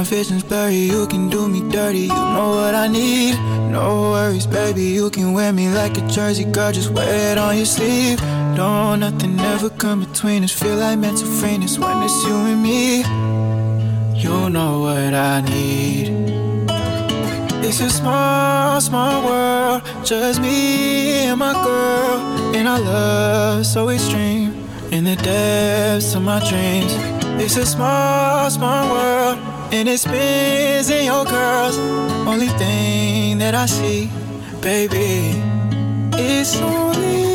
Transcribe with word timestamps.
my 0.00 0.04
vision's 0.04 0.42
blurry, 0.42 0.76
you 0.76 1.06
can 1.08 1.28
do 1.28 1.46
me 1.46 1.60
dirty. 1.68 2.08
You 2.08 2.24
know 2.34 2.52
what 2.58 2.74
I 2.74 2.88
need. 2.88 3.34
No 3.70 4.12
worries, 4.12 4.46
baby. 4.46 4.84
You 4.84 5.10
can 5.10 5.34
wear 5.34 5.52
me 5.52 5.68
like 5.68 5.98
a 5.98 6.00
jersey, 6.08 6.44
girl. 6.44 6.72
Just 6.72 6.90
wear 6.90 7.32
it 7.32 7.36
on 7.36 7.54
your 7.58 7.66
sleeve. 7.66 8.18
Don't 8.56 9.00
nothing 9.00 9.38
ever 9.38 9.68
come 9.68 10.00
between 10.00 10.42
us. 10.42 10.52
Feel 10.52 10.76
like 10.76 10.98
mental 10.98 11.28
us 11.28 11.78
when 11.78 12.02
it's 12.02 12.24
you 12.24 12.34
and 12.52 12.62
me. 12.62 13.02
You 14.24 14.48
know 14.48 14.80
what 14.86 15.12
I 15.12 15.42
need. 15.42 16.08
It's 17.66 17.80
a 17.80 17.90
small, 17.90 18.80
small 18.80 19.22
world, 19.26 19.82
just 20.02 20.40
me 20.40 21.28
and 21.28 21.38
my 21.38 21.52
girl, 21.52 22.56
and 22.56 22.66
our 22.66 22.80
love 22.80 23.66
so 23.66 23.90
extreme 23.90 24.66
in 24.90 25.04
the 25.04 25.16
depths 25.16 26.14
of 26.14 26.22
my 26.22 26.40
dreams. 26.48 26.92
It's 27.42 27.56
a 27.56 27.64
small, 27.64 28.50
small 28.50 28.90
world, 28.92 29.38
and 29.72 29.88
it 29.88 29.98
spins 29.98 30.90
in 30.90 31.06
your 31.06 31.24
curls. 31.24 31.78
Only 32.26 32.48
thing 32.48 33.38
that 33.38 33.54
I 33.54 33.66
see, 33.66 34.10
baby, 34.60 35.40
it's 36.14 36.56
only 36.60 37.29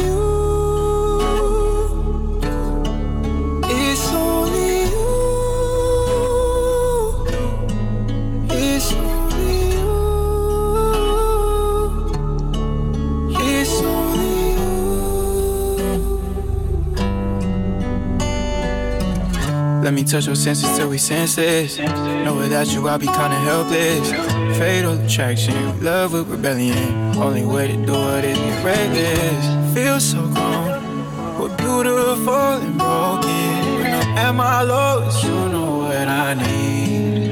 Let 19.86 19.94
me 19.94 20.04
touch 20.04 20.26
your 20.26 20.34
senses 20.34 20.76
till 20.76 20.90
we 20.90 20.98
senseless. 20.98 21.78
Know 21.78 22.38
without 22.38 22.66
you 22.74 22.88
I'll 22.88 22.98
be 22.98 23.06
kinda 23.06 23.40
helpless. 23.50 24.10
Fatal 24.58 24.94
attraction, 24.94 25.84
love 25.84 26.14
with 26.14 26.28
rebellion. 26.28 27.16
Only 27.16 27.46
way 27.46 27.68
to 27.68 27.78
do 27.86 27.94
it 28.18 28.26
is 28.26 28.36
get 28.36 28.66
reckless. 28.66 29.76
Feel 29.76 30.00
so 30.00 30.22
grown, 30.34 31.40
we're 31.40 31.56
beautiful 31.58 32.34
and 32.66 32.80
broken. 32.80 33.78
When 33.78 33.94
I'm 33.94 34.18
at 34.18 34.32
my 34.34 34.64
lowest, 34.64 35.24
you 35.24 35.50
know 35.54 35.78
what 35.84 36.08
I 36.08 36.34
need. 36.34 37.30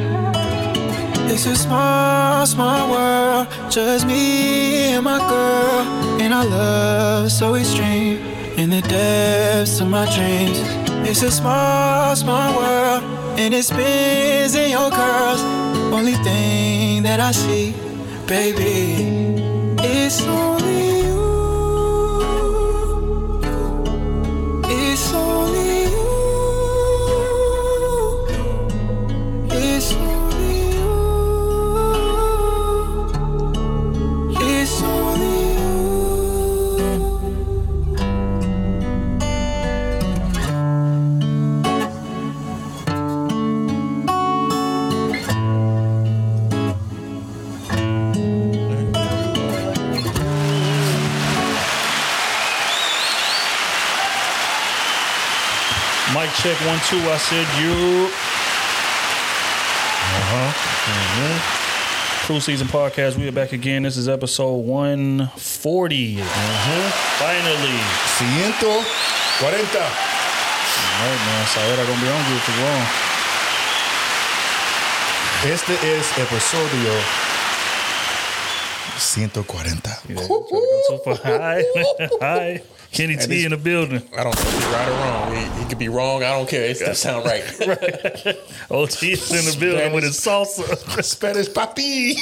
It's 1.31 1.47
a 1.47 1.55
small, 1.55 2.45
small 2.45 2.91
world, 2.91 3.47
just 3.71 4.05
me 4.05 4.93
and 4.93 5.03
my 5.03 5.17
girl, 5.17 6.21
and 6.21 6.31
our 6.31 6.45
love 6.45 7.31
so 7.31 7.55
extreme 7.55 8.19
in 8.57 8.69
the 8.69 8.81
depths 8.83 9.81
of 9.81 9.87
my 9.87 10.05
dreams. 10.15 10.82
It's 11.13 11.21
a 11.21 11.29
small, 11.29 12.15
small 12.15 12.57
world, 12.57 13.03
and 13.37 13.53
it 13.53 13.61
spins 13.61 14.55
in 14.55 14.71
your 14.71 14.89
curls. 14.89 15.41
Only 15.93 16.13
thing 16.13 17.03
that 17.03 17.19
I 17.19 17.31
see, 17.31 17.75
baby, 18.25 19.43
it's 19.77 20.23
only 20.23 20.92
check 56.43 56.59
one 56.67 56.79
two. 56.89 56.99
I 57.07 57.15
said 57.15 57.47
you. 57.63 58.11
Uh 60.11 60.23
huh. 60.27 60.51
Krew 62.27 62.41
Season 62.41 62.67
Podcast. 62.67 63.17
We 63.17 63.29
are 63.29 63.31
back 63.31 63.53
again. 63.53 63.83
This 63.83 63.95
is 63.95 64.09
episode 64.09 64.57
one 64.67 65.31
forty. 65.37 66.19
Uh-huh. 66.19 66.89
Finally. 67.15 67.79
Ciento 68.19 68.83
cuarenta. 69.39 69.87
All 69.87 71.07
right, 71.07 71.21
man. 71.23 71.45
Saera 71.47 71.87
gonna 71.87 72.01
be 72.03 72.09
on 72.11 72.23
you 72.27 72.39
for 72.43 72.55
long. 72.59 72.83
Este 75.47 75.79
es 75.95 76.11
episodio 76.17 77.22
140. 78.97 79.69
Yeah, 79.69 80.15
trying 80.15 80.17
to 80.17 80.23
go 80.25 80.81
too 80.89 80.97
far. 81.03 81.15
Hi, 81.23 81.63
hi. 82.21 82.63
Kenny 82.91 83.15
T 83.15 83.25
this- 83.25 83.43
in 83.45 83.51
the 83.51 83.57
building. 83.57 84.03
I 84.15 84.23
don't 84.23 84.35
know 84.35 84.41
if 84.41 84.53
he's 84.53 84.65
right 84.65 84.87
or 84.87 84.91
wrong. 84.91 85.35
He, 85.35 85.63
he 85.63 85.69
could 85.69 85.79
be 85.79 85.89
wrong. 85.89 86.21
I 86.23 86.31
don't 86.37 86.47
care. 86.47 86.63
It 86.65 86.77
still 86.77 86.93
sound 86.93 87.25
right. 87.25 87.41
OT 88.69 89.13
is 89.13 89.31
in 89.31 89.45
the 89.51 89.57
building 89.59 89.93
with 89.93 90.03
his 90.03 90.19
salsa. 90.19 91.03
Spanish 91.03 91.47
papi. 91.49 92.17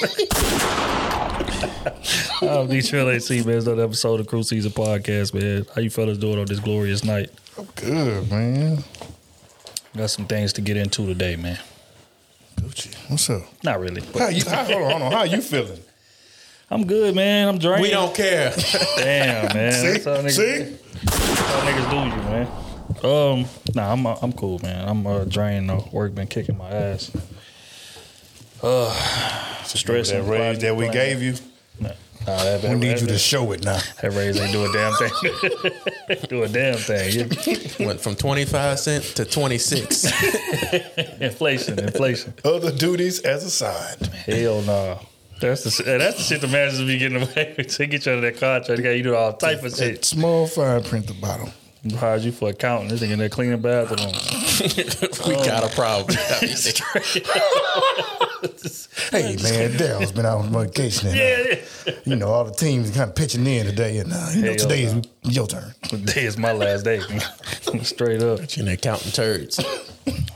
I'm 2.42 2.68
the 2.70 2.82
Trill 2.82 3.10
AC, 3.10 3.44
man. 3.44 3.58
It's 3.58 3.66
another 3.68 3.84
episode 3.84 4.22
of 4.22 4.28
Krew 4.28 4.46
Season 4.46 4.72
Podcast, 4.72 5.34
man. 5.34 5.66
How 5.76 5.82
you 5.82 5.90
fellas 5.90 6.18
doing 6.18 6.40
on 6.40 6.46
this 6.46 6.60
glorious 6.60 7.04
night? 7.04 7.32
I'm 7.58 7.66
Good, 7.76 8.32
man. 8.32 8.84
Got 9.98 10.10
some 10.10 10.26
things 10.26 10.54
to 10.54 10.62
get 10.62 10.78
into 10.78 11.06
today, 11.06 11.36
man. 11.36 11.60
Gucci, 12.56 12.96
what's 13.10 13.30
up? 13.30 13.42
Not 13.62 13.82
really. 13.82 14.02
But 14.14 14.22
How 14.22 14.28
you? 14.30 14.44
How, 14.46 14.64
hold 14.64 14.84
on, 14.84 14.92
hold 14.92 15.02
on. 15.04 15.12
How 15.12 15.24
you 15.24 15.42
feeling? 15.42 15.80
I'm 16.72 16.88
good, 16.88 17.14
man. 17.16 17.50
I'm 17.50 17.58
drained. 17.58 17.82
we 17.82 17.90
don't 17.90 18.16
care. 18.16 18.54
Damn, 18.96 19.54
man. 19.54 19.74
See? 19.74 19.88
That's 20.00 20.06
how 20.06 20.16
niggas, 20.22 20.32
See? 20.32 20.78
that's 21.04 21.40
how 21.40 21.60
niggas 21.70 21.90
do 21.90 22.16
you, 22.16 22.24
man. 22.24 22.48
Um, 23.04 23.46
nah, 23.76 23.92
I'm 23.92 24.06
uh, 24.06 24.16
I'm 24.22 24.32
cool, 24.32 24.60
man. 24.60 24.88
I'm 24.88 25.06
uh, 25.06 25.26
drained 25.26 25.70
though. 25.70 25.90
Work 25.92 26.16
been 26.16 26.28
kicking 26.28 26.58
my 26.58 26.70
ass. 26.70 27.12
Uh, 28.64 28.94
stressing. 29.64 30.24
That 30.24 30.32
raise 30.32 30.60
that 30.60 30.76
we 30.76 30.88
gave 30.90 31.20
you. 31.20 31.34
Nah, 31.80 31.90
nah, 32.28 32.44
that, 32.44 32.64
We 32.64 32.76
need 32.76 33.02
you 33.02 33.08
to 33.08 33.18
show 33.18 33.52
it 33.54 33.66
now. 33.66 33.80
that 34.04 34.12
raise 34.14 34.40
ain't 34.40 34.52
do 34.52 34.64
a 34.64 34.72
damn 34.72 34.94
thing. 34.94 36.28
do 36.30 36.44
a 36.44 36.48
damn 36.48 36.78
thing. 36.78 37.12
Yeah. 37.80 37.86
Went 37.88 38.00
from 38.00 38.14
25 38.14 38.80
cent 38.80 39.04
to 39.16 39.26
26. 39.26 40.06
Inflation, 41.20 41.80
inflation. 41.80 42.36
Other 42.46 42.72
duties 42.72 43.22
as 43.22 43.44
assigned. 43.44 44.06
Hell 44.28 44.62
no. 44.62 45.00
That's 45.42 45.64
the 45.78 45.84
that's 45.84 46.18
the 46.18 46.24
shit 46.24 46.42
the 46.42 46.48
managers 46.48 46.80
be 46.82 46.98
getting 46.98 47.22
away 47.22 47.56
with. 47.58 47.78
They 47.78 47.88
get 47.88 48.06
you 48.06 48.12
out 48.14 48.16
of 48.18 48.22
that 48.22 48.38
contract. 48.40 48.68
They 48.68 48.84
got 48.84 48.90
you 48.92 49.04
do 49.04 49.16
all 49.16 49.34
type 49.34 49.64
of 49.64 49.76
shit. 49.76 50.06
Small 50.06 50.48
fine 50.48 50.84
print 50.84 51.10
at 51.10 51.16
the 51.16 51.22
bottom. 51.22 51.50
Hired 51.98 52.22
you 52.22 52.32
for 52.32 52.50
accounting. 52.50 52.90
This 52.90 53.02
nigga 53.02 53.14
in 53.14 53.20
there 53.20 53.28
cleaning 53.30 53.60
bathrooms. 53.60 54.62
we 55.28 55.34
got 55.44 55.64
a 55.64 55.76
problem. 55.76 56.16
Hey 59.12 59.36
man, 59.44 59.72
Daryl's 59.74 60.12
been 60.12 60.26
out 60.26 60.40
on 60.40 60.50
vacation. 60.52 61.10
And, 61.10 61.18
uh, 61.18 61.22
Yeah, 61.22 61.56
yeah. 61.86 61.94
you 62.06 62.16
know, 62.16 62.28
all 62.30 62.44
the 62.46 62.54
teams 62.54 62.90
kind 62.92 63.10
of 63.10 63.16
pitching 63.16 63.46
in 63.46 63.66
today, 63.66 63.98
and 63.98 64.12
uh, 64.12 64.30
you 64.34 64.42
know, 64.42 64.48
Hell 64.50 64.56
today 64.58 64.84
is 64.84 64.94
no. 64.96 65.02
your 65.24 65.48
turn. 65.48 65.74
Today 65.84 66.24
is 66.26 66.38
my 66.38 66.52
last 66.52 66.84
day. 66.84 67.02
Straight 67.84 68.22
up. 68.24 68.40
and 68.40 68.68
they're 68.68 68.78
counting 68.78 69.12
turds. 69.12 69.58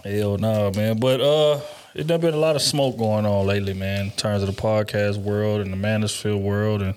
Hell 0.03 0.37
no, 0.37 0.71
man. 0.75 0.99
But 0.99 1.21
uh 1.21 1.59
it 1.95 2.07
done 2.07 2.19
been 2.19 2.33
a 2.33 2.37
lot 2.37 2.57
of 2.57 2.61
smoke 2.61 2.97
going 2.97 3.25
on 3.25 3.47
lately, 3.47 3.73
man, 3.73 4.07
in 4.07 4.11
terms 4.11 4.43
of 4.43 4.53
the 4.53 4.61
podcast 4.61 5.17
world 5.17 5.61
and 5.61 5.71
the 5.71 5.77
manosphere 5.77 6.39
world 6.39 6.81
and 6.81 6.93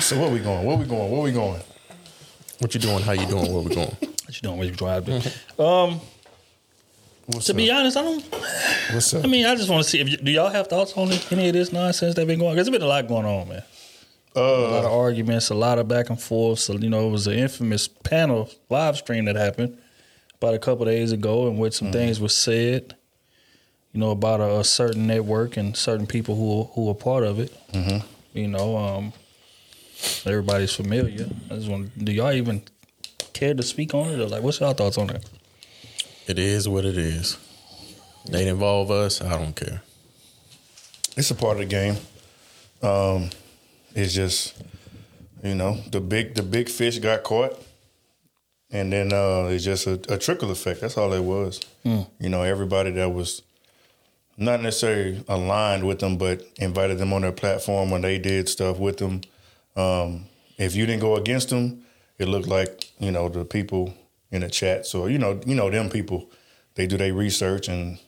So 0.00 0.18
where 0.18 0.30
we 0.30 0.38
going? 0.38 0.64
Where 0.64 0.76
we 0.76 0.86
going? 0.86 1.10
Where 1.10 1.20
we 1.20 1.32
going? 1.32 1.60
What 2.60 2.74
you 2.74 2.80
doing? 2.80 3.02
How 3.02 3.12
you 3.12 3.26
doing? 3.26 3.52
Where 3.52 3.62
we 3.62 3.74
going? 3.74 3.88
what 4.00 4.34
you 4.34 4.40
doing, 4.40 4.56
what 4.56 4.66
you 4.66 4.74
driving. 4.74 5.22
Um 5.58 6.00
What's 7.26 7.44
to 7.46 7.52
up? 7.52 7.58
be 7.58 7.70
honest, 7.70 7.98
I 7.98 8.02
don't 8.02 8.24
What's 8.90 9.12
up? 9.12 9.22
I 9.22 9.28
mean, 9.28 9.44
I 9.44 9.54
just 9.54 9.68
want 9.68 9.84
to 9.84 9.90
see 9.90 10.00
if 10.00 10.08
you, 10.08 10.16
do 10.16 10.30
y'all 10.30 10.48
have 10.48 10.68
thoughts 10.68 10.94
on 10.96 11.12
any 11.30 11.48
of 11.48 11.52
this 11.52 11.72
nonsense 11.72 12.14
that 12.14 12.26
been 12.26 12.38
going? 12.38 12.54
Because 12.54 12.66
there's 12.66 12.78
been 12.78 12.86
a 12.86 12.88
lot 12.88 13.06
going 13.06 13.26
on, 13.26 13.48
man. 13.50 13.62
a 14.34 14.40
lot 14.40 14.86
of 14.86 14.92
arguments, 14.92 15.50
a 15.50 15.54
lot 15.54 15.78
of 15.78 15.88
back 15.88 16.08
and 16.08 16.18
forth. 16.18 16.60
So 16.60 16.72
you 16.72 16.88
know, 16.88 17.06
it 17.06 17.10
was 17.10 17.26
an 17.26 17.34
infamous 17.34 17.86
panel 17.86 18.48
live 18.70 18.96
stream 18.96 19.26
that 19.26 19.36
happened 19.36 19.76
about 20.40 20.54
a 20.54 20.58
couple 20.58 20.84
days 20.84 21.12
ago, 21.12 21.48
in 21.48 21.56
which 21.58 21.74
some 21.74 21.92
things 21.92 22.20
were 22.20 22.28
said. 22.28 22.94
You 23.92 24.00
know 24.00 24.10
about 24.10 24.40
a, 24.40 24.58
a 24.60 24.64
certain 24.64 25.06
network 25.06 25.56
and 25.56 25.76
certain 25.76 26.06
people 26.06 26.36
who 26.36 26.64
who 26.74 26.90
are 26.90 26.94
part 26.94 27.24
of 27.24 27.38
it. 27.40 27.52
You 28.34 28.46
know, 28.48 28.76
um, 28.76 29.12
everybody's 30.26 30.74
familiar. 30.74 31.26
I 31.50 31.54
just 31.54 31.68
want. 31.68 32.04
Do 32.04 32.12
y'all 32.12 32.32
even 32.32 32.62
care 33.32 33.54
to 33.54 33.62
speak 33.62 33.94
on 33.94 34.10
it, 34.10 34.20
or 34.20 34.26
like, 34.26 34.42
what's 34.42 34.60
y'all 34.60 34.74
thoughts 34.74 34.98
on 34.98 35.06
that? 35.08 35.24
It 36.26 36.38
is 36.38 36.68
what 36.68 36.84
it 36.84 36.98
is. 36.98 37.38
They 38.28 38.46
involve 38.48 38.90
us. 38.90 39.22
I 39.22 39.38
don't 39.38 39.56
care. 39.56 39.80
it's 41.16 41.30
a 41.30 41.34
part 41.34 41.56
of 41.56 41.60
the 41.60 41.64
game. 41.66 41.96
Um, 42.82 43.30
it's 43.94 44.12
just, 44.12 44.54
you 45.42 45.54
know, 45.54 45.78
the 45.90 46.00
big 46.00 46.34
the 46.34 46.42
big 46.42 46.68
fish 46.68 46.98
got 46.98 47.22
caught, 47.24 47.60
and 48.70 48.92
then 48.92 49.12
uh, 49.12 49.48
it's 49.50 49.64
just 49.64 49.86
a, 49.86 50.00
a 50.12 50.18
trickle 50.18 50.50
effect. 50.50 50.80
That's 50.80 50.96
all 50.98 51.12
it 51.12 51.22
was. 51.22 51.60
You 52.18 52.28
know, 52.28 52.42
everybody 52.42 52.90
that 52.92 53.10
was 53.10 53.42
not 54.36 54.62
necessarily 54.62 55.24
aligned 55.28 55.86
with 55.86 55.98
them, 56.00 56.16
but 56.16 56.42
invited 56.58 56.98
them 56.98 57.12
on 57.12 57.22
their 57.22 57.32
platform 57.32 57.90
when 57.90 58.02
they 58.02 58.18
did 58.18 58.48
stuff 58.48 58.78
with 58.78 58.98
them. 58.98 59.22
Um, 59.76 60.26
if 60.58 60.74
you 60.76 60.86
didn't 60.86 61.00
go 61.00 61.16
against 61.16 61.50
them, 61.50 61.84
it 62.18 62.28
looked 62.28 62.48
like 62.48 62.90
you 62.98 63.10
know 63.10 63.28
the 63.28 63.44
people 63.44 63.94
in 64.30 64.42
the 64.42 64.48
chat. 64.50 64.86
So 64.86 65.06
you 65.06 65.18
know, 65.18 65.40
you 65.46 65.54
know 65.54 65.70
them 65.70 65.88
people, 65.88 66.30
they 66.74 66.86
do 66.86 66.96
their 66.96 67.14
research 67.14 67.68
and 67.68 67.98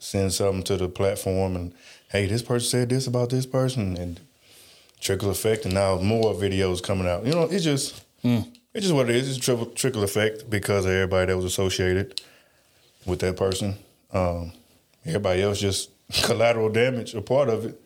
send 0.00 0.32
something 0.32 0.62
to 0.64 0.76
the 0.76 0.88
platform, 0.88 1.56
and 1.56 1.74
hey, 2.10 2.26
this 2.26 2.42
person 2.42 2.68
said 2.68 2.88
this 2.88 3.06
about 3.06 3.30
this 3.30 3.46
person, 3.46 3.96
and 3.96 4.20
trickle 5.00 5.30
effect, 5.30 5.64
and 5.64 5.74
now 5.74 5.96
more 5.98 6.34
videos 6.34 6.82
coming 6.82 7.06
out. 7.06 7.24
You 7.24 7.32
know, 7.32 7.44
it's 7.44 7.64
just 7.64 8.02
it's 8.78 8.86
just 8.86 8.94
what 8.94 9.10
it 9.10 9.16
is. 9.16 9.28
It's 9.28 9.44
trickle 9.44 9.66
trickle 9.66 10.04
effect 10.04 10.48
because 10.48 10.84
of 10.84 10.92
everybody 10.92 11.26
that 11.26 11.36
was 11.36 11.44
associated 11.44 12.22
with 13.04 13.18
that 13.20 13.36
person. 13.36 13.74
Um, 14.12 14.52
everybody 15.04 15.42
else 15.42 15.58
just 15.58 15.90
collateral 16.22 16.68
damage, 16.68 17.12
a 17.14 17.20
part 17.20 17.48
of 17.48 17.64
it, 17.64 17.80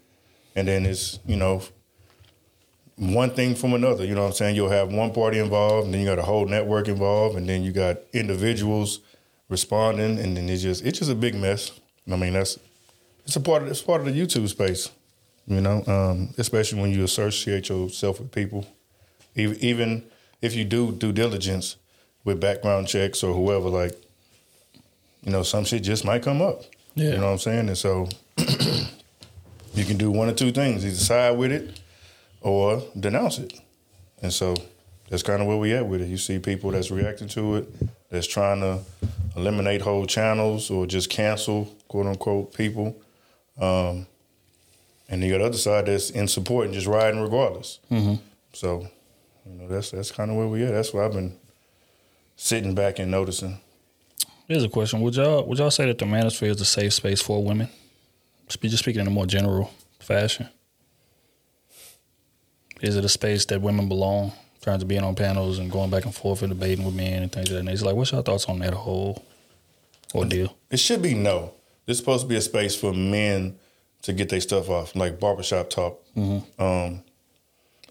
and 0.55 0.69
then 0.69 0.85
it's 0.85 1.19
you 1.25 1.37
know 1.37 1.63
one 2.97 3.31
thing 3.31 3.55
from 3.55 3.73
another. 3.73 4.05
You 4.05 4.15
know 4.15 4.21
what 4.21 4.29
I'm 4.29 4.35
saying? 4.35 4.55
You'll 4.55 4.69
have 4.69 4.93
one 4.93 5.15
party 5.15 5.39
involved, 5.39 5.87
and 5.87 5.95
then 5.95 6.03
you 6.03 6.07
got 6.07 6.19
a 6.19 6.25
whole 6.25 6.45
network 6.47 6.89
involved, 6.89 7.39
and 7.39 7.49
then 7.49 7.63
you 7.63 7.73
got 7.73 7.97
individuals 8.13 9.01
responding, 9.49 10.19
and 10.19 10.37
then 10.37 10.47
it's 10.51 10.63
just 10.63 10.85
it's 10.85 10.99
just 10.99 11.11
a 11.11 11.15
big 11.15 11.35
mess. 11.35 11.73
I 12.11 12.17
mean, 12.17 12.35
that's 12.35 12.59
it's 13.25 13.37
a 13.37 13.41
part 13.41 13.63
of 13.63 13.69
it's 13.69 13.81
part 13.81 14.03
of 14.03 14.07
the 14.07 14.13
YouTube 14.13 14.47
space. 14.47 14.91
You 15.47 15.63
know, 15.63 15.83
um, 15.87 16.35
especially 16.37 16.83
when 16.83 16.91
you 16.91 17.03
associate 17.03 17.71
yourself 17.71 18.21
with 18.21 18.31
people, 18.31 18.67
even 19.35 19.57
even 19.61 20.05
if 20.43 20.55
you 20.55 20.65
do 20.65 20.93
due 20.93 21.13
diligence 21.13 21.77
with 22.25 22.41
background 22.41 22.89
checks 22.89 23.23
or 23.23 23.33
whoever, 23.33 23.69
like 23.69 23.99
you 25.23 25.31
know, 25.33 25.43
some 25.43 25.65
shit 25.65 25.83
just 25.83 26.05
might 26.05 26.23
come 26.23 26.43
up. 26.43 26.63
Yeah. 26.95 27.13
You 27.13 27.17
know 27.19 27.27
what 27.27 27.33
I'm 27.33 27.39
saying? 27.39 27.69
And 27.69 27.79
so 27.79 28.09
you 29.75 29.85
can 29.85 29.97
do 29.97 30.11
one 30.11 30.29
or 30.29 30.35
two 30.35 30.53
things: 30.53 30.85
either 30.85 30.95
side 30.97 31.39
with 31.39 31.53
it 31.53 31.81
or 32.41 32.83
denounce 32.99 33.39
it. 33.39 33.55
And 34.21 34.33
so 34.33 34.55
that's 35.09 35.23
kind 35.23 35.41
of 35.41 35.49
where 35.49 35.57
we 35.57 35.73
at 35.73 35.87
with 35.87 36.03
it. 36.03 36.09
You 36.09 36.19
see 36.19 36.39
people 36.39 36.71
that's 36.73 36.91
reacting 36.91 37.29
to 37.29 37.57
it, 37.57 37.69
that's 38.11 38.27
trying 38.27 38.61
to 38.61 38.81
eliminate 39.37 39.81
whole 39.83 40.07
channels 40.07 40.71
or 40.71 40.87
just 40.87 41.09
cancel 41.09 41.75
quote 41.89 42.07
unquote 42.07 42.55
people. 42.55 42.97
Um, 43.61 44.07
and 45.09 45.23
you 45.23 45.31
got 45.31 45.39
the 45.39 45.45
other 45.45 45.59
side 45.59 45.87
that's 45.87 46.11
in 46.11 46.27
support 46.27 46.65
and 46.65 46.75
just 46.75 46.87
riding 46.87 47.21
regardless. 47.21 47.79
So, 48.55 48.89
you 49.47 49.55
know, 49.55 49.69
that's 49.69 49.91
that's 49.91 50.11
kind 50.11 50.31
of 50.31 50.37
where 50.37 50.47
we 50.47 50.63
are. 50.63 50.71
That's 50.73 50.93
what 50.93 51.05
I've 51.05 51.13
been 51.13 51.37
sitting 52.37 52.75
back 52.75 52.99
and 52.99 53.11
noticing. 53.11 53.59
Here's 54.49 54.65
a 54.65 54.69
question: 54.69 55.01
Would 55.01 55.17
y'all 55.17 55.45
would 55.47 55.59
y'all 55.59 55.71
say 55.71 55.87
that 55.87 55.99
the 55.99 56.05
manosphere 56.05 56.51
is 56.51 56.61
a 56.61 56.65
safe 56.65 56.93
space 56.93 57.21
for 57.21 57.43
women? 57.43 57.69
Just 58.49 58.79
speaking 58.79 59.01
in 59.01 59.07
a 59.07 59.11
more 59.11 59.27
general 59.27 59.73
fashion, 59.99 60.49
is 62.83 62.97
it 62.97 63.05
a 63.05 63.09
space 63.09 63.47
that 63.47 63.63
women 63.63 63.89
belong? 63.89 64.27
In 64.27 64.61
terms 64.61 64.83
of 64.83 64.89
being 64.89 65.03
on 65.03 65.17
panels 65.17 65.59
and 65.59 65.73
going 65.73 65.91
back 65.91 66.05
and 66.05 66.15
forth 66.15 66.43
and 66.43 66.51
debating 66.53 66.85
with 66.85 66.95
men 66.95 67.23
and 67.23 67.33
things 67.33 67.51
of 67.51 67.57
that 67.57 67.65
nature. 67.65 67.85
Like, 67.85 67.97
what's 67.97 68.13
your 68.13 68.23
thoughts 68.23 68.45
on 68.45 68.61
that 68.61 68.75
whole 68.75 69.25
ordeal? 70.15 70.57
It 70.71 70.79
should 70.79 71.03
be 71.03 71.15
no. 71.15 71.55
This 71.85 71.99
supposed 71.99 72.23
to 72.23 72.29
be 72.29 72.37
a 72.37 72.41
space 72.41 72.77
for 72.77 72.93
men 72.93 73.57
to 74.03 74.13
get 74.13 74.29
their 74.29 74.41
stuff 74.41 74.69
off, 74.71 74.95
like 74.95 75.19
barbershop 75.19 75.71
talk. 75.71 76.01
Um, 76.17 77.03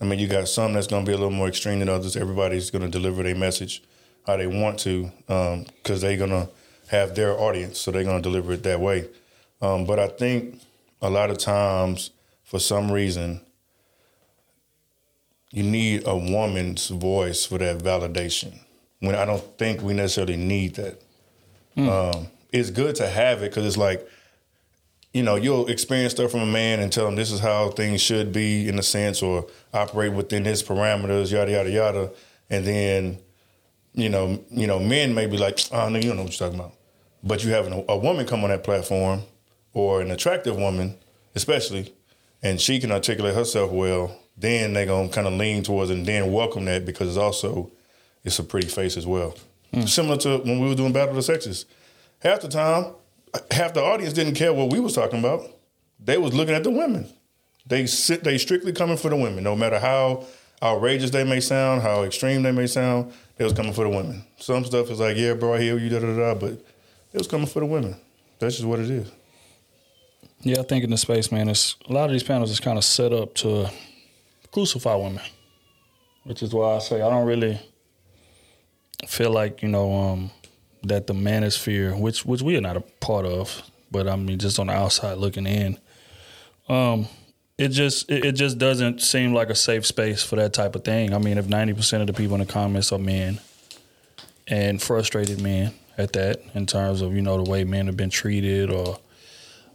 I 0.01 0.05
mean, 0.05 0.19
you 0.19 0.27
got 0.27 0.47
some 0.47 0.73
that's 0.73 0.87
going 0.87 1.05
to 1.05 1.09
be 1.09 1.13
a 1.13 1.17
little 1.17 1.31
more 1.31 1.47
extreme 1.47 1.79
than 1.79 1.89
others. 1.89 2.17
Everybody's 2.17 2.71
going 2.71 2.83
to 2.83 2.89
deliver 2.89 3.21
their 3.21 3.35
message 3.35 3.83
how 4.25 4.37
they 4.37 4.47
want 4.47 4.79
to 4.79 5.11
because 5.27 6.01
they're 6.01 6.17
going 6.17 6.31
to 6.31 6.49
have 6.89 7.15
their 7.15 7.39
audience, 7.39 7.79
so 7.79 7.91
they're 7.91 8.03
going 8.03 8.21
to 8.21 8.27
deliver 8.27 8.53
it 8.53 8.63
that 8.63 8.79
way. 8.79 9.07
Um, 9.61 9.85
but 9.85 9.99
I 9.99 10.07
think 10.07 10.61
a 11.01 11.09
lot 11.09 11.29
of 11.29 11.37
times, 11.37 12.09
for 12.43 12.59
some 12.59 12.91
reason, 12.91 13.41
you 15.51 15.63
need 15.63 16.07
a 16.07 16.17
woman's 16.17 16.87
voice 16.89 17.45
for 17.45 17.57
that 17.59 17.79
validation. 17.79 18.59
When 18.99 19.15
I 19.15 19.25
don't 19.25 19.43
think 19.57 19.81
we 19.81 19.93
necessarily 19.93 20.37
need 20.37 20.75
that 20.75 21.01
um, 21.77 22.27
it's 22.51 22.69
good 22.69 22.95
to 22.95 23.07
have 23.07 23.43
it 23.43 23.49
because 23.49 23.65
it's 23.65 23.77
like, 23.77 24.07
you 25.13 25.23
know, 25.23 25.35
you'll 25.35 25.67
experience 25.67 26.13
stuff 26.13 26.31
from 26.31 26.41
a 26.41 26.45
man 26.45 26.79
and 26.79 26.91
tell 26.91 27.07
him 27.07 27.15
this 27.15 27.31
is 27.31 27.39
how 27.39 27.69
things 27.69 28.01
should 28.01 28.31
be 28.31 28.67
in 28.67 28.79
a 28.79 28.83
sense 28.83 29.21
or 29.21 29.47
operate 29.73 30.13
within 30.13 30.45
his 30.45 30.63
parameters, 30.63 31.31
yada 31.31 31.51
yada 31.51 31.69
yada, 31.69 32.11
and 32.49 32.65
then, 32.65 33.19
you 33.93 34.09
know, 34.09 34.43
you 34.49 34.67
know, 34.67 34.79
men 34.79 35.13
may 35.13 35.25
be 35.25 35.37
like, 35.37 35.59
oh 35.71 35.89
no, 35.89 35.97
you 35.97 36.07
don't 36.07 36.17
know 36.17 36.23
what 36.23 36.39
you're 36.39 36.47
talking 36.49 36.59
about, 36.59 36.73
but 37.23 37.43
you 37.43 37.51
having 37.51 37.73
a, 37.73 37.91
a 37.91 37.97
woman 37.97 38.25
come 38.25 38.43
on 38.43 38.49
that 38.49 38.63
platform 38.63 39.21
or 39.73 40.01
an 40.01 40.11
attractive 40.11 40.55
woman, 40.55 40.95
especially, 41.35 41.93
and 42.41 42.59
she 42.61 42.79
can 42.79 42.91
articulate 42.91 43.35
herself 43.35 43.71
well, 43.71 44.17
then 44.37 44.73
they're 44.73 44.85
gonna 44.85 45.09
kind 45.09 45.27
of 45.27 45.33
lean 45.33 45.61
towards 45.61 45.91
it 45.91 45.97
and 45.97 46.05
then 46.05 46.31
welcome 46.31 46.65
that 46.65 46.85
because 46.85 47.09
it's 47.09 47.17
also 47.17 47.69
it's 48.23 48.39
a 48.39 48.43
pretty 48.43 48.67
face 48.67 48.95
as 48.95 49.05
well. 49.05 49.35
Hmm. 49.73 49.81
Similar 49.81 50.17
to 50.17 50.37
when 50.39 50.59
we 50.59 50.69
were 50.69 50.75
doing 50.75 50.93
Battle 50.93 51.09
of 51.09 51.15
the 51.15 51.21
Sexes. 51.21 51.65
Half 52.19 52.41
the 52.41 52.47
time, 52.47 52.93
half 53.51 53.73
the 53.73 53.81
audience 53.81 54.13
didn't 54.13 54.35
care 54.35 54.53
what 54.53 54.71
we 54.71 54.79
was 54.79 54.93
talking 54.93 55.19
about. 55.19 55.41
They 55.99 56.17
was 56.17 56.33
looking 56.33 56.55
at 56.55 56.63
the 56.63 56.71
women. 56.71 57.11
They 57.65 57.85
sit 57.85 58.23
they 58.23 58.37
strictly 58.37 58.73
coming 58.73 58.97
for 58.97 59.09
the 59.09 59.15
women, 59.15 59.43
no 59.43 59.55
matter 59.55 59.79
how 59.79 60.25
outrageous 60.63 61.11
they 61.11 61.23
may 61.23 61.39
sound, 61.39 61.81
how 61.81 62.03
extreme 62.03 62.43
they 62.43 62.51
may 62.51 62.67
sound, 62.67 63.13
they 63.37 63.43
was 63.43 63.53
coming 63.53 63.73
for 63.73 63.83
the 63.83 63.89
women. 63.89 64.23
Some 64.37 64.65
stuff 64.65 64.89
is 64.89 64.99
like, 64.99 65.17
yeah, 65.17 65.33
bro, 65.33 65.55
I 65.55 65.61
hear 65.61 65.77
you, 65.77 65.89
da 65.89 65.99
da 65.99 66.15
da, 66.15 66.35
but 66.35 66.51
it 66.51 67.17
was 67.17 67.27
coming 67.27 67.47
for 67.47 67.59
the 67.59 67.65
women. 67.65 67.95
That's 68.39 68.55
just 68.55 68.67
what 68.67 68.79
it 68.79 68.89
is. 68.89 69.11
Yeah, 70.41 70.59
I 70.59 70.63
think 70.63 70.83
in 70.83 70.89
the 70.89 70.97
space, 70.97 71.31
man, 71.31 71.49
it's 71.49 71.75
a 71.87 71.93
lot 71.93 72.05
of 72.05 72.11
these 72.11 72.23
panels 72.23 72.49
is 72.49 72.59
kind 72.59 72.77
of 72.77 72.83
set 72.83 73.13
up 73.13 73.35
to 73.35 73.69
crucify 74.51 74.95
women, 74.95 75.21
which 76.23 76.41
is 76.41 76.53
why 76.53 76.75
I 76.75 76.79
say 76.79 77.01
I 77.01 77.09
don't 77.09 77.27
really 77.27 77.59
feel 79.07 79.31
like 79.31 79.61
you 79.61 79.69
know 79.69 79.93
um, 79.93 80.31
that 80.83 81.07
the 81.07 81.13
manosphere, 81.13 81.99
which 81.99 82.25
which 82.25 82.41
we 82.41 82.57
are 82.57 82.61
not 82.61 82.77
a 82.77 82.81
part 82.81 83.25
of, 83.25 83.69
but 83.91 84.07
I 84.07 84.15
mean 84.15 84.39
just 84.39 84.59
on 84.59 84.67
the 84.67 84.73
outside 84.73 85.17
looking 85.17 85.45
in, 85.45 85.77
um, 86.67 87.07
it 87.57 87.69
just 87.69 88.09
it, 88.09 88.33
just 88.33 88.57
doesn't 88.57 89.01
seem 89.01 89.33
like 89.33 89.49
a 89.49 89.55
safe 89.55 89.85
space 89.85 90.23
for 90.23 90.35
that 90.37 90.53
type 90.53 90.75
of 90.75 90.83
thing. 90.83 91.13
I 91.13 91.19
mean, 91.19 91.37
if 91.37 91.47
ninety 91.47 91.73
percent 91.73 92.01
of 92.01 92.07
the 92.07 92.13
people 92.13 92.35
in 92.35 92.39
the 92.39 92.51
comments 92.51 92.91
are 92.91 92.99
men 92.99 93.39
and 94.47 94.81
frustrated 94.81 95.41
men 95.41 95.73
at 95.97 96.13
that, 96.13 96.41
in 96.55 96.65
terms 96.65 97.01
of 97.01 97.13
you 97.13 97.21
know 97.21 97.43
the 97.43 97.49
way 97.49 97.63
men 97.63 97.85
have 97.85 97.97
been 97.97 98.09
treated 98.09 98.71
or 98.71 98.97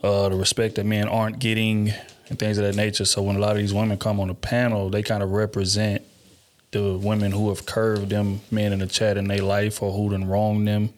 uh, 0.02 0.28
the 0.28 0.36
respect 0.36 0.76
that 0.76 0.86
men 0.86 1.08
aren't 1.08 1.38
getting 1.38 1.92
and 2.28 2.38
things 2.38 2.58
of 2.58 2.64
that 2.64 2.74
nature. 2.74 3.04
So 3.04 3.22
when 3.22 3.36
a 3.36 3.38
lot 3.38 3.52
of 3.52 3.58
these 3.58 3.72
women 3.72 3.98
come 3.98 4.20
on 4.20 4.28
the 4.28 4.34
panel, 4.34 4.90
they 4.90 5.02
kind 5.02 5.22
of 5.22 5.30
represent 5.30 6.02
the 6.82 6.98
women 6.98 7.32
who 7.32 7.48
have 7.48 7.66
curved 7.66 8.10
them 8.10 8.40
men 8.50 8.72
in 8.72 8.80
the 8.80 8.86
chat 8.86 9.16
in 9.16 9.28
their 9.28 9.42
life 9.42 9.82
or 9.82 9.92
who 9.92 10.10
done 10.10 10.26
wronged 10.26 10.66
them 10.66 10.92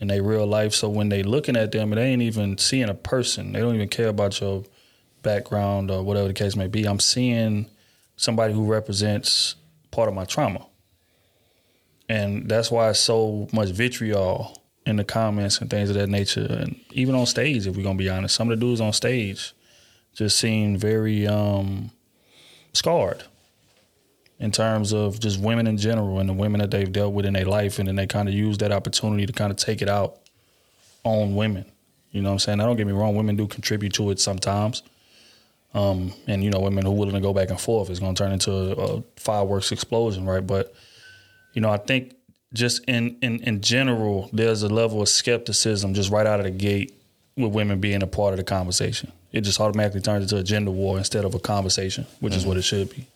in 0.00 0.08
their 0.08 0.22
real 0.22 0.46
life. 0.46 0.72
So 0.74 0.88
when 0.88 1.08
they 1.08 1.22
looking 1.22 1.56
at 1.56 1.72
them, 1.72 1.90
they 1.90 2.04
ain't 2.04 2.22
even 2.22 2.58
seeing 2.58 2.88
a 2.88 2.94
person. 2.94 3.52
They 3.52 3.60
don't 3.60 3.74
even 3.74 3.88
care 3.88 4.08
about 4.08 4.40
your 4.40 4.64
background 5.22 5.90
or 5.90 6.02
whatever 6.02 6.28
the 6.28 6.34
case 6.34 6.56
may 6.56 6.68
be. 6.68 6.84
I'm 6.84 7.00
seeing 7.00 7.66
somebody 8.16 8.54
who 8.54 8.64
represents 8.64 9.56
part 9.90 10.08
of 10.08 10.14
my 10.14 10.24
trauma. 10.24 10.66
And 12.08 12.48
that's 12.48 12.70
why 12.70 12.90
it's 12.90 13.00
so 13.00 13.48
much 13.52 13.68
vitriol 13.70 14.62
in 14.86 14.96
the 14.96 15.04
comments 15.04 15.60
and 15.60 15.68
things 15.68 15.90
of 15.90 15.96
that 15.96 16.08
nature. 16.08 16.46
And 16.48 16.80
even 16.92 17.14
on 17.14 17.26
stage, 17.26 17.66
if 17.66 17.76
we're 17.76 17.82
gonna 17.82 17.98
be 17.98 18.08
honest, 18.08 18.34
some 18.34 18.50
of 18.50 18.58
the 18.58 18.64
dudes 18.64 18.80
on 18.80 18.92
stage 18.92 19.52
just 20.14 20.38
seem 20.38 20.78
very 20.78 21.26
um, 21.26 21.90
scarred 22.72 23.24
in 24.40 24.52
terms 24.52 24.92
of 24.92 25.18
just 25.18 25.40
women 25.40 25.66
in 25.66 25.76
general 25.76 26.20
and 26.20 26.28
the 26.28 26.32
women 26.32 26.60
that 26.60 26.70
they've 26.70 26.90
dealt 26.92 27.12
with 27.12 27.26
in 27.26 27.34
their 27.34 27.44
life, 27.44 27.78
and 27.78 27.88
then 27.88 27.96
they 27.96 28.06
kind 28.06 28.28
of 28.28 28.34
use 28.34 28.58
that 28.58 28.72
opportunity 28.72 29.26
to 29.26 29.32
kind 29.32 29.50
of 29.50 29.56
take 29.56 29.82
it 29.82 29.88
out 29.88 30.18
on 31.04 31.34
women. 31.34 31.64
You 32.12 32.22
know 32.22 32.30
what 32.30 32.34
I'm 32.34 32.38
saying? 32.38 32.58
Now, 32.58 32.66
don't 32.66 32.76
get 32.76 32.86
me 32.86 32.92
wrong, 32.92 33.16
women 33.16 33.36
do 33.36 33.46
contribute 33.46 33.92
to 33.94 34.10
it 34.10 34.20
sometimes. 34.20 34.82
Um, 35.74 36.12
and 36.26 36.42
you 36.42 36.50
know, 36.50 36.60
women 36.60 36.84
who 36.84 36.92
are 36.92 36.96
willing 36.96 37.14
to 37.14 37.20
go 37.20 37.34
back 37.34 37.50
and 37.50 37.60
forth 37.60 37.90
is 37.90 38.00
going 38.00 38.14
to 38.14 38.22
turn 38.22 38.32
into 38.32 38.52
a, 38.52 38.98
a 38.98 39.02
fireworks 39.16 39.70
explosion, 39.70 40.24
right? 40.24 40.44
But 40.46 40.74
you 41.52 41.60
know, 41.60 41.70
I 41.70 41.76
think 41.76 42.14
just 42.54 42.82
in, 42.84 43.18
in 43.20 43.40
in 43.40 43.60
general, 43.60 44.30
there's 44.32 44.62
a 44.62 44.68
level 44.68 45.02
of 45.02 45.08
skepticism 45.08 45.92
just 45.92 46.10
right 46.10 46.26
out 46.26 46.40
of 46.40 46.44
the 46.44 46.50
gate 46.50 46.94
with 47.36 47.52
women 47.52 47.80
being 47.80 48.02
a 48.02 48.06
part 48.06 48.32
of 48.32 48.38
the 48.38 48.44
conversation. 48.44 49.12
It 49.30 49.42
just 49.42 49.60
automatically 49.60 50.00
turns 50.00 50.22
into 50.22 50.38
a 50.38 50.42
gender 50.42 50.70
war 50.70 50.96
instead 50.96 51.26
of 51.26 51.34
a 51.34 51.38
conversation, 51.38 52.06
which 52.20 52.34
is 52.34 52.46
what 52.46 52.56
it 52.56 52.62
should 52.62 52.88
be. 52.88 53.06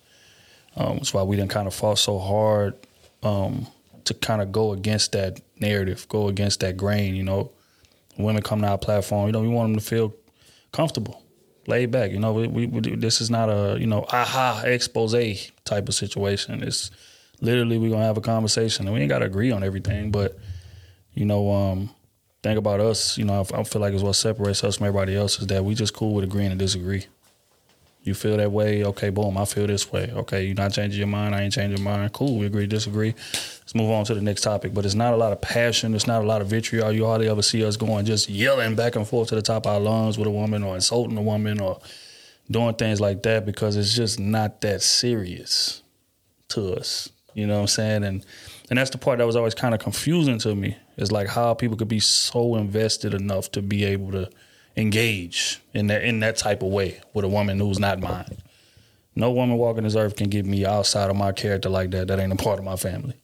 Um, 0.76 0.96
that's 0.96 1.12
why 1.12 1.22
we 1.22 1.36
didn't 1.36 1.50
kind 1.50 1.66
of 1.66 1.74
fought 1.74 1.98
so 1.98 2.18
hard 2.18 2.74
um, 3.22 3.66
to 4.04 4.14
kind 4.14 4.40
of 4.40 4.52
go 4.52 4.72
against 4.72 5.12
that 5.12 5.40
narrative, 5.60 6.06
go 6.08 6.28
against 6.28 6.60
that 6.60 6.76
grain. 6.76 7.14
You 7.14 7.24
know, 7.24 7.52
women 8.18 8.42
come 8.42 8.62
to 8.62 8.68
our 8.68 8.78
platform, 8.78 9.26
you 9.26 9.32
know, 9.32 9.40
we 9.40 9.48
want 9.48 9.72
them 9.72 9.80
to 9.80 9.84
feel 9.84 10.14
comfortable, 10.72 11.22
laid 11.66 11.90
back. 11.90 12.10
You 12.10 12.18
know, 12.18 12.32
we, 12.32 12.46
we, 12.46 12.66
we 12.66 12.80
this 12.96 13.20
is 13.20 13.30
not 13.30 13.48
a 13.48 13.78
you 13.78 13.86
know 13.86 14.04
aha 14.12 14.62
expose 14.64 15.50
type 15.64 15.88
of 15.88 15.94
situation. 15.94 16.62
It's 16.62 16.90
literally 17.40 17.78
we're 17.78 17.90
gonna 17.90 18.04
have 18.04 18.16
a 18.16 18.22
conversation, 18.22 18.86
and 18.86 18.94
we 18.94 19.00
ain't 19.00 19.10
got 19.10 19.20
to 19.20 19.26
agree 19.26 19.50
on 19.50 19.62
everything, 19.62 20.10
but 20.10 20.38
you 21.14 21.26
know, 21.26 21.50
um, 21.52 21.90
thing 22.42 22.56
about 22.56 22.80
us, 22.80 23.18
you 23.18 23.24
know, 23.24 23.40
I 23.54 23.62
feel 23.64 23.80
like 23.80 23.94
it's 23.94 24.02
what 24.02 24.14
separates 24.14 24.64
us 24.64 24.76
from 24.76 24.86
everybody 24.86 25.14
else 25.14 25.38
is 25.38 25.46
that 25.48 25.64
we 25.64 25.74
just 25.74 25.94
cool 25.94 26.14
with 26.14 26.24
agreeing 26.24 26.50
and 26.50 26.58
disagree. 26.58 27.06
You 28.04 28.14
feel 28.14 28.36
that 28.36 28.50
way, 28.50 28.84
okay, 28.84 29.10
boom, 29.10 29.38
I 29.38 29.44
feel 29.44 29.68
this 29.68 29.92
way. 29.92 30.10
Okay, 30.12 30.44
you're 30.44 30.56
not 30.56 30.72
changing 30.72 30.98
your 30.98 31.06
mind, 31.06 31.36
I 31.36 31.42
ain't 31.42 31.52
changing 31.52 31.82
mine. 31.84 32.08
Cool, 32.08 32.38
we 32.38 32.46
agree, 32.46 32.66
disagree. 32.66 33.14
Let's 33.32 33.76
move 33.76 33.90
on 33.90 34.04
to 34.06 34.14
the 34.14 34.20
next 34.20 34.40
topic. 34.40 34.74
But 34.74 34.84
it's 34.84 34.96
not 34.96 35.14
a 35.14 35.16
lot 35.16 35.32
of 35.32 35.40
passion, 35.40 35.94
it's 35.94 36.08
not 36.08 36.22
a 36.22 36.26
lot 36.26 36.42
of 36.42 36.48
vitriol. 36.48 36.90
You 36.90 37.06
hardly 37.06 37.28
ever 37.28 37.42
see 37.42 37.64
us 37.64 37.76
going 37.76 38.04
just 38.04 38.28
yelling 38.28 38.74
back 38.74 38.96
and 38.96 39.06
forth 39.06 39.28
to 39.28 39.36
the 39.36 39.42
top 39.42 39.66
of 39.66 39.72
our 39.72 39.80
lungs 39.80 40.18
with 40.18 40.26
a 40.26 40.32
woman 40.32 40.64
or 40.64 40.74
insulting 40.74 41.16
a 41.16 41.22
woman 41.22 41.60
or 41.60 41.78
doing 42.50 42.74
things 42.74 43.00
like 43.00 43.22
that 43.22 43.46
because 43.46 43.76
it's 43.76 43.94
just 43.94 44.18
not 44.18 44.60
that 44.62 44.82
serious 44.82 45.82
to 46.48 46.74
us. 46.74 47.08
You 47.34 47.46
know 47.46 47.54
what 47.54 47.60
I'm 47.62 47.66
saying? 47.68 48.04
And 48.04 48.26
and 48.68 48.78
that's 48.78 48.90
the 48.90 48.98
part 48.98 49.18
that 49.18 49.26
was 49.26 49.36
always 49.36 49.54
kind 49.54 49.74
of 49.74 49.80
confusing 49.80 50.38
to 50.38 50.54
me. 50.54 50.76
Is 50.96 51.12
like 51.12 51.28
how 51.28 51.54
people 51.54 51.76
could 51.76 51.88
be 51.88 52.00
so 52.00 52.56
invested 52.56 53.14
enough 53.14 53.50
to 53.52 53.62
be 53.62 53.84
able 53.84 54.12
to 54.12 54.28
engage 54.76 55.60
in 55.74 55.88
that 55.88 56.02
in 56.02 56.20
that 56.20 56.36
type 56.36 56.62
of 56.62 56.68
way 56.68 57.00
with 57.14 57.24
a 57.24 57.28
woman 57.28 57.58
who's 57.58 57.78
not 57.78 58.00
mine. 58.00 58.38
No 59.14 59.30
woman 59.30 59.56
walking 59.56 59.84
this 59.84 59.96
earth 59.96 60.16
can 60.16 60.30
get 60.30 60.46
me 60.46 60.64
outside 60.64 61.10
of 61.10 61.16
my 61.16 61.32
character 61.32 61.68
like 61.68 61.90
that. 61.90 62.08
That 62.08 62.18
ain't 62.18 62.32
a 62.32 62.36
part 62.36 62.58
of 62.58 62.64
my 62.64 62.76
family. 62.76 63.14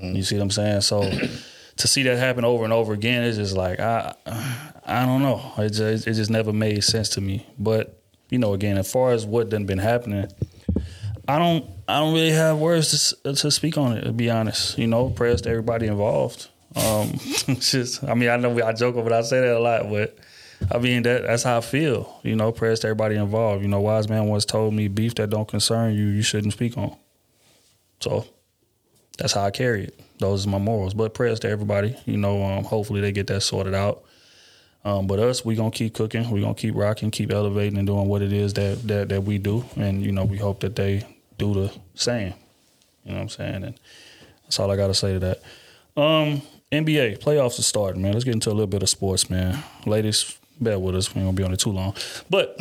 You 0.00 0.22
see 0.22 0.36
what 0.36 0.42
I'm 0.42 0.50
saying? 0.50 0.80
So 0.82 1.10
to 1.76 1.88
see 1.88 2.02
that 2.04 2.16
happen 2.16 2.44
over 2.44 2.64
and 2.64 2.72
over 2.72 2.92
again 2.92 3.24
is 3.24 3.36
just 3.36 3.56
like 3.56 3.80
I 3.80 4.14
I 4.86 5.06
don't 5.06 5.22
know. 5.22 5.52
It 5.58 5.70
just, 5.70 6.06
it 6.06 6.14
just 6.14 6.30
never 6.30 6.52
made 6.52 6.82
sense 6.82 7.10
to 7.10 7.20
me. 7.20 7.46
But 7.58 8.02
you 8.28 8.38
know, 8.38 8.54
again, 8.54 8.78
as 8.78 8.90
far 8.90 9.12
as 9.12 9.26
what 9.26 9.48
done 9.48 9.66
been 9.66 9.78
happening, 9.78 10.26
I 11.28 11.38
don't 11.38 11.64
I 11.88 11.98
don't 11.98 12.14
really 12.14 12.30
have 12.30 12.58
words 12.58 13.16
to, 13.22 13.34
to 13.34 13.50
speak 13.50 13.76
on 13.76 13.96
it. 13.96 14.02
To 14.02 14.12
be 14.12 14.30
honest, 14.30 14.78
you 14.78 14.86
know, 14.86 15.10
prayers 15.10 15.42
to 15.42 15.50
everybody 15.50 15.86
involved. 15.86 16.48
Um, 16.76 17.10
it's 17.48 17.70
just 17.72 18.04
I 18.04 18.14
mean 18.14 18.30
I 18.30 18.36
know 18.36 18.60
I 18.64 18.72
joke 18.72 18.96
about 18.96 19.12
I 19.12 19.22
say 19.22 19.40
that 19.40 19.56
a 19.56 19.58
lot, 19.58 19.90
but 19.90 20.16
I 20.70 20.78
mean 20.78 21.02
that 21.02 21.22
that's 21.22 21.42
how 21.42 21.58
I 21.58 21.60
feel. 21.60 22.20
You 22.22 22.36
know, 22.36 22.52
prayers 22.52 22.80
to 22.80 22.88
everybody 22.88 23.16
involved. 23.16 23.62
You 23.62 23.68
know, 23.68 23.80
wise 23.80 24.08
man 24.08 24.26
once 24.26 24.44
told 24.44 24.74
me 24.74 24.88
beef 24.88 25.14
that 25.16 25.30
don't 25.30 25.48
concern 25.48 25.94
you, 25.94 26.06
you 26.06 26.22
shouldn't 26.22 26.52
speak 26.52 26.76
on. 26.76 26.96
So 28.00 28.26
that's 29.18 29.32
how 29.32 29.44
I 29.44 29.50
carry 29.50 29.84
it. 29.84 30.00
Those 30.18 30.46
are 30.46 30.50
my 30.50 30.58
morals. 30.58 30.94
But 30.94 31.14
prayers 31.14 31.40
to 31.40 31.48
everybody. 31.48 31.96
You 32.06 32.16
know, 32.16 32.42
um, 32.42 32.64
hopefully 32.64 33.00
they 33.00 33.12
get 33.12 33.26
that 33.28 33.42
sorted 33.42 33.74
out. 33.74 34.02
Um, 34.84 35.06
but 35.06 35.18
us, 35.18 35.44
we 35.44 35.56
gonna 35.56 35.70
keep 35.70 35.94
cooking. 35.94 36.30
We 36.30 36.40
gonna 36.40 36.54
keep 36.54 36.74
rocking, 36.74 37.10
keep 37.10 37.30
elevating, 37.30 37.78
and 37.78 37.86
doing 37.86 38.08
what 38.08 38.22
it 38.22 38.32
is 38.32 38.54
that 38.54 38.86
that 38.88 39.08
that 39.10 39.24
we 39.24 39.38
do. 39.38 39.64
And 39.76 40.02
you 40.02 40.12
know, 40.12 40.24
we 40.24 40.38
hope 40.38 40.60
that 40.60 40.76
they 40.76 41.06
do 41.38 41.54
the 41.54 41.72
same. 41.94 42.34
You 43.04 43.12
know 43.12 43.16
what 43.16 43.22
I'm 43.22 43.28
saying? 43.28 43.64
And 43.64 43.80
that's 44.44 44.58
all 44.58 44.70
I 44.70 44.76
gotta 44.76 44.94
say 44.94 45.14
to 45.14 45.18
that. 45.20 45.42
Um, 46.00 46.42
NBA 46.72 47.18
playoffs 47.18 47.58
are 47.58 47.62
starting, 47.62 48.00
man. 48.00 48.12
Let's 48.12 48.24
get 48.24 48.34
into 48.34 48.48
a 48.48 48.52
little 48.52 48.66
bit 48.66 48.82
of 48.82 48.88
sports, 48.88 49.28
man. 49.28 49.62
Ladies, 49.84 50.38
bear 50.60 50.78
with 50.78 50.94
us. 50.96 51.14
We 51.14 51.20
ain't 51.20 51.26
gonna 51.28 51.36
be 51.36 51.42
on 51.44 51.52
it 51.52 51.60
too 51.60 51.70
long. 51.72 51.94
But 52.28 52.58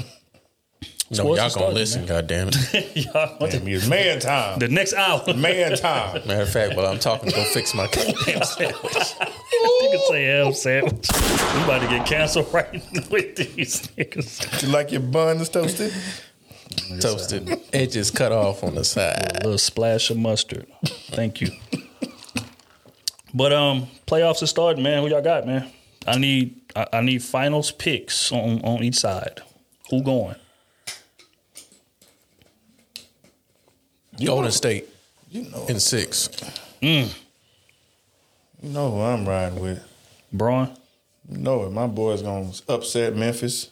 No, 1.12 1.36
y'all 1.36 1.50
gonna 1.50 1.70
listen, 1.74 2.02
man. 2.02 2.08
God 2.08 2.28
damn 2.28 2.48
it. 2.50 2.96
y'all, 3.06 3.38
Damn, 3.48 3.68
it's 3.68 3.88
man 3.88 4.20
time. 4.20 4.60
the 4.60 4.68
next 4.68 4.94
hour. 4.94 5.22
Man 5.34 5.76
time. 5.78 6.22
Matter 6.28 6.42
of 6.44 6.50
fact, 6.50 6.76
while 6.76 6.86
I'm 6.88 7.00
talking, 7.00 7.30
go 7.32 7.44
fix 7.46 7.74
my 7.74 7.88
ham 7.94 8.44
sandwich. 8.44 9.14
you 9.62 9.90
can 9.92 10.02
say 10.08 10.24
ham 10.26 10.54
sandwich. 10.54 11.08
We 11.56 11.64
about 11.64 11.82
to 11.82 11.88
get 11.88 12.06
canceled 12.06 12.54
right 12.54 12.72
with 13.10 13.36
these 13.36 13.88
niggas. 13.98 14.62
You 14.64 14.70
like 14.70 14.92
your 14.92 15.02
buns 15.02 15.50
toasted? 15.50 15.94
toasted 17.02 17.50
edges 17.74 18.12
cut 18.12 18.32
off 18.32 18.64
on 18.64 18.76
the 18.76 18.84
side. 18.86 19.38
A 19.38 19.44
little 19.44 19.58
splash 19.58 20.12
of 20.12 20.18
mustard. 20.18 20.68
Thank 21.12 21.42
you. 21.42 21.50
But 23.34 23.52
um, 23.54 23.88
playoffs 24.08 24.42
are 24.44 24.48
starting, 24.48 24.84
man. 24.84 25.02
Who 25.04 25.10
y'all 25.10 25.22
got, 25.22 25.46
man? 25.48 25.70
I 26.10 26.18
need 26.18 26.60
I, 26.76 26.88
I 26.94 27.02
need 27.02 27.22
finals 27.24 27.72
picks 27.72 28.32
on 28.32 28.62
on 28.62 28.84
each 28.84 28.96
side. 28.96 29.42
Who 29.90 30.02
going? 30.02 30.36
Golden 34.26 34.52
State 34.52 34.86
You 35.30 35.44
know, 35.50 35.66
in 35.68 35.80
six. 35.80 36.28
Mm. 36.82 37.14
you 38.62 38.70
know 38.70 38.92
who 38.92 39.02
I'm 39.02 39.28
riding 39.28 39.60
with. 39.60 39.82
Bron? 40.34 40.76
You 41.30 41.38
know 41.38 41.66
it. 41.66 41.72
My 41.72 41.88
boy's 41.88 42.22
gonna 42.22 42.52
upset 42.68 43.16
Memphis. 43.16 43.70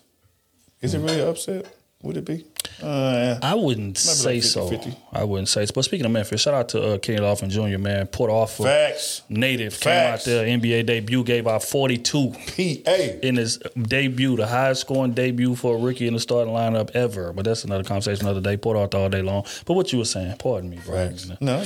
Is 0.81 0.93
it 0.93 1.01
mm. 1.01 1.05
really 1.05 1.21
upset? 1.21 1.76
Would 2.03 2.17
it 2.17 2.25
be? 2.25 2.45
Uh, 2.81 3.39
I 3.41 3.55
wouldn't 3.55 3.97
say 3.97 4.35
like 4.35 4.43
so. 4.43 4.69
50-50. 4.69 4.95
I 5.11 5.23
wouldn't 5.23 5.49
say 5.49 5.65
so. 5.65 5.73
But 5.73 5.83
speaking 5.83 6.05
of 6.05 6.11
Memphis, 6.11 6.41
shout 6.41 6.53
out 6.53 6.69
to 6.69 6.93
uh, 6.93 6.97
Kenny 6.99 7.17
Lofton 7.19 7.49
Jr., 7.49 7.79
man. 7.79 8.05
Port 8.05 8.29
Arthur 8.29 8.63
facts. 8.63 9.23
native 9.29 9.73
Facts. 9.73 10.25
came 10.25 10.35
out 10.35 10.43
there, 10.45 10.45
NBA 10.45 10.85
debut, 10.85 11.23
gave 11.23 11.47
out 11.47 11.63
42 11.63 12.33
P.A. 12.55 13.19
in 13.27 13.35
his 13.37 13.57
debut, 13.57 14.35
the 14.35 14.45
highest 14.45 14.81
scoring 14.81 15.13
debut 15.13 15.55
for 15.55 15.75
a 15.75 15.79
rookie 15.79 16.07
in 16.07 16.13
the 16.13 16.19
starting 16.19 16.53
lineup 16.53 16.91
ever. 16.91 17.33
But 17.33 17.45
that's 17.45 17.63
another 17.63 17.83
conversation 17.83 18.27
another 18.27 18.41
day. 18.41 18.57
Port 18.57 18.77
Arthur 18.77 18.97
all 18.99 19.09
day 19.09 19.23
long. 19.23 19.45
But 19.65 19.73
what 19.73 19.91
you 19.91 19.97
were 19.97 20.05
saying, 20.05 20.37
pardon 20.37 20.69
me, 20.69 20.79
bro. 20.85 20.93
Facts. 21.07 21.31
No, 21.41 21.65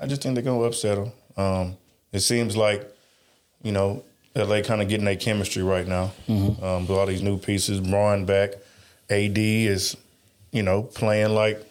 I 0.00 0.06
just 0.06 0.22
think 0.22 0.34
they're 0.36 0.44
gonna 0.44 0.60
upset 0.62 0.98
them. 0.98 1.12
Um, 1.36 1.76
it 2.12 2.20
seems 2.20 2.56
like, 2.56 2.88
you 3.62 3.72
know, 3.72 4.04
LA 4.36 4.62
kind 4.62 4.80
of 4.82 4.88
getting 4.88 5.04
their 5.04 5.16
chemistry 5.16 5.64
right 5.64 5.86
now. 5.86 6.12
Mm-hmm. 6.28 6.62
Um, 6.64 6.82
with 6.86 6.96
all 6.96 7.06
these 7.06 7.22
new 7.22 7.38
pieces, 7.38 7.80
Bron 7.80 8.24
back, 8.24 8.52
AD 9.10 9.38
is, 9.38 9.96
you 10.52 10.62
know, 10.62 10.82
playing 10.82 11.30
like 11.34 11.64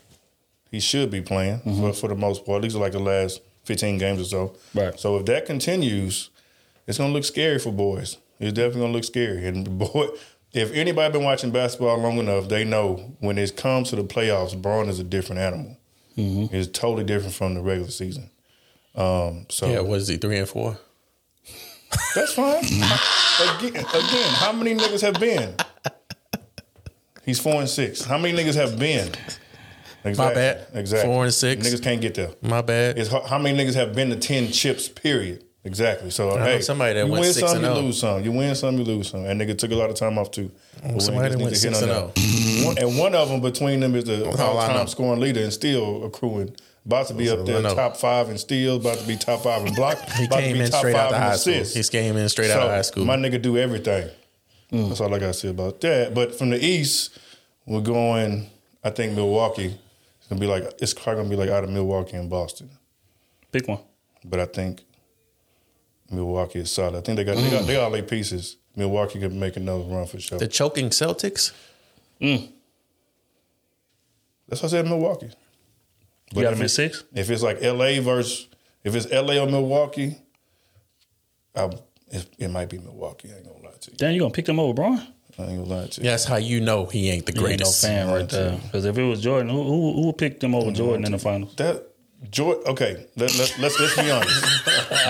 he 0.72 0.80
should 0.80 1.10
be 1.12 1.22
playing 1.22 1.60
for, 1.60 1.94
for 1.94 2.08
the 2.10 2.16
most 2.16 2.46
part. 2.46 2.62
These 2.62 2.76
are 2.76 2.80
like 2.80 2.92
the 2.94 3.00
last 3.00 3.42
fifteen 3.64 3.98
games 3.98 4.22
or 4.22 4.26
so. 4.26 4.56
Right. 4.74 5.00
So 5.00 5.18
if 5.18 5.26
that 5.28 5.46
continues, 5.46 6.30
it's 6.88 6.98
gonna 6.98 7.14
look 7.14 7.24
scary 7.24 7.60
for 7.60 7.72
boys. 7.72 8.18
It's 8.40 8.54
definitely 8.54 8.82
gonna 8.82 8.94
look 8.94 9.04
scary. 9.04 9.48
And 9.48 9.78
boy, 9.80 10.10
if 10.54 10.72
anybody 10.74 11.12
been 11.14 11.24
watching 11.24 11.52
basketball 11.52 11.98
long 12.00 12.18
enough, 12.18 12.48
they 12.50 12.64
know 12.64 13.16
when 13.20 13.38
it 13.38 13.56
comes 13.56 13.90
to 13.90 13.96
the 13.96 14.04
playoffs, 14.04 14.60
Bron 14.60 14.90
is 14.90 15.00
a 15.00 15.04
different 15.04 15.42
animal. 15.42 15.78
It's 16.20 16.68
totally 16.68 17.04
different 17.04 17.36
from 17.36 17.54
the 17.54 17.62
regular 17.62 17.92
season. 17.92 18.32
Um, 18.96 19.46
so 19.50 19.68
Yeah, 19.68 19.82
what 19.82 20.00
is 20.00 20.08
he? 20.08 20.18
Three 20.18 20.38
and 20.40 20.50
four. 20.50 20.80
that's 22.16 22.34
fine. 22.34 22.64
again, 23.60 23.86
again, 23.86 24.30
how 24.34 24.52
many 24.52 24.74
niggas 24.74 25.02
have 25.02 25.20
been? 25.20 25.54
He's 27.28 27.42
four 27.42 27.60
and 27.60 27.70
six. 27.70 28.06
How 28.06 28.18
many 28.18 28.42
niggas 28.42 28.56
have 28.56 28.80
been? 28.80 29.12
Exactly. 30.06 30.36
bad. 30.36 30.68
Exactly. 30.74 31.12
Four 31.12 31.26
and 31.26 31.34
six. 31.34 31.68
Niggas 31.68 31.84
can't 31.84 32.00
get 32.00 32.16
there. 32.16 32.30
My 32.42 32.62
bad. 32.62 32.98
It's 32.98 33.12
how 33.12 33.38
many 33.38 33.58
niggas 33.58 33.76
have 33.76 33.94
been 33.94 34.10
to 34.12 34.16
ten 34.16 34.50
chips? 34.50 34.88
Period. 34.88 35.44
Exactly. 35.66 36.10
So 36.10 36.30
know 36.30 36.42
hey, 36.42 36.62
somebody 36.62 36.94
that 36.94 37.06
you 37.06 37.12
went 37.12 37.24
win 37.24 37.34
six 37.34 37.46
some, 37.46 37.58
and 37.58 37.66
you 37.66 37.82
oh. 37.82 37.84
lose 37.84 38.00
some. 38.00 38.24
You 38.24 38.32
win 38.32 38.56
some, 38.56 38.78
you 38.78 38.86
lose 38.86 39.10
some. 39.10 39.26
And 39.26 39.42
nigga 39.42 39.58
took 39.58 39.72
a 39.72 39.76
lot 39.76 39.90
of 39.90 39.98
time 39.98 40.18
off 40.18 40.32
too. 40.32 40.50
Oh, 40.86 40.94
but 40.94 41.02
somebody 41.02 41.36
that 41.36 41.38
went 41.38 41.50
to 41.50 41.60
six 41.60 41.82
and 41.82 41.92
that. 41.92 42.14
Oh. 42.16 42.66
One- 42.66 42.78
and 42.78 42.98
one 42.98 43.14
of 43.14 43.28
them 43.28 43.42
between 43.42 43.82
them 43.82 43.94
is 43.96 44.06
the 44.06 44.26
I 44.26 44.44
all-time 44.44 44.88
scoring 44.88 45.20
leader 45.20 45.42
and 45.42 45.52
still 45.52 46.06
accruing. 46.06 46.56
About 46.86 47.08
to 47.08 47.14
be 47.14 47.30
up 47.30 47.46
there, 47.46 47.62
top 47.62 47.98
five 47.98 48.30
in 48.30 48.38
steals. 48.38 48.80
About 48.80 49.00
to 49.00 49.06
be 49.06 49.18
top 49.18 49.44
five 49.44 49.68
in 49.68 49.74
block. 49.76 49.98
He 50.12 50.24
about 50.24 50.38
to 50.38 50.42
came 50.44 50.54
be 50.54 50.62
in 50.62 50.72
top 50.72 50.80
straight 50.80 50.96
out 50.96 51.12
of 51.12 51.18
high 51.18 51.36
school. 51.36 51.66
He 51.66 51.84
came 51.84 52.16
in 52.16 52.30
straight 52.30 52.52
out 52.52 52.62
of 52.62 52.70
high 52.70 52.84
school. 52.84 53.04
My 53.04 53.18
nigga 53.18 53.42
do 53.42 53.58
everything. 53.58 54.10
Mm. 54.72 54.90
That's 54.90 55.02
all 55.02 55.14
I 55.14 55.20
got 55.20 55.28
to 55.28 55.34
say 55.34 55.50
about 55.50 55.80
that. 55.82 56.14
But 56.14 56.38
from 56.38 56.50
the 56.50 56.64
East, 56.64 57.18
we're 57.66 57.82
going. 57.82 58.50
I 58.84 58.90
think 58.90 59.14
Milwaukee. 59.14 59.78
It's 60.20 60.28
gonna 60.28 60.42
be 60.42 60.48
like 60.48 60.64
it's 60.80 60.94
probably 60.94 61.24
gonna 61.24 61.30
be 61.30 61.36
like 61.36 61.50
out 61.50 61.64
of 61.64 61.70
Milwaukee 61.70 62.18
and 62.18 62.30
Boston. 62.30 62.70
Pick 63.52 63.68
one. 63.68 63.80
But 64.26 64.40
I 64.40 64.46
think 64.46 64.84
Milwaukee 66.12 66.60
is 66.60 66.72
solid. 66.72 66.98
I 66.98 67.02
think 67.02 67.18
they 67.18 67.24
got 67.24 67.38
they 67.38 67.50
got 67.50 67.66
they 67.66 67.74
got 67.74 67.84
all 67.86 67.92
their 67.92 68.04
pieces. 68.04 68.58
Milwaukee 68.76 69.20
could 69.20 69.34
make 69.34 69.58
another 69.58 69.84
run 69.84 70.06
for 70.06 70.20
sure. 70.20 70.38
the 70.38 70.48
choking 70.48 70.90
Celtics. 70.90 71.52
Mm. 72.22 72.50
That's 74.48 74.62
what 74.62 74.70
I 74.70 74.78
said. 74.78 74.86
Milwaukee. 74.86 75.32
You 76.34 76.44
got 76.44 76.54
if 76.54 76.60
him 76.60 76.66
at 76.66 76.72
six? 76.72 77.04
If 77.14 77.30
it's 77.30 77.42
like 77.42 77.64
L.A. 77.64 78.00
versus 78.00 78.48
if 78.84 78.96
it's 78.96 79.12
L.A. 79.12 79.40
or 79.40 79.48
Milwaukee, 79.48 80.18
I, 81.56 81.70
it, 82.10 82.30
it 82.38 82.48
might 82.50 82.70
be 82.70 82.78
Milwaukee. 82.78 83.32
I 83.32 83.38
ain't 83.38 83.46
gonna 83.46 83.57
lie 83.78 83.82
to 83.82 83.92
you. 83.92 83.98
Damn, 83.98 84.14
you 84.14 84.20
gonna 84.20 84.34
pick 84.34 84.46
them 84.46 84.60
over 84.60 84.74
Bron? 84.74 85.00
I 85.40 85.44
ain't 85.44 85.64
gonna 85.64 85.82
lie 85.82 85.88
to 85.88 86.02
you. 86.02 86.10
That's 86.10 86.26
how 86.26 86.38
you 86.38 86.62
know 86.62 86.86
he 86.86 87.10
ain't 87.10 87.26
the 87.26 87.34
You 87.34 87.42
ain't 87.48 87.60
no 87.60 87.66
greatest. 87.66 87.82
fan 87.84 88.08
right 88.10 88.28
there. 88.30 88.58
Because 88.64 88.86
if 88.86 88.98
it 88.98 89.04
was 89.04 89.22
Jordan, 89.22 89.50
who 89.50 89.64
who, 89.64 89.94
who 89.94 90.06
would 90.08 90.18
pick 90.18 90.40
them 90.40 90.56
over 90.56 90.72
Jordan 90.72 91.06
in 91.06 91.12
the 91.12 91.20
finals? 91.20 91.54
That 91.56 91.84
Jordan. 92.32 92.64
Okay, 92.68 93.06
let, 93.16 93.36
let, 93.38 93.56
let's 93.60 93.80
let's 93.80 93.96
be 93.96 94.10
honest. 94.10 94.42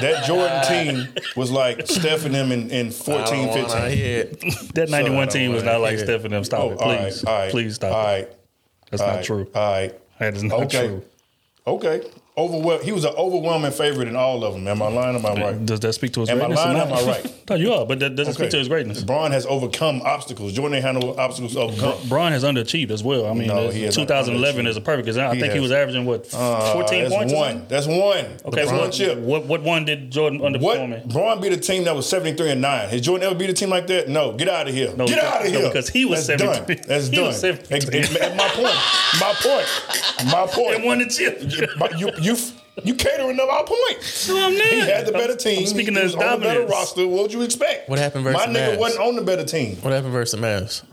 that 0.01 0.25
Jordan 0.25 0.63
team 0.67 1.07
was 1.37 1.49
like 1.51 1.87
Steph 1.87 2.25
and 2.25 2.35
them 2.35 2.51
in, 2.51 2.69
in 2.69 2.91
14, 2.91 3.21
I 3.21 3.25
don't 3.25 3.47
wanna 3.69 3.89
15. 3.89 4.69
That 4.73 4.89
91 4.89 5.29
team 5.29 5.53
was 5.53 5.63
not 5.63 5.79
like 5.79 5.97
yeah. 5.97 6.03
Steph 6.03 6.25
and 6.25 6.33
them. 6.33 6.43
Stop 6.43 6.59
Oh, 6.59 6.71
it. 6.71 6.81
all 6.81 6.89
right, 6.89 6.99
Please. 7.11 7.23
all 7.23 7.33
right, 7.39 7.51
Please 7.51 7.75
stop 7.75 7.93
All 7.93 8.01
it. 8.01 8.03
right, 8.03 8.29
That's 8.91 9.01
all 9.01 9.07
not 9.07 9.15
right, 9.15 9.25
true. 9.25 9.51
All 9.55 9.71
right. 9.71 9.93
That 10.19 10.35
is 10.35 10.43
not 10.43 10.59
Okay. 10.63 10.87
true. 10.87 11.03
Okay. 11.65 12.01
Overwhel- 12.37 12.83
he 12.83 12.91
was 12.91 13.03
an 13.03 13.13
overwhelming 13.17 13.71
favorite 13.71 14.07
in 14.07 14.15
all 14.15 14.43
of 14.43 14.53
them. 14.53 14.67
Am 14.67 14.79
I 14.79 14.89
lying? 14.89 15.15
Am 15.15 15.25
I 15.25 15.33
right? 15.33 15.65
Does 15.65 15.79
that 15.79 15.93
speak 15.93 16.13
to 16.13 16.19
his 16.19 16.29
Am 16.29 16.37
I 16.37 16.45
greatness? 16.45 16.59
or 16.59 16.63
lying? 16.65 16.77
not? 16.77 16.87
Am 16.87 16.93
I 16.93 17.11
right? 17.11 17.33
no, 17.49 17.55
you 17.55 17.73
are, 17.73 17.83
but 17.85 17.99
that 17.99 18.15
doesn't 18.15 18.35
speak 18.35 18.51
to 18.51 18.57
his 18.59 18.67
greatness. 18.67 19.01
Bron 19.03 19.31
has 19.31 19.47
overcome 19.47 20.03
obstacles. 20.03 20.53
Jordan 20.53 20.75
ain't 20.75 20.85
had 20.85 21.01
no 21.01 21.15
obstacles 21.17 21.57
overcome. 21.57 21.95
Bron 22.07 22.31
has 22.33 22.43
underachieved 22.43 22.91
as 22.91 23.03
well. 23.03 23.25
I 23.25 23.33
mean, 23.33 23.47
No, 23.47 23.67
uh, 23.67 23.71
he 23.71 23.89
2011 23.89 24.67
is 24.67 24.77
a 24.77 24.81
perfect 24.81 25.07
example. 25.07 25.31
I 25.31 25.35
He 25.35 25.41
think 25.41 25.53
he 25.53 25.59
was 25.59 25.71
averaging 25.71 26.05
what 26.05 26.27
14 26.27 26.39
Uh, 26.39 26.83
that's 27.09 27.15
points. 27.15 27.33
one. 27.33 27.65
That's 27.69 27.87
one. 27.87 27.97
Okay, 28.45 28.65
that's 28.65 28.71
one 28.71 28.91
chip. 28.91 29.17
What 29.17 29.45
what 29.45 29.63
one 29.63 29.85
did 29.85 30.11
Jordan 30.11 30.39
underperform 30.41 30.83
in? 30.85 30.91
What? 30.91 31.07
Bron 31.09 31.41
beat 31.41 31.53
a 31.53 31.57
team 31.57 31.85
that 31.85 31.95
was 31.95 32.07
73 32.07 32.51
and 32.51 32.61
9. 32.61 32.89
Has 32.89 33.01
Jordan 33.01 33.25
ever 33.25 33.35
beat 33.35 33.49
a 33.49 33.53
team 33.53 33.69
like 33.71 33.87
that? 33.87 34.09
No. 34.09 34.33
Get 34.33 34.47
out 34.47 34.67
of 34.67 34.75
here. 34.75 34.93
No, 34.95 35.07
Get 35.07 35.23
out 35.23 35.43
of 35.43 35.51
no, 35.51 35.59
here. 35.59 35.69
because 35.69 35.89
he 35.89 36.05
was 36.05 36.27
That's 36.27 36.39
73. 36.43 36.75
done. 36.81 36.85
That's 36.87 37.09
done. 37.09 37.25
was 37.25 37.39
73. 37.39 37.99
At- 37.99 38.11
at- 38.11 38.21
at 38.21 38.35
my 38.37 38.47
point. 38.49 38.75
My 39.19 39.33
point. 39.41 40.31
My 40.31 40.45
point. 40.51 40.75
And 40.75 40.83
won 40.83 40.99
the 40.99 41.07
chip. 41.07 41.41
You 42.26 42.26
you 42.27 42.37
you 42.83 42.93
catering 42.93 43.39
up 43.39 43.49
our 43.49 43.63
point. 43.63 44.25
No, 44.27 44.45
I'm 44.45 44.53
not. 44.57 44.67
He 44.67 44.79
had 44.81 45.05
the 45.07 45.11
better 45.11 45.35
team. 45.35 45.59
I'm 45.61 45.65
speaking 45.65 45.95
he 45.95 45.99
as 46.01 46.15
was 46.15 46.23
on 46.23 46.39
the 46.39 46.45
better 46.45 46.65
roster. 46.65 47.07
What 47.07 47.23
would 47.23 47.33
you 47.33 47.41
expect? 47.41 47.89
What 47.89 47.97
happened 47.99 48.23
versus 48.23 48.45
My 48.45 48.53
nigga 48.53 48.75
Mavs? 48.75 48.79
wasn't 48.79 49.01
on 49.07 49.15
the 49.15 49.21
better 49.23 49.43
team. 49.43 49.77
What 49.77 49.93
happened 49.93 50.13
versus 50.13 50.39
the 50.39 50.45
Mavs? 50.45 50.83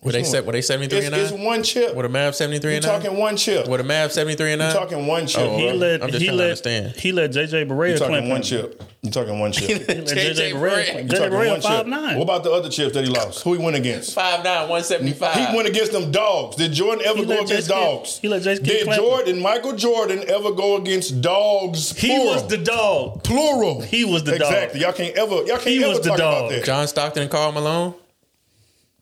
Were 0.00 0.12
they 0.12 0.20
one? 0.20 0.30
set? 0.30 0.46
Were 0.46 0.52
they 0.52 0.62
seventy 0.62 0.86
three 0.88 0.98
It's, 0.98 1.06
and 1.08 1.16
it's 1.16 1.32
one 1.32 1.64
chip. 1.64 1.92
Were 1.94 2.04
a 2.04 2.08
Mavs 2.08 2.34
seventy 2.36 2.60
three 2.60 2.70
You're 2.70 2.76
and 2.76 2.86
nine? 2.86 3.00
talking 3.00 3.18
one 3.18 3.36
chip. 3.36 3.66
Were 3.66 3.80
a 3.80 3.82
Mavs 3.82 4.12
seventy 4.12 4.36
three 4.36 4.52
and 4.52 4.60
nine? 4.60 4.72
You're 4.72 4.80
talking 4.82 5.06
one 5.08 5.26
chip. 5.26 5.40
Oh, 5.40 5.56
He 5.58 5.66
bro. 5.66 5.74
let 5.74 6.02
I'm 6.04 6.10
just 6.10 6.20
he 6.20 6.26
trying 6.28 6.36
to 6.38 6.42
let 6.44 6.44
understand. 6.44 6.96
he 6.96 7.10
let 7.12 7.30
JJ 7.32 7.66
Barea 7.68 7.88
You're 7.88 7.98
talking 7.98 8.28
one 8.28 8.42
chip. 8.42 8.82
You're 9.02 9.12
talking 9.12 9.38
one 9.40 9.50
chip. 9.50 9.66
He 9.66 9.74
let 9.74 10.04
JJ 10.06 10.30
JJ 10.34 10.52
Barea 10.52 10.54
Barea. 10.54 11.08
JJ 11.08 11.10
talking 11.10 11.32
Barea 11.32 11.48
one 11.50 11.60
five 11.60 11.78
chip. 11.78 11.86
nine. 11.88 12.16
What 12.16 12.22
about 12.22 12.44
the 12.44 12.52
other 12.52 12.68
chips 12.68 12.94
that 12.94 13.02
he 13.04 13.10
lost? 13.10 13.42
Who 13.42 13.54
he 13.54 13.58
went 13.58 13.74
against? 13.74 14.14
Five 14.14 14.44
nine, 14.44 14.68
one 14.68 14.84
seventy 14.84 15.12
five. 15.14 15.34
He 15.34 15.56
went 15.56 15.66
against 15.68 15.90
them 15.90 16.12
dogs. 16.12 16.54
Did 16.54 16.72
Jordan 16.74 17.04
ever 17.04 17.18
He 17.18 17.24
go 17.26 17.32
against 17.42 17.52
Jace 17.52 17.56
Kidd- 17.56 17.68
dogs? 17.68 18.18
he 18.18 18.28
let 18.28 18.42
Jace 18.42 18.56
Kidd 18.58 18.64
Did 18.64 18.84
clamp 18.84 19.00
him. 19.02 19.04
Jordan, 19.08 19.42
Michael 19.42 19.72
Jordan, 19.72 20.22
ever 20.28 20.52
go 20.52 20.76
against 20.76 21.20
dogs? 21.20 21.90
He 21.98 22.06
plural? 22.14 22.34
was 22.34 22.46
the 22.46 22.58
dog. 22.58 23.24
plural. 23.24 23.80
He 23.80 24.04
was 24.04 24.22
the 24.22 24.38
dog. 24.38 24.42
exactly. 24.52 24.80
Y'all 24.80 24.92
can't 24.92 25.16
ever. 25.18 25.34
Y'all 25.38 25.46
can't 25.56 25.62
He 25.66 25.78
ever 25.82 25.88
was 25.88 26.00
the 26.02 26.10
talk 26.10 26.18
about 26.18 26.40
dog. 26.42 26.50
that. 26.52 26.64
John 26.64 26.86
Stockton 26.86 27.22
and 27.24 27.30
Karl 27.32 27.50
Malone. 27.50 27.94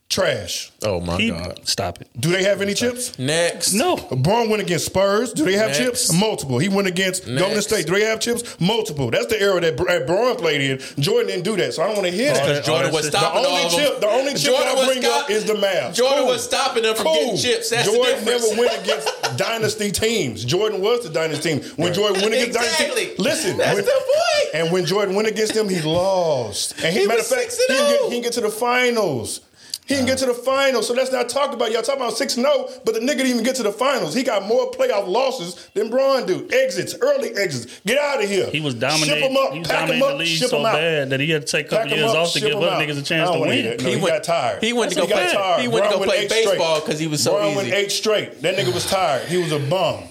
Trash. 0.09 0.71
Oh 0.85 1.01
my 1.01 1.17
He, 1.17 1.31
god. 1.31 1.59
stop 1.65 2.01
it. 2.01 2.09
Do 2.19 2.31
they 2.31 2.45
have 2.45 2.63
any 2.63 2.75
chips? 2.75 3.19
Next. 3.19 3.73
No. 3.75 3.97
Bron 3.97 4.49
went 4.49 4.63
against 4.63 4.87
Spurs. 4.87 5.33
Do 5.33 5.45
they 5.45 5.55
have 5.55 5.67
Next. 5.71 5.79
chips? 5.79 6.13
Multiple. 6.13 6.59
He 6.61 6.69
went 6.69 6.87
against 6.87 7.27
Golden 7.27 7.55
Next. 7.55 7.67
State. 7.67 7.87
Do 7.87 7.93
they 7.95 8.05
have 8.05 8.21
chips? 8.21 8.59
Multiple. 8.61 9.11
That's 9.11 9.27
the 9.27 9.41
era 9.43 9.61
that 9.61 9.77
Br- 9.77 9.89
that 9.89 10.07
Bron 10.07 10.37
played 10.37 10.61
in. 10.61 10.79
Jordan 11.03 11.27
didn't 11.27 11.43
do 11.43 11.57
that, 11.57 11.75
so 11.75 11.83
I 11.83 11.87
don't 11.89 11.97
want 11.97 12.07
to 12.07 12.13
hear 12.13 12.33
that. 12.33 12.41
Because 12.47 12.65
Jordan 12.67 12.91
Oh, 12.93 12.95
was 12.95 13.11
that's- 13.11 13.13
The 13.13 13.19
stopping 13.19 13.47
only 13.47 13.61
all 13.61 13.67
of 13.67 13.73
them. 13.73 13.81
chip, 13.81 14.01
the 14.01 14.07
only 14.07 14.33
chip 14.35 14.43
Jordan 14.43 14.69
I 14.69 14.75
was 14.75 14.87
bring 14.87 15.03
stop- 15.03 15.23
up 15.25 15.31
is 15.31 15.45
the 15.45 15.55
Mavs. 15.55 15.95
Jordan 15.95 16.19
Cool. 16.19 16.27
was 16.29 16.45
stopping 16.45 16.83
them 16.85 16.95
from 16.95 17.05
Cool. 17.07 17.15
getting 17.15 17.37
chips. 17.39 17.71
That's 17.71 17.85
Jordan 17.91 18.25
the 18.25 18.31
difference. 18.31 18.51
never 18.51 18.61
went 18.63 18.79
against 18.85 19.37
dynasty 19.37 19.91
teams. 19.91 20.45
Jordan 20.45 20.81
was 20.81 21.03
the 21.03 21.11
dynasty 21.11 21.59
team. 21.59 21.71
When 21.75 21.93
Jordan 21.93 22.23
went 22.23 22.33
against 22.35 22.57
Exactly. 22.57 22.87
dynasty, 23.07 23.23
listen, 23.23 23.57
That's 23.59 23.75
when- 23.75 23.85
the 23.85 23.91
point. 23.91 24.55
And 24.55 24.73
when 24.73 24.87
Jordan 24.87 25.17
went 25.17 25.27
against 25.27 25.55
them, 25.55 25.69
he 25.69 25.83
lost. 25.83 26.75
And 26.83 26.95
he, 26.95 27.01
He 27.01 27.07
matter 27.09 27.19
was 27.19 27.33
of 27.33 27.39
fact, 27.39 27.51
6 27.53 27.67
he 27.67 27.75
and 27.75 27.77
didn't, 27.77 27.91
get, 27.91 27.99
0. 27.99 28.05
he 28.05 28.11
didn't 28.15 28.23
get 28.25 28.33
to 28.35 28.41
the 28.43 28.51
finals. 28.51 29.41
He 29.87 29.95
didn't 29.95 30.07
get 30.09 30.19
to 30.19 30.27
the 30.27 30.35
finals, 30.35 30.89
so 30.89 30.95
let's 30.95 31.13
not 31.13 31.29
talk 31.29 31.53
about 31.53 31.71
y'all 31.71 31.81
talking 31.83 32.03
about 32.03 32.17
six 32.17 32.37
and 32.37 32.45
zero. 32.45 32.69
But 32.85 32.95
the 32.95 33.01
nigga 33.01 33.19
didn't 33.19 33.27
even 33.29 33.45
get 33.45 33.55
to 33.57 33.63
the 33.63 33.71
finals. 33.73 34.15
He 34.15 34.23
got 34.25 34.45
more 34.45 34.71
playoff 34.73 35.07
losses 35.07 35.69
than 35.75 35.91
Bron 35.91 36.27
do. 36.27 36.49
Exits, 36.53 36.95
early 37.01 37.31
exits. 37.37 37.81
Get 37.87 37.97
out 37.99 38.23
of 38.23 38.29
here. 38.29 38.47
He 38.51 38.61
was 38.61 38.75
Ship 38.75 38.81
dominating. 38.81 39.31
him 39.31 39.37
up. 39.37 39.53
he 39.53 39.61
was 39.61 39.69
pack 39.69 39.89
him 39.89 39.99
dominating 40.01 40.03
up. 40.03 40.09
the 40.11 40.17
league 40.17 40.29
ship 40.29 40.49
so 40.51 40.59
him 40.59 40.67
out. 40.67 40.73
bad 40.75 41.11
that 41.11 41.21
he 41.21 41.31
had 41.31 41.47
to 41.47 41.53
take 41.53 41.67
a 41.67 41.69
couple 41.71 41.89
Pack 41.91 41.97
years 41.99 42.11
up, 42.11 42.17
off 42.17 42.33
to 42.33 42.41
give 42.41 42.51
him 42.51 42.57
other 42.59 42.85
niggas 42.85 42.99
a 42.99 43.03
chance 43.03 43.31
to 43.31 43.39
win. 43.39 43.65
No, 43.65 43.77
He 43.79 43.91
he, 43.95 43.97
went- 43.97 44.07
got 44.15 44.25
tired. 44.25 44.63
he 44.65 44.73
went 44.73 44.91
to 44.93 44.99
go 45.01 45.07
play- 45.07 45.61
he 45.63 45.69
went 45.69 45.85
to 45.85 45.91
Bron 45.91 46.01
go 46.01 46.05
play 46.05 46.17
eight 46.19 46.31
straight. 46.31 46.45
baseball 46.47 46.81
'cause 46.81 46.99
he 46.99 47.07
was 47.07 47.23
so 47.23 47.35
Bron 47.37 47.47
easy. 47.49 47.57
went 47.57 47.73
eight 47.73 47.93
straight. 47.93 48.43
That 48.43 48.57
nigga 48.57 48.75
was 48.75 48.87
tired. 48.87 49.29
He 49.29 49.37
was 49.39 49.53
a 49.53 49.59
bum. 49.61 50.03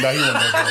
Nah, 0.00 0.10
he 0.12 0.18
wasn't 0.18 0.34
no. 0.52 0.70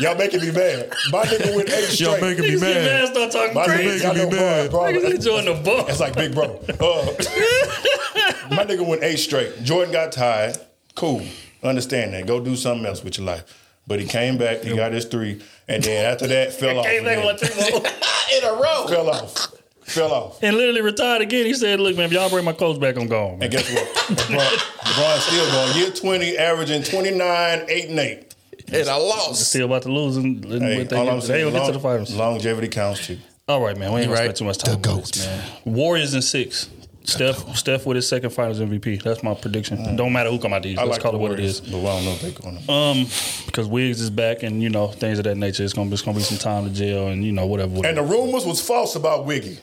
Y'all 0.00 0.16
making 0.16 0.40
me 0.40 0.50
mad. 0.52 0.92
My 1.12 1.24
nigga 1.24 1.54
went 1.56 1.68
eight 1.70 1.84
straight. 1.86 2.00
Y'all 2.00 2.20
making 2.20 2.44
me 2.44 2.50
Niggas 2.50 2.60
get 2.60 2.74
mad. 2.74 3.02
mad, 3.02 3.08
start 3.08 3.32
talking 3.32 3.54
My 3.54 3.64
crazy. 3.64 4.04
nigga, 4.04 4.16
y'all 4.16 4.30
know 4.30 4.30
Bron. 4.30 4.70
Bron- 4.70 4.94
Niggas 4.94 5.14
enjoying 5.14 5.44
the 5.46 5.54
ball. 5.64 5.84
That's 5.84 6.00
like 6.00 6.14
Big 6.14 6.34
Bro. 6.34 6.44
Uh, 6.68 7.06
my 8.50 8.64
nigga 8.64 8.86
went 8.86 9.02
eight 9.02 9.16
straight. 9.18 9.62
Jordan 9.62 9.92
got 9.92 10.12
tired. 10.12 10.56
Cool. 10.94 11.22
Understand 11.62 12.14
that. 12.14 12.26
Go 12.26 12.40
do 12.42 12.56
something 12.56 12.86
else 12.86 13.02
with 13.04 13.18
your 13.18 13.26
life. 13.26 13.44
But 13.86 14.00
he 14.00 14.06
came 14.06 14.38
back. 14.38 14.62
He 14.62 14.74
got 14.76 14.92
his 14.92 15.04
three. 15.06 15.40
And 15.68 15.82
then 15.82 16.12
after 16.12 16.26
that, 16.28 16.52
fell 16.52 16.78
off. 16.80 16.86
Came 16.86 17.04
back 17.04 17.18
again. 17.18 17.24
one 17.24 17.36
three 17.36 17.70
more. 17.70 17.80
in 18.36 18.44
a 18.44 18.52
row. 18.52 18.86
Fell 18.88 19.10
off. 19.10 19.46
Fell 19.90 20.12
off. 20.12 20.42
and 20.42 20.56
literally 20.56 20.80
retired 20.82 21.22
again. 21.22 21.46
He 21.46 21.54
said, 21.54 21.80
"Look, 21.80 21.96
man, 21.96 22.06
if 22.06 22.12
y'all 22.12 22.30
bring 22.30 22.44
my 22.44 22.52
clothes 22.52 22.78
back, 22.78 22.96
I'm 22.96 23.08
gone." 23.08 23.38
Man. 23.38 23.42
And 23.44 23.50
guess 23.52 23.72
what? 23.74 23.86
LeBron, 24.18 24.38
LeBron's 24.38 25.22
still 25.24 25.50
going. 25.50 25.76
Year 25.78 25.90
20, 25.90 26.38
averaging 26.38 26.82
29, 26.82 27.64
8 27.68 27.88
and 27.90 27.98
8. 27.98 28.34
And 28.72 28.88
I 28.88 28.96
lost. 28.96 29.48
Still 29.48 29.66
about 29.66 29.82
to 29.82 29.92
lose, 29.92 30.16
and, 30.16 30.44
and 30.44 30.62
Hey, 30.62 30.84
they, 30.84 30.96
all 30.96 31.08
I'm 31.08 31.16
get, 31.16 31.20
they 31.22 31.26
saying, 31.26 31.44
will 31.46 31.52
get 31.52 31.66
to 31.66 31.72
the 31.72 31.80
finals. 31.80 32.14
longevity 32.14 32.68
counts 32.68 33.06
too. 33.06 33.18
All 33.48 33.60
right, 33.60 33.76
man. 33.76 33.92
We 33.92 34.00
ain't 34.02 34.08
You 34.10 34.14
gonna 34.14 34.26
right. 34.28 34.36
spend 34.36 34.36
too 34.36 34.44
much 34.44 34.58
time 34.58 34.80
The 34.80 34.90
on 34.90 35.00
this, 35.00 35.10
GOAT. 35.10 35.26
man. 35.26 35.50
Warriors 35.76 36.14
in 36.14 36.22
six. 36.22 36.68
Steph, 37.02 37.56
Steph 37.56 37.86
with 37.86 37.96
his 37.96 38.06
second 38.06 38.30
Finals 38.30 38.60
MVP. 38.60 39.02
That's 39.02 39.22
my 39.24 39.34
prediction. 39.34 39.96
Don't 39.96 40.12
matter 40.12 40.30
who 40.30 40.38
come 40.38 40.52
out 40.52 40.62
these. 40.62 40.78
I 40.78 40.82
Let's 40.82 40.92
like 40.92 41.02
call 41.02 41.12
the 41.12 41.18
it 41.18 41.20
what 41.22 41.32
it 41.32 41.40
is. 41.40 41.60
But 41.60 41.78
I 41.78 41.82
don't 41.82 42.04
know 42.04 42.10
if 42.12 42.20
they're 42.20 42.30
going 42.30 42.62
to. 42.62 42.70
Um, 42.72 43.06
because 43.46 43.66
Wiggs 43.66 44.00
is 44.02 44.10
back, 44.10 44.42
and 44.44 44.62
you 44.62 44.68
know 44.68 44.88
things 44.88 45.18
of 45.18 45.24
that 45.24 45.36
nature. 45.36 45.64
It's 45.64 45.72
gonna 45.72 45.88
be, 45.88 45.94
it's 45.94 46.02
gonna 46.02 46.18
be 46.18 46.22
some 46.22 46.38
time 46.38 46.68
to 46.68 46.70
jail, 46.72 47.08
and 47.08 47.24
you 47.24 47.32
know 47.32 47.46
whatever. 47.46 47.84
and 47.84 47.96
the 47.96 48.02
rumors 48.02 48.44
was 48.46 48.60
false 48.60 48.94
about 48.94 49.24
Wiggy. 49.26 49.58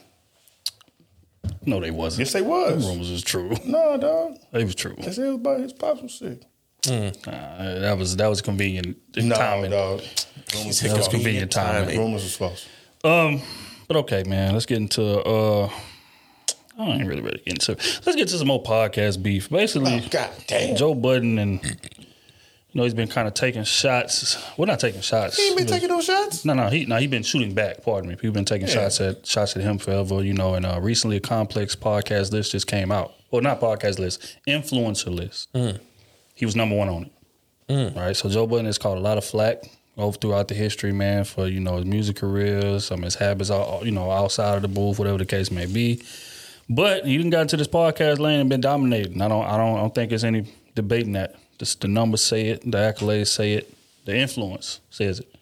No, 1.67 1.79
they 1.79 1.91
wasn't. 1.91 2.19
Yes, 2.19 2.33
they 2.33 2.41
was. 2.41 2.87
rumors 2.87 3.11
was 3.11 3.23
true. 3.23 3.55
No, 3.65 3.97
dog. 3.97 4.37
They 4.51 4.63
was 4.63 4.73
true. 4.75 4.95
They 4.97 5.11
said 5.11 5.25
it 5.25 5.27
was 5.27 5.35
about 5.35 5.59
his 5.59 5.73
pops 5.73 6.01
was 6.01 6.13
sick. 6.13 6.41
Uh, 6.87 7.11
that 7.81 7.95
was 7.97 8.15
that 8.15 8.27
was 8.27 8.41
convenient 8.41 8.97
No, 9.17 9.35
timing. 9.35 9.71
dog. 9.71 10.01
That 10.53 10.95
was 10.97 11.07
convenient 11.09 11.51
timing. 11.51 11.99
Rumors 11.99 12.23
was 12.23 12.35
false. 12.35 12.65
Um, 13.03 13.41
but 13.87 13.97
okay, 13.97 14.23
man. 14.23 14.53
Let's 14.53 14.65
get 14.65 14.77
into. 14.77 15.03
uh 15.03 15.69
I 16.79 16.83
ain't 16.91 17.07
really 17.07 17.21
ready 17.21 17.39
to 17.39 17.43
get 17.43 17.53
into. 17.55 17.71
It. 17.71 18.01
Let's 18.05 18.15
get 18.15 18.27
to 18.29 18.37
some 18.37 18.47
more 18.47 18.61
podcast 18.61 19.21
beef. 19.23 19.49
Basically, 19.49 19.99
God 20.11 20.29
damn. 20.45 20.75
Joe 20.75 20.93
Budden 20.93 21.39
and 21.39 21.59
you 21.63 21.96
know 22.77 22.83
he's 22.83 22.93
been 22.93 23.07
kind 23.07 23.27
of 23.27 23.33
taking 23.33 23.63
shots. 23.63 24.37
Well, 24.57 24.67
not 24.67 24.79
taking 24.79 25.01
shots. 25.01 25.37
He 25.37 25.47
ain't 25.47 25.57
been 25.57 25.67
taking 25.67 25.89
those 25.89 26.05
shots. 26.05 26.45
No, 26.45 26.53
no, 26.53 26.69
he 26.69 26.85
no, 26.85 26.97
he 26.97 27.07
been 27.07 27.23
shooting 27.23 27.53
back. 27.53 27.83
Pardon 27.83 28.09
me. 28.09 28.15
People 28.15 28.31
been 28.31 28.45
taking 28.45 28.67
shots 28.67 29.01
at 29.01 29.25
shots 29.25 29.55
at 29.57 29.63
him 29.63 29.77
forever. 29.77 30.23
You 30.23 30.33
know, 30.33 30.53
and 30.53 30.65
uh, 30.65 30.79
recently 30.81 31.17
a 31.17 31.19
complex 31.19 31.75
podcast 31.75 32.31
list 32.31 32.51
just 32.51 32.67
came 32.67 32.91
out. 32.91 33.13
Well, 33.31 33.41
not 33.41 33.59
podcast 33.59 33.99
list, 33.99 34.37
influencer 34.47 35.13
list. 35.13 35.49
He 36.35 36.45
was 36.45 36.55
number 36.55 36.75
one 36.75 36.87
on 36.87 37.09
it. 37.69 37.95
Right. 37.95 38.15
So 38.15 38.29
Joe 38.29 38.47
Budden 38.47 38.65
has 38.67 38.77
caught 38.77 38.97
a 38.97 39.01
lot 39.01 39.17
of 39.17 39.25
flack 39.25 39.63
over 39.97 40.17
throughout 40.17 40.47
the 40.47 40.53
history, 40.53 40.93
man, 40.93 41.23
for 41.23 41.47
you 41.47 41.59
know 41.59 41.77
his 41.77 41.85
music 41.85 42.17
career, 42.17 42.79
some 42.79 42.99
of 42.99 43.05
his 43.05 43.15
habits, 43.15 43.49
all 43.49 43.83
you 43.83 43.91
know, 43.91 44.11
outside 44.11 44.55
of 44.55 44.61
the 44.61 44.67
booth, 44.67 44.99
whatever 44.99 45.17
the 45.17 45.25
case 45.25 45.51
may 45.51 45.65
be. 45.65 46.01
But 46.69 47.05
he 47.05 47.17
didn't 47.17 47.31
got 47.31 47.41
into 47.41 47.57
this 47.57 47.67
podcast 47.67 48.19
lane 48.19 48.39
and 48.39 48.49
been 48.49 48.61
dominating. 48.61 49.21
I 49.21 49.27
don't, 49.29 49.45
I 49.45 49.57
don't, 49.57 49.77
I 49.77 49.79
don't 49.79 49.95
think 49.95 50.09
there's 50.09 50.23
any 50.25 50.53
debating 50.75 51.13
that. 51.13 51.35
Just 51.59 51.81
the 51.81 51.87
numbers 51.87 52.23
say 52.23 52.47
it, 52.49 52.61
the 52.69 52.77
accolades 52.77 53.27
say 53.27 53.53
it, 53.53 53.73
the 54.05 54.15
influence 54.15 54.79
says 54.89 55.19
it. 55.21 55.33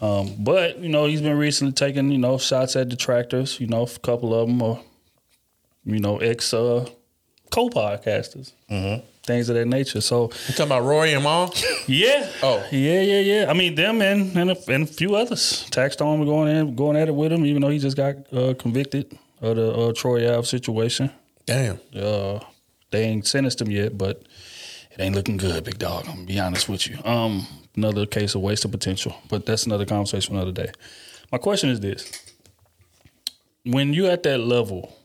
Um, 0.00 0.34
but 0.38 0.78
you 0.78 0.88
know, 0.88 1.06
he's 1.06 1.20
been 1.22 1.36
recently 1.36 1.72
taking 1.72 2.10
you 2.10 2.18
know 2.18 2.38
shots 2.38 2.76
at 2.76 2.88
detractors. 2.88 3.60
You 3.60 3.66
know, 3.66 3.82
a 3.82 3.98
couple 3.98 4.32
of 4.34 4.46
them 4.48 4.62
are 4.62 4.78
you 5.84 5.98
know 5.98 6.18
ex 6.18 6.54
uh, 6.54 6.86
co-podcasters, 7.50 8.52
things 9.24 9.48
of 9.48 9.56
that 9.56 9.66
nature. 9.66 10.00
So 10.00 10.24
You 10.46 10.54
talking 10.54 10.66
about 10.66 10.84
Rory 10.84 11.12
and 11.12 11.24
Mal? 11.24 11.52
yeah, 11.86 12.30
Oh. 12.42 12.64
yeah, 12.70 13.00
yeah, 13.00 13.20
yeah. 13.20 13.46
I 13.50 13.54
mean, 13.54 13.74
them 13.74 14.00
and 14.00 14.36
and 14.36 14.50
a, 14.52 14.56
and 14.72 14.84
a 14.84 14.86
few 14.86 15.14
others. 15.16 15.66
Taxstone 15.70 16.24
going 16.24 16.54
in, 16.56 16.76
going 16.76 16.96
at 16.96 17.08
it 17.08 17.14
with 17.14 17.32
him, 17.32 17.44
even 17.44 17.62
though 17.62 17.70
he 17.70 17.78
just 17.78 17.96
got 17.96 18.14
uh, 18.32 18.54
convicted 18.54 19.18
of 19.40 19.56
the 19.56 19.72
uh, 19.72 19.92
Troy 19.92 20.32
Ave 20.32 20.46
situation. 20.46 21.10
Damn. 21.46 21.80
Uh, 21.94 22.40
they 22.90 23.04
ain't 23.04 23.26
sentenced 23.26 23.60
him 23.60 23.70
yet, 23.70 23.96
but 23.98 24.22
it 24.98 25.02
ain't 25.02 25.14
looking 25.14 25.36
good, 25.36 25.64
big 25.64 25.78
dog. 25.78 26.06
I'm 26.06 26.14
gonna 26.14 26.26
be 26.26 26.40
honest 26.40 26.68
with 26.68 26.88
you. 26.88 26.98
Um, 27.04 27.46
another 27.76 28.04
case 28.04 28.34
of 28.34 28.40
waste 28.40 28.64
of 28.64 28.72
potential, 28.72 29.14
but 29.28 29.46
that's 29.46 29.64
another 29.64 29.86
conversation 29.86 30.36
another 30.36 30.52
day. 30.52 30.70
My 31.30 31.38
question 31.38 31.70
is 31.70 31.80
this: 31.80 32.10
When 33.64 33.94
you 33.94 34.06
at 34.06 34.24
that 34.24 34.38
level, 34.38 34.96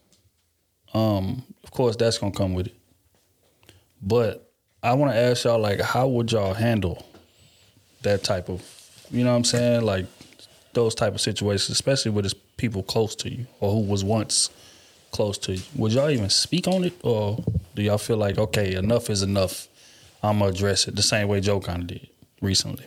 um, 0.93 1.43
of 1.63 1.71
course 1.71 1.95
that's 1.95 2.17
gonna 2.17 2.33
come 2.33 2.53
with 2.53 2.67
it. 2.67 2.75
But 4.01 4.51
I 4.81 4.93
want 4.93 5.13
to 5.13 5.17
ask 5.17 5.45
y'all, 5.45 5.59
like, 5.59 5.79
how 5.79 6.07
would 6.07 6.31
y'all 6.31 6.53
handle 6.53 7.05
that 8.01 8.23
type 8.23 8.49
of, 8.49 8.61
you 9.11 9.23
know 9.23 9.31
what 9.31 9.37
I'm 9.37 9.43
saying, 9.45 9.83
like 9.83 10.05
those 10.73 10.93
type 10.93 11.13
of 11.13 11.21
situations, 11.21 11.69
especially 11.69 12.11
with 12.11 12.25
it's 12.25 12.33
people 12.57 12.83
close 12.83 13.15
to 13.17 13.29
you 13.29 13.45
or 13.59 13.71
who 13.71 13.79
was 13.79 14.03
once 14.03 14.49
close 15.11 15.37
to 15.37 15.53
you. 15.53 15.63
Would 15.75 15.93
y'all 15.93 16.09
even 16.09 16.29
speak 16.29 16.67
on 16.67 16.83
it, 16.83 16.93
or 17.03 17.41
do 17.75 17.81
y'all 17.81 17.97
feel 17.97 18.17
like 18.17 18.37
okay, 18.37 18.75
enough 18.75 19.09
is 19.09 19.21
enough? 19.21 19.67
I'm 20.23 20.39
gonna 20.39 20.51
address 20.51 20.87
it 20.87 20.95
the 20.95 21.01
same 21.03 21.27
way 21.27 21.41
Joe 21.41 21.59
kind 21.59 21.81
of 21.81 21.87
did 21.87 22.07
recently. 22.41 22.85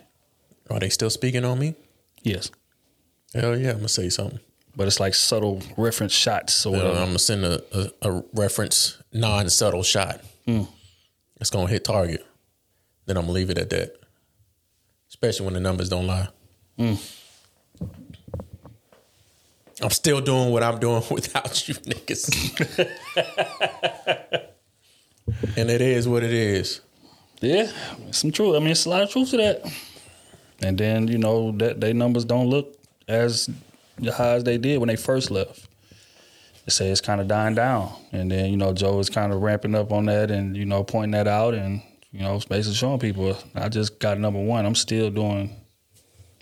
Are 0.71 0.81
they 0.81 0.89
still 0.89 1.11
speaking 1.11 1.45
on 1.45 1.59
me? 1.59 1.75
Yes, 2.23 2.51
Hell 3.35 3.57
yeah, 3.59 3.71
I'm 3.71 3.77
gonna 3.77 3.89
say 3.89 4.09
something. 4.09 4.41
but 4.75 4.87
it's 4.87 5.01
like 5.01 5.15
subtle 5.15 5.63
reference 5.77 6.13
shots 6.13 6.65
or 6.67 6.77
Uh. 6.77 6.91
I'm 6.93 7.07
gonna 7.09 7.19
send 7.19 7.45
a, 7.45 7.63
a, 7.73 7.91
a 8.11 8.23
reference 8.33 8.99
non 9.13 9.51
subtle 9.51 9.83
shot. 9.83 10.21
It's 10.47 11.51
gonna 11.51 11.69
hit 11.69 11.85
target. 11.85 12.25
Then 13.05 13.17
I'm 13.19 13.25
gonna 13.25 13.33
leave 13.35 13.51
it 13.51 13.59
at 13.59 13.69
that. 13.71 13.97
especially 15.09 15.45
when 15.45 15.55
the 15.55 15.61
numbers 15.61 15.89
don't 15.89 16.07
lie. 16.07 16.29
I'm 16.79 16.99
still 19.91 20.21
doing 20.23 20.51
what 20.51 20.63
I'm 20.63 20.79
doing 20.79 21.03
without 21.11 21.69
you 21.69 21.75
niggas. 21.75 22.87
and 25.57 25.71
it 25.71 25.81
is 25.83 26.09
what 26.09 26.23
it 26.25 26.33
is. 26.33 26.81
Yeah, 27.41 27.71
some 28.13 28.31
truth. 28.31 28.57
I 28.57 28.61
mean, 28.61 28.71
it's 28.71 28.87
a 28.87 28.91
lot 28.91 29.03
of 29.03 29.11
truth 29.11 29.31
to 29.31 29.37
that. 29.37 29.63
And 30.63 30.79
then 30.79 31.07
you 31.09 31.19
know 31.19 31.53
that 31.53 31.81
their 31.81 31.93
numbers 31.93 32.25
don't 32.25 32.49
look 32.49 32.79
as 33.09 33.51
high 34.03 34.35
as 34.35 34.45
they 34.45 34.59
did 34.59 34.79
when 34.79 34.89
they 34.89 34.97
first 34.97 35.31
left. 35.31 35.69
They 36.65 36.71
say 36.71 36.89
it's 36.89 37.01
kind 37.01 37.21
of 37.21 37.29
dying 37.29 37.55
down, 37.55 37.93
and 38.13 38.31
then 38.31 38.51
you 38.51 38.57
know 38.57 38.73
Joe 38.73 38.99
is 38.99 39.11
kind 39.11 39.33
of 39.33 39.43
ramping 39.43 39.75
up 39.75 39.93
on 39.93 40.07
that, 40.07 40.31
and 40.31 40.57
you 40.57 40.65
know 40.65 40.83
pointing 40.83 41.13
that 41.13 41.29
out, 41.29 41.55
and 41.55 41.83
you 42.11 42.21
know 42.21 42.41
basically 42.49 42.75
showing 42.75 42.99
people 42.99 43.37
I 43.55 43.69
just 43.69 43.99
got 43.99 44.19
number 44.19 44.43
one. 44.43 44.65
I'm 44.65 44.75
still 44.75 45.11
doing 45.11 45.55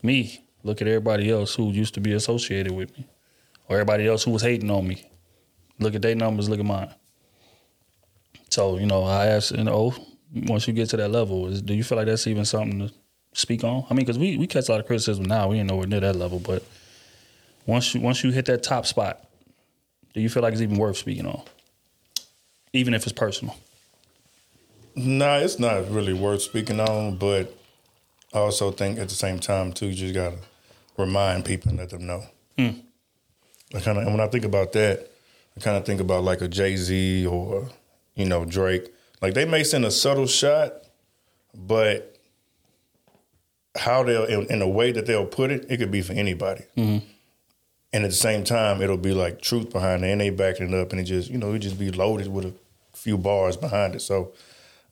me. 0.03 0.41
Look 0.63 0.81
at 0.81 0.89
everybody 0.89 1.31
else 1.31 1.55
who 1.55 1.73
used 1.73 1.95
to 1.95 2.01
be 2.01 2.13
associated 2.13 2.73
with 2.73 2.97
me, 2.97 3.07
or 3.69 3.77
everybody 3.77 4.07
else 4.07 4.25
who 4.25 4.31
was 4.31 4.43
hating 4.43 4.71
on 4.71 4.87
me. 4.87 5.05
Look 5.81 5.95
at 5.95 6.03
their 6.03 6.15
numbers. 6.15 6.49
Look 6.49 6.61
at 6.61 6.65
mine. 6.65 6.95
So 8.49 8.79
you 8.79 8.87
know, 8.87 9.03
I 9.03 9.27
asked, 9.27 9.51
you 9.51 9.65
know, 9.65 9.95
once 10.35 10.67
you 10.67 10.75
get 10.75 10.91
to 10.91 10.97
that 10.97 11.11
level, 11.11 11.47
is 11.47 11.63
do 11.63 11.75
you 11.75 11.85
feel 11.85 11.97
like 11.97 12.07
that's 12.07 12.27
even 12.27 12.45
something 12.45 12.89
to 12.89 12.95
speak 13.33 13.65
on? 13.65 13.85
I 13.89 13.95
mean, 13.95 14.05
because 14.05 14.19
we 14.19 14.37
we 14.37 14.47
catch 14.47 14.69
a 14.69 14.73
lot 14.73 14.81
of 14.81 14.87
criticism 14.87 15.25
now. 15.25 15.49
We 15.49 15.59
ain't 15.59 15.71
nowhere 15.71 15.87
near 15.87 16.01
that 16.01 16.17
level, 16.17 16.39
but 16.39 16.65
once 17.67 17.95
you 17.95 18.01
once 18.01 18.25
you 18.25 18.31
hit 18.31 18.47
that 18.47 18.63
top 18.63 18.87
spot, 18.87 19.25
do 20.13 20.21
you 20.21 20.29
feel 20.29 20.43
like 20.43 20.53
it's 20.53 20.63
even 20.63 20.77
worth 20.77 20.97
speaking 20.97 21.27
on, 21.27 21.43
even 22.73 22.95
if 22.95 23.05
it's 23.05 23.13
personal? 23.13 23.57
Nah, 24.97 25.39
it's 25.39 25.59
not 25.59 25.91
really 25.91 26.13
worth 26.13 26.43
speaking 26.43 26.79
on, 26.79 27.17
but 27.17 27.53
I 28.33 28.39
also 28.39 28.71
think 28.71 28.99
at 28.99 29.09
the 29.09 29.15
same 29.15 29.41
time 29.41 29.73
too, 29.73 29.87
you 29.87 29.95
just 29.95 30.15
gotta 30.15 30.37
remind 30.97 31.45
people 31.45 31.71
and 31.71 31.79
let 31.79 31.91
them 31.91 32.07
know. 32.07 32.25
Hmm. 32.59 32.71
I 33.75 33.81
kind 33.81 33.99
of, 33.99 34.05
and 34.05 34.13
when 34.13 34.21
I 34.21 34.29
think 34.29 34.45
about 34.45 34.73
that, 34.73 35.11
I 35.57 35.61
kind 35.61 35.77
of 35.77 35.85
think 35.85 36.01
about 36.01 36.23
like 36.23 36.41
a 36.41 36.49
Jay 36.49 36.77
Z 36.77 37.27
or 37.27 37.69
you 38.15 38.25
know 38.25 38.45
Drake. 38.45 38.93
Like 39.25 39.33
they 39.33 39.47
may 39.47 39.65
send 39.65 39.87
a 39.87 39.91
subtle 39.91 40.27
shot, 40.27 40.75
but 41.55 42.19
how 43.75 44.03
they'll 44.03 44.27
in, 44.27 44.47
in 44.53 44.59
the 44.59 44.69
way 44.69 44.93
that 44.93 45.07
they'll 45.07 45.25
put 45.25 45.51
it, 45.51 45.65
it 45.71 45.79
could 45.79 45.91
be 45.91 46.03
for 46.03 46.13
anybody. 46.13 46.65
And 46.77 48.05
at 48.05 48.11
the 48.11 48.17
same 48.17 48.45
time, 48.45 48.83
it'll 48.83 48.99
be 48.99 49.15
like 49.15 49.41
truth 49.41 49.71
behind 49.71 50.05
it, 50.05 50.11
and 50.11 50.21
they 50.21 50.29
backing 50.29 50.69
it 50.69 50.75
up, 50.79 50.93
and 50.93 51.01
it 51.01 51.05
just 51.05 51.31
you 51.31 51.39
know 51.39 51.55
it 51.55 51.61
just 51.61 51.79
be 51.79 51.91
loaded 51.91 52.29
with 52.29 52.45
a 52.45 52.53
few 52.93 53.17
bars 53.17 53.57
behind 53.57 53.95
it. 53.95 54.01
So 54.01 54.33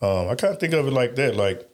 um, 0.00 0.28
I 0.30 0.34
kind 0.34 0.54
of 0.54 0.58
think 0.58 0.72
of 0.72 0.86
it 0.86 0.94
like 0.94 1.14
that. 1.16 1.36
Like 1.36 1.68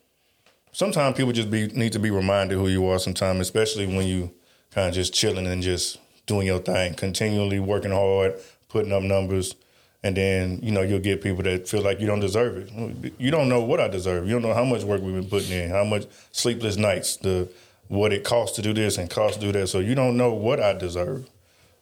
sometimes 0.72 1.16
people 1.16 1.30
just 1.30 1.52
be 1.52 1.68
need 1.68 1.92
to 1.92 2.00
be 2.00 2.10
reminded 2.10 2.58
who 2.58 2.66
you 2.66 2.84
are. 2.88 2.98
Sometimes, 2.98 3.38
especially 3.38 3.86
when 3.86 4.08
you 4.08 4.32
kind 4.72 4.88
of 4.88 4.94
just 4.94 5.14
chilling 5.14 5.46
and 5.46 5.62
just 5.62 5.98
doing 6.26 6.48
your 6.48 6.58
thing, 6.58 6.94
continually 6.94 7.60
working 7.60 7.92
hard, 7.92 8.34
putting 8.68 8.92
up 8.92 9.04
numbers, 9.04 9.54
and 10.02 10.16
then 10.16 10.60
you 10.62 10.70
know 10.70 10.82
you'll 10.82 11.00
get 11.00 11.22
people 11.22 11.42
that 11.42 11.68
feel 11.68 11.82
like 11.82 12.00
you 12.00 12.06
don't 12.06 12.20
deserve 12.20 12.56
it. 12.56 13.12
You 13.18 13.30
don't 13.30 13.48
know 13.48 13.62
what 13.62 13.80
I 13.80 13.88
deserve. 13.88 14.26
You 14.26 14.32
don't 14.32 14.42
know 14.42 14.54
how 14.54 14.64
much 14.64 14.84
work 14.84 15.02
we've 15.02 15.14
been 15.14 15.28
putting 15.28 15.50
in, 15.52 15.70
how 15.70 15.84
much 15.84 16.06
sleepless 16.32 16.76
nights, 16.76 17.16
the 17.16 17.50
what 17.88 18.12
it 18.12 18.22
costs 18.22 18.54
to 18.56 18.62
do 18.62 18.72
this 18.72 18.98
and 18.98 19.10
costs 19.10 19.38
to 19.38 19.46
do 19.46 19.52
that. 19.52 19.68
So 19.68 19.80
you 19.80 19.94
don't 19.94 20.16
know 20.16 20.32
what 20.32 20.60
I 20.60 20.74
deserve. 20.74 21.28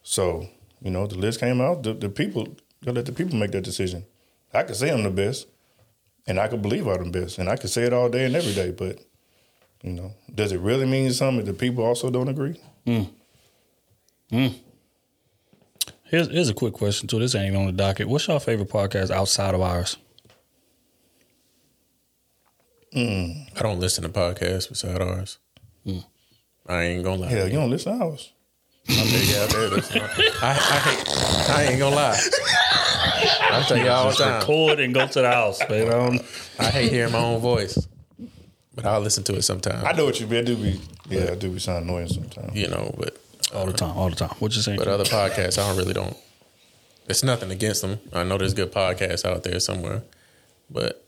So 0.03 0.47
you 0.81 0.91
know 0.91 1.05
the 1.05 1.17
list 1.17 1.39
came 1.39 1.61
out. 1.61 1.83
The, 1.83 1.93
the 1.93 2.09
people 2.09 2.55
gotta 2.83 2.95
let 2.95 3.05
the 3.05 3.11
people 3.11 3.37
make 3.37 3.51
that 3.51 3.63
decision. 3.63 4.05
I 4.53 4.63
could 4.63 4.75
say 4.75 4.91
I'm 4.91 5.03
the 5.03 5.11
best, 5.11 5.47
and 6.25 6.39
I 6.39 6.47
could 6.47 6.61
believe 6.61 6.87
I'm 6.87 7.11
the 7.11 7.19
best, 7.21 7.37
and 7.37 7.49
I 7.49 7.57
could 7.57 7.69
say 7.69 7.83
it 7.83 7.93
all 7.93 8.09
day 8.09 8.25
and 8.25 8.35
every 8.35 8.53
day. 8.53 8.71
But 8.71 8.99
you 9.83 9.93
know, 9.93 10.13
does 10.33 10.51
it 10.51 10.59
really 10.59 10.85
mean 10.85 11.11
something 11.13 11.41
if 11.41 11.45
the 11.45 11.53
people 11.53 11.83
also 11.83 12.09
don't 12.09 12.29
agree? 12.29 12.59
Mm. 12.85 13.09
Mm. 14.31 14.55
Here's 16.09 16.27
here's 16.29 16.49
a 16.49 16.53
quick 16.53 16.73
question 16.73 17.07
too. 17.07 17.19
This 17.19 17.35
ain't 17.35 17.47
even 17.47 17.59
on 17.59 17.65
the 17.67 17.71
docket. 17.73 18.07
What's 18.07 18.27
your 18.27 18.39
favorite 18.39 18.69
podcast 18.69 19.11
outside 19.11 19.53
of 19.53 19.61
ours? 19.61 19.97
Mm. 22.95 23.47
I 23.57 23.61
don't 23.61 23.79
listen 23.79 24.03
to 24.03 24.09
podcasts 24.09 24.69
beside 24.69 25.01
ours. 25.01 25.37
Hmm. 25.85 25.99
I 26.67 26.83
ain't 26.83 27.03
gonna 27.03 27.21
lie. 27.21 27.27
Hell, 27.29 27.47
you 27.47 27.53
don't 27.53 27.69
listen 27.69 27.97
to 27.97 28.03
ours. 28.05 28.31
I'm 28.89 29.05
big 29.07 29.35
out 29.35 29.49
there. 29.49 29.69
I, 30.41 30.49
I, 30.49 30.53
hate, 30.79 31.49
I 31.49 31.63
ain't 31.71 31.79
gonna 31.79 31.95
lie. 31.95 32.19
I 33.51 33.65
tell 33.67 33.77
you 33.77 33.89
all 33.89 34.09
the 34.09 34.15
time. 34.15 34.39
Record 34.39 34.79
and 34.79 34.93
go 34.93 35.05
to 35.07 35.21
the 35.21 35.29
house, 35.29 35.59
baby. 35.65 35.87
I 35.89 35.93
don't- 35.93 36.21
I 36.59 36.65
hate 36.69 36.91
hearing 36.91 37.11
my 37.11 37.19
own 37.19 37.41
voice, 37.41 37.87
but 38.73 38.85
I'll 38.85 39.01
listen 39.01 39.23
to 39.25 39.35
it 39.35 39.41
sometimes. 39.43 39.83
I 39.83 39.91
know 39.91 40.05
what 40.05 40.19
you 40.21 40.27
mean. 40.27 40.39
I 40.39 40.43
do 40.43 40.55
be, 40.55 40.79
yeah, 41.09 41.31
I 41.31 41.35
do 41.35 41.49
be 41.51 41.59
sound 41.59 41.83
annoying 41.83 42.07
sometimes. 42.07 42.55
you 42.55 42.67
know, 42.69 42.95
but 42.97 43.17
all 43.53 43.65
the 43.65 43.73
time, 43.73 43.97
all 43.97 44.09
the 44.09 44.15
time. 44.15 44.29
What 44.39 44.55
you 44.55 44.61
saying? 44.61 44.77
but 44.79 44.87
other 44.87 45.03
podcasts, 45.03 45.57
I 45.57 45.67
don't 45.67 45.77
really 45.77 45.93
don't. 45.93 46.15
It's 47.07 47.23
nothing 47.23 47.51
against 47.51 47.81
them. 47.81 47.99
I 48.13 48.23
know 48.23 48.37
there's 48.37 48.53
good 48.53 48.71
podcasts 48.73 49.25
out 49.25 49.43
there 49.43 49.59
somewhere, 49.59 50.03
but 50.69 51.05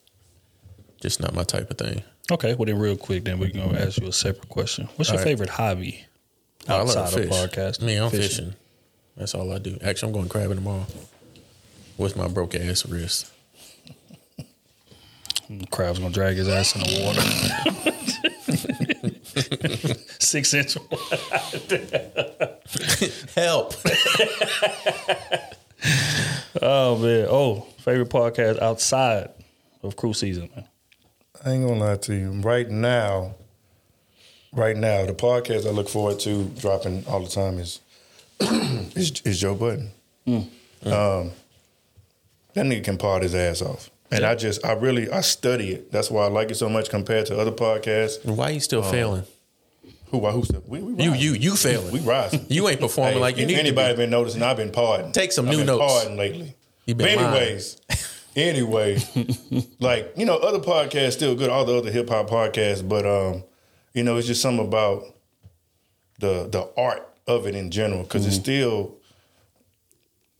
just 1.02 1.20
not 1.22 1.34
my 1.34 1.44
type 1.44 1.70
of 1.70 1.78
thing. 1.78 2.04
okay, 2.32 2.54
well 2.56 2.66
then, 2.66 2.80
real 2.80 2.96
quick, 2.98 3.26
then 3.26 3.40
we're 3.40 3.52
gonna 3.52 3.78
ask 3.80 4.00
you 4.00 4.08
a 4.08 4.14
separate 4.14 4.48
question. 4.50 4.88
What's 4.96 5.10
your 5.10 5.20
All 5.20 5.26
right. 5.26 5.30
favorite 5.32 5.50
hobby 5.50 6.06
I 6.68 6.78
love 6.78 6.90
outside 6.96 7.20
of 7.20 7.30
fish. 7.30 7.30
podcast? 7.30 7.82
Me, 7.82 7.98
I'm 7.98 8.10
fishing. 8.12 8.54
That's 9.18 9.34
all 9.36 9.52
I 9.52 9.58
do. 9.58 9.78
Actually, 9.84 10.10
I'm 10.10 10.14
going 10.14 10.30
crabbing 10.30 10.56
tomorrow 10.58 10.86
with 11.98 12.16
my 12.16 12.28
broke 12.30 12.56
ass 12.56 12.86
wrist. 12.86 13.30
Crab's 15.72 16.00
gonna 16.00 16.14
drag 16.14 16.38
his 16.38 16.48
ass 16.48 16.76
in 16.76 16.82
the 16.84 17.04
water. 17.04 17.22
Six 20.20 20.54
inch. 20.54 20.78
Help! 23.36 23.74
Oh 26.62 26.98
man. 26.98 27.28
Oh, 27.30 27.68
favorite 27.80 28.10
podcast 28.10 28.62
outside 28.62 29.30
of 29.84 29.96
Krew 29.96 30.16
Season, 30.16 30.50
man. 30.56 30.66
I 31.46 31.52
ain't 31.52 31.68
gonna 31.68 31.80
lie 31.80 31.96
to 31.96 32.16
you. 32.16 32.32
Right 32.42 32.70
now, 32.70 33.36
right 34.52 34.76
now, 34.76 35.06
the 35.06 35.14
podcast 35.14 35.66
I 35.66 35.70
look 35.70 35.88
forward 35.88 36.20
to 36.22 36.46
dropping 36.60 37.06
all 37.08 37.22
the 37.22 37.30
time 37.30 37.60
is 37.60 37.80
is, 38.42 39.22
is 39.24 39.40
Joe 39.40 39.56
Budden. 39.56 39.92
Um, 40.28 41.32
that 42.54 42.66
nigga 42.66 42.84
can 42.84 42.98
part 42.98 43.24
his 43.24 43.36
ass 43.36 43.62
off, 43.62 43.90
and 44.12 44.26
I 44.26 44.36
just, 44.36 44.66
I 44.66 44.74
really, 44.74 45.10
I 45.10 45.22
study 45.22 45.72
it. 45.72 45.92
That's 45.92 46.10
why 46.10 46.26
I 46.26 46.28
like 46.30 46.52
it 46.52 46.56
so 46.56 46.70
much 46.70 46.90
compared 46.90 47.26
to 47.28 47.38
other 47.40 47.52
podcasts. 47.52 48.24
And 48.26 48.38
Why 48.38 48.50
are 48.50 48.52
you 48.52 48.60
still 48.60 48.82
failing? 48.84 49.24
Who, 50.12 50.26
who, 50.26 50.44
we, 50.68 50.82
we 50.82 51.04
You, 51.04 51.14
you, 51.14 51.34
you 51.34 51.56
failing. 51.56 51.92
we 51.92 52.00
rising. 52.00 52.46
You 52.50 52.68
ain't 52.68 52.80
performing 52.80 53.14
Hey, 53.16 53.20
like 53.20 53.38
you 53.38 53.46
need 53.46 53.54
to 53.54 53.60
anybody 53.60 53.94
be. 53.94 53.98
been 54.04 54.10
noticing, 54.10 54.42
I've 54.42 54.58
been 54.58 54.72
pardoned. 54.72 55.14
Take 55.14 55.32
some 55.32 55.46
I've 55.46 55.52
new 55.52 55.58
been 55.60 55.68
notes. 55.68 55.94
Pardoned 55.94 56.18
lately. 56.18 56.56
You 56.88 56.96
But 56.96 57.06
been 57.06 57.18
lying. 57.18 57.36
anyways, 57.36 57.78
anyways, 58.36 59.76
like 59.80 60.12
you 60.18 60.26
know, 60.26 60.38
other 60.38 60.58
podcasts 60.60 61.14
still 61.14 61.36
good. 61.36 61.52
All 61.52 61.64
the 61.66 61.76
other 61.78 61.92
hip 61.92 62.10
hop 62.10 62.28
podcasts, 62.28 62.88
but 62.88 63.06
um, 63.06 63.44
you 63.94 64.04
know, 64.04 64.18
it's 64.18 64.26
just 64.26 64.42
something 64.42 64.66
about 64.66 65.04
the 66.20 66.48
the 66.50 66.68
art 66.76 67.08
of 67.28 67.46
it 67.46 67.54
in 67.54 67.70
general 67.70 68.02
because 68.04 68.26
it's 68.26 68.36
still. 68.36 68.96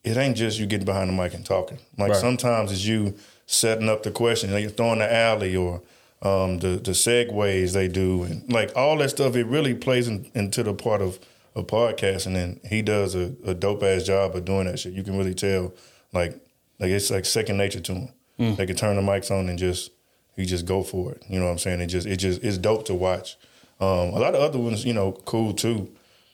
It 0.04 0.16
ain't 0.18 0.38
just 0.38 0.58
you 0.60 0.66
getting 0.66 0.86
behind 0.86 1.10
the 1.10 1.14
mic 1.14 1.34
and 1.34 1.46
talking. 1.46 1.78
Like 1.98 2.12
Right. 2.14 2.20
sometimes 2.20 2.72
it's 2.72 2.86
you 2.86 3.16
setting 3.52 3.90
up 3.90 4.04
the 4.04 4.12
question, 4.12 4.54
like 4.54 4.78
throwing 4.78 5.00
the 5.00 5.12
alley 5.12 5.56
or 5.56 5.82
um, 6.22 6.60
the 6.60 6.80
the 6.84 6.92
segues 6.92 7.74
they 7.74 7.88
do, 7.88 8.24
and 8.24 8.52
like 8.52 8.72
all 8.76 8.98
that 8.98 9.10
stuff. 9.10 9.36
It 9.36 9.46
really 9.48 9.74
plays 9.74 10.08
in, 10.08 10.30
into 10.36 10.62
the 10.64 10.74
part 10.74 11.02
of 11.02 11.20
of 11.56 11.66
podcasting, 11.68 12.36
and 12.36 12.60
he 12.70 12.82
does 12.84 13.16
a, 13.16 13.34
a 13.44 13.54
dope 13.56 13.82
ass 13.84 14.04
job 14.04 14.36
of 14.36 14.46
doing 14.46 14.66
that 14.66 14.80
shit. 14.80 14.94
You 14.94 15.04
can 15.04 15.18
really 15.18 15.34
tell, 15.34 15.74
like 16.14 16.34
like 16.80 16.92
it's 16.92 17.10
like 17.10 17.26
second 17.26 17.58
nature 17.58 17.80
to 17.80 17.94
him. 17.94 18.10
They 18.56 18.66
can 18.66 18.76
turn 18.76 18.96
the 18.96 19.02
mics 19.02 19.32
on 19.32 19.50
and 19.50 19.58
just 19.60 19.92
he 20.36 20.46
just 20.46 20.66
go 20.66 20.84
for 20.84 21.12
it. 21.12 21.24
You 21.28 21.40
know 21.40 21.46
what 21.46 21.52
I'm 21.52 21.58
saying? 21.58 21.82
It 21.82 21.88
just 21.88 22.06
it 22.08 22.18
just 22.18 22.44
it's 22.44 22.58
dope 22.58 22.86
to 22.86 22.94
watch. 22.94 23.38
Um, 23.82 24.10
a 24.14 24.20
lot 24.20 24.36
of 24.36 24.42
other 24.42 24.60
ones, 24.60 24.86
you 24.86 24.94
know, 24.94 25.12
cool 25.12 25.54
too. 25.54 25.90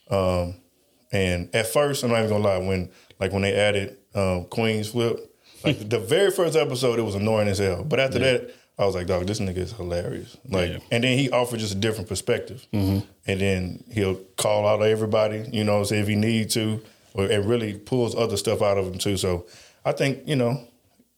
Um, 0.09 0.55
and 1.11 1.53
at 1.55 1.67
first, 1.67 2.03
I'm 2.03 2.09
not 2.11 2.19
even 2.19 2.29
gonna 2.29 2.43
lie, 2.43 2.57
when 2.57 2.89
like 3.19 3.31
when 3.31 3.43
they 3.43 3.53
added 3.55 3.97
um, 4.13 4.45
Queenzflip, 4.45 5.19
like 5.65 5.89
the 5.89 5.99
very 5.99 6.31
first 6.31 6.55
episode, 6.55 6.99
it 6.99 7.03
was 7.03 7.15
annoying 7.15 7.47
as 7.47 7.59
hell. 7.59 7.83
But 7.83 7.99
after 7.99 8.19
that, 8.19 8.53
I 8.77 8.85
was 8.85 8.95
like, 8.95 9.07
dog, 9.07 9.25
this 9.25 9.39
nigga 9.39 9.57
is 9.57 9.71
hilarious. 9.71 10.35
Like, 10.49 10.69
Yeah. 10.71 10.77
and 10.91 11.03
then 11.03 11.17
he 11.17 11.29
offered 11.29 11.59
just 11.59 11.73
a 11.73 11.77
different 11.77 12.09
perspective, 12.09 12.67
mm-hmm. 12.73 13.05
and 13.25 13.41
then 13.41 13.83
he'll 13.91 14.15
call 14.37 14.67
out 14.67 14.81
everybody, 14.81 15.47
you 15.51 15.63
know, 15.63 15.83
say 15.83 15.99
if 15.99 16.07
he 16.07 16.15
need 16.15 16.49
to, 16.51 16.81
or 17.13 17.25
it 17.25 17.43
really 17.45 17.77
pulls 17.77 18.15
other 18.15 18.35
stuff 18.37 18.61
out 18.61 18.77
of 18.77 18.85
him 18.85 18.97
too. 18.97 19.15
So 19.17 19.45
I 19.85 19.91
think 19.93 20.27
you 20.27 20.35
know, 20.35 20.67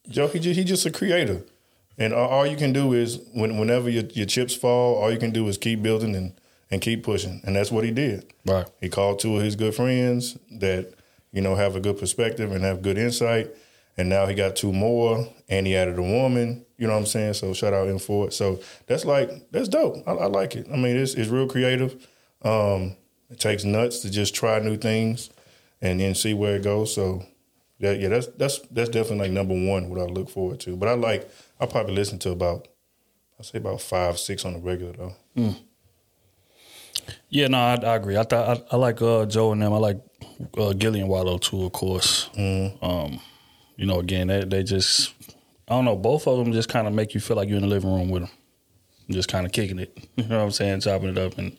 Joe, 0.07 0.27
he 0.27 0.39
just, 0.39 0.57
he 0.57 0.63
just 0.63 0.85
a 0.85 0.91
creator, 0.91 1.41
and 1.97 2.13
all, 2.13 2.29
all 2.29 2.45
you 2.47 2.57
can 2.57 2.73
do 2.73 2.93
is 2.93 3.19
when, 3.33 3.57
whenever 3.57 3.89
your, 3.89 4.03
your 4.13 4.27
chips 4.27 4.53
fall, 4.55 4.95
all 4.95 5.11
you 5.11 5.17
can 5.17 5.31
do 5.31 5.47
is 5.47 5.57
keep 5.57 5.81
building 5.81 6.15
and 6.15 6.33
and 6.69 6.81
keep 6.81 7.01
pushing, 7.03 7.41
and 7.45 7.55
that's 7.55 7.71
what 7.71 7.85
he 7.85 7.91
did. 7.91 8.31
Right. 8.45 8.67
He 8.81 8.89
called 8.89 9.19
two 9.19 9.37
of 9.37 9.41
his 9.41 9.55
good 9.55 9.73
friends 9.73 10.37
that 10.59 10.93
you 11.31 11.41
know 11.41 11.55
have 11.55 11.75
a 11.75 11.79
good 11.79 11.97
perspective 11.97 12.51
and 12.51 12.63
have 12.63 12.81
good 12.83 12.97
insight, 12.99 13.49
and 13.97 14.09
now 14.09 14.27
he 14.27 14.35
got 14.35 14.55
two 14.55 14.71
more, 14.71 15.27
and 15.49 15.65
he 15.67 15.75
added 15.75 15.97
a 15.97 16.03
woman. 16.03 16.65
You 16.77 16.87
know 16.87 16.93
what 16.93 16.99
I'm 16.99 17.05
saying? 17.05 17.33
So 17.33 17.53
shout 17.53 17.73
out 17.73 17.87
him 17.87 17.99
for 17.99 18.27
it. 18.27 18.33
So 18.33 18.59
that's 18.85 19.05
like 19.05 19.51
that's 19.51 19.67
dope. 19.67 20.07
I, 20.07 20.11
I 20.11 20.25
like 20.27 20.55
it. 20.55 20.67
I 20.71 20.77
mean, 20.77 20.95
it's 20.95 21.15
it's 21.15 21.29
real 21.29 21.47
creative. 21.47 22.07
Um, 22.43 22.95
it 23.29 23.39
takes 23.39 23.63
nuts 23.63 23.99
to 23.99 24.09
just 24.09 24.35
try 24.35 24.59
new 24.59 24.77
things 24.77 25.29
and 25.81 25.99
then 25.99 26.15
see 26.15 26.33
where 26.33 26.55
it 26.55 26.63
goes. 26.63 26.93
So 26.93 27.25
yeah, 27.79 27.91
yeah, 27.91 28.09
that's 28.09 28.27
that's 28.27 28.59
that's 28.71 28.89
definitely 28.89 29.27
like 29.27 29.31
number 29.31 29.53
one 29.53 29.89
what 29.89 29.99
I 29.99 30.05
look 30.05 30.29
forward 30.29 30.59
to. 30.61 30.75
But 30.75 30.89
I 30.89 30.93
like 30.93 31.29
I 31.59 31.65
probably 31.65 31.95
listen 31.95 32.19
to 32.19 32.31
about 32.31 32.67
I 33.39 33.43
say 33.43 33.57
about 33.57 33.81
five 33.81 34.19
six 34.19 34.45
on 34.45 34.53
the 34.53 34.59
regular 34.59 34.93
though. 34.93 35.55
Yeah, 37.29 37.47
no, 37.47 37.57
I, 37.57 37.75
I 37.75 37.95
agree. 37.95 38.17
I 38.17 38.23
thought 38.23 38.63
I, 38.71 38.75
I 38.75 38.77
like 38.77 39.01
uh, 39.01 39.25
Joe 39.25 39.51
and 39.51 39.61
them. 39.61 39.73
I 39.73 39.77
like 39.77 39.99
uh, 40.57 40.73
Gillie 40.73 40.99
and 40.99 41.09
Wallo 41.09 41.37
too, 41.37 41.65
of 41.65 41.71
course. 41.71 42.29
Um, 42.37 43.19
you 43.77 43.85
know, 43.85 43.99
again, 43.99 44.27
they, 44.27 44.43
they 44.43 44.63
just 44.63 45.13
I 45.69 45.75
don't 45.75 45.85
know. 45.85 45.95
Both 45.95 46.27
of 46.27 46.37
them 46.37 46.51
just 46.53 46.69
kind 46.69 46.87
of 46.87 46.93
make 46.93 47.13
you 47.13 47.19
feel 47.19 47.37
like 47.37 47.47
you're 47.47 47.57
in 47.57 47.63
the 47.63 47.69
living 47.69 47.93
room 47.93 48.09
with 48.09 48.23
them, 48.23 48.31
just 49.09 49.29
kind 49.29 49.45
of 49.45 49.51
kicking 49.51 49.79
it. 49.79 49.97
You 50.17 50.25
know 50.25 50.39
what 50.39 50.43
I'm 50.45 50.51
saying? 50.51 50.81
Chopping 50.81 51.09
it 51.09 51.17
up 51.17 51.37
and 51.37 51.55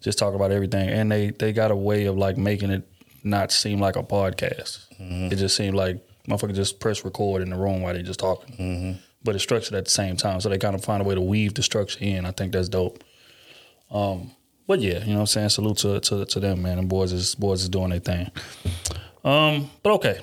just 0.00 0.18
talk 0.18 0.34
about 0.34 0.50
everything. 0.50 0.88
And 0.88 1.10
they 1.12 1.30
they 1.30 1.52
got 1.52 1.70
a 1.70 1.76
way 1.76 2.06
of 2.06 2.16
like 2.16 2.36
making 2.36 2.70
it 2.70 2.88
not 3.22 3.52
seem 3.52 3.78
like 3.78 3.96
a 3.96 4.02
podcast. 4.02 4.86
It 5.32 5.36
just 5.36 5.54
seemed 5.56 5.76
like 5.76 5.98
motherfucker 6.28 6.54
just 6.54 6.80
press 6.80 7.04
record 7.04 7.42
in 7.42 7.50
the 7.50 7.56
room 7.56 7.82
while 7.82 7.92
they 7.94 8.02
just 8.02 8.20
talking. 8.20 8.98
But 9.22 9.34
it's 9.34 9.44
structured 9.44 9.74
at 9.74 9.84
the 9.84 9.90
same 9.90 10.16
time, 10.16 10.40
so 10.40 10.48
they 10.48 10.56
kind 10.58 10.74
of 10.74 10.82
find 10.82 11.02
a 11.02 11.04
way 11.04 11.14
to 11.14 11.20
weave 11.20 11.52
the 11.54 11.62
structure 11.62 11.98
in. 12.02 12.24
I 12.24 12.30
think 12.30 12.52
that's 12.52 12.70
dope. 12.70 13.04
Um, 13.90 14.30
but 14.66 14.80
yeah, 14.80 15.00
you 15.00 15.08
know 15.08 15.14
what 15.14 15.20
I'm 15.20 15.26
saying? 15.26 15.48
Salute 15.50 15.76
to 15.78 16.00
to, 16.00 16.24
to 16.24 16.40
them, 16.40 16.62
man. 16.62 16.78
And 16.78 16.88
boys 16.88 17.12
is 17.12 17.34
boys 17.34 17.62
is 17.62 17.68
doing 17.68 17.90
their 17.90 17.98
thing. 18.00 18.30
Um, 19.24 19.70
but 19.82 19.92
okay. 19.94 20.20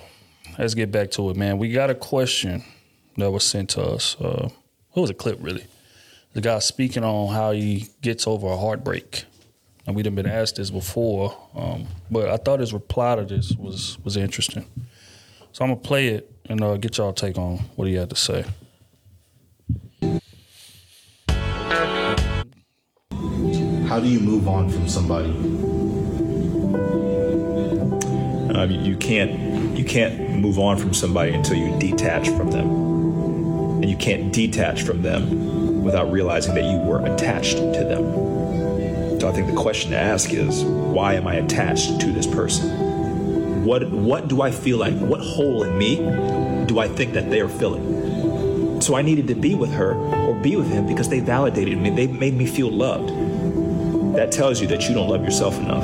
Let's 0.58 0.74
get 0.74 0.92
back 0.92 1.12
to 1.12 1.30
it, 1.30 1.38
man. 1.38 1.58
We 1.58 1.70
got 1.70 1.90
a 1.90 1.96
question 1.96 2.64
that 3.18 3.30
was 3.30 3.44
sent 3.44 3.70
to 3.72 3.84
us. 3.84 4.16
Uh 4.20 4.50
what 4.92 5.02
was 5.02 5.10
a 5.12 5.14
clip 5.14 5.38
really? 5.42 5.66
The 6.34 6.42
guy 6.42 6.60
speaking 6.60 7.04
on 7.04 7.34
how 7.34 7.52
he 7.52 7.88
gets 8.02 8.28
over 8.28 8.48
a 8.48 8.58
heartbreak. 8.58 9.26
And 9.86 9.96
we'd 9.96 10.06
have 10.06 10.16
been 10.16 10.28
asked 10.28 10.58
this 10.58 10.70
before, 10.70 11.38
um, 11.56 11.88
but 12.12 12.30
I 12.30 12.36
thought 12.36 12.60
his 12.60 12.74
reply 12.74 13.16
to 13.16 13.24
this 13.24 13.54
was 13.54 13.98
was 14.04 14.18
interesting. 14.18 14.66
So 15.54 15.64
I'm 15.64 15.72
gonna 15.72 15.82
play 15.82 16.10
it 16.10 16.30
and 16.50 16.62
uh, 16.62 16.76
get 16.78 16.98
y'all 16.98 17.14
take 17.14 17.38
on 17.38 17.60
what 17.76 17.88
he 17.88 17.94
had 17.94 18.10
to 18.10 18.16
say. 18.16 18.44
How 23.88 24.00
do 24.02 24.08
you 24.08 24.20
move 24.20 24.48
on 24.48 24.70
from 24.70 24.90
somebody? 24.90 25.30
Um, 28.54 28.72
you, 28.72 28.82
you 28.82 28.98
can't 28.98 29.40
you 29.40 29.47
can't 29.88 30.30
move 30.32 30.60
on 30.60 30.78
from 30.78 30.94
somebody 30.94 31.34
until 31.34 31.56
you 31.56 31.78
detach 31.80 32.30
from 32.30 32.52
them, 32.52 32.68
and 33.82 33.90
you 33.90 33.98
can't 33.98 34.32
detach 34.32 34.84
from 34.84 35.02
them 35.02 35.84
without 35.84 36.12
realizing 36.12 36.54
that 36.56 36.66
you 36.66 36.78
were 36.80 37.06
attached 37.06 37.58
to 37.58 37.84
them. 37.84 39.20
So 39.20 39.28
I 39.28 39.32
think 39.32 39.48
the 39.48 39.56
question 39.56 39.92
to 39.92 39.98
ask 39.98 40.32
is, 40.32 40.64
why 40.64 41.16
am 41.16 41.26
I 41.28 41.36
attached 41.36 42.00
to 42.02 42.12
this 42.12 42.28
person? 42.28 43.66
What 43.66 43.90
what 43.90 44.28
do 44.28 44.42
I 44.42 44.52
feel 44.52 44.78
like? 44.78 44.94
What 44.94 45.22
hole 45.22 45.64
in 45.64 45.78
me 45.78 45.96
do 46.68 46.80
I 46.80 46.88
think 46.88 47.14
that 47.14 47.30
they 47.30 47.40
are 47.40 47.50
filling? 47.50 48.82
So 48.82 48.96
I 48.96 49.02
needed 49.02 49.28
to 49.28 49.36
be 49.36 49.56
with 49.56 49.74
her 49.74 49.94
or 49.96 50.36
be 50.36 50.56
with 50.56 50.70
him 50.70 50.86
because 50.86 51.10
they 51.10 51.20
validated 51.20 51.78
me. 51.78 51.90
They 51.90 52.08
made 52.08 52.36
me 52.36 52.46
feel 52.46 52.70
loved. 52.70 53.10
That 54.16 54.32
tells 54.32 54.62
you 54.62 54.68
that 54.68 54.88
you 54.88 54.94
don't 54.94 55.10
love 55.10 55.24
yourself 55.24 55.58
enough. 55.58 55.84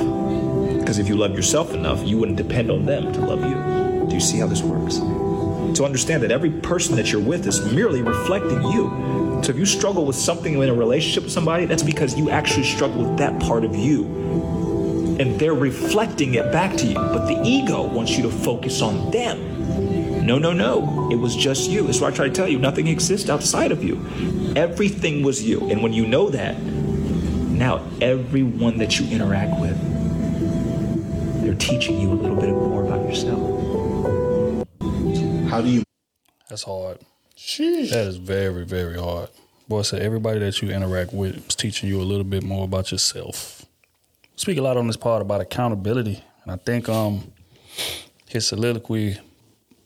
Because 0.80 1.00
if 1.00 1.08
you 1.08 1.16
love 1.16 1.32
yourself 1.32 1.74
enough, 1.74 2.06
you 2.06 2.18
wouldn't 2.18 2.38
depend 2.38 2.70
on 2.70 2.86
them 2.86 3.12
to 3.14 3.20
love 3.20 3.42
you. 3.44 3.73
Do 4.14 4.18
you 4.18 4.22
see 4.22 4.38
how 4.38 4.46
this 4.46 4.62
works? 4.62 4.98
To 5.80 5.86
understand 5.86 6.22
that 6.22 6.30
every 6.30 6.52
person 6.52 6.96
that 6.98 7.12
you're 7.12 7.20
with 7.20 7.48
is 7.48 7.74
merely 7.74 8.04
reflecting 8.04 8.62
you. 8.62 9.42
So 9.44 9.50
if 9.50 9.58
you 9.58 9.66
struggle 9.66 10.06
with 10.06 10.16
something 10.16 10.54
in 10.54 10.70
a 10.70 10.74
relationship 10.76 11.24
with 11.24 11.32
somebody, 11.32 11.66
that's 11.66 11.82
because 11.82 12.16
you 12.16 12.30
actually 12.30 12.66
struggle 12.66 13.06
with 13.06 13.18
that 13.18 13.42
part 13.42 13.64
of 13.64 13.76
you. 13.76 14.06
And 15.20 15.40
they're 15.40 15.56
reflecting 15.56 16.36
it 16.36 16.52
back 16.52 16.78
to 16.78 16.86
you. 16.86 16.94
But 16.94 17.26
the 17.26 17.42
ego 17.44 17.88
wants 17.88 18.16
you 18.16 18.22
to 18.22 18.30
focus 18.30 18.84
on 18.84 19.10
them. 19.10 20.28
No, 20.28 20.38
no, 20.38 20.54
no. 20.54 21.10
It 21.12 21.16
was 21.16 21.36
just 21.36 21.72
you. 21.72 21.82
That's 21.88 22.00
why 22.00 22.10
I 22.10 22.12
try 22.12 22.28
to 22.28 22.34
tell 22.34 22.48
you 22.48 22.60
nothing 22.60 22.86
exists 22.86 23.32
outside 23.32 23.72
of 23.72 23.84
you. 23.84 23.96
Everything 24.56 25.24
was 25.24 25.42
you. 25.42 25.72
And 25.72 25.82
when 25.82 25.92
you 25.92 26.06
know 26.06 26.30
that, 26.30 26.62
now 26.62 27.84
everyone 28.00 28.78
that 28.78 29.00
you 29.00 29.08
interact 29.08 29.60
with, 29.60 29.76
they're 31.42 31.56
teaching 31.56 32.00
you 32.00 32.12
a 32.12 32.14
little 32.14 32.40
bit 32.40 32.50
more 32.52 32.86
about 32.86 33.10
yourself. 33.10 33.63
How 35.54 35.62
do 35.62 35.70
you 35.70 35.84
That's 36.50 36.64
hard. 36.64 36.98
That 37.92 38.08
is 38.08 38.18
very, 38.18 38.66
very 38.66 38.98
hard. 38.98 39.30
Boy 39.68 39.84
so 39.84 39.98
everybody 39.98 40.40
that 40.40 40.60
you 40.64 40.72
interact 40.72 41.14
with 41.14 41.48
is 41.48 41.56
teaching 41.56 41.90
you 41.90 42.02
a 42.02 42.08
little 42.12 42.24
bit 42.24 42.42
more 42.42 42.66
about 42.66 42.92
yourself. 42.92 43.64
Speak 44.36 44.58
a 44.58 44.64
lot 44.64 44.78
on 44.78 44.88
this 44.88 44.98
part 44.98 45.22
about 45.22 45.42
accountability, 45.42 46.24
and 46.42 46.52
I 46.52 46.56
think 46.56 46.90
um 46.90 47.32
his 48.28 48.48
soliloquy 48.48 49.20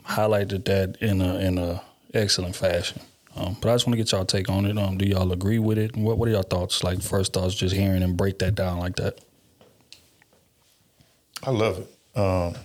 highlighted 0.06 0.64
that 0.66 0.96
in 1.02 1.20
a 1.20 1.36
in 1.40 1.58
a 1.58 1.82
excellent 2.14 2.56
fashion. 2.56 3.02
Um, 3.36 3.58
but 3.62 3.70
I 3.70 3.74
just 3.74 3.86
want 3.86 3.96
to 3.96 3.98
get 3.98 4.14
y'all 4.14 4.24
take 4.24 4.50
on 4.50 4.66
it. 4.66 4.78
Um, 4.78 4.98
do 4.98 5.06
y'all 5.06 5.34
agree 5.34 5.60
with 5.60 5.78
it? 5.78 5.98
What 5.98 6.18
What 6.18 6.30
are 6.30 6.32
y'all 6.32 6.44
thoughts? 6.44 6.82
Like 6.82 7.02
first 7.02 7.34
thoughts, 7.34 7.56
just 7.56 7.76
hearing 7.76 8.04
and 8.04 8.16
break 8.16 8.40
that 8.40 8.56
down 8.56 8.80
like 8.80 8.96
that. 8.96 9.20
I 11.44 11.52
love 11.52 11.80
it. 11.80 12.18
Um, 12.18 12.56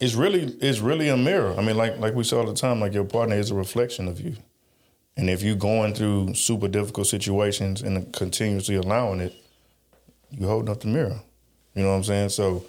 it's 0.00 0.14
really 0.14 0.44
it's 0.60 0.80
really 0.80 1.08
a 1.08 1.16
mirror. 1.16 1.54
I 1.56 1.62
mean, 1.62 1.76
like 1.76 1.98
like 1.98 2.14
we 2.14 2.24
say 2.24 2.36
all 2.36 2.46
the 2.46 2.54
time, 2.54 2.80
like 2.80 2.94
your 2.94 3.04
partner 3.04 3.36
is 3.36 3.50
a 3.50 3.54
reflection 3.54 4.08
of 4.08 4.20
you. 4.20 4.36
And 5.16 5.28
if 5.28 5.42
you're 5.42 5.56
going 5.56 5.94
through 5.94 6.34
super 6.34 6.68
difficult 6.68 7.06
situations 7.06 7.82
and 7.82 8.10
continuously 8.12 8.76
allowing 8.76 9.20
it, 9.20 9.34
you 10.30 10.46
holding 10.46 10.70
up 10.70 10.80
the 10.80 10.86
mirror. 10.86 11.20
You 11.74 11.82
know 11.82 11.90
what 11.90 11.96
I'm 11.96 12.04
saying? 12.04 12.30
So 12.30 12.64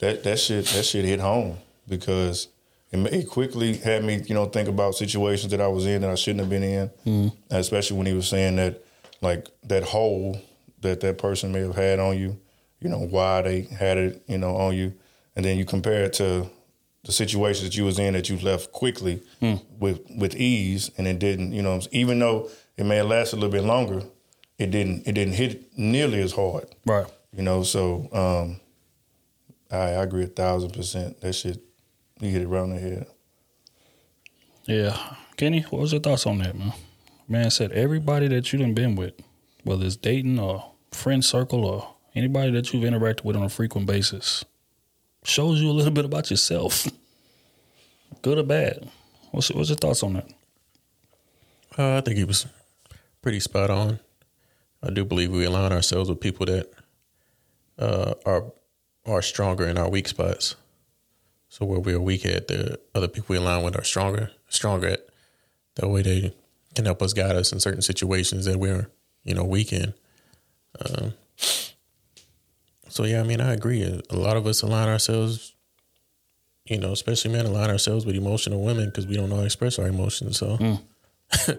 that 0.00 0.22
that 0.24 0.38
shit 0.38 0.66
that 0.66 0.84
shit 0.84 1.06
hit 1.06 1.20
home 1.20 1.56
because 1.88 2.48
it, 2.92 2.98
it 3.12 3.28
quickly 3.28 3.78
had 3.78 4.04
me, 4.04 4.22
you 4.26 4.34
know, 4.34 4.44
think 4.44 4.68
about 4.68 4.94
situations 4.94 5.50
that 5.52 5.60
I 5.62 5.68
was 5.68 5.86
in 5.86 6.02
that 6.02 6.10
I 6.10 6.14
shouldn't 6.16 6.40
have 6.40 6.50
been 6.50 6.62
in. 6.62 6.88
Mm-hmm. 7.06 7.28
Especially 7.50 7.96
when 7.96 8.06
he 8.06 8.12
was 8.12 8.28
saying 8.28 8.56
that, 8.56 8.84
like 9.22 9.48
that 9.64 9.84
hole 9.84 10.38
that 10.82 11.00
that 11.00 11.16
person 11.16 11.50
may 11.50 11.60
have 11.60 11.76
had 11.76 11.98
on 11.98 12.18
you, 12.18 12.38
you 12.80 12.90
know, 12.90 12.98
why 12.98 13.40
they 13.40 13.62
had 13.62 13.96
it, 13.96 14.22
you 14.26 14.36
know, 14.36 14.54
on 14.56 14.76
you, 14.76 14.92
and 15.34 15.44
then 15.44 15.56
you 15.56 15.64
compare 15.64 16.04
it 16.04 16.12
to 16.14 16.50
the 17.04 17.12
situations 17.12 17.64
that 17.64 17.76
you 17.76 17.84
was 17.84 17.98
in 17.98 18.14
that 18.14 18.28
you 18.28 18.38
left 18.38 18.72
quickly 18.72 19.22
with 19.78 20.00
with 20.16 20.34
ease, 20.36 20.90
and 20.96 21.06
it 21.06 21.18
didn't, 21.18 21.52
you 21.52 21.62
know, 21.62 21.80
even 21.92 22.18
though 22.18 22.50
it 22.76 22.84
may 22.84 22.96
have 22.96 23.06
lasted 23.06 23.36
a 23.36 23.40
little 23.40 23.52
bit 23.52 23.64
longer, 23.64 24.02
it 24.58 24.70
didn't 24.70 25.06
it 25.06 25.12
didn't 25.12 25.34
hit 25.34 25.76
nearly 25.76 26.20
as 26.20 26.32
hard. 26.32 26.66
Right. 26.86 27.06
You 27.36 27.42
know, 27.42 27.62
so 27.62 28.08
um, 28.12 28.60
I, 29.70 29.76
I 29.76 30.02
agree 30.02 30.24
a 30.24 30.28
thousand 30.28 30.72
percent. 30.72 31.20
That 31.20 31.34
shit, 31.34 31.60
you 32.20 32.30
hit 32.30 32.42
it 32.42 32.46
on 32.52 32.70
the 32.70 32.78
head. 32.78 33.06
Yeah. 34.64 35.16
Kenny, 35.36 35.62
what 35.62 35.82
was 35.82 35.92
your 35.92 36.00
thoughts 36.00 36.26
on 36.26 36.38
that, 36.38 36.56
man? 36.56 36.72
Man 37.28 37.50
said 37.50 37.72
everybody 37.72 38.28
that 38.28 38.52
you 38.52 38.58
done 38.58 38.74
been 38.74 38.96
with, 38.96 39.14
whether 39.64 39.84
it's 39.84 39.96
dating 39.96 40.38
or 40.38 40.72
friend 40.92 41.24
circle 41.24 41.64
or 41.64 41.94
anybody 42.14 42.52
that 42.52 42.72
you've 42.72 42.84
interacted 42.84 43.24
with 43.24 43.36
on 43.36 43.42
a 43.42 43.48
frequent 43.48 43.86
basis, 43.86 44.44
shows 45.24 45.60
you 45.60 45.70
a 45.70 45.72
little 45.72 45.92
bit 45.92 46.04
about 46.04 46.30
yourself. 46.30 46.86
Good 48.22 48.38
or 48.38 48.42
bad. 48.42 48.88
What's 49.30 49.50
what's 49.50 49.68
your 49.70 49.76
thoughts 49.76 50.02
on 50.02 50.14
that? 50.14 50.30
Uh, 51.76 51.96
I 51.96 52.00
think 52.00 52.16
he 52.16 52.24
was 52.24 52.46
pretty 53.20 53.40
spot 53.40 53.70
on. 53.70 53.98
I 54.82 54.90
do 54.90 55.04
believe 55.04 55.32
we 55.32 55.44
align 55.44 55.72
ourselves 55.72 56.08
with 56.08 56.20
people 56.20 56.46
that 56.46 56.72
uh, 57.78 58.14
are 58.24 58.44
are 59.06 59.22
stronger 59.22 59.66
in 59.66 59.78
our 59.78 59.88
weak 59.88 60.08
spots. 60.08 60.56
So 61.48 61.64
where 61.64 61.80
we're 61.80 62.00
weak 62.00 62.26
at, 62.26 62.48
the 62.48 62.80
other 62.94 63.08
people 63.08 63.34
we 63.34 63.36
align 63.36 63.62
with 63.64 63.78
are 63.78 63.84
stronger, 63.84 64.30
stronger 64.48 64.88
at. 64.88 65.06
That 65.76 65.88
way 65.88 66.02
they 66.02 66.34
can 66.74 66.84
help 66.84 67.02
us 67.02 67.12
guide 67.12 67.36
us 67.36 67.52
in 67.52 67.60
certain 67.60 67.82
situations 67.82 68.44
that 68.44 68.58
we're, 68.58 68.88
you 69.24 69.34
know, 69.34 69.44
weak 69.44 69.72
in. 69.72 69.94
Um, 70.80 71.14
so 72.94 73.02
yeah, 73.02 73.18
I 73.18 73.24
mean, 73.24 73.40
I 73.40 73.52
agree. 73.52 73.82
A 73.82 74.16
lot 74.16 74.36
of 74.36 74.46
us 74.46 74.62
align 74.62 74.88
ourselves, 74.88 75.52
you 76.64 76.78
know, 76.78 76.92
especially 76.92 77.32
men 77.32 77.44
align 77.44 77.68
ourselves 77.68 78.06
with 78.06 78.14
emotional 78.14 78.62
women 78.62 78.86
because 78.86 79.04
we 79.04 79.16
don't 79.16 79.30
know 79.30 79.34
how 79.34 79.40
to 79.40 79.46
express 79.46 79.80
our 79.80 79.88
emotions. 79.88 80.38
So 80.38 80.56
mm. 80.58 80.80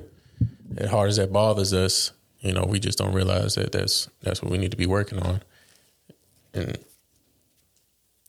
as 0.78 0.89
hard 0.89 1.10
as 1.10 1.17
that 1.17 1.34
bothers 1.34 1.74
us, 1.74 2.13
you 2.39 2.54
know, 2.54 2.63
we 2.63 2.80
just 2.80 2.98
don't 2.98 3.12
realize 3.12 3.56
that 3.56 3.74
that's 3.74 4.08
that's 4.21 4.41
what 4.41 4.50
we 4.50 4.58
need 4.58 4.71
to 4.71 4.78
be 4.78 4.86
working 4.86 5.19
on, 5.19 5.41
and 6.54 6.78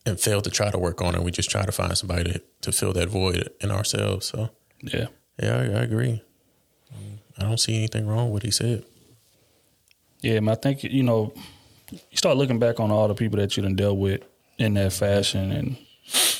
and 0.05 0.19
fail 0.19 0.40
to 0.40 0.51
try 0.51 0.73
to 0.73 0.79
work 0.79 1.01
on 1.01 1.14
it. 1.14 1.23
We 1.23 1.31
just 1.31 1.49
try 1.49 1.64
to 1.64 1.71
find 1.71 1.97
somebody 1.97 2.33
to, 2.33 2.42
to 2.62 2.73
fill 2.73 2.92
that 2.95 3.09
void 3.09 3.51
in 3.61 3.71
ourselves. 3.71 4.27
So 4.27 4.51
Yeah. 4.83 5.07
yeah, 5.40 5.55
I, 5.55 5.61
I 5.61 5.83
agree. 5.85 6.23
I 7.38 7.42
don't 7.45 7.61
see 7.61 7.77
anything 7.77 8.09
wrong 8.09 8.31
with 8.31 8.33
what 8.33 8.42
he 8.42 8.51
said. 8.51 8.85
Yeah, 10.23 10.40
I 10.49 10.55
think, 10.57 10.83
you 10.83 11.05
know, 11.05 11.33
you 11.90 12.16
start 12.16 12.37
looking 12.37 12.59
back 12.59 12.81
on 12.81 12.90
all 12.90 13.09
the 13.09 13.14
people 13.14 13.38
that 13.38 13.57
you 13.57 13.62
done 13.62 13.77
dealt 13.77 13.99
with 13.99 14.22
in 14.59 14.75
that 14.75 14.92
fashion 14.92 15.53
and 15.53 15.77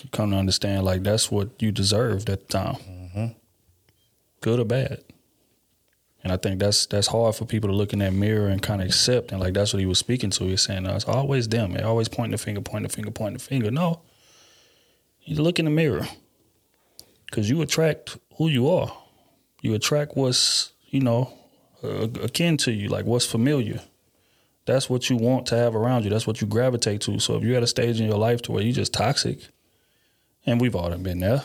You 0.02 0.11
come 0.11 0.30
to 0.30 0.37
understand 0.37 0.85
like 0.85 1.02
that's 1.02 1.30
what 1.30 1.50
you 1.61 1.72
deserved 1.72 2.30
at 2.30 2.40
the 2.40 2.46
time, 2.46 3.35
good 4.40 4.61
or 4.61 4.64
bad. 4.64 5.02
And 6.22 6.32
I 6.32 6.37
think 6.37 6.61
that's 6.61 6.87
that's 6.87 7.09
hard 7.09 7.35
for 7.37 7.44
people 7.44 7.70
to 7.70 7.74
look 7.74 7.92
in 7.92 8.00
that 8.00 8.12
mirror 8.12 8.48
and 8.48 8.61
kind 8.61 8.80
of 8.80 8.88
accept. 8.88 9.32
And 9.32 9.40
like 9.40 9.54
that's 9.54 9.72
what 9.72 9.80
he 9.80 9.87
was 9.87 9.98
speaking 9.98 10.30
to. 10.30 10.44
He's 10.44 10.62
saying, 10.62 10.87
"It's 10.87 11.04
always 11.04 11.48
them. 11.48 11.72
They 11.72 11.82
always 11.82 12.09
pointing 12.09 12.32
the 12.32 12.38
finger, 12.38 12.61
pointing 12.61 12.88
the 12.88 12.94
finger, 12.94 13.11
pointing 13.11 13.38
the 13.38 13.44
finger." 13.44 13.70
No, 13.70 14.02
you 15.22 15.42
look 15.42 15.59
in 15.59 15.64
the 15.64 15.70
mirror 15.70 16.06
because 17.26 17.48
you 17.48 17.62
attract 17.62 18.18
who 18.37 18.48
you 18.48 18.68
are. 18.68 18.96
You 19.62 19.74
attract 19.74 20.16
what's 20.16 20.72
you 20.88 21.00
know 21.00 21.32
uh, 21.82 22.09
akin 22.22 22.56
to 22.59 22.72
you, 22.72 22.88
like 22.88 23.04
what's 23.04 23.26
familiar. 23.26 23.80
That's 24.66 24.90
what 24.90 25.09
you 25.09 25.16
want 25.16 25.46
to 25.46 25.57
have 25.57 25.74
around 25.74 26.05
you. 26.05 26.11
That's 26.11 26.26
what 26.26 26.40
you 26.40 26.46
gravitate 26.46 27.00
to. 27.02 27.18
So 27.20 27.37
if 27.37 27.44
you're 27.44 27.57
at 27.57 27.62
a 27.62 27.68
stage 27.68 28.00
in 28.00 28.07
your 28.07 28.18
life 28.18 28.42
to 28.42 28.52
where 28.52 28.62
you're 28.62 28.74
just 28.74 28.92
toxic, 28.92 29.38
and 30.44 30.61
we've 30.61 30.76
all 30.76 30.90
been 30.98 31.20
there. 31.20 31.44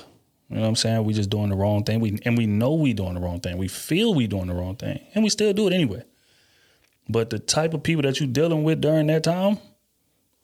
You 0.50 0.58
know 0.58 0.62
what 0.62 0.68
I'm 0.68 0.76
saying? 0.76 1.06
We 1.06 1.14
just 1.14 1.30
doing 1.30 1.50
the 1.50 1.56
wrong 1.56 1.84
thing. 1.84 2.00
We 2.02 2.20
and 2.26 2.38
we 2.38 2.46
know 2.46 2.74
we 2.74 2.94
doing 2.94 3.14
the 3.14 3.22
wrong 3.22 3.40
thing. 3.40 3.58
We 3.58 3.70
feel 3.70 4.14
we 4.14 4.28
doing 4.28 4.48
the 4.48 4.54
wrong 4.54 4.76
thing, 4.76 5.00
and 5.16 5.24
we 5.24 5.30
still 5.30 5.54
do 5.54 5.68
it 5.68 5.74
anyway. 5.74 6.04
But 7.08 7.30
the 7.30 7.40
type 7.40 7.74
of 7.74 7.84
people 7.84 8.04
that 8.04 8.20
you 8.20 8.28
dealing 8.28 8.64
with 8.64 8.82
during 8.82 9.08
that 9.08 9.24
time 9.24 9.60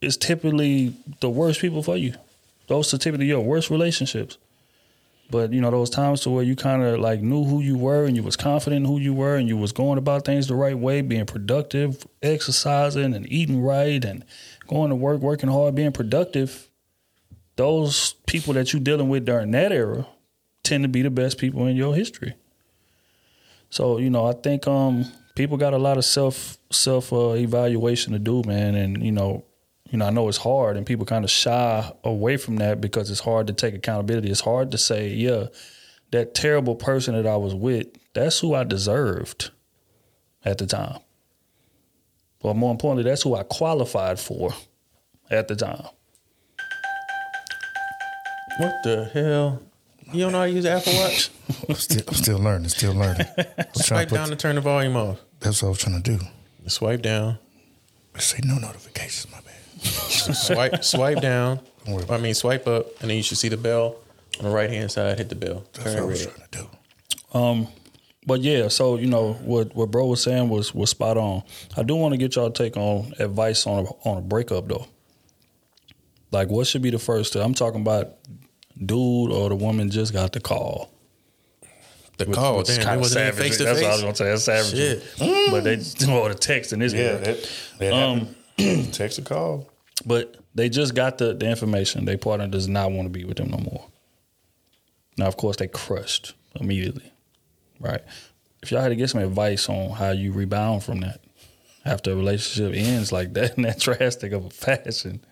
is 0.02 0.16
typically 0.16 0.96
the 1.20 1.30
worst 1.30 1.60
people 1.60 1.84
for 1.84 1.98
you. 1.98 2.14
Those 2.68 2.94
are 2.94 2.98
typically 2.98 3.26
your 3.26 3.42
worst 3.42 3.70
relationships. 3.70 4.38
But 5.30 5.52
you 5.52 5.60
know 5.60 5.72
those 5.72 5.90
times 5.90 6.22
to 6.22 6.30
where 6.30 6.44
you 6.44 6.56
kind 6.56 6.84
of 6.84 7.00
like 7.00 7.22
knew 7.22 7.44
who 7.44 7.62
you 7.62 7.78
were 7.78 8.06
and 8.06 8.16
you 8.16 8.24
was 8.24 8.38
confident 8.38 8.86
in 8.86 8.92
who 8.92 8.98
you 8.98 9.14
were 9.14 9.36
and 9.36 9.48
you 9.48 9.58
was 9.58 9.74
going 9.74 9.98
about 9.98 10.24
things 10.24 10.48
the 10.48 10.56
right 10.56 10.78
way, 10.78 11.02
being 11.02 11.26
productive, 11.26 12.08
exercising 12.22 13.14
and 13.14 13.30
eating 13.32 13.62
right 13.62 14.06
and 14.06 14.24
going 14.68 14.90
to 14.90 14.96
work, 14.96 15.20
working 15.20 15.50
hard, 15.50 15.76
being 15.76 15.92
productive 15.92 16.68
those 17.58 18.14
people 18.28 18.54
that 18.54 18.72
you're 18.72 18.82
dealing 18.82 19.10
with 19.10 19.26
during 19.26 19.52
that 19.52 19.72
era 19.72 20.08
tend 20.64 20.84
to 20.84 20.88
be 20.88 21.02
the 21.02 21.10
best 21.10 21.38
people 21.38 21.66
in 21.66 21.76
your 21.76 21.94
history. 21.94 22.34
So 23.70 23.98
you 23.98 24.10
know, 24.10 24.26
I 24.26 24.34
think 24.34 24.66
um, 24.68 25.06
people 25.36 25.58
got 25.58 25.74
a 25.74 25.78
lot 25.78 25.98
of 25.98 26.06
self 26.06 26.58
self 26.72 27.12
uh, 27.12 27.34
evaluation 27.34 28.14
to 28.14 28.20
do, 28.20 28.44
man, 28.46 28.76
and 28.76 29.04
you 29.04 29.12
know, 29.12 29.44
you 29.90 29.98
know, 29.98 30.06
I 30.06 30.10
know 30.10 30.28
it's 30.28 30.38
hard, 30.38 30.78
and 30.78 30.86
people 30.86 31.06
kind 31.06 31.24
of 31.24 31.32
shy 31.32 31.92
away 32.04 32.38
from 32.38 32.58
that 32.58 32.82
because 32.82 33.10
it's 33.10 33.20
hard 33.20 33.48
to 33.48 33.54
take 33.54 33.74
accountability. 33.74 34.30
It's 34.30 34.42
hard 34.42 34.72
to 34.72 34.78
say, 34.78 35.10
yeah, 35.10 35.46
that 36.12 36.34
terrible 36.34 36.76
person 36.76 37.16
that 37.16 37.28
I 37.28 37.38
was 37.38 37.56
with, 37.56 37.88
that's 38.14 38.40
who 38.40 38.54
I 38.54 38.64
deserved 38.64 39.52
at 40.44 40.58
the 40.58 40.66
time. 40.66 41.00
But 42.42 42.56
more 42.56 42.72
importantly, 42.72 43.10
that's 43.10 43.24
who 43.24 43.36
I 43.36 43.44
qualified 43.44 44.20
for 44.20 44.54
at 45.30 45.48
the 45.48 45.56
time. 45.56 45.88
What 48.58 48.74
the 48.84 49.10
hell? 49.14 49.62
You 50.14 50.22
don't 50.22 50.32
know 50.32 50.40
how 50.40 50.46
to 50.46 50.52
use 50.52 50.66
Apple 50.66 50.94
Watch? 50.94 51.30
I'm 51.70 51.76
still, 51.76 52.02
I'm 52.08 52.14
still 52.14 52.40
learning, 52.40 52.70
still 52.70 52.94
learning. 52.94 53.28
Swipe 53.74 54.10
down 54.10 54.30
to 54.30 54.36
turn 54.36 54.56
the 54.56 54.62
volume 54.62 54.96
off. 54.96 55.20
that's 55.40 55.62
what 55.62 55.68
I 55.68 55.70
was 55.70 55.80
trying 55.80 56.02
to 56.02 56.18
do. 56.18 56.26
Swipe 56.68 57.02
down. 57.02 57.40
But 58.14 58.22
say 58.22 58.40
no 58.44 58.58
notifications, 58.58 59.32
my 59.32 59.40
bad. 59.42 59.47
Swipe 59.82 60.84
swipe 60.84 61.22
down. 61.22 61.60
Don't 61.86 61.96
worry 61.96 62.04
about 62.04 62.20
I 62.20 62.24
mean 62.24 62.34
swipe 62.34 62.68
up 62.68 62.88
and 63.02 63.10
then 63.10 63.18
you 63.18 63.24
should 63.24 63.38
see 63.38 63.50
the 63.50 63.58
bell 63.58 63.96
on 64.40 64.46
the 64.46 64.52
right 64.52 64.70
hand 64.70 64.92
side, 64.92 65.18
hit 65.18 65.30
the 65.30 65.36
bell. 65.36 65.64
That's 65.74 65.86
Turn 65.86 65.94
what 65.96 66.02
I 66.04 66.06
was 66.06 66.26
red. 66.26 66.36
trying 66.36 66.50
to 66.50 66.58
do. 67.34 67.38
Um, 67.40 67.68
but 68.26 68.42
yeah, 68.42 68.68
so 68.68 68.98
you 68.98 69.08
know 69.08 69.34
what 69.34 69.76
what 69.76 69.90
bro 69.92 70.06
was 70.08 70.22
saying 70.22 70.50
was 70.50 70.74
was 70.76 70.90
spot 70.90 71.18
on. 71.18 71.44
I 71.76 71.84
do 71.84 71.96
want 71.96 72.14
to 72.14 72.18
get 72.18 72.36
y'all 72.36 72.52
take 72.52 72.76
on 72.78 73.14
advice 73.20 73.66
on 73.66 73.86
a, 73.86 73.90
on 74.10 74.18
a 74.18 74.22
breakup 74.22 74.68
though. 74.68 74.86
Like, 76.32 76.50
what 76.50 76.68
should 76.68 76.82
be 76.82 76.90
the 76.90 77.00
first? 77.00 77.36
I'm 77.36 77.54
talking 77.54 77.82
about 77.82 78.10
dude 78.78 79.32
or 79.32 79.48
the 79.50 79.56
woman 79.56 79.90
just 79.90 80.12
got 80.14 80.34
the 80.34 80.40
call. 80.42 80.92
The 82.18 82.26
call, 82.26 82.58
Which 82.58 82.68
damn, 82.68 82.80
it 82.82 82.84
kinda 82.84 83.00
wasn't 83.00 83.22
even 83.22 83.34
savage. 83.34 83.48
face 83.50 83.58
to 83.60 83.64
That's 83.64 83.82
what 83.82 83.90
I 83.90 83.94
was 83.94 84.02
gonna 84.02 84.16
say. 84.16 84.26
That's 84.26 84.44
savage. 84.44 84.72
Shit. 85.20 85.52
But 85.52 85.64
they 85.64 85.76
or 86.12 86.30
the 86.30 86.36
text 86.40 86.74
in 86.74 86.80
this. 86.80 86.92
Yeah, 86.94 87.14
that, 87.18 87.50
that 87.80 87.94
Um, 87.94 88.20
happened. 88.20 88.36
Text 88.92 89.20
a 89.20 89.22
call. 89.22 89.70
But 90.06 90.38
they 90.56 90.70
just 90.70 90.96
got 90.96 91.18
the, 91.18 91.34
the 91.34 91.48
information. 91.50 92.06
Their 92.06 92.18
partner 92.18 92.48
does 92.48 92.68
not 92.68 92.92
want 92.92 93.06
to 93.08 93.10
be 93.12 93.26
with 93.26 93.38
them 93.38 93.50
no 93.50 93.58
more. 93.58 93.86
Now, 95.18 95.28
of 95.28 95.38
course, 95.38 95.58
they 95.58 95.68
crushed 95.68 96.34
immediately, 96.60 97.12
right? 97.80 98.02
If 98.62 98.72
y'all 98.72 98.82
had 98.82 98.90
to 98.90 98.96
get 98.96 99.10
some 99.10 99.22
advice 99.22 99.70
on 99.70 99.92
how 99.92 100.12
you 100.12 100.32
rebound 100.32 100.84
from 100.84 101.00
that 101.02 101.22
after 101.86 102.12
a 102.12 102.16
relationship 102.16 102.74
ends 102.76 103.12
like 103.12 103.34
that 103.34 103.58
in 103.58 103.64
that 103.64 103.80
drastic 103.80 104.32
of 104.34 104.46
a 104.46 104.50
fashion, 104.50 105.24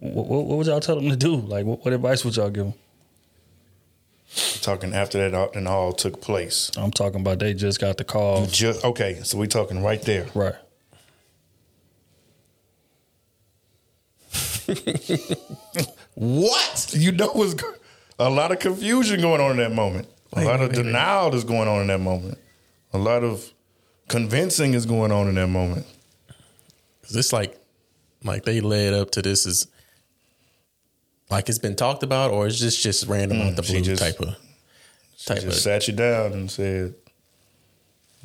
what, 0.00 0.26
what, 0.26 0.44
what 0.46 0.58
would 0.58 0.66
y'all 0.66 0.80
tell 0.80 0.96
them 0.96 1.08
to 1.10 1.16
do? 1.16 1.36
Like, 1.36 1.64
what, 1.64 1.84
what 1.84 1.92
advice 1.94 2.24
would 2.24 2.36
y'all 2.36 2.50
give 2.50 2.64
them? 2.64 2.74
Talking 4.60 4.94
after 4.94 5.18
that, 5.30 5.52
then 5.52 5.66
all 5.66 5.92
took 5.92 6.20
place. 6.20 6.70
I'm 6.76 6.90
talking 6.90 7.20
about 7.20 7.38
they 7.38 7.54
just 7.54 7.80
got 7.80 7.98
the 7.98 8.04
call, 8.04 8.46
Just, 8.46 8.84
okay, 8.84 9.20
so 9.22 9.38
we 9.38 9.46
talking 9.46 9.82
right 9.82 10.02
there. 10.02 10.26
right? 10.34 10.54
What? 16.14 16.94
You 16.96 17.12
know 17.12 17.28
what's 17.32 17.54
go- 17.54 17.74
a 18.18 18.30
lot 18.30 18.52
of 18.52 18.58
confusion 18.60 19.20
going 19.20 19.40
on 19.40 19.52
in 19.52 19.56
that 19.58 19.72
moment. 19.72 20.08
A 20.32 20.36
Wait, 20.38 20.44
lot 20.46 20.60
wait, 20.60 20.70
of 20.70 20.76
wait, 20.76 20.82
denial 20.84 21.34
is 21.34 21.44
going 21.44 21.68
on 21.68 21.80
in 21.82 21.86
that 21.88 22.00
moment. 22.00 22.38
A 22.92 22.98
lot 22.98 23.24
of 23.24 23.52
convincing 24.08 24.74
is 24.74 24.86
going 24.86 25.10
on 25.12 25.28
in 25.28 25.34
that 25.36 25.48
moment. 25.48 25.86
Is 27.04 27.10
this 27.10 27.32
like 27.32 27.58
like 28.22 28.44
they 28.44 28.60
led 28.60 28.94
up 28.94 29.10
to 29.12 29.22
this 29.22 29.44
is 29.46 29.66
like 31.30 31.48
it's 31.48 31.58
been 31.58 31.76
talked 31.76 32.02
about 32.02 32.30
or 32.30 32.46
is 32.46 32.60
this 32.60 32.80
just 32.80 33.06
random 33.08 33.38
hmm, 33.40 33.46
out 33.48 33.56
the 33.56 33.62
she 33.62 33.74
blue 33.74 33.82
just- 33.82 34.02
type 34.02 34.20
of 34.20 34.28
type 35.26 35.36
Just 35.42 35.46
of 35.46 35.54
sat 35.54 35.88
you 35.88 35.94
down 35.94 36.32
and 36.32 36.50
said, 36.50 36.94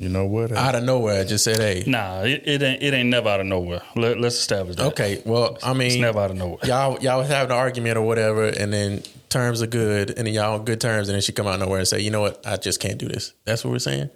"You 0.00 0.08
know 0.08 0.24
what? 0.24 0.50
out 0.52 0.74
of 0.74 0.82
nowhere 0.82 1.20
I 1.20 1.24
just 1.24 1.44
said, 1.44 1.58
Hey, 1.58 1.84
Nah, 1.86 2.22
it, 2.22 2.42
it 2.46 2.62
ain't 2.62 2.82
it 2.82 2.94
ain't 2.94 3.08
never 3.10 3.28
out 3.28 3.40
of 3.40 3.46
nowhere. 3.46 3.82
Let, 3.94 4.18
let's 4.18 4.36
establish 4.36 4.76
that. 4.76 4.86
okay, 4.86 5.22
well, 5.24 5.58
I 5.62 5.74
mean 5.74 5.88
it's 5.92 6.00
never 6.00 6.18
out 6.18 6.30
of 6.30 6.36
nowhere. 6.38 6.58
y'all 6.64 6.98
y'all 7.00 7.22
have 7.22 7.46
an 7.50 7.52
argument 7.52 7.98
or 7.98 8.02
whatever, 8.02 8.46
and 8.46 8.72
then 8.72 9.02
terms 9.28 9.60
are 9.62 9.66
good, 9.68 10.08
and 10.16 10.26
then 10.26 10.32
y'all 10.34 10.54
on 10.58 10.64
good 10.64 10.80
terms, 10.80 11.08
and 11.08 11.14
then 11.14 11.22
she 11.22 11.32
come 11.32 11.46
out 11.46 11.54
of 11.54 11.60
nowhere 11.60 11.78
and 11.80 11.86
say, 11.86 12.00
you 12.00 12.10
know 12.10 12.22
what, 12.22 12.44
I 12.46 12.56
just 12.56 12.80
can't 12.80 12.98
do 12.98 13.06
this. 13.08 13.32
That's 13.44 13.62
what 13.62 13.70
we're 13.70 13.78
saying. 13.78 14.08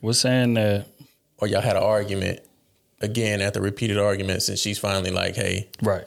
We're 0.00 0.12
saying 0.14 0.54
that 0.54 0.86
Or 1.38 1.48
y'all 1.48 1.60
had 1.60 1.76
an 1.76 1.82
argument 1.82 2.40
again 3.00 3.40
after 3.40 3.60
repeated 3.60 3.98
arguments, 3.98 4.48
and 4.48 4.56
she's 4.56 4.78
finally 4.78 5.10
like, 5.10 5.34
hey, 5.34 5.68
right, 5.82 6.04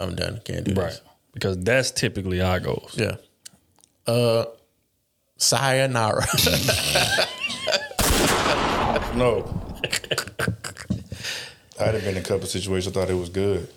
I'm 0.00 0.14
done, 0.16 0.40
can't 0.44 0.64
do 0.64 0.72
right, 0.72 0.88
this. 0.92 1.00
because 1.34 1.58
that's 1.58 1.90
typically 1.90 2.38
how 2.38 2.54
it 2.54 2.62
goes. 2.62 2.94
Yeah. 2.96 3.16
Uh, 4.06 4.46
sayonara. 5.36 6.26
No. 9.16 9.44
I'd 11.78 11.94
have 11.94 12.02
been 12.04 12.16
in 12.16 12.22
a 12.22 12.22
couple 12.22 12.46
situations. 12.46 12.94
I 12.96 13.00
thought 13.00 13.10
it 13.10 13.14
was 13.14 13.28
good. 13.28 13.68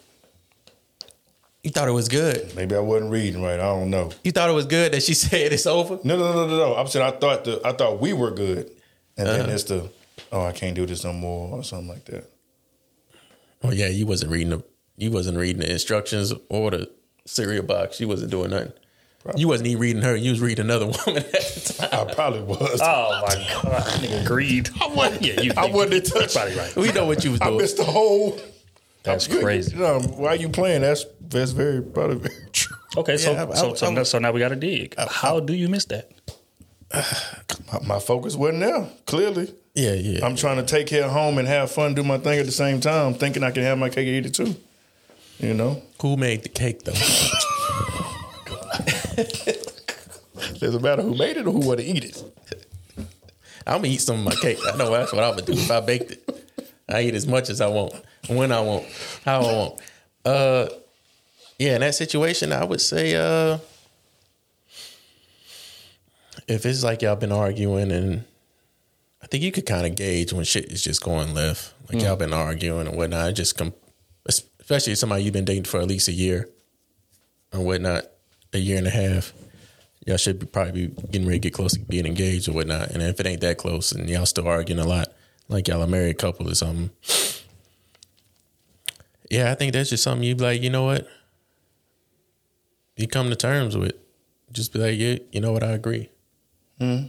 you 1.64 1.72
thought 1.72 1.88
it 1.88 1.92
was 1.92 2.08
good. 2.08 2.54
Maybe 2.56 2.76
I 2.76 2.80
wasn't 2.80 3.12
reading 3.12 3.42
right. 3.42 3.60
I 3.60 3.64
don't 3.68 3.90
know. 3.90 4.12
You 4.24 4.32
thought 4.32 4.50
it 4.50 4.54
was 4.54 4.66
good 4.66 4.94
that 4.94 5.04
she 5.04 5.14
said 5.26 5.52
it's 5.54 5.66
over. 5.66 6.00
No, 6.04 6.18
no, 6.18 6.34
no, 6.34 6.48
no, 6.48 6.58
no. 6.58 6.76
I'm 6.76 6.88
saying 6.88 7.06
I 7.06 7.12
thought 7.18 7.44
the 7.46 7.62
I 7.66 7.74
thought 7.74 8.00
we 8.00 8.14
were 8.14 8.32
good, 8.32 8.70
and 9.18 9.28
Uh-huh. 9.28 9.38
then 9.38 9.50
it's 9.50 9.64
the 9.64 9.90
oh 10.32 10.46
I 10.46 10.52
can't 10.52 10.76
do 10.76 10.86
this 10.86 11.04
no 11.04 11.14
more 11.14 11.50
or 11.58 11.64
something 11.64 11.88
like 11.90 12.06
that. 12.06 12.30
Oh 13.64 13.72
yeah, 13.72 13.88
you 13.88 14.06
wasn't 14.06 14.32
reading 14.32 14.50
the 14.50 14.64
you 14.98 15.12
wasn't 15.12 15.38
reading 15.38 15.62
the 15.62 15.72
instructions 15.72 16.34
or 16.50 16.72
the 16.72 16.90
cereal 17.26 17.64
box. 17.64 18.00
You 18.00 18.08
wasn't 18.08 18.32
doing 18.32 18.52
nothing. 18.52 18.74
You 19.36 19.48
wasn't 19.48 19.68
even 19.68 19.82
reading 19.82 20.02
her. 20.02 20.16
You 20.16 20.32
was 20.32 20.40
reading 20.40 20.66
another 20.66 20.86
woman 21.06 21.18
at 21.24 21.32
the 21.32 21.74
time. 21.90 22.08
I 22.10 22.14
probably 22.14 22.42
was. 22.42 22.80
Oh 22.82 23.22
my 23.28 23.36
god, 23.62 23.84
nigga, 24.02 24.26
greed. 24.26 24.70
I 24.82 24.88
wasn't. 24.88 25.22
Yeah, 25.24 25.42
you. 25.42 25.52
I 25.58 25.66
you- 25.68 25.74
wasn't 25.74 25.94
in 25.94 26.04
you 26.04 26.10
touch. 26.10 26.34
Probably 26.34 26.56
right. 26.56 26.76
We 26.76 26.92
know 26.92 27.06
what 27.06 27.24
you 27.24 27.32
was 27.32 27.40
doing. 27.42 27.54
I 27.56 27.58
missed 27.58 27.78
the 27.78 27.84
whole. 27.84 28.40
That's 29.04 29.28
You- 29.28 29.40
crazy. 29.40 29.76
You 29.76 29.82
know, 29.84 30.00
why 30.00 30.34
you 30.36 30.50
playing? 30.50 30.82
That's 30.82 31.06
that's 31.22 31.52
very 31.52 31.82
probably 31.82 32.16
very 32.18 32.36
true. 32.54 32.76
Okay, 32.98 33.18
so 33.18 33.34
Yeah, 33.34 33.46
I- 33.50 33.54
so 33.56 33.72
I- 33.72 33.76
so, 33.76 33.88
I- 33.88 33.94
now, 33.94 34.04
so 34.04 34.20
now 34.20 34.32
we 34.32 34.40
got 34.40 34.50
to 34.50 34.56
dig. 34.56 34.96
How 34.98 35.40
do 35.40 35.54
you 35.54 35.68
miss 35.70 35.86
that? 35.86 36.10
My, 37.72 37.80
my 37.86 38.00
focus 38.00 38.36
wasn't 38.36 38.62
there. 38.62 38.90
Clearly, 39.06 39.54
yeah, 39.76 39.94
yeah. 39.94 40.26
I'm 40.26 40.36
trying 40.36 40.58
to 40.58 40.64
take 40.64 40.88
care 40.88 41.04
of 41.04 41.12
home 41.12 41.38
and 41.38 41.48
have 41.48 41.70
fun, 41.72 41.94
do 41.94 42.04
my 42.04 42.18
thing 42.18 42.40
at 42.40 42.48
the 42.48 42.52
same 42.52 42.80
time, 42.82 43.14
thinking 43.14 43.44
I 43.44 43.52
can 43.52 43.62
have 43.62 43.78
my 43.78 43.90
cake 43.90 44.08
and 44.08 44.16
eat 44.16 44.26
it 44.26 44.34
too. 44.34 44.56
You 45.40 45.54
know, 45.54 45.84
Who 46.02 46.18
made 46.18 46.42
the 46.44 46.50
cake 46.50 46.84
though? 46.84 46.94
Doesn't 50.60 50.82
matter 50.82 51.02
who 51.02 51.16
made 51.16 51.38
it 51.38 51.48
or 51.48 51.52
who 51.52 51.60
want 51.60 51.80
to 51.80 51.86
eat 51.86 52.06
it. 52.06 52.24
I'm 53.68 53.78
gonna 53.82 53.90
eat 53.90 54.02
some 54.02 54.20
of 54.20 54.26
my 54.26 54.36
cake. 54.36 54.60
I 54.72 54.76
know 54.78 54.90
that's 54.92 55.12
what 55.14 55.24
I'm 55.24 55.32
gonna 55.32 55.44
do 55.44 55.54
if 55.54 55.70
I 55.70 55.80
baked 55.82 56.12
it. 56.12 56.46
I 56.88 57.02
eat 57.04 57.14
as 57.14 57.28
much 57.28 57.50
as 57.50 57.62
I 57.62 57.68
want, 57.68 57.94
when 58.28 58.52
I 58.52 58.62
want, 58.62 58.86
how 59.24 59.42
I 59.42 59.54
want. 59.54 59.82
Uh, 60.26 60.68
yeah, 61.60 61.76
in 61.76 61.82
that 61.82 61.94
situation, 61.94 62.52
I 62.52 62.64
would 62.64 62.82
say, 62.82 63.16
uh, 63.16 63.60
if 66.48 66.66
it's 66.66 66.84
like 66.84 67.02
y'all 67.04 67.16
been 67.16 67.32
arguing, 67.32 67.92
and 67.92 68.24
I 69.22 69.28
think 69.28 69.44
you 69.44 69.52
could 69.52 69.66
kind 69.68 69.86
of 69.86 69.96
gauge 69.96 70.34
when 70.34 70.46
shit 70.46 70.66
is 70.72 70.84
just 70.84 71.04
going 71.04 71.34
left. 71.34 71.74
Like 71.92 72.02
y'all 72.02 72.16
been 72.16 72.34
arguing 72.34 72.88
and 72.88 72.98
whatnot. 72.98 73.36
Just 73.36 73.58
come, 73.58 73.74
especially 74.26 74.96
somebody 74.96 75.24
you've 75.24 75.34
been 75.34 75.46
dating 75.46 75.66
for 75.66 75.80
at 75.80 75.88
least 75.88 76.08
a 76.08 76.12
year. 76.14 76.50
and 77.52 77.66
whatnot, 77.66 78.06
a 78.54 78.58
year 78.58 78.78
and 78.78 78.88
a 78.88 78.92
half, 78.92 79.34
y'all 80.06 80.18
should 80.18 80.40
be 80.40 80.46
probably 80.46 80.88
be 80.88 81.02
getting 81.12 81.28
ready 81.28 81.40
to 81.40 81.44
get 81.50 81.54
close 81.54 81.74
to 81.74 81.80
being 81.80 82.06
engaged 82.06 82.50
or 82.50 82.54
whatnot. 82.54 82.92
And 82.92 83.02
if 83.02 83.20
it 83.20 83.26
ain't 83.26 83.42
that 83.42 83.58
close 83.58 83.92
and 83.92 84.10
y'all 84.10 84.26
still 84.26 84.48
arguing 84.48 84.82
a 84.82 84.88
lot, 84.88 85.10
like 85.48 85.68
y'all 85.68 85.82
a 85.82 85.88
married 85.88 86.18
couple 86.18 86.50
or 86.50 86.56
something, 86.56 86.90
yeah, 89.30 89.52
I 89.52 89.56
think 89.56 89.74
that's 89.74 89.90
just 89.90 90.04
something 90.04 90.24
you'd 90.24 90.38
be 90.38 90.44
like, 90.44 90.62
you 90.62 90.70
know 90.70 90.86
what? 90.86 91.08
You 92.96 93.08
come 93.08 93.30
to 93.30 93.36
terms 93.36 93.78
with. 93.78 93.94
Just 94.52 94.74
be 94.74 94.80
like, 94.80 94.98
yeah, 94.98 95.20
you 95.32 95.42
know 95.42 95.52
what? 95.52 95.64
I 95.64 95.72
agree. 95.72 96.10
Hmm. 96.80 97.06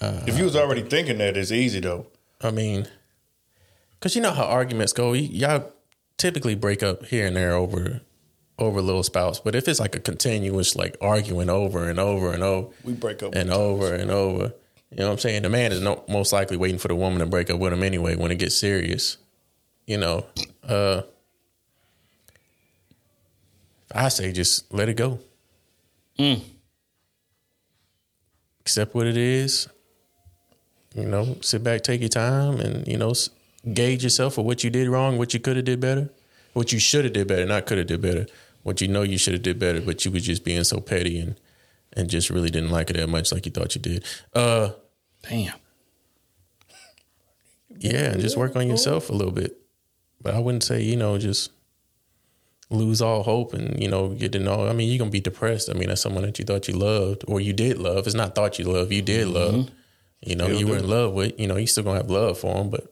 Uh, 0.00 0.22
if 0.26 0.38
you 0.38 0.44
was 0.44 0.56
already 0.56 0.82
thinking 0.82 1.18
that, 1.18 1.36
it's 1.36 1.52
easy 1.52 1.80
though. 1.80 2.06
I 2.40 2.50
mean, 2.50 2.86
because 3.92 4.16
you 4.16 4.22
know 4.22 4.32
how 4.32 4.44
arguments 4.44 4.92
go. 4.92 5.10
Y- 5.10 5.18
y'all 5.30 5.72
typically 6.16 6.54
break 6.54 6.82
up 6.82 7.04
here 7.06 7.26
and 7.26 7.36
there 7.36 7.52
over 7.52 8.00
over 8.58 8.80
little 8.80 9.02
spouts, 9.02 9.40
but 9.40 9.54
if 9.54 9.66
it's 9.68 9.80
like 9.80 9.96
a 9.96 10.00
continuous 10.00 10.76
like 10.76 10.96
arguing 11.00 11.50
over 11.50 11.88
and 11.88 11.98
over 11.98 12.32
and 12.32 12.42
over, 12.42 12.68
We 12.84 12.92
break 12.92 13.22
up 13.22 13.34
and 13.34 13.50
over 13.50 13.92
and 13.94 14.10
over. 14.10 14.52
You 14.90 14.98
know 14.98 15.06
what 15.06 15.12
I'm 15.14 15.18
saying? 15.18 15.42
The 15.42 15.48
man 15.48 15.72
is 15.72 15.80
no, 15.80 16.04
most 16.08 16.32
likely 16.32 16.56
waiting 16.56 16.78
for 16.78 16.86
the 16.88 16.94
woman 16.94 17.18
to 17.18 17.26
break 17.26 17.50
up 17.50 17.58
with 17.58 17.72
him 17.72 17.82
anyway 17.82 18.14
when 18.14 18.30
it 18.30 18.38
gets 18.38 18.54
serious. 18.54 19.16
You 19.86 19.98
know, 19.98 20.26
uh, 20.62 21.02
I 23.92 24.08
say 24.08 24.30
just 24.32 24.72
let 24.72 24.88
it 24.88 24.96
go. 24.96 25.18
Accept 28.60 28.94
what 28.94 29.06
it 29.06 29.16
is. 29.16 29.68
You 30.94 31.06
know, 31.06 31.36
sit 31.40 31.64
back, 31.64 31.82
take 31.82 32.00
your 32.00 32.08
time, 32.08 32.60
and 32.60 32.86
you 32.86 32.96
know, 32.96 33.10
s- 33.10 33.30
gauge 33.72 34.04
yourself 34.04 34.34
for 34.34 34.44
what 34.44 34.62
you 34.62 34.70
did 34.70 34.88
wrong, 34.88 35.18
what 35.18 35.34
you 35.34 35.40
could 35.40 35.56
have 35.56 35.64
did 35.64 35.80
better, 35.80 36.08
what 36.52 36.72
you 36.72 36.78
should 36.78 37.04
have 37.04 37.12
did 37.14 37.26
better, 37.26 37.44
not 37.44 37.66
could 37.66 37.78
have 37.78 37.88
did 37.88 38.00
better, 38.00 38.26
what 38.64 38.80
you 38.80 38.88
know 38.88 39.02
you 39.02 39.18
should 39.18 39.34
have 39.34 39.42
did 39.42 39.58
better, 39.58 39.80
but 39.80 40.04
you 40.04 40.10
was 40.10 40.24
just 40.24 40.44
being 40.44 40.64
so 40.64 40.80
petty 40.80 41.20
and 41.20 41.36
and 41.92 42.10
just 42.10 42.28
really 42.28 42.50
didn't 42.50 42.70
like 42.70 42.90
it 42.90 42.96
that 42.96 43.08
much, 43.08 43.30
like 43.30 43.46
you 43.46 43.52
thought 43.52 43.74
you 43.76 43.80
did. 43.80 44.04
Uh, 44.32 44.70
Damn. 45.28 45.54
yeah, 47.78 48.10
and 48.10 48.20
just 48.20 48.36
work 48.36 48.56
on 48.56 48.68
yourself 48.68 49.10
a 49.10 49.12
little 49.12 49.32
bit. 49.32 49.56
But 50.20 50.34
I 50.34 50.40
wouldn't 50.40 50.64
say, 50.64 50.82
you 50.82 50.96
know, 50.96 51.18
just 51.18 51.52
lose 52.70 53.00
all 53.00 53.22
hope 53.22 53.52
and, 53.54 53.80
you 53.80 53.88
know, 53.88 54.08
get 54.08 54.32
to 54.32 54.38
know. 54.38 54.66
I 54.66 54.72
mean, 54.72 54.88
you're 54.88 54.98
going 54.98 55.10
to 55.10 55.12
be 55.12 55.20
depressed. 55.20 55.70
I 55.70 55.74
mean, 55.74 55.88
that's 55.88 56.00
someone 56.00 56.24
that 56.24 56.38
you 56.38 56.44
thought 56.44 56.66
you 56.66 56.74
loved 56.74 57.24
or 57.28 57.40
you 57.40 57.52
did 57.52 57.78
love. 57.78 58.06
It's 58.06 58.16
not 58.16 58.34
thought 58.34 58.58
you 58.58 58.64
loved, 58.64 58.92
you 58.92 59.02
did 59.02 59.28
love. 59.28 59.70
You 60.20 60.36
know, 60.36 60.46
Still 60.46 60.58
you 60.58 60.66
were 60.66 60.78
in 60.78 60.88
love 60.88 61.12
with, 61.12 61.38
you 61.38 61.46
know, 61.46 61.56
you 61.56 61.66
still 61.66 61.84
going 61.84 61.96
to 62.00 62.02
have 62.02 62.10
love 62.10 62.38
for 62.38 62.54
them. 62.54 62.70
But 62.70 62.90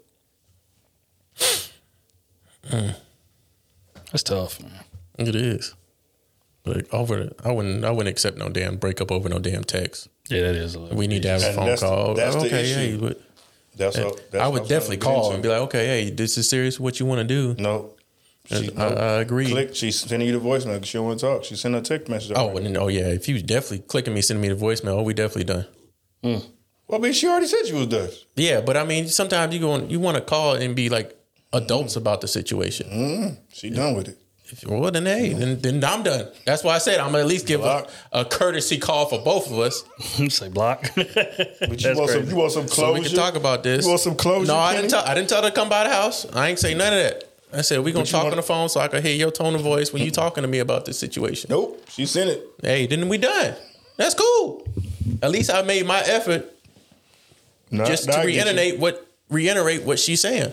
That's 4.10 4.22
tough, 4.22 4.62
man. 4.62 4.84
It 5.28 5.36
is. 5.36 5.74
But 6.64 6.92
over, 6.94 7.32
I 7.44 7.50
wouldn't, 7.50 7.84
I 7.84 7.90
wouldn't 7.90 8.08
accept 8.08 8.36
no 8.38 8.48
damn 8.48 8.76
breakup 8.76 9.10
over 9.10 9.28
no 9.28 9.38
damn 9.40 9.64
text. 9.64 10.08
Yeah, 10.28 10.42
that 10.42 10.54
is 10.54 10.76
a. 10.76 10.80
We 10.80 11.06
need 11.08 11.22
to 11.22 11.28
have 11.30 11.42
a 11.42 11.52
phone 11.52 11.66
that's 11.66 11.80
the- 11.80 11.86
call. 11.88 12.14
that's 12.14 12.36
the 12.36 12.46
okay, 12.46 12.62
issue. 12.62 12.74
hey, 12.74 12.96
but 12.96 13.20
That's, 13.76 13.98
eh, 13.98 14.04
what, 14.04 14.30
that's 14.30 14.44
I 14.44 14.46
would 14.48 14.68
definitely 14.68 14.98
call 14.98 15.32
and 15.32 15.42
be 15.42 15.48
like, 15.48 15.62
okay, 15.62 15.86
hey, 15.86 16.10
this 16.10 16.38
is 16.38 16.48
serious. 16.48 16.78
What 16.78 17.00
you 17.00 17.06
want 17.06 17.20
to 17.20 17.24
do? 17.24 17.60
no. 17.60 17.94
She, 18.46 18.74
I- 18.76 18.84
I 18.86 19.12
agree. 19.20 19.48
Click. 19.48 19.74
She's 19.76 20.00
sending 20.00 20.28
you 20.28 20.36
the 20.38 20.44
voicemail. 20.44 20.84
She 20.84 20.98
don't 20.98 21.06
want 21.06 21.20
to 21.20 21.26
talk. 21.26 21.44
She 21.44 21.54
sent 21.54 21.76
a 21.76 21.80
text 21.80 22.08
message. 22.08 22.32
Oh, 22.34 22.56
and 22.56 22.66
then, 22.66 22.76
oh 22.76 22.88
yeah. 22.88 23.06
If 23.06 23.28
you 23.28 23.40
definitely 23.40 23.80
clicking 23.86 24.14
me, 24.14 24.20
sending 24.20 24.42
me 24.42 24.48
the 24.52 24.56
voicemail, 24.60 24.98
oh, 24.98 25.02
we 25.02 25.14
definitely 25.14 25.44
done. 25.44 25.66
Hmm. 26.24 26.38
well, 26.88 26.98
I 26.98 27.02
mean, 27.02 27.12
she 27.12 27.28
already 27.28 27.46
said 27.46 27.66
she 27.66 27.72
was 27.72 27.86
done. 27.86 28.08
Yeah, 28.34 28.60
but 28.60 28.76
I 28.76 28.84
mean, 28.84 29.06
sometimes 29.08 29.54
you 29.54 29.60
go, 29.60 29.78
you 29.84 30.00
want 30.00 30.16
to 30.16 30.20
call 30.22 30.54
and 30.54 30.74
be 30.74 30.88
like 30.88 31.16
adults 31.52 31.94
about 31.94 32.20
the 32.20 32.26
situation. 32.28 32.88
Mm-hmm. 32.90 33.34
She 33.52 33.70
done 33.70 33.94
with 33.94 34.08
it. 34.08 34.18
If- 34.52 34.64
Well, 34.66 34.90
then 34.90 35.06
hey, 35.06 35.32
then, 35.32 35.58
then 35.60 35.82
I'm 35.82 36.02
done. 36.02 36.28
That's 36.44 36.62
why 36.62 36.74
I 36.74 36.78
said 36.78 37.00
I'm 37.00 37.06
gonna 37.12 37.20
at 37.20 37.26
least 37.26 37.46
give 37.46 37.62
a, 37.64 37.88
a 38.12 38.24
courtesy 38.24 38.78
call 38.78 39.06
for 39.06 39.18
both 39.22 39.50
of 39.50 39.58
us, 39.58 39.82
say 40.34 40.48
block. 40.48 40.82
But 40.94 41.06
you 41.06 41.76
That's 41.76 41.98
want 41.98 42.10
some? 42.10 42.20
crazy. 42.20 42.28
You 42.30 42.36
want 42.36 42.52
some 42.52 42.66
closure? 42.68 42.74
so 42.74 42.92
we 42.92 43.00
can 43.06 43.14
talk 43.16 43.34
about 43.34 43.62
this. 43.62 43.84
You 43.84 43.88
want 43.90 44.00
some 44.00 44.14
closure? 44.14 44.46
No, 44.52 44.58
I 44.58 44.70
Kenny? 44.74 44.82
didn't 44.82 44.90
tell. 44.92 45.04
I 45.04 45.14
didn't 45.14 45.28
tell 45.30 45.42
her 45.42 45.48
to 45.48 45.54
come 45.54 45.68
by 45.68 45.84
the 45.84 45.90
house. 45.90 46.26
I 46.34 46.48
ain't 46.50 46.58
say 46.58 46.74
none 46.74 46.92
of 46.92 46.98
that. 47.02 47.24
I 47.54 47.60
said 47.62 47.80
we 47.80 47.92
gonna 47.92 48.02
But 48.02 48.08
you 48.08 48.12
talk 48.12 48.22
want- 48.24 48.32
on 48.34 48.36
the 48.36 48.42
phone 48.42 48.68
so 48.68 48.80
I 48.80 48.88
can 48.88 49.02
hear 49.02 49.14
your 49.14 49.30
tone 49.30 49.54
of 49.54 49.60
voice 49.62 49.92
when 49.92 50.02
you 50.02 50.10
talking 50.10 50.42
to 50.42 50.48
me 50.48 50.58
about 50.58 50.84
this 50.86 50.98
situation. 50.98 51.48
Nope. 51.50 51.82
She 51.88 52.06
sent 52.06 52.30
it. 52.30 52.42
Hey, 52.62 52.86
then 52.86 53.08
we 53.08 53.18
done. 53.18 53.54
That's 53.96 54.14
cool. 54.14 54.66
At 55.22 55.30
least 55.30 55.50
I 55.50 55.62
made 55.62 55.86
my 55.86 56.00
effort 56.00 56.50
Nah, 57.70 57.84
just 57.86 58.06
nah, 58.06 58.14
to 58.14 58.18
I 58.20 58.26
get 58.26 58.34
you. 58.34 58.42
reiterate 58.52 58.78
what 58.78 59.06
reiterate 59.30 59.82
what 59.84 59.98
she's 59.98 60.20
saying. 60.20 60.52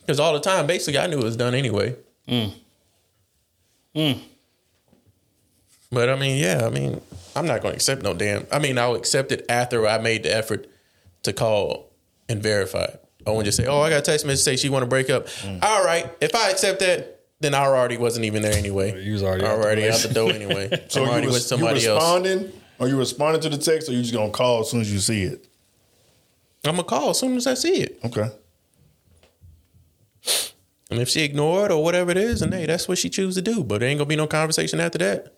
Because 0.00 0.20
all 0.20 0.32
the 0.34 0.40
time, 0.40 0.66
basically, 0.66 0.98
I 1.00 1.06
knew 1.06 1.18
it 1.18 1.24
was 1.24 1.36
done 1.36 1.54
anyway. 1.54 1.96
Mm. 2.28 2.52
Mm. 3.94 4.18
But 5.92 6.08
I 6.10 6.16
mean, 6.16 6.42
yeah, 6.42 6.66
I 6.66 6.70
mean, 6.70 7.00
I'm 7.34 7.46
not 7.46 7.62
going 7.62 7.72
to 7.72 7.76
accept 7.76 8.02
no 8.02 8.12
damn. 8.14 8.46
I 8.52 8.58
mean, 8.58 8.78
I'll 8.78 8.94
accept 8.94 9.32
it 9.32 9.46
after 9.48 9.86
I 9.86 9.98
made 9.98 10.24
the 10.24 10.34
effort 10.34 10.66
to 11.22 11.32
call 11.32 11.92
and 12.28 12.42
verify. 12.42 12.84
it. 12.84 13.02
I 13.26 13.30
won't 13.30 13.44
just 13.44 13.56
say, 13.56 13.66
"Oh, 13.66 13.80
I 13.80 13.90
got 13.90 13.98
a 13.98 14.02
text 14.02 14.24
message 14.26 14.44
say 14.44 14.56
she 14.56 14.68
want 14.68 14.82
to 14.82 14.86
break 14.86 15.10
up." 15.10 15.26
Mm. 15.26 15.62
All 15.62 15.84
right, 15.84 16.06
if 16.20 16.34
I 16.34 16.50
accept 16.50 16.80
that, 16.80 17.20
then 17.40 17.54
I 17.54 17.64
already 17.64 17.96
wasn't 17.96 18.24
even 18.24 18.42
there 18.42 18.54
anyway. 18.54 19.02
You 19.02 19.12
was 19.14 19.22
already 19.22 19.44
out 19.44 19.56
the 19.56 19.62
already 19.64 19.88
out 19.88 19.98
the 20.00 20.14
door 20.14 20.32
anyway. 20.32 20.84
So 20.88 21.00
I'm 21.00 21.06
you, 21.06 21.12
already 21.12 21.26
with 21.28 21.42
somebody 21.42 21.80
you 21.80 21.90
else. 21.90 22.02
responding? 22.02 22.52
Are 22.78 22.88
you 22.88 22.98
responding 22.98 23.40
to 23.42 23.48
the 23.48 23.58
text, 23.58 23.88
or 23.88 23.92
you 23.92 24.02
just 24.02 24.14
gonna 24.14 24.30
call 24.30 24.60
as 24.60 24.70
soon 24.70 24.80
as 24.80 24.92
you 24.92 24.98
see 25.00 25.22
it? 25.24 25.46
I'm 26.64 26.72
gonna 26.76 26.84
call 26.84 27.10
as 27.10 27.18
soon 27.18 27.36
as 27.36 27.46
I 27.46 27.54
see 27.54 27.80
it. 27.80 27.98
Okay. 28.04 28.28
And 30.90 31.00
if 31.00 31.08
she 31.08 31.22
ignored 31.24 31.72
or 31.72 31.82
whatever 31.82 32.10
it 32.12 32.16
is, 32.16 32.42
and 32.42 32.54
hey, 32.54 32.66
that's 32.66 32.86
what 32.86 32.98
she 32.98 33.10
choose 33.10 33.34
to 33.34 33.42
do. 33.42 33.64
But 33.64 33.80
there 33.80 33.88
ain't 33.88 33.98
gonna 33.98 34.08
be 34.08 34.16
no 34.16 34.26
conversation 34.28 34.78
after 34.80 34.98
that. 34.98 35.32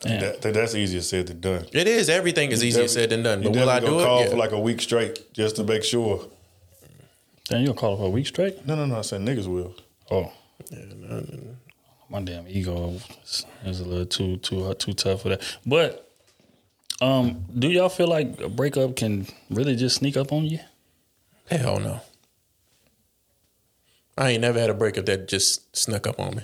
Damn. 0.00 0.20
That, 0.20 0.42
that- 0.42 0.54
that's 0.54 0.74
easier 0.74 1.00
said 1.00 1.28
than 1.28 1.40
done. 1.40 1.66
It 1.72 1.86
is. 1.86 2.08
Everything 2.10 2.50
is 2.50 2.62
easier 2.64 2.88
said 2.88 3.10
than 3.10 3.22
done. 3.22 3.42
But 3.42 3.52
will 3.52 3.70
I 3.70 3.80
definitely 3.80 3.98
do 3.98 4.04
gonna 4.04 4.06
Call 4.06 4.22
it? 4.24 4.30
for 4.30 4.36
like 4.36 4.52
a 4.52 4.60
week 4.60 4.80
straight 4.82 5.32
just 5.32 5.56
to 5.56 5.64
make 5.64 5.84
sure. 5.84 6.28
Damn, 7.48 7.60
you 7.60 7.66
gonna 7.68 7.78
call 7.78 7.96
for 7.96 8.06
a 8.06 8.10
week 8.10 8.26
straight? 8.26 8.66
No, 8.66 8.74
no, 8.74 8.84
no. 8.86 8.98
I 8.98 9.02
said 9.02 9.20
niggas 9.20 9.46
will. 9.46 9.74
Oh. 10.10 10.32
My 12.10 12.20
damn 12.20 12.46
ego 12.48 13.00
is, 13.24 13.46
is 13.64 13.80
a 13.80 13.84
little 13.84 14.06
too 14.06 14.36
too 14.38 14.64
uh, 14.66 14.74
too 14.74 14.92
tough 14.92 15.22
for 15.22 15.30
that. 15.30 15.42
But 15.64 16.10
um, 17.00 17.44
do 17.58 17.68
y'all 17.70 17.88
feel 17.88 18.06
like 18.08 18.38
a 18.40 18.48
breakup 18.48 18.96
can 18.96 19.26
really 19.50 19.76
just 19.76 19.96
sneak 19.96 20.16
up 20.16 20.30
on 20.32 20.44
you? 20.44 20.58
Hell 21.50 21.80
no. 21.80 22.00
I 24.16 24.30
ain't 24.30 24.40
never 24.42 24.58
had 24.58 24.70
a 24.70 24.74
breakup 24.74 25.06
that 25.06 25.28
just 25.28 25.74
snuck 25.76 26.06
up 26.06 26.20
on 26.20 26.36
me. 26.36 26.42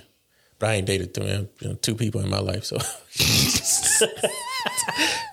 But 0.57 0.69
I 0.69 0.73
ain't 0.75 0.87
dated 0.87 1.13
two, 1.13 1.23
you 1.23 1.47
know, 1.69 1.73
two 1.75 1.95
people 1.95 2.19
in 2.21 2.29
my 2.29 2.39
life. 2.39 2.65
So 2.65 2.77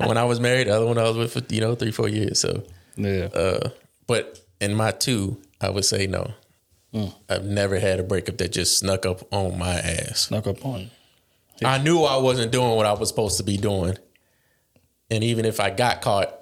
when 0.06 0.16
I 0.18 0.24
was 0.24 0.38
married, 0.40 0.68
the 0.68 0.76
other 0.76 0.86
one 0.86 0.98
I 0.98 1.02
was 1.04 1.16
with 1.16 1.32
for 1.32 1.42
you 1.54 1.60
know 1.60 1.74
three 1.74 1.90
four 1.90 2.08
years. 2.08 2.40
So, 2.40 2.62
Yeah. 2.96 3.24
uh, 3.34 3.70
but 4.06 4.40
in 4.60 4.74
my 4.74 4.90
two, 4.92 5.40
I 5.60 5.70
would 5.70 5.84
say 5.84 6.06
no. 6.06 6.32
I've 7.28 7.44
never 7.44 7.78
had 7.78 8.00
a 8.00 8.02
breakup 8.02 8.38
that 8.38 8.52
just 8.52 8.78
snuck 8.78 9.04
up 9.04 9.30
on 9.30 9.58
my 9.58 9.74
ass. 9.74 10.20
Snuck 10.28 10.46
up 10.46 10.64
on 10.64 10.80
you. 10.80 11.66
I 11.66 11.76
knew 11.76 12.04
I 12.04 12.16
wasn't 12.16 12.52
doing 12.52 12.74
what 12.74 12.86
I 12.86 12.94
was 12.94 13.10
supposed 13.10 13.36
to 13.36 13.42
be 13.42 13.58
doing. 13.58 13.98
And 15.10 15.22
even 15.22 15.44
if 15.44 15.60
I 15.60 15.68
got 15.68 16.00
caught, 16.00 16.32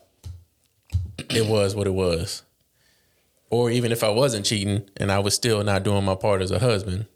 it 1.28 1.48
was 1.48 1.74
what 1.74 1.88
it 1.88 1.92
was. 1.94 2.42
Or 3.54 3.70
even 3.70 3.92
if 3.92 4.02
I 4.02 4.08
wasn't 4.08 4.44
cheating 4.44 4.82
and 4.96 5.12
I 5.12 5.20
was 5.20 5.32
still 5.32 5.62
not 5.62 5.84
doing 5.84 6.04
my 6.04 6.16
part 6.16 6.42
as 6.42 6.50
a 6.50 6.58
husband 6.58 7.06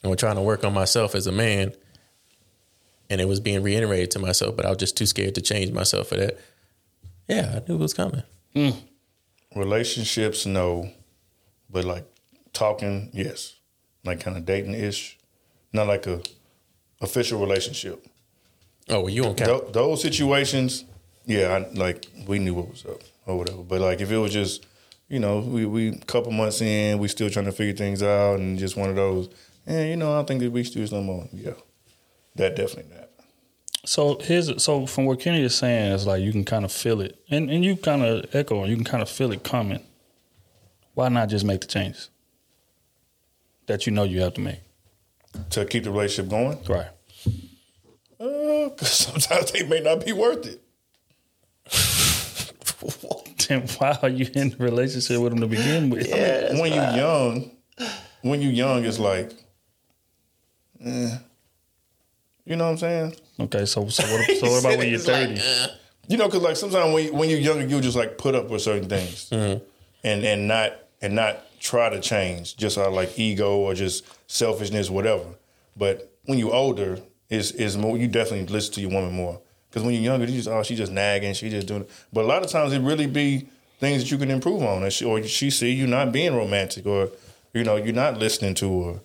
and 0.00 0.08
we're 0.08 0.14
trying 0.14 0.36
to 0.36 0.42
work 0.42 0.62
on 0.62 0.72
myself 0.72 1.16
as 1.16 1.26
a 1.26 1.32
man 1.32 1.74
and 3.10 3.20
it 3.20 3.26
was 3.26 3.40
being 3.40 3.60
reiterated 3.60 4.12
to 4.12 4.20
myself, 4.20 4.54
but 4.54 4.64
I 4.64 4.68
was 4.68 4.78
just 4.78 4.96
too 4.96 5.06
scared 5.06 5.34
to 5.34 5.40
change 5.40 5.72
myself 5.72 6.06
for 6.06 6.16
that. 6.18 6.38
Yeah, 7.26 7.56
I 7.56 7.68
knew 7.68 7.74
it 7.74 7.80
was 7.80 7.94
coming. 7.94 8.22
Hmm. 8.54 8.70
Relationships, 9.56 10.46
no, 10.46 10.88
but 11.68 11.84
like 11.84 12.04
talking, 12.52 13.10
yes, 13.12 13.56
like 14.04 14.20
kind 14.20 14.36
of 14.36 14.46
dating 14.46 14.74
ish, 14.74 15.18
not 15.72 15.88
like 15.88 16.06
a 16.06 16.22
official 17.00 17.40
relationship. 17.40 18.06
Oh, 18.88 19.00
well, 19.00 19.10
you 19.10 19.24
don't 19.24 19.36
count. 19.36 19.48
Tho- 19.48 19.70
those 19.72 20.00
situations, 20.00 20.84
yeah, 21.26 21.48
I, 21.48 21.74
like 21.74 22.06
we 22.28 22.38
knew 22.38 22.54
what 22.54 22.70
was 22.70 22.86
up 22.86 23.00
or 23.26 23.36
whatever. 23.36 23.64
But 23.64 23.80
like 23.80 24.00
if 24.00 24.12
it 24.12 24.18
was 24.18 24.32
just, 24.32 24.64
you 25.08 25.18
know, 25.20 25.38
we 25.40 25.66
we 25.66 25.96
couple 26.06 26.32
months 26.32 26.60
in, 26.60 26.98
we 26.98 27.08
still 27.08 27.30
trying 27.30 27.44
to 27.46 27.52
figure 27.52 27.74
things 27.74 28.02
out, 28.02 28.38
and 28.40 28.58
just 28.58 28.76
one 28.76 28.88
of 28.90 28.96
those, 28.96 29.28
and 29.66 29.88
you 29.90 29.96
know, 29.96 30.12
I 30.12 30.16
don't 30.16 30.28
think 30.28 30.40
that 30.40 30.50
we 30.52 30.64
should 30.64 30.74
do 30.74 30.80
this 30.80 30.92
no 30.92 31.02
more. 31.02 31.28
Yeah, 31.32 31.52
that 32.36 32.56
definitely 32.56 32.92
happened. 32.94 33.10
So 33.86 34.18
here's 34.18 34.62
so 34.62 34.86
from 34.86 35.04
what 35.04 35.20
Kenny 35.20 35.42
is 35.42 35.54
saying 35.54 35.92
is 35.92 36.06
like 36.06 36.22
you 36.22 36.32
can 36.32 36.44
kind 36.44 36.64
of 36.64 36.72
feel 36.72 37.00
it, 37.02 37.18
and 37.30 37.50
and 37.50 37.64
you 37.64 37.76
kind 37.76 38.02
of 38.02 38.34
echo, 38.34 38.64
you 38.64 38.76
can 38.76 38.84
kind 38.84 39.02
of 39.02 39.08
feel 39.10 39.30
it 39.32 39.44
coming. 39.44 39.80
Why 40.94 41.08
not 41.08 41.28
just 41.28 41.44
make 41.44 41.60
the 41.60 41.66
changes 41.66 42.08
that 43.66 43.84
you 43.86 43.92
know 43.92 44.04
you 44.04 44.20
have 44.22 44.34
to 44.34 44.40
make? 44.40 44.60
To 45.50 45.64
keep 45.66 45.84
the 45.84 45.90
relationship 45.90 46.30
going, 46.30 46.58
Right. 46.68 46.86
uh, 48.20 48.70
'cause 48.70 48.90
sometimes 48.92 49.50
they 49.50 49.64
may 49.66 49.80
not 49.80 50.04
be 50.04 50.12
worth 50.12 50.46
it. 50.46 50.62
Then 53.48 53.66
why 53.78 53.98
are 54.02 54.08
you 54.08 54.26
in 54.34 54.54
a 54.58 54.62
relationship 54.62 55.20
with 55.20 55.32
them 55.32 55.40
to 55.40 55.46
begin 55.46 55.90
with? 55.90 56.08
when 56.10 56.72
you 56.72 56.80
are 56.80 56.96
young, 56.96 57.50
when 58.22 58.40
you 58.40 58.50
are 58.50 58.52
young, 58.52 58.84
it's 58.84 58.98
like, 58.98 59.32
eh. 60.84 61.18
You 62.46 62.56
know 62.56 62.64
what 62.64 62.70
I'm 62.72 62.78
saying? 62.78 63.16
Okay, 63.40 63.64
so 63.64 63.88
so 63.88 64.02
what, 64.02 64.36
so 64.36 64.50
what 64.50 64.60
about 64.60 64.78
when 64.78 64.88
you're 64.88 64.96
It's 64.98 65.08
like, 65.08 65.28
thirty? 65.28 65.72
You 66.08 66.18
know, 66.18 66.26
because 66.26 66.42
like 66.42 66.56
sometimes 66.56 66.92
when 66.92 67.04
you, 67.06 67.14
when 67.14 67.30
you're 67.30 67.38
younger, 67.38 67.66
you 67.66 67.80
just 67.80 67.96
like 67.96 68.18
put 68.18 68.34
up 68.34 68.50
with 68.50 68.60
certain 68.60 68.88
things, 68.88 69.32
and 69.32 69.62
and 70.04 70.46
not 70.46 70.72
and 71.00 71.14
not 71.14 71.40
try 71.58 71.88
to 71.88 72.00
change 72.00 72.56
just 72.56 72.76
out 72.76 72.88
of 72.88 72.92
like 72.92 73.18
ego 73.18 73.56
or 73.56 73.72
just 73.74 74.04
selfishness, 74.30 74.90
whatever. 74.90 75.24
But 75.76 76.12
when 76.24 76.38
you're 76.38 76.54
older, 76.54 76.98
is 77.30 77.52
is 77.52 77.76
more 77.76 77.96
you 77.96 78.08
definitely 78.08 78.46
listen 78.46 78.74
to 78.74 78.80
your 78.82 78.90
woman 78.90 79.14
more. 79.14 79.40
Because 79.74 79.84
when 79.84 79.94
you're 79.96 80.04
younger, 80.04 80.24
you 80.26 80.36
just 80.36 80.46
oh 80.46 80.62
she 80.62 80.76
just 80.76 80.92
nagging, 80.92 81.34
she 81.34 81.50
just 81.50 81.66
doing. 81.66 81.80
It. 81.80 81.90
But 82.12 82.24
a 82.24 82.28
lot 82.28 82.44
of 82.44 82.48
times 82.48 82.72
it 82.72 82.78
really 82.78 83.08
be 83.08 83.48
things 83.80 84.04
that 84.04 84.10
you 84.12 84.18
can 84.18 84.30
improve 84.30 84.62
on, 84.62 84.88
she, 84.90 85.04
or 85.04 85.20
she 85.24 85.50
see 85.50 85.72
you 85.72 85.88
not 85.88 86.12
being 86.12 86.32
romantic, 86.32 86.86
or 86.86 87.10
you 87.52 87.64
know 87.64 87.74
you're 87.74 87.92
not 87.92 88.16
listening 88.16 88.54
to 88.54 88.84
her, 88.84 89.00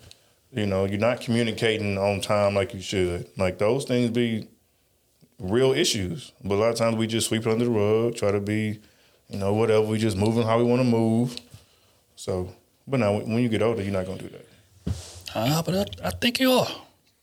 you 0.51 0.67
know 0.67 0.85
you're 0.85 0.99
not 0.99 1.21
communicating 1.21 1.97
on 1.97 2.21
time 2.21 2.53
like 2.53 2.75
you 2.75 2.81
should. 2.81 3.27
Like 3.35 3.57
those 3.57 3.85
things 3.85 4.11
be 4.11 4.47
real 5.39 5.71
issues. 5.71 6.33
But 6.43 6.53
a 6.53 6.59
lot 6.59 6.69
of 6.69 6.75
times 6.75 6.97
we 6.97 7.07
just 7.07 7.29
sweep 7.29 7.47
it 7.47 7.51
under 7.51 7.65
the 7.65 7.71
rug, 7.71 8.15
try 8.15 8.29
to 8.29 8.39
be, 8.39 8.79
you 9.27 9.39
know, 9.39 9.55
whatever. 9.55 9.81
We 9.81 9.97
just 9.97 10.17
moving 10.17 10.43
how 10.43 10.59
we 10.59 10.65
want 10.65 10.81
to 10.81 10.87
move. 10.87 11.35
So, 12.15 12.53
but 12.87 12.99
now 12.99 13.13
when 13.13 13.39
you 13.39 13.49
get 13.49 13.63
older, 13.63 13.81
you're 13.81 13.91
not 13.91 14.05
gonna 14.05 14.21
do 14.21 14.29
that. 14.29 14.93
Ah, 15.33 15.63
but 15.65 15.75
I, 16.03 16.09
I 16.09 16.11
think 16.11 16.39
you 16.39 16.51
are. 16.51 16.67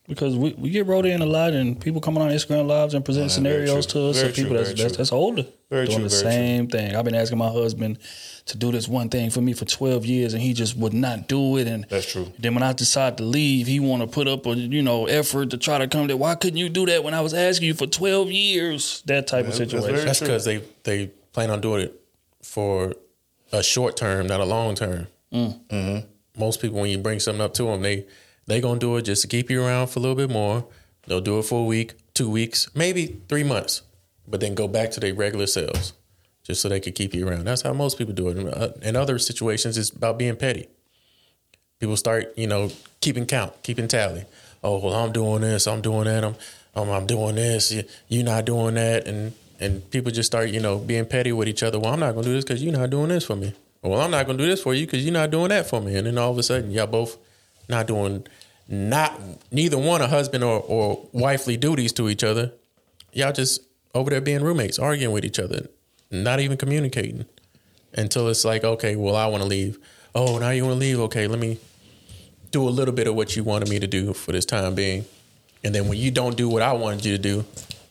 Because 0.09 0.37
we, 0.37 0.53
we 0.55 0.71
get 0.71 0.87
wrote 0.87 1.05
in 1.05 1.21
a 1.21 1.27
lot 1.27 1.53
and 1.53 1.81
people 1.81 2.01
coming 2.01 2.23
on 2.23 2.31
Instagram 2.31 2.67
lives 2.69 2.95
and 2.95 3.05
present 3.05 3.25
Yeah, 3.31 3.35
scenarios 3.35 3.87
to 3.87 4.09
us. 4.11 4.17
Very 4.17 4.29
and 4.29 4.35
people 4.37 4.51
true, 4.57 4.65
that's, 4.65 4.81
that's 4.81 4.97
that's 4.97 5.13
older. 5.13 5.45
Very 5.69 5.87
doing 5.87 5.99
true, 5.99 6.09
the 6.09 6.15
very 6.15 6.23
true. 6.23 6.31
same 6.31 6.69
thing. 6.69 6.95
I've 6.95 7.05
been 7.05 7.17
asking 7.17 7.39
my 7.39 7.49
husband 7.49 7.99
to 8.47 8.57
do 8.57 8.71
this 8.71 8.87
one 8.87 9.09
thing 9.09 9.31
for 9.31 9.41
me 9.41 9.53
for 9.53 9.65
12 9.65 10.07
years 10.07 10.33
and 10.33 10.41
he 10.41 10.53
just 10.53 10.77
would 10.77 10.95
not 10.95 11.27
do 11.27 11.57
it. 11.57 11.67
And 11.67 11.85
That's 11.91 12.11
true. 12.13 12.33
then 12.39 12.55
when 12.55 12.63
I 12.63 12.73
decide 12.73 13.19
to 13.19 13.25
leave, 13.25 13.67
he 13.67 13.81
want 13.81 14.03
to 14.03 14.07
put 14.07 14.29
up 14.29 14.47
a 14.47 14.55
you 14.55 14.83
know 14.83 15.07
effort 15.07 15.51
to 15.51 15.57
try 15.59 15.79
to 15.79 15.89
come 15.89 16.07
there. 16.07 16.17
Why 16.17 16.37
couldn't 16.37 16.59
you 16.59 16.69
do 16.69 16.87
that 16.87 17.03
when 17.03 17.13
I 17.13 17.21
was 17.21 17.35
asking 17.35 17.67
you 17.67 17.75
for 17.75 17.87
12 17.89 18.31
years? 18.31 19.03
That 19.07 19.27
type 19.27 19.47
of 19.47 19.55
Yeah, 19.55 19.59
that's 19.65 19.71
situation. 19.73 20.07
That's 20.07 20.21
because 20.21 20.45
they 20.45 20.63
they 20.85 21.09
plan 21.33 21.51
on 21.51 21.61
doing 21.61 21.83
it 21.83 22.01
for 22.43 22.95
a 23.53 23.63
short 23.63 23.97
term, 23.97 24.29
not 24.29 24.39
a 24.41 24.45
long 24.45 24.77
term. 24.77 25.09
Mm-hmm. 25.33 26.07
Most 26.39 26.61
people, 26.61 26.81
when 26.81 26.91
you 26.91 26.99
bring 26.99 27.19
something 27.19 27.41
up 27.43 27.55
to 27.55 27.65
them, 27.65 27.83
they 27.83 28.07
they 28.47 28.61
gonna 28.61 28.79
do 28.81 28.97
it 28.97 29.03
just 29.03 29.23
to 29.23 29.29
keep 29.29 29.51
you 29.51 29.63
around 29.65 29.89
for 29.89 29.99
a 29.99 30.03
little 30.03 30.17
bit 30.17 30.31
more. 30.31 30.67
They'll 31.07 31.21
do 31.21 31.39
it 31.39 31.45
for 31.45 31.61
a 31.61 31.65
week, 31.65 31.95
two 32.15 32.29
weeks, 32.31 32.69
maybe 32.75 33.21
three 33.29 33.45
months, 33.45 33.83
but 34.27 34.41
then 34.41 34.55
go 34.55 34.67
back 34.69 34.91
to 34.93 35.01
their 35.01 35.15
regular 35.15 35.47
selves, 35.47 35.93
just 36.43 36.61
so 36.61 36.69
they 36.69 36.81
could 36.81 36.95
keep 36.95 37.15
you 37.15 37.27
around. 37.29 37.45
That's 37.45 37.63
how 37.63 37.73
most 37.73 37.97
people 37.99 38.15
do 38.15 38.29
it. 38.29 38.39
Uh, 38.47 38.71
In 38.83 38.97
other 38.97 39.19
situations, 39.19 39.79
it's 39.79 39.91
about 39.91 40.19
being 40.19 40.37
petty. 40.37 40.69
People 41.79 41.97
start, 41.97 42.33
you 42.37 42.47
know, 42.47 42.71
keeping 43.01 43.27
count, 43.27 43.53
keeping 43.63 43.87
tally. 43.89 44.25
Oh 44.65 44.79
well, 44.79 44.95
I'm 44.95 45.13
doing 45.13 45.43
this, 45.43 45.67
I'm 45.67 45.81
doing 45.83 46.05
that, 46.05 46.25
I'm, 46.25 46.35
I'm, 46.91 47.07
doing 47.07 47.35
this. 47.37 47.71
you- 47.71 47.85
You're 48.09 48.25
not 48.25 48.45
doing 48.45 48.75
that, 48.75 49.07
and 49.07 49.33
and 49.61 49.89
people 49.91 50.11
just 50.13 50.27
start, 50.27 50.51
you 50.51 50.61
know, 50.61 50.79
being 50.79 51.07
petty 51.07 51.33
with 51.33 51.49
each 51.49 51.63
other. 51.63 51.79
Well, 51.79 51.93
I'm 51.93 52.01
not 52.01 52.15
gonna 52.15 52.27
do 52.27 52.33
this 52.35 52.45
because 52.45 52.63
you're 52.63 52.73
not 52.77 52.91
doing 52.91 53.09
this 53.09 53.25
for 53.25 53.37
me. 53.37 53.55
Well, 53.83 54.01
I'm 54.01 54.11
not 54.11 54.27
gonna 54.27 54.39
do 54.39 54.47
this 54.47 54.63
for 54.63 54.75
you 54.75 54.85
because 54.87 55.05
you're 55.05 55.13
not 55.15 55.31
doing 55.31 55.49
that 55.51 55.67
for 55.69 55.81
me. 55.81 55.95
And 55.97 56.07
then 56.07 56.19
all 56.19 56.31
of 56.33 56.39
a 56.39 56.43
sudden, 56.43 56.71
y'all 56.73 56.87
both 56.87 57.17
not 57.69 57.87
doing, 57.87 58.27
not 58.69 59.19
neither 59.51 59.79
one 59.79 60.01
a 60.03 60.09
husband 60.09 60.45
or 60.45 60.61
or 60.61 61.09
wifely 61.13 61.57
duties 61.57 61.93
to 61.95 62.09
each 62.09 62.25
other. 62.25 62.53
Y'all 63.13 63.33
just 63.33 63.61
over 63.95 64.11
there 64.11 64.21
being 64.21 64.43
roommates, 64.43 64.79
arguing 64.79 65.13
with 65.13 65.25
each 65.25 65.39
other, 65.39 65.69
not 66.11 66.41
even 66.41 66.57
communicating 66.57 67.25
until 67.95 68.29
it's 68.29 68.45
like, 68.45 68.63
okay, 68.63 68.95
well, 68.95 69.17
I 69.17 69.27
want 69.27 69.43
to 69.43 69.49
leave. 69.49 69.79
Oh, 70.15 70.39
now 70.39 70.51
you 70.51 70.65
want 70.65 70.75
to 70.75 70.81
leave? 70.81 71.01
Okay, 71.01 71.27
let 71.27 71.39
me 71.39 71.59
do 72.51 72.69
a 72.69 72.71
little 72.71 72.95
bit 72.95 73.07
of 73.07 73.15
what 73.15 73.37
you 73.37 73.43
wanted 73.45 73.69
me 73.69 73.79
to 73.79 73.87
do 73.87 74.13
for 74.13 74.33
this 74.33 74.45
time 74.45 74.75
being. 74.75 75.05
And 75.65 75.75
then 75.75 75.89
when 75.89 75.99
you 75.99 76.11
don't 76.11 76.37
do 76.37 76.49
what 76.49 76.63
I 76.63 76.73
wanted 76.73 77.05
you 77.05 77.17
to 77.17 77.23
do, 77.23 77.45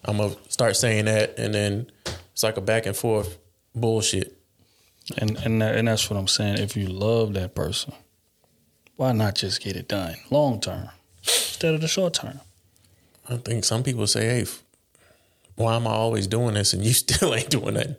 I'm 0.06 0.18
going 0.18 0.34
to 0.34 0.52
start 0.52 0.76
saying 0.76 1.06
that. 1.06 1.38
And 1.38 1.54
then 1.54 1.92
it's 2.32 2.44
like 2.44 2.58
a 2.58 2.62
back 2.62 2.86
and 2.86 2.96
forth 2.96 3.38
bullshit. 3.74 4.38
And 5.18 5.38
and 5.38 5.62
that, 5.62 5.76
and 5.76 5.88
that's 5.88 6.10
what 6.10 6.18
I'm 6.18 6.28
saying. 6.28 6.58
If 6.58 6.76
you 6.76 6.88
love 6.88 7.34
that 7.34 7.54
person, 7.54 7.94
why 8.96 9.12
not 9.12 9.36
just 9.36 9.62
get 9.62 9.76
it 9.76 9.88
done 9.88 10.16
long 10.30 10.60
term 10.60 10.90
instead 11.24 11.74
of 11.74 11.82
the 11.82 11.88
short 11.88 12.14
term? 12.14 12.40
I 13.28 13.38
think 13.38 13.64
some 13.64 13.84
people 13.84 14.08
say, 14.08 14.26
hey, 14.26 14.46
why 15.56 15.76
am 15.76 15.88
I 15.88 15.92
always 15.92 16.28
doing 16.28 16.54
this 16.54 16.74
and 16.74 16.84
you 16.84 16.94
still 16.94 17.34
ain't 17.34 17.50
doing 17.50 17.74
nothing? 17.74 17.96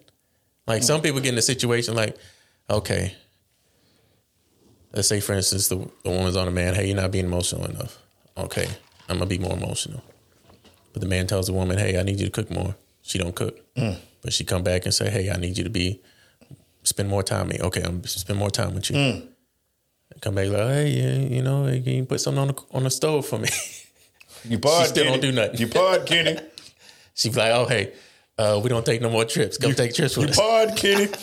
Like 0.67 0.83
some 0.83 1.01
people 1.01 1.21
get 1.21 1.33
in 1.33 1.39
a 1.39 1.43
situation 1.43 1.95
like, 1.95 2.17
okay, 2.69 3.15
let's 4.93 5.09
say 5.09 5.21
for 5.21 5.35
instance 5.35 5.69
the, 5.69 5.89
the 6.03 6.11
woman's 6.11 6.37
on 6.37 6.49
a 6.49 6.51
man, 6.51 6.75
hey, 6.75 6.87
you're 6.87 6.97
not 6.97 7.13
being 7.13 7.27
emotional 7.27 7.65
enough. 7.67 7.99
Okay, 8.37 8.67
I'm 9.09 9.19
gonna 9.19 9.27
be 9.27 9.39
more 9.39 9.57
emotional. 9.57 10.03
But 10.93 11.03
the 11.03 11.09
man 11.09 11.27
tells 11.27 11.47
the 11.47 11.53
woman, 11.53 11.79
hey, 11.79 11.99
I 11.99 12.03
need 12.03 12.19
you 12.19 12.27
to 12.27 12.33
cook 12.33 12.51
more. 12.51 12.75
She 13.03 13.19
don't 13.19 13.35
cook, 13.35 13.61
mm. 13.77 13.97
but 14.23 14.33
she 14.33 14.45
come 14.45 14.63
back 14.63 14.85
and 14.85 14.93
say, 14.93 15.11
hey, 15.11 15.31
I 15.31 15.37
need 15.37 15.57
you 15.57 15.65
to 15.65 15.71
be 15.71 16.01
spend 16.83 17.09
more 17.09 17.23
time 17.23 17.49
with 17.49 17.61
me. 17.61 17.67
Okay, 17.67 17.83
I'm 17.83 18.03
spend 18.05 18.39
more 18.39 18.51
time 18.51 18.75
with 18.75 18.91
you. 18.91 18.97
Mm. 18.97 19.29
Come 20.21 20.35
back 20.37 20.49
like, 20.49 20.61
hey, 20.63 20.89
yeah, 20.91 21.37
you 21.37 21.43
know, 21.43 21.65
can 21.67 21.85
you 21.93 22.05
put 22.05 22.21
something 22.21 22.41
on 22.41 22.49
the 22.49 22.55
on 22.73 22.85
the 22.85 22.91
stove 22.91 23.27
for 23.27 23.39
me? 23.39 23.49
You 24.49 24.59
pod, 24.61 24.87
still 24.87 25.03
Kenny. 25.05 25.17
don't 25.21 25.21
do 25.23 25.33
nothing. 25.33 25.59
You 25.59 25.67
pod, 25.67 26.07
Kenny. 26.07 26.39
She 27.15 27.31
be 27.31 27.37
like, 27.37 27.51
"Oh 27.53 27.65
hey, 27.67 27.93
uh, 28.39 28.61
we 28.63 28.69
don't 28.69 28.85
take 28.87 29.01
no 29.01 29.09
more 29.11 29.25
trips. 29.25 29.57
Come 29.59 29.75
take 29.75 29.95
trips 29.95 30.17
with 30.17 30.27
You 30.27 30.31
us." 30.31 30.37
You 30.39 30.43
pod, 30.69 30.77
Kenny. 30.77 31.09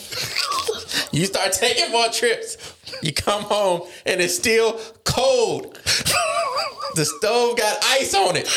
You 1.12 1.24
start 1.26 1.52
taking 1.52 1.90
more 1.92 2.08
trips. 2.08 2.56
You 3.02 3.12
come 3.12 3.42
home 3.44 3.82
and 4.04 4.20
it's 4.20 4.34
still 4.36 4.78
cold. 5.04 5.74
the 6.96 7.04
stove 7.04 7.56
got 7.56 7.78
ice 7.84 8.14
on 8.14 8.34
it. 8.36 8.48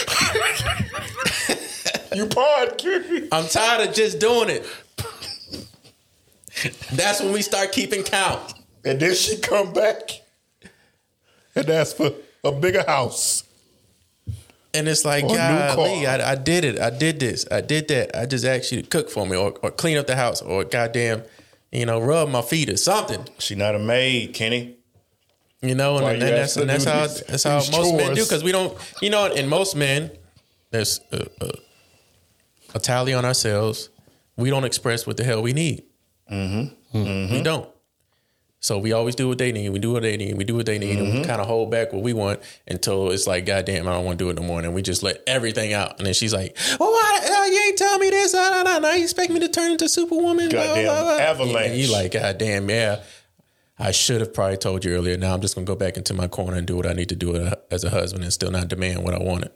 You 2.15 2.25
pod, 2.25 2.77
Kenny. 2.79 3.27
I'm 3.31 3.47
tired 3.47 3.87
of 3.89 3.93
just 3.95 4.19
doing 4.19 4.49
it. 4.49 4.65
That's 6.93 7.21
when 7.21 7.31
we 7.31 7.41
start 7.43 7.71
keeping 7.71 8.01
count. 8.03 8.53
And 8.87 8.99
then 8.99 9.13
she 9.15 9.37
come 9.37 9.73
back 9.73 10.21
and 11.55 11.69
ask 11.69 11.95
for 11.97 12.11
a 12.43 12.51
bigger 12.51 12.83
house. 12.85 13.43
And 14.73 14.87
it's 14.87 15.03
like, 15.05 15.23
Or 15.23 15.33
a 15.33 15.73
golly. 15.75 16.05
I, 16.05 16.31
I 16.31 16.35
did 16.35 16.63
it. 16.63 16.79
I 16.79 16.89
did 16.91 17.19
this. 17.19 17.45
I 17.51 17.61
did 17.61 17.87
that. 17.87 18.15
I 18.15 18.25
just 18.25 18.45
asked 18.45 18.71
you 18.71 18.81
to 18.81 18.87
cook 18.87 19.09
for 19.09 19.25
me 19.25 19.35
or, 19.35 19.53
or 19.63 19.71
clean 19.71 19.97
up 19.97 20.05
the 20.07 20.15
house 20.15 20.41
or 20.41 20.63
goddamn, 20.65 21.23
you 21.71 21.85
know, 21.85 21.99
rub 21.99 22.29
my 22.29 22.41
feet 22.41 22.69
or 22.69 22.77
something. 22.77 23.25
She 23.39 23.55
not 23.55 23.73
a 23.75 23.79
maid, 23.79 24.33
Kenny. 24.33 24.75
You 25.61 25.73
know, 25.73 25.97
and, 25.97 26.05
and 26.07 26.21
you 26.21 26.27
that's 26.29 26.55
and 26.57 26.69
that's 26.69 26.83
how 26.85 27.07
these- 27.07 27.23
that's 27.23 27.43
how 27.43 27.59
these 27.59 27.71
most 27.71 27.95
men 27.95 28.13
do 28.13 28.23
because 28.23 28.43
we 28.43 28.51
don't. 28.51 28.77
You 29.01 29.09
know, 29.09 29.25
in 29.25 29.47
most 29.49 29.75
men, 29.75 30.11
there's 30.69 30.99
a, 31.11 31.25
a, 31.41 31.51
a 32.75 32.79
tally 32.79 33.15
on 33.15 33.25
ourselves. 33.25 33.89
We 34.35 34.51
don't 34.51 34.65
express 34.65 35.07
what 35.07 35.17
the 35.17 35.23
hell 35.23 35.41
we 35.41 35.53
need. 35.53 35.83
Mm-hmm. 36.31 37.33
We 37.33 37.41
don't. 37.41 37.67
So 38.59 38.79
we 38.79 38.91
always 38.91 39.13
do 39.15 39.27
what 39.27 39.37
they 39.37 39.51
need. 39.51 39.69
We 39.69 39.77
do 39.79 39.93
what 39.93 40.01
they 40.01 40.17
need. 40.17 40.35
We 40.35 40.43
do 40.43 40.55
what 40.55 40.65
they 40.65 40.79
need, 40.79 40.97
and 40.97 41.13
we 41.13 41.23
kind 41.23 41.39
of 41.39 41.45
hold 41.47 41.69
back 41.69 41.93
what 41.93 42.01
we 42.01 42.11
want 42.13 42.39
until 42.67 43.11
it's 43.11 43.27
like, 43.27 43.45
God 43.45 43.65
damn, 43.65 43.87
I 43.87 43.93
don't 43.93 44.03
want 44.03 44.17
to 44.17 44.25
do 44.25 44.29
it 44.31 44.35
no 44.35 44.41
more. 44.41 44.59
And 44.59 44.73
we 44.73 44.81
just 44.81 45.03
let 45.03 45.21
everything 45.27 45.73
out. 45.73 45.97
And 45.99 46.07
then 46.07 46.13
she's 46.15 46.33
like, 46.33 46.57
"Well, 46.79 46.89
why 46.91 47.19
uh, 47.23 47.45
you 47.51 47.63
ain't 47.67 47.77
tell 47.77 47.99
me 47.99 48.09
this? 48.09 48.33
Uh, 48.33 48.63
nah, 48.63 48.79
nah, 48.79 48.91
you 48.93 49.03
expect 49.03 49.31
me 49.31 49.39
to 49.41 49.47
turn 49.47 49.71
into 49.71 49.87
Superwoman?" 49.87 50.49
Goddamn 50.49 50.85
blah, 50.85 51.03
blah. 51.03 51.17
avalanche. 51.23 51.67
And 51.69 51.77
you 51.79 51.91
like, 51.91 52.13
God 52.13 52.37
damn, 52.39 52.67
yeah. 52.69 53.03
I 53.79 53.91
should 53.91 54.21
have 54.21 54.33
probably 54.33 54.57
told 54.57 54.83
you 54.83 54.91
earlier. 54.95 55.17
Now 55.17 55.35
I'm 55.35 55.41
just 55.41 55.53
gonna 55.53 55.65
go 55.65 55.75
back 55.75 55.95
into 55.95 56.15
my 56.15 56.27
corner 56.27 56.57
and 56.57 56.65
do 56.65 56.75
what 56.75 56.87
I 56.87 56.93
need 56.93 57.09
to 57.09 57.15
do 57.15 57.35
as 57.69 57.83
a 57.83 57.91
husband, 57.91 58.23
and 58.23 58.33
still 58.33 58.49
not 58.49 58.69
demand 58.69 59.03
what 59.03 59.13
I 59.13 59.19
wanted. 59.19 59.51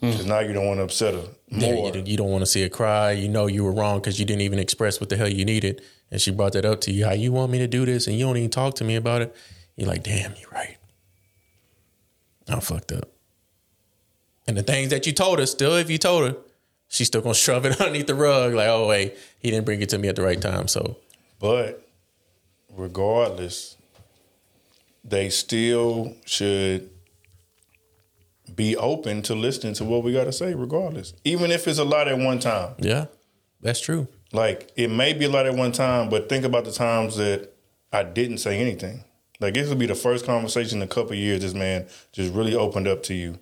Because 0.00 0.26
now 0.26 0.40
you 0.40 0.52
don't 0.52 0.66
want 0.66 0.78
to 0.78 0.84
upset 0.84 1.14
her 1.14 1.22
Yeah, 1.48 1.72
more. 1.74 1.96
you, 1.96 2.02
you 2.04 2.16
don't 2.16 2.30
want 2.30 2.42
to 2.42 2.46
see 2.46 2.62
her 2.62 2.68
cry. 2.68 3.12
You 3.12 3.28
know 3.28 3.46
you 3.46 3.62
were 3.64 3.72
wrong 3.72 3.98
because 4.00 4.18
you 4.18 4.24
didn't 4.26 4.42
even 4.42 4.58
express 4.58 5.00
what 5.00 5.08
the 5.08 5.16
hell 5.16 5.28
you 5.28 5.44
needed, 5.44 5.82
and 6.10 6.20
she 6.20 6.30
brought 6.30 6.52
that 6.52 6.64
up 6.64 6.80
to 6.82 6.92
you. 6.92 7.04
How 7.04 7.12
you 7.12 7.32
want 7.32 7.52
me 7.52 7.58
to 7.58 7.66
do 7.66 7.84
this, 7.84 8.06
and 8.06 8.16
you 8.18 8.26
don't 8.26 8.36
even 8.36 8.50
talk 8.50 8.74
to 8.76 8.84
me 8.84 8.96
about 8.96 9.22
it. 9.22 9.34
You're 9.76 9.88
like, 9.88 10.02
damn, 10.02 10.34
you're 10.40 10.50
right. 10.50 10.76
I'm 12.48 12.60
fucked 12.60 12.92
up. 12.92 13.08
And 14.46 14.56
the 14.56 14.62
things 14.62 14.90
that 14.90 15.06
you 15.06 15.12
told 15.12 15.38
her, 15.38 15.46
still, 15.46 15.76
if 15.76 15.90
you 15.90 15.98
told 15.98 16.28
her, 16.28 16.36
she's 16.88 17.06
still 17.08 17.20
gonna 17.20 17.34
shove 17.46 17.66
it 17.66 17.80
underneath 17.80 18.06
the 18.06 18.14
rug, 18.14 18.54
like, 18.54 18.68
oh 18.68 18.88
wait, 18.88 19.16
he 19.38 19.50
didn't 19.50 19.66
bring 19.66 19.82
it 19.82 19.88
to 19.90 19.98
me 19.98 20.08
at 20.08 20.16
the 20.16 20.22
right 20.22 20.40
time. 20.40 20.68
So 20.68 20.96
But 21.38 21.86
regardless, 22.74 23.76
they 25.04 25.28
still 25.28 26.14
should 26.24 26.90
be 28.54 28.76
open 28.76 29.22
to 29.22 29.34
listening 29.34 29.74
to 29.74 29.84
what 29.84 30.02
we 30.02 30.12
got 30.12 30.24
to 30.24 30.32
say, 30.32 30.54
regardless. 30.54 31.12
Even 31.24 31.50
if 31.50 31.68
it's 31.68 31.78
a 31.78 31.84
lot 31.84 32.08
at 32.08 32.18
one 32.18 32.38
time. 32.38 32.74
yeah, 32.78 33.06
that's 33.60 33.80
true. 33.80 34.08
Like, 34.32 34.70
it 34.76 34.88
may 34.88 35.12
be 35.12 35.24
a 35.24 35.30
lot 35.30 35.46
at 35.46 35.54
one 35.54 35.72
time, 35.72 36.10
but 36.10 36.28
think 36.28 36.44
about 36.44 36.64
the 36.64 36.72
times 36.72 37.16
that 37.16 37.50
I 37.92 38.02
didn't 38.02 38.38
say 38.38 38.58
anything. 38.58 39.04
Like, 39.40 39.54
this 39.54 39.68
will 39.68 39.76
be 39.76 39.86
the 39.86 39.94
first 39.94 40.26
conversation 40.26 40.78
in 40.78 40.82
a 40.82 40.90
couple 40.90 41.14
years 41.14 41.40
this 41.42 41.54
man 41.54 41.86
just 42.12 42.34
really 42.34 42.54
opened 42.54 42.88
up 42.88 43.02
to 43.04 43.14
you 43.14 43.38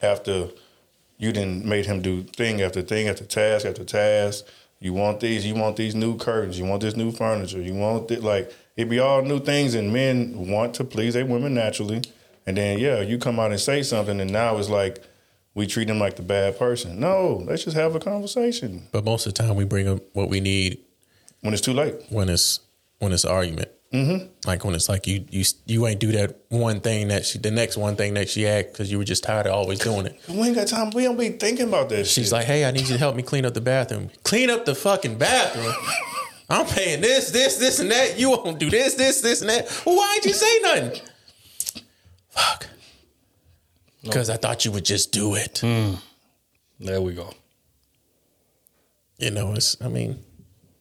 after 0.00 0.48
you 1.18 1.32
didn't 1.32 1.64
made 1.64 1.86
him 1.86 2.02
do 2.02 2.22
thing 2.22 2.60
after 2.60 2.82
thing 2.82 3.08
after 3.08 3.24
task 3.24 3.66
after 3.66 3.84
task. 3.84 4.44
You 4.78 4.92
want 4.92 5.20
these, 5.20 5.46
you 5.46 5.54
want 5.54 5.76
these 5.76 5.94
new 5.94 6.16
curtains, 6.18 6.58
you 6.58 6.66
want 6.66 6.82
this 6.82 6.96
new 6.96 7.10
furniture, 7.10 7.62
you 7.62 7.74
want 7.74 8.10
it 8.10 8.22
like 8.22 8.52
it 8.76 8.90
be 8.90 8.98
all 8.98 9.22
new 9.22 9.40
things, 9.40 9.74
and 9.74 9.92
men 9.92 10.50
want 10.50 10.74
to 10.74 10.84
please 10.84 11.14
their 11.14 11.24
women 11.24 11.54
naturally, 11.54 12.02
And 12.46 12.58
then 12.58 12.78
yeah, 12.78 13.00
you 13.00 13.16
come 13.18 13.40
out 13.40 13.50
and 13.50 13.60
say 13.60 13.82
something, 13.82 14.20
and 14.20 14.30
now 14.30 14.58
it's 14.58 14.68
like 14.68 15.02
we 15.56 15.66
treat 15.66 15.88
them 15.88 15.98
like 15.98 16.14
the 16.16 16.22
bad 16.22 16.56
person. 16.58 17.00
No, 17.00 17.42
let's 17.46 17.64
just 17.64 17.76
have 17.76 17.94
a 17.96 17.98
conversation 17.98 18.86
But 18.92 19.04
most 19.04 19.26
of 19.26 19.34
the 19.34 19.42
time, 19.42 19.56
we 19.56 19.64
bring 19.64 19.88
up 19.88 19.98
what 20.12 20.28
we 20.28 20.38
need 20.40 20.78
when 21.40 21.52
it's 21.52 21.62
too 21.62 21.72
late. 21.72 21.94
when 22.10 22.28
it's 22.28 22.60
when 23.00 23.10
it's 23.12 23.24
an 23.24 23.30
argument. 23.32 23.70
Mm-hmm. 23.92 24.26
Like 24.46 24.64
when 24.64 24.74
it's 24.74 24.88
like 24.88 25.06
you 25.06 25.24
you 25.30 25.44
you 25.64 25.86
ain't 25.86 26.00
do 26.00 26.10
that 26.12 26.36
one 26.50 26.80
thing 26.80 27.08
that 27.08 27.24
she 27.24 27.38
the 27.38 27.50
next 27.50 27.76
one 27.76 27.94
thing 27.96 28.14
that 28.14 28.28
she 28.28 28.46
asked 28.46 28.72
because 28.72 28.90
you 28.90 28.98
were 28.98 29.04
just 29.04 29.22
tired 29.24 29.46
of 29.46 29.52
always 29.52 29.78
doing 29.78 30.06
it. 30.06 30.20
We 30.28 30.42
ain't 30.48 30.56
got 30.56 30.66
time. 30.66 30.90
We 30.90 31.04
don't 31.04 31.16
be 31.16 31.30
thinking 31.30 31.68
about 31.68 31.88
this. 31.88 32.10
She's 32.12 32.26
shit. 32.26 32.32
like, 32.32 32.46
"Hey, 32.46 32.64
I 32.64 32.70
need 32.72 32.82
you 32.88 32.94
to 32.94 32.98
help 32.98 33.14
me 33.16 33.22
clean 33.22 33.46
up 33.46 33.54
the 33.54 33.60
bathroom. 33.60 34.10
Clean 34.24 34.50
up 34.50 34.64
the 34.66 34.74
fucking 34.74 35.16
bathroom. 35.18 35.72
I'm 36.50 36.66
paying 36.66 37.00
this, 37.00 37.30
this, 37.30 37.56
this, 37.56 37.78
and 37.80 37.90
that. 37.90 38.18
You 38.18 38.30
won't 38.30 38.58
do 38.58 38.70
this, 38.70 38.94
this, 38.94 39.20
this, 39.20 39.40
and 39.40 39.50
that. 39.50 39.82
Well, 39.86 39.96
why'd 39.96 40.24
you 40.24 40.32
say 40.32 40.58
nothing? 40.62 41.00
Fuck. 42.30 42.66
Because 44.02 44.30
I 44.30 44.36
thought 44.36 44.64
you 44.64 44.70
would 44.72 44.84
just 44.84 45.12
do 45.12 45.34
it. 45.34 45.62
There 46.80 47.00
we 47.00 47.14
go. 47.14 47.32
You 49.18 49.30
know, 49.30 49.54
it's. 49.54 49.76
I 49.80 49.88
mean, 49.88 50.22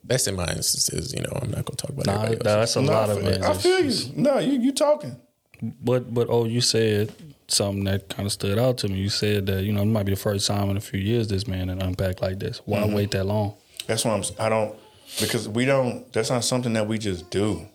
that's 0.04 0.28
in 0.28 0.36
my 0.36 0.48
instances. 0.48 1.14
You 1.14 1.22
know, 1.24 1.32
I'm 1.42 1.50
not 1.52 1.66
gonna 1.66 1.78
talk 1.78 1.92
about 1.92 2.06
Nah, 2.06 2.24
everybody 2.24 2.50
else. 2.50 2.74
that's 2.74 2.76
a 2.76 2.82
Nah, 2.82 2.92
lot 2.92 3.10
I 3.10 3.14
of 3.14 3.20
feel- 3.20 3.28
it. 3.30 3.42
I 3.42 3.54
feel 3.54 3.86
you. 3.86 4.12
No, 4.16 4.40
you 4.40 4.60
you 4.60 4.72
talking. 4.74 5.16
But 5.62 6.14
but 6.14 6.28
oh, 6.30 6.46
you 6.46 6.60
said 6.62 7.14
something 7.48 7.86
that 7.86 8.10
kind 8.10 8.26
of 8.26 8.32
stood 8.34 8.60
out 8.60 8.78
to 8.80 8.90
me. 8.90 8.96
You 9.00 9.10
said 9.10 9.46
that 9.46 9.64
you 9.64 9.72
know 9.72 9.82
it 9.82 9.86
might 9.86 10.04
be 10.06 10.12
the 10.12 10.18
first 10.20 10.48
time 10.48 10.70
in 10.70 10.76
a 10.78 10.82
few 10.82 11.00
years 11.00 11.30
this 11.30 11.48
man 11.48 11.70
and 11.70 11.82
unpack 11.82 12.22
like 12.22 12.40
this. 12.40 12.62
Why 12.66 12.80
Mm-hmm. 12.82 12.94
wait 12.94 13.12
that 13.12 13.24
long? 13.26 13.56
That's 13.88 14.04
why 14.04 14.12
I'm. 14.14 14.24
I 14.38 14.50
don't 14.50 14.76
because 15.22 15.48
we 15.48 15.64
don't. 15.66 16.12
That's 16.12 16.30
not 16.30 16.44
something 16.44 16.74
that 16.74 16.88
we 16.88 16.98
just 16.98 17.30
do. 17.32 17.66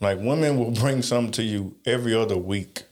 Like 0.00 0.18
women 0.20 0.56
will 0.56 0.70
bring 0.82 1.02
something 1.02 1.32
to 1.32 1.42
you 1.42 1.74
every 1.84 2.14
other 2.14 2.36
week 2.36 2.84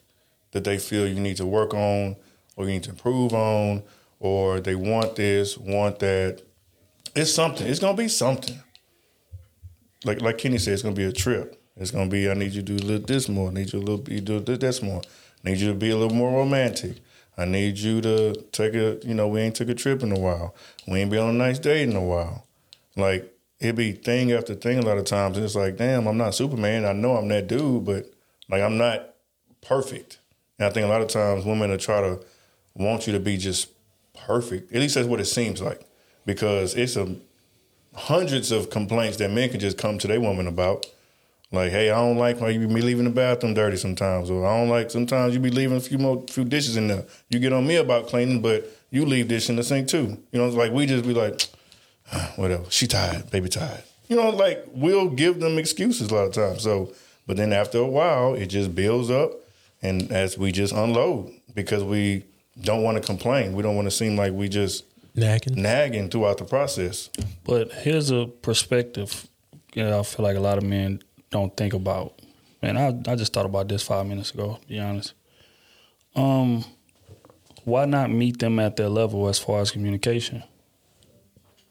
that 0.55 0.65
they 0.65 0.79
feel 0.79 1.07
you 1.07 1.21
need 1.21 1.37
to 1.37 1.47
work 1.47 1.75
on 1.75 2.17
or 2.57 2.65
you 2.65 2.71
need 2.71 2.85
to 2.85 2.91
improve 2.91 3.35
on, 3.35 3.83
or 4.21 4.61
they 4.61 4.75
want 4.75 5.17
this, 5.17 5.59
want 5.59 5.99
that. 5.99 6.43
It's 7.15 7.33
something. 7.33 7.67
It's 7.67 7.81
gonna 7.81 7.97
be 7.97 8.09
something. 8.09 8.59
Like 10.05 10.21
like 10.21 10.39
Kenny 10.39 10.59
said, 10.59 10.75
it's 10.75 10.83
gonna 10.83 10.95
be 10.95 11.05
a 11.05 11.13
trip. 11.13 11.61
It's 11.77 11.91
gonna 11.91 12.09
be. 12.09 12.31
I 12.31 12.35
need 12.35 12.53
you 12.53 12.63
to 12.63 12.77
do 12.77 12.77
a 12.77 12.87
little 12.87 13.07
this 13.07 13.29
more. 13.29 13.51
I 13.51 13.55
need 13.55 13.73
you 13.73 13.81
a 13.81 13.83
little. 13.83 14.05
You 14.09 14.21
do 14.21 14.41
this 14.41 14.83
more. 14.83 15.03
I 15.45 15.51
need 15.51 15.59
you 15.59 15.69
to 15.69 15.75
be 15.75 15.91
a 15.91 15.97
little 15.97 16.17
more 16.17 16.31
romantic. 16.39 16.99
I 17.37 17.45
need 17.45 17.79
you 17.79 18.01
to 18.01 18.35
take 18.53 18.75
a. 18.75 18.99
You 19.05 19.15
know, 19.15 19.29
we 19.29 19.41
ain't 19.41 19.57
took 19.57 19.69
a 19.69 19.75
trip 19.75 20.03
in 20.03 20.13
a 20.13 20.19
while. 20.19 20.55
We 20.87 21.01
ain't 21.01 21.11
been 21.11 21.21
on 21.21 21.31
a 21.31 21.33
nice 21.33 21.59
date 21.59 21.89
in 21.89 21.97
a 21.97 22.05
while. 22.05 22.47
Like 22.97 23.37
it 23.59 23.75
be 23.75 23.93
thing 23.93 24.31
after 24.33 24.55
thing 24.55 24.79
a 24.79 24.83
lot 24.83 24.99
of 24.99 25.05
times, 25.05 25.37
and 25.37 25.45
it's 25.45 25.57
like, 25.57 25.77
damn, 25.77 26.07
I'm 26.07 26.19
not 26.19 26.35
Superman. 26.35 26.85
I 26.85 26.93
know 26.93 27.17
I'm 27.17 27.29
that 27.29 27.49
dude, 27.49 27.85
but 27.85 28.07
like 28.49 28.63
I'm 28.63 28.79
not 28.79 29.15
perfect. 29.61 30.19
And 30.59 30.67
I 30.67 30.71
think 30.71 30.85
a 30.85 30.89
lot 30.89 31.01
of 31.01 31.09
times 31.09 31.45
women 31.45 31.71
will 31.71 31.79
try 31.79 32.01
to 32.01 32.21
want 32.75 33.07
you 33.07 33.13
to 33.13 33.21
be 33.21 33.37
just 33.37 33.69
perfect. 34.27 34.73
At 34.73 34.81
least 34.81 34.95
that's 34.95 35.09
what 35.09 35.21
it 35.21 35.27
seems 35.27 35.61
like, 35.61 35.81
because 36.27 36.75
it's 36.75 36.97
a 36.97 37.17
hundreds 37.95 38.51
of 38.51 38.71
complaints 38.71 39.17
that 39.19 39.31
men 39.31 39.49
can 39.51 39.61
just 39.61 39.79
come 39.79 39.99
to 39.99 40.07
their 40.07 40.21
woman 40.21 40.47
about. 40.47 40.87
Like, 41.53 41.71
hey, 41.71 41.91
I 41.91 41.97
don't 41.97 42.17
like 42.19 42.41
why 42.41 42.49
you 42.51 42.67
be 42.67 42.83
leaving 42.83 43.05
the 43.05 43.11
bathroom 43.11 43.55
dirty 43.55 43.77
sometimes, 43.77 44.29
or 44.29 44.45
I 44.45 44.59
don't 44.59 44.69
like 44.69 44.91
sometimes 44.91 45.35
you 45.35 45.41
be 45.41 45.51
leaving 45.51 45.77
a 45.77 45.81
few 45.81 45.99
more 45.99 46.25
few 46.29 46.45
dishes 46.45 46.77
in 46.77 46.89
there. 46.89 47.05
You 47.29 47.39
get 47.39 47.53
on 47.53 47.65
me 47.65 47.77
about 47.77 48.09
cleaning, 48.09 48.43
but 48.43 48.67
you 48.91 49.07
leave 49.07 49.29
dish 49.29 49.49
in 49.49 49.57
the 49.57 49.63
sink 49.63 49.87
too. 49.87 50.19
You 50.33 50.41
know, 50.41 50.47
it's 50.47 50.57
like 50.57 50.73
we 50.73 50.87
just 50.87 51.05
be 51.05 51.15
like, 51.15 51.49
whatever. 52.37 52.65
She 52.71 52.89
tired, 52.89 53.31
baby 53.31 53.49
tired. 53.49 53.85
You 54.09 54.17
know, 54.17 54.31
like 54.31 54.65
we'll 54.73 55.11
give 55.11 55.39
them 55.39 55.59
excuses 55.59 56.11
a 56.11 56.15
lot 56.15 56.27
of 56.27 56.33
times. 56.33 56.63
So, 56.63 56.93
but 57.27 57.37
then 57.37 57.53
after 57.53 57.79
a 57.79 57.87
while, 57.87 58.35
it 58.35 58.47
just 58.47 58.75
builds 58.75 59.11
up, 59.11 59.33
and 59.85 60.11
as 60.11 60.37
we 60.39 60.51
just 60.51 60.73
unload 60.73 61.31
because 61.55 61.85
we 61.85 62.25
don't 62.61 62.83
want 62.83 62.97
to 62.97 63.03
complain, 63.03 63.53
we 63.53 63.63
don't 63.63 63.77
want 63.77 63.87
to 63.87 63.91
seem 63.91 64.17
like 64.17 64.33
we 64.33 64.49
just 64.49 64.85
Nagging. 65.15 65.61
nagging 65.63 66.09
throughout 66.11 66.39
the 66.39 66.45
process. 66.45 67.11
But 67.45 67.71
here's 67.73 68.11
a 68.11 68.27
perspective. 68.27 69.29
You 69.75 69.85
know, 69.85 70.01
I 70.01 70.03
feel 70.03 70.25
like 70.25 70.37
a 70.37 70.41
lot 70.41 70.59
of 70.59 70.65
men 70.65 71.01
don't 71.31 71.57
think 71.57 71.75
about. 71.75 72.15
Man, 72.63 72.77
I 72.77 73.13
I 73.13 73.15
just 73.15 73.33
thought 73.33 73.47
about 73.47 73.69
this 73.69 73.83
five 73.83 74.07
minutes 74.07 74.33
ago. 74.33 74.59
To 74.61 74.69
be 74.69 74.81
honest. 74.81 75.13
Um, 76.17 76.65
why 77.65 77.85
not 77.87 78.11
meet 78.11 78.39
them 78.39 78.59
at 78.59 78.77
their 78.77 78.89
level 78.89 79.29
as 79.29 79.39
far 79.39 79.61
as 79.61 79.71
communication? 79.71 80.43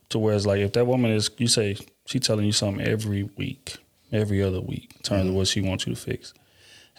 To 0.09 0.19
where 0.19 0.35
it's 0.35 0.45
like 0.45 0.59
if 0.59 0.73
that 0.73 0.85
woman 0.85 1.11
is, 1.11 1.31
you 1.37 1.47
say 1.47 1.77
she 2.05 2.19
telling 2.19 2.45
you 2.45 2.51
something 2.51 2.85
every 2.85 3.23
week, 3.37 3.77
every 4.11 4.43
other 4.43 4.61
week, 4.61 4.93
in 4.97 5.01
terms 5.01 5.29
of 5.29 5.35
what 5.35 5.47
she 5.47 5.61
wants 5.61 5.87
you 5.87 5.95
to 5.95 5.99
fix. 5.99 6.33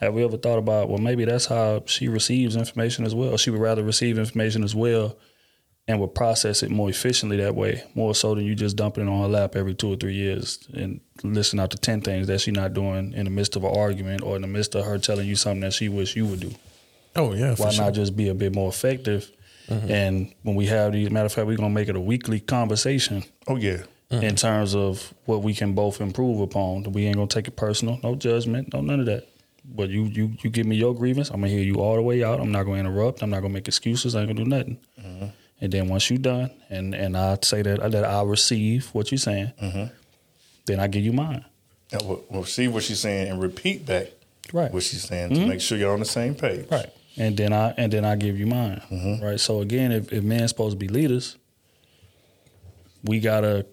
Have 0.05 0.15
we 0.15 0.25
ever 0.25 0.37
thought 0.37 0.59
about 0.59 0.89
well 0.89 0.99
maybe 0.99 1.25
that's 1.25 1.47
how 1.47 1.83
she 1.87 2.09
receives 2.09 2.57
information 2.57 3.05
as 3.05 3.15
well? 3.15 3.37
She 3.37 3.51
would 3.51 3.61
rather 3.61 3.83
receive 3.83 4.19
information 4.19 4.63
as 4.63 4.75
well 4.75 5.17
and 5.87 6.01
would 6.01 6.15
process 6.15 6.63
it 6.63 6.71
more 6.71 6.89
efficiently 6.89 7.37
that 7.37 7.55
way, 7.55 7.85
more 7.95 8.15
so 8.15 8.35
than 8.35 8.45
you 8.45 8.55
just 8.55 8.77
dumping 8.77 9.07
it 9.07 9.11
on 9.11 9.21
her 9.21 9.29
lap 9.29 9.55
every 9.55 9.75
two 9.75 9.93
or 9.93 9.97
three 9.97 10.15
years 10.15 10.67
and 10.73 11.01
listen 11.23 11.61
out 11.61 11.71
to 11.71 11.77
ten 11.77 12.01
things 12.01 12.27
that 12.27 12.41
she's 12.41 12.55
not 12.55 12.73
doing 12.73 13.13
in 13.13 13.25
the 13.25 13.31
midst 13.31 13.57
of 13.57 13.65
an 13.65 13.77
argument 13.77 14.23
or 14.23 14.37
in 14.37 14.43
the 14.43 14.49
midst 14.49 14.75
of 14.75 14.85
her 14.85 14.99
telling 14.99 15.29
you 15.29 15.37
something 15.37 15.61
that 15.61 15.75
she 15.75 15.89
wish 15.89 16.17
you 16.17 16.27
would 16.27 16.41
do. 16.41 16.53
Oh 17.17 17.35
yeah, 17.35 17.55
for 17.55 17.65
Why 17.65 17.71
sure. 17.71 17.85
not 17.85 17.95
just 17.95 18.17
be 18.17 18.29
a 18.29 18.35
bit 18.35 18.55
more 18.55 18.69
effective? 18.69 19.31
Mm-hmm. 19.69 19.91
And 19.91 20.35
when 20.43 20.57
we 20.57 20.67
have 20.67 20.93
these, 20.93 21.11
matter 21.11 21.27
of 21.27 21.33
fact, 21.33 21.47
we're 21.47 21.57
gonna 21.57 21.71
make 21.71 21.89
it 21.89 21.97
a 21.97 22.01
weekly 22.01 22.41
conversation 22.41 23.25
Oh 23.47 23.57
yeah, 23.57 23.85
mm. 24.11 24.23
in 24.23 24.37
terms 24.37 24.75
of 24.75 25.15
what 25.25 25.43
we 25.43 25.55
can 25.55 25.75
both 25.75 26.01
improve 26.01 26.41
upon. 26.41 26.85
We 26.93 27.07
ain't 27.07 27.17
gonna 27.17 27.29
take 27.29 27.49
it 27.49 27.57
personal, 27.57 28.01
no 28.03 28.15
judgment, 28.15 28.73
no 28.73 28.81
none 28.81 29.01
of 29.01 29.07
that. 29.07 29.29
But 29.65 29.89
you 29.89 30.05
you 30.05 30.37
you 30.43 30.51
give 30.51 30.67
me 30.67 30.77
your 30.77 30.95
grievance, 30.95 31.31
I'm 31.31 31.41
gonna 31.41 31.49
hear 31.49 31.63
you 31.63 31.77
all 31.77 31.97
the 31.97 32.03
way 32.03 32.23
out. 32.23 32.41
I'm 32.41 32.53
not 32.53 32.65
gonna 32.65 32.79
interrupt. 32.79 33.23
I'm 33.23 33.31
not 33.31 33.41
gonna 33.41 33.55
make 33.55 33.67
excuses. 33.69 34.15
I 34.15 34.21
ain't 34.21 34.29
gonna 34.29 34.45
do 34.45 34.51
nothing. 34.51 34.79
Mm-hmm. 35.01 35.27
And 35.61 35.73
then 35.73 35.89
once 35.89 36.11
you 36.11 36.19
done, 36.19 36.51
and 36.69 36.95
and 36.95 37.17
I 37.17 37.39
say 37.43 37.63
that 37.63 37.91
that 37.91 38.05
I 38.05 38.23
receive 38.23 38.87
what 38.93 39.11
you're 39.11 39.19
saying, 39.19 39.53
mm-hmm. 39.61 39.85
then 40.67 40.81
I 40.81 40.87
give 40.87 41.03
you 41.03 41.13
mine. 41.13 41.45
And 41.93 42.03
we'll, 42.03 42.25
we'll 42.29 42.45
see 42.45 42.69
what 42.69 42.83
she's 42.83 43.01
saying 43.01 43.29
and 43.29 43.43
repeat 43.43 43.87
back 43.87 44.09
Right. 44.53 44.73
what 44.73 44.83
she's 44.83 45.05
saying 45.05 45.31
to 45.31 45.37
mm-hmm. 45.37 45.49
make 45.49 45.61
sure 45.61 45.79
you're 45.79 45.93
on 45.93 46.01
the 46.01 46.05
same 46.05 46.35
page. 46.35 46.67
Right. 46.71 46.93
And 47.17 47.37
then 47.37 47.53
I 47.53 47.73
and 47.77 47.93
then 47.93 48.05
I 48.05 48.17
give 48.17 48.39
you 48.39 48.47
mine. 48.47 48.83
Right. 49.23 49.41
So 49.41 49.61
again, 49.61 49.93
if, 49.93 50.13
if 50.13 50.23
men's 50.23 50.51
supposed 50.51 50.73
to 50.73 50.79
be 50.79 50.89
leaders, 50.89 51.37
we 53.05 53.21
gotta 53.21 53.67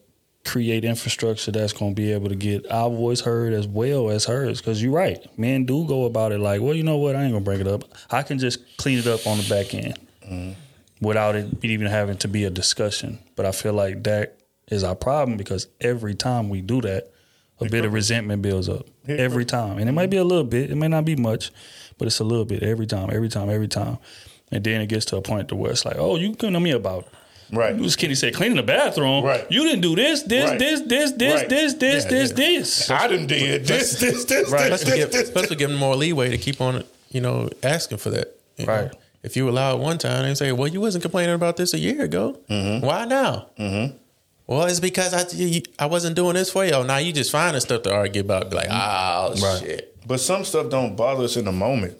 create 0.43 0.83
infrastructure 0.83 1.51
that's 1.51 1.73
gonna 1.73 1.93
be 1.93 2.11
able 2.11 2.29
to 2.29 2.35
get 2.35 2.69
our 2.71 2.89
voice 2.89 3.21
heard 3.21 3.53
as 3.53 3.67
well 3.67 4.09
as 4.09 4.25
hers. 4.25 4.59
Because 4.59 4.81
you're 4.81 4.91
right, 4.91 5.25
men 5.37 5.65
do 5.65 5.85
go 5.85 6.05
about 6.05 6.31
it 6.31 6.39
like, 6.39 6.61
well, 6.61 6.73
you 6.73 6.83
know 6.83 6.97
what, 6.97 7.15
I 7.15 7.23
ain't 7.23 7.33
gonna 7.33 7.45
bring 7.45 7.61
it 7.61 7.67
up. 7.67 7.83
I 8.09 8.23
can 8.23 8.39
just 8.39 8.77
clean 8.77 8.99
it 8.99 9.07
up 9.07 9.25
on 9.27 9.37
the 9.37 9.47
back 9.47 9.73
end 9.73 9.99
mm-hmm. 10.23 10.53
without 11.05 11.35
it 11.35 11.63
even 11.63 11.87
having 11.87 12.17
to 12.17 12.27
be 12.27 12.45
a 12.45 12.49
discussion. 12.49 13.19
But 13.35 13.45
I 13.45 13.51
feel 13.51 13.73
like 13.73 14.03
that 14.03 14.37
is 14.67 14.83
our 14.83 14.95
problem 14.95 15.37
because 15.37 15.67
every 15.79 16.15
time 16.15 16.49
we 16.49 16.61
do 16.61 16.81
that, 16.81 17.11
a 17.59 17.69
bit 17.69 17.85
of 17.85 17.93
resentment 17.93 18.41
builds 18.41 18.67
up. 18.67 18.87
Every 19.07 19.45
time. 19.45 19.77
And 19.77 19.87
it 19.87 19.91
might 19.91 20.09
be 20.09 20.17
a 20.17 20.23
little 20.23 20.43
bit, 20.43 20.71
it 20.71 20.75
may 20.75 20.87
not 20.87 21.05
be 21.05 21.15
much, 21.15 21.51
but 21.99 22.07
it's 22.07 22.19
a 22.19 22.23
little 22.23 22.45
bit 22.45 22.63
every 22.63 22.87
time, 22.87 23.09
every 23.11 23.29
time, 23.29 23.49
every 23.49 23.67
time. 23.67 23.99
And 24.51 24.63
then 24.63 24.81
it 24.81 24.87
gets 24.87 25.05
to 25.07 25.17
a 25.17 25.21
point 25.21 25.49
to 25.49 25.55
where 25.55 25.71
it's 25.71 25.85
like, 25.85 25.97
oh, 25.97 26.15
you 26.15 26.31
couldn't 26.31 26.53
know 26.53 26.59
me 26.59 26.71
about 26.71 27.07
Right. 27.51 27.77
This 27.77 27.95
Kenny 27.95 28.15
said, 28.15 28.33
cleaning 28.33 28.57
the 28.57 28.63
bathroom. 28.63 29.23
Right. 29.23 29.45
You 29.51 29.63
didn't 29.63 29.81
do 29.81 29.95
this, 29.95 30.23
this, 30.23 30.49
Right. 30.49 30.59
this, 30.59 30.81
this, 30.81 31.11
this, 31.13 31.33
Right. 31.41 31.49
this, 31.49 31.73
this, 31.75 32.03
Yeah, 32.05 32.09
this, 32.09 32.29
yeah. 32.29 32.35
this. 32.35 32.89
I 32.91 33.07
done 33.07 33.27
did 33.27 33.65
this, 33.67 33.99
this, 33.99 34.25
this, 34.25 34.49
Right. 34.49 34.69
this, 34.69 34.81
Especially 34.81 34.99
give, 34.99 35.11
this, 35.11 35.19
this. 35.21 35.29
especially 35.29 35.55
give 35.57 35.69
them 35.69 35.79
more 35.79 35.95
leeway 35.95 36.29
to 36.29 36.37
keep 36.37 36.61
on, 36.61 36.83
you 37.11 37.21
know, 37.21 37.49
asking 37.63 37.97
for 37.97 38.09
that. 38.11 38.35
you 38.57 38.65
know. 38.65 38.73
Right. 38.73 38.91
If 39.23 39.35
you 39.35 39.47
allow 39.49 39.75
it 39.75 39.79
one 39.79 39.97
time, 39.99 40.23
they 40.23 40.33
say, 40.33 40.51
"Well, 40.51 40.67
you 40.67 40.81
wasn't 40.81 41.03
complaining 41.03 41.35
about 41.35 41.55
this 41.55 41.73
a 41.75 41.79
year 41.79 42.01
ago. 42.03 42.39
Why 42.47 43.05
now?" 43.05 43.47
Mm-hmm. 43.59 43.95
Well, 44.47 44.65
it's 44.65 44.79
because 44.79 45.13
I 45.13 45.61
I 45.77 45.85
wasn't 45.85 46.15
doing 46.15 46.33
this 46.33 46.49
for 46.49 46.65
you. 46.65 46.71
Oh, 46.71 46.83
now 46.83 46.97
you 46.97 47.13
just 47.13 47.31
finding 47.31 47.61
stuff 47.61 47.83
to 47.83 47.93
argue 47.93 48.21
about. 48.21 48.49
Be 48.49 48.55
like, 48.57 48.67
oh 48.71 49.33
Right. 49.41 49.59
shit, 49.61 49.95
But 50.07 50.19
some 50.21 50.43
stuff 50.43 50.69
don't 50.71 50.95
bother 50.95 51.23
us 51.25 51.37
in 51.37 51.45
the 51.45 51.51
moment. 51.51 51.97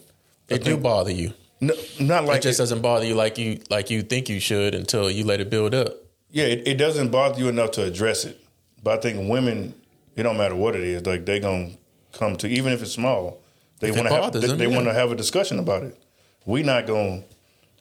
it 0.49 0.63
do 0.63 0.77
bother 0.77 1.11
you. 1.11 1.33
No, 1.61 1.75
not 1.99 2.25
like 2.25 2.39
It 2.39 2.43
just 2.43 2.57
doesn't 2.57 2.81
bother 2.81 3.05
you 3.05 3.13
like 3.13 3.37
you 3.37 3.61
like 3.69 3.91
you 3.91 4.01
think 4.01 4.29
you 4.29 4.39
should 4.39 4.73
until 4.73 5.11
you 5.11 5.23
let 5.23 5.39
it 5.39 5.49
build 5.51 5.75
up. 5.75 5.93
Yeah, 6.31 6.45
it, 6.45 6.67
it 6.67 6.75
doesn't 6.75 7.11
bother 7.11 7.39
you 7.39 7.49
enough 7.49 7.71
to 7.71 7.83
address 7.83 8.25
it. 8.25 8.43
But 8.83 8.97
I 8.97 9.01
think 9.01 9.29
women, 9.29 9.75
it 10.15 10.23
don't 10.23 10.37
matter 10.37 10.55
what 10.55 10.75
it 10.75 10.81
is, 10.81 11.05
like 11.05 11.25
they 11.25 11.39
gonna 11.39 11.71
come 12.13 12.35
to 12.37 12.47
even 12.47 12.73
if 12.73 12.81
it's 12.81 12.91
small, 12.91 13.41
they 13.79 13.91
want 13.91 14.07
to 14.07 14.13
have 14.13 14.33
they, 14.33 14.39
they 14.39 14.67
yeah. 14.67 14.75
want 14.75 14.87
to 14.87 14.93
have 14.93 15.11
a 15.11 15.15
discussion 15.15 15.59
about 15.59 15.83
it. 15.83 16.01
We 16.45 16.63
not 16.63 16.87
gonna 16.87 17.23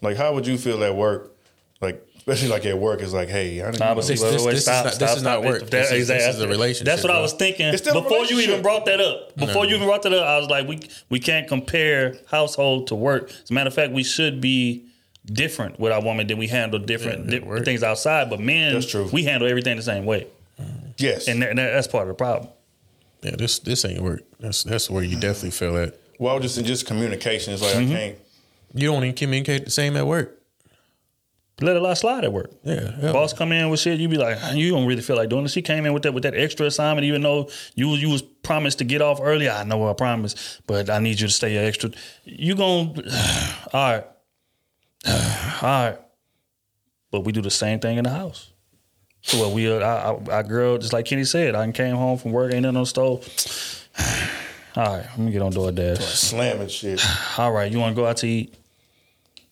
like 0.03 0.19
how 0.19 0.35
would 0.35 0.47
you 0.47 0.59
feel 0.59 0.85
at 0.85 0.95
work? 0.95 1.35
Like 1.81 2.07
especially 2.21 2.49
like 2.49 2.67
at 2.67 2.79
work, 2.79 3.01
it's 3.01 3.13
like, 3.15 3.29
hey, 3.29 3.61
I 3.63 3.67
didn't 3.67 3.81
Nah, 3.81 3.89
know. 3.89 3.95
but 3.97 4.05
see, 4.05 4.13
This- 4.13 4.23
wait, 4.23 4.31
this- 4.33 4.45
wait, 4.45 4.53
this 4.53 4.61
is 4.63 4.67
not- 4.67 4.93
stop, 4.93 4.99
this 4.99 5.11
is 5.17 5.21
stop. 5.21 5.43
not 5.43 5.45
work. 5.45 5.61
That- 5.61 5.71
This 5.71 5.85
is- 5.87 6.09
this 6.09 6.17
exactly. 6.17 6.29
is 6.37 6.41
a 6.41 6.49
relationship, 6.49 6.87
That's 6.87 7.03
what 7.03 7.13
I 7.13 7.21
was 7.21 7.33
thinking. 7.33 7.67
It's 7.67 7.83
still 7.83 8.01
Before 8.01 8.25
you 8.27 8.41
even 8.41 8.63
brought 8.63 8.85
that 8.87 9.01
up, 9.01 9.37
before 9.37 9.65
you 9.67 9.75
even 9.75 9.87
brought 9.87 10.03
that 10.03 10.13
up, 10.13 10.27
I 10.27 10.39
was 10.39 10.49
like, 10.49 10.69
we 10.69 10.81
we 11.09 11.19
can't 11.19 11.49
compare 11.49 12.17
household 12.27 12.87
to 12.89 12.95
work. 12.95 13.31
As 13.43 13.51
a 13.51 13.55
matter 13.55 13.69
of 13.69 13.75
fact, 13.75 13.93
we 13.93 14.03
should 14.05 14.41
be 14.41 14.85
different 15.33 15.81
with 15.81 15.93
our 15.93 16.03
woman 16.03 16.27
than 16.27 16.39
we 16.39 16.47
handle 16.49 16.79
different, 16.79 17.25
Yeah, 17.25 17.31
different 17.31 17.47
work. 17.49 17.65
things 17.65 17.83
outside. 17.83 18.29
But 18.31 18.41
men, 18.41 18.75
That's 18.75 18.87
true. 18.87 19.09
we 19.13 19.25
handle 19.25 19.49
everything 19.49 19.77
the 19.77 19.83
same 19.83 20.05
way, 20.05 20.27
yes, 20.99 21.27
and, 21.29 21.43
that, 21.43 21.51
and 21.51 21.59
that's 21.59 21.87
part 21.87 22.03
of 22.03 22.09
the 22.09 22.15
problem. 22.15 22.51
Yeah, 23.23 23.37
this 23.37 23.59
this 23.59 23.85
ain't 23.85 24.03
work. 24.03 24.23
That's 24.41 24.63
that's 24.63 24.89
where 24.91 25.03
you 25.03 25.17
definitely 25.17 25.51
feel 25.53 25.77
at. 25.77 25.95
Well, 26.19 26.39
just 26.41 26.59
in 26.59 26.65
just 26.65 26.87
communication. 26.87 27.53
It's 27.55 27.63
like 27.63 27.77
I 27.77 27.79
mm-hmm. 27.81 27.93
can't. 27.93 28.17
You 28.75 28.89
don't 28.89 29.03
even 29.05 29.17
communicate 29.17 29.65
the 29.65 29.71
same 29.71 29.97
at 29.97 30.07
work. 30.07 30.40
Let 31.61 31.77
a 31.77 31.81
lot 31.81 31.99
slide 31.99 32.25
at 32.25 32.33
work. 32.33 32.51
Yeah, 32.65 32.97
yeah. 33.01 33.13
Boss 33.13 33.33
come 33.33 33.53
in 33.53 33.69
with 33.69 33.81
shit, 33.81 34.01
you 34.01 34.09
be 34.09 34.17
like, 34.17 34.39
you 34.55 34.71
don't 34.71 34.87
really 34.87 35.03
feel 35.03 35.17
like 35.17 35.29
doing 35.29 35.43
this. 35.43 35.53
She 35.53 35.63
came 35.63 35.85
in 35.87 35.93
with 35.93 36.05
that 36.05 36.15
with 36.15 36.23
that 36.23 36.35
extra 36.35 36.67
assignment, 36.67 37.05
even 37.05 37.23
though 37.23 37.49
you 37.75 37.95
you 37.95 38.09
was 38.09 38.23
promised 38.23 38.79
to 38.79 38.85
get 38.85 39.03
off 39.03 39.19
early. 39.23 39.49
I 39.49 39.65
know 39.65 39.89
I 39.89 39.93
promised, 39.93 40.63
but 40.67 40.89
I 40.89 40.99
need 40.99 41.21
you 41.21 41.27
to 41.27 41.33
stay 41.33 41.57
extra. 41.57 41.91
You 42.25 42.55
gonna 42.55 42.93
all 43.73 43.93
right, 43.93 44.05
all 45.07 45.63
right. 45.63 45.99
But 47.11 47.21
we 47.21 47.33
do 47.33 47.43
the 47.43 47.51
same 47.51 47.81
thing 47.81 47.99
in 47.99 48.05
the 48.05 48.11
house. 48.11 48.53
So 49.23 49.39
what 49.39 49.53
we, 49.53 49.71
uh, 49.71 49.79
I, 49.79 50.13
I, 50.13 50.37
our 50.37 50.43
girl, 50.43 50.79
just 50.79 50.93
like 50.93 51.05
Kenny 51.05 51.25
said, 51.25 51.55
I 51.55 51.71
came 51.73 51.97
home 51.97 52.19
from 52.19 52.33
work, 52.33 52.53
ain't 52.53 52.63
nothing 52.63 52.77
on 52.77 52.83
the 52.83 52.87
stove. 52.87 53.29
All 54.77 54.97
right, 54.97 55.05
let 55.05 55.19
me 55.19 55.33
get 55.33 55.43
on 55.43 55.53
DoorDash. 55.53 56.01
Slamming 56.01 56.69
shit. 56.69 57.05
All 57.39 57.53
right, 57.53 57.71
you 57.71 57.79
want 57.79 57.95
to 57.95 58.01
go 58.01 58.07
out 58.07 58.19
to 58.19 58.29
eat? 58.29 58.55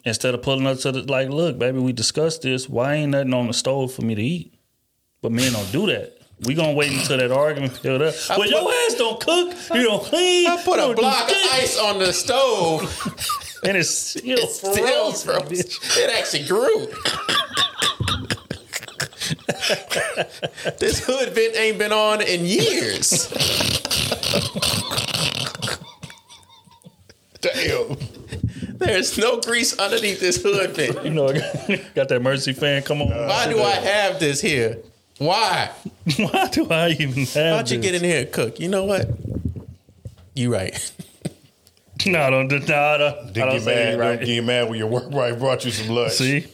Instead 0.09 0.35
of 0.35 0.43
pulling 0.43 0.67
up 0.67 0.79
to 0.79 0.93
the 0.93 1.03
like, 1.03 1.29
look, 1.29 1.59
baby, 1.59 1.79
we 1.79 1.93
discussed 1.93 2.43
this. 2.43 2.69
Why 2.69 2.95
ain't 2.95 3.13
nothing 3.13 3.35
on 3.35 3.47
the 3.47 3.53
stove 3.55 3.93
for 3.93 4.03
me 4.03 4.15
to 4.15 4.23
eat? 4.23 4.55
But 5.21 5.33
men 5.33 5.53
don't 5.53 5.71
do 5.71 5.87
that. 5.87 6.15
We 6.47 6.55
gonna 6.55 6.73
wait 6.73 6.93
until 6.93 7.19
that 7.19 7.33
argument 7.33 7.77
filled 7.77 8.01
up. 8.03 8.15
Well, 8.31 8.39
put- 8.39 8.49
your 8.51 8.73
ass 8.73 8.95
don't 8.95 9.21
cook, 9.21 9.55
you 9.75 9.83
don't 9.83 10.03
clean. 10.05 10.49
I 10.49 10.63
put 10.63 10.79
a 10.79 10.95
block 10.95 11.29
of 11.29 11.37
ice 11.53 11.79
on 11.79 11.99
the 11.99 12.13
stove. 12.13 12.83
and 13.65 13.77
it's 13.77 13.91
still 13.91 14.39
It 14.39 14.49
still 14.49 15.13
frozen. 15.13 15.67
It 16.03 16.11
actually 16.17 16.45
grew. 16.47 16.87
this 20.79 21.05
hood 21.05 21.35
vent 21.35 21.57
ain't 21.57 21.79
been 21.79 21.93
on 21.93 22.21
in 22.23 22.47
years. 22.47 23.29
Damn. 27.41 27.97
There's 28.89 29.17
no 29.19 29.41
grease 29.41 29.79
underneath 29.79 30.21
this 30.21 30.43
hood 30.43 30.71
vent. 30.71 31.05
You 31.05 31.11
know, 31.11 31.29
got 31.95 32.09
that 32.09 32.21
mercy 32.23 32.53
fan. 32.53 32.83
Come 32.83 33.03
on, 33.03 33.09
Why 33.09 33.49
do 33.49 33.61
I 33.61 33.71
have 33.77 34.19
this 34.19 34.41
here? 34.41 34.79
Why? 35.19 35.71
Why 36.17 36.49
do 36.51 36.69
I 36.71 36.91
even 36.91 37.25
have? 37.27 37.57
How'd 37.57 37.71
you 37.71 37.79
this? 37.79 37.87
get 37.91 37.95
in 37.97 38.05
here 38.09 38.21
and 38.23 38.33
cook? 38.33 38.59
You 38.61 38.69
know 38.69 38.85
what? 38.85 39.09
You 40.35 40.53
right. 40.53 40.93
No, 42.07 42.31
don't. 42.31 42.47
No, 42.49 42.59
no, 42.59 42.65
I 42.65 43.25
Did 43.27 43.35
don't 43.35 43.51
get 43.55 43.63
say 43.63 43.75
mad? 43.75 43.95
it 43.95 43.99
right. 43.99 44.17
Don't 44.19 44.25
get 44.27 44.45
mad 44.45 44.71
when 44.71 44.79
your 44.79 44.87
work 44.87 45.11
wife 45.11 45.37
brought 45.41 45.65
you 45.65 45.73
some 45.73 45.89
lunch. 45.89 46.13
See, 46.13 46.47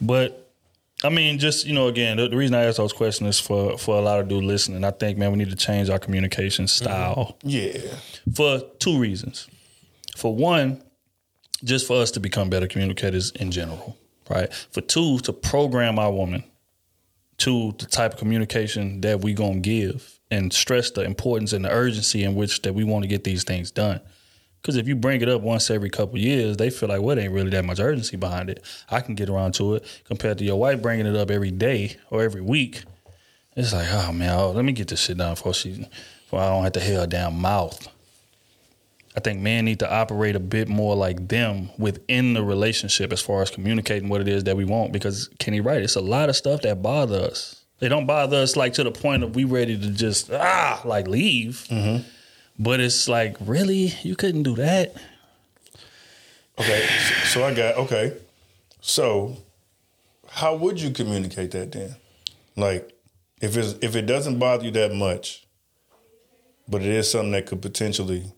but 0.00 0.50
I 1.04 1.10
mean, 1.10 1.38
just 1.38 1.66
you 1.66 1.74
know, 1.74 1.88
again, 1.88 2.16
the, 2.16 2.26
the 2.28 2.36
reason 2.38 2.54
I 2.54 2.64
ask 2.64 2.78
those 2.78 2.94
questions 2.94 3.36
is 3.36 3.40
for 3.40 3.76
for 3.76 3.98
a 3.98 4.00
lot 4.00 4.18
of 4.18 4.28
dudes 4.28 4.46
listening. 4.46 4.82
I 4.82 4.92
think, 4.92 5.18
man, 5.18 5.30
we 5.30 5.36
need 5.36 5.50
to 5.50 5.56
change 5.56 5.90
our 5.90 5.98
communication 5.98 6.66
style 6.68 7.36
Yeah. 7.42 7.76
for 8.34 8.60
two 8.78 8.98
reasons. 8.98 9.46
For 10.16 10.34
one, 10.34 10.82
just 11.62 11.86
for 11.86 12.00
us 12.00 12.10
to 12.12 12.20
become 12.20 12.50
better 12.50 12.66
communicators 12.66 13.30
in 13.32 13.50
general, 13.50 13.96
right? 14.30 14.52
For 14.70 14.80
two, 14.80 15.18
to 15.20 15.32
program 15.32 15.98
our 15.98 16.12
woman 16.12 16.44
to 17.38 17.74
the 17.78 17.86
type 17.86 18.14
of 18.14 18.18
communication 18.18 19.02
that 19.02 19.20
we 19.20 19.34
gonna 19.34 19.60
give 19.60 20.18
and 20.30 20.52
stress 20.52 20.90
the 20.90 21.02
importance 21.02 21.52
and 21.52 21.64
the 21.64 21.70
urgency 21.70 22.24
in 22.24 22.34
which 22.34 22.62
that 22.62 22.74
we 22.74 22.82
want 22.82 23.02
to 23.02 23.08
get 23.08 23.24
these 23.24 23.44
things 23.44 23.70
done. 23.70 24.00
Because 24.60 24.76
if 24.76 24.88
you 24.88 24.96
bring 24.96 25.20
it 25.20 25.28
up 25.28 25.42
once 25.42 25.70
every 25.70 25.90
couple 25.90 26.18
years, 26.18 26.56
they 26.56 26.70
feel 26.70 26.88
like, 26.88 27.00
well, 27.00 27.14
there 27.14 27.24
ain't 27.24 27.34
really 27.34 27.50
that 27.50 27.64
much 27.64 27.78
urgency 27.78 28.16
behind 28.16 28.50
it. 28.50 28.64
I 28.88 29.00
can 29.00 29.14
get 29.14 29.28
around 29.28 29.52
to 29.54 29.74
it 29.74 30.02
compared 30.04 30.38
to 30.38 30.44
your 30.44 30.56
wife 30.56 30.82
bringing 30.82 31.06
it 31.06 31.14
up 31.14 31.30
every 31.30 31.52
day 31.52 31.96
or 32.10 32.22
every 32.22 32.40
week. 32.40 32.82
It's 33.54 33.72
like, 33.72 33.86
oh 33.90 34.12
man, 34.12 34.36
oh, 34.36 34.50
let 34.50 34.64
me 34.64 34.72
get 34.72 34.88
this 34.88 35.00
shit 35.00 35.18
done 35.18 35.34
before 35.34 35.54
she, 35.54 35.86
before 36.24 36.40
I 36.40 36.48
don't 36.48 36.64
have 36.64 36.72
to 36.72 36.80
hear 36.80 37.00
her 37.00 37.06
damn 37.06 37.38
mouth. 37.38 37.86
I 39.16 39.20
think 39.20 39.40
men 39.40 39.64
need 39.64 39.78
to 39.78 39.90
operate 39.90 40.36
a 40.36 40.40
bit 40.40 40.68
more 40.68 40.94
like 40.94 41.28
them 41.28 41.70
within 41.78 42.34
the 42.34 42.44
relationship 42.44 43.12
as 43.14 43.22
far 43.22 43.40
as 43.40 43.50
communicating 43.50 44.10
what 44.10 44.20
it 44.20 44.28
is 44.28 44.44
that 44.44 44.56
we 44.56 44.66
want. 44.66 44.92
Because 44.92 45.30
Kenny 45.38 45.60
right, 45.60 45.80
it's 45.80 45.96
a 45.96 46.02
lot 46.02 46.28
of 46.28 46.36
stuff 46.36 46.60
that 46.62 46.82
bother 46.82 47.20
us. 47.20 47.64
They 47.78 47.88
don't 47.88 48.06
bother 48.06 48.36
us 48.36 48.56
like 48.56 48.74
to 48.74 48.84
the 48.84 48.92
point 48.92 49.22
of 49.22 49.34
we 49.34 49.44
ready 49.44 49.78
to 49.78 49.90
just 49.90 50.30
ah 50.30 50.82
like 50.84 51.08
leave. 51.08 51.66
But 52.58 52.80
it's 52.80 53.08
like 53.08 53.36
really, 53.40 53.94
you 54.02 54.16
couldn't 54.16 54.42
do 54.42 54.54
that. 54.56 54.94
Okay. 56.58 56.86
So, 56.86 57.14
so 57.24 57.44
I 57.44 57.54
got 57.54 57.76
okay. 57.76 58.16
So, 58.80 59.36
how 60.28 60.56
would 60.56 60.80
you 60.80 60.90
communicate 60.90 61.50
that 61.52 61.72
then? 61.72 61.96
Like, 62.56 62.92
if 63.40 63.56
it's 63.56 63.74
if 63.82 63.96
it 63.96 64.06
doesn't 64.06 64.38
bother 64.38 64.64
you 64.64 64.70
that 64.72 64.94
much, 64.94 65.46
but 66.68 66.82
it 66.82 66.88
is 66.88 67.10
something 67.10 67.32
that 67.32 67.46
could 67.46 67.60
potentially 67.60 68.32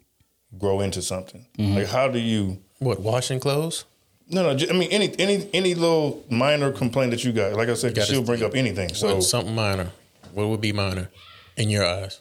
grow 0.57 0.81
into 0.81 1.03
something. 1.03 1.47
Mm-hmm. 1.59 1.77
Like, 1.79 1.87
how 1.89 2.09
do 2.09 2.19
you? 2.19 2.59
What, 2.79 3.01
washing 3.01 3.41
clothes? 3.41 3.85
No, 4.31 4.43
no. 4.55 4.67
I 4.69 4.73
mean, 4.73 4.91
any 4.91 5.15
any 5.19 5.49
any 5.53 5.75
little 5.75 6.25
minor 6.31 6.71
complaint 6.71 7.11
that 7.11 7.25
you 7.25 7.33
got. 7.33 7.55
Like 7.55 7.69
I 7.69 7.75
said, 7.75 7.95
Gotta- 7.95 8.13
she'll 8.13 8.23
bring 8.23 8.43
up 8.43 8.55
anything. 8.55 8.95
So 8.95 9.17
What, 9.17 9.25
something 9.25 9.55
minor. 9.55 9.91
What 10.33 10.49
would 10.49 10.61
be 10.61 10.73
minor 10.73 11.11
in 11.57 11.71
your 11.71 11.85
eyes? 11.85 12.21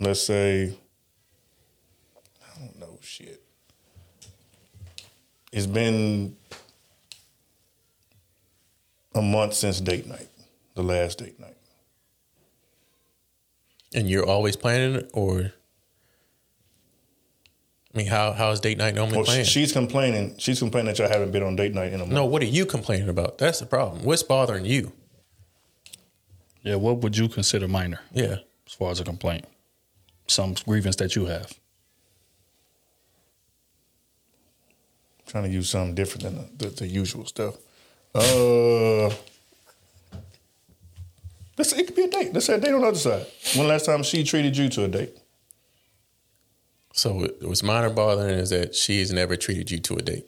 let's 0.00 0.20
say, 0.22 0.76
I 2.16 2.58
don't 2.58 2.78
know, 2.80 2.98
shit. 3.00 3.40
It's 5.52 5.66
been 5.66 6.36
a 9.14 9.22
month 9.22 9.54
since 9.54 9.80
date 9.80 10.06
night, 10.06 10.28
the 10.74 10.82
last 10.82 11.18
date 11.18 11.38
night. 11.38 11.53
And 13.94 14.10
you're 14.10 14.26
always 14.26 14.56
planning 14.56 14.96
it, 14.96 15.10
or 15.14 15.52
I 17.94 17.96
mean, 17.98 18.06
how 18.08 18.32
how 18.32 18.50
is 18.50 18.58
date 18.60 18.76
night 18.76 18.94
normally 18.96 19.18
Well, 19.18 19.24
planned? 19.26 19.46
she's 19.46 19.72
complaining. 19.72 20.34
She's 20.38 20.58
complaining 20.58 20.86
that 20.92 20.98
y'all 20.98 21.08
haven't 21.08 21.30
been 21.30 21.44
on 21.44 21.54
date 21.54 21.72
night 21.74 21.88
in 21.92 21.94
a 21.94 21.98
month. 21.98 22.10
no, 22.12 22.24
what 22.26 22.42
are 22.42 22.46
you 22.46 22.66
complaining 22.66 23.08
about? 23.08 23.38
That's 23.38 23.60
the 23.60 23.66
problem. 23.66 24.02
What's 24.04 24.24
bothering 24.24 24.64
you? 24.64 24.92
Yeah, 26.62 26.74
what 26.76 26.98
would 26.98 27.16
you 27.16 27.28
consider 27.28 27.68
minor 27.68 28.00
Yeah, 28.12 28.38
as 28.66 28.72
far 28.72 28.90
as 28.90 28.98
a 28.98 29.04
complaint? 29.04 29.44
Some 30.26 30.54
grievance 30.64 30.96
that 30.96 31.14
you 31.14 31.26
have. 31.26 31.52
trying 35.26 35.44
to 35.44 35.50
use 35.50 35.68
something 35.70 35.94
different 35.94 36.22
than 36.22 36.34
the, 36.58 36.64
the, 36.66 36.70
the 36.80 36.86
usual 36.86 37.24
stuff. 37.26 37.56
Uh, 38.14 39.10
let's 41.58 41.72
it 41.72 41.86
could 41.86 41.96
be 41.96 42.04
a 42.04 42.08
date. 42.08 42.32
Let's 42.32 42.46
say 42.46 42.54
a 42.54 42.60
date 42.60 42.72
on 42.72 42.80
the 42.80 42.88
other 42.88 42.98
side. 42.98 43.26
When 43.56 43.68
last 43.68 43.86
time 43.86 44.02
she 44.02 44.24
treated 44.24 44.56
you 44.56 44.68
to 44.70 44.84
a 44.84 44.88
date? 44.88 45.16
So 46.92 47.26
what's 47.40 47.62
minor 47.62 47.90
bothering 47.90 48.38
is 48.38 48.50
that 48.50 48.74
she 48.74 49.00
has 49.00 49.12
never 49.12 49.36
treated 49.36 49.70
you 49.70 49.80
to 49.80 49.96
a 49.96 50.02
date. 50.02 50.26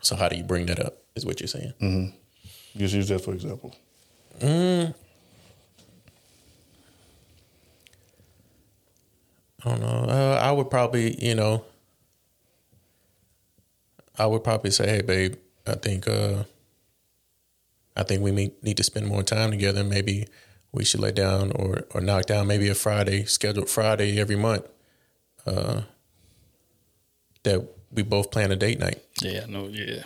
So 0.00 0.16
how 0.16 0.28
do 0.28 0.36
you 0.36 0.42
bring 0.42 0.66
that 0.66 0.80
up? 0.80 0.98
Is 1.14 1.24
what 1.24 1.40
you're 1.40 1.48
saying? 1.48 1.72
Mm-hmm. 1.80 2.16
You 2.74 2.80
just 2.80 2.94
use 2.94 3.08
that 3.08 3.20
for 3.20 3.32
example. 3.32 3.74
I 9.64 9.70
don't 9.70 9.80
know. 9.80 10.04
Uh, 10.08 10.38
I 10.40 10.52
would 10.52 10.70
probably, 10.70 11.22
you 11.24 11.34
know, 11.34 11.64
I 14.18 14.26
would 14.26 14.44
probably 14.44 14.70
say, 14.70 14.88
"Hey, 14.88 15.02
babe, 15.02 15.34
I 15.66 15.74
think, 15.74 16.06
uh, 16.08 16.44
I 17.98 18.04
think 18.04 18.22
we 18.22 18.30
may, 18.32 18.52
need 18.62 18.76
to 18.76 18.84
spend 18.84 19.06
more 19.08 19.22
time 19.22 19.50
together. 19.50 19.82
Maybe 19.84 20.28
we 20.72 20.84
should 20.84 21.00
lay 21.00 21.12
down 21.12 21.50
or 21.52 21.84
or 21.94 22.00
knock 22.00 22.26
down 22.26 22.46
maybe 22.46 22.68
a 22.68 22.74
Friday 22.74 23.24
scheduled 23.24 23.68
Friday 23.68 24.18
every 24.20 24.36
month. 24.36 24.66
Uh, 25.46 25.82
that 27.42 27.66
we 27.92 28.02
both 28.02 28.30
plan 28.30 28.52
a 28.52 28.56
date 28.56 28.78
night. 28.78 29.02
Yeah, 29.22 29.46
no, 29.48 29.66
yeah. 29.68 30.02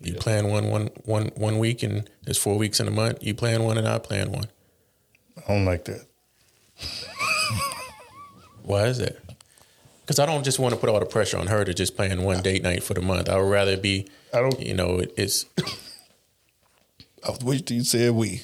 You 0.00 0.14
plan 0.14 0.48
one 0.48 0.70
one 0.70 0.90
one 1.04 1.30
one 1.36 1.58
week, 1.58 1.82
and 1.82 2.08
there's 2.22 2.38
four 2.38 2.56
weeks 2.58 2.78
in 2.80 2.86
a 2.88 2.90
month. 2.90 3.18
You 3.22 3.34
plan 3.34 3.64
one, 3.64 3.78
and 3.78 3.88
I 3.88 3.98
plan 3.98 4.30
one. 4.30 4.46
I 5.38 5.40
don't 5.52 5.64
like 5.64 5.84
that. 5.86 6.06
Why 8.62 8.84
is 8.86 8.98
that? 8.98 9.16
Because 10.02 10.18
I 10.18 10.26
don't 10.26 10.44
just 10.44 10.58
want 10.58 10.74
to 10.74 10.80
put 10.80 10.90
all 10.90 11.00
the 11.00 11.06
pressure 11.06 11.38
on 11.38 11.46
her 11.46 11.64
to 11.64 11.72
just 11.72 11.96
plan 11.96 12.22
one 12.22 12.42
date 12.42 12.62
night 12.62 12.82
for 12.82 12.92
the 12.94 13.00
month. 13.00 13.28
I 13.28 13.36
would 13.38 13.50
rather 13.50 13.76
be, 13.76 14.06
I 14.34 14.40
don't- 14.40 14.60
you 14.60 14.74
know, 14.74 14.98
it, 14.98 15.12
it's 15.16 15.46
I 17.24 17.30
was 17.30 17.40
waiting 17.40 17.78
you 17.78 17.84
said 17.84 18.12
we. 18.12 18.42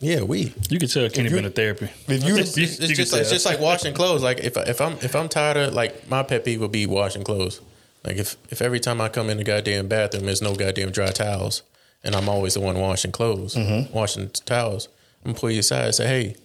yeah, 0.00 0.22
we. 0.22 0.52
You 0.68 0.78
can 0.78 0.88
tell 0.88 1.08
Kenny 1.08 1.30
been 1.30 1.44
to 1.44 1.50
therapy. 1.50 1.88
If 2.08 2.24
you, 2.24 2.36
It's, 2.36 2.56
it's 2.56 2.80
you 2.80 2.94
just 2.94 3.12
like, 3.12 3.22
it's 3.22 3.30
just 3.30 3.46
like 3.46 3.60
washing 3.60 3.94
clothes. 3.94 4.22
Like 4.22 4.40
if 4.40 4.56
I, 4.56 4.62
if 4.62 4.80
I'm 4.80 4.92
if 4.94 5.16
I'm 5.16 5.28
tired 5.28 5.56
of 5.56 5.74
like 5.74 6.08
my 6.08 6.22
pet 6.22 6.44
peeve 6.44 6.60
would 6.60 6.72
be 6.72 6.86
washing 6.86 7.24
clothes. 7.24 7.60
Like 8.04 8.16
if 8.16 8.36
if 8.50 8.60
every 8.60 8.80
time 8.80 9.00
I 9.00 9.08
come 9.08 9.30
in 9.30 9.38
the 9.38 9.44
goddamn 9.44 9.88
bathroom, 9.88 10.26
there's 10.26 10.42
no 10.42 10.54
goddamn 10.54 10.90
dry 10.90 11.10
towels, 11.10 11.62
and 12.04 12.14
I'm 12.14 12.28
always 12.28 12.54
the 12.54 12.60
one 12.60 12.78
washing 12.78 13.12
clothes, 13.12 13.54
mm-hmm. 13.54 13.92
washing 13.92 14.28
towels. 14.30 14.88
I'm 15.24 15.32
gonna 15.32 15.40
pull 15.40 15.50
you 15.50 15.60
aside 15.60 15.86
and 15.86 15.94
say, 15.94 16.06
hey. 16.06 16.36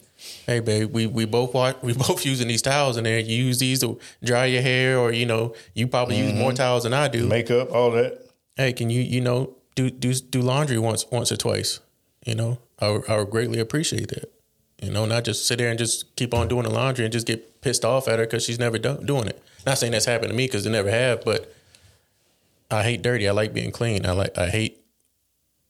Hey 0.45 0.59
babe, 0.59 0.93
we, 0.93 1.07
we 1.07 1.25
both 1.25 1.51
wa 1.55 1.73
we 1.81 1.93
both 1.93 2.27
using 2.27 2.47
these 2.47 2.61
towels 2.61 2.95
in 2.95 3.05
there. 3.05 3.17
You 3.17 3.43
use 3.43 3.57
these 3.57 3.79
to 3.79 3.99
dry 4.23 4.45
your 4.45 4.61
hair, 4.61 4.99
or 4.99 5.11
you 5.11 5.25
know, 5.25 5.55
you 5.73 5.87
probably 5.87 6.19
use 6.19 6.31
more 6.33 6.49
mm-hmm. 6.49 6.57
towels 6.57 6.83
than 6.83 6.93
I 6.93 7.07
do. 7.07 7.25
makeup, 7.25 7.71
all 7.71 7.89
that. 7.89 8.29
hey, 8.55 8.71
can 8.71 8.91
you 8.91 9.01
you 9.01 9.19
know 9.19 9.55
do 9.75 9.89
do 9.89 10.13
do 10.13 10.41
laundry 10.41 10.77
once 10.77 11.05
once 11.11 11.31
or 11.31 11.37
twice? 11.37 11.79
You 12.25 12.35
know, 12.35 12.59
I 12.79 12.87
I 13.07 13.17
would 13.17 13.29
greatly 13.29 13.59
appreciate 13.59 14.09
that. 14.09 14.31
You 14.81 14.91
know, 14.91 15.05
not 15.05 15.25
just 15.25 15.45
sit 15.45 15.59
there 15.59 15.69
and 15.69 15.77
just 15.77 16.15
keep 16.15 16.33
on 16.33 16.47
doing 16.47 16.63
the 16.63 16.71
laundry 16.71 17.05
and 17.05 17.11
just 17.11 17.27
get 17.27 17.61
pissed 17.61 17.85
off 17.85 18.07
at 18.07 18.17
her 18.17 18.25
because 18.25 18.43
she's 18.43 18.57
never 18.57 18.79
done, 18.79 19.05
doing 19.05 19.27
it. 19.27 19.41
Not 19.65 19.77
saying 19.77 19.91
that's 19.91 20.05
happened 20.05 20.31
to 20.31 20.35
me 20.35 20.47
because 20.47 20.63
they 20.63 20.71
never 20.71 20.89
have, 20.89 21.23
but 21.23 21.53
I 22.71 22.83
hate 22.83 23.01
dirty. 23.03 23.27
I 23.27 23.31
like 23.31 23.53
being 23.53 23.71
clean. 23.71 24.05
I 24.05 24.11
like 24.11 24.37
I 24.37 24.49
hate 24.49 24.83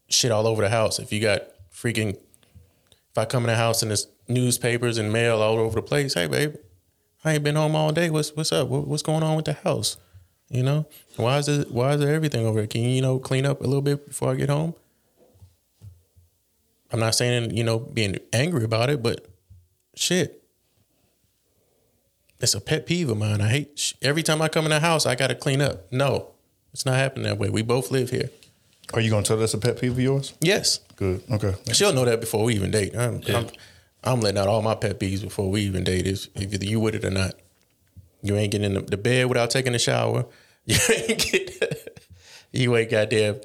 shit 0.07 0.31
all 0.31 0.47
over 0.47 0.61
the 0.61 0.69
house. 0.69 0.99
If 0.99 1.11
you 1.11 1.19
got 1.19 1.43
freaking, 1.73 2.11
if 2.11 3.17
I 3.17 3.25
come 3.25 3.43
in 3.43 3.49
the 3.49 3.55
house 3.55 3.81
and 3.81 3.91
there's 3.91 4.07
newspapers 4.27 4.97
and 4.97 5.11
mail 5.11 5.41
all 5.41 5.57
over 5.57 5.75
the 5.75 5.81
place, 5.81 6.13
hey 6.13 6.27
babe, 6.27 6.55
I 7.25 7.33
ain't 7.33 7.43
been 7.43 7.55
home 7.55 7.75
all 7.75 7.91
day. 7.91 8.09
What's 8.09 8.35
what's 8.35 8.51
up? 8.51 8.69
What, 8.69 8.87
what's 8.87 9.03
going 9.03 9.23
on 9.23 9.35
with 9.35 9.45
the 9.45 9.53
house? 9.53 9.97
You 10.51 10.63
know, 10.63 10.85
why 11.15 11.37
is 11.37 11.47
it 11.47 11.71
why 11.71 11.93
is 11.93 12.01
there 12.01 12.13
everything 12.13 12.45
over 12.45 12.59
here? 12.59 12.67
Can 12.67 12.81
you 12.81 12.89
you 12.89 13.01
know 13.01 13.19
clean 13.19 13.45
up 13.45 13.61
a 13.61 13.63
little 13.63 13.81
bit 13.81 14.07
before 14.09 14.31
I 14.31 14.35
get 14.35 14.49
home? 14.49 14.75
I'm 16.91 16.99
not 16.99 17.15
saying 17.15 17.55
you 17.55 17.63
know 17.63 17.79
being 17.79 18.17
angry 18.33 18.65
about 18.65 18.89
it, 18.89 19.01
but 19.01 19.25
shit, 19.95 20.43
it's 22.41 22.53
a 22.53 22.59
pet 22.59 22.85
peeve 22.85 23.09
of 23.09 23.17
mine. 23.17 23.39
I 23.39 23.47
hate 23.47 23.79
sh- 23.79 23.93
every 24.01 24.23
time 24.23 24.41
I 24.41 24.49
come 24.49 24.65
in 24.65 24.71
the 24.71 24.81
house, 24.81 25.05
I 25.05 25.15
got 25.15 25.27
to 25.27 25.35
clean 25.35 25.61
up. 25.61 25.89
No, 25.91 26.31
it's 26.73 26.85
not 26.85 26.95
happening 26.95 27.23
that 27.23 27.37
way. 27.37 27.49
We 27.49 27.61
both 27.61 27.89
live 27.89 28.09
here. 28.09 28.29
Are 28.93 28.99
you 28.99 29.09
gonna 29.09 29.23
tell 29.23 29.37
that's 29.37 29.53
a 29.53 29.57
pet 29.57 29.79
peeve 29.79 29.93
of 29.93 29.99
yours? 30.01 30.33
Yes, 30.41 30.79
Good. 30.97 31.23
Okay. 31.31 31.55
she'll 31.71 31.93
know 31.93 32.03
that 32.03 32.19
before 32.19 32.43
we 32.43 32.55
even 32.55 32.71
date. 32.71 32.93
I'm, 32.93 33.21
I'm, 33.29 33.47
I'm 34.03 34.19
letting 34.19 34.37
out 34.37 34.49
all 34.49 34.61
my 34.61 34.75
pet 34.75 34.99
peeves 34.99 35.21
before 35.21 35.49
we 35.49 35.61
even 35.61 35.85
date. 35.85 36.05
Is 36.07 36.27
if 36.35 36.53
either 36.53 36.65
you 36.65 36.81
with 36.81 36.95
it 36.95 37.05
or 37.05 37.09
not. 37.11 37.35
You 38.23 38.35
ain't 38.35 38.51
getting 38.51 38.75
in 38.75 38.85
the 38.85 38.97
bed 38.97 39.27
without 39.27 39.49
taking 39.49 39.73
a 39.73 39.79
shower. 39.79 40.25
You 40.65 40.77
ain't 40.93 41.31
get, 41.31 41.99
you 42.51 42.77
ain't 42.77 42.91
goddamn 42.91 43.41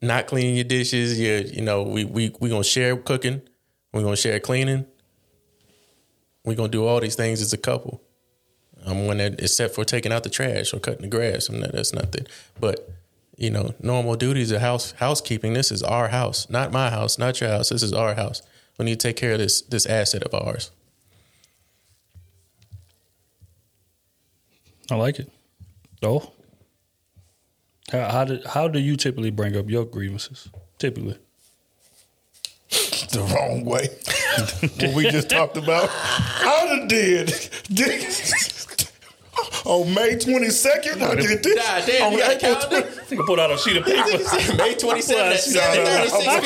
not 0.00 0.26
cleaning 0.26 0.54
your 0.54 0.64
dishes. 0.64 1.18
You 1.18 1.50
you 1.52 1.62
know 1.62 1.82
we 1.82 2.04
we 2.04 2.34
we 2.40 2.48
gonna 2.48 2.64
share 2.64 2.96
cooking. 2.96 3.42
We 3.92 4.02
gonna 4.02 4.16
share 4.16 4.38
cleaning. 4.40 4.86
We 6.44 6.54
gonna 6.54 6.68
do 6.68 6.86
all 6.86 7.00
these 7.00 7.14
things 7.14 7.40
as 7.40 7.52
a 7.52 7.58
couple. 7.58 8.02
I'm 8.86 9.06
one 9.06 9.18
that 9.18 9.40
except 9.40 9.74
for 9.74 9.84
taking 9.84 10.12
out 10.12 10.22
the 10.22 10.30
trash 10.30 10.72
or 10.72 10.78
cutting 10.78 11.02
the 11.02 11.08
grass. 11.08 11.48
I'm 11.48 11.60
not, 11.60 11.72
that's 11.72 11.92
nothing. 11.92 12.26
But 12.60 12.88
you 13.36 13.50
know, 13.50 13.74
normal 13.80 14.14
duties 14.14 14.50
of 14.50 14.60
house 14.60 14.92
housekeeping. 14.92 15.52
This 15.52 15.70
is 15.72 15.82
our 15.82 16.08
house, 16.08 16.48
not 16.48 16.72
my 16.72 16.90
house, 16.90 17.18
not 17.18 17.40
your 17.40 17.50
house. 17.50 17.70
This 17.70 17.82
is 17.82 17.92
our 17.92 18.14
house. 18.14 18.42
We 18.78 18.84
need 18.84 19.00
to 19.00 19.08
take 19.08 19.16
care 19.16 19.32
of 19.32 19.38
this 19.38 19.62
this 19.62 19.86
asset 19.86 20.22
of 20.22 20.34
ours. 20.34 20.70
I 24.90 24.94
like 24.94 25.18
it. 25.18 25.30
Oh, 26.02 26.32
how 27.90 28.08
how 28.10 28.24
do 28.24 28.40
how 28.46 28.68
do 28.68 28.78
you 28.78 28.96
typically 28.96 29.30
bring 29.30 29.56
up 29.56 29.68
your 29.68 29.84
grievances? 29.84 30.48
Typically, 30.78 31.18
the 32.70 33.20
wrong 33.34 33.64
way. 33.64 33.88
what 34.80 34.94
we 34.94 35.10
just 35.10 35.30
talked 35.30 35.56
about. 35.56 35.88
I 35.90 36.66
done 36.68 36.88
did. 36.88 37.26
did 37.72 38.04
on 39.64 39.94
May 39.94 40.16
22nd, 40.16 41.02
I 41.02 41.14
did 41.14 41.42
this. 41.42 41.54
God 41.54 41.84
damn, 41.86 42.06
on 42.06 42.12
you 42.12 42.18
got 42.18 42.30
a 42.30 42.46
April 42.46 42.54
calendar? 42.56 42.82
20 42.82 43.00
I 43.00 43.04
think 43.04 43.20
I 43.20 43.24
pulled 43.26 43.40
out 43.40 43.50
a 43.50 43.58
sheet 43.58 43.76
of 43.76 43.84
paper. 43.84 44.08
May 44.56 44.74
27th 44.74 45.32
at 45.32 45.40
7.36 46.08 46.42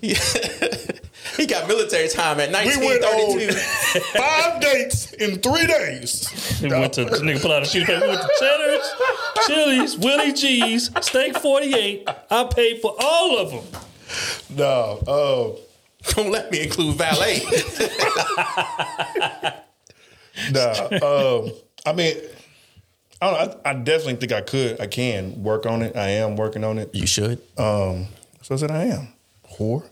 p.m. 0.00 1.11
he 1.36 1.46
got 1.46 1.68
military 1.68 2.08
time 2.08 2.40
at 2.40 2.48
We 2.50 2.86
went 2.86 3.04
on 3.04 3.14
1932. 3.14 4.00
five 4.18 4.60
dates 4.60 5.12
in 5.12 5.40
three 5.40 5.66
days. 5.66 6.60
We 6.62 6.70
went 6.70 6.92
to 6.94 7.04
nigga 7.06 7.40
pull 7.42 7.52
out 7.52 7.62
a 7.62 7.66
sheet 7.66 7.82
of 7.82 7.88
paper. 7.88 8.02
We 8.02 8.08
went 8.08 8.22
to 8.22 8.30
Cheddar's, 8.38 8.94
Chili's, 9.46 9.98
Willie 9.98 10.32
G's, 10.32 10.90
Steak 11.00 11.38
Forty 11.38 11.74
Eight. 11.74 12.08
I 12.30 12.44
paid 12.44 12.80
for 12.80 12.94
all 12.98 13.38
of 13.38 13.50
them. 13.50 13.64
No, 14.56 15.02
uh, 15.06 16.12
Don't 16.14 16.30
let 16.30 16.50
me 16.50 16.62
include 16.64 16.96
valet. 16.96 17.40
nah. 20.50 20.88
Um, 21.02 21.52
I 21.86 21.92
mean, 21.92 22.16
I, 23.20 23.30
don't, 23.30 23.32
know, 23.32 23.60
I, 23.64 23.70
I 23.70 23.74
definitely 23.74 24.16
think 24.16 24.32
I 24.32 24.40
could. 24.40 24.80
I 24.80 24.86
can 24.88 25.42
work 25.42 25.64
on 25.64 25.82
it. 25.82 25.96
I 25.96 26.08
am 26.08 26.36
working 26.36 26.64
on 26.64 26.78
it. 26.78 26.94
you 26.94 27.06
should. 27.06 27.38
Um, 27.56 28.08
so 28.42 28.54
I 28.54 28.58
said 28.58 28.70
I 28.70 28.84
am. 28.86 29.08
Whore. 29.58 29.88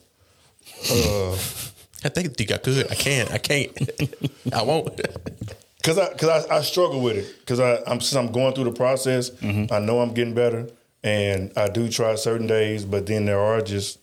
Uh, 0.91 1.33
I 2.03 2.09
think 2.09 2.37
think 2.37 2.53
I 2.53 2.57
could. 2.57 2.91
I 2.91 2.95
can't. 2.95 3.31
I 3.31 3.39
can't. 3.39 3.71
I 4.53 4.63
won't. 4.63 5.01
Cause 5.83 5.97
I, 5.99 6.13
cause 6.13 6.47
I, 6.47 6.57
I 6.59 6.61
struggle 6.61 7.01
with 7.01 7.17
it. 7.17 7.47
Cause 7.47 7.59
I, 7.59 7.79
I'm 7.87 8.03
since 8.03 8.15
I'm 8.15 8.31
going 8.31 8.55
through 8.55 8.65
the 8.65 8.73
process. 8.73 9.31
Mm-hmm. 9.31 9.73
I 9.73 9.79
know 9.79 10.01
I'm 10.01 10.13
getting 10.13 10.35
better, 10.35 10.69
and 11.03 11.51
I 11.57 11.71
do 11.71 11.89
try 11.89 12.15
certain 12.17 12.47
days. 12.47 12.85
But 12.85 13.07
then 13.07 13.25
there 13.25 13.41
are 13.41 13.63
just 13.63 13.99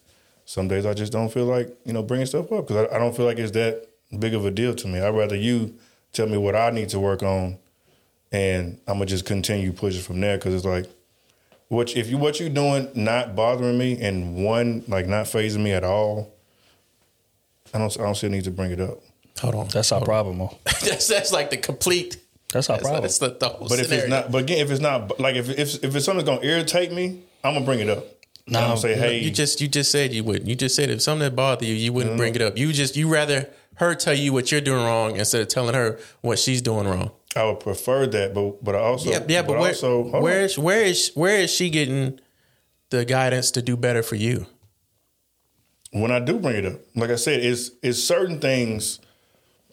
some 0.45 0.67
days 0.67 0.87
I 0.87 0.95
just 0.95 1.11
don't 1.11 1.29
feel 1.29 1.45
like 1.45 1.69
you 1.85 1.93
know 1.93 2.01
bringing 2.01 2.25
stuff 2.25 2.51
up 2.51 2.67
because 2.67 2.87
I, 2.89 2.95
I 2.95 2.97
don't 2.97 3.15
feel 3.15 3.25
like 3.25 3.37
it's 3.37 3.51
that 3.51 3.87
big 4.17 4.33
of 4.33 4.43
a 4.43 4.49
deal 4.49 4.73
to 4.73 4.87
me. 4.87 4.99
I'd 4.99 5.13
rather 5.13 5.35
you 5.35 5.75
tell 6.13 6.25
me 6.25 6.37
what 6.37 6.55
I 6.55 6.71
need 6.71 6.89
to 6.89 6.99
work 6.99 7.21
on, 7.21 7.59
and 8.31 8.79
I'm 8.87 8.95
gonna 8.95 9.05
just 9.05 9.25
continue 9.25 9.71
pushing 9.71 10.01
from 10.01 10.19
there. 10.19 10.39
Cause 10.39 10.55
it's 10.55 10.65
like, 10.65 10.89
what 11.67 11.95
if 11.95 12.09
you 12.09 12.17
what 12.17 12.39
you 12.39 12.49
doing 12.49 12.89
not 12.95 13.35
bothering 13.35 13.77
me, 13.77 14.01
and 14.01 14.43
one 14.43 14.83
like 14.87 15.05
not 15.05 15.25
phasing 15.27 15.59
me 15.59 15.73
at 15.73 15.83
all. 15.83 16.33
I 17.73 17.77
don't 17.79 17.99
I 17.99 18.03
don't 18.03 18.15
see 18.15 18.27
a 18.27 18.29
need 18.29 18.43
to 18.45 18.51
bring 18.51 18.71
it 18.71 18.79
up. 18.81 18.99
Hold 19.41 19.55
on. 19.55 19.67
That's 19.67 19.91
our 19.91 20.01
problem, 20.03 20.37
Mo. 20.39 20.57
that's 20.65 21.07
that's 21.07 21.31
like 21.31 21.49
the 21.49 21.57
complete. 21.57 22.17
That's 22.53 22.69
our 22.69 22.77
That's, 22.77 22.83
problem. 22.87 23.01
that's 23.01 23.17
the, 23.17 23.29
the 23.37 23.49
whole 23.49 23.67
But 23.67 23.79
if 23.79 23.87
scenario. 23.87 24.03
it's 24.05 24.09
not, 24.09 24.31
but 24.31 24.37
again, 24.43 24.59
if 24.59 24.71
it's 24.71 24.79
not, 24.79 25.19
like 25.19 25.35
if 25.35 25.49
if 25.49 25.83
if 25.83 25.95
it's 25.95 26.05
something's 26.05 26.27
gonna 26.27 26.45
irritate 26.45 26.93
me, 26.93 27.21
I'm 27.43 27.53
gonna 27.53 27.65
bring 27.65 27.81
it 27.81 27.89
up. 27.89 28.05
No, 28.47 28.59
I'm 28.59 28.67
gonna 28.69 28.79
say, 28.79 28.95
hey, 28.95 29.19
You 29.19 29.29
just 29.31 29.59
you 29.59 29.67
just 29.67 29.91
said 29.91 30.13
you 30.13 30.23
wouldn't. 30.23 30.47
You 30.47 30.55
just 30.55 30.73
said 30.75 30.89
if 30.89 31.01
something 31.01 31.25
that 31.25 31.35
bothered 31.35 31.67
you, 31.67 31.75
you 31.75 31.91
wouldn't 31.91 32.15
bring 32.15 32.33
it 32.35 32.41
up. 32.41 32.57
You 32.57 32.71
just 32.71 32.95
you 32.95 33.09
rather 33.09 33.49
her 33.75 33.93
tell 33.95 34.13
you 34.13 34.31
what 34.31 34.49
you're 34.51 34.61
doing 34.61 34.83
wrong 34.85 35.17
instead 35.17 35.41
of 35.41 35.49
telling 35.49 35.75
her 35.75 35.99
what 36.21 36.39
she's 36.39 36.61
doing 36.61 36.87
wrong. 36.87 37.11
I 37.35 37.43
would 37.43 37.59
prefer 37.59 38.07
that, 38.07 38.33
but 38.33 38.63
but 38.63 38.75
I 38.75 38.79
also 38.79 39.11
yeah, 39.11 39.23
yeah, 39.27 39.41
but, 39.41 39.57
where, 39.59 39.67
also 39.67 40.09
hold 40.09 40.23
where 40.23 40.39
on. 40.39 40.45
is 40.45 40.57
where 40.57 40.83
is 40.85 41.11
where 41.15 41.39
is 41.41 41.51
she 41.53 41.69
getting 41.69 42.19
the 42.91 43.03
guidance 43.03 43.51
to 43.51 43.61
do 43.61 43.75
better 43.75 44.01
for 44.01 44.15
you? 44.15 44.47
When 45.91 46.11
I 46.11 46.19
do 46.19 46.39
bring 46.39 46.55
it 46.57 46.65
up, 46.65 46.79
like 46.95 47.09
I 47.09 47.15
said, 47.15 47.43
it's 47.43 47.71
it's 47.81 48.03
certain 48.03 48.39
things. 48.39 48.99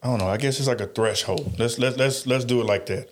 I 0.03 0.09
don't 0.09 0.19
know. 0.19 0.29
I 0.29 0.37
guess 0.37 0.59
it's 0.59 0.69
like 0.69 0.81
a 0.81 0.87
threshold. 0.87 1.59
Let's 1.59 1.79
let's 1.79 1.97
let's 1.97 2.27
let's 2.27 2.45
do 2.45 2.61
it 2.61 2.65
like 2.65 2.87
that. 2.87 3.11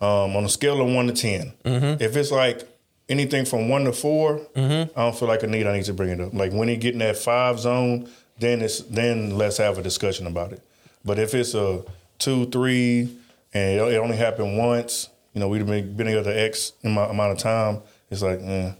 Um, 0.00 0.34
on 0.34 0.44
a 0.44 0.48
scale 0.48 0.80
of 0.80 0.88
one 0.94 1.08
to 1.08 1.12
10 1.12 1.52
Mm-hmm. 1.64 2.02
if 2.02 2.16
it's 2.16 2.30
like 2.30 2.66
anything 3.10 3.44
from 3.44 3.68
one 3.68 3.84
to 3.84 3.92
4 3.92 4.40
I 4.56 4.88
don't 4.96 5.14
feel 5.14 5.28
like 5.28 5.42
a 5.42 5.46
need. 5.46 5.66
I 5.66 5.76
need 5.76 5.84
to 5.84 5.92
bring 5.92 6.08
it 6.08 6.20
up. 6.22 6.32
Like 6.32 6.52
when 6.52 6.68
you 6.68 6.76
get 6.78 6.94
in 6.94 7.00
that 7.00 7.18
five 7.18 7.58
zone, 7.60 8.08
then 8.38 8.62
it's 8.62 8.80
then 8.80 9.36
let's 9.36 9.58
have 9.58 9.76
a 9.76 9.82
discussion 9.82 10.26
about 10.26 10.52
it. 10.52 10.62
But 11.04 11.18
if 11.18 11.34
it's 11.34 11.54
a 11.54 11.84
two, 12.18 12.46
three, 12.46 13.14
and 13.52 13.78
it, 13.80 13.94
it 13.94 13.98
only 13.98 14.16
happened 14.16 14.56
once, 14.56 15.10
you 15.34 15.40
know, 15.40 15.48
we've 15.48 15.66
been 15.66 15.94
been 15.94 16.06
together 16.06 16.32
X 16.34 16.72
amount 16.82 17.10
amount 17.10 17.32
of 17.32 17.38
time. 17.38 17.82
It's 18.10 18.22
like, 18.22 18.40
eh, 18.42 18.72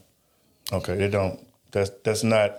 okay, 0.72 0.96
they 0.96 1.08
don't. 1.10 1.38
That's 1.72 1.90
that's 2.02 2.24
not 2.24 2.56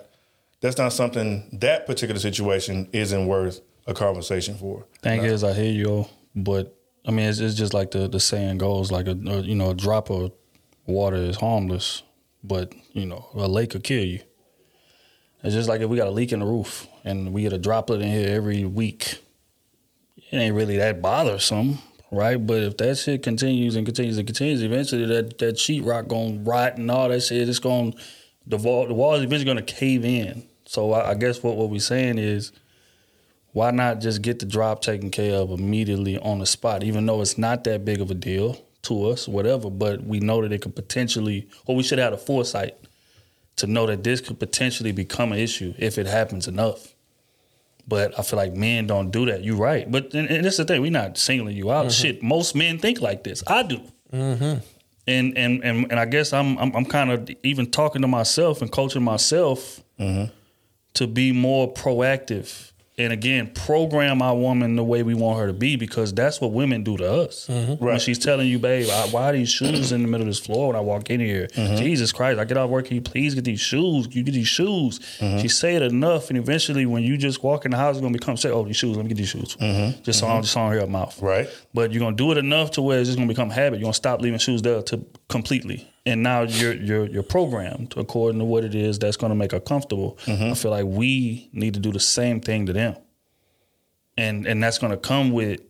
that's 0.62 0.78
not 0.78 0.94
something 0.94 1.50
that 1.60 1.86
particular 1.86 2.20
situation 2.20 2.88
isn't 2.94 3.28
worth 3.28 3.62
a 3.88 3.94
conversation 3.94 4.56
for. 4.56 4.86
Thing 5.02 5.24
is, 5.24 5.44
I 5.44 5.54
hear 5.54 5.72
you, 5.72 6.06
but 6.36 6.78
I 7.06 7.12
mean, 7.12 7.28
it's, 7.28 7.40
it's 7.40 7.56
just 7.56 7.74
like 7.74 7.92
the, 7.92 8.08
the 8.08 8.20
saying 8.20 8.60
goes, 8.60 8.92
like 8.92 9.08
a, 9.08 9.12
a 9.12 9.42
you 9.42 9.56
know 9.56 9.72
a 9.72 9.76
drop 9.76 10.10
of 10.10 10.32
water 10.86 11.18
is 11.18 11.38
harmless, 11.38 12.04
but 12.44 12.74
you 12.94 13.06
know 13.06 13.28
a 13.34 13.48
lake 13.48 13.72
could 13.72 13.84
kill 13.84 14.06
you. 14.06 14.20
It's 15.44 15.56
just 15.56 15.68
like 15.68 15.82
if 15.82 15.90
we 15.90 15.98
got 15.98 16.08
a 16.08 16.12
leak 16.12 16.32
in 16.32 16.40
the 16.40 16.46
roof 16.46 16.88
and 17.04 17.34
we 17.34 17.42
get 17.42 17.54
a 17.54 17.58
droplet 17.58 18.02
in 18.02 18.10
here 18.10 18.30
every 18.30 18.64
week, 18.64 19.18
it 20.30 20.38
ain't 20.38 20.56
really 20.56 20.78
that 20.78 21.02
bothersome, 21.02 21.80
right? 22.12 22.38
But 22.38 22.62
if 22.62 22.78
that 22.78 23.00
shit 23.00 23.24
continues 23.24 23.76
and 23.76 23.84
continues 23.84 24.20
and 24.20 24.28
continues, 24.28 24.62
eventually 24.62 25.06
that 25.08 25.40
that 25.40 25.56
sheetrock 25.56 26.08
gonna 26.08 26.40
rot 26.44 26.78
and 26.78 26.92
all 26.92 27.10
that 27.10 27.22
shit, 27.22 27.50
it's 27.50 27.58
gonna 27.58 27.94
the 28.46 28.58
wall 28.58 28.88
the 28.88 28.94
wall 28.94 29.16
is 29.16 29.24
eventually 29.24 29.46
gonna 29.46 29.64
cave 29.64 30.06
in. 30.06 30.48
So 30.72 30.94
I, 30.94 31.10
I 31.10 31.14
guess 31.16 31.44
what 31.44 31.58
what 31.58 31.70
we're 31.70 31.82
saying 31.82 32.18
is 32.18 32.54
why 33.52 33.72
not 33.72 34.00
just 34.00 34.22
get 34.22 34.40
the 34.40 34.46
drop 34.46 34.82
taken 34.82 35.12
care 35.12 35.36
of 35.36 35.52
immediately 35.52 36.18
on 36.18 36.40
the 36.40 36.46
spot, 36.46 36.82
even 36.82 37.06
though 37.06 37.20
it's 37.20 37.38
not 37.38 37.66
that 37.66 37.84
big 37.84 38.00
of 38.00 38.10
a 38.10 38.14
deal 38.14 38.58
to 38.84 39.10
us, 39.10 39.28
whatever, 39.28 39.70
but 39.70 40.06
we 40.06 40.22
know 40.22 40.42
that 40.42 40.54
it 40.54 40.62
could 40.62 40.74
potentially, 40.74 41.50
or 41.66 41.76
we 41.76 41.84
should 41.84 42.00
have 42.00 42.14
the 42.14 42.18
foresight 42.18 42.78
to 43.58 43.68
know 43.68 43.86
that 43.86 44.06
this 44.06 44.22
could 44.22 44.40
potentially 44.40 44.94
become 44.94 45.34
an 45.34 45.40
issue 45.40 45.74
if 45.78 45.98
it 45.98 46.08
happens 46.08 46.48
enough. 46.48 46.96
But 47.86 48.18
I 48.18 48.22
feel 48.24 48.38
like 48.38 48.54
men 48.54 48.88
don't 48.88 49.12
do 49.12 49.26
that. 49.26 49.44
You're 49.44 49.58
right. 49.58 49.92
But 49.92 50.14
and, 50.14 50.30
and 50.30 50.46
this 50.46 50.54
is 50.54 50.60
the 50.60 50.66
thing, 50.66 50.82
we're 50.82 50.90
not 50.90 51.18
singling 51.18 51.58
you 51.58 51.70
out. 51.70 51.88
Mm-hmm. 51.88 52.02
Shit, 52.02 52.24
most 52.24 52.56
men 52.56 52.80
think 52.80 53.02
like 53.02 53.26
this. 53.26 53.44
I 53.46 53.64
do. 53.64 53.82
Mm-hmm. 54.14 54.60
And, 55.06 55.38
and 55.38 55.64
and 55.66 55.92
and 55.92 56.00
I 56.00 56.06
guess 56.06 56.32
I'm 56.32 56.58
I'm, 56.58 56.74
I'm 56.74 56.86
kind 56.86 57.12
of 57.12 57.30
even 57.44 57.70
talking 57.70 58.02
to 58.04 58.08
myself 58.08 58.62
and 58.62 58.72
coaching 58.72 59.04
myself 59.04 59.82
mm-hmm. 60.00 60.32
To 60.96 61.08
be 61.08 61.32
more 61.32 61.72
proactive 61.74 62.72
and 62.98 63.12
again, 63.14 63.48
program 63.54 64.22
our 64.22 64.36
woman 64.36 64.76
the 64.76 64.84
way 64.84 65.02
we 65.02 65.16
want 65.16 65.40
her 65.40 65.48
to 65.48 65.54
be 65.54 65.76
because 65.76 66.14
that's 66.14 66.40
what 66.40 66.52
women 66.52 66.84
do 66.84 66.98
to 66.98 67.12
us. 67.12 67.48
Mm-hmm. 67.48 67.84
When 67.84 67.94
Right. 67.94 68.02
she's 68.02 68.20
telling 68.20 68.48
you, 68.48 68.60
babe, 68.60 68.88
I, 68.92 69.08
why 69.08 69.30
are 69.30 69.34
these 69.34 69.50
shoes 69.50 69.92
in 69.92 70.04
the 70.04 70.08
middle 70.08 70.28
of 70.28 70.28
this 70.28 70.40
floor 70.40 70.68
when 70.68 70.76
I 70.76 70.82
walk 70.82 71.10
in 71.10 71.20
here? 71.20 71.48
Mm-hmm. 71.48 71.78
Jesus 71.78 72.12
Christ, 72.12 72.38
I 72.38 72.44
get 72.46 72.58
out 72.58 72.66
of 72.66 72.70
work, 72.70 72.86
can 72.88 72.96
you 72.96 73.02
please 73.02 73.34
get 73.34 73.46
these 73.46 73.62
shoes? 73.62 74.08
You 74.14 74.24
get 74.24 74.34
these 74.34 74.48
shoes. 74.48 75.00
Mm-hmm. 75.20 75.40
She 75.40 75.48
say 75.48 75.76
it 75.76 75.82
enough, 75.82 76.30
and 76.30 76.38
eventually 76.38 76.86
when 76.86 77.02
you 77.02 77.18
just 77.18 77.42
walk 77.42 77.66
in 77.66 77.72
the 77.72 77.78
house, 77.78 77.96
it's 77.96 78.02
gonna 78.02 78.14
become 78.14 78.38
say, 78.38 78.52
oh, 78.52 78.66
these 78.66 78.76
shoes, 78.76 78.96
let 78.98 79.04
me 79.04 79.10
get 79.10 79.18
these 79.18 79.30
shoes. 79.30 79.56
Just 80.04 80.20
so 80.20 80.28
I 80.28 80.34
don't 80.34 80.44
just 80.44 80.56
on 80.58 80.72
her 80.72 80.86
mouth. 80.86 81.20
Right. 81.22 81.50
But 81.74 81.92
you're 81.92 82.00
gonna 82.00 82.16
do 82.16 82.32
it 82.32 82.38
enough 82.38 82.72
to 82.72 82.82
where 82.82 83.00
it's 83.00 83.08
just 83.08 83.18
gonna 83.18 83.28
become 83.30 83.50
habit. 83.50 83.80
You're 83.80 83.86
gonna 83.86 83.94
stop 83.94 84.22
leaving 84.22 84.40
shoes 84.40 84.62
there 84.62 84.82
to 84.84 85.06
completely. 85.30 85.88
And 86.06 86.22
now 86.24 86.42
you're 86.42 86.74
you're 86.74 87.06
you're 87.06 87.24
programmed 87.24 87.94
according 87.96 88.40
to 88.40 88.46
what 88.46 88.64
it 88.64 88.76
is 88.76 89.00
that's 89.00 89.18
gonna 89.18 89.36
make 89.36 89.52
her 89.52 89.60
comfortable. 89.60 90.18
I 90.52 90.54
feel 90.56 90.72
like 90.72 90.86
we 90.86 91.50
need 91.54 91.74
to 91.76 91.80
do 91.80 91.92
the 91.92 92.00
same 92.00 92.42
thing 92.42 92.66
to 92.66 92.74
them. 92.74 92.96
And 94.18 94.46
and 94.46 94.62
that's 94.62 94.80
gonna 94.80 94.98
come 94.98 95.32
with 95.32 95.62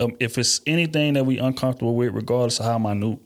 um, 0.00 0.16
if 0.20 0.38
it's 0.38 0.60
anything 0.66 1.14
that 1.14 1.24
we 1.26 1.38
uncomfortable 1.38 1.94
with, 1.96 2.14
regardless 2.14 2.60
of 2.60 2.66
how 2.66 2.78
minute, 2.78 3.18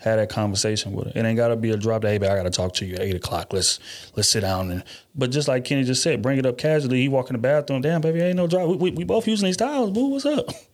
have 0.00 0.18
that 0.18 0.28
conversation 0.28 0.92
with 0.92 1.06
her. 1.06 1.12
It 1.18 1.24
ain't 1.24 1.36
gotta 1.36 1.56
be 1.56 1.70
a 1.70 1.76
drop. 1.76 2.02
That, 2.02 2.08
hey, 2.10 2.18
babe, 2.18 2.30
I 2.30 2.36
gotta 2.36 2.50
talk 2.50 2.74
to 2.74 2.84
you 2.84 2.94
at 2.94 3.00
eight 3.00 3.16
o'clock. 3.16 3.52
Let's 3.52 3.80
let's 4.16 4.28
sit 4.28 4.40
down 4.40 4.70
and. 4.70 4.84
But 5.14 5.30
just 5.30 5.48
like 5.48 5.64
Kenny 5.64 5.84
just 5.84 6.02
said, 6.02 6.22
bring 6.22 6.38
it 6.38 6.46
up 6.46 6.58
casually. 6.58 7.00
He 7.00 7.08
walk 7.08 7.30
in 7.30 7.34
the 7.34 7.38
bathroom. 7.38 7.80
Damn, 7.80 8.00
baby, 8.00 8.20
ain't 8.20 8.36
no 8.36 8.46
drop. 8.46 8.68
We, 8.68 8.76
we, 8.76 8.90
we 8.90 9.04
both 9.04 9.26
using 9.26 9.46
these 9.46 9.56
towels. 9.56 9.90
Boo, 9.92 10.08
what's 10.08 10.26
up? 10.26 10.46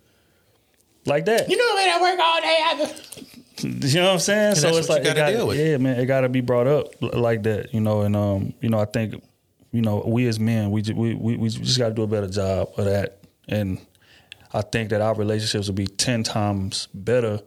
Like 1.07 1.25
that. 1.27 1.49
You 1.49 1.57
know, 1.57 1.75
man, 1.77 1.89
I 1.89 2.01
work 2.01 2.21
all 2.21 2.41
day. 2.41 2.95
You 3.63 4.01
know 4.01 4.07
what 4.07 4.13
I'm 4.15 4.19
saying? 4.21 4.55
so 4.55 4.69
it's 4.77 4.89
like 4.89 5.03
it 5.03 5.05
gotta 5.05 5.21
gotta- 5.21 5.37
deal 5.37 5.47
with. 5.49 5.59
Yeah, 5.59 5.77
man, 5.77 5.99
it 6.01 6.07
got 6.07 6.23
to 6.23 6.29
be 6.29 6.41
brought 6.41 6.67
up 6.67 6.87
like 7.01 7.43
that, 7.45 7.75
you 7.75 7.81
know. 7.81 8.03
And 8.03 8.17
um, 8.17 8.55
you 8.61 8.71
know, 8.71 8.79
I 8.79 8.87
think, 8.87 9.23
you 9.73 9.83
know, 9.83 10.03
we 10.07 10.27
as 10.29 10.41
men, 10.41 10.71
we 10.71 10.83
ju- 10.83 10.95
we 10.95 11.15
we, 11.15 11.37
we 11.37 11.49
just 11.51 11.79
got 11.79 11.89
to 11.89 11.95
do 11.95 12.03
a 12.03 12.07
better 12.07 12.29
job 12.29 12.71
of 12.79 12.85
that. 12.87 13.19
And 13.49 13.79
I 14.55 14.63
think 14.63 14.91
that 14.91 15.01
our 15.03 15.15
relationships 15.15 15.67
will 15.69 15.75
be 15.75 15.87
ten 15.87 16.23
times 16.23 16.89
better 16.95 17.41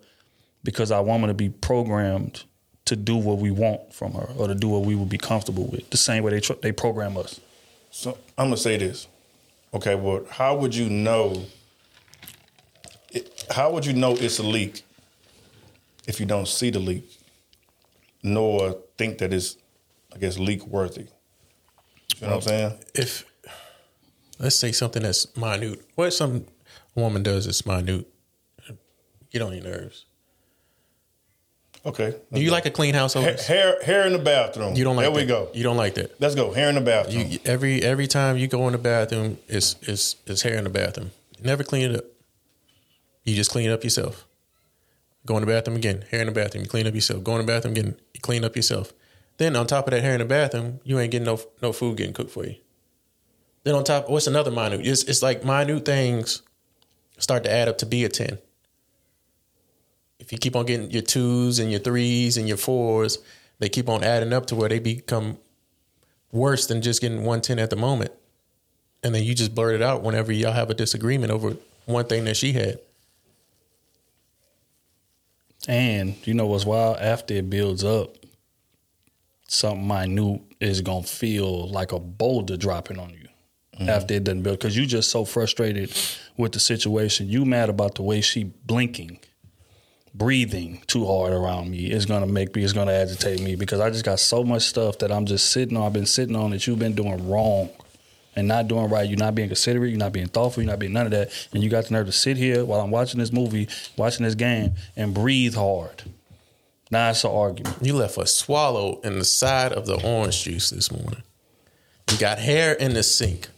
because 0.63 0.91
our 0.91 1.03
woman 1.03 1.29
to 1.29 1.33
be 1.33 1.49
programmed 1.49 2.43
to 2.85 2.95
do 2.95 3.15
what 3.15 3.37
we 3.39 3.49
want 3.49 3.93
from 3.93 4.13
her 4.13 4.27
or 4.37 4.47
to 4.47 4.55
do 4.55 4.67
what 4.67 4.81
we 4.83 4.93
would 4.93 5.09
be 5.09 5.17
comfortable 5.17 5.65
with, 5.67 5.89
the 5.89 5.97
same 5.97 6.23
way 6.23 6.31
they 6.31 6.39
tr- 6.41 6.53
they 6.61 6.71
program 6.71 7.17
us. 7.17 7.39
So 7.91 8.17
I'm 8.37 8.47
gonna 8.47 8.57
say 8.57 8.77
this. 8.77 9.07
Okay, 9.73 9.95
well, 9.95 10.25
how 10.29 10.55
would 10.57 10.75
you 10.75 10.89
know? 10.89 11.43
It, 13.13 13.45
how 13.51 13.71
would 13.71 13.85
you 13.85 13.93
know 13.93 14.15
it's 14.15 14.39
a 14.39 14.43
leak 14.43 14.81
if 16.07 16.19
you 16.19 16.25
don't 16.25 16.47
see 16.47 16.69
the 16.71 16.79
leak, 16.79 17.09
nor 18.23 18.77
think 18.97 19.19
that 19.19 19.31
it's, 19.31 19.57
I 20.13 20.17
guess, 20.17 20.37
leak 20.37 20.65
worthy? 20.65 21.07
You 22.17 22.27
know 22.27 22.27
what 22.27 22.35
I'm 22.35 22.41
saying? 22.41 22.73
if 22.95 23.25
let's 24.39 24.55
say 24.55 24.71
something 24.71 25.03
that's 25.03 25.35
minute, 25.37 25.81
what 25.95 26.11
some 26.11 26.45
woman 26.95 27.23
does 27.23 27.47
is 27.47 27.65
minute, 27.65 28.07
get 29.31 29.41
on 29.41 29.53
your 29.53 29.63
nerves. 29.63 30.05
Okay. 31.85 32.15
Do 32.31 32.39
you 32.41 32.49
like 32.49 32.65
a 32.65 32.71
clean 32.71 32.93
household? 32.93 33.25
hair, 33.25 33.35
hair? 33.37 33.83
Hair 33.83 34.07
in 34.07 34.13
the 34.13 34.19
bathroom. 34.19 34.73
You 34.75 34.85
don't 34.85 34.95
like 34.95 35.03
There 35.05 35.11
we 35.11 35.21
that. 35.21 35.27
go. 35.27 35.49
You 35.53 35.63
don't 35.63 35.75
like 35.75 35.95
that. 35.95 36.19
Let's 36.21 36.33
go. 36.33 36.53
Hair 36.53 36.69
in 36.69 36.75
the 36.75 36.81
bathroom. 36.81 37.27
You, 37.27 37.39
every 37.45 37.81
every 37.83 38.07
time 38.07 38.37
you 38.37 38.47
go 38.47 38.65
in 38.67 38.71
the 38.71 38.77
bathroom, 38.77 39.37
it's 39.49 39.75
it's 39.81 40.15
it's 40.25 40.43
hair 40.43 40.55
in 40.55 40.63
the 40.63 40.69
bathroom. 40.69 41.11
Never 41.43 41.63
clean 41.63 41.91
it 41.91 41.97
up. 41.97 42.05
You 43.23 43.35
just 43.35 43.51
clean 43.51 43.69
up 43.69 43.83
yourself. 43.83 44.25
Go 45.25 45.37
in 45.37 45.41
the 45.41 45.47
bathroom 45.47 45.77
again, 45.77 46.03
hair 46.11 46.21
in 46.21 46.27
the 46.27 46.33
bathroom. 46.33 46.63
You 46.63 46.69
clean 46.69 46.87
up 46.87 46.93
yourself. 46.93 47.23
Go 47.23 47.33
in 47.37 47.45
the 47.45 47.51
bathroom 47.51 47.73
again, 47.73 47.95
you 48.13 48.19
clean 48.19 48.43
up 48.43 48.55
yourself. 48.55 48.93
Then 49.37 49.55
on 49.55 49.67
top 49.67 49.87
of 49.87 49.91
that 49.91 50.03
hair 50.03 50.13
in 50.13 50.19
the 50.19 50.25
bathroom, 50.25 50.79
you 50.83 50.99
ain't 50.99 51.11
getting 51.11 51.25
no 51.25 51.39
no 51.61 51.71
food 51.71 51.97
getting 51.97 52.13
cooked 52.13 52.31
for 52.31 52.45
you. 52.45 52.55
Then 53.63 53.75
on 53.75 53.83
top, 53.83 54.05
oh, 54.07 54.13
what's 54.13 54.27
another 54.27 54.51
minute? 54.51 54.85
It's 54.85 55.03
it's 55.03 55.23
like 55.23 55.45
minute 55.45 55.85
things 55.85 56.41
start 57.17 57.43
to 57.45 57.51
add 57.51 57.69
up 57.69 57.77
to 57.79 57.85
be 57.85 58.03
a 58.03 58.09
ten. 58.09 58.37
If 60.19 60.31
you 60.31 60.37
keep 60.37 60.55
on 60.55 60.65
getting 60.65 60.91
your 60.91 61.01
twos 61.01 61.59
and 61.59 61.71
your 61.71 61.79
threes 61.79 62.37
and 62.37 62.47
your 62.47 62.57
fours, 62.57 63.19
they 63.59 63.69
keep 63.69 63.89
on 63.89 64.03
adding 64.03 64.33
up 64.33 64.45
to 64.47 64.55
where 64.55 64.69
they 64.69 64.79
become 64.79 65.37
worse 66.31 66.65
than 66.67 66.81
just 66.81 67.01
getting 67.01 67.19
110 67.19 67.59
at 67.59 67.69
the 67.69 67.75
moment. 67.75 68.11
And 69.03 69.13
then 69.13 69.23
you 69.23 69.35
just 69.35 69.53
blurt 69.53 69.75
it 69.75 69.81
out 69.81 70.01
whenever 70.01 70.31
y'all 70.31 70.53
have 70.53 70.69
a 70.69 70.73
disagreement 70.73 71.31
over 71.31 71.57
one 71.85 72.05
thing 72.05 72.23
that 72.25 72.37
she 72.37 72.53
had. 72.53 72.79
And 75.67 76.15
you 76.27 76.33
know 76.33 76.47
what's 76.47 76.65
wild? 76.65 76.97
After 76.97 77.33
it 77.35 77.49
builds 77.49 77.83
up, 77.83 78.17
something 79.47 79.87
minute 79.87 80.41
is 80.59 80.81
gonna 80.81 81.03
feel 81.03 81.69
like 81.69 81.91
a 81.91 81.99
boulder 81.99 82.57
dropping 82.57 82.99
on 82.99 83.11
you. 83.11 83.27
Mm-hmm. 83.75 83.89
After 83.89 84.13
it 84.15 84.23
doesn't 84.23 84.43
build, 84.43 84.59
because 84.59 84.77
you 84.77 84.85
just 84.85 85.09
so 85.09 85.25
frustrated 85.25 85.91
with 86.37 86.51
the 86.51 86.59
situation. 86.59 87.27
You 87.27 87.45
mad 87.45 87.69
about 87.69 87.95
the 87.95 88.03
way 88.03 88.21
she 88.21 88.43
blinking, 88.43 89.19
breathing 90.13 90.81
too 90.87 91.05
hard 91.05 91.33
around 91.33 91.71
me. 91.71 91.91
Is 91.91 92.05
gonna 92.05 92.27
make 92.27 92.55
me. 92.55 92.63
It's 92.63 92.73
gonna 92.73 92.91
agitate 92.91 93.41
me 93.41 93.55
because 93.55 93.79
I 93.79 93.89
just 93.89 94.05
got 94.05 94.19
so 94.19 94.43
much 94.43 94.63
stuff 94.63 94.99
that 94.99 95.11
I'm 95.11 95.25
just 95.25 95.51
sitting 95.51 95.77
on. 95.77 95.85
I've 95.85 95.93
been 95.93 96.05
sitting 96.05 96.35
on 96.35 96.51
that 96.51 96.67
you've 96.67 96.79
been 96.79 96.93
doing 96.93 97.29
wrong. 97.29 97.69
And 98.35 98.47
not 98.47 98.67
doing 98.67 98.89
right, 98.89 99.07
you're 99.07 99.17
not 99.17 99.35
being 99.35 99.49
considerate, 99.49 99.91
you're 99.91 99.99
not 99.99 100.11
being 100.11 100.27
thoughtful, 100.27 100.63
you're 100.63 100.71
not 100.71 100.79
being 100.79 100.93
none 100.93 101.05
of 101.05 101.11
that. 101.11 101.31
And 101.53 101.63
you 101.63 101.69
got 101.69 101.85
the 101.85 101.93
nerve 101.93 102.07
to 102.07 102.11
sit 102.11 102.35
here 102.37 102.65
while 102.65 102.81
I'm 102.81 102.89
watching 102.91 103.19
this 103.19 103.31
movie, 103.31 103.67
watching 103.95 104.25
this 104.25 104.35
game, 104.35 104.73
and 104.95 105.13
breathe 105.13 105.55
hard. 105.55 106.03
Now 106.89 107.09
it's 107.09 107.23
an 107.23 107.31
argument. 107.31 107.77
You 107.81 107.95
left 107.95 108.17
a 108.17 108.25
swallow 108.25 108.99
in 109.03 109.19
the 109.19 109.25
side 109.25 109.71
of 109.73 109.85
the 109.85 110.01
orange 110.03 110.43
juice 110.43 110.69
this 110.69 110.91
morning. 110.91 111.23
You 112.11 112.17
got 112.17 112.39
hair 112.39 112.73
in 112.73 112.93
the 112.93 113.03
sink. 113.03 113.49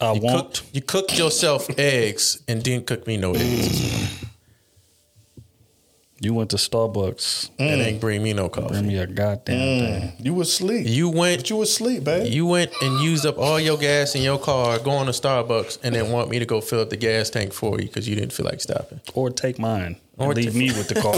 I 0.00 0.12
You 0.12 0.20
want 0.20 0.54
cooked, 0.54 0.62
you 0.74 0.80
cooked 0.80 1.18
yourself 1.18 1.68
eggs 1.78 2.42
and 2.46 2.62
didn't 2.62 2.86
cook 2.86 3.06
me 3.06 3.16
no 3.16 3.32
eggs. 3.34 4.24
You 6.20 6.34
went 6.34 6.50
to 6.50 6.56
Starbucks. 6.56 7.50
And 7.58 7.80
ain't 7.80 8.00
bring 8.00 8.22
me 8.22 8.32
no 8.32 8.48
coffee. 8.48 8.68
Bring 8.68 8.88
me 8.88 8.98
a 8.98 9.06
goddamn 9.06 9.58
thing. 10.10 10.12
you 10.18 10.34
was 10.34 10.48
asleep. 10.48 10.86
You 10.88 11.08
went 11.08 11.40
but 11.40 11.50
you 11.50 11.56
was 11.56 11.70
asleep, 11.70 12.04
babe. 12.04 12.32
You 12.32 12.46
went 12.46 12.72
and 12.82 13.00
used 13.00 13.24
up 13.26 13.38
all 13.38 13.60
your 13.60 13.78
gas 13.78 14.14
in 14.14 14.22
your 14.22 14.38
car, 14.38 14.78
going 14.78 15.06
to 15.06 15.12
Starbucks, 15.12 15.78
and 15.82 15.94
then 15.94 16.10
want 16.10 16.30
me 16.30 16.38
to 16.38 16.46
go 16.46 16.60
fill 16.60 16.80
up 16.80 16.90
the 16.90 16.96
gas 16.96 17.30
tank 17.30 17.52
for 17.52 17.80
you 17.80 17.86
because 17.86 18.08
you 18.08 18.14
didn't 18.16 18.32
feel 18.32 18.46
like 18.46 18.60
stopping. 18.60 19.00
Or 19.14 19.30
take 19.30 19.58
mine. 19.58 19.96
Or 20.16 20.28
Or 20.28 20.34
leave 20.34 20.54
me 20.56 20.66
with 20.66 20.88
the 20.88 21.00
car. 21.00 21.14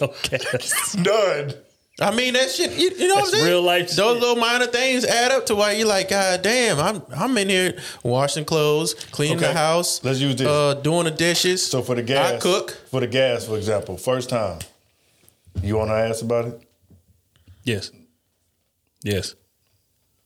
no 0.00 0.14
gas. 0.28 0.92
done. 1.02 1.54
I 2.02 2.14
mean 2.14 2.34
that 2.34 2.50
shit. 2.50 2.72
You, 2.72 2.90
you 2.98 3.08
know 3.08 3.14
what 3.16 3.24
I'm 3.24 3.30
saying? 3.30 3.44
real 3.46 3.62
life 3.62 3.90
Those 3.90 4.14
shit. 4.14 4.20
little 4.22 4.36
minor 4.36 4.66
things 4.66 5.04
add 5.04 5.30
up 5.32 5.46
to 5.46 5.54
why 5.54 5.72
you're 5.72 5.86
like, 5.88 6.10
God 6.10 6.42
damn, 6.42 6.78
I'm 6.78 7.02
I'm 7.16 7.36
in 7.38 7.48
here 7.48 7.78
washing 8.02 8.44
clothes, 8.44 8.94
cleaning 8.94 9.38
the 9.38 9.52
house. 9.52 10.02
let's 10.04 10.18
use 10.20 10.36
this. 10.36 10.46
Uh, 10.48 10.74
doing 10.74 11.04
the 11.04 11.10
dishes. 11.10 11.64
So 11.64 11.82
for 11.82 11.94
the 11.94 12.02
gas, 12.02 12.32
I 12.32 12.38
cook. 12.38 12.72
For 12.90 13.00
the 13.00 13.06
gas, 13.06 13.46
for 13.46 13.56
example, 13.56 13.96
first 13.96 14.28
time, 14.30 14.58
you 15.62 15.76
want 15.76 15.90
to 15.90 15.94
ask 15.94 16.22
about 16.22 16.46
it? 16.46 16.62
Yes. 17.64 17.90
Yes. 19.02 19.34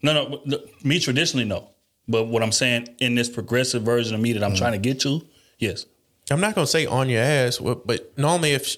No, 0.02 0.12
no. 0.12 0.40
no, 0.44 0.58
Me 0.84 0.98
traditionally, 1.00 1.44
no. 1.44 1.70
But 2.08 2.28
what 2.28 2.42
I'm 2.42 2.52
saying 2.52 2.88
in 3.00 3.14
this 3.14 3.28
progressive 3.28 3.82
version 3.82 4.14
of 4.14 4.20
me 4.20 4.32
that 4.34 4.44
I'm 4.44 4.54
trying 4.54 4.72
to 4.72 4.78
get 4.78 5.00
to, 5.00 5.26
yes. 5.58 5.86
I'm 6.30 6.40
not 6.40 6.54
gonna 6.54 6.66
say 6.66 6.86
on 6.86 7.08
your 7.08 7.22
ass, 7.22 7.58
but 7.58 7.86
but 7.86 8.16
normally 8.18 8.52
if 8.52 8.66
sh- 8.66 8.76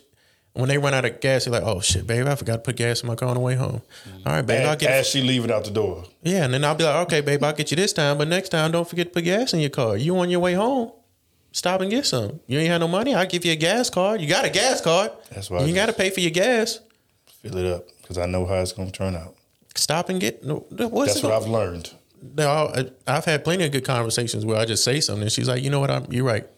when 0.55 0.69
they 0.69 0.79
run 0.79 0.93
out 0.95 1.05
of 1.05 1.21
gas, 1.21 1.47
you're 1.47 1.53
like, 1.53 1.63
oh 1.63 1.81
shit, 1.81 2.07
babe, 2.07 2.27
I 2.27 2.35
forgot 2.35 2.55
to 2.57 2.59
put 2.61 2.77
gas 2.77 3.03
in 3.03 3.07
my 3.07 3.15
car 3.15 3.29
on 3.29 3.35
the 3.35 3.41
way 3.41 3.55
home. 3.55 3.83
Mm-hmm. 4.09 4.29
All 4.29 4.33
right, 4.35 4.47
babe, 4.47 4.67
I'll 4.67 4.77
get 4.77 4.91
as 4.91 5.07
she 5.09 5.23
leaving 5.23 5.51
out 5.53 5.65
the 5.65 5.71
door. 5.71 6.05
Yeah, 6.23 6.45
and 6.45 6.53
then 6.55 6.65
I'll 6.65 6.75
be 6.75 6.85
like, 6.85 6.97
okay, 7.07 7.21
babe, 7.21 7.43
I'll 7.45 7.53
get 7.53 7.71
you 7.71 7.77
this 7.77 7.93
time, 7.93 8.19
but 8.19 8.27
next 8.29 8.49
time 8.49 8.73
don't 8.73 8.89
forget 8.89 9.07
to 9.09 9.13
put 9.13 9.25
gas 9.25 9.55
in 9.55 9.61
your 9.61 9.71
car. 9.71 9.97
You 9.97 10.19
on 10.19 10.31
your 10.31 10.41
way 10.41 10.55
home, 10.55 10.93
stop 11.53 11.81
and 11.81 11.91
get 11.91 12.07
some. 12.07 12.41
You 12.47 12.59
ain't 12.59 12.69
had 12.71 12.79
no 12.79 12.89
money, 12.89 13.15
I'll 13.15 13.27
give 13.27 13.45
you 13.45 13.53
a 13.53 13.57
gas 13.57 13.89
card. 13.91 14.21
You 14.21 14.29
got 14.29 14.45
a 14.45 14.51
gas 14.51 14.81
card. 14.81 15.13
That's 15.31 15.49
why 15.51 15.63
You 15.65 15.75
got 15.75 15.87
to 15.87 15.93
pay 15.93 16.11
for 16.11 16.21
your 16.21 16.33
gas. 16.33 16.81
Fill 17.43 17.57
it 17.57 17.67
up 17.67 17.87
because 18.03 18.19
I 18.19 18.27
know 18.27 18.45
how 18.47 18.55
it's 18.57 18.73
going 18.73 18.91
to 18.91 18.97
turn 18.97 19.15
out. 19.15 19.37
Stop 19.77 20.09
and 20.09 20.21
get. 20.21 20.45
No, 20.45 20.67
what's 20.71 21.15
That's 21.15 21.23
what 21.23 21.33
I've 21.33 21.47
learned. 21.47 21.93
No, 22.37 22.51
I- 22.51 22.91
I've 23.07 23.25
had 23.25 23.45
plenty 23.45 23.65
of 23.65 23.71
good 23.71 23.85
conversations 23.85 24.45
where 24.45 24.57
I 24.59 24.65
just 24.65 24.83
say 24.83 25.01
something 25.01 25.23
and 25.23 25.31
she's 25.33 25.47
like, 25.49 25.63
you 25.63 25.71
know 25.71 25.79
what, 25.79 25.91
I'm, 25.91 26.07
you're 26.11 26.25
right. 26.25 26.49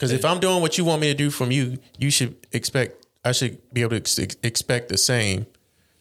Because 0.00 0.12
if 0.12 0.24
I'm 0.24 0.40
doing 0.40 0.62
what 0.62 0.78
you 0.78 0.86
want 0.86 1.02
me 1.02 1.08
to 1.08 1.14
do 1.14 1.28
from 1.28 1.50
you, 1.50 1.76
you 1.98 2.10
should 2.10 2.34
expect. 2.52 3.06
I 3.22 3.32
should 3.32 3.58
be 3.70 3.82
able 3.82 4.00
to 4.00 4.22
ex- 4.22 4.36
expect 4.42 4.88
the 4.88 4.96
same 4.96 5.44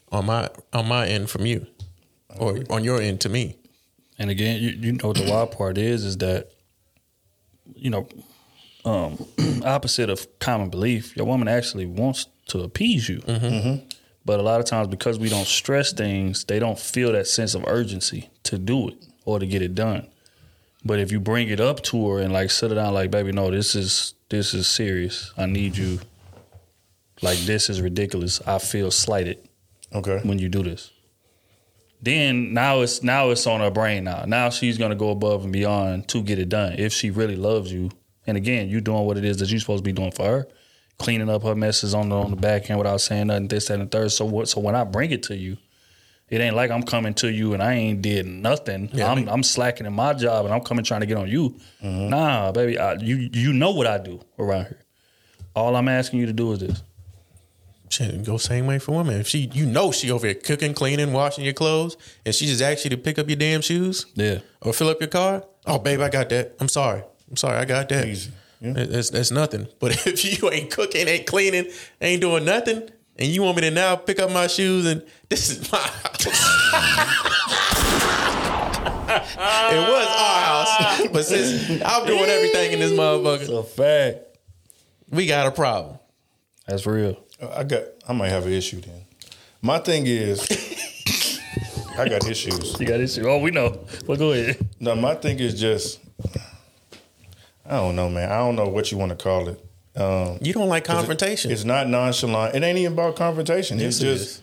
on 0.09 0.25
my 0.25 0.47
on 0.71 0.87
my 0.87 1.05
end 1.05 1.29
from 1.29 1.45
you, 1.45 1.67
or 2.37 2.59
on 2.69 2.85
your 2.85 3.01
end 3.01 3.19
to 3.21 3.29
me. 3.29 3.57
And 4.17 4.29
again, 4.29 4.61
you, 4.61 4.69
you 4.69 4.91
know 4.93 5.09
what 5.09 5.17
the 5.17 5.29
wild 5.29 5.51
part 5.51 5.77
is 5.77 6.05
is 6.05 6.15
that, 6.19 6.49
you 7.75 7.89
know, 7.89 8.07
um, 8.85 9.25
opposite 9.65 10.09
of 10.09 10.39
common 10.39 10.69
belief, 10.69 11.17
your 11.17 11.25
woman 11.25 11.49
actually 11.49 11.85
wants 11.85 12.27
to 12.47 12.61
appease 12.61 13.09
you. 13.09 13.21
But 14.23 14.39
a 14.39 14.43
lot 14.43 14.61
of 14.61 14.65
times, 14.65 14.87
because 14.87 15.19
we 15.19 15.27
don't 15.27 15.45
stress 15.47 15.91
things, 15.91 16.45
they 16.45 16.59
don't 16.59 16.79
feel 16.79 17.11
that 17.11 17.27
sense 17.27 17.53
of 17.53 17.65
urgency 17.67 18.29
to 18.43 18.57
do 18.57 18.87
it 18.87 19.05
or 19.25 19.39
to 19.39 19.45
get 19.45 19.61
it 19.61 19.75
done. 19.75 20.07
But 20.85 20.99
if 20.99 21.11
you 21.11 21.19
bring 21.19 21.49
it 21.49 21.59
up 21.59 21.81
to 21.83 22.09
her 22.09 22.19
and 22.19 22.31
like 22.31 22.51
sit 22.51 22.69
her 22.71 22.75
down, 22.75 22.93
like, 22.93 23.11
baby, 23.11 23.31
no, 23.31 23.51
this 23.51 23.75
is 23.75 24.13
this 24.29 24.53
is 24.53 24.67
serious. 24.67 25.33
I 25.37 25.45
need 25.45 25.75
you. 25.77 25.99
Like 27.21 27.37
this 27.39 27.69
is 27.69 27.81
ridiculous. 27.81 28.41
I 28.47 28.59
feel 28.59 28.91
slighted 28.91 29.39
Okay. 29.93 30.19
when 30.23 30.39
you 30.39 30.47
do 30.49 30.63
this. 30.63 30.91
then 32.01 32.53
now 32.53 32.79
it's 32.81 33.03
now 33.03 33.29
it's 33.31 33.45
on 33.45 33.59
her 33.59 33.69
brain 33.71 34.05
now. 34.05 34.23
Now 34.25 34.49
she's 34.49 34.77
gonna 34.77 34.95
go 34.95 35.09
above 35.09 35.43
and 35.43 35.51
beyond 35.51 36.07
to 36.09 36.21
get 36.21 36.39
it 36.39 36.47
done. 36.49 36.73
If 36.77 36.93
she 36.93 37.11
really 37.11 37.35
loves 37.35 37.73
you, 37.73 37.91
and 38.25 38.37
again, 38.37 38.69
you 38.69 38.79
doing 38.79 39.05
what 39.05 39.17
it 39.17 39.25
is 39.25 39.37
that 39.37 39.49
you're 39.51 39.59
supposed 39.59 39.83
to 39.83 39.87
be 39.87 39.91
doing 39.91 40.11
for 40.11 40.23
her, 40.25 40.47
cleaning 40.97 41.29
up 41.29 41.43
her 41.43 41.55
messes 41.55 41.93
on 41.93 42.07
the 42.09 42.15
on 42.15 42.29
the 42.29 42.37
back 42.37 42.69
end 42.69 42.79
without 42.79 43.01
saying 43.01 43.27
nothing, 43.27 43.49
this, 43.49 43.67
that, 43.67 43.79
and 43.81 43.91
the 43.91 43.97
third. 43.97 44.11
So 44.13 44.23
what? 44.23 44.47
So 44.47 44.61
when 44.61 44.75
I 44.75 44.85
bring 44.85 45.11
it 45.11 45.23
to 45.23 45.35
you, 45.35 45.57
it 46.29 46.41
ain't 46.41 46.55
like 46.55 46.71
I'm 46.71 46.83
coming 46.83 47.13
to 47.15 47.31
you 47.31 47.53
and 47.53 47.61
I 47.63 47.73
ain't 47.73 48.01
did 48.01 48.25
nothing. 48.25 48.89
Yeah, 48.93 49.07
I 49.07 49.11
I'm 49.11 49.17
mean- 49.17 49.29
I'm 49.29 49.43
slacking 49.43 49.85
in 49.85 49.93
my 49.93 50.13
job 50.13 50.45
and 50.45 50.53
I'm 50.53 50.61
coming 50.61 50.83
trying 50.85 51.01
to 51.01 51.05
get 51.07 51.17
on 51.17 51.27
you. 51.29 51.55
Mm-hmm. 51.83 52.09
Nah, 52.09 52.51
baby, 52.51 52.77
I, 52.77 52.93
you 52.95 53.29
you 53.33 53.53
know 53.53 53.71
what 53.71 53.87
I 53.87 53.97
do 53.97 54.21
around 54.37 54.65
here. 54.65 54.79
All 55.55 55.75
I'm 55.75 55.87
asking 55.87 56.19
you 56.19 56.25
to 56.27 56.33
do 56.33 56.51
is 56.53 56.59
this. 56.59 56.83
Shit, 57.91 58.23
go 58.23 58.37
same 58.37 58.67
way 58.67 58.77
for 58.77 58.91
women. 58.95 59.19
If 59.19 59.27
she, 59.27 59.49
you 59.51 59.65
know, 59.65 59.91
she 59.91 60.11
over 60.11 60.27
here 60.27 60.35
cooking, 60.35 60.75
cleaning, 60.75 61.11
washing 61.11 61.43
your 61.43 61.53
clothes, 61.55 61.97
and 62.23 62.35
she 62.35 62.45
just 62.45 62.61
asks 62.61 62.83
you 62.83 62.91
to 62.91 62.97
pick 62.97 63.17
up 63.17 63.27
your 63.27 63.35
damn 63.35 63.61
shoes 63.61 64.05
Yeah. 64.13 64.39
or 64.61 64.73
fill 64.73 64.89
up 64.89 64.99
your 65.01 65.09
car. 65.09 65.43
Oh, 65.65 65.79
babe, 65.79 65.99
I 65.99 66.09
got 66.09 66.29
that. 66.29 66.55
I'm 66.59 66.67
sorry. 66.67 67.01
I'm 67.29 67.35
sorry. 67.35 67.57
I 67.57 67.65
got 67.65 67.89
that. 67.89 68.07
Easy. 68.07 68.31
Yeah. 68.61 68.73
That's 68.73 69.09
that's 69.09 69.31
nothing. 69.31 69.67
But 69.79 69.91
if 70.07 70.23
you 70.39 70.51
ain't 70.51 70.69
cooking, 70.69 71.07
ain't 71.07 71.25
cleaning, 71.25 71.65
ain't 71.99 72.21
doing 72.21 72.45
nothing, 72.45 72.89
and 73.19 73.27
you 73.27 73.43
want 73.43 73.57
me 73.57 73.61
to 73.63 73.71
now 73.71 73.97
pick 73.97 74.17
up 74.17 74.31
my 74.31 74.47
shoes 74.47 74.85
and 74.85 75.05
this 75.27 75.49
is 75.49 75.71
my 75.71 75.77
house. 75.77 76.25
it 79.71 79.89
was 79.89 80.07
our 80.07 80.41
house, 80.41 81.07
but 81.11 81.25
since 81.25 81.81
I'm 81.85 82.07
doing 82.07 82.29
everything 82.29 82.71
in 82.71 82.79
this 82.79 82.93
motherfucker, 82.93 83.41
it's 83.41 83.49
a 83.49 83.63
fact. 83.63 84.19
we 85.09 85.27
got 85.27 85.47
a 85.47 85.51
problem. 85.51 85.99
That's 86.65 86.85
real. 86.85 87.21
I 87.41 87.63
got. 87.63 87.83
I 88.07 88.13
might 88.13 88.29
have 88.29 88.45
an 88.45 88.53
issue 88.53 88.79
then. 88.79 89.05
My 89.61 89.79
thing 89.79 90.03
is, 90.05 90.47
I 91.97 92.07
got 92.07 92.25
issues. 92.27 92.79
You 92.79 92.85
got 92.85 93.01
issue. 93.01 93.27
Oh, 93.27 93.39
we 93.39 93.51
know. 93.51 93.85
Well, 94.07 94.17
go 94.17 94.31
ahead. 94.31 94.65
No, 94.79 94.95
my 94.95 95.15
thing 95.15 95.39
is 95.39 95.59
just. 95.59 95.99
I 97.65 97.77
don't 97.77 97.95
know, 97.95 98.09
man. 98.09 98.31
I 98.31 98.37
don't 98.37 98.55
know 98.55 98.67
what 98.67 98.91
you 98.91 98.97
want 98.97 99.11
to 99.11 99.15
call 99.15 99.49
it. 99.49 99.68
Um, 99.95 100.37
You 100.41 100.53
don't 100.53 100.69
like 100.69 100.83
confrontation. 100.85 101.51
It's 101.51 101.63
not 101.65 101.87
nonchalant. 101.87 102.55
It 102.55 102.63
ain't 102.63 102.77
even 102.77 102.93
about 102.93 103.15
confrontation. 103.15 103.79
Yes, 103.79 103.95
it's 103.95 103.99
it 104.01 104.03
just 104.05 104.23
is. 104.23 104.41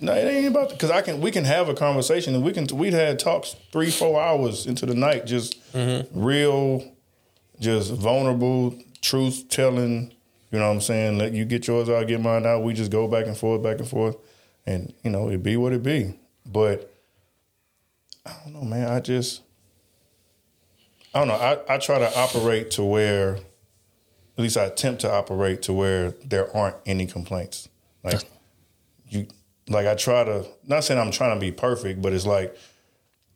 no. 0.00 0.14
It 0.14 0.24
ain't 0.26 0.46
about 0.48 0.70
because 0.70 0.90
I 0.90 1.00
can. 1.02 1.20
We 1.20 1.30
can 1.30 1.44
have 1.44 1.68
a 1.68 1.74
conversation 1.74 2.34
and 2.34 2.44
we 2.44 2.52
can. 2.52 2.66
We'd 2.76 2.92
had 2.92 3.18
talks 3.18 3.56
three, 3.72 3.90
four 3.90 4.20
hours 4.20 4.66
into 4.66 4.86
the 4.86 4.94
night, 4.94 5.26
just 5.26 5.58
Mm-hmm. 5.72 6.20
real, 6.22 6.92
just 7.58 7.92
vulnerable, 7.92 8.78
truth 9.00 9.48
telling. 9.48 10.12
You 10.50 10.58
know 10.58 10.66
what 10.68 10.74
I'm 10.74 10.80
saying? 10.82 11.16
Let 11.16 11.32
you 11.32 11.46
get 11.46 11.66
yours 11.66 11.88
out, 11.88 12.06
get 12.06 12.20
mine 12.20 12.44
out. 12.44 12.62
We 12.62 12.74
just 12.74 12.90
go 12.90 13.08
back 13.08 13.26
and 13.26 13.36
forth, 13.36 13.62
back 13.62 13.78
and 13.78 13.88
forth, 13.88 14.16
and 14.66 14.92
you 15.02 15.10
know 15.10 15.28
it 15.30 15.42
be 15.42 15.56
what 15.56 15.72
it 15.72 15.82
be. 15.82 16.14
But 16.44 16.92
I 18.26 18.34
don't 18.44 18.52
know, 18.52 18.62
man. 18.62 18.90
I 18.92 19.00
just 19.00 19.40
I 21.14 21.20
don't 21.20 21.28
know. 21.28 21.34
I, 21.34 21.74
I 21.74 21.78
try 21.78 21.98
to 21.98 22.18
operate 22.18 22.70
to 22.72 22.84
where, 22.84 23.38
at 24.36 24.42
least 24.42 24.56
I 24.56 24.64
attempt 24.64 25.02
to 25.02 25.12
operate 25.12 25.62
to 25.62 25.72
where 25.72 26.10
there 26.24 26.54
aren't 26.56 26.76
any 26.86 27.06
complaints. 27.06 27.68
Like 28.02 28.22
you, 29.08 29.26
like 29.68 29.86
I 29.86 29.94
try 29.94 30.24
to. 30.24 30.46
Not 30.66 30.84
saying 30.84 31.00
I'm 31.00 31.10
trying 31.10 31.36
to 31.36 31.40
be 31.40 31.52
perfect, 31.52 32.00
but 32.00 32.12
it's 32.12 32.26
like, 32.26 32.56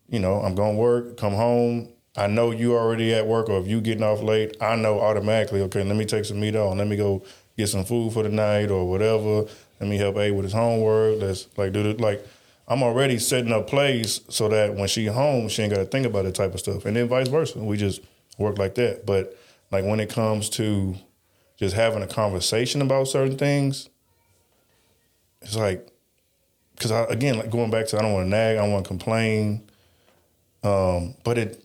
you 0.09 0.19
know, 0.19 0.41
I'm 0.41 0.55
going 0.55 0.77
to 0.77 0.81
work, 0.81 1.17
come 1.17 1.35
home. 1.35 1.91
I 2.17 2.29
know 2.29 2.51
you 2.51 2.75
already 2.77 3.13
at 3.13 3.27
work, 3.27 3.51
or 3.51 3.61
if 3.61 3.67
you 3.67 3.81
getting 3.81 4.03
off 4.03 4.23
late, 4.23 4.57
I 4.61 4.75
know 4.75 5.01
automatically. 5.01 5.61
Okay, 5.63 5.85
let 5.85 5.97
me 5.97 6.07
take 6.07 6.25
some 6.25 6.41
meat 6.41 6.57
on. 6.57 6.79
Let 6.79 6.89
me 6.89 6.97
go 6.97 7.23
get 7.59 7.69
some 7.69 7.85
food 7.85 8.15
for 8.15 8.23
the 8.23 8.31
night 8.31 8.71
or 8.71 8.89
whatever. 8.89 9.45
Let 9.81 9.91
me 9.91 9.99
help 9.99 10.17
A 10.17 10.31
with 10.31 10.45
his 10.45 10.55
homework. 10.55 11.21
Let's 11.21 11.47
like 11.59 11.73
do 11.73 11.89
it. 11.91 12.01
Like 12.01 12.27
I'm 12.69 12.83
already 12.83 13.19
setting 13.19 13.53
up 13.53 13.67
plays 13.69 14.23
so 14.29 14.49
that 14.49 14.75
when 14.75 14.89
she 14.89 15.07
home, 15.07 15.49
she 15.49 15.63
ain't 15.63 15.73
got 15.73 15.79
to 15.79 15.85
think 15.85 16.07
about 16.07 16.25
that 16.25 16.35
type 16.35 16.55
of 16.55 16.61
stuff, 16.61 16.87
and 16.87 16.97
then 16.97 17.07
vice 17.07 17.29
versa. 17.29 17.59
We 17.59 17.77
just 17.77 18.01
work 18.39 18.57
like 18.59 18.75
that. 18.77 19.05
But 19.05 19.39
like 19.71 19.85
when 19.85 20.01
it 20.01 20.09
comes 20.09 20.49
to 20.51 20.97
just 21.57 21.75
having 21.75 22.03
a 22.03 22.07
conversation 22.07 22.83
about 22.83 23.09
certain 23.09 23.39
things, 23.39 23.89
it's 25.43 25.57
like 25.57 25.89
because 26.75 26.91
I 26.91 27.05
again 27.05 27.39
like 27.39 27.51
going 27.51 27.71
back 27.71 27.87
to 27.89 27.99
I 27.99 28.03
don't 28.03 28.13
want 28.13 28.27
to 28.27 28.31
nag, 28.31 28.57
I 28.57 28.63
don't 28.63 28.73
want 28.73 28.85
to 28.85 28.89
complain, 28.89 29.69
um, 30.63 31.15
but 31.25 31.39
it. 31.39 31.63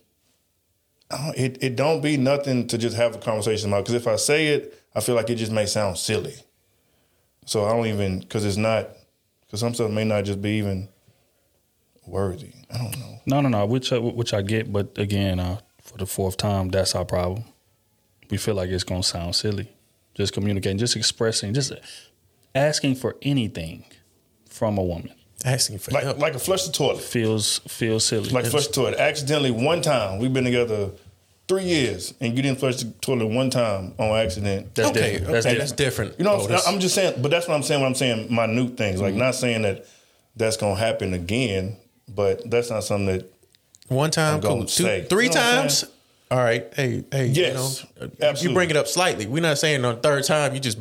It 1.35 1.61
it 1.61 1.75
don't 1.75 1.99
be 1.99 2.15
nothing 2.15 2.67
to 2.67 2.77
just 2.77 2.95
have 2.95 3.13
a 3.13 3.17
conversation 3.17 3.69
about 3.69 3.83
because 3.83 3.95
if 3.95 4.07
I 4.07 4.15
say 4.15 4.47
it, 4.47 4.81
I 4.95 5.01
feel 5.01 5.13
like 5.13 5.29
it 5.29 5.35
just 5.35 5.51
may 5.51 5.65
sound 5.65 5.97
silly. 5.97 6.35
So 7.45 7.65
I 7.65 7.71
don't 7.73 7.87
even 7.87 8.21
because 8.21 8.45
it's 8.45 8.55
not 8.55 8.91
because 9.45 9.59
some 9.59 9.73
stuff 9.73 9.91
may 9.91 10.05
not 10.05 10.23
just 10.23 10.41
be 10.41 10.51
even 10.51 10.87
worthy. 12.07 12.53
I 12.73 12.77
don't 12.77 12.97
know. 12.97 13.19
No, 13.25 13.41
no, 13.41 13.49
no. 13.49 13.65
Which, 13.65 13.91
which 13.91 14.33
I 14.33 14.41
get, 14.41 14.71
but 14.71 14.97
again, 14.97 15.41
uh, 15.41 15.59
for 15.81 15.97
the 15.97 16.05
fourth 16.05 16.37
time, 16.37 16.69
that's 16.69 16.95
our 16.95 17.03
problem. 17.05 17.43
We 18.31 18.37
feel 18.37 18.55
like 18.55 18.69
it's 18.69 18.83
gonna 18.83 19.03
sound 19.03 19.35
silly. 19.35 19.69
Just 20.15 20.33
communicating, 20.33 20.77
just 20.77 20.95
expressing, 20.95 21.53
just 21.53 21.71
asking 22.55 22.95
for 22.95 23.15
anything 23.21 23.85
from 24.49 24.77
a 24.77 24.83
woman 24.83 25.13
Asking 25.45 25.79
for 25.79 25.91
Like 25.91 26.03
help. 26.03 26.19
like 26.19 26.35
a 26.35 26.39
flush 26.39 26.65
the 26.65 26.71
toilet. 26.71 27.01
feels 27.01 27.59
feels 27.67 28.05
silly. 28.05 28.29
Like 28.29 28.45
flush 28.45 28.67
the 28.67 28.73
toilet. 28.73 28.99
Accidentally 28.99 29.49
one 29.51 29.81
time. 29.81 30.19
We've 30.19 30.31
been 30.33 30.43
together 30.43 30.91
three 31.47 31.63
years 31.63 32.13
and 32.21 32.35
you 32.37 32.43
didn't 32.43 32.59
flush 32.59 32.77
the 32.77 32.91
toilet 33.01 33.25
one 33.27 33.49
time 33.49 33.93
on 33.97 34.15
accident. 34.17 34.75
That's 34.75 34.89
okay, 34.89 35.13
different. 35.13 35.31
That's 35.31 35.45
okay, 35.45 35.55
different. 35.55 35.59
that's 35.59 35.71
different. 35.71 36.19
You 36.19 36.25
know, 36.25 36.33
Oh, 36.35 36.47
that's- 36.47 36.67
I'm 36.67 36.79
just 36.79 36.93
saying, 36.93 37.21
but 37.21 37.31
that's 37.31 37.47
what 37.47 37.55
I'm 37.55 37.63
saying. 37.63 37.81
When 37.81 37.87
I'm 37.87 37.95
saying 37.95 38.33
minute 38.33 38.77
things, 38.77 39.01
like 39.01 39.11
mm-hmm. 39.11 39.19
not 39.19 39.35
saying 39.35 39.63
that 39.63 39.85
that's 40.35 40.57
gonna 40.57 40.75
happen 40.75 41.13
again, 41.15 41.75
but 42.07 42.47
that's 42.49 42.69
not 42.69 42.83
something 42.83 43.07
that. 43.17 43.33
One 43.87 44.11
time, 44.11 44.35
I'm 44.35 44.41
gonna 44.41 44.55
cool. 44.57 44.65
Two, 44.65 44.83
say. 44.83 45.05
three 45.09 45.25
You 45.25 45.29
know 45.31 45.35
what 45.37 45.45
I'm 45.45 45.61
times. 45.63 45.85
All 46.31 46.37
right. 46.37 46.65
Hey, 46.75 47.03
hey. 47.11 47.25
Yes, 47.27 47.85
You, 47.99 48.07
know, 48.07 48.11
absolutely. 48.21 48.41
you 48.47 48.53
bring 48.55 48.69
it 48.69 48.77
up 48.77 48.87
slightly. 48.87 49.25
We're 49.27 49.41
not 49.41 49.57
saying 49.57 49.83
on 49.85 49.99
third 49.99 50.23
time 50.23 50.53
you 50.53 50.59
just 50.61 50.79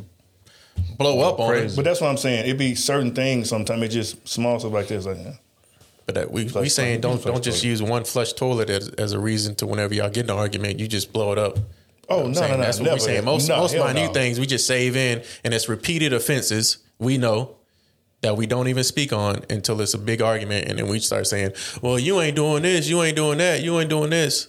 blow 0.96 1.20
up 1.28 1.40
on 1.40 1.56
it. 1.56 1.72
But 1.74 1.84
that's 1.84 2.00
what 2.00 2.08
I'm 2.08 2.16
saying. 2.16 2.48
It 2.48 2.56
be 2.56 2.74
certain 2.76 3.14
things. 3.14 3.48
Sometimes 3.48 3.82
it 3.82 3.88
just 3.88 4.26
small 4.28 4.60
stuff 4.60 4.72
like 4.72 4.86
this. 4.88 5.06
Like, 5.06 5.18
yeah. 5.18 5.32
But 6.06 6.14
that 6.14 6.30
we 6.30 6.46
Flush 6.48 6.62
we 6.62 6.68
saying 6.68 7.00
toilet. 7.02 7.22
don't 7.24 7.34
don't 7.34 7.44
just 7.44 7.62
toilet. 7.62 7.70
use 7.70 7.82
one 7.82 8.04
flush 8.04 8.32
toilet 8.32 8.70
as, 8.70 8.88
as 8.90 9.12
a 9.12 9.18
reason 9.18 9.54
to 9.56 9.66
whenever 9.66 9.92
y'all 9.92 10.08
get 10.08 10.24
in 10.24 10.30
an 10.30 10.36
argument, 10.38 10.78
you 10.78 10.86
just 10.88 11.12
blow 11.12 11.32
it 11.32 11.38
up. 11.38 11.58
Oh, 12.08 12.18
You 12.18 12.22
know 12.22 12.28
no, 12.28 12.34
saying? 12.34 12.50
no, 12.52 12.56
no, 12.56 12.62
That's 12.62 12.80
what 12.80 12.90
we're 12.92 12.98
saying. 12.98 13.24
Most 13.24 13.48
No, 13.48 13.56
most 13.58 13.74
minute 13.74 13.94
no. 14.06 14.12
things 14.12 14.38
we 14.40 14.46
just 14.46 14.66
save 14.66 14.96
in, 14.96 15.22
and 15.44 15.52
it's 15.54 15.68
repeated 15.68 16.12
offenses. 16.12 16.78
We 16.98 17.18
know 17.18 17.56
that 18.22 18.36
we 18.36 18.46
don't 18.46 18.68
even 18.68 18.84
speak 18.84 19.12
on 19.12 19.42
until 19.50 19.80
it's 19.80 19.94
a 19.94 19.98
big 19.98 20.20
argument, 20.22 20.68
and 20.68 20.78
then 20.78 20.86
we 20.88 20.98
start 21.00 21.26
saying, 21.26 21.52
"Well, 21.82 21.98
you 21.98 22.20
ain't 22.20 22.36
doing 22.36 22.62
this, 22.62 22.88
you 22.88 23.02
ain't 23.02 23.16
doing 23.16 23.38
that, 23.38 23.62
you 23.62 23.78
ain't 23.80 23.88
doing 23.90 24.10
this," 24.10 24.48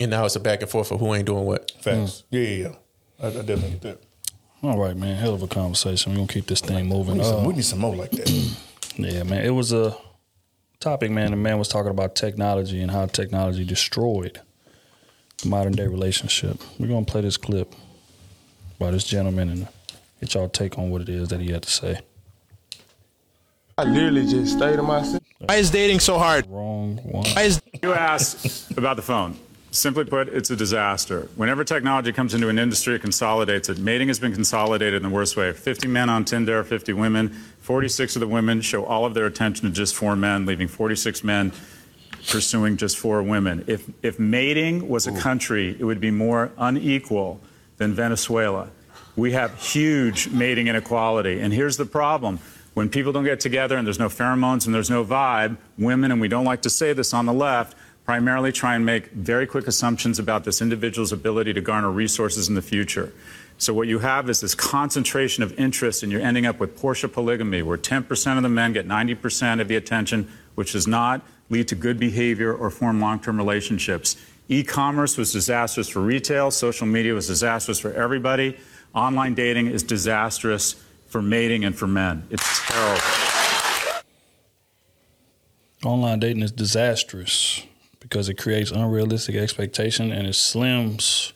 and 0.00 0.10
now 0.10 0.24
it's 0.24 0.34
a 0.36 0.40
back 0.40 0.62
and 0.62 0.70
forth 0.70 0.90
of 0.90 0.98
who 1.00 1.14
ain't 1.14 1.26
doing 1.26 1.44
what. 1.44 1.70
facts. 1.82 2.24
Yeah, 2.30 2.40
yeah, 2.40 2.56
yeah. 2.68 2.74
I, 3.22 3.26
I 3.28 3.30
definitely 3.30 3.70
get 3.72 3.82
that. 3.82 3.98
All 4.62 4.78
right, 4.78 4.96
man. 4.96 5.16
Hell 5.16 5.34
of 5.34 5.42
a 5.42 5.46
conversation. 5.46 6.12
We're 6.12 6.16
gonna 6.18 6.28
keep 6.28 6.46
this 6.46 6.60
thing 6.60 6.88
We 6.88 6.96
moving. 6.96 7.16
need, 7.18 7.24
some, 7.26 7.44
Uh, 7.44 7.48
we 7.48 7.54
need 7.54 7.64
some 7.64 7.78
more 7.78 7.94
like 7.94 8.10
that. 8.12 8.28
yeah, 8.96 9.22
man. 9.22 9.44
It 9.44 9.50
was 9.50 9.72
a 9.72 9.96
topic, 10.80 11.10
man. 11.10 11.30
The 11.30 11.36
man 11.36 11.58
was 11.58 11.68
talking 11.68 11.90
about 11.90 12.14
technology 12.14 12.80
and 12.82 12.90
how 12.90 13.06
technology 13.06 13.64
destroyed 13.64 14.40
the 15.42 15.48
modern 15.48 15.72
day 15.74 15.86
relationship. 15.86 16.58
We're 16.78 16.88
gonna 16.88 17.04
play 17.06 17.20
this 17.22 17.36
clip 17.36 17.74
by 18.78 18.90
this 18.90 19.04
gentleman 19.04 19.48
and 19.50 19.68
get 20.20 20.34
y'all 20.34 20.48
take 20.48 20.78
on 20.78 20.90
what 20.90 21.02
it 21.02 21.08
is 21.08 21.28
that 21.28 21.40
he 21.40 21.52
had 21.52 21.62
to 21.62 21.70
say. 21.70 22.00
I 23.78 23.84
literally 23.84 24.26
just 24.26 24.56
stayed 24.58 24.76
to 24.76 24.82
myself. 24.82 25.22
Why 25.38 25.56
is 25.56 25.70
dating 25.70 26.00
so 26.00 26.18
hard? 26.18 26.46
Wrong 26.50 26.96
one. 26.96 27.24
Why 27.34 27.42
is 27.42 27.62
You 27.82 27.94
asked 27.94 28.70
about 28.76 28.96
the 28.96 29.02
phone. 29.02 29.38
Simply 29.72 30.04
put, 30.04 30.28
it's 30.28 30.50
a 30.50 30.56
disaster. 30.56 31.28
Whenever 31.36 31.62
technology 31.62 32.12
comes 32.12 32.34
into 32.34 32.48
an 32.48 32.58
industry, 32.58 32.96
it 32.96 33.02
consolidates 33.02 33.68
it. 33.68 33.78
Mating 33.78 34.08
has 34.08 34.18
been 34.18 34.32
consolidated 34.32 34.94
in 34.94 35.08
the 35.08 35.14
worst 35.14 35.36
way. 35.36 35.52
50 35.52 35.86
men 35.86 36.10
on 36.10 36.24
Tinder, 36.24 36.64
50 36.64 36.92
women. 36.92 37.28
46 37.60 38.16
of 38.16 38.20
the 38.20 38.26
women 38.26 38.62
show 38.62 38.84
all 38.84 39.04
of 39.04 39.14
their 39.14 39.26
attention 39.26 39.68
to 39.68 39.72
just 39.72 39.94
four 39.94 40.16
men, 40.16 40.44
leaving 40.44 40.66
46 40.66 41.22
men 41.22 41.52
pursuing 42.28 42.76
just 42.76 42.98
four 42.98 43.22
women. 43.22 43.64
If, 43.66 43.88
if 44.02 44.18
mating 44.18 44.88
was 44.88 45.06
a 45.06 45.12
country, 45.18 45.76
it 45.78 45.84
would 45.84 46.00
be 46.00 46.10
more 46.10 46.52
unequal 46.58 47.40
than 47.76 47.94
Venezuela. 47.94 48.70
We 49.16 49.32
have 49.32 49.58
huge 49.60 50.28
mating 50.28 50.68
inequality. 50.68 51.40
And 51.40 51.52
here's 51.52 51.76
the 51.76 51.86
problem 51.86 52.38
when 52.74 52.88
people 52.88 53.12
don't 53.12 53.24
get 53.24 53.40
together 53.40 53.76
and 53.76 53.86
there's 53.86 53.98
no 53.98 54.08
pheromones 54.08 54.66
and 54.66 54.74
there's 54.74 54.90
no 54.90 55.04
vibe, 55.04 55.56
women, 55.76 56.12
and 56.12 56.20
we 56.20 56.28
don't 56.28 56.44
like 56.44 56.62
to 56.62 56.70
say 56.70 56.92
this 56.92 57.12
on 57.12 57.26
the 57.26 57.32
left, 57.32 57.76
primarily 58.10 58.50
try 58.50 58.74
and 58.74 58.84
make 58.84 59.06
very 59.12 59.46
quick 59.46 59.68
assumptions 59.68 60.18
about 60.18 60.42
this 60.42 60.60
individual's 60.60 61.12
ability 61.12 61.52
to 61.52 61.60
garner 61.60 61.92
resources 61.92 62.48
in 62.48 62.56
the 62.56 62.60
future. 62.60 63.12
So 63.56 63.72
what 63.72 63.86
you 63.86 64.00
have 64.00 64.28
is 64.28 64.40
this 64.40 64.52
concentration 64.52 65.44
of 65.44 65.56
interest, 65.56 66.02
and 66.02 66.10
you're 66.10 66.20
ending 66.20 66.44
up 66.44 66.58
with 66.58 66.76
Porsche 66.76 67.12
polygamy, 67.12 67.62
where 67.62 67.78
10% 67.78 68.36
of 68.36 68.42
the 68.42 68.48
men 68.48 68.72
get 68.72 68.88
90% 68.88 69.60
of 69.60 69.68
the 69.68 69.76
attention, 69.76 70.28
which 70.56 70.72
does 70.72 70.88
not 70.88 71.24
lead 71.50 71.68
to 71.68 71.76
good 71.76 72.00
behavior 72.00 72.52
or 72.52 72.68
form 72.68 73.00
long-term 73.00 73.38
relationships. 73.38 74.16
E-commerce 74.48 75.16
was 75.16 75.32
disastrous 75.32 75.88
for 75.88 76.00
retail. 76.00 76.50
Social 76.50 76.88
media 76.88 77.14
was 77.14 77.28
disastrous 77.28 77.78
for 77.78 77.92
everybody. 77.92 78.58
Online 78.92 79.34
dating 79.34 79.68
is 79.68 79.84
disastrous 79.84 80.74
for 81.06 81.22
mating 81.22 81.64
and 81.64 81.78
for 81.78 81.86
men. 81.86 82.26
It's 82.28 82.66
terrible. 82.66 83.02
Online 85.84 86.18
dating 86.18 86.42
is 86.42 86.50
disastrous 86.50 87.66
because 88.10 88.28
it 88.28 88.34
creates 88.34 88.72
unrealistic 88.72 89.36
expectation 89.36 90.10
and 90.10 90.26
it 90.26 90.34
slims 90.34 91.32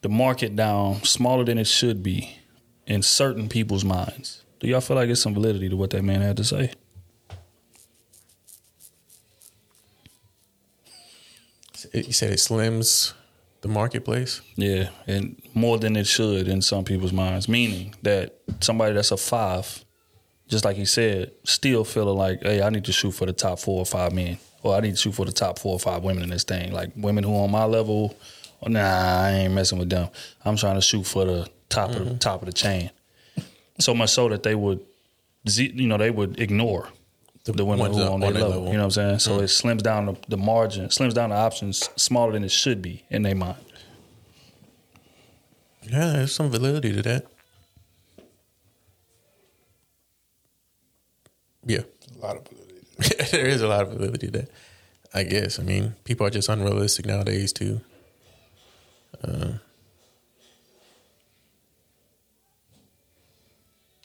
the 0.00 0.08
market 0.08 0.56
down 0.56 1.02
smaller 1.02 1.44
than 1.44 1.58
it 1.58 1.66
should 1.66 2.02
be 2.02 2.38
in 2.86 3.02
certain 3.02 3.48
people's 3.50 3.84
minds. 3.84 4.42
Do 4.60 4.66
y'all 4.66 4.80
feel 4.80 4.96
like 4.96 5.06
there's 5.06 5.20
some 5.20 5.34
validity 5.34 5.68
to 5.68 5.76
what 5.76 5.90
that 5.90 6.02
man 6.02 6.22
had 6.22 6.38
to 6.38 6.44
say? 6.44 6.72
You 11.92 12.12
said 12.12 12.32
it 12.32 12.38
slims 12.38 13.12
the 13.60 13.68
marketplace. 13.68 14.40
Yeah, 14.56 14.88
and 15.06 15.40
more 15.52 15.78
than 15.78 15.96
it 15.96 16.06
should 16.06 16.48
in 16.48 16.62
some 16.62 16.84
people's 16.84 17.12
minds. 17.12 17.46
Meaning 17.46 17.94
that 18.02 18.38
somebody 18.60 18.94
that's 18.94 19.10
a 19.10 19.18
five, 19.18 19.84
just 20.48 20.64
like 20.64 20.76
he 20.76 20.86
said, 20.86 21.32
still 21.44 21.84
feeling 21.84 22.16
like, 22.16 22.42
hey, 22.42 22.62
I 22.62 22.70
need 22.70 22.86
to 22.86 22.92
shoot 22.92 23.12
for 23.12 23.26
the 23.26 23.34
top 23.34 23.58
four 23.58 23.80
or 23.80 23.86
five 23.86 24.12
men, 24.12 24.38
or 24.64 24.74
I 24.74 24.80
need 24.80 24.92
to 24.92 24.96
shoot 24.96 25.12
for 25.12 25.26
the 25.26 25.32
top 25.32 25.58
four 25.58 25.74
or 25.74 25.78
five 25.78 26.02
women 26.02 26.22
in 26.22 26.30
this 26.30 26.44
thing. 26.44 26.72
Like 26.72 26.90
women 26.96 27.22
who 27.22 27.34
on 27.36 27.50
my 27.50 27.64
level, 27.64 28.16
oh, 28.62 28.68
nah, 28.68 28.80
I 28.80 29.30
ain't 29.30 29.54
messing 29.54 29.78
with 29.78 29.90
them. 29.90 30.08
I'm 30.44 30.56
trying 30.56 30.76
to 30.76 30.80
shoot 30.80 31.04
for 31.04 31.24
the 31.24 31.48
top 31.68 31.90
of 31.90 31.98
the 31.98 32.04
mm-hmm. 32.04 32.18
top 32.18 32.42
of 32.42 32.46
the 32.46 32.52
chain. 32.52 32.90
So 33.78 33.94
much 33.94 34.10
so 34.10 34.28
that 34.28 34.42
they 34.42 34.54
would, 34.54 34.80
you 35.44 35.86
know, 35.86 35.98
they 35.98 36.10
would 36.10 36.40
ignore 36.40 36.88
the, 37.44 37.64
women 37.64 37.92
who 37.92 38.02
are 38.02 38.10
on 38.10 38.20
their 38.20 38.28
on 38.28 38.34
their 38.34 38.42
level. 38.42 38.48
level. 38.48 38.66
You 38.68 38.72
know 38.74 38.78
what 38.78 38.84
I'm 38.84 38.90
saying? 38.90 39.18
So 39.18 39.32
mm-hmm. 39.32 39.44
it 39.44 39.48
slims 39.48 39.82
down 39.82 40.06
the, 40.06 40.16
the 40.28 40.36
margin, 40.38 40.86
slims 40.86 41.12
down 41.12 41.30
the 41.30 41.36
options 41.36 41.90
smaller 41.96 42.32
than 42.32 42.42
it 42.44 42.50
should 42.50 42.80
be 42.80 43.04
in 43.10 43.22
their 43.22 43.34
mind. 43.34 43.56
Yeah, 45.82 46.12
there's 46.12 46.34
some 46.34 46.50
validity 46.50 46.92
to 46.92 47.02
that. 47.02 47.26
Yeah, 51.66 51.80
A 52.16 52.26
lot 52.26 52.36
of 52.36 52.44
validity. 52.44 52.53
there 53.30 53.46
is 53.46 53.60
a 53.62 53.68
lot 53.68 53.82
of 53.82 53.92
validity 53.92 54.26
to 54.28 54.32
that. 54.38 54.50
I 55.12 55.22
guess. 55.22 55.58
I 55.58 55.62
mean, 55.62 55.94
people 56.04 56.26
are 56.26 56.30
just 56.30 56.48
unrealistic 56.48 57.06
nowadays 57.06 57.52
too. 57.52 57.80
Uh, 59.22 59.52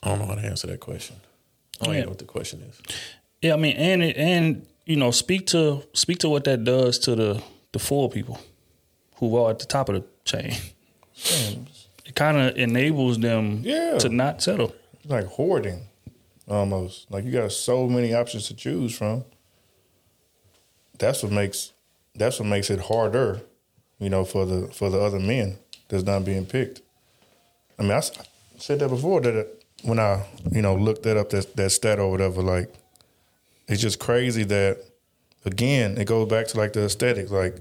I 0.03 0.09
don't 0.09 0.19
know 0.19 0.25
how 0.27 0.35
to 0.35 0.41
answer 0.41 0.67
that 0.67 0.79
question. 0.79 1.17
I 1.81 1.85
don't 1.85 1.95
Yeah. 1.95 2.01
know 2.03 2.09
what 2.09 2.19
the 2.19 2.25
question 2.25 2.61
is. 2.61 2.79
Yeah, 3.41 3.53
I 3.53 3.57
mean, 3.57 3.75
and 3.75 4.03
and 4.03 4.65
you 4.85 4.95
know, 4.95 5.11
speak 5.11 5.47
to 5.47 5.83
speak 5.93 6.19
to 6.19 6.29
what 6.29 6.43
that 6.45 6.63
does 6.63 6.99
to 6.99 7.15
the 7.15 7.41
the 7.71 7.79
four 7.79 8.09
people 8.09 8.39
who 9.15 9.35
are 9.37 9.51
at 9.51 9.59
the 9.59 9.65
top 9.65 9.89
of 9.89 9.95
the 9.95 10.03
chain. 10.25 10.55
It 12.05 12.15
kind 12.15 12.37
of 12.37 12.57
enables 12.57 13.19
them 13.19 13.61
Yeah. 13.63 13.97
to 13.99 14.09
not 14.09 14.41
settle. 14.41 14.73
It's 15.01 15.11
like 15.11 15.25
hoarding, 15.25 15.81
almost. 16.49 17.09
Like 17.11 17.25
you 17.25 17.31
got 17.31 17.51
so 17.51 17.87
many 17.87 18.13
options 18.13 18.47
to 18.47 18.55
choose 18.55 18.97
from. 18.97 19.23
That's 20.97 21.23
what 21.23 21.31
makes 21.31 21.71
that's 22.15 22.39
what 22.39 22.47
makes 22.47 22.69
it 22.69 22.79
harder, 22.81 23.41
you 23.99 24.09
know, 24.09 24.25
for 24.25 24.45
the 24.45 24.67
for 24.67 24.89
the 24.89 24.99
other 24.99 25.19
men 25.19 25.57
that's 25.87 26.03
not 26.03 26.25
being 26.25 26.45
picked. 26.45 26.81
I 27.77 27.83
mean, 27.83 27.91
I 27.91 28.01
said 28.57 28.79
that 28.79 28.89
before 28.89 29.21
that 29.21 29.47
when 29.83 29.99
I 29.99 30.25
you 30.51 30.61
know 30.61 30.75
looked 30.75 31.03
that 31.03 31.17
up 31.17 31.29
that 31.29 31.55
that 31.55 31.69
stat 31.69 31.99
or 31.99 32.11
whatever. 32.11 32.41
Like, 32.41 32.73
it's 33.67 33.81
just 33.81 33.99
crazy 33.99 34.43
that 34.45 34.79
again 35.45 35.97
it 35.97 36.05
goes 36.05 36.27
back 36.27 36.47
to 36.47 36.57
like 36.57 36.73
the 36.73 36.85
aesthetics, 36.85 37.31
like 37.31 37.57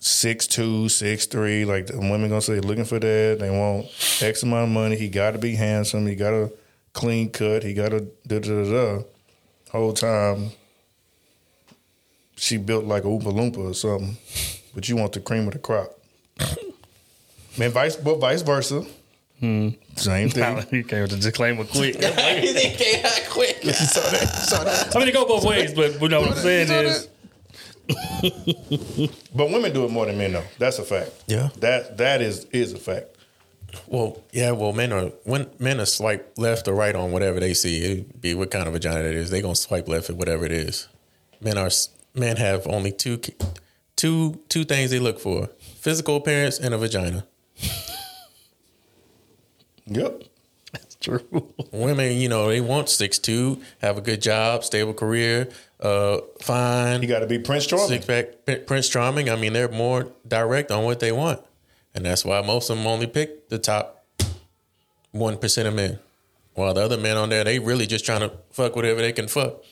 six 0.00 0.46
two, 0.46 0.88
six 0.88 1.26
three. 1.26 1.64
Like 1.64 1.86
the 1.86 1.98
women 1.98 2.28
gonna 2.28 2.42
say 2.42 2.60
looking 2.60 2.84
for 2.84 2.98
that. 2.98 3.38
They 3.40 3.50
want 3.50 3.86
X 4.20 4.42
amount 4.42 4.68
of 4.68 4.74
money. 4.74 4.96
He 4.96 5.08
got 5.08 5.30
to 5.30 5.38
be 5.38 5.54
handsome. 5.54 6.06
He 6.06 6.14
got 6.14 6.34
a 6.34 6.52
clean 7.00 7.30
cut. 7.30 7.62
He 7.62 7.72
got 7.72 7.92
a 7.94 8.00
da 8.26 8.38
da 8.38 8.62
da 8.62 8.70
da. 8.70 9.02
Whole 9.72 9.92
time, 9.94 10.50
she 12.36 12.56
built 12.58 12.84
like 12.84 13.04
a 13.04 13.06
Oompa 13.06 13.32
Loompa 13.32 13.70
or 13.70 13.74
something. 13.74 14.16
But 14.74 14.88
you 14.88 14.96
want 14.96 15.12
the 15.12 15.20
cream 15.20 15.46
of 15.48 15.54
the 15.54 15.58
crop. 15.58 15.98
Man, 17.58 17.70
vice 17.70 17.96
but 17.96 18.18
vice 18.18 18.42
versa. 18.42 18.84
Hmm. 19.40 19.70
Same 19.96 20.28
thing. 20.36 20.66
you 20.70 20.84
came 20.84 21.02
with 21.02 21.10
the 21.12 21.16
disclaimer 21.16 21.64
quick. 21.64 21.94
He 22.04 22.70
came 22.76 23.04
out 23.04 23.22
quick. 23.30 23.58
I 23.64 24.98
mean, 24.98 25.08
it 25.08 25.14
go 25.14 25.24
both 25.26 25.44
ways, 25.44 25.72
but 25.72 26.00
you 26.00 26.08
know 26.08 26.20
what 26.20 26.32
I'm 26.32 26.36
saying 26.36 26.70
is, 26.70 27.08
But 29.34 29.50
women 29.50 29.72
do 29.72 29.84
it 29.86 29.90
more 29.90 30.06
than 30.06 30.18
men, 30.18 30.32
though. 30.32 30.44
That's 30.58 30.78
a 30.78 30.84
fact. 30.84 31.12
Yeah. 31.26 31.48
That 31.60 31.96
that 31.96 32.20
is 32.20 32.44
is 32.46 32.72
a 32.74 32.78
fact. 32.78 33.16
Well, 33.86 34.22
yeah. 34.32 34.50
Well, 34.52 34.72
men 34.72 34.92
are 34.92 35.06
when 35.24 35.50
men 35.58 35.80
are 35.80 35.86
swipe 35.86 36.32
left 36.36 36.68
or 36.68 36.74
right 36.74 36.94
on 36.94 37.12
whatever 37.12 37.40
they 37.40 37.54
see. 37.54 37.78
It 37.84 38.20
be 38.20 38.34
what 38.34 38.50
kind 38.50 38.66
of 38.66 38.72
vagina 38.74 39.00
it 39.00 39.14
is. 39.14 39.30
They 39.30 39.42
gonna 39.42 39.54
swipe 39.54 39.88
left 39.88 40.10
at 40.10 40.16
whatever 40.16 40.44
it 40.44 40.52
is. 40.52 40.88
Men 41.40 41.58
are 41.58 41.70
men 42.14 42.36
have 42.36 42.66
only 42.66 42.92
two 42.92 43.20
two 43.96 44.40
two 44.48 44.64
things 44.64 44.90
they 44.90 44.98
look 44.98 45.20
for: 45.20 45.48
physical 45.76 46.16
appearance 46.16 46.58
and 46.58 46.74
a 46.74 46.78
vagina. 46.78 47.26
Yep. 49.86 50.22
that's 50.72 50.94
true. 50.96 51.52
Women, 51.72 52.16
you 52.16 52.28
know, 52.28 52.48
they 52.48 52.60
want 52.60 52.88
six 52.88 53.18
two, 53.18 53.60
have 53.82 53.98
a 53.98 54.00
good 54.00 54.22
job, 54.22 54.62
stable 54.64 54.94
career, 54.94 55.48
uh, 55.80 56.18
fine, 56.42 57.02
You 57.02 57.08
got 57.08 57.20
to 57.20 57.26
be 57.26 57.38
Prince 57.38 57.66
Charming. 57.66 57.88
six 57.88 58.06
pack, 58.06 58.66
Prince 58.66 58.88
Charming. 58.88 59.28
I 59.30 59.36
mean, 59.36 59.52
they're 59.52 59.68
more 59.68 60.12
direct 60.28 60.70
on 60.70 60.84
what 60.84 61.00
they 61.00 61.10
want, 61.12 61.40
and 61.94 62.04
that's 62.04 62.24
why 62.24 62.40
most 62.42 62.70
of 62.70 62.76
them 62.76 62.86
only 62.86 63.06
pick 63.06 63.48
the 63.48 63.58
top 63.58 64.04
one 65.12 65.38
percent 65.38 65.68
of 65.68 65.74
men, 65.74 65.98
while 66.54 66.74
the 66.74 66.82
other 66.82 66.96
men 66.96 67.16
on 67.16 67.28
there 67.28 67.44
they 67.44 67.58
really 67.58 67.86
just 67.86 68.04
trying 68.04 68.20
to 68.20 68.32
fuck 68.50 68.76
whatever 68.76 69.00
they 69.00 69.12
can 69.12 69.28
fuck. 69.28 69.62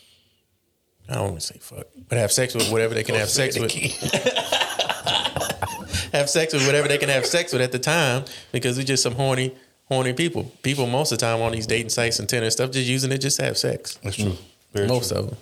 I 1.09 1.15
don't 1.15 1.31
want 1.31 1.40
to 1.40 1.47
say 1.47 1.59
fuck, 1.61 1.86
but 2.09 2.19
have 2.19 2.32
sex 2.32 2.55
with 2.55 2.70
whatever 2.70 2.95
they 2.95 3.05
can 3.05 3.15
have 3.15 3.31
sex 3.31 3.59
with. 3.59 3.73
have 6.12 6.28
sex 6.28 6.53
with 6.53 6.66
whatever 6.66 6.89
they 6.89 6.99
can 6.99 7.09
have 7.09 7.27
sex 7.27 7.53
with 7.53 7.62
at 7.62 7.73
the 7.73 7.78
time 7.78 8.24
because 8.53 8.77
we're 8.77 8.85
just 8.85 9.03
some 9.03 9.15
horny, 9.15 9.55
horny 9.86 10.12
people. 10.12 10.53
People 10.62 10.86
most 10.86 11.12
of 11.12 11.19
the 11.19 11.27
time 11.27 11.40
on 11.40 11.53
these 11.53 11.66
dating 11.66 11.90
sites 11.90 12.19
and 12.19 12.28
Tinder 12.28 12.45
and 12.45 12.53
stuff 12.53 12.70
just 12.70 12.89
using 12.89 13.12
it 13.12 13.19
just 13.19 13.39
to 13.39 13.45
have 13.45 13.57
sex. 13.57 13.99
That's 14.03 14.16
true. 14.16 14.36
Very 14.73 14.89
most 14.89 15.11
true. 15.11 15.19
of 15.19 15.31
them. 15.31 15.39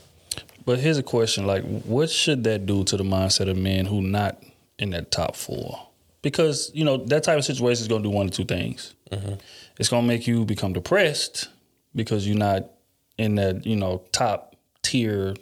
But 0.64 0.80
here's 0.80 0.98
a 0.98 1.02
question: 1.02 1.46
like, 1.46 1.64
what 1.64 2.10
should 2.10 2.44
that 2.44 2.66
do 2.66 2.84
to 2.84 2.96
the 2.96 3.04
mindset 3.04 3.48
of 3.48 3.56
men 3.56 3.86
who 3.86 4.02
not 4.02 4.42
in 4.78 4.90
that 4.90 5.10
top 5.10 5.36
four? 5.36 5.85
Because 6.26 6.72
you 6.74 6.84
know 6.84 6.96
that 6.96 7.22
type 7.22 7.38
of 7.38 7.44
situation 7.44 7.82
is 7.82 7.86
going 7.86 8.02
to 8.02 8.08
do 8.08 8.12
one 8.12 8.26
of 8.26 8.32
two 8.32 8.44
things. 8.44 8.94
Mm-hmm. 9.12 9.34
It's 9.78 9.88
going 9.88 10.02
to 10.02 10.08
make 10.08 10.26
you 10.26 10.44
become 10.44 10.72
depressed 10.72 11.48
because 11.94 12.26
you're 12.26 12.36
not 12.36 12.68
in 13.16 13.36
that 13.36 13.64
you 13.64 13.76
know 13.76 14.02
top 14.10 14.56
tier, 14.82 15.36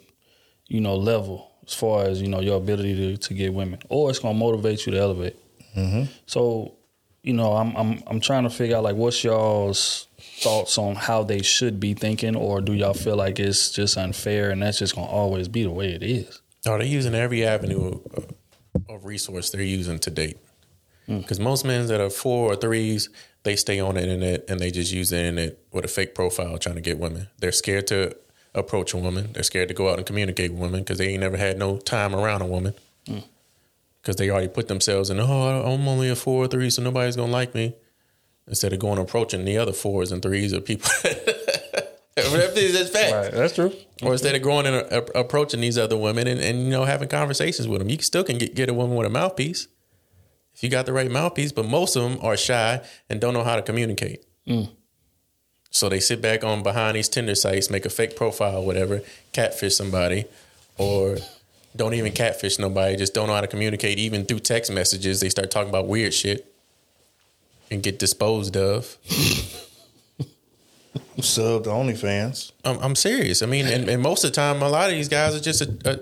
you 0.67 0.79
know 0.79 0.95
level 0.95 1.51
as 1.65 1.73
far 1.73 2.03
as 2.05 2.21
you 2.21 2.27
know 2.27 2.39
your 2.39 2.57
ability 2.57 2.95
to, 2.95 3.17
to 3.17 3.33
get 3.33 3.51
women, 3.51 3.79
or 3.89 4.11
it's 4.11 4.19
going 4.19 4.35
to 4.35 4.39
motivate 4.39 4.85
you 4.85 4.91
to 4.91 4.99
elevate. 4.99 5.35
Mm-hmm. 5.75 6.03
So, 6.27 6.75
you 7.23 7.33
know, 7.33 7.53
I'm 7.53 7.75
I'm 7.75 8.03
I'm 8.05 8.19
trying 8.19 8.43
to 8.43 8.51
figure 8.51 8.77
out 8.77 8.83
like 8.83 8.95
what's 8.95 9.23
y'all's 9.23 10.05
thoughts 10.19 10.77
on 10.77 10.93
how 10.93 11.23
they 11.23 11.41
should 11.41 11.79
be 11.79 11.95
thinking, 11.95 12.35
or 12.35 12.61
do 12.61 12.73
y'all 12.73 12.93
feel 12.93 13.15
like 13.15 13.39
it's 13.39 13.71
just 13.71 13.97
unfair 13.97 14.51
and 14.51 14.61
that's 14.61 14.77
just 14.77 14.93
gonna 14.93 15.07
always 15.07 15.47
be 15.47 15.63
the 15.63 15.71
way 15.71 15.93
it 15.93 16.03
is? 16.03 16.43
No, 16.63 16.77
they're 16.77 16.85
using 16.85 17.15
every 17.15 17.43
avenue 17.43 17.99
of, 18.13 18.31
of 18.87 19.05
resource 19.05 19.49
they're 19.49 19.63
using 19.63 19.97
to 19.97 20.11
date. 20.11 20.37
Mm. 21.07 21.21
Because 21.21 21.39
most 21.39 21.65
men 21.65 21.87
that 21.87 22.01
are 22.01 22.09
four 22.09 22.51
or 22.51 22.55
threes, 22.55 23.09
they 23.43 23.55
stay 23.55 23.79
on 23.79 23.95
the 23.95 24.01
internet 24.01 24.45
and 24.49 24.59
they 24.59 24.71
just 24.71 24.91
use 24.91 25.09
the 25.09 25.19
internet 25.19 25.57
with 25.71 25.85
a 25.85 25.87
fake 25.87 26.15
profile 26.15 26.57
trying 26.57 26.75
to 26.75 26.81
get 26.81 26.99
women. 26.99 27.27
They're 27.39 27.51
scared 27.51 27.87
to 27.87 28.15
approach 28.53 28.93
a 28.93 28.97
woman. 28.97 29.33
They're 29.33 29.43
scared 29.43 29.67
to 29.67 29.73
go 29.73 29.89
out 29.89 29.97
and 29.97 30.05
communicate 30.05 30.51
with 30.51 30.61
women 30.61 30.81
because 30.81 30.97
they 30.97 31.09
ain't 31.09 31.21
never 31.21 31.37
had 31.37 31.57
no 31.57 31.77
time 31.77 32.15
around 32.15 32.41
a 32.41 32.47
woman. 32.47 32.73
Mm. 33.07 33.23
Because 34.01 34.15
they 34.17 34.29
already 34.29 34.47
put 34.47 34.67
themselves 34.67 35.09
in, 35.09 35.19
oh, 35.19 35.63
I'm 35.63 35.87
only 35.87 36.09
a 36.09 36.15
four 36.15 36.43
or 36.43 36.47
three, 36.47 36.69
so 36.69 36.81
nobody's 36.81 37.15
going 37.15 37.29
to 37.29 37.33
like 37.33 37.55
me. 37.55 37.75
Instead 38.47 38.73
of 38.73 38.79
going 38.79 38.99
approaching 38.99 39.43
the 39.43 39.57
other 39.57 39.73
fours 39.73 40.11
and 40.11 40.21
threes 40.21 40.53
or 40.53 40.61
people. 40.61 40.89
That's 42.15 42.89
fact 42.89 43.33
that's 43.33 43.55
true. 43.55 43.73
or 44.01 44.13
instead 44.13 44.35
of 44.35 44.41
going 44.41 44.65
and 44.65 45.09
approaching 45.15 45.59
these 45.59 45.77
other 45.77 45.97
women 45.97 46.27
and, 46.27 46.39
and 46.39 46.63
you 46.63 46.69
know 46.69 46.85
having 46.85 47.09
conversations 47.09 47.67
with 47.67 47.79
them 47.79 47.89
you 47.89 47.97
still 47.99 48.23
can 48.23 48.37
get, 48.37 48.55
get 48.55 48.69
a 48.69 48.73
woman 48.73 48.95
with 48.95 49.05
a 49.05 49.09
mouthpiece 49.09 49.67
if 50.55 50.63
you 50.63 50.69
got 50.69 50.85
the 50.85 50.93
right 50.93 51.11
mouthpiece 51.11 51.51
but 51.51 51.65
most 51.65 51.95
of 51.95 52.03
them 52.03 52.17
are 52.21 52.37
shy 52.37 52.81
and 53.09 53.21
don't 53.21 53.33
know 53.33 53.43
how 53.43 53.55
to 53.55 53.61
communicate 53.61 54.25
mm. 54.47 54.69
so 55.69 55.89
they 55.89 55.99
sit 55.99 56.21
back 56.21 56.43
on 56.43 56.63
behind 56.63 56.95
these 56.95 57.09
tinder 57.09 57.35
sites 57.35 57.69
make 57.69 57.85
a 57.85 57.89
fake 57.89 58.15
profile 58.15 58.63
whatever 58.63 59.01
catfish 59.33 59.75
somebody 59.75 60.25
or 60.77 61.17
don't 61.75 61.93
even 61.93 62.11
catfish 62.11 62.57
nobody 62.57 62.95
just 62.95 63.13
don't 63.13 63.27
know 63.27 63.35
how 63.35 63.41
to 63.41 63.47
communicate 63.47 63.99
even 63.99 64.25
through 64.25 64.39
text 64.39 64.71
messages 64.71 65.19
they 65.19 65.29
start 65.29 65.51
talking 65.51 65.69
about 65.69 65.87
weird 65.87 66.13
shit 66.13 66.51
and 67.69 67.83
get 67.83 67.99
disposed 67.99 68.55
of 68.55 68.97
Sub 71.21 71.63
to 71.63 71.69
OnlyFans. 71.69 72.51
I'm, 72.63 72.77
I'm 72.79 72.95
serious. 72.95 73.41
I 73.41 73.45
mean, 73.45 73.67
and, 73.67 73.89
and 73.89 74.01
most 74.01 74.23
of 74.23 74.31
the 74.31 74.35
time, 74.35 74.61
a 74.61 74.69
lot 74.69 74.89
of 74.89 74.95
these 74.95 75.09
guys 75.09 75.35
are 75.35 75.39
just 75.39 75.61
a, 75.61 75.77
a, 75.85 75.99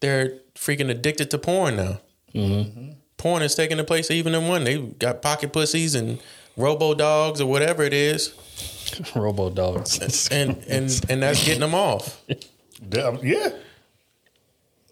they're 0.00 0.38
freaking 0.54 0.90
addicted 0.90 1.30
to 1.30 1.38
porn 1.38 1.76
now. 1.76 2.00
Mm-hmm. 2.34 2.52
Mm-hmm. 2.52 2.92
Porn 3.26 3.42
is 3.42 3.56
taking 3.56 3.76
the 3.76 3.82
place 3.82 4.08
of 4.08 4.14
even 4.14 4.36
in 4.36 4.46
one. 4.46 4.62
They 4.62 4.78
got 4.78 5.20
pocket 5.20 5.52
pussies 5.52 5.96
and 5.96 6.20
robo 6.56 6.94
dogs 6.94 7.40
or 7.40 7.46
whatever 7.50 7.82
it 7.82 7.92
is, 7.92 8.32
Robo 9.16 9.50
dogs. 9.50 10.28
and 10.30 10.56
and 10.68 11.04
and 11.10 11.22
that's 11.24 11.44
getting 11.44 11.58
them 11.60 11.74
off. 11.74 12.22
Yeah. 12.88 13.50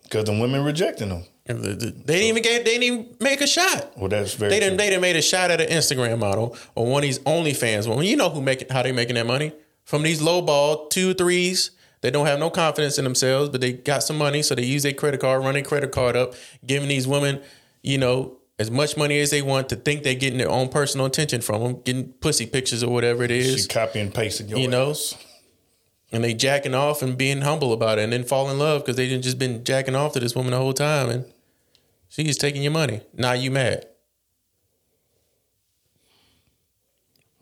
Because 0.03 0.25
the 0.25 0.33
women 0.33 0.65
rejecting 0.65 1.11
them. 1.11 1.23
And 1.47 1.63
the- 1.63 1.75
the- 1.77 1.91
They 1.93 2.15
didn't 2.15 2.29
even 2.31 2.43
get. 2.43 2.65
They 2.65 2.73
didn't 2.79 2.83
even 2.83 3.17
make 3.21 3.41
a 3.41 3.47
shot. 3.47 3.93
Well, 3.97 4.09
that's 4.09 4.35
very 4.35 4.51
They 4.51 4.59
didn't. 4.59 4.79
true. 4.79 4.85
They 4.85 4.91
didn't 4.91 5.03
made 5.03 5.15
a 5.15 5.23
shot 5.23 5.53
at 5.53 5.61
an 5.61 5.69
Instagram 5.69 6.19
model 6.19 6.57
or 6.75 6.87
one 6.87 7.05
of 7.05 7.07
these 7.07 7.21
OnlyFans 7.21 7.87
women. 7.89 8.05
You 8.05 8.17
know 8.17 8.31
who 8.31 8.41
making 8.41 8.69
how 8.71 8.83
they 8.83 8.91
making 8.91 9.15
that 9.15 9.27
money 9.27 9.53
from 9.85 10.03
these 10.03 10.21
low 10.21 10.43
ball 10.43 10.89
two 10.89 11.15
threes. 11.15 11.71
They 12.01 12.11
don't 12.11 12.27
have 12.27 12.41
no 12.41 12.51
confidence 12.51 12.99
in 12.99 13.05
themselves, 13.05 13.49
but 13.51 13.61
they 13.61 13.75
got 13.75 14.03
some 14.03 14.19
money, 14.19 14.43
so 14.43 14.57
they 14.57 14.65
use 14.65 14.83
their 14.83 14.93
credit 14.93 15.21
card, 15.21 15.43
run 15.45 15.55
their 15.55 15.63
credit 15.63 15.93
card 15.93 16.17
up, 16.17 16.35
giving 16.67 16.89
these 16.89 17.07
women, 17.07 17.41
you 17.85 17.99
know, 17.99 18.39
as 18.59 18.71
much 18.71 18.97
money 18.97 19.21
as 19.21 19.31
they 19.31 19.43
want 19.43 19.69
to 19.69 19.77
think 19.77 20.03
they're 20.03 20.15
getting 20.15 20.39
their 20.39 20.51
own 20.51 20.69
personal 20.69 21.07
attention 21.07 21.41
from 21.43 21.63
them, 21.63 21.81
getting 21.83 22.13
pussy 22.15 22.47
pictures 22.47 22.83
or 22.83 22.91
whatever 22.93 23.23
it 23.23 23.31
is. 23.31 23.47
She 23.47 23.53
is, 23.55 23.67
copy 23.67 24.01
and 24.01 24.13
pasting 24.13 24.49
your 24.49 24.59
you 24.59 24.69
know, 24.69 24.91
ass. 24.91 25.15
and 26.11 26.25
they 26.25 26.35
jacking 26.35 26.75
off 26.75 27.03
and 27.03 27.17
being 27.19 27.43
humble 27.43 27.73
about 27.73 27.99
it, 27.99 28.03
and 28.03 28.13
then 28.13 28.25
fall 28.25 28.51
in 28.51 28.59
love 28.59 28.83
because 28.83 28.97
they 28.97 29.07
didn't 29.09 29.23
just 29.23 29.39
been 29.39 29.63
jacking 29.65 29.95
off 29.95 30.13
to 30.15 30.21
this 30.21 30.35
woman 30.35 30.53
the 30.53 30.57
whole 30.59 30.73
time, 30.73 31.11
and 31.11 31.25
she's 32.09 32.39
taking 32.39 32.63
your 32.63 32.73
money. 32.73 33.03
Now 33.13 33.33
you 33.33 33.51
mad. 33.51 33.87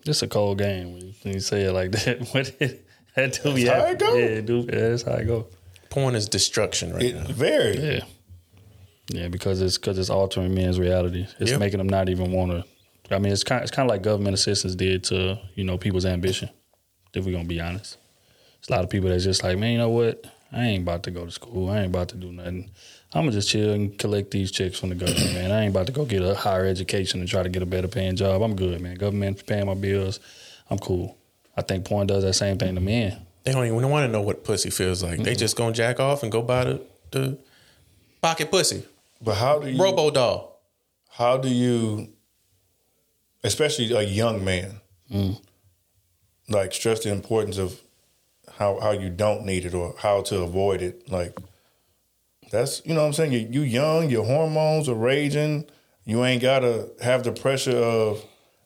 It's 0.04 0.22
a 0.22 0.26
cold 0.28 0.58
game 0.58 0.94
when 0.94 1.14
you, 1.22 1.40
say 1.40 1.62
it 1.62 1.72
like 1.72 1.92
that. 1.92 2.20
What 2.34 2.52
it, 2.58 2.84
that 3.14 3.38
do 3.42 3.54
be 3.54 3.64
That's 3.64 3.78
how 3.80 3.86
happen. 3.86 3.94
it 3.94 3.98
go. 4.00 4.14
Yeah, 4.16 4.24
it 4.24 4.46
do, 4.46 4.58
yeah, 4.72 4.88
that's 4.88 5.02
how 5.02 5.12
it 5.12 5.26
go. 5.26 5.46
Porn 5.90 6.14
is 6.16 6.28
destruction 6.28 6.92
right 6.94 7.02
It, 7.02 7.14
now. 7.14 7.24
very. 7.26 7.76
Yeah, 7.78 8.04
yeah, 9.12 9.28
because 9.28 9.60
it's 9.60 9.78
because 9.78 9.98
it's 9.98 10.10
altering 10.10 10.54
men's 10.54 10.78
reality. 10.78 11.26
It's 11.38 11.50
Yep. 11.52 11.60
making 11.60 11.78
them 11.78 11.88
not 11.88 12.08
even 12.08 12.32
want 12.32 12.50
to. 12.52 12.64
I 13.14 13.18
mean, 13.18 13.32
it's 13.32 13.44
kind 13.44 13.62
it's 13.62 13.70
kind 13.70 13.86
of 13.88 13.90
like 13.90 14.02
government 14.02 14.34
assistance 14.34 14.74
did 14.74 15.04
to 15.04 15.38
you 15.54 15.64
know 15.64 15.78
people's 15.78 16.06
ambition. 16.06 16.48
If 17.14 17.26
we're 17.26 17.32
gonna 17.32 17.44
be 17.44 17.60
honest, 17.60 17.98
it's 18.58 18.68
a 18.68 18.72
lot 18.72 18.84
of 18.84 18.90
people 18.90 19.10
that's 19.10 19.24
just 19.24 19.42
like, 19.44 19.58
man, 19.58 19.72
you 19.72 19.78
know 19.78 19.90
what? 19.90 20.24
I 20.50 20.64
ain't 20.64 20.82
about 20.82 21.02
to 21.04 21.10
go 21.10 21.24
to 21.24 21.30
school. 21.30 21.70
I 21.70 21.78
ain't 21.78 21.86
about 21.86 22.08
to 22.10 22.16
do 22.16 22.32
nothing. 22.32 22.70
I'm 23.14 23.22
gonna 23.22 23.32
just 23.32 23.50
chill 23.50 23.70
and 23.72 23.96
collect 23.98 24.30
these 24.30 24.50
checks 24.50 24.78
from 24.78 24.88
the 24.88 24.94
government, 24.94 25.34
man. 25.34 25.50
I 25.50 25.62
ain't 25.62 25.70
about 25.70 25.86
to 25.86 25.92
go 25.92 26.04
get 26.06 26.22
a 26.22 26.34
higher 26.34 26.64
education 26.66 27.20
and 27.20 27.28
try 27.28 27.42
to 27.42 27.48
get 27.50 27.62
a 27.62 27.66
better 27.66 27.88
paying 27.88 28.16
job. 28.16 28.40
I'm 28.42 28.56
good, 28.56 28.80
man. 28.80 28.94
Government 28.96 29.46
paying 29.46 29.66
my 29.66 29.74
bills. 29.74 30.20
I'm 30.70 30.78
cool. 30.78 31.18
I 31.56 31.60
think 31.62 31.84
porn 31.84 32.06
does 32.06 32.24
that 32.24 32.32
same 32.34 32.56
thing 32.58 32.74
to 32.74 32.80
men. 32.80 33.26
They 33.44 33.52
don't 33.52 33.66
even 33.66 33.90
want 33.90 34.06
to 34.06 34.12
know 34.12 34.22
what 34.22 34.44
pussy 34.44 34.70
feels 34.70 35.02
like. 35.02 35.22
They 35.22 35.34
just 35.34 35.56
gonna 35.56 35.72
jack 35.74 36.00
off 36.00 36.22
and 36.22 36.32
go 36.32 36.40
buy 36.40 36.64
the, 36.64 36.82
the 37.10 37.38
pocket 38.22 38.50
pussy. 38.50 38.84
But 39.22 39.36
how 39.36 39.60
do 39.60 39.70
you 39.70 39.82
Robo 39.82 40.10
doll. 40.10 40.60
how 41.10 41.36
do 41.36 41.48
you 41.48 42.12
especially 43.44 43.92
a 43.92 44.02
young 44.02 44.44
man 44.44 44.80
mm. 45.10 45.40
like 46.48 46.72
stress 46.74 47.04
the 47.04 47.10
importance 47.12 47.58
of 47.58 47.80
how 48.58 48.80
how 48.80 48.90
you 48.90 49.10
don't 49.10 49.44
need 49.44 49.64
it 49.64 49.74
or 49.74 49.94
how 49.98 50.22
to 50.22 50.42
avoid 50.42 50.82
it? 50.82 51.10
Like 51.10 51.38
that's 52.50 52.84
you 52.84 52.94
know 52.94 53.00
what 53.02 53.06
i'm 53.06 53.12
saying? 53.12 53.32
You, 53.32 53.40
you 53.40 53.60
young 53.62 54.10
your 54.10 54.24
hormones 54.24 54.88
are 54.88 54.94
raging. 54.94 55.66
You 56.04 56.24
ain't 56.24 56.42
gotta 56.42 56.88
have 57.00 57.22
the 57.22 57.32
pressure 57.32 57.76
of 57.76 58.24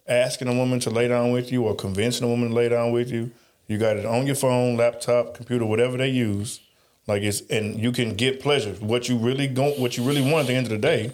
asking 0.09 0.49
a 0.49 0.55
woman 0.55 0.81
to 0.81 0.91
lay 0.91 1.09
down 1.09 1.33
with 1.33 1.53
you 1.53 1.65
or 1.65 1.75
convincing 1.75 2.25
a 2.25 2.29
woman 2.29 2.49
to 2.49 2.55
lay 2.55 2.71
down 2.71 2.93
with 2.93 3.11
you. 3.11 3.31
You 3.67 3.77
got 3.79 3.97
it 3.97 4.07
on 4.07 4.27
your 4.27 4.37
phone 4.37 4.77
laptop 4.77 5.35
computer 5.35 5.67
whatever 5.67 5.99
they 5.99 6.09
use 6.09 6.61
like 7.07 7.23
it's 7.23 7.41
and 7.43 7.79
you 7.81 7.93
can 7.93 8.15
get 8.15 8.41
pleasure 8.41 8.73
what 8.81 9.09
you 9.09 9.17
really 9.17 9.47
go 9.47 9.71
what 9.73 9.97
you 9.97 10.03
really 10.05 10.23
want 10.23 10.43
at 10.43 10.47
the 10.49 10.55
end 10.55 10.67
of 10.67 10.71
the 10.71 10.79
day 10.79 11.13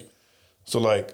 so 0.65 0.79
like 0.79 1.13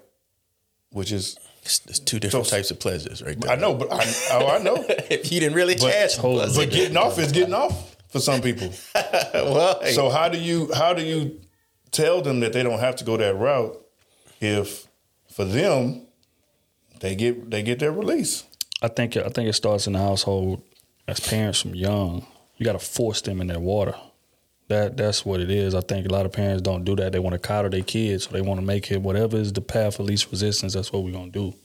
which 0.92 1.12
is 1.12 1.38
It's, 1.64 1.82
it's 1.86 2.00
two 2.00 2.20
different 2.20 2.46
So- 2.48 2.56
types 2.58 2.72
of 2.72 2.80
pleasures 2.80 3.22
right 3.22 3.40
there. 3.40 3.52
I 3.52 3.56
know, 3.56 3.74
but 3.76 3.92
I, 3.92 4.04
oh, 4.32 4.48
I 4.48 4.58
know. 4.64 4.78
if 5.10 5.32
you 5.32 5.40
didn't 5.40 5.56
really 5.56 5.76
But- 5.76 5.94
ask, 5.94 6.18
Hold- 6.20 6.56
But 6.56 6.72
getting 6.72 6.98
off 6.98 7.20
is 7.20 7.32
getting 7.32 7.54
off 7.54 7.96
for 8.10 8.20
some 8.20 8.42
people. 8.42 8.70
well, 9.34 9.80
hey, 9.82 9.92
So 9.94 10.10
how 10.10 10.30
do 10.30 10.40
you 10.40 10.72
how 10.74 10.94
do 10.94 11.04
you 11.04 11.40
tell 11.92 12.22
them 12.22 12.40
that 12.40 12.54
they 12.54 12.64
don't 12.64 12.80
have 12.80 12.96
to 12.98 13.04
go 13.04 13.18
that 13.18 13.36
route 13.36 13.76
if 14.42 14.88
for 15.32 15.46
them 15.46 16.08
they 17.02 17.14
get 17.16 17.52
they 17.52 17.62
get 17.62 17.78
their 17.80 17.92
release? 17.92 18.46
I 18.82 18.88
think 18.88 19.16
I 19.18 19.30
think 19.30 19.48
it 19.50 19.54
starts 19.54 19.86
in 19.88 19.94
the 19.94 20.00
household 20.00 20.64
as 21.08 21.20
parents 21.20 21.62
from 21.62 21.76
young. 21.76 22.26
You 22.58 22.66
got 22.66 22.74
to 22.80 22.86
force 22.98 23.22
them 23.22 23.42
in 23.42 23.48
that 23.48 23.62
water. 23.62 23.94
That 24.70 24.98
that's 24.98 25.26
what 25.26 25.40
it 25.40 25.50
is. 25.50 25.74
I 25.74 25.82
think 25.82 26.08
a 26.08 26.14
lot 26.14 26.28
of 26.28 26.32
parents 26.32 26.62
don't 26.62 26.84
do 26.84 26.96
that. 26.98 27.12
They 27.12 27.20
want 27.20 27.34
to 27.34 27.40
coddle 27.40 27.72
their 27.72 27.82
kids, 27.82 28.26
so 28.26 28.32
they 28.32 28.42
want 28.42 28.60
to 28.60 28.66
make 28.66 28.92
it 28.92 29.02
whatever 29.02 29.36
is 29.36 29.52
the 29.52 29.62
path 29.62 30.00
of 30.00 30.06
least 30.06 30.30
resistance. 30.32 30.76
That's 30.76 30.94
what 30.94 31.04
we're 31.04 31.12
gonna 31.12 31.32
do. 31.32 31.56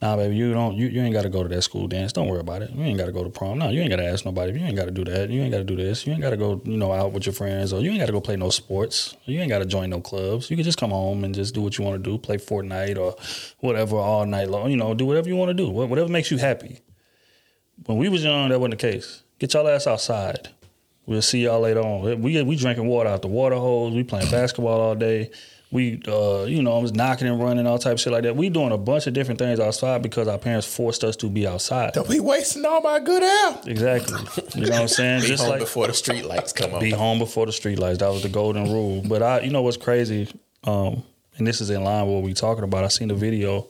Nah, 0.00 0.16
baby, 0.16 0.36
you 0.36 0.52
don't. 0.52 0.76
You, 0.76 0.86
you 0.88 1.02
ain't 1.02 1.14
got 1.14 1.22
to 1.22 1.28
go 1.28 1.42
to 1.42 1.48
that 1.48 1.62
school 1.62 1.88
dance. 1.88 2.12
Don't 2.12 2.28
worry 2.28 2.38
about 2.38 2.62
it. 2.62 2.70
You 2.70 2.84
ain't 2.84 2.98
got 2.98 3.06
to 3.06 3.12
go 3.12 3.24
to 3.24 3.30
prom. 3.30 3.58
No, 3.58 3.70
you 3.70 3.80
ain't 3.80 3.90
got 3.90 3.96
to 3.96 4.06
ask 4.06 4.24
nobody. 4.24 4.52
You 4.52 4.64
ain't 4.64 4.76
got 4.76 4.84
to 4.84 4.92
do 4.92 5.04
that. 5.04 5.28
You 5.30 5.40
ain't 5.42 5.50
got 5.50 5.58
to 5.58 5.64
do 5.64 5.74
this. 5.74 6.06
You 6.06 6.12
ain't 6.12 6.22
got 6.22 6.30
to 6.30 6.36
go. 6.36 6.60
You 6.64 6.76
know, 6.76 6.92
out 6.92 7.12
with 7.12 7.26
your 7.26 7.32
friends, 7.32 7.72
or 7.72 7.80
you 7.80 7.90
ain't 7.90 7.98
got 7.98 8.06
to 8.06 8.12
go 8.12 8.20
play 8.20 8.36
no 8.36 8.50
sports. 8.50 9.16
You 9.24 9.40
ain't 9.40 9.48
got 9.48 9.58
to 9.58 9.64
join 9.64 9.90
no 9.90 10.00
clubs. 10.00 10.50
You 10.50 10.56
can 10.56 10.64
just 10.64 10.78
come 10.78 10.90
home 10.90 11.24
and 11.24 11.34
just 11.34 11.54
do 11.54 11.62
what 11.62 11.78
you 11.78 11.84
want 11.84 12.04
to 12.04 12.10
do. 12.10 12.16
Play 12.18 12.36
Fortnite 12.36 12.96
or 12.98 13.16
whatever 13.58 13.96
all 13.96 14.24
night 14.24 14.48
long. 14.48 14.70
You 14.70 14.76
know, 14.76 14.94
do 14.94 15.06
whatever 15.06 15.28
you 15.28 15.36
want 15.36 15.48
to 15.48 15.54
do. 15.54 15.68
Whatever 15.68 16.08
makes 16.08 16.30
you 16.30 16.36
happy. 16.36 16.78
When 17.86 17.98
we 17.98 18.08
was 18.08 18.22
young, 18.22 18.50
that 18.50 18.60
wasn't 18.60 18.78
the 18.78 18.92
case. 18.92 19.22
Get 19.40 19.54
y'all 19.54 19.66
ass 19.66 19.86
outside. 19.86 20.50
We'll 21.08 21.22
see 21.22 21.44
y'all 21.44 21.60
later 21.60 21.80
on. 21.80 22.20
We 22.20 22.42
we 22.42 22.54
drinking 22.54 22.86
water 22.86 23.08
out 23.08 23.22
the 23.22 23.28
water 23.28 23.56
hose. 23.56 23.94
We 23.94 24.04
playing 24.04 24.30
basketball 24.30 24.78
all 24.78 24.94
day. 24.94 25.30
We 25.70 26.02
uh, 26.06 26.44
you 26.44 26.62
know, 26.62 26.76
I 26.76 26.82
was 26.82 26.92
knocking 26.92 27.26
and 27.26 27.42
running, 27.42 27.66
all 27.66 27.78
type 27.78 27.94
of 27.94 28.00
shit 28.00 28.12
like 28.12 28.24
that. 28.24 28.36
We 28.36 28.50
doing 28.50 28.72
a 28.72 28.76
bunch 28.76 29.06
of 29.06 29.14
different 29.14 29.38
things 29.38 29.58
outside 29.58 30.02
because 30.02 30.28
our 30.28 30.36
parents 30.36 30.66
forced 30.66 31.04
us 31.04 31.16
to 31.16 31.30
be 31.30 31.46
outside. 31.46 31.94
Don't 31.94 32.10
be 32.10 32.20
wasting 32.20 32.66
all 32.66 32.82
my 32.82 33.00
good 33.00 33.22
air. 33.22 33.58
Exactly. 33.64 34.18
You 34.54 34.66
know 34.66 34.72
what 34.72 34.80
I'm 34.82 34.88
saying? 34.88 35.20
be 35.22 35.28
Just 35.28 35.44
home 35.44 35.52
like 35.52 35.60
before 35.60 35.86
the 35.86 35.94
street 35.94 36.26
lights 36.26 36.52
come 36.52 36.74
on. 36.74 36.80
be 36.80 36.90
home 36.90 37.18
before 37.18 37.46
the 37.46 37.52
street 37.52 37.78
lights. 37.78 38.00
That 38.00 38.10
was 38.10 38.22
the 38.22 38.28
golden 38.28 38.70
rule. 38.70 39.02
But 39.02 39.22
I, 39.22 39.40
you 39.40 39.50
know, 39.50 39.62
what's 39.62 39.78
crazy, 39.78 40.28
um, 40.64 41.04
and 41.38 41.46
this 41.46 41.62
is 41.62 41.70
in 41.70 41.84
line 41.84 42.04
with 42.04 42.16
what 42.16 42.24
we 42.24 42.34
talking 42.34 42.64
about. 42.64 42.84
I 42.84 42.88
seen 42.88 43.10
a 43.10 43.14
video 43.14 43.66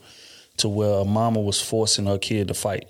to 0.56 0.68
where 0.68 1.02
a 1.02 1.04
mama 1.04 1.40
was 1.40 1.60
forcing 1.60 2.06
her 2.06 2.18
kid 2.18 2.48
to 2.48 2.54
fight. 2.54 2.88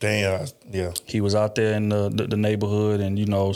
Damn, 0.00 0.46
yeah. 0.70 0.92
He 1.04 1.20
was 1.20 1.34
out 1.34 1.56
there 1.56 1.74
in 1.74 1.90
the, 1.90 2.08
the, 2.08 2.26
the 2.26 2.36
neighborhood, 2.36 3.00
and 3.00 3.18
you 3.18 3.26
know, 3.26 3.52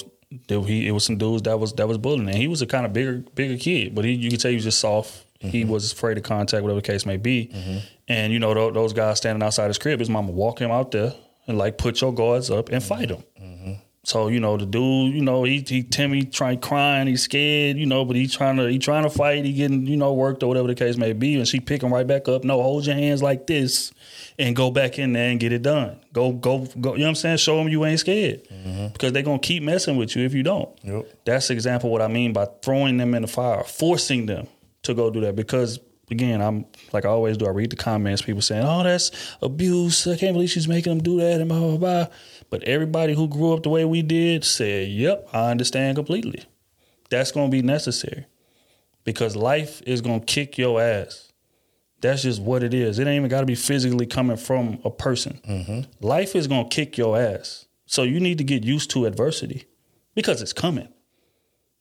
there, 0.48 0.62
he 0.62 0.88
it 0.88 0.92
was 0.92 1.04
some 1.04 1.18
dudes 1.18 1.42
that 1.42 1.58
was 1.58 1.72
that 1.74 1.88
was 1.88 1.98
bullying. 1.98 2.28
And 2.28 2.36
he 2.36 2.48
was 2.48 2.62
a 2.62 2.66
kind 2.66 2.86
of 2.86 2.92
bigger 2.92 3.24
bigger 3.34 3.56
kid, 3.56 3.94
but 3.94 4.04
he 4.04 4.12
you 4.12 4.30
could 4.30 4.40
tell 4.40 4.50
he 4.50 4.56
was 4.56 4.64
just 4.64 4.80
soft. 4.80 5.24
He 5.40 5.62
mm-hmm. 5.62 5.72
was 5.72 5.92
afraid 5.92 6.16
of 6.16 6.24
contact, 6.24 6.62
whatever 6.62 6.80
the 6.80 6.86
case 6.86 7.04
may 7.04 7.18
be. 7.18 7.50
Mm-hmm. 7.52 7.78
And 8.08 8.32
you 8.32 8.38
know, 8.38 8.54
tho- 8.54 8.70
those 8.70 8.92
guys 8.94 9.18
standing 9.18 9.42
outside 9.42 9.66
his 9.68 9.78
crib, 9.78 9.98
his 9.98 10.08
mama 10.08 10.30
walk 10.30 10.58
him 10.58 10.70
out 10.70 10.90
there 10.90 11.12
and 11.46 11.58
like 11.58 11.76
put 11.76 12.00
your 12.00 12.14
guards 12.14 12.50
up 12.50 12.70
and 12.70 12.82
fight 12.82 13.08
mm-hmm. 13.08 13.20
him. 13.20 13.24
So 14.04 14.28
you 14.28 14.38
know 14.38 14.58
the 14.58 14.66
dude, 14.66 15.14
you 15.14 15.22
know 15.22 15.44
he 15.44 15.64
he 15.66 15.82
Timmy 15.82 16.24
trying 16.24 16.60
crying, 16.60 17.06
he's 17.06 17.22
scared, 17.22 17.78
you 17.78 17.86
know, 17.86 18.04
but 18.04 18.16
he 18.16 18.26
trying 18.28 18.56
to 18.58 18.66
he 18.66 18.78
trying 18.78 19.04
to 19.04 19.10
fight, 19.10 19.46
he 19.46 19.54
getting 19.54 19.86
you 19.86 19.96
know 19.96 20.12
worked 20.12 20.42
or 20.42 20.46
whatever 20.46 20.68
the 20.68 20.74
case 20.74 20.98
may 20.98 21.14
be, 21.14 21.36
and 21.36 21.48
she 21.48 21.58
pick 21.58 21.82
him 21.82 21.92
right 21.92 22.06
back 22.06 22.28
up. 22.28 22.44
No, 22.44 22.62
hold 22.62 22.84
your 22.84 22.96
hands 22.96 23.22
like 23.22 23.46
this, 23.46 23.92
and 24.38 24.54
go 24.54 24.70
back 24.70 24.98
in 24.98 25.14
there 25.14 25.30
and 25.30 25.40
get 25.40 25.52
it 25.52 25.62
done. 25.62 25.98
Go 26.12 26.32
go 26.32 26.66
go. 26.80 26.92
You 26.92 26.98
know 26.98 27.04
what 27.04 27.08
I'm 27.08 27.14
saying? 27.14 27.38
Show 27.38 27.56
them 27.56 27.68
you 27.68 27.82
ain't 27.86 28.00
scared 28.00 28.44
mm-hmm. 28.44 28.88
because 28.88 29.12
they're 29.12 29.22
gonna 29.22 29.38
keep 29.38 29.62
messing 29.62 29.96
with 29.96 30.14
you 30.14 30.24
if 30.26 30.34
you 30.34 30.42
don't. 30.42 30.68
Yep. 30.82 31.06
That's 31.24 31.48
the 31.48 31.54
example 31.54 31.88
what 31.88 32.02
I 32.02 32.08
mean 32.08 32.34
by 32.34 32.46
throwing 32.60 32.98
them 32.98 33.14
in 33.14 33.22
the 33.22 33.28
fire, 33.28 33.64
forcing 33.64 34.26
them 34.26 34.48
to 34.82 34.94
go 34.94 35.10
do 35.10 35.20
that 35.22 35.34
because. 35.34 35.80
Again, 36.10 36.42
I'm 36.42 36.66
like 36.92 37.04
I 37.04 37.08
always 37.08 37.36
do. 37.36 37.46
I 37.46 37.50
read 37.50 37.70
the 37.70 37.76
comments, 37.76 38.22
people 38.22 38.42
saying, 38.42 38.64
"Oh, 38.64 38.82
that's 38.82 39.10
abuse. 39.40 40.06
I 40.06 40.16
can't 40.16 40.34
believe 40.34 40.50
she's 40.50 40.68
making 40.68 40.92
them 40.92 41.02
do 41.02 41.18
that," 41.20 41.40
and 41.40 41.48
blah 41.48 41.58
blah 41.58 41.76
blah. 41.76 42.06
But 42.50 42.62
everybody 42.64 43.14
who 43.14 43.26
grew 43.26 43.54
up 43.54 43.62
the 43.62 43.70
way 43.70 43.84
we 43.84 44.02
did 44.02 44.44
said, 44.44 44.90
"Yep, 44.90 45.30
I 45.32 45.50
understand 45.50 45.96
completely. 45.96 46.44
That's 47.10 47.32
going 47.32 47.50
to 47.50 47.56
be 47.56 47.62
necessary 47.62 48.26
because 49.04 49.36
life 49.36 49.82
is 49.86 50.00
going 50.00 50.20
to 50.20 50.26
kick 50.26 50.58
your 50.58 50.80
ass. 50.80 51.32
That's 52.00 52.22
just 52.22 52.42
what 52.42 52.62
it 52.62 52.74
is. 52.74 52.98
It 52.98 53.06
ain't 53.06 53.16
even 53.16 53.30
got 53.30 53.40
to 53.40 53.46
be 53.46 53.54
physically 53.54 54.06
coming 54.06 54.36
from 54.36 54.78
a 54.84 54.90
person. 54.90 55.40
Mm-hmm. 55.48 56.06
Life 56.06 56.36
is 56.36 56.46
going 56.46 56.68
to 56.68 56.74
kick 56.74 56.98
your 56.98 57.18
ass. 57.18 57.66
So 57.86 58.02
you 58.02 58.20
need 58.20 58.38
to 58.38 58.44
get 58.44 58.64
used 58.64 58.90
to 58.90 59.06
adversity 59.06 59.64
because 60.14 60.42
it's 60.42 60.52
coming. 60.52 60.88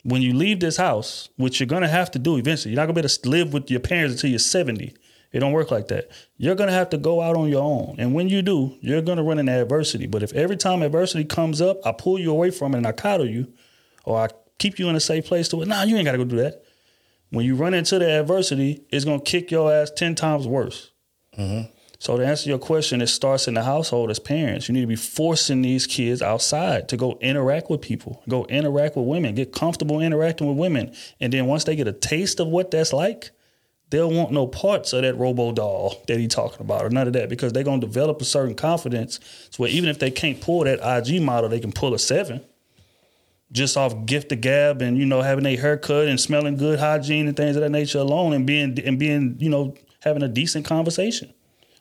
When 0.03 0.21
you 0.21 0.33
leave 0.33 0.59
this 0.59 0.77
house, 0.77 1.29
which 1.37 1.59
you're 1.59 1.67
to 1.81 1.87
have 1.87 2.11
to 2.11 2.19
do 2.19 2.37
eventually, 2.37 2.73
you're 2.73 2.81
not 2.81 2.87
to 2.95 3.01
be 3.01 3.05
able 3.05 3.09
to 3.09 3.29
live 3.29 3.53
with 3.53 3.71
your 3.71 3.79
parents 3.79 4.15
until 4.15 4.29
you're 4.29 4.39
70. 4.39 4.93
It 5.31 5.39
don't 5.39 5.51
work 5.51 5.71
like 5.71 5.87
that. 5.87 6.11
You're 6.37 6.55
to 6.69 6.75
have 6.75 6.89
to 6.91 6.97
go 6.97 7.21
out 7.21 7.35
on 7.35 7.49
your 7.49 7.63
own. 7.63 7.95
And 7.97 8.13
when 8.13 8.29
you 8.29 8.41
do, 8.41 8.77
you're 8.81 9.01
to 9.17 9.23
run 9.23 9.39
into 9.39 9.51
adversity. 9.51 10.05
But 10.05 10.21
if 10.21 10.31
every 10.33 10.57
time 10.57 10.83
adversity 10.83 11.23
comes 11.23 11.59
up, 11.59 11.79
I 11.85 11.91
pull 11.91 12.19
you 12.19 12.31
away 12.31 12.51
from 12.51 12.75
it 12.75 12.77
and 12.77 12.87
I 12.87 12.91
coddle 12.91 13.27
you, 13.27 13.51
or 14.05 14.19
I 14.19 14.27
keep 14.59 14.77
you 14.77 14.89
in 14.89 14.95
a 14.95 14.99
safe 14.99 15.25
place 15.25 15.47
to 15.49 15.61
it, 15.61 15.67
nah, 15.67 15.83
you 15.83 15.95
ain't 15.97 16.05
got 16.05 16.11
to 16.11 16.17
go 16.19 16.25
do 16.25 16.37
that. 16.37 16.63
When 17.29 17.45
you 17.45 17.55
run 17.55 17.73
into 17.73 17.97
the 17.97 18.19
adversity, 18.19 18.85
it's 18.91 19.05
to 19.05 19.19
kick 19.19 19.49
your 19.49 19.73
ass 19.73 19.89
10 19.89 20.13
times 20.13 20.47
worse. 20.47 20.91
Mm-hmm. 21.37 21.72
So 22.03 22.17
to 22.17 22.25
answer 22.27 22.49
your 22.49 22.59
question, 22.59 22.99
it 22.99 23.07
starts 23.07 23.47
in 23.47 23.53
the 23.53 23.63
household 23.63 24.09
as 24.09 24.19
parents. 24.19 24.67
You 24.67 24.73
need 24.73 24.81
to 24.81 24.87
be 24.87 24.97
forcing 24.97 25.61
these 25.61 25.87
kids 25.87 26.21
outside 26.21 26.89
to 26.89 26.97
go 26.97 27.17
interact 27.21 27.69
with 27.69 27.79
people, 27.79 28.21
go 28.27 28.43
interact 28.47 28.97
with 28.97 29.05
women, 29.05 29.35
get 29.35 29.53
comfortable 29.53 30.01
interacting 30.01 30.49
with 30.49 30.57
women. 30.57 30.93
And 31.21 31.31
then 31.31 31.45
once 31.45 31.63
they 31.63 31.77
get 31.77 31.87
a 31.87 31.93
taste 31.93 32.41
of 32.41 32.49
what 32.49 32.71
that's 32.71 32.91
like, 32.91 33.31
they'll 33.89 34.11
want 34.11 34.33
no 34.33 34.47
parts 34.47 34.91
of 34.91 35.03
that 35.03 35.15
robo 35.15 35.53
doll 35.53 36.03
that 36.09 36.19
he 36.19 36.27
talking 36.27 36.59
about 36.59 36.83
or 36.83 36.89
none 36.89 37.07
of 37.07 37.13
that 37.13 37.29
because 37.29 37.53
they're 37.53 37.63
gonna 37.63 37.79
develop 37.79 38.21
a 38.21 38.25
certain 38.25 38.55
confidence. 38.55 39.21
So 39.49 39.65
even 39.65 39.89
if 39.89 39.99
they 39.99 40.11
can't 40.11 40.41
pull 40.41 40.65
that 40.65 40.81
IG 40.83 41.21
model, 41.21 41.49
they 41.49 41.61
can 41.61 41.71
pull 41.71 41.93
a 41.93 41.99
seven. 41.99 42.41
just 43.53 43.77
off 43.77 44.05
gift 44.05 44.27
the 44.27 44.35
gab 44.35 44.81
and 44.81 44.97
you 44.97 45.05
know 45.05 45.21
having 45.21 45.45
a 45.45 45.55
haircut 45.55 46.09
and 46.09 46.19
smelling 46.19 46.57
good 46.57 46.79
hygiene 46.79 47.29
and 47.29 47.37
things 47.37 47.55
of 47.55 47.61
that 47.61 47.69
nature 47.69 47.99
alone 47.99 48.33
and 48.33 48.45
being 48.45 48.77
and 48.85 48.99
being 48.99 49.37
you 49.39 49.49
know 49.49 49.73
having 50.01 50.21
a 50.21 50.27
decent 50.27 50.65
conversation. 50.65 51.33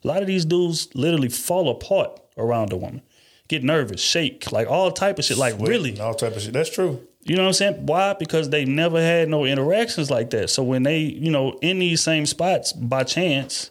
A 0.05 0.09
lot 0.09 0.21
of 0.21 0.27
these 0.27 0.45
dudes 0.45 0.89
literally 0.95 1.29
fall 1.29 1.69
apart 1.69 2.21
around 2.37 2.73
a 2.73 2.77
woman, 2.77 3.03
get 3.49 3.63
nervous, 3.63 4.01
shake, 4.01 4.51
like 4.51 4.69
all 4.69 4.91
type 4.91 5.19
of 5.19 5.25
shit. 5.25 5.37
Like 5.37 5.59
really, 5.61 5.99
all 6.01 6.15
type 6.15 6.37
of 6.37 6.43
shit. 6.43 6.53
That's 6.53 6.71
true. 6.71 7.07
you 7.23 7.37
know 7.37 7.43
what 7.43 7.49
I'm 7.49 7.55
saying? 7.55 7.87
Why? 7.87 8.15
Because 8.19 8.51
they 8.51 8.65
never 8.65 9.01
had 9.01 9.29
no 9.29 9.45
interactions 9.45 10.11
like 10.11 10.31
that. 10.31 10.51
So 10.51 10.63
when 10.63 10.83
they, 10.83 10.99
you 10.99 11.31
know, 11.31 11.59
in 11.63 11.79
these 11.79 12.03
same 12.03 12.27
spots 12.27 12.73
by 12.73 13.05
chance, 13.05 13.71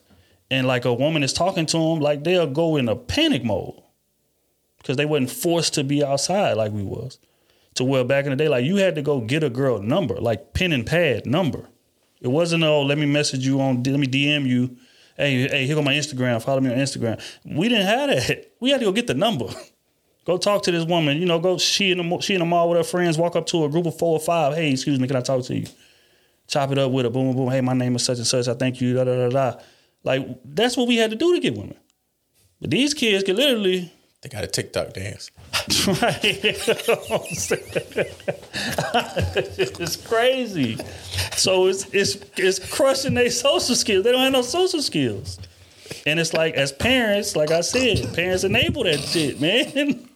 and 0.49 0.67
like 0.67 0.85
a 0.85 0.93
woman 0.93 1.23
is 1.23 1.33
talking 1.33 1.65
to 1.67 1.77
them, 1.77 1.99
like 1.99 2.23
they'll 2.23 2.45
go 2.47 2.75
in 2.75 2.89
a 2.89 2.95
panic 2.95 3.43
mode 3.43 3.81
because 4.77 4.97
they 4.97 5.05
wasn't 5.05 5.31
forced 5.31 5.73
to 5.75 5.83
be 5.83 6.03
outside 6.03 6.53
like 6.53 6.71
we 6.71 6.83
was. 6.83 7.19
To 7.75 7.85
where 7.85 8.03
back 8.03 8.25
in 8.25 8.31
the 8.31 8.35
day, 8.35 8.49
like 8.49 8.65
you 8.65 8.75
had 8.77 8.95
to 8.95 9.01
go 9.01 9.21
get 9.21 9.43
a 9.43 9.49
girl 9.49 9.81
number, 9.81 10.15
like 10.15 10.53
pen 10.53 10.73
and 10.73 10.85
pad 10.85 11.25
number. 11.25 11.69
It 12.19 12.27
wasn't 12.27 12.63
oh 12.63 12.81
let 12.81 12.97
me 12.97 13.05
message 13.05 13.45
you 13.45 13.61
on 13.61 13.83
let 13.83 13.99
me 13.99 14.07
DM 14.07 14.45
you. 14.45 14.77
Hey 15.21 15.47
hey 15.47 15.67
here 15.67 15.75
go 15.75 15.83
my 15.83 15.93
Instagram. 15.93 16.41
Follow 16.41 16.61
me 16.61 16.71
on 16.71 16.77
Instagram. 16.77 17.21
We 17.45 17.69
didn't 17.69 17.85
have 17.85 18.09
that. 18.09 18.53
We 18.59 18.71
had 18.71 18.79
to 18.79 18.85
go 18.85 18.91
get 18.91 19.05
the 19.05 19.13
number. 19.13 19.45
Go 20.23 20.37
talk 20.37 20.61
to 20.63 20.71
this 20.71 20.85
woman. 20.85 21.17
You 21.17 21.25
know, 21.25 21.39
go 21.39 21.57
she 21.57 21.91
in 21.91 21.97
the 21.97 22.19
she 22.19 22.35
in 22.35 22.41
the 22.41 22.45
mall 22.45 22.69
with 22.69 22.77
her 22.77 22.83
friends. 22.83 23.17
Walk 23.17 23.35
up 23.35 23.47
to 23.47 23.65
a 23.65 23.69
group 23.69 23.87
of 23.87 23.97
four 23.97 24.13
or 24.13 24.19
five. 24.19 24.53
Hey, 24.53 24.71
excuse 24.71 24.99
me, 24.99 25.07
can 25.07 25.15
I 25.15 25.21
talk 25.21 25.43
to 25.45 25.55
you? 25.55 25.65
Chop 26.47 26.71
it 26.71 26.77
up 26.77 26.91
with 26.91 27.07
a 27.07 27.09
boom, 27.09 27.29
boom, 27.29 27.37
boom. 27.37 27.49
Hey, 27.49 27.61
my 27.61 27.73
name 27.73 27.95
is 27.95 28.05
such 28.05 28.19
and 28.19 28.27
such. 28.27 28.47
I 28.47 28.53
thank 28.53 28.79
you. 28.81 28.93
Da 28.93 29.03
da 29.03 29.15
da 29.15 29.29
da. 29.29 29.59
Like 30.03 30.27
that's 30.45 30.77
what 30.77 30.87
we 30.87 30.97
had 30.97 31.09
to 31.09 31.15
do 31.15 31.33
to 31.33 31.39
get 31.39 31.55
women. 31.55 31.77
But 32.59 32.69
these 32.69 32.93
kids 32.93 33.23
can 33.23 33.35
literally. 33.35 33.91
They 34.21 34.29
got 34.29 34.43
a 34.43 34.47
TikTok 34.47 34.93
dance. 34.93 35.31
Right. 35.87 36.19
it's 39.79 39.95
crazy. 39.97 40.77
So 41.35 41.65
it's 41.67 41.85
it's 41.91 42.17
it's 42.37 42.59
crushing 42.59 43.15
their 43.15 43.31
social 43.31 43.75
skills. 43.75 44.03
They 44.03 44.11
don't 44.11 44.21
have 44.21 44.31
no 44.31 44.43
social 44.43 44.81
skills. 44.81 45.39
And 46.05 46.19
it's 46.19 46.33
like 46.33 46.53
as 46.53 46.71
parents, 46.71 47.35
like 47.35 47.49
I 47.51 47.61
said, 47.61 48.13
parents 48.13 48.43
enable 48.43 48.83
that 48.83 48.99
shit, 48.99 49.41
man. 49.41 50.07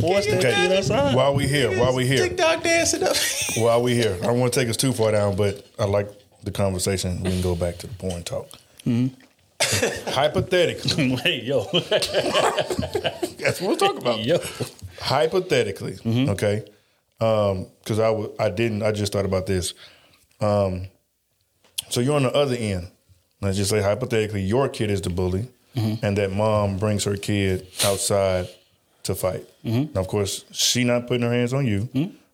Force 0.00 0.26
that 0.26 0.42
kid 0.42 0.72
outside. 0.72 1.14
While 1.14 1.34
we 1.34 1.46
here, 1.46 1.78
while 1.78 1.94
we 1.94 2.06
here, 2.06 2.28
TikTok 2.28 2.62
dancing 2.62 3.02
up. 3.02 3.16
while 3.62 3.82
we 3.82 3.94
here, 3.94 4.16
I 4.22 4.26
don't 4.26 4.40
want 4.40 4.52
to 4.52 4.60
take 4.60 4.68
us 4.68 4.76
too 4.76 4.92
far 4.92 5.12
down, 5.12 5.36
but 5.36 5.66
I 5.78 5.84
like 5.84 6.08
the 6.42 6.50
conversation. 6.50 7.22
We 7.22 7.30
can 7.30 7.42
go 7.42 7.54
back 7.54 7.78
to 7.78 7.86
the 7.86 7.94
porn 7.94 8.22
talk. 8.24 8.48
Mm-hmm. 8.86 9.14
Hypothetically, 9.60 11.18
Wait, 11.24 11.44
yo. 11.44 11.64
that's 11.72 13.60
what 13.60 13.70
we're 13.70 13.76
talking 13.76 13.98
about. 13.98 14.24
yo. 14.24 14.38
Hypothetically, 15.00 15.98
okay, 16.30 16.64
because 17.18 17.98
I 17.98 18.06
w- 18.08 18.32
I 18.38 18.48
didn't. 18.50 18.82
I 18.82 18.92
just 18.92 19.12
thought 19.12 19.24
about 19.24 19.46
this. 19.46 19.74
Um, 20.40 20.88
so 21.90 22.00
you're 22.00 22.16
on 22.16 22.22
the 22.24 22.32
other 22.32 22.54
end. 22.56 22.88
Let's 23.42 23.56
just 23.56 23.70
say 23.70 23.82
hypothetically, 23.82 24.42
your 24.42 24.68
kid 24.68 24.90
is 24.90 25.00
the 25.02 25.10
bully, 25.10 25.48
and 25.74 26.16
that 26.16 26.32
mom 26.32 26.78
brings 26.78 27.04
her 27.04 27.16
kid 27.16 27.66
outside 27.84 28.48
to 29.04 29.14
fight. 29.14 29.46
Now, 29.62 30.00
of 30.00 30.08
course, 30.08 30.44
she 30.52 30.84
not 30.84 31.06
putting 31.06 31.22
her 31.22 31.32
hands 31.32 31.52
on 31.52 31.66
you, 31.66 31.88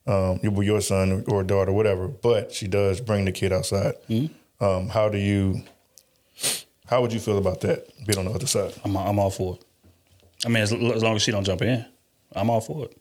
um, 0.07 0.39
you 0.43 0.63
your 0.63 0.81
son 0.81 1.25
or 1.29 1.43
daughter, 1.43 1.73
whatever. 1.73 2.07
But 2.09 2.53
she 2.53 2.69
does 2.69 3.01
bring 3.01 3.25
the 3.25 3.33
kid 3.33 3.53
outside. 3.53 3.95
Um, 4.61 4.89
how 4.89 5.09
do 5.09 5.19
you? 5.19 5.63
How 6.93 7.01
would 7.01 7.15
you 7.15 7.21
feel 7.21 7.39
about 7.39 7.63
that? 7.63 7.89
Being 8.07 8.19
on 8.19 8.27
the 8.27 8.33
other 8.33 8.47
side. 8.47 8.75
I'm 8.85 8.95
I'm 8.99 9.19
all 9.19 9.31
for 9.31 9.55
it. 9.55 9.65
I 10.45 10.49
mean, 10.49 10.63
as, 10.63 10.75
as 10.75 11.03
long 11.03 11.17
as 11.17 11.23
she 11.23 11.31
don't 11.31 11.43
jump 11.43 11.63
in, 11.63 11.83
I'm 12.37 12.51
all 12.51 12.61
for 12.61 12.85
it. 12.85 12.95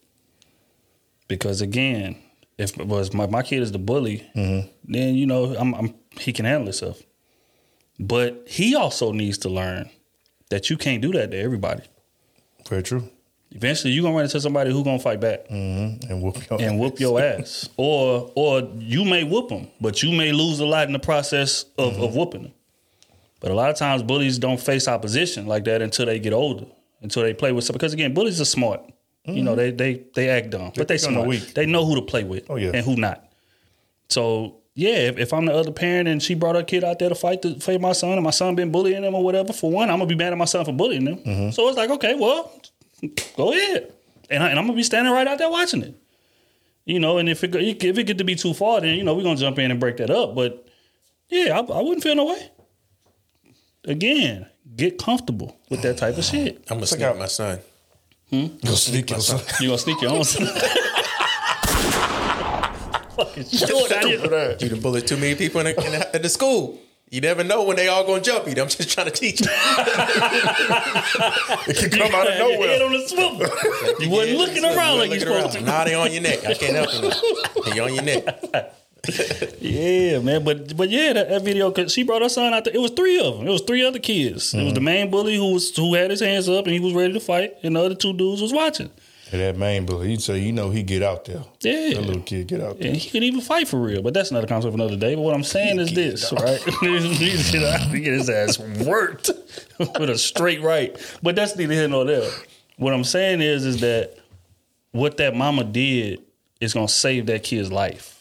Because 1.27 1.59
again, 1.59 2.15
if 2.57 2.79
it 2.79 2.87
was 2.87 3.13
my, 3.13 3.27
my 3.27 3.43
kid 3.43 3.61
is 3.61 3.73
the 3.73 3.79
bully, 3.79 4.25
then 4.85 5.15
you 5.15 5.25
know 5.25 5.53
I'm, 5.57 5.75
I'm 5.75 5.93
he 6.17 6.31
can 6.31 6.45
handle 6.45 6.67
himself. 6.67 7.01
But 7.99 8.45
he 8.47 8.75
also 8.75 9.11
needs 9.11 9.37
to 9.39 9.49
learn 9.49 9.89
that 10.51 10.69
you 10.69 10.77
can't 10.77 11.01
do 11.01 11.11
that 11.11 11.31
to 11.31 11.37
everybody. 11.37 11.83
Very 12.69 12.83
true. 12.83 13.09
Eventually, 13.51 13.91
you're 13.91 14.03
gonna 14.03 14.15
run 14.15 14.23
into 14.23 14.39
somebody 14.39 14.71
who 14.71 14.85
gonna 14.85 14.99
fight 14.99 15.19
back 15.19 15.49
Mm-hmm. 15.49 16.09
And 16.09 16.23
whoop 16.23 16.49
your 16.49 16.61
and 16.61 16.79
whoop 16.79 16.97
your 16.97 17.19
ass, 17.31 17.67
or 17.75 18.31
or 18.35 18.61
you 18.77 19.03
may 19.03 19.25
whoop 19.25 19.49
them, 19.49 19.67
but 19.81 20.01
you 20.01 20.13
may 20.13 20.31
lose 20.31 20.61
a 20.61 20.65
lot 20.65 20.87
in 20.87 20.93
the 20.93 20.99
process 20.99 21.65
of, 21.77 21.99
of 21.99 22.15
whooping 22.15 22.43
them. 22.43 22.53
But 23.41 23.51
a 23.51 23.53
lot 23.55 23.69
of 23.69 23.75
times, 23.75 24.01
bullies 24.03 24.37
don't 24.39 24.59
face 24.59 24.87
opposition 24.87 25.47
like 25.47 25.65
that 25.65 25.81
until 25.81 26.05
they 26.05 26.19
get 26.19 26.31
older, 26.31 26.65
until 27.01 27.23
they 27.23 27.33
play 27.33 27.51
with 27.51 27.65
some. 27.65 27.73
Because 27.73 27.91
again, 27.91 28.13
bullies 28.13 28.39
are 28.39 28.45
smart. 28.45 28.81
You 29.25 29.43
know, 29.43 29.55
they 29.55 29.69
they 29.71 30.03
they 30.15 30.29
act 30.29 30.49
dumb, 30.51 30.71
but 30.75 30.87
they 30.87 30.97
think 30.97 31.09
on 31.09 31.13
the 31.13 31.19
smart. 31.19 31.29
weak. 31.29 31.53
They 31.53 31.65
know 31.67 31.85
who 31.85 31.95
to 31.95 32.01
play 32.01 32.23
with, 32.23 32.49
Oh, 32.49 32.55
yeah. 32.55 32.71
and 32.73 32.83
who 32.85 32.95
not. 32.95 33.27
So 34.09 34.57
yeah, 34.73 34.95
if, 35.09 35.17
if 35.19 35.33
I'm 35.33 35.45
the 35.45 35.53
other 35.53 35.71
parent 35.71 36.07
and 36.07 36.21
she 36.23 36.33
brought 36.33 36.55
her 36.55 36.63
kid 36.63 36.83
out 36.83 36.97
there 36.99 37.09
to 37.09 37.15
fight 37.15 37.41
to 37.43 37.59
fight 37.59 37.79
my 37.81 37.91
son, 37.91 38.13
and 38.13 38.23
my 38.23 38.31
son 38.31 38.55
been 38.55 38.71
bullying 38.71 39.01
them 39.03 39.13
or 39.13 39.23
whatever, 39.23 39.53
for 39.53 39.69
one, 39.71 39.89
I'm 39.89 39.97
gonna 39.97 40.07
be 40.07 40.15
mad 40.15 40.31
at 40.31 40.37
my 40.37 40.45
son 40.45 40.65
for 40.65 40.71
bullying 40.73 41.05
them. 41.05 41.17
Mm-hmm. 41.17 41.51
So 41.51 41.67
it's 41.67 41.77
like, 41.77 41.89
okay, 41.91 42.15
well, 42.15 42.51
go 43.37 43.51
ahead, 43.53 43.93
and, 44.29 44.41
I, 44.43 44.49
and 44.49 44.57
I'm 44.59 44.65
gonna 44.65 44.75
be 44.75 44.83
standing 44.83 45.13
right 45.13 45.27
out 45.27 45.37
there 45.37 45.49
watching 45.49 45.83
it. 45.83 45.95
You 46.85 46.99
know, 46.99 47.19
and 47.19 47.29
if 47.29 47.43
it 47.43 47.53
if 47.55 47.97
it 47.97 48.03
get 48.05 48.17
to 48.17 48.23
be 48.23 48.35
too 48.35 48.53
far, 48.55 48.81
then 48.81 48.97
you 48.97 49.03
know 49.03 49.13
we're 49.13 49.23
gonna 49.23 49.35
jump 49.37 49.59
in 49.59 49.69
and 49.69 49.79
break 49.79 49.97
that 49.97 50.09
up. 50.09 50.33
But 50.33 50.67
yeah, 51.29 51.59
I, 51.59 51.61
I 51.61 51.81
wouldn't 51.81 52.01
feel 52.03 52.15
no 52.15 52.25
way. 52.25 52.49
Again, 53.85 54.45
get 54.75 54.97
comfortable 54.99 55.57
with 55.69 55.81
that 55.81 55.97
type 55.97 56.17
of 56.17 56.23
shit. 56.23 56.63
I'm 56.69 56.77
gonna 56.77 56.87
sneak 56.87 57.01
out 57.01 57.17
my 57.17 57.25
son. 57.25 57.59
Hmm? 58.29 58.47
Go 58.63 58.73
sneak 58.75 59.09
your 59.09 59.19
son. 59.19 59.41
You 59.59 59.67
gonna 59.69 59.77
sneak 59.79 60.01
your 60.01 60.11
own. 60.11 60.23
Fucking 63.15 63.45
short 63.45 63.91
out 63.91 64.05
here. 64.05 64.55
You 64.59 64.69
done 64.69 64.79
bullied 64.81 65.07
too 65.07 65.17
many 65.17 65.35
people 65.35 65.59
in 65.61 65.65
the, 65.75 65.85
in 65.85 65.91
the, 65.91 66.15
in 66.15 66.21
the 66.21 66.29
school. 66.29 66.79
You 67.09 67.19
never 67.19 67.43
know 67.43 67.63
when 67.63 67.75
they 67.75 67.89
all 67.89 68.05
gonna 68.05 68.21
jump 68.21 68.45
you. 68.47 68.51
I'm 68.61 68.69
just 68.69 68.89
trying 68.89 69.07
to 69.07 69.11
teach 69.11 69.41
you. 69.41 69.47
It 71.67 71.75
can 71.77 71.89
come 71.89 72.15
out 72.15 72.25
of 72.27 72.33
Had 72.33 72.39
your 72.39 72.51
nowhere. 72.53 72.69
head 72.69 72.81
on 72.81 72.91
the 72.93 73.07
swivel. 73.07 73.47
You 73.99 74.09
wasn't 74.09 74.37
looking 74.37 74.63
around 74.63 74.99
like 74.99 75.11
you 75.11 75.19
supposed 75.19 75.51
to. 75.53 75.61
Nah, 75.61 75.83
they 75.83 75.93
on 75.93 76.11
your 76.13 76.21
neck. 76.21 76.45
I 76.45 76.53
can't 76.53 76.73
help 76.73 76.93
you. 76.93 77.11
They 77.73 77.79
on 77.79 77.93
your 77.93 78.03
neck. 78.03 78.73
Yeah, 79.61 80.19
man, 80.19 80.43
but 80.43 80.75
but 80.75 80.89
yeah, 80.89 81.13
that, 81.13 81.29
that 81.29 81.43
video 81.43 81.69
because 81.69 81.93
she 81.93 82.03
brought 82.03 82.21
her 82.21 82.29
son 82.29 82.53
out 82.53 82.65
there. 82.65 82.73
It 82.73 82.81
was 82.81 82.91
three 82.91 83.19
of 83.19 83.37
them. 83.37 83.47
It 83.47 83.51
was 83.51 83.61
three 83.61 83.85
other 83.85 83.99
kids. 83.99 84.53
It 84.53 84.63
was 84.63 84.73
the 84.73 84.79
mm-hmm. 84.79 84.85
main 84.85 85.11
bully 85.11 85.35
who 85.35 85.53
was 85.53 85.75
who 85.75 85.93
had 85.93 86.09
his 86.09 86.19
hands 86.19 86.49
up 86.49 86.65
and 86.65 86.73
he 86.73 86.79
was 86.79 86.93
ready 86.93 87.13
to 87.13 87.19
fight, 87.19 87.53
and 87.63 87.75
the 87.75 87.81
other 87.81 87.95
two 87.95 88.13
dudes 88.13 88.41
was 88.41 88.51
watching. 88.51 88.89
And 89.31 89.39
that 89.39 89.55
main 89.55 89.85
bully, 89.85 90.17
say, 90.17 90.39
you 90.39 90.51
know, 90.51 90.71
he 90.71 90.83
get 90.83 91.01
out 91.01 91.23
there. 91.23 91.43
Yeah. 91.61 91.93
That 91.93 92.05
little 92.05 92.21
kid 92.21 92.47
get 92.47 92.59
out 92.59 92.79
there. 92.79 92.89
And 92.89 92.97
he 92.97 93.09
could 93.09 93.23
even 93.23 93.39
fight 93.39 93.67
for 93.67 93.79
real, 93.79 94.01
but 94.01 94.13
that's 94.13 94.29
another 94.29 94.47
concept 94.47 94.73
for 94.73 94.75
another 94.75 94.97
day. 94.97 95.15
But 95.15 95.21
what 95.21 95.33
I'm 95.33 95.43
saying 95.43 95.79
is 95.79 95.93
this, 95.93 96.33
right? 96.33 96.61
he 96.81 98.01
get 98.01 98.13
his 98.13 98.29
ass 98.29 98.59
worked 98.59 99.29
with 99.79 100.09
a 100.09 100.17
straight 100.17 100.61
right. 100.61 100.97
But 101.23 101.37
that's 101.37 101.55
neither 101.55 101.73
here 101.73 101.87
nor 101.87 102.03
there. 102.03 102.29
What 102.75 102.93
I'm 102.93 103.05
saying 103.05 103.39
is, 103.39 103.65
is 103.65 103.79
that 103.79 104.17
what 104.91 105.15
that 105.17 105.33
mama 105.33 105.63
did 105.63 106.21
is 106.59 106.73
gonna 106.73 106.89
save 106.89 107.27
that 107.27 107.43
kid's 107.43 107.71
life. 107.71 108.20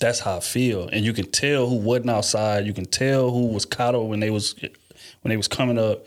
That's 0.00 0.20
how 0.20 0.36
I 0.36 0.40
feel, 0.40 0.88
and 0.88 1.04
you 1.04 1.12
can 1.12 1.30
tell 1.30 1.68
who 1.68 1.76
wasn't 1.76 2.10
outside. 2.10 2.66
You 2.66 2.72
can 2.72 2.84
tell 2.84 3.30
who 3.30 3.46
was 3.48 3.64
coddled 3.64 4.08
when 4.08 4.20
they 4.20 4.30
was 4.30 4.54
when 4.60 5.30
they 5.30 5.36
was 5.36 5.48
coming 5.48 5.78
up 5.78 6.06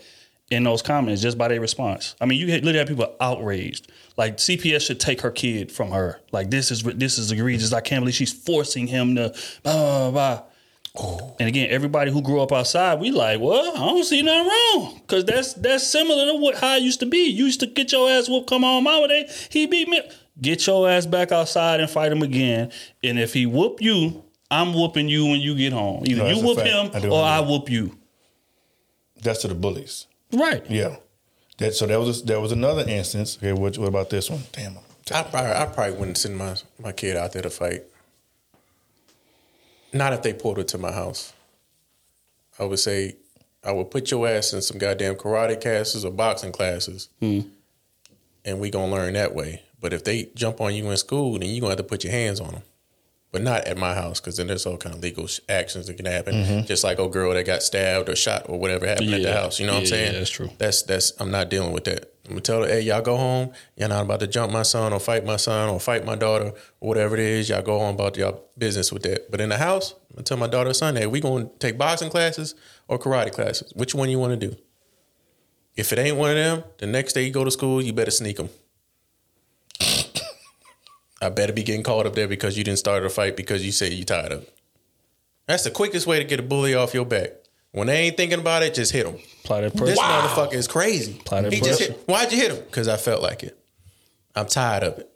in 0.50 0.64
those 0.64 0.82
comments 0.82 1.22
just 1.22 1.36
by 1.38 1.48
their 1.48 1.60
response. 1.60 2.14
I 2.20 2.26
mean, 2.26 2.38
you 2.38 2.46
literally 2.46 2.78
have 2.78 2.88
people 2.88 3.14
outraged. 3.20 3.90
Like 4.16 4.36
CPS 4.36 4.86
should 4.86 5.00
take 5.00 5.22
her 5.22 5.30
kid 5.30 5.72
from 5.72 5.90
her. 5.90 6.20
Like 6.30 6.50
this 6.50 6.70
is 6.70 6.82
this 6.82 7.18
is 7.18 7.32
egregious. 7.32 7.72
I 7.72 7.80
can't 7.80 8.02
believe 8.02 8.14
she's 8.14 8.32
forcing 8.32 8.86
him 8.86 9.14
to 9.16 9.34
blah 9.62 10.10
blah 10.10 10.10
blah. 10.10 10.42
And 11.38 11.48
again, 11.48 11.68
everybody 11.70 12.10
who 12.10 12.20
grew 12.20 12.40
up 12.40 12.52
outside, 12.52 13.00
we 13.00 13.10
like, 13.10 13.40
well, 13.40 13.72
I 13.74 13.78
don't 13.78 14.04
see 14.04 14.20
nothing 14.20 14.46
wrong, 14.46 15.00
because 15.00 15.24
that's 15.24 15.54
that's 15.54 15.86
similar 15.86 16.32
to 16.32 16.38
what 16.38 16.56
how 16.56 16.76
it 16.76 16.82
used 16.82 17.00
to 17.00 17.06
be. 17.06 17.30
You 17.30 17.46
used 17.46 17.60
to 17.60 17.66
get 17.66 17.92
your 17.92 18.10
ass 18.10 18.28
whooped, 18.28 18.48
come 18.48 18.62
on, 18.62 18.84
mama, 18.84 19.08
they 19.08 19.26
he 19.48 19.66
beat 19.66 19.88
me. 19.88 20.02
Get 20.42 20.66
your 20.66 20.88
ass 20.88 21.06
back 21.06 21.30
outside 21.30 21.80
and 21.80 21.88
fight 21.88 22.10
him 22.12 22.22
again. 22.22 22.72
And 23.02 23.18
if 23.18 23.32
he 23.32 23.46
whoop 23.46 23.80
you, 23.80 24.24
I'm 24.50 24.74
whooping 24.74 25.08
you 25.08 25.26
when 25.26 25.40
you 25.40 25.56
get 25.56 25.72
home. 25.72 26.02
Either 26.04 26.24
No, 26.24 26.28
you 26.28 26.44
whoop 26.44 26.58
him 26.58 26.90
I 26.92 27.08
or 27.08 27.22
I 27.22 27.40
whoop 27.40 27.70
you. 27.70 27.96
That's 29.22 29.42
to 29.42 29.48
the 29.48 29.54
bullies. 29.54 30.08
Right. 30.32 30.68
Yeah. 30.68 30.96
That 31.58 31.74
so 31.74 31.86
that 31.86 32.00
was 32.00 32.24
that 32.24 32.40
was 32.40 32.50
another 32.50 32.86
instance. 32.86 33.38
Okay, 33.38 33.52
what, 33.52 33.78
what 33.78 33.88
about 33.88 34.10
this 34.10 34.28
one? 34.28 34.40
Damn. 34.52 34.78
I 35.12 35.22
probably, 35.22 35.50
I 35.50 35.66
probably 35.66 35.96
wouldn't 35.96 36.18
send 36.18 36.36
my, 36.36 36.56
my 36.78 36.92
kid 36.92 37.16
out 37.16 37.32
there 37.32 37.42
to 37.42 37.50
fight. 37.50 37.84
Not 39.92 40.12
if 40.12 40.22
they 40.22 40.32
pulled 40.32 40.56
her 40.56 40.64
to 40.64 40.78
my 40.78 40.92
house. 40.92 41.32
I 42.58 42.64
would 42.64 42.78
say, 42.78 43.16
I 43.64 43.72
would 43.72 43.90
put 43.90 44.10
your 44.10 44.26
ass 44.26 44.52
in 44.52 44.62
some 44.62 44.78
goddamn 44.78 45.16
karate 45.16 45.60
classes 45.60 46.04
or 46.04 46.10
boxing 46.10 46.52
classes, 46.52 47.08
hmm. 47.20 47.40
and 48.44 48.60
we 48.60 48.70
gonna 48.70 48.92
learn 48.92 49.14
that 49.14 49.34
way. 49.34 49.62
But 49.82 49.92
if 49.92 50.04
they 50.04 50.30
jump 50.34 50.60
on 50.60 50.74
you 50.74 50.88
in 50.90 50.96
school, 50.96 51.38
then 51.38 51.50
you're 51.50 51.60
gonna 51.60 51.72
have 51.72 51.78
to 51.78 51.84
put 51.84 52.04
your 52.04 52.12
hands 52.12 52.40
on 52.40 52.52
them. 52.52 52.62
But 53.32 53.42
not 53.42 53.64
at 53.64 53.78
my 53.78 53.94
house, 53.94 54.20
because 54.20 54.36
then 54.36 54.46
there's 54.46 54.66
all 54.66 54.76
kind 54.76 54.94
of 54.94 55.02
legal 55.02 55.26
sh- 55.26 55.40
actions 55.48 55.86
that 55.86 55.94
can 55.94 56.04
happen. 56.06 56.34
Mm-hmm. 56.34 56.66
Just 56.66 56.84
like 56.84 56.98
a 56.98 57.08
girl 57.08 57.32
that 57.32 57.46
got 57.46 57.62
stabbed 57.62 58.08
or 58.10 58.14
shot 58.14 58.46
or 58.48 58.58
whatever 58.60 58.86
happened 58.86 59.12
at 59.12 59.22
the 59.22 59.32
house. 59.32 59.58
You 59.58 59.66
know 59.66 59.72
what 59.72 59.80
I'm 59.80 59.86
saying? 59.86 60.12
yeah, 60.12 60.18
that's 60.18 60.30
true. 60.30 60.50
That's 60.58 60.82
that's 60.82 61.12
I'm 61.18 61.30
not 61.30 61.50
dealing 61.50 61.72
with 61.72 61.84
that. 61.84 62.12
I'm 62.26 62.32
gonna 62.32 62.42
tell 62.42 62.62
her, 62.62 62.68
hey, 62.68 62.82
y'all 62.82 63.02
go 63.02 63.16
home. 63.16 63.52
Y'all 63.76 63.88
not 63.88 64.04
about 64.04 64.20
to 64.20 64.26
jump 64.28 64.52
my 64.52 64.62
son 64.62 64.92
or 64.92 65.00
fight 65.00 65.24
my 65.24 65.36
son 65.36 65.70
or 65.70 65.80
fight 65.80 66.04
my 66.04 66.14
daughter 66.14 66.52
or 66.80 66.88
whatever 66.88 67.16
it 67.16 67.20
is. 67.20 67.48
Y'all 67.48 67.62
go 67.62 67.80
on 67.80 67.94
about 67.94 68.16
y'all 68.16 68.44
business 68.56 68.92
with 68.92 69.02
that. 69.02 69.30
But 69.30 69.40
in 69.40 69.48
the 69.48 69.58
house, 69.58 69.94
I'm 70.10 70.16
gonna 70.16 70.24
tell 70.24 70.36
my 70.36 70.46
daughter 70.46 70.70
or 70.70 70.74
son, 70.74 70.94
hey, 70.96 71.06
we 71.06 71.20
gonna 71.20 71.48
take 71.58 71.76
boxing 71.76 72.10
classes 72.10 72.54
or 72.86 72.98
karate 72.98 73.32
classes. 73.32 73.72
Which 73.74 73.94
one 73.94 74.10
you 74.10 74.18
want 74.18 74.38
to 74.38 74.48
do? 74.48 74.56
If 75.74 75.92
it 75.92 75.98
ain't 75.98 76.18
one 76.18 76.30
of 76.30 76.36
them, 76.36 76.64
the 76.78 76.86
next 76.86 77.14
day 77.14 77.24
you 77.24 77.32
go 77.32 77.44
to 77.44 77.50
school, 77.50 77.80
you 77.82 77.94
better 77.94 78.10
sneak 78.10 78.36
them. 78.36 78.50
I 81.22 81.28
better 81.28 81.52
be 81.52 81.62
getting 81.62 81.84
called 81.84 82.06
up 82.06 82.14
there 82.14 82.26
because 82.28 82.58
you 82.58 82.64
didn't 82.64 82.80
start 82.80 83.04
a 83.04 83.08
fight 83.08 83.36
because 83.36 83.64
you 83.64 83.70
said 83.72 83.92
you 83.92 84.04
tired 84.04 84.32
of 84.32 84.42
it. 84.42 84.52
That's 85.46 85.62
the 85.64 85.70
quickest 85.70 86.06
way 86.06 86.18
to 86.18 86.24
get 86.24 86.40
a 86.40 86.42
bully 86.42 86.74
off 86.74 86.94
your 86.94 87.06
back. 87.06 87.30
When 87.70 87.86
they 87.86 87.96
ain't 87.98 88.16
thinking 88.16 88.40
about 88.40 88.62
it, 88.62 88.74
just 88.74 88.92
hit 88.92 89.06
them. 89.06 89.16
Apply 89.44 89.62
that 89.62 89.72
This 89.72 89.96
pressure. 89.96 90.00
motherfucker 90.00 90.54
is 90.54 90.68
crazy. 90.68 91.16
Apply 91.20 91.42
that 91.42 91.52
He 91.52 91.60
just 91.60 91.80
hit, 91.80 92.02
why'd 92.06 92.30
you 92.32 92.38
hit 92.38 92.50
him? 92.50 92.62
Because 92.64 92.88
I 92.88 92.96
felt 92.96 93.22
like 93.22 93.42
it. 93.44 93.58
I'm 94.34 94.46
tired 94.46 94.82
of 94.82 94.98
it. 94.98 95.08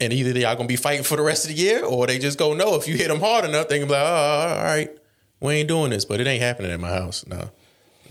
And 0.00 0.12
either 0.12 0.38
y'all 0.38 0.56
gonna 0.56 0.66
be 0.66 0.76
fighting 0.76 1.04
for 1.04 1.16
the 1.16 1.22
rest 1.22 1.44
of 1.44 1.54
the 1.54 1.56
year, 1.56 1.84
or 1.84 2.06
they 2.06 2.18
just 2.18 2.38
go 2.38 2.52
no. 2.52 2.74
If 2.74 2.88
you 2.88 2.96
hit 2.96 3.08
them 3.08 3.20
hard 3.20 3.44
enough, 3.44 3.68
they 3.68 3.78
can 3.78 3.86
be 3.86 3.92
like, 3.94 4.02
oh, 4.02 4.56
all 4.58 4.64
right, 4.64 4.90
we 5.40 5.54
ain't 5.54 5.68
doing 5.68 5.90
this. 5.90 6.04
But 6.04 6.20
it 6.20 6.26
ain't 6.26 6.42
happening 6.42 6.72
at 6.72 6.80
my 6.80 6.90
house. 6.90 7.24
No, 7.26 7.50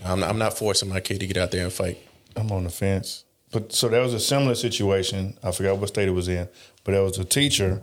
I'm 0.04 0.22
not, 0.22 0.30
I'm 0.30 0.38
not 0.38 0.58
forcing 0.58 0.88
my 0.90 1.02
kid 1.02 1.20
to 1.20 1.28
get 1.28 1.36
out 1.38 1.52
there 1.52 1.64
and 1.64 1.74
fight. 1.74 1.98
I'm 2.36 2.52
on 2.52 2.64
the 2.64 2.70
fence. 2.70 3.26
But 3.54 3.72
so 3.72 3.88
that 3.90 4.00
was 4.02 4.14
a 4.14 4.20
similar 4.20 4.56
situation. 4.56 5.38
I 5.44 5.52
forgot 5.52 5.78
what 5.78 5.90
state 5.90 6.08
it 6.08 6.12
was 6.12 6.28
in, 6.28 6.50
but 6.84 6.92
there 6.94 7.04
was 7.04 7.18
a 7.20 7.24
teacher 7.24 7.80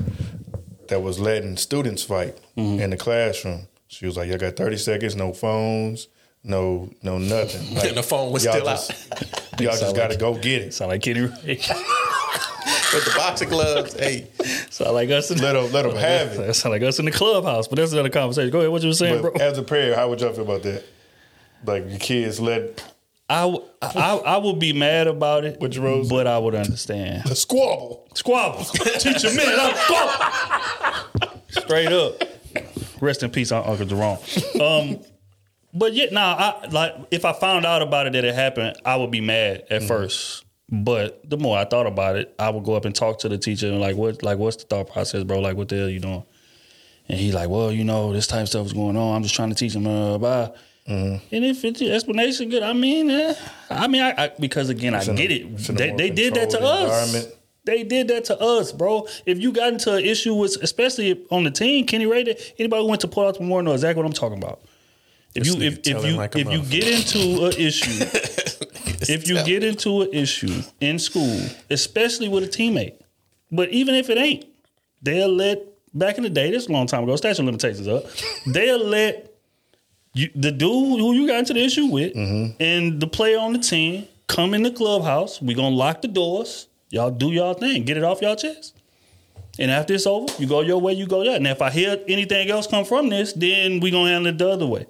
that 0.89 1.01
was 1.01 1.19
letting 1.21 1.57
students 1.57 2.03
fight 2.03 2.37
Mm-hmm. 2.57 2.81
in 2.83 2.91
the 2.91 2.97
classroom. 2.97 3.69
She 3.89 4.05
was 4.07 4.17
like, 4.17 4.29
"Y'all 4.29 4.39
got 4.39 4.57
30 4.57 4.77
seconds, 4.77 5.17
no 5.17 5.33
phones, 5.33 6.09
no 6.45 6.91
no 7.03 7.17
nothing." 7.19 7.75
Like, 7.77 7.89
And 7.89 7.97
the 7.97 8.03
phone 8.03 8.33
was 8.33 8.43
still 8.43 8.65
just, 8.65 8.91
out. 9.13 9.61
Y'all 9.61 9.71
just 9.77 9.95
got 9.97 10.05
to 10.09 10.09
like- 10.11 10.19
go 10.19 10.35
get 10.35 10.63
it. 10.63 10.75
Sound 10.75 10.91
like 10.91 11.03
Kenny 11.03 11.21
Ray. 11.23 11.61
With 12.93 13.05
the 13.05 13.13
boxing 13.17 13.49
gloves, 13.49 13.95
hey, 13.95 14.29
Sound 14.71 14.95
like 14.95 15.11
us. 15.11 15.31
In, 15.31 15.39
Let 15.39 15.53
them 15.53 15.71
let 15.73 15.83
them 15.83 15.95
have 15.95 16.33
it. 16.41 16.55
Sound 16.55 16.73
like 16.73 16.83
us 16.83 16.99
in 16.99 17.05
the 17.05 17.13
clubhouse. 17.13 17.69
But 17.69 17.77
that's 17.77 17.93
another 17.93 18.09
conversation. 18.11 18.51
Go 18.51 18.59
ahead. 18.59 18.71
What 18.73 18.83
you 18.83 18.89
were 18.89 18.95
saying, 18.95 19.23
But 19.23 19.35
bro? 19.35 19.47
as 19.47 19.57
a 19.59 19.63
parent, 19.63 19.95
how 19.97 20.09
would 20.11 20.21
y'all 20.21 20.33
feel 20.33 20.43
about 20.45 20.65
that? 20.65 20.83
Like 21.65 21.89
your 21.89 22.01
kids 22.01 22.41
let 22.41 22.83
I, 23.31 23.43
w- 23.43 23.65
I, 23.81 24.17
I 24.17 24.37
would 24.39 24.59
be 24.59 24.73
mad 24.73 25.07
about 25.07 25.45
it, 25.45 25.61
What 25.61 25.75
you 25.77 25.83
wrote? 25.83 26.09
but 26.09 26.27
I 26.27 26.37
would 26.39 26.55
understand. 26.57 27.25
the 27.25 27.37
squabble. 27.37 28.09
Squabble. 28.15 28.65
Teach 28.99 29.23
your 29.23 29.35
man. 29.37 29.57
I'm 29.61 29.77
squabble. 29.77 31.41
Straight 31.51 31.93
up. 31.93 32.23
Rest 33.01 33.23
in 33.23 33.31
peace, 33.31 33.53
Uncle 33.53 33.87
Jerome. 33.87 34.19
Um, 34.61 34.99
but 35.73 35.95
yet, 35.95 36.13
nah, 36.13 36.35
I 36.63 36.67
like 36.69 36.95
if 37.11 37.25
I 37.25 37.33
found 37.33 37.65
out 37.65 37.83
about 37.83 38.07
it 38.09 38.13
that 38.15 38.25
it 38.25 38.35
happened, 38.35 38.77
I 38.85 38.97
would 38.97 39.11
be 39.11 39.21
mad 39.21 39.65
at 39.71 39.85
first. 39.85 40.45
But 40.69 41.29
the 41.29 41.37
more 41.37 41.57
I 41.59 41.65
thought 41.65 41.87
about 41.87 42.17
it, 42.17 42.35
I 42.39 42.51
would 42.51 42.65
go 42.65 42.75
up 42.75 42.85
and 42.85 42.95
talk 42.95 43.21
to 43.21 43.29
the 43.29 43.39
teacher 43.39 43.67
and 43.69 43.81
like, 43.81 43.97
what, 43.97 44.23
like, 44.23 44.39
what's 44.39 44.57
the 44.57 44.65
thought 44.65 44.89
process, 44.91 45.25
bro? 45.25 45.41
Like, 45.41 45.57
what 45.57 45.69
the 45.69 45.77
hell 45.77 45.89
you 45.89 45.99
doing? 46.01 46.25
And 47.09 47.19
he 47.19 47.33
like, 47.33 47.49
well, 47.49 47.73
you 47.73 47.83
know, 47.83 48.13
this 48.13 48.27
type 48.29 48.43
of 48.43 48.49
stuff 48.49 48.67
is 48.67 48.73
going 48.73 48.97
on. 48.97 49.17
I'm 49.17 49.23
just 49.23 49.35
trying 49.35 49.49
to 49.49 49.55
teach 49.57 49.75
him. 49.75 49.87
Uh, 49.87 50.19
blah. 50.19 50.51
And 50.91 51.45
if 51.45 51.65
it's 51.65 51.81
your 51.81 51.95
explanation 51.95 52.49
good, 52.49 52.63
I 52.63 52.73
mean, 52.73 53.11
eh, 53.11 53.35
I 53.71 53.87
mean, 53.87 54.03
I, 54.03 54.25
I 54.25 54.33
because 54.39 54.69
again, 54.69 54.95
I 54.95 55.03
in 55.03 55.11
a- 55.11 55.15
get 55.15 55.31
it. 55.31 55.47
it's 55.53 55.67
They, 55.69 55.93
they 55.93 56.11
did 56.11 56.35
that 56.35 56.51
to 56.51 56.61
us. 56.61 57.27
They 57.65 57.85
did 57.85 58.09
that 58.09 58.25
to 58.27 58.41
us, 58.41 58.73
bro. 58.73 59.07
If 59.27 59.39
you 59.39 59.53
got 59.53 59.73
into 59.75 59.95
an 59.95 60.05
issue 60.05 60.35
with, 60.35 60.57
especially 60.63 61.25
on 61.31 61.45
the 61.45 61.51
team, 61.51 61.87
Kenny 61.87 62.07
Ray, 62.07 62.25
anybody 62.59 62.83
who 62.83 62.89
went 62.89 63.03
to 63.03 63.09
Port 63.09 63.27
Arthur 63.29 63.43
Memorial 63.43 63.67
know 63.67 63.73
exactly 63.73 64.03
what 64.03 64.07
I'm 64.07 64.15
talking 64.15 64.39
about. 64.39 64.61
If 65.35 65.45
This 65.45 65.55
you 65.55 65.63
if, 65.63 65.79
if 65.87 66.05
you 66.05 66.17
like 66.17 66.35
if 66.35 66.51
you 66.51 66.63
get 66.63 66.89
into 66.89 67.45
an 67.47 67.53
issue, 67.53 67.91
if 69.13 69.29
you 69.29 69.37
get 69.45 69.63
into 69.63 70.03
an 70.03 70.09
issue 70.13 70.63
in 70.81 70.99
school, 70.99 71.41
especially 71.69 72.29
with 72.29 72.45
a 72.45 72.49
teammate, 72.49 72.95
but 73.53 73.69
even 73.69 73.95
if 73.95 74.11
it 74.11 74.19
ain't, 74.19 74.47
they'll 75.03 75.29
let 75.29 75.63
back 75.95 76.17
in 76.17 76.25
the 76.25 76.31
day, 76.31 76.51
this 76.51 76.65
is 76.65 76.69
a 76.69 76.73
long 76.73 76.87
time 76.87 77.05
ago, 77.05 77.15
statute 77.15 77.41
of 77.41 77.47
limitations 77.47 77.87
up. 77.87 78.05
They'll 78.47 78.85
let 78.85 79.30
you, 80.13 80.31
the 80.35 80.51
dude 80.51 81.01
who 81.01 81.13
you 81.13 81.27
got 81.27 81.39
into 81.41 81.55
the 81.55 81.65
issue 81.65 81.87
with 81.87 82.15
mm-hmm. 82.15 82.61
and 82.61 83.01
the 83.01 83.07
player 83.07 83.39
on 83.39 83.53
the 83.53 83.59
team 83.59 84.07
come 84.27 84.55
in 84.55 84.63
the 84.63 84.71
clubhouse. 84.71 85.41
We 85.41 85.55
gonna 85.55 85.75
lock 85.75 86.03
the 86.03 86.09
doors. 86.09 86.69
Y'all 86.91 87.11
do 87.11 87.31
y'all 87.31 87.55
thing. 87.55 87.85
Get 87.85 87.97
it 87.97 88.05
off 88.05 88.21
y'all 88.21 88.37
chest. 88.37 88.77
And 89.59 89.71
after 89.71 89.95
it's 89.95 90.07
over, 90.07 90.33
you 90.39 90.47
go 90.47 90.61
your 90.61 90.81
way, 90.81 90.93
you 90.95 91.07
go 91.07 91.23
there. 91.25 91.37
And 91.37 91.47
if 91.47 91.61
I 91.61 91.71
hear 91.71 91.99
anything 92.09 92.51
else 92.51 92.67
come 92.67 92.85
from 92.85 93.09
this, 93.09 93.33
then 93.33 93.81
we 93.81 93.91
gonna 93.91 94.11
handle 94.11 94.33
it 94.33 94.39
the 94.39 94.49
other 94.49 94.67
way. 94.67 94.87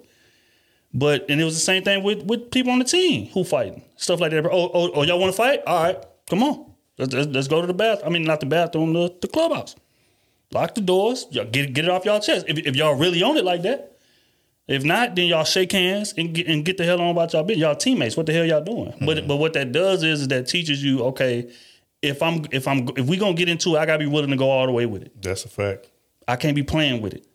But 0.93 1.29
and 1.29 1.39
it 1.39 1.43
was 1.43 1.53
the 1.53 1.61
same 1.61 1.83
thing 1.83 2.03
with 2.03 2.23
with 2.23 2.51
people 2.51 2.71
on 2.71 2.79
the 2.79 2.85
team 2.85 3.27
who 3.27 3.43
fighting 3.43 3.83
stuff 3.97 4.19
like 4.19 4.31
that. 4.31 4.45
Oh, 4.45 4.71
oh, 4.73 4.91
oh 4.95 5.03
y'all 5.03 5.19
want 5.19 5.33
to 5.33 5.37
fight? 5.37 5.61
All 5.67 5.83
right, 5.83 6.03
come 6.29 6.43
on. 6.43 6.65
Let's, 6.97 7.13
let's, 7.13 7.27
let's 7.27 7.47
go 7.47 7.61
to 7.61 7.67
the 7.67 7.73
bath. 7.73 8.01
I 8.05 8.09
mean, 8.09 8.23
not 8.23 8.39
the 8.41 8.45
bathroom, 8.45 8.93
the, 8.93 9.13
the 9.21 9.27
clubhouse. 9.27 9.75
Lock 10.51 10.75
the 10.75 10.81
doors. 10.81 11.27
Y'all 11.31 11.45
get 11.45 11.73
get 11.73 11.85
it 11.85 11.91
off 11.91 12.05
y'all 12.05 12.19
chest. 12.19 12.45
If, 12.49 12.57
if 12.57 12.75
y'all 12.75 12.95
really 12.95 13.23
own 13.23 13.37
it 13.37 13.45
like 13.45 13.61
that. 13.63 13.90
If 14.71 14.85
not, 14.85 15.15
then 15.15 15.27
y'all 15.27 15.43
shake 15.43 15.73
hands 15.73 16.13
and 16.17 16.33
get, 16.33 16.47
and 16.47 16.63
get 16.63 16.77
the 16.77 16.85
hell 16.85 17.01
on 17.01 17.09
about 17.09 17.33
y'all 17.33 17.43
business. 17.43 17.61
Y'all 17.61 17.75
teammates. 17.75 18.15
What 18.15 18.25
the 18.25 18.31
hell 18.31 18.45
y'all 18.45 18.63
doing? 18.63 18.93
But 19.05 19.27
but 19.27 19.35
what 19.35 19.51
that 19.53 19.73
does 19.73 20.01
is, 20.01 20.21
is 20.21 20.27
that 20.29 20.47
teaches 20.47 20.81
you 20.81 21.03
okay. 21.03 21.51
If 22.01 22.23
I'm 22.23 22.45
if 22.51 22.67
I'm 22.69 22.87
if 22.95 23.05
we 23.05 23.17
gonna 23.17 23.33
get 23.33 23.49
into 23.49 23.75
it, 23.75 23.79
I 23.79 23.85
gotta 23.85 23.99
be 23.99 24.05
willing 24.05 24.29
to 24.29 24.37
go 24.37 24.49
all 24.49 24.65
the 24.65 24.71
way 24.71 24.85
with 24.85 25.01
it. 25.01 25.21
That's 25.21 25.43
a 25.43 25.49
fact. 25.49 25.89
I 26.25 26.37
can't 26.37 26.55
be 26.55 26.63
playing 26.63 27.01
with 27.01 27.13
it. 27.13 27.27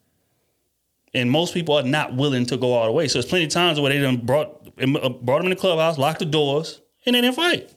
And 1.12 1.30
most 1.30 1.52
people 1.52 1.76
are 1.76 1.82
not 1.82 2.16
willing 2.16 2.46
to 2.46 2.56
go 2.56 2.72
all 2.72 2.86
the 2.86 2.92
way. 2.92 3.06
So 3.06 3.18
there's 3.18 3.26
plenty 3.26 3.44
of 3.44 3.50
times 3.50 3.78
where 3.78 3.92
they 3.92 4.00
done 4.00 4.16
brought 4.16 4.70
uh, 4.80 5.08
brought 5.10 5.38
them 5.38 5.46
in 5.46 5.50
the 5.50 5.56
clubhouse, 5.56 5.98
locked 5.98 6.20
the 6.20 6.24
doors, 6.24 6.80
and 7.04 7.14
they 7.14 7.20
didn't 7.20 7.36
fight. 7.36 7.70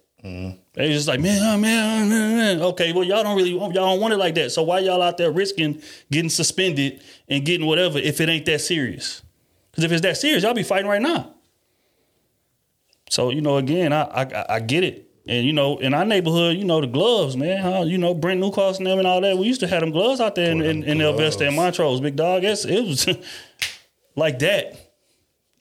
They 0.73 0.93
just 0.93 1.07
like, 1.07 1.19
man, 1.19 1.41
uh, 1.41 1.57
man, 1.57 2.03
uh, 2.03 2.05
man, 2.05 2.37
man. 2.37 2.61
Okay, 2.61 2.93
well, 2.93 3.03
y'all 3.03 3.23
don't 3.23 3.35
really, 3.35 3.51
y'all 3.51 3.71
don't 3.71 3.99
want 3.99 4.13
it 4.13 4.17
like 4.17 4.35
that. 4.35 4.51
So 4.51 4.63
why 4.63 4.79
y'all 4.79 5.01
out 5.01 5.17
there 5.17 5.31
risking 5.31 5.81
getting 6.11 6.29
suspended 6.29 7.01
and 7.27 7.45
getting 7.45 7.67
whatever 7.67 7.99
if 7.99 8.21
it 8.21 8.29
ain't 8.29 8.45
that 8.45 8.61
serious? 8.61 9.21
Because 9.79 9.91
if 9.93 9.95
it's 9.95 10.01
that 10.01 10.17
serious, 10.17 10.43
y'all 10.43 10.53
be 10.53 10.63
fighting 10.63 10.89
right 10.89 11.01
now. 11.01 11.33
So 13.09 13.29
you 13.29 13.39
know, 13.39 13.55
again, 13.55 13.93
I 13.93 14.01
I, 14.03 14.45
I 14.55 14.59
get 14.59 14.83
it. 14.83 15.09
And 15.25 15.45
you 15.45 15.53
know, 15.53 15.77
in 15.77 15.93
our 15.93 16.03
neighborhood, 16.03 16.57
you 16.57 16.65
know 16.65 16.81
the 16.81 16.87
gloves, 16.87 17.37
man. 17.37 17.61
How 17.61 17.83
you 17.83 17.97
know 17.97 18.13
Brent 18.13 18.41
Newcastle 18.41 18.79
and 18.79 18.87
them 18.87 18.99
and 18.99 19.07
all 19.07 19.21
that. 19.21 19.37
We 19.37 19.47
used 19.47 19.61
to 19.61 19.67
have 19.67 19.79
them 19.79 19.91
gloves 19.91 20.19
out 20.19 20.35
there 20.35 20.51
in, 20.51 20.61
in, 20.61 20.83
in 20.83 20.99
El 20.99 21.13
Vesta 21.13 21.47
and 21.47 21.55
Montrose, 21.55 22.01
big 22.01 22.17
dog. 22.17 22.43
It's, 22.43 22.65
it 22.65 22.81
was 22.81 23.07
like 24.17 24.39
that. 24.39 24.91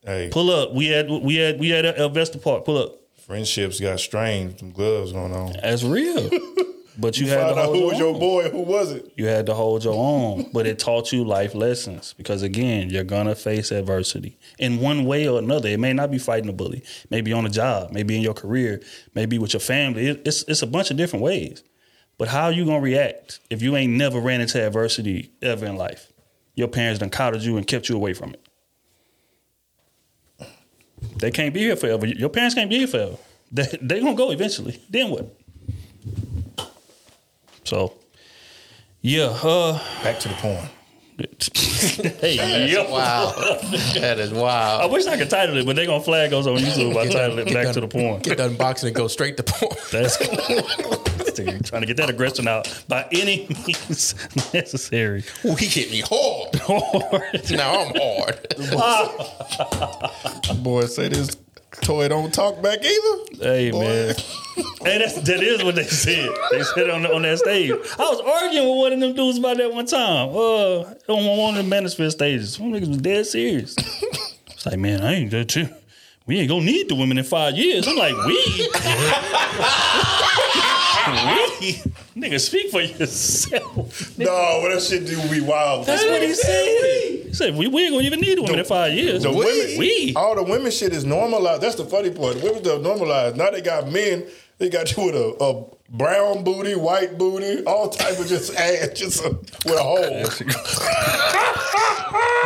Hey, 0.04 0.30
Pull 0.32 0.50
up. 0.50 0.74
We 0.74 0.86
had 0.86 1.08
we 1.08 1.36
had 1.36 1.60
we 1.60 1.68
had 1.68 1.86
El 1.86 2.08
Vesta 2.08 2.38
Park. 2.38 2.64
Pull 2.64 2.78
up. 2.78 2.96
friendships 3.24 3.78
got 3.78 4.00
strained. 4.00 4.58
Some 4.58 4.72
gloves 4.72 5.12
going 5.12 5.32
on. 5.32 5.52
That's 5.62 5.84
real. 5.84 6.28
But 7.00 7.16
you, 7.16 7.28
had 7.28 7.42
Find 7.42 7.56
to 7.56 7.62
hold 7.62 7.76
who 7.76 7.80
your 7.82 7.90
was 7.90 7.98
your 8.00 8.18
boy, 8.18 8.48
who 8.50 8.62
was 8.62 8.90
it? 8.90 9.12
You 9.16 9.26
had 9.26 9.46
to 9.46 9.54
hold 9.54 9.84
your 9.84 9.94
own, 9.94 10.50
but 10.52 10.66
it 10.66 10.80
taught 10.80 11.12
you 11.12 11.22
life 11.22 11.54
lessons 11.54 12.12
because 12.18 12.42
again, 12.42 12.90
you're 12.90 13.04
gonna 13.04 13.36
face 13.36 13.70
adversity 13.70 14.36
in 14.58 14.80
one 14.80 15.04
way 15.04 15.28
or 15.28 15.38
another. 15.38 15.68
It 15.68 15.78
may 15.78 15.92
not 15.92 16.10
be 16.10 16.18
fighting 16.18 16.48
a 16.48 16.52
bully, 16.52 16.82
maybe 17.08 17.32
on 17.32 17.46
a 17.46 17.50
job, 17.50 17.92
maybe 17.92 18.16
in 18.16 18.22
your 18.22 18.34
career, 18.34 18.82
maybe 19.14 19.38
with 19.38 19.52
your 19.52 19.60
family. 19.60 20.08
It- 20.08 20.22
It's 20.26 20.42
it's 20.48 20.62
a 20.62 20.66
bunch 20.66 20.90
of 20.90 20.96
different 20.96 21.22
ways. 21.24 21.62
But 22.18 22.26
how 22.28 22.46
are 22.46 22.52
you 22.52 22.64
gonna 22.64 22.80
react 22.80 23.38
if 23.48 23.62
you 23.62 23.76
ain't 23.76 23.92
never 23.92 24.18
ran 24.18 24.40
into 24.40 24.60
adversity 24.60 25.30
ever 25.40 25.66
in 25.66 25.76
life? 25.76 26.12
Your 26.56 26.66
parents 26.66 26.98
done 26.98 27.10
coddled 27.10 27.44
you 27.44 27.56
and 27.56 27.64
kept 27.64 27.88
you 27.88 27.94
away 27.94 28.12
from 28.12 28.34
it. 28.34 28.40
They 31.18 31.30
can't 31.30 31.54
be 31.54 31.60
here 31.60 31.76
forever. 31.76 32.06
Your 32.06 32.28
parents 32.28 32.56
can't 32.56 32.68
be 32.68 32.78
here 32.78 32.88
forever. 32.88 33.16
They 33.52 33.66
they 33.80 34.00
gonna 34.00 34.16
go 34.16 34.30
eventually. 34.32 34.82
Then 34.90 35.10
what? 35.10 35.32
So, 37.68 37.92
yeah. 39.02 39.26
Uh, 39.42 39.78
Back 40.02 40.18
to 40.20 40.28
the 40.28 40.34
porn. 40.36 40.68
hey, 42.20 42.70
yo. 42.70 42.90
wow, 42.90 43.32
that 43.94 44.18
is 44.20 44.32
wild. 44.32 44.82
I 44.82 44.86
wish 44.86 45.04
I 45.06 45.18
could 45.18 45.28
title 45.28 45.56
it, 45.56 45.66
but 45.66 45.74
they're 45.74 45.84
gonna 45.84 46.02
flag 46.02 46.32
us 46.32 46.46
on 46.46 46.56
YouTube 46.58 46.94
by 46.94 47.08
titling 47.08 47.48
it 47.48 47.52
back 47.52 47.74
to 47.74 47.80
the 47.80 47.88
porn. 47.88 48.22
Get 48.22 48.38
done 48.38 48.54
boxing 48.54 48.86
and 48.86 48.96
go 48.96 49.08
straight 49.08 49.36
to 49.36 49.42
porn. 49.42 49.76
That's 49.92 50.16
trying 51.68 51.82
to 51.82 51.86
get 51.86 51.96
that 51.96 52.08
aggression 52.08 52.46
out 52.48 52.84
by 52.88 53.06
any 53.12 53.48
means 53.66 54.14
necessary. 54.54 55.24
Ooh, 55.44 55.56
he 55.56 55.66
hit 55.66 55.90
me 55.90 56.02
hard. 56.04 56.54
now 57.50 57.80
I'm 57.80 57.92
hard. 57.96 58.48
Boy, 60.62 60.86
say 60.86 61.08
this 61.08 61.36
toy 61.82 62.08
don't 62.08 62.32
talk 62.32 62.60
back 62.62 62.78
either. 62.84 63.18
Hey 63.40 63.70
Boy. 63.70 63.80
man, 63.80 64.14
hey, 64.82 64.98
that's, 64.98 65.20
that 65.22 65.42
is 65.42 65.62
what 65.62 65.74
they 65.74 65.84
said. 65.84 66.30
They 66.50 66.62
said 66.62 66.90
on 66.90 67.06
on 67.06 67.22
that 67.22 67.38
stage. 67.38 67.70
I 67.70 67.74
was 68.02 68.20
arguing 68.20 68.68
with 68.68 68.78
one 68.78 68.92
of 68.92 69.00
them 69.00 69.14
dudes 69.14 69.38
about 69.38 69.56
that 69.58 69.72
one 69.72 69.86
time. 69.86 70.28
Uh, 70.30 71.12
on 71.12 71.38
one 71.38 71.56
of 71.56 71.68
the 71.68 71.76
manosphere 71.76 72.10
stages, 72.10 72.54
some 72.54 72.72
niggas 72.72 72.88
was 72.88 72.98
dead 72.98 73.26
serious. 73.26 73.74
It's 74.48 74.66
like, 74.66 74.78
man, 74.78 75.02
I 75.02 75.14
ain't 75.14 75.30
that 75.30 75.48
too. 75.48 75.68
We 76.26 76.38
ain't 76.40 76.48
gonna 76.50 76.64
need 76.64 76.88
the 76.88 76.94
women 76.94 77.16
in 77.16 77.24
five 77.24 77.56
years. 77.56 77.86
I'm 77.88 77.96
like, 77.96 78.14
we, 78.26 78.34
we, 81.60 81.72
nigga, 82.20 82.40
speak 82.40 82.70
for 82.70 82.80
yourself. 82.80 84.14
No, 84.18 84.60
what 84.62 84.72
that 84.74 84.82
shit 84.82 85.06
do 85.06 85.16
be 85.30 85.40
wild. 85.40 85.86
That's 85.86 86.04
what 86.04 86.20
he 86.22 86.34
said. 86.34 87.26
He 87.26 87.32
said 87.34 87.54
we, 87.56 87.68
we 87.68 87.84
ain't 87.84 87.92
gonna 87.94 88.04
even 88.04 88.20
need 88.20 88.38
women 88.38 88.58
in 88.58 88.64
five 88.64 88.92
years. 88.92 89.22
The 89.22 89.30
we, 89.30 89.36
women, 89.38 89.78
we. 89.78 90.12
all 90.16 90.34
the 90.34 90.42
women 90.42 90.70
shit 90.72 90.92
is 90.92 91.04
normalized. 91.04 91.62
That's 91.62 91.76
the 91.76 91.84
funny 91.84 92.10
part. 92.10 92.40
The 92.40 92.44
women 92.44 92.66
are 92.68 92.78
normalized. 92.82 93.36
Now 93.36 93.50
they 93.50 93.60
got 93.60 93.88
men. 93.90 94.26
They 94.58 94.68
got 94.68 94.96
you 94.96 95.04
with 95.06 95.14
a, 95.14 95.36
a 95.44 95.64
brown 95.96 96.42
booty, 96.42 96.74
white 96.74 97.16
booty, 97.16 97.62
all 97.64 97.88
type 97.90 98.18
of 98.18 98.26
just 98.26 98.52
ass, 98.56 98.88
just 98.98 99.24
a, 99.24 99.28
with 99.30 99.78
a 99.78 99.82
hole. 99.82 100.22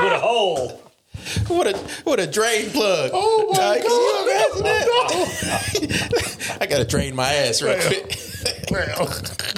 with 0.03 0.13
a 0.13 0.19
hole. 0.21 0.79
What 1.49 1.67
a 1.69 1.77
what 2.05 2.21
a 2.21 2.27
drain 2.27 2.69
plug. 2.71 3.11
Oh 3.15 3.47
my 3.53 3.59
Like, 3.59 3.83
god! 3.83 3.89
you 3.89 4.19
ever 4.21 4.33
had 4.39 4.53
that? 4.65 4.87
Oh, 4.91 6.59
I 6.61 6.67
gotta 6.67 6.85
drain 6.85 7.15
my 7.17 7.33
ass 7.33 7.63
right 7.63 7.81
quick. 7.81 8.19
Well, 8.71 9.09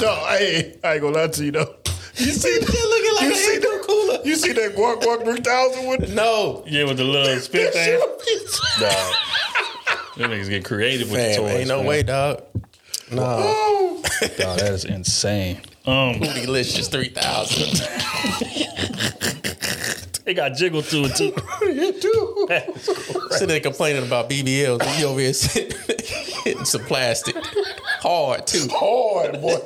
no, 0.00 0.14
hey, 0.36 0.78
I 0.84 0.94
ain't 0.94 1.02
gonna 1.02 1.16
lie 1.16 1.26
to 1.28 1.44
you 1.44 1.52
though. 1.52 1.74
You 2.16 2.26
see 2.32 2.58
that? 2.58 2.68
looking 2.68 3.14
like 3.14 3.22
you 3.24 3.30
an 3.30 3.34
see 3.36 3.58
that? 3.58 3.82
cooler. 3.86 4.18
You 4.24 4.36
see 4.36 4.52
that 4.52 4.74
guac 4.76 5.02
guac 5.02 5.24
three 5.24 5.40
thousand 5.40 5.86
with? 5.86 6.14
No, 6.14 6.64
Yeah, 6.66 6.84
with 6.84 6.96
the 6.98 7.04
little 7.04 7.38
spin 7.40 7.70
thing. 7.72 8.00
Nah. 8.80 8.88
Them 10.16 10.30
niggas 10.30 10.48
get 10.48 10.64
creative 10.64 11.10
with 11.10 11.20
the 11.20 11.36
toys. 11.42 11.52
ain't 11.52 11.68
no 11.68 11.78
man. 11.78 11.86
way, 11.86 12.02
dog. 12.04 12.42
No, 13.10 13.22
Oh, 13.26 14.02
Dog, 14.20 14.58
that 14.58 14.72
is 14.72 14.84
insane. 14.84 15.60
Um, 15.86 16.18
delicious 16.18 16.88
three 16.88 17.10
thousand. 17.10 17.74
they 20.24 20.32
got 20.32 20.54
jiggle 20.54 20.80
to 20.82 21.04
it 21.04 21.16
too. 21.16 21.34
you 21.66 21.92
do. 22.00 22.48
Sitting 23.32 23.48
there 23.48 23.60
complaining 23.60 24.02
about 24.06 24.30
BBLs, 24.30 24.80
and 24.82 24.98
you 24.98 25.06
over 25.06 25.20
here 25.20 25.34
sitting, 25.34 25.76
hitting 26.44 26.64
some 26.64 26.82
plastic, 26.84 27.36
hard 28.00 28.46
too. 28.46 28.66
Hard 28.72 29.40
boy. 29.42 29.58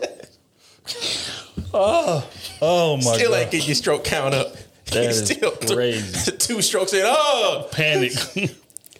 Oh 1.72 2.28
oh 2.62 2.96
my 2.96 3.02
Still 3.16 3.30
god, 3.30 3.36
ain't 3.42 3.50
getting 3.52 3.66
your 3.68 3.76
stroke 3.76 4.04
count 4.04 4.34
up. 4.34 4.54
That 4.86 5.02
You 5.04 5.08
is 5.10 5.24
still 5.26 5.50
crazy. 5.52 6.32
two 6.38 6.62
strokes 6.62 6.94
in. 6.94 7.02
Oh, 7.04 7.68
panic. 7.70 8.12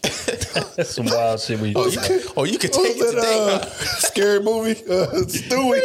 That's 0.01 0.91
some 0.95 1.05
wild 1.07 1.39
shit. 1.41 1.59
We 1.59 1.73
oh, 1.75 1.87
you 1.87 1.99
can, 1.99 2.19
oh, 2.37 2.43
you 2.45 2.57
can 2.57 2.71
take 2.71 2.95
was 2.97 3.13
it 3.13 3.15
that 3.15 3.21
today. 3.21 3.53
uh, 3.53 3.65
scary 3.99 4.39
movie? 4.41 4.71
Uh, 4.83 5.07
Stewie. 5.25 5.81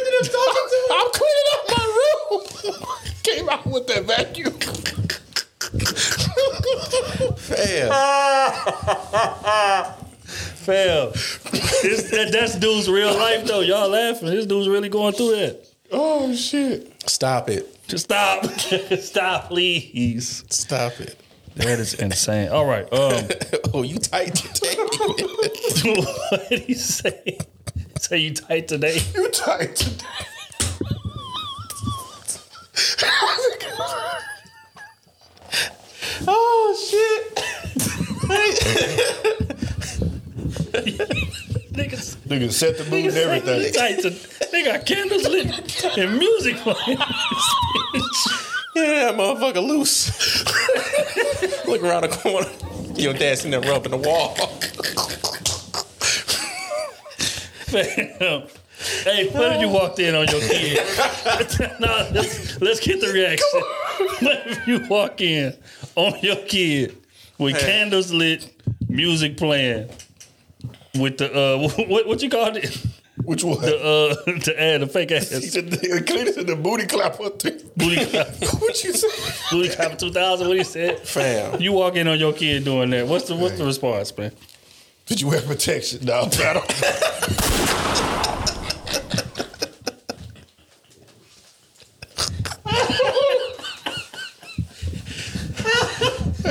I'm 0.93 1.11
cleaning 1.13 1.49
up 1.53 1.63
my 1.77 1.85
room. 2.31 2.43
Came 3.23 3.49
out 3.49 3.67
with 3.67 3.87
that 3.89 4.05
vacuum. 4.05 4.53
Fam. 7.37 7.91
Fam, 10.65 11.11
this, 11.13 12.11
that, 12.11 12.31
that's 12.33 12.55
dude's 12.57 12.89
real 12.89 13.13
life 13.15 13.45
though. 13.47 13.61
Y'all 13.61 13.89
laughing. 13.91 14.29
This 14.31 14.47
dude's 14.47 14.69
really 14.69 14.89
going 14.89 15.13
through 15.13 15.37
that. 15.37 15.67
Oh 15.93 16.35
shit. 16.35 16.91
Stop 17.09 17.51
it. 17.51 17.77
Just 17.87 18.05
stop. 18.05 18.45
Stop, 19.01 19.49
please. 19.49 20.43
Stop 20.49 20.99
it. 21.01 21.21
That 21.57 21.79
is 21.79 21.95
insane. 21.95 22.49
All 22.49 22.67
right. 22.67 22.91
Um, 22.93 23.29
Oh, 23.77 23.83
you 23.83 23.99
tight 23.99 24.35
today. 24.37 24.75
what 24.79 26.49
did 26.49 26.61
he 26.61 26.75
say? 26.75 27.39
Say 27.99 28.19
you 28.19 28.33
tight 28.35 28.69
today? 28.69 29.01
You 29.15 29.29
tight 29.31 29.75
today. 29.75 30.07
oh 36.29 36.77
shit. 36.89 37.41
Niggas, 41.75 42.17
niggas 42.29 42.53
set 42.53 42.79
the 42.79 42.85
mood 42.85 43.07
and 43.07 43.13
niggas 43.13 43.13
say 43.13 43.25
you 43.25 43.31
everything. 43.31 43.73
tight 43.73 44.01
to, 44.03 44.51
they 44.53 44.65
got 44.65 44.87
candles 44.87 45.25
lit 45.25 45.99
and 45.99 46.19
music 46.19 46.57
playing. 46.59 46.99
Yeah, 48.77 49.13
that 49.13 49.15
motherfucker 49.15 49.65
loose. 49.65 50.11
Look 51.69 51.85
around 51.85 52.03
the 52.03 52.09
corner. 52.09 52.49
Your 53.01 53.15
dad 53.15 53.39
sitting 53.39 53.53
there 53.53 53.61
rubbing 53.61 53.93
the 53.93 53.99
wall. 53.99 54.35
Fam. 57.71 58.11
Um, 58.21 58.49
hey, 59.05 59.29
what 59.29 59.53
if 59.53 59.61
you 59.61 59.69
walked 59.69 60.01
in 60.01 60.17
on 60.17 60.27
your 60.27 60.41
kid? 60.41 60.81
nah, 61.79 62.09
let's, 62.11 62.61
let's 62.61 62.81
get 62.81 63.01
the 63.01 63.13
reaction. 63.13 63.61
What 64.27 64.43
if 64.45 64.67
you 64.67 64.81
walk 64.89 65.21
in 65.21 65.55
on 65.95 66.19
your 66.21 66.37
kid 66.37 66.97
with 67.39 67.57
candles 67.61 68.13
lit, 68.13 68.51
music 68.89 69.37
playing, 69.37 69.89
with 70.99 71.19
the 71.19 71.33
uh, 71.33 71.85
what 71.89 72.07
what 72.07 72.23
you 72.23 72.31
called 72.31 72.57
it? 72.57 72.77
Which 73.25 73.45
one? 73.45 73.61
The 73.61 73.77
uh, 73.77 74.15
the 74.45 74.55
ad, 74.59 74.81
the 74.83 74.87
fake 74.87 75.13
ass. 75.13 75.31
he 75.31 75.47
said 75.47 75.71
the 75.71 75.77
Cletus 75.77 76.35
said 76.35 76.47
the 76.47 76.57
booty 76.57 76.87
clapper 76.87 77.31
booty 77.77 78.05
clap, 78.11 78.29
what 78.61 78.83
you 78.85 78.93
say? 78.93 79.09
booty 79.51 79.69
clap 79.69 79.99
two 79.99 80.11
thousand. 80.11 80.49
What 80.49 80.57
he 80.57 80.65
said? 80.65 80.99
Fam. 81.01 81.61
You 81.61 81.73
walk 81.73 81.97
in 81.97 82.09
on 82.09 82.19
your 82.19 82.33
kid 82.33 82.65
doing 82.65 82.91
that. 82.91 83.07
What's 83.07 83.29
the 83.29 83.37
what's 83.37 83.57
the 83.59 83.65
response, 83.65 84.17
man? 84.17 84.33
Did 85.07 85.21
you 85.21 85.29
wear 85.29 85.41
protection? 85.43 86.05
No, 86.05 86.23
I 86.23 86.53
don't. 86.55 88.11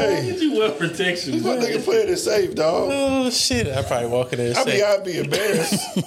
Did 0.07 0.41
you 0.41 0.57
wear 0.59 0.71
protection? 0.71 1.41
My 1.43 1.57
nigga 1.57 1.83
playing 1.83 2.09
it 2.09 2.17
safe, 2.17 2.55
dog. 2.55 2.89
Oh 2.91 3.29
shit. 3.29 3.67
I 3.67 3.81
probably 3.83 4.09
walk 4.09 4.33
in 4.33 4.39
there 4.39 4.55
I 4.57 4.63
say, 4.63 4.73
mean, 4.75 4.83
I'd 4.87 5.03
be 5.03 5.17
embarrassed. 5.17 5.99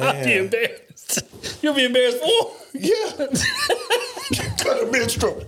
I'd 0.00 0.24
be 0.24 0.34
embarrassed. 0.34 1.62
You'll 1.62 1.74
be 1.74 1.84
embarrassed 1.84 2.18
for. 2.18 2.52
yeah. 2.74 3.10
Cut 4.58 4.82
a 4.82 4.88
minstrel. 4.90 5.42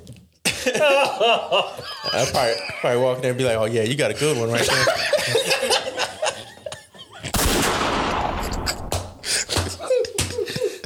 I 0.70 2.28
probably, 2.32 2.54
probably 2.80 3.02
walk 3.02 3.16
in 3.16 3.22
there 3.22 3.30
and 3.30 3.38
be 3.38 3.44
like, 3.44 3.56
oh 3.56 3.64
yeah, 3.64 3.82
you 3.82 3.96
got 3.96 4.10
a 4.10 4.14
good 4.14 4.36
one 4.38 4.50
right 4.50 4.66
there. 4.66 4.84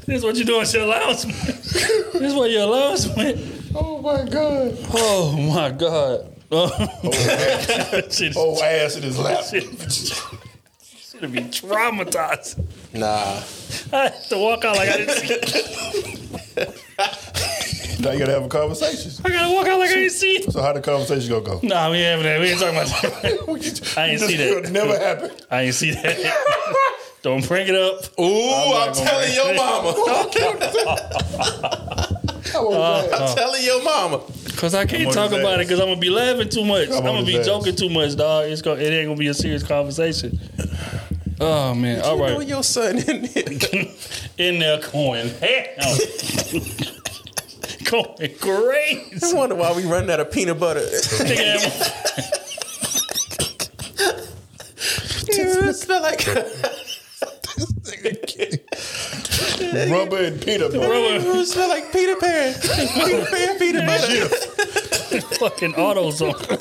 This 0.04 0.18
is 0.18 0.24
what 0.24 0.36
you 0.36 0.44
doing, 0.44 0.66
your 0.72 0.82
allowance. 0.82 1.24
man. 1.24 1.36
this 1.36 2.14
is 2.14 2.34
what 2.34 2.50
your 2.50 2.62
allowance 2.62 3.08
went. 3.16 3.40
Oh 3.74 3.98
my 4.02 4.24
god. 4.28 4.76
Oh 4.92 5.32
my 5.54 5.70
god. 5.70 6.34
Oh, 6.54 6.70
oh 7.04 8.00
shit, 8.10 8.34
Oh 8.36 8.62
ass 8.62 8.96
in 8.96 9.02
his 9.04 9.18
lap. 9.18 9.42
shit, 9.44 9.64
should 10.82 11.32
be 11.32 11.40
traumatized. 11.44 12.58
Nah. 12.92 13.40
I 13.96 14.02
had 14.10 14.22
to 14.24 14.36
walk 14.38 14.64
out 14.64 14.76
like 14.76 14.88
I 14.90 14.96
didn't 14.98 15.16
see. 15.16 15.28
Now 18.02 18.10
you 18.10 18.18
gotta 18.18 18.32
have 18.32 18.44
a 18.44 18.48
conversation. 18.48 19.12
I 19.24 19.28
gotta 19.30 19.54
walk 19.54 19.66
out 19.68 19.78
like 19.78 19.90
I 19.90 19.94
didn't 19.94 20.10
see. 20.12 20.32
it. 20.32 20.52
So 20.52 20.60
how 20.60 20.72
the 20.72 20.80
conversation 20.80 21.30
gonna 21.30 21.44
go? 21.44 21.60
Nah, 21.62 21.90
we 21.90 21.98
ain't 21.98 22.22
having 22.22 22.24
that. 22.24 22.40
We 22.40 22.48
ain't 22.50 22.60
talking 22.60 22.76
about 22.76 22.88
that. 23.22 23.94
I 23.96 24.08
ain't 24.08 24.20
see 24.20 24.36
that. 24.36 24.46
It'll 24.58 24.72
never 24.72 24.98
happen. 24.98 25.30
I 25.50 25.62
ain't 25.62 25.74
see 25.74 25.92
that. 25.92 26.18
Don't 27.22 27.46
bring 27.46 27.68
it 27.68 27.76
up. 27.76 28.02
Ooh, 28.18 28.24
I'm, 28.24 28.92
gonna 28.92 29.06
telling 29.06 29.24
bring 29.26 29.34
your 29.36 29.50
it. 29.52 29.56
mama. 29.56 29.92
How 32.52 32.66
old 32.66 32.74
is 32.74 32.74
that? 32.74 33.12
Uh, 33.12 33.16
I'm 33.16 33.36
telling 33.36 33.64
your 33.64 33.82
mama. 33.84 34.20
Cause 34.56 34.74
I 34.74 34.86
can't 34.86 35.12
talk 35.12 35.32
about 35.32 35.60
it 35.60 35.66
because 35.66 35.80
I'm 35.80 35.88
gonna 35.88 36.00
be 36.00 36.10
laughing 36.10 36.48
too 36.48 36.64
much. 36.64 36.88
I'm, 36.90 37.02
gonna 37.02 37.24
be 37.26 37.42
joking 37.42 37.74
too 37.74 37.88
much, 37.88 38.16
dog. 38.16 38.48
It's 38.48 38.62
gonna, 38.62 38.80
it 38.80 38.92
ain't 38.92 39.08
gonna 39.08 39.18
be 39.18 39.26
a 39.26 39.34
serious 39.34 39.62
conversation. 39.62 40.38
Oh 41.40 41.74
man! 41.74 42.00
All 42.02 42.18
know 42.18 42.40
your 42.40 42.62
son 42.62 42.98
in 42.98 43.22
there. 43.22 43.44
in 44.38 44.58
there 44.60 44.80
going 44.92 45.28
hell, 45.28 45.96
going 47.90 48.34
crazy. 48.38 49.26
I 49.26 49.32
wonder 49.34 49.56
why 49.56 49.72
we 49.72 49.84
running 49.84 50.10
out 50.10 50.20
of 50.20 50.30
peanut 50.30 50.60
butter. 50.60 50.80
Nigga, 55.32 55.68
it 55.68 55.74
smell 55.74 56.02
like 56.02 56.20
Rubber 59.90 60.24
and 60.24 60.40
peanut 60.42 60.72
butter. 60.72 60.88
Rubber. 60.88 61.38
it 61.40 61.46
smell 61.46 61.68
like 61.68 61.92
Peter 61.92 62.16
Pan. 62.16 62.54
Peter 62.60 63.24
Pan 63.26 63.58
peanut 63.58 63.86
butter. 63.86 64.28
fucking 65.36 65.72
AutoZone. 65.74 66.58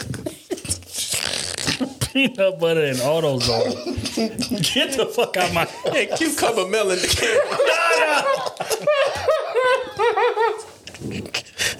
Peanut 2.13 2.59
butter 2.59 2.83
and 2.85 2.97
AutoZone. 2.97 4.73
Get 4.73 4.97
the 4.97 5.05
fuck 5.05 5.37
out 5.37 5.53
my 5.53 5.67
And 5.95 6.09
cucumber 6.17 6.67
melon 6.67 6.99
the 7.01 7.07
camera. 7.07 7.57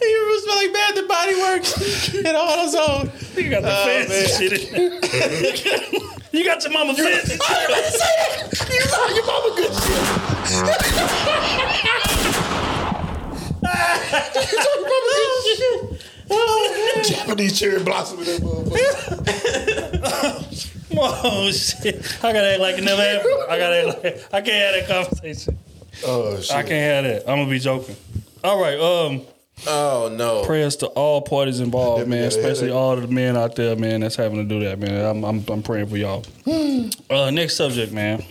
You 0.02 0.40
smell 0.44 0.56
like 0.56 0.74
Bath 0.74 0.98
and 0.98 1.08
Body 1.08 1.36
Works 1.36 2.14
and 2.16 2.26
AutoZone. 2.26 3.38
You 3.38 3.50
got 3.50 3.62
the 3.64 3.72
Oh, 3.72 3.86
fancy 3.86 4.50
shit 4.50 4.54
in 4.74 5.00
there. 5.02 6.21
You 6.32 6.46
got 6.46 6.64
your 6.64 6.72
mama 6.72 6.94
fancy 6.96 7.38
shit. 7.38 8.70
You 8.70 8.86
know 8.92 9.08
your 9.16 9.26
mama 9.26 9.56
good 9.56 9.74
shit. 9.74 11.42
Japanese 17.06 17.60
cherry 17.60 17.84
blossom 17.84 18.20
in 18.20 18.26
that 18.26 18.42
motherfucker. 18.42 18.78
Oh 20.94 21.50
shit! 21.52 21.96
I 22.22 22.34
gotta 22.34 22.52
act 22.52 22.60
like 22.60 22.78
it 22.78 22.84
never 22.84 23.02
happened. 23.02 23.34
I 23.50 23.58
gotta 23.58 23.78
act 23.88 24.04
like 24.04 24.34
I 24.34 24.42
can't 24.42 24.76
have 24.76 24.76
that 24.76 24.88
conversation. 24.88 25.58
Oh 26.06 26.38
shit. 26.40 26.52
I 26.56 26.64
can't 26.64 27.06
have 27.06 27.26
that. 27.26 27.32
I'm 27.32 27.40
gonna 27.40 27.50
be 27.50 27.60
joking. 27.60 27.96
All 28.44 28.62
right. 28.62 28.78
Um, 28.78 29.22
Oh 29.68 30.12
no. 30.12 30.44
Prayers 30.46 30.76
to 30.78 30.88
all 30.88 31.22
parties 31.22 31.60
involved, 31.60 32.08
man, 32.08 32.24
Definitely 32.24 32.42
got 32.42 32.48
a 32.48 32.52
especially 32.52 32.72
all 32.72 32.96
the 32.96 33.08
men 33.08 33.38
out 33.38 33.56
there, 33.56 33.76
man, 33.76 34.02
that's 34.02 34.16
having 34.16 34.38
to 34.38 34.44
do 34.44 34.64
that, 34.66 34.80
man. 34.80 35.06
I'm 35.06 35.24
I'm, 35.24 35.44
I'm 35.48 35.64
praying 35.64 35.88
for 35.88 35.98
y'all. 35.98 36.26
uh, 37.10 37.30
next 37.32 37.56
subject, 37.56 37.92
man. 37.92 38.24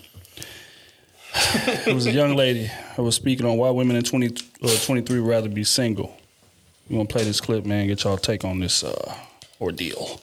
it 1.35 1.95
was 1.95 2.07
a 2.07 2.13
young 2.13 2.35
lady 2.35 2.71
who 2.97 3.05
was 3.05 3.15
speaking 3.15 3.47
on 3.47 3.57
why 3.57 3.71
women 3.71 3.95
in 3.95 4.03
20, 4.03 4.35
uh, 4.63 4.77
23 4.85 5.21
would 5.21 5.29
rather 5.29 5.49
be 5.49 5.63
single. 5.63 6.17
We 6.89 6.97
gonna 6.97 7.09
play 7.09 7.23
this 7.23 7.41
clip, 7.41 7.65
man. 7.65 7.87
Get 7.87 8.03
y'all 8.03 8.17
take 8.17 8.45
on 8.45 8.59
this 8.59 8.83
uh, 8.83 9.15
ordeal. 9.61 10.21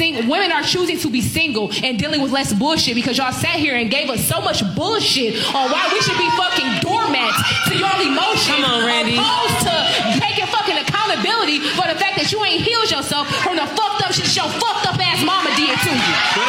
Sing- 0.00 0.28
women 0.32 0.48
are 0.50 0.62
choosing 0.62 0.96
to 1.04 1.10
be 1.10 1.20
single 1.20 1.68
and 1.84 1.98
dealing 1.98 2.22
with 2.22 2.32
less 2.32 2.54
bullshit 2.54 2.94
because 2.94 3.18
y'all 3.18 3.32
sat 3.36 3.56
here 3.60 3.76
and 3.76 3.90
gave 3.90 4.08
us 4.08 4.24
so 4.24 4.40
much 4.40 4.64
bullshit 4.74 5.36
on 5.54 5.68
why 5.70 5.90
we 5.92 6.00
should 6.00 6.16
be 6.16 6.24
fucking 6.40 6.80
doormats 6.80 7.36
to 7.68 7.76
y'all 7.76 8.00
emotions. 8.00 8.48
Come 8.48 8.64
on, 8.64 8.86
Randy. 8.86 9.18
Opposed 9.20 9.60
to 9.68 9.76
taking 10.24 10.46
fucking 10.48 10.78
accountability 10.80 11.60
for 11.76 11.84
the 11.84 12.00
fact 12.00 12.16
that 12.16 12.32
you 12.32 12.40
ain't 12.42 12.64
healed 12.64 12.88
yourself 12.90 13.28
from 13.44 13.56
the 13.60 13.66
fucked 13.76 14.00
up 14.00 14.12
shit 14.16 14.24
that 14.24 14.36
your 14.40 14.48
fucked 14.56 14.88
up 14.88 14.96
ass 14.96 15.20
mama 15.20 15.52
did 15.52 15.68
to 15.68 15.92
you. 15.92 16.12
Come 16.32 16.48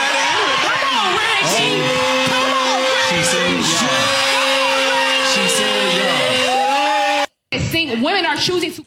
on, 0.87 1.11
Reggie. 1.19 1.75
Come 2.31 2.55
on, 2.55 2.79
Reggie. 2.87 4.31
Sing- 7.67 8.01
women 8.01 8.25
are 8.25 8.37
choosing 8.37 8.71
to. 8.71 8.85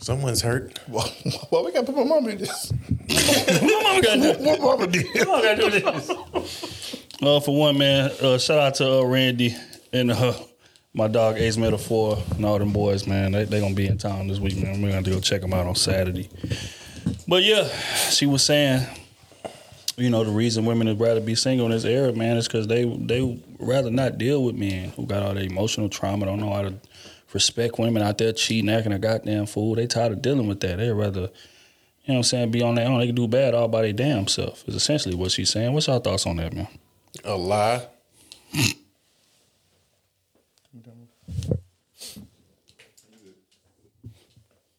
Someone's 0.00 0.40
hurt. 0.40 0.78
Well, 0.88 1.06
why 1.50 1.60
we 1.62 1.72
got 1.72 1.86
to 1.86 1.92
put 1.92 1.96
my 1.96 2.04
mama 2.04 2.30
in 2.30 2.38
this? 2.38 2.72
My 2.72 3.82
mama 3.82 4.02
got 4.02 4.20
that. 4.20 4.36
What 4.40 4.60
mama 4.60 4.86
did? 4.86 5.06
I 5.14 5.24
gotta 5.24 5.56
do 5.56 5.70
this. 5.70 6.96
Uh, 7.22 7.38
for 7.40 7.54
one, 7.54 7.76
man, 7.76 8.10
uh, 8.22 8.38
shout 8.38 8.58
out 8.58 8.74
to 8.76 9.00
uh, 9.00 9.02
Randy 9.04 9.54
and 9.92 10.10
uh, 10.10 10.32
my 10.94 11.06
dog 11.06 11.36
Ace 11.36 11.58
Metaphor 11.58 12.18
and 12.34 12.46
all 12.46 12.58
them 12.58 12.72
boys, 12.72 13.06
man. 13.06 13.32
They 13.32 13.44
they 13.44 13.60
gonna 13.60 13.74
be 13.74 13.86
in 13.86 13.98
town 13.98 14.26
this 14.28 14.38
week, 14.38 14.56
man. 14.56 14.80
We're 14.80 14.88
gonna 14.88 14.92
have 14.94 15.04
to 15.04 15.10
go 15.10 15.20
check 15.20 15.42
them 15.42 15.52
out 15.52 15.66
on 15.66 15.74
Saturday. 15.74 16.30
But 17.28 17.42
yeah, 17.42 17.68
she 18.08 18.24
was 18.24 18.42
saying, 18.42 18.86
you 19.98 20.08
know, 20.08 20.24
the 20.24 20.30
reason 20.30 20.64
women 20.64 20.88
would 20.88 20.98
rather 21.00 21.20
be 21.20 21.34
single 21.34 21.66
in 21.66 21.72
this 21.72 21.84
era, 21.84 22.12
man, 22.14 22.38
is 22.38 22.48
because 22.48 22.66
they 22.66 22.84
they 22.84 23.38
rather 23.58 23.90
not 23.90 24.16
deal 24.16 24.42
with 24.44 24.54
men 24.56 24.90
who 24.90 25.04
got 25.06 25.22
all 25.22 25.34
the 25.34 25.42
emotional 25.42 25.90
trauma, 25.90 26.24
don't 26.24 26.40
know 26.40 26.52
how 26.52 26.62
to 26.62 26.74
respect 27.34 27.78
women 27.78 28.02
out 28.02 28.18
there 28.18 28.32
cheating, 28.32 28.70
acting 28.70 28.92
a 28.92 28.98
goddamn 28.98 29.46
fool. 29.46 29.74
They 29.74 29.86
tired 29.86 30.12
of 30.12 30.22
dealing 30.22 30.46
with 30.46 30.60
that. 30.60 30.78
They 30.78 30.90
rather 30.90 31.30
you 32.04 32.14
know 32.14 32.14
what 32.14 32.16
I'm 32.16 32.22
saying, 32.24 32.50
be 32.50 32.62
on 32.62 32.74
their 32.74 32.88
own. 32.88 32.98
They 32.98 33.06
can 33.06 33.14
do 33.14 33.28
bad 33.28 33.54
all 33.54 33.68
by 33.68 33.82
their 33.82 33.92
damn 33.92 34.26
self. 34.26 34.66
Is 34.66 34.74
essentially 34.74 35.14
what 35.14 35.30
she's 35.30 35.50
saying. 35.50 35.72
What's 35.72 35.86
your 35.86 36.00
thoughts 36.00 36.26
on 36.26 36.36
that, 36.36 36.52
man? 36.52 36.66
A 37.24 37.36
lie. 37.36 37.86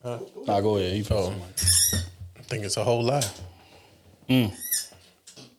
Nah, 0.04 0.60
go 0.62 0.78
ahead. 0.78 0.98
You 0.98 1.06
Oh, 1.12 1.34
I 2.38 2.42
think 2.44 2.66
it's 2.66 2.78
a 2.78 2.84
whole 2.84 3.04
lie. 3.04 3.24
Mm. 4.28 4.52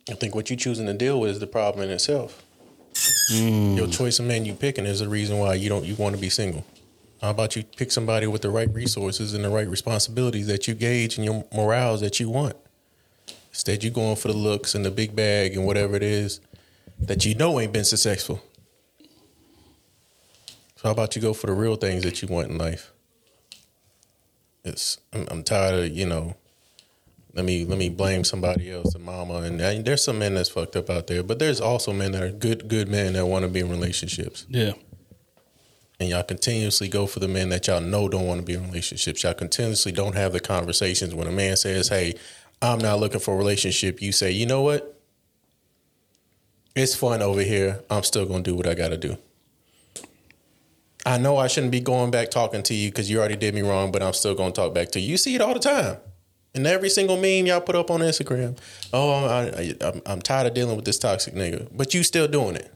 I 0.09 0.13
think 0.15 0.35
what 0.35 0.49
you 0.49 0.57
choosing 0.57 0.85
to 0.87 0.93
deal 0.93 1.19
with 1.19 1.31
is 1.31 1.39
the 1.39 1.47
problem 1.47 1.85
in 1.85 1.91
itself. 1.91 2.43
Your 3.31 3.87
choice 3.87 4.19
of 4.19 4.25
man 4.25 4.45
you 4.45 4.53
picking 4.53 4.85
is 4.85 4.99
the 4.99 5.07
reason 5.07 5.39
why 5.39 5.55
you 5.55 5.69
don't 5.69 5.85
you 5.85 5.95
want 5.95 6.13
to 6.15 6.21
be 6.21 6.29
single. 6.29 6.65
How 7.23 7.29
about 7.29 7.55
you 7.55 7.63
pick 7.63 7.89
somebody 7.89 8.27
with 8.27 8.41
the 8.41 8.49
right 8.49 8.71
resources 8.73 9.33
and 9.33 9.45
the 9.45 9.49
right 9.49 9.65
responsibilities 9.65 10.47
that 10.47 10.67
you 10.67 10.73
gauge 10.73 11.15
and 11.15 11.23
your 11.23 11.45
morals 11.53 12.01
that 12.01 12.19
you 12.19 12.29
want? 12.29 12.57
Instead, 13.47 13.81
you 13.81 13.91
going 13.91 14.17
for 14.17 14.27
the 14.27 14.33
looks 14.33 14.75
and 14.75 14.83
the 14.83 14.91
big 14.91 15.15
bag 15.15 15.55
and 15.55 15.65
whatever 15.65 15.95
it 15.95 16.03
is 16.03 16.41
that 16.99 17.23
you 17.23 17.33
know 17.33 17.61
ain't 17.61 17.71
been 17.71 17.85
successful. 17.85 18.43
So 20.75 20.81
how 20.83 20.91
about 20.91 21.15
you 21.15 21.21
go 21.21 21.33
for 21.33 21.47
the 21.47 21.53
real 21.53 21.77
things 21.77 22.03
that 22.03 22.21
you 22.21 22.27
want 22.27 22.49
in 22.49 22.57
life? 22.57 22.91
It's 24.65 24.97
I'm, 25.13 25.25
I'm 25.31 25.43
tired 25.43 25.75
of 25.75 25.97
you 25.97 26.05
know. 26.05 26.35
Let 27.33 27.45
me 27.45 27.63
let 27.63 27.77
me 27.77 27.87
blame 27.87 28.25
somebody 28.25 28.69
else, 28.69 28.95
a 28.95 28.99
mama, 28.99 29.35
and, 29.35 29.61
and 29.61 29.85
there's 29.85 30.03
some 30.03 30.19
men 30.19 30.33
that's 30.33 30.49
fucked 30.49 30.75
up 30.75 30.89
out 30.89 31.07
there, 31.07 31.23
but 31.23 31.39
there's 31.39 31.61
also 31.61 31.93
men 31.93 32.11
that 32.11 32.21
are 32.21 32.31
good 32.31 32.67
good 32.67 32.89
men 32.89 33.13
that 33.13 33.25
want 33.27 33.43
to 33.43 33.49
be 33.49 33.61
in 33.61 33.69
relationships, 33.69 34.45
Yeah. 34.49 34.73
And 36.03 36.11
y'all 36.11 36.23
continuously 36.23 36.87
go 36.87 37.07
for 37.07 37.19
the 37.19 37.27
men 37.27 37.49
that 37.49 37.67
y'all 37.67 37.81
know 37.81 38.07
don't 38.07 38.27
want 38.27 38.39
to 38.39 38.45
be 38.45 38.53
in 38.53 38.63
relationships. 38.65 39.23
Y'all 39.23 39.33
continuously 39.33 39.91
don't 39.91 40.15
have 40.15 40.33
the 40.33 40.39
conversations 40.39 41.15
when 41.15 41.27
a 41.27 41.31
man 41.31 41.55
says, 41.55 41.87
"Hey, 41.87 42.15
I'm 42.61 42.77
not 42.77 42.99
looking 42.99 43.19
for 43.19 43.33
a 43.33 43.37
relationship." 43.37 44.01
You 44.01 44.11
say, 44.11 44.31
"You 44.31 44.45
know 44.45 44.61
what? 44.61 44.99
It's 46.75 46.93
fun 46.93 47.21
over 47.21 47.41
here. 47.41 47.81
I'm 47.89 48.03
still 48.03 48.25
gonna 48.25 48.43
do 48.43 48.53
what 48.53 48.67
I 48.67 48.73
got 48.73 48.89
to 48.89 48.97
do." 48.97 49.17
I 51.05 51.17
know 51.17 51.37
I 51.37 51.47
shouldn't 51.47 51.71
be 51.71 51.79
going 51.79 52.11
back 52.11 52.31
talking 52.31 52.63
to 52.63 52.73
you 52.73 52.89
because 52.89 53.09
you 53.09 53.19
already 53.19 53.35
did 53.35 53.53
me 53.53 53.61
wrong, 53.61 53.91
but 53.91 54.03
I'm 54.03 54.13
still 54.13 54.35
gonna 54.35 54.51
talk 54.51 54.73
back 54.73 54.91
to 54.91 54.99
you. 54.99 55.11
You 55.11 55.17
see 55.17 55.35
it 55.35 55.41
all 55.41 55.53
the 55.53 55.59
time. 55.59 55.97
And 56.55 56.67
every 56.67 56.89
single 56.89 57.15
meme 57.15 57.47
y'all 57.47 57.61
put 57.61 57.75
up 57.75 57.89
on 57.89 58.01
Instagram. 58.01 58.57
Oh, 58.93 59.25
I, 59.25 59.73
I'm 60.05 60.21
tired 60.21 60.47
of 60.47 60.53
dealing 60.53 60.75
with 60.75 60.85
this 60.85 60.99
toxic 60.99 61.33
nigga, 61.33 61.67
but 61.71 61.93
you 61.93 62.03
still 62.03 62.27
doing 62.27 62.55
it. 62.55 62.71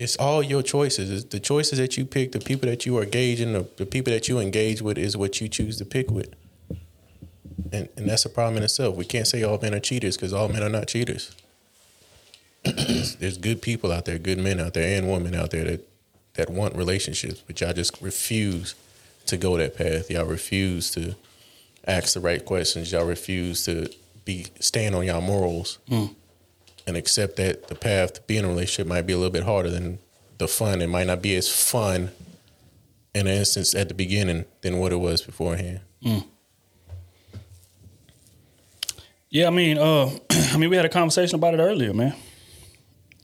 It's 0.00 0.16
all 0.16 0.42
your 0.42 0.62
choices. 0.62 1.10
It's 1.10 1.24
the 1.24 1.38
choices 1.38 1.78
that 1.78 1.98
you 1.98 2.06
pick, 2.06 2.32
the 2.32 2.40
people 2.40 2.70
that 2.70 2.86
you 2.86 2.96
are 2.96 3.02
engaging, 3.02 3.52
the, 3.52 3.68
the 3.76 3.84
people 3.84 4.12
that 4.14 4.28
you 4.28 4.38
engage 4.38 4.80
with 4.80 4.96
is 4.96 5.14
what 5.14 5.42
you 5.42 5.48
choose 5.48 5.76
to 5.76 5.84
pick 5.84 6.10
with. 6.10 6.34
And, 7.70 7.86
and 7.98 8.08
that's 8.08 8.24
a 8.24 8.30
problem 8.30 8.56
in 8.56 8.62
itself. 8.62 8.96
We 8.96 9.04
can't 9.04 9.26
say 9.26 9.42
all 9.42 9.58
men 9.60 9.74
are 9.74 9.80
cheaters 9.80 10.16
because 10.16 10.32
all 10.32 10.48
men 10.48 10.62
are 10.62 10.70
not 10.70 10.88
cheaters. 10.88 11.36
there's, 12.64 13.16
there's 13.16 13.36
good 13.36 13.60
people 13.60 13.92
out 13.92 14.06
there, 14.06 14.18
good 14.18 14.38
men 14.38 14.58
out 14.58 14.72
there, 14.72 14.98
and 14.98 15.10
women 15.10 15.34
out 15.34 15.50
there 15.50 15.64
that 15.64 15.86
that 16.34 16.48
want 16.48 16.74
relationships, 16.76 17.42
but 17.46 17.60
y'all 17.60 17.72
just 17.72 18.00
refuse 18.00 18.74
to 19.26 19.36
go 19.36 19.56
that 19.56 19.76
path. 19.76 20.10
Y'all 20.10 20.24
refuse 20.24 20.90
to 20.92 21.14
ask 21.86 22.14
the 22.14 22.20
right 22.20 22.44
questions. 22.44 22.92
Y'all 22.92 23.04
refuse 23.04 23.64
to 23.64 23.90
be 24.24 24.46
stand 24.60 24.94
on 24.94 25.04
y'all 25.04 25.20
morals 25.20 25.78
hmm. 25.88 26.06
And 26.90 26.96
accept 26.96 27.36
that 27.36 27.68
the 27.68 27.76
path 27.76 28.14
to 28.14 28.20
be 28.22 28.36
in 28.36 28.44
a 28.44 28.48
relationship 28.48 28.88
might 28.88 29.02
be 29.02 29.12
a 29.12 29.16
little 29.16 29.32
bit 29.32 29.44
harder 29.44 29.70
than 29.70 30.00
the 30.38 30.48
fun. 30.48 30.82
It 30.82 30.88
might 30.88 31.06
not 31.06 31.22
be 31.22 31.36
as 31.36 31.48
fun 31.48 32.10
in 33.14 33.28
an 33.28 33.32
instance 33.32 33.74
at 33.76 33.86
the 33.88 33.94
beginning 33.94 34.44
than 34.62 34.78
what 34.78 34.92
it 34.92 34.96
was 34.96 35.22
beforehand. 35.22 35.80
Yeah, 39.30 39.46
I 39.46 39.50
mean, 39.50 39.78
uh, 39.78 40.10
I 40.30 40.56
mean, 40.56 40.68
we 40.68 40.74
had 40.74 40.84
a 40.84 40.88
conversation 40.88 41.36
about 41.36 41.54
it 41.54 41.58
earlier, 41.58 41.94
man. 41.94 42.14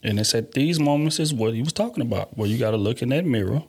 And 0.05 0.21
it's 0.21 0.33
at 0.33 0.53
these 0.53 0.79
moments 0.79 1.19
is 1.19 1.35
what 1.35 1.53
he 1.53 1.61
was 1.61 1.73
talking 1.73 2.03
about, 2.03 2.39
where 2.39 2.49
you 2.49 2.59
got 2.59 2.71
to 2.71 2.77
look 2.77 3.03
in 3.03 3.09
that 3.09 3.25
mirror 3.25 3.65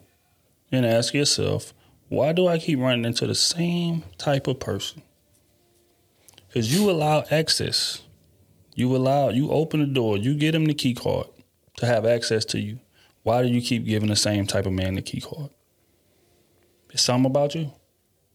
and 0.70 0.86
ask 0.86 1.12
yourself, 1.12 1.74
why 2.08 2.32
do 2.32 2.46
I 2.46 2.58
keep 2.58 2.78
running 2.78 3.04
into 3.04 3.26
the 3.26 3.34
same 3.34 4.04
type 4.16 4.46
of 4.46 4.60
person? 4.60 5.02
Because 6.46 6.72
you 6.72 6.88
allow 6.88 7.24
access. 7.32 8.02
You 8.78 8.94
allow, 8.94 9.30
you 9.30 9.50
open 9.50 9.80
the 9.80 9.86
door, 9.86 10.16
you 10.16 10.36
get 10.36 10.54
him 10.54 10.66
the 10.66 10.72
key 10.72 10.94
card 10.94 11.26
to 11.78 11.86
have 11.86 12.06
access 12.06 12.44
to 12.44 12.60
you. 12.60 12.78
Why 13.24 13.42
do 13.42 13.48
you 13.48 13.60
keep 13.60 13.84
giving 13.84 14.08
the 14.08 14.14
same 14.14 14.46
type 14.46 14.66
of 14.66 14.72
man 14.72 14.94
the 14.94 15.02
key 15.02 15.20
card? 15.20 15.50
It's 16.90 17.02
something 17.02 17.28
about 17.28 17.56
you. 17.56 17.72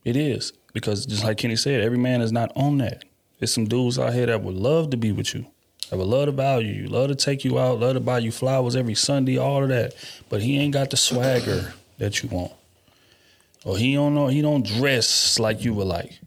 It 0.03 0.17
is. 0.17 0.51
Because 0.73 1.05
just 1.05 1.23
like 1.23 1.37
Kenny 1.37 1.55
said, 1.55 1.79
every 1.79 1.97
man 1.97 2.19
is 2.19 2.33
not 2.33 2.51
on 2.57 2.79
that. 2.79 3.05
There's 3.39 3.53
some 3.53 3.69
dudes 3.69 3.97
out 3.97 4.13
here 4.13 4.25
that 4.25 4.43
would 4.43 4.55
love 4.55 4.89
to 4.89 4.97
be 4.97 5.13
with 5.13 5.33
you. 5.33 5.45
That 5.89 5.95
would 5.95 6.09
love 6.09 6.25
to 6.25 6.33
value 6.33 6.73
you, 6.73 6.87
love 6.89 7.07
to 7.07 7.15
take 7.15 7.45
you 7.45 7.57
out, 7.57 7.79
love 7.79 7.93
to 7.93 8.01
buy 8.01 8.17
you 8.17 8.33
flowers 8.33 8.75
every 8.75 8.95
Sunday, 8.95 9.37
all 9.37 9.63
of 9.63 9.69
that. 9.69 9.95
But 10.27 10.41
he 10.41 10.59
ain't 10.59 10.73
got 10.73 10.89
the 10.89 10.97
swagger 10.97 11.73
that 11.99 12.21
you 12.21 12.27
want. 12.27 12.51
Or 13.63 13.77
he 13.77 13.93
don't 13.93 14.13
know 14.13 14.27
he 14.27 14.41
don't 14.41 14.65
dress 14.65 15.39
like 15.39 15.63
you 15.63 15.73
would 15.73 15.87
like. 15.87 16.19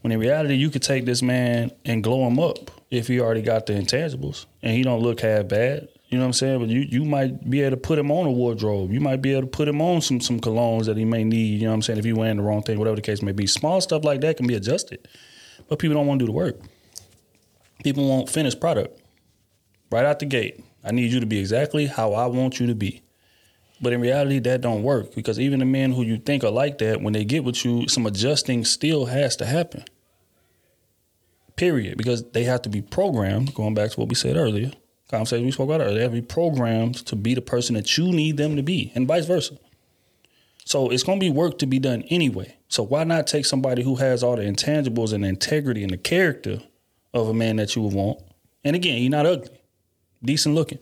When 0.00 0.10
in 0.10 0.20
reality, 0.20 0.54
you 0.54 0.70
could 0.70 0.82
take 0.82 1.04
this 1.04 1.20
man 1.20 1.70
and 1.84 2.02
glow 2.02 2.26
him 2.26 2.38
up 2.38 2.70
if 2.90 3.06
he 3.08 3.20
already 3.20 3.42
got 3.42 3.66
the 3.66 3.74
intangibles 3.74 4.46
and 4.62 4.74
he 4.74 4.82
don't 4.82 5.00
look 5.00 5.20
half 5.20 5.48
bad. 5.48 5.88
You 6.08 6.16
know 6.16 6.24
what 6.24 6.28
I'm 6.28 6.32
saying? 6.32 6.60
But 6.60 6.68
you 6.68 6.80
you 6.80 7.04
might 7.04 7.48
be 7.48 7.60
able 7.60 7.72
to 7.72 7.76
put 7.76 7.98
him 7.98 8.10
on 8.10 8.26
a 8.26 8.32
wardrobe. 8.32 8.92
You 8.92 9.00
might 9.00 9.20
be 9.20 9.32
able 9.32 9.42
to 9.42 9.46
put 9.46 9.68
him 9.68 9.82
on 9.82 10.00
some 10.00 10.20
some 10.20 10.40
colognes 10.40 10.86
that 10.86 10.96
he 10.96 11.04
may 11.04 11.22
need. 11.22 11.60
You 11.60 11.64
know 11.64 11.70
what 11.70 11.74
I'm 11.74 11.82
saying? 11.82 11.98
If 11.98 12.04
he 12.06 12.14
wearing 12.14 12.38
the 12.38 12.42
wrong 12.42 12.62
thing, 12.62 12.78
whatever 12.78 12.96
the 12.96 13.02
case 13.02 13.20
may 13.20 13.32
be. 13.32 13.46
Small 13.46 13.80
stuff 13.80 14.04
like 14.04 14.22
that 14.22 14.38
can 14.38 14.46
be 14.46 14.54
adjusted. 14.54 15.06
But 15.68 15.78
people 15.78 15.96
don't 15.96 16.06
want 16.06 16.20
to 16.20 16.26
do 16.26 16.32
the 16.32 16.36
work. 16.36 16.58
People 17.84 18.08
want 18.08 18.30
finished 18.30 18.58
product. 18.58 18.98
Right 19.90 20.04
out 20.04 20.18
the 20.18 20.26
gate. 20.26 20.64
I 20.82 20.92
need 20.92 21.12
you 21.12 21.20
to 21.20 21.26
be 21.26 21.38
exactly 21.38 21.86
how 21.86 22.14
I 22.14 22.26
want 22.26 22.58
you 22.58 22.66
to 22.68 22.74
be. 22.74 23.02
But 23.80 23.92
in 23.92 24.00
reality, 24.00 24.38
that 24.40 24.60
don't 24.60 24.82
work 24.82 25.14
because 25.14 25.38
even 25.38 25.60
the 25.60 25.64
men 25.64 25.92
who 25.92 26.02
you 26.02 26.16
think 26.16 26.42
are 26.42 26.50
like 26.50 26.78
that, 26.78 27.00
when 27.00 27.12
they 27.12 27.24
get 27.24 27.44
with 27.44 27.64
you, 27.64 27.86
some 27.86 28.06
adjusting 28.06 28.64
still 28.64 29.06
has 29.06 29.36
to 29.36 29.46
happen. 29.46 29.84
Period. 31.58 31.98
Because 31.98 32.30
they 32.30 32.44
have 32.44 32.62
to 32.62 32.68
be 32.68 32.80
programmed, 32.80 33.52
going 33.54 33.74
back 33.74 33.90
to 33.90 34.00
what 34.00 34.08
we 34.08 34.14
said 34.14 34.36
earlier, 34.36 34.70
conversation 35.10 35.44
we 35.44 35.52
spoke 35.52 35.68
about 35.68 35.80
earlier, 35.80 35.94
they 35.94 36.02
have 36.02 36.12
to 36.12 36.20
be 36.20 36.26
programmed 36.26 36.94
to 37.06 37.16
be 37.16 37.34
the 37.34 37.42
person 37.42 37.74
that 37.74 37.98
you 37.98 38.12
need 38.12 38.36
them 38.36 38.56
to 38.56 38.62
be, 38.62 38.92
and 38.94 39.08
vice 39.08 39.26
versa. 39.26 39.58
So 40.64 40.90
it's 40.90 41.02
gonna 41.02 41.18
be 41.18 41.30
work 41.30 41.58
to 41.58 41.66
be 41.66 41.78
done 41.78 42.02
anyway. 42.10 42.56
So 42.68 42.82
why 42.82 43.04
not 43.04 43.26
take 43.26 43.46
somebody 43.46 43.82
who 43.82 43.96
has 43.96 44.22
all 44.22 44.36
the 44.36 44.42
intangibles 44.42 45.12
and 45.12 45.24
the 45.24 45.28
integrity 45.28 45.82
and 45.82 45.90
the 45.90 45.96
character 45.96 46.60
of 47.14 47.28
a 47.28 47.34
man 47.34 47.56
that 47.56 47.74
you 47.74 47.82
would 47.82 47.94
want? 47.94 48.20
And 48.64 48.76
again, 48.76 49.00
you're 49.00 49.10
not 49.10 49.24
ugly, 49.24 49.58
decent 50.22 50.54
looking, 50.54 50.78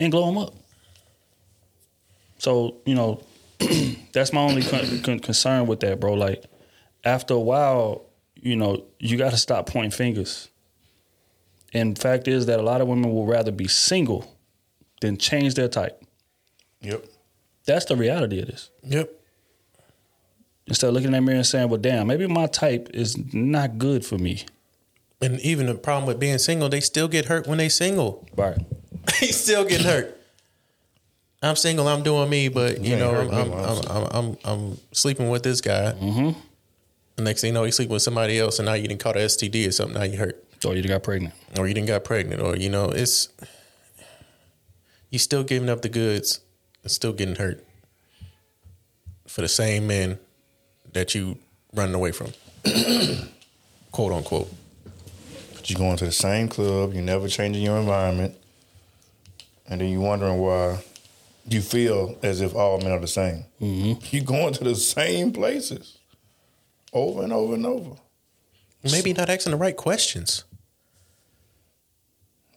and 0.00 0.10
glow 0.10 0.28
him 0.28 0.38
up. 0.38 0.54
So, 2.38 2.78
you 2.84 2.94
know, 2.94 3.22
that's 4.12 4.32
my 4.32 4.40
only 4.40 4.62
con- 4.62 5.00
con- 5.02 5.20
concern 5.20 5.66
with 5.68 5.80
that, 5.80 6.00
bro. 6.00 6.14
Like 6.14 6.44
after 7.04 7.34
a 7.34 7.40
while, 7.40 8.05
you 8.46 8.56
know, 8.56 8.84
you 8.98 9.16
got 9.16 9.30
to 9.30 9.36
stop 9.36 9.66
pointing 9.66 9.90
fingers. 9.90 10.48
And 11.74 11.98
fact 11.98 12.28
is 12.28 12.46
that 12.46 12.60
a 12.60 12.62
lot 12.62 12.80
of 12.80 12.86
women 12.86 13.12
will 13.12 13.26
rather 13.26 13.50
be 13.50 13.66
single 13.66 14.36
than 15.00 15.16
change 15.18 15.54
their 15.54 15.68
type. 15.68 16.02
Yep. 16.80 17.04
That's 17.66 17.84
the 17.86 17.96
reality 17.96 18.40
of 18.40 18.46
this. 18.46 18.70
Yep. 18.84 19.10
Instead 20.68 20.88
of 20.88 20.94
looking 20.94 21.08
in 21.08 21.12
that 21.12 21.20
mirror 21.22 21.36
and 21.36 21.46
saying, 21.46 21.68
"Well, 21.68 21.80
damn, 21.80 22.06
maybe 22.06 22.26
my 22.26 22.46
type 22.46 22.90
is 22.94 23.16
not 23.34 23.78
good 23.78 24.04
for 24.04 24.18
me." 24.18 24.46
And 25.20 25.40
even 25.40 25.66
the 25.66 25.74
problem 25.74 26.06
with 26.06 26.18
being 26.18 26.38
single, 26.38 26.68
they 26.68 26.80
still 26.80 27.08
get 27.08 27.26
hurt 27.26 27.46
when 27.46 27.58
they 27.58 27.68
single. 27.68 28.26
Right. 28.36 28.58
they 29.20 29.28
still 29.28 29.64
getting 29.64 29.86
hurt. 29.86 30.20
I'm 31.42 31.56
single. 31.56 31.86
I'm 31.86 32.02
doing 32.02 32.28
me, 32.28 32.48
but 32.48 32.80
you 32.80 32.90
You 32.90 32.96
know, 32.96 33.14
I'm 33.14 33.32
I'm. 33.32 33.52
I'm, 33.52 33.86
I'm, 33.88 34.06
I'm, 34.12 34.38
I'm 34.44 34.78
sleeping 34.92 35.28
with 35.28 35.42
this 35.42 35.60
guy. 35.60 35.92
Mm-hmm. 35.92 36.38
The 37.16 37.22
next 37.22 37.40
thing 37.40 37.48
you 37.48 37.54
know, 37.54 37.64
he's 37.64 37.76
sleeping 37.76 37.94
with 37.94 38.02
somebody 38.02 38.38
else, 38.38 38.58
and 38.58 38.66
now 38.66 38.74
you 38.74 38.86
didn't 38.86 39.00
caught 39.00 39.16
a 39.16 39.20
STD 39.20 39.66
or 39.68 39.72
something. 39.72 39.96
Now 39.96 40.04
you 40.04 40.18
hurt, 40.18 40.44
Or 40.66 40.74
you 40.74 40.82
got 40.82 41.02
pregnant. 41.02 41.34
or 41.58 41.66
you 41.66 41.72
didn't 41.72 41.88
got 41.88 42.04
pregnant, 42.04 42.42
or 42.42 42.56
you 42.56 42.68
know, 42.68 42.90
it's 42.90 43.30
you 45.10 45.18
still 45.18 45.42
giving 45.42 45.70
up 45.70 45.80
the 45.80 45.88
goods 45.88 46.40
and 46.82 46.92
still 46.92 47.14
getting 47.14 47.36
hurt 47.36 47.64
for 49.26 49.40
the 49.40 49.48
same 49.48 49.86
men 49.86 50.18
that 50.92 51.14
you 51.14 51.38
running 51.72 51.94
away 51.94 52.12
from, 52.12 52.32
quote 53.92 54.12
unquote. 54.12 54.52
But 55.54 55.70
you 55.70 55.76
going 55.76 55.96
to 55.96 56.04
the 56.04 56.12
same 56.12 56.48
club, 56.48 56.92
you 56.92 57.00
never 57.00 57.28
changing 57.28 57.62
your 57.62 57.78
environment, 57.78 58.34
and 59.66 59.80
then 59.80 59.88
you 59.88 60.00
wondering 60.00 60.38
why 60.38 60.82
you 61.48 61.62
feel 61.62 62.18
as 62.22 62.42
if 62.42 62.54
all 62.54 62.78
men 62.78 62.92
are 62.92 63.00
the 63.00 63.06
same. 63.06 63.46
Mm-hmm. 63.60 64.14
You 64.14 64.20
going 64.22 64.52
to 64.54 64.64
the 64.64 64.74
same 64.74 65.32
places 65.32 65.95
over 66.96 67.22
and 67.22 67.32
over 67.32 67.54
and 67.54 67.66
over. 67.66 67.96
Maybe 68.84 69.12
not 69.12 69.28
asking 69.28 69.50
the 69.52 69.56
right 69.56 69.76
questions. 69.76 70.44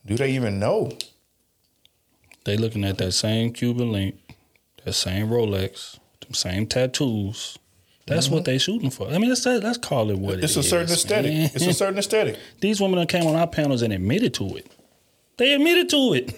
Do 0.06 0.16
they 0.16 0.32
even 0.32 0.60
know? 0.60 0.92
They 2.46 2.56
looking 2.58 2.84
at 2.86 2.98
that 3.00 3.12
same 3.12 3.52
Cuban 3.52 3.92
link, 3.92 4.16
that 4.86 4.94
same 4.94 5.28
Rolex, 5.28 6.00
them 6.22 6.34
same 6.34 6.66
tattoos. 6.68 7.58
That's 8.08 8.28
what 8.28 8.46
they 8.46 8.58
shooting 8.58 8.90
for. 8.90 9.08
I 9.08 9.20
mean, 9.20 9.30
let's 9.30 9.46
let's 9.46 9.78
call 9.78 10.10
it 10.10 10.18
what 10.18 10.38
Mm-hmm. 10.38 10.44
It's 10.44 10.56
it 10.56 10.60
a 10.62 10.64
certain 10.64 10.92
aesthetic. 10.92 11.32
man. 11.32 11.50
It's 11.54 11.66
a 11.66 11.74
certain 11.74 12.00
aesthetic. 12.00 12.38
These 12.60 12.82
women 12.82 12.98
that 12.98 13.08
came 13.10 13.28
on 13.28 13.36
our 13.36 13.46
panels 13.46 13.84
and 13.84 13.94
admitted 13.94 14.34
to 14.36 14.56
it. 14.56 14.66
They 15.38 15.54
admitted 15.54 15.90
to 15.90 16.14
it. 16.16 16.34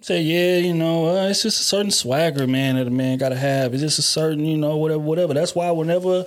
Say, 0.00 0.20
yeah, 0.22 0.58
you 0.58 0.74
know, 0.74 1.16
uh, 1.16 1.28
it's 1.28 1.44
just 1.44 1.60
a 1.60 1.62
certain 1.62 1.92
swagger, 1.92 2.46
man, 2.46 2.74
that 2.74 2.88
a 2.88 2.90
man 2.90 3.18
got 3.18 3.28
to 3.30 3.36
have. 3.36 3.72
It's 3.72 3.82
just 3.82 3.98
a 3.98 4.02
certain, 4.02 4.44
you 4.44 4.58
know, 4.58 4.76
whatever, 4.76 4.98
whatever. 5.00 5.32
That's 5.32 5.54
why 5.54 5.70
whenever 5.70 6.26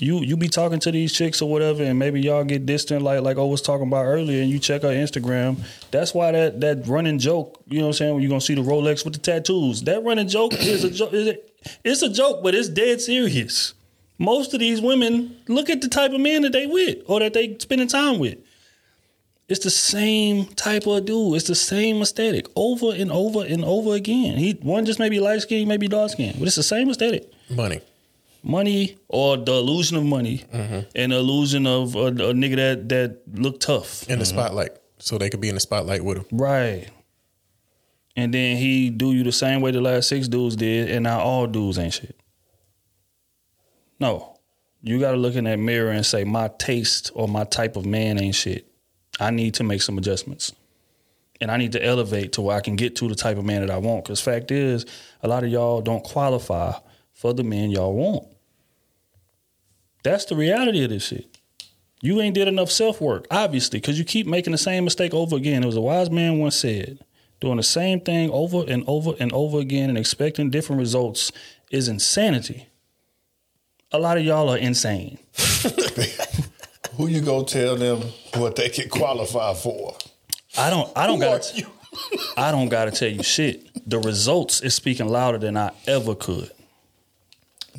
you 0.00 0.20
you 0.20 0.36
be 0.36 0.48
talking 0.48 0.78
to 0.78 0.92
these 0.92 1.12
chicks 1.12 1.42
or 1.42 1.50
whatever, 1.50 1.82
and 1.82 1.98
maybe 1.98 2.20
y'all 2.20 2.44
get 2.44 2.64
distant, 2.66 3.02
like 3.02 3.20
like 3.22 3.36
I 3.36 3.42
was 3.42 3.60
talking 3.60 3.88
about 3.88 4.04
earlier, 4.04 4.40
and 4.40 4.48
you 4.48 4.60
check 4.60 4.82
her 4.82 4.88
Instagram. 4.88 5.58
That's 5.90 6.14
why 6.14 6.30
that 6.30 6.60
that 6.60 6.86
running 6.86 7.18
joke, 7.18 7.60
you 7.66 7.80
know 7.80 7.86
what 7.86 7.88
I'm 7.88 7.94
saying? 7.94 8.14
When 8.14 8.22
you 8.22 8.28
gonna 8.28 8.40
see 8.40 8.54
the 8.54 8.62
Rolex 8.62 9.04
with 9.04 9.14
the 9.14 9.20
tattoos, 9.20 9.82
that 9.82 10.04
running 10.04 10.28
joke 10.28 10.54
is 10.54 10.84
a 10.84 10.90
joke. 10.90 11.10
It's 11.84 12.02
a 12.02 12.08
joke, 12.08 12.44
but 12.44 12.54
it's 12.54 12.68
dead 12.68 13.00
serious. 13.00 13.74
Most 14.18 14.54
of 14.54 14.60
these 14.60 14.80
women 14.80 15.36
look 15.48 15.68
at 15.68 15.80
the 15.80 15.88
type 15.88 16.12
of 16.12 16.20
man 16.20 16.42
that 16.42 16.52
they 16.52 16.66
with 16.66 16.98
or 17.06 17.18
that 17.18 17.34
they 17.34 17.58
spending 17.58 17.88
time 17.88 18.20
with. 18.20 18.38
It's 19.48 19.64
the 19.64 19.70
same 19.70 20.46
type 20.46 20.86
of 20.86 21.06
dude. 21.06 21.34
It's 21.34 21.48
the 21.48 21.54
same 21.56 22.00
aesthetic 22.02 22.46
over 22.54 22.92
and 22.94 23.10
over 23.10 23.44
and 23.44 23.64
over 23.64 23.94
again. 23.94 24.36
He 24.36 24.52
one 24.62 24.84
just 24.84 25.00
maybe 25.00 25.18
light 25.18 25.42
skin, 25.42 25.66
maybe 25.66 25.88
dark 25.88 26.12
skin, 26.12 26.36
but 26.38 26.46
it's 26.46 26.56
the 26.56 26.62
same 26.62 26.88
aesthetic. 26.88 27.32
Money. 27.50 27.80
Money 28.42 28.96
or 29.08 29.36
the 29.36 29.52
illusion 29.52 29.96
of 29.96 30.04
money 30.04 30.44
mm-hmm. 30.52 30.80
and 30.94 31.12
the 31.12 31.16
illusion 31.16 31.66
of 31.66 31.94
a, 31.96 32.06
a 32.06 32.32
nigga 32.32 32.56
that 32.56 32.88
that 32.88 33.20
look 33.38 33.60
tough. 33.60 34.08
in 34.08 34.18
the 34.18 34.24
spotlight, 34.24 34.70
so 34.98 35.18
they 35.18 35.28
could 35.28 35.40
be 35.40 35.48
in 35.48 35.54
the 35.54 35.60
spotlight 35.60 36.04
with 36.04 36.18
him. 36.18 36.26
Right. 36.32 36.88
And 38.16 38.34
then 38.34 38.56
he 38.56 38.90
do 38.90 39.12
you 39.12 39.22
the 39.22 39.32
same 39.32 39.60
way 39.60 39.70
the 39.70 39.80
last 39.80 40.08
six 40.08 40.28
dudes 40.28 40.56
did, 40.56 40.90
and 40.90 41.04
now 41.04 41.20
all 41.20 41.46
dudes 41.46 41.78
ain't 41.78 41.94
shit. 41.94 42.18
No. 44.00 44.34
You 44.82 45.00
gotta 45.00 45.16
look 45.16 45.34
in 45.34 45.44
that 45.44 45.58
mirror 45.58 45.90
and 45.90 46.06
say, 46.06 46.24
my 46.24 46.48
taste 46.58 47.10
or 47.14 47.28
my 47.28 47.44
type 47.44 47.76
of 47.76 47.84
man 47.84 48.18
ain't 48.18 48.34
shit. 48.34 48.66
I 49.20 49.30
need 49.30 49.54
to 49.54 49.64
make 49.64 49.82
some 49.82 49.98
adjustments. 49.98 50.52
And 51.40 51.50
I 51.50 51.56
need 51.56 51.72
to 51.72 51.84
elevate 51.84 52.32
to 52.32 52.40
where 52.42 52.56
I 52.56 52.60
can 52.60 52.76
get 52.76 52.96
to 52.96 53.08
the 53.08 53.14
type 53.14 53.38
of 53.38 53.44
man 53.44 53.60
that 53.60 53.70
I 53.70 53.78
want. 53.78 54.04
Cause 54.04 54.20
fact 54.20 54.50
is, 54.50 54.86
a 55.22 55.28
lot 55.28 55.44
of 55.44 55.50
y'all 55.50 55.80
don't 55.80 56.02
qualify 56.02 56.72
for 57.18 57.34
the 57.34 57.42
men 57.42 57.70
y'all 57.70 57.94
want. 57.94 58.28
That's 60.04 60.24
the 60.24 60.36
reality 60.36 60.84
of 60.84 60.90
this 60.90 61.08
shit. 61.08 61.26
You 62.00 62.20
ain't 62.20 62.36
did 62.36 62.46
enough 62.46 62.70
self 62.70 63.00
work, 63.00 63.26
obviously, 63.28 63.80
because 63.80 63.98
you 63.98 64.04
keep 64.04 64.24
making 64.24 64.52
the 64.52 64.58
same 64.58 64.84
mistake 64.84 65.12
over 65.12 65.34
again. 65.34 65.64
It 65.64 65.66
was 65.66 65.76
a 65.76 65.80
wise 65.80 66.10
man 66.10 66.38
once 66.38 66.54
said, 66.54 67.00
doing 67.40 67.56
the 67.56 67.64
same 67.64 68.00
thing 68.00 68.30
over 68.30 68.64
and 68.68 68.84
over 68.86 69.14
and 69.18 69.32
over 69.32 69.58
again 69.58 69.88
and 69.88 69.98
expecting 69.98 70.48
different 70.48 70.78
results 70.78 71.32
is 71.72 71.88
insanity. 71.88 72.68
A 73.90 73.98
lot 73.98 74.16
of 74.16 74.24
y'all 74.24 74.48
are 74.48 74.56
insane. 74.56 75.18
Who 76.96 77.08
you 77.08 77.20
go 77.20 77.42
tell 77.42 77.74
them 77.74 78.00
what 78.34 78.54
they 78.54 78.68
can 78.68 78.88
qualify 78.88 79.54
for? 79.54 79.96
I 80.56 80.70
don't 80.70 80.96
I 80.96 81.08
don't 81.08 81.18
gotta 81.18 81.66
I 82.36 82.52
don't 82.52 82.68
gotta 82.68 82.92
tell 82.92 83.10
you 83.10 83.24
shit. 83.24 83.66
The 83.90 83.98
results 83.98 84.60
is 84.60 84.74
speaking 84.74 85.08
louder 85.08 85.38
than 85.38 85.56
I 85.56 85.72
ever 85.88 86.14
could. 86.14 86.52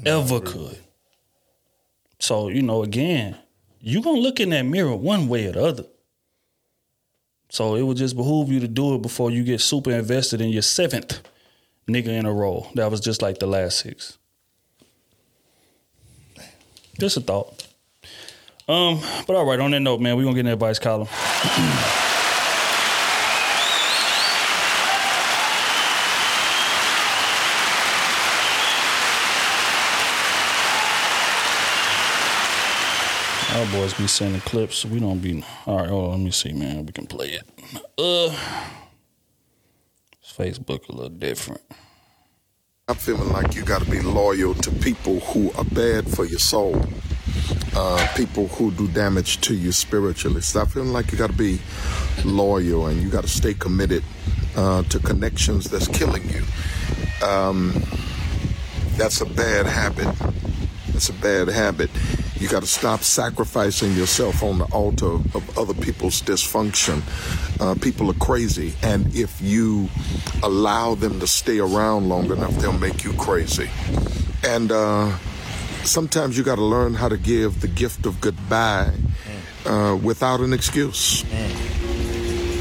Ever 0.05 0.39
could. 0.39 0.79
So, 2.19 2.49
you 2.49 2.61
know, 2.61 2.83
again, 2.83 3.37
you're 3.81 4.01
gonna 4.01 4.19
look 4.19 4.39
in 4.39 4.49
that 4.49 4.63
mirror 4.63 4.95
one 4.95 5.27
way 5.27 5.47
or 5.47 5.51
the 5.53 5.65
other. 5.65 5.85
So 7.49 7.75
it 7.75 7.81
would 7.81 7.97
just 7.97 8.15
behoove 8.15 8.51
you 8.51 8.59
to 8.59 8.67
do 8.67 8.95
it 8.95 9.01
before 9.01 9.31
you 9.31 9.43
get 9.43 9.61
super 9.61 9.91
invested 9.91 10.41
in 10.41 10.49
your 10.49 10.61
seventh 10.61 11.21
nigga 11.87 12.07
in 12.09 12.25
a 12.25 12.33
row. 12.33 12.67
That 12.75 12.91
was 12.91 12.99
just 12.99 13.21
like 13.21 13.39
the 13.39 13.47
last 13.47 13.79
six. 13.79 14.17
Just 16.99 17.17
a 17.17 17.21
thought. 17.21 17.65
Um, 18.67 19.01
but 19.25 19.35
all 19.35 19.45
right, 19.45 19.59
on 19.59 19.71
that 19.71 19.79
note, 19.79 19.99
man, 19.99 20.15
we're 20.15 20.23
gonna 20.23 20.35
get 20.35 20.45
in 20.45 20.51
advice 20.51 20.77
column. 20.77 21.07
Our 33.59 33.65
boys 33.73 33.93
be 33.93 34.07
sending 34.07 34.39
clips. 34.39 34.85
We 34.85 35.01
don't 35.01 35.19
be. 35.19 35.43
All 35.65 35.79
right, 35.79 35.89
hold 35.89 36.05
on. 36.05 36.11
Let 36.11 36.19
me 36.21 36.31
see, 36.31 36.53
man. 36.53 36.85
We 36.85 36.93
can 36.93 37.05
play 37.05 37.27
it. 37.27 37.43
Uh, 37.97 38.33
Facebook 40.23 40.87
a 40.87 40.93
little 40.93 41.09
different. 41.09 41.59
I'm 42.87 42.95
feeling 42.95 43.33
like 43.33 43.55
you 43.55 43.65
got 43.65 43.81
to 43.81 43.91
be 43.91 43.99
loyal 43.99 44.53
to 44.53 44.71
people 44.71 45.19
who 45.19 45.51
are 45.57 45.65
bad 45.65 46.09
for 46.09 46.23
your 46.23 46.39
soul, 46.39 46.81
uh, 47.75 48.07
people 48.15 48.47
who 48.47 48.71
do 48.71 48.87
damage 48.87 49.41
to 49.41 49.53
you 49.53 49.73
spiritually. 49.73 50.39
Stop 50.39 50.69
feeling 50.69 50.93
like 50.93 51.11
you 51.11 51.17
got 51.17 51.31
to 51.31 51.35
be 51.35 51.59
loyal 52.23 52.87
and 52.87 53.01
you 53.01 53.09
got 53.09 53.25
to 53.25 53.29
stay 53.29 53.53
committed 53.53 54.05
uh, 54.55 54.83
to 54.83 54.99
connections 54.99 55.69
that's 55.69 55.89
killing 55.89 56.23
you. 56.29 56.45
Um, 57.27 57.73
that's 58.95 59.19
a 59.19 59.25
bad 59.25 59.65
habit. 59.65 60.15
That's 60.93 61.09
a 61.09 61.13
bad 61.13 61.49
habit. 61.49 61.89
You 62.39 62.47
got 62.47 62.61
to 62.61 62.67
stop 62.67 63.01
sacrificing 63.01 63.93
yourself 63.93 64.43
on 64.43 64.59
the 64.59 64.65
altar 64.65 65.07
of 65.07 65.57
other 65.57 65.73
people's 65.73 66.21
dysfunction. 66.21 67.01
Uh, 67.59 67.75
people 67.75 68.09
are 68.09 68.19
crazy, 68.19 68.73
and 68.81 69.13
if 69.13 69.41
you 69.41 69.89
allow 70.41 70.95
them 70.95 71.19
to 71.19 71.27
stay 71.27 71.59
around 71.59 72.07
long 72.07 72.31
enough, 72.31 72.55
they'll 72.55 72.71
make 72.71 73.03
you 73.03 73.11
crazy. 73.13 73.69
And 74.43 74.71
uh, 74.71 75.17
sometimes 75.83 76.37
you 76.37 76.45
got 76.45 76.55
to 76.55 76.63
learn 76.63 76.93
how 76.93 77.09
to 77.09 77.17
give 77.17 77.59
the 77.59 77.67
gift 77.67 78.05
of 78.05 78.21
goodbye 78.21 78.93
uh, 79.65 79.97
without 80.01 80.39
an 80.39 80.53
excuse. 80.53 81.25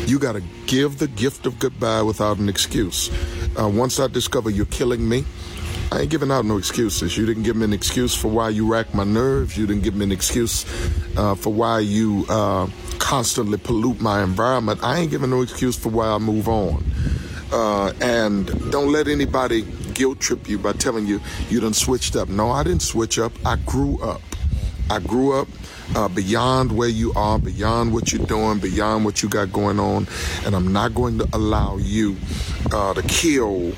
You 0.09 0.19
got 0.19 0.33
to 0.33 0.43
give 0.67 0.99
the 0.99 1.07
gift 1.07 1.47
of 1.47 1.59
goodbye 1.61 2.03
without 2.03 2.39
an 2.39 2.49
excuse. 2.49 3.11
Uh, 3.57 3.69
once 3.69 4.01
I 4.01 4.09
discover 4.09 4.51
you're 4.51 4.67
killing 4.67 5.09
me, 5.09 5.25
I 5.91 6.01
ain't 6.01 6.11
giving 6.11 6.31
out 6.31 6.45
no 6.45 6.59
excuses. 6.59 7.17
You 7.17 7.25
didn't 7.25 7.45
give 7.45 7.57
me 7.57 7.65
an 7.65 7.73
excuse 7.73 8.15
for 8.15 8.29
why 8.29 8.51
you 8.51 8.71
rack 8.71 8.93
my 8.95 9.05
nerves. 9.05 9.57
You 9.57 9.67
didn't 9.67 9.83
give 9.83 9.95
me 9.95 10.05
an 10.05 10.13
excuse 10.13 10.67
uh, 11.17 11.35
for 11.35 11.53
why 11.53 11.81
you 11.81 12.27
uh, 12.29 12.69
constantly 12.99 13.57
pollute 13.57 14.01
my 14.01 14.23
environment. 14.23 14.81
I 14.83 14.99
ain't 14.99 15.11
giving 15.11 15.31
no 15.31 15.41
excuse 15.41 15.77
for 15.77 15.89
why 15.89 16.09
I 16.09 16.19
move 16.19 16.49
on. 16.49 16.85
Uh, 17.51 17.93
and 18.03 18.47
don't 18.71 18.93
let 18.93 19.09
anybody 19.09 19.63
guilt 19.95 20.21
trip 20.21 20.49
you 20.49 20.59
by 20.59 20.73
telling 20.73 21.07
you 21.07 21.21
you 21.49 21.61
done 21.61 21.73
switched 21.73 22.17
up. 22.17 22.29
No, 22.29 22.51
I 22.51 22.63
didn't 22.63 22.83
switch 22.83 23.19
up. 23.19 23.33
I 23.47 23.57
grew 23.57 23.99
up. 24.03 24.21
I 24.91 25.01
grew 25.01 25.41
up 25.41 25.49
uh, 25.95 26.09
beyond 26.09 26.77
where 26.77 26.89
you 26.89 27.13
are, 27.15 27.39
beyond 27.39 27.93
what 27.93 28.13
you're 28.13 28.27
doing, 28.27 28.59
beyond 28.59 29.05
what 29.05 29.23
you 29.23 29.29
got 29.29 29.53
going 29.53 29.81
on, 29.81 30.07
and 30.45 30.55
I'm 30.55 30.73
not 30.73 30.95
going 30.95 31.19
to 31.19 31.29
allow 31.33 31.77
you 31.77 32.17
uh, 32.73 32.95
to 32.95 33.03
kill 33.03 33.73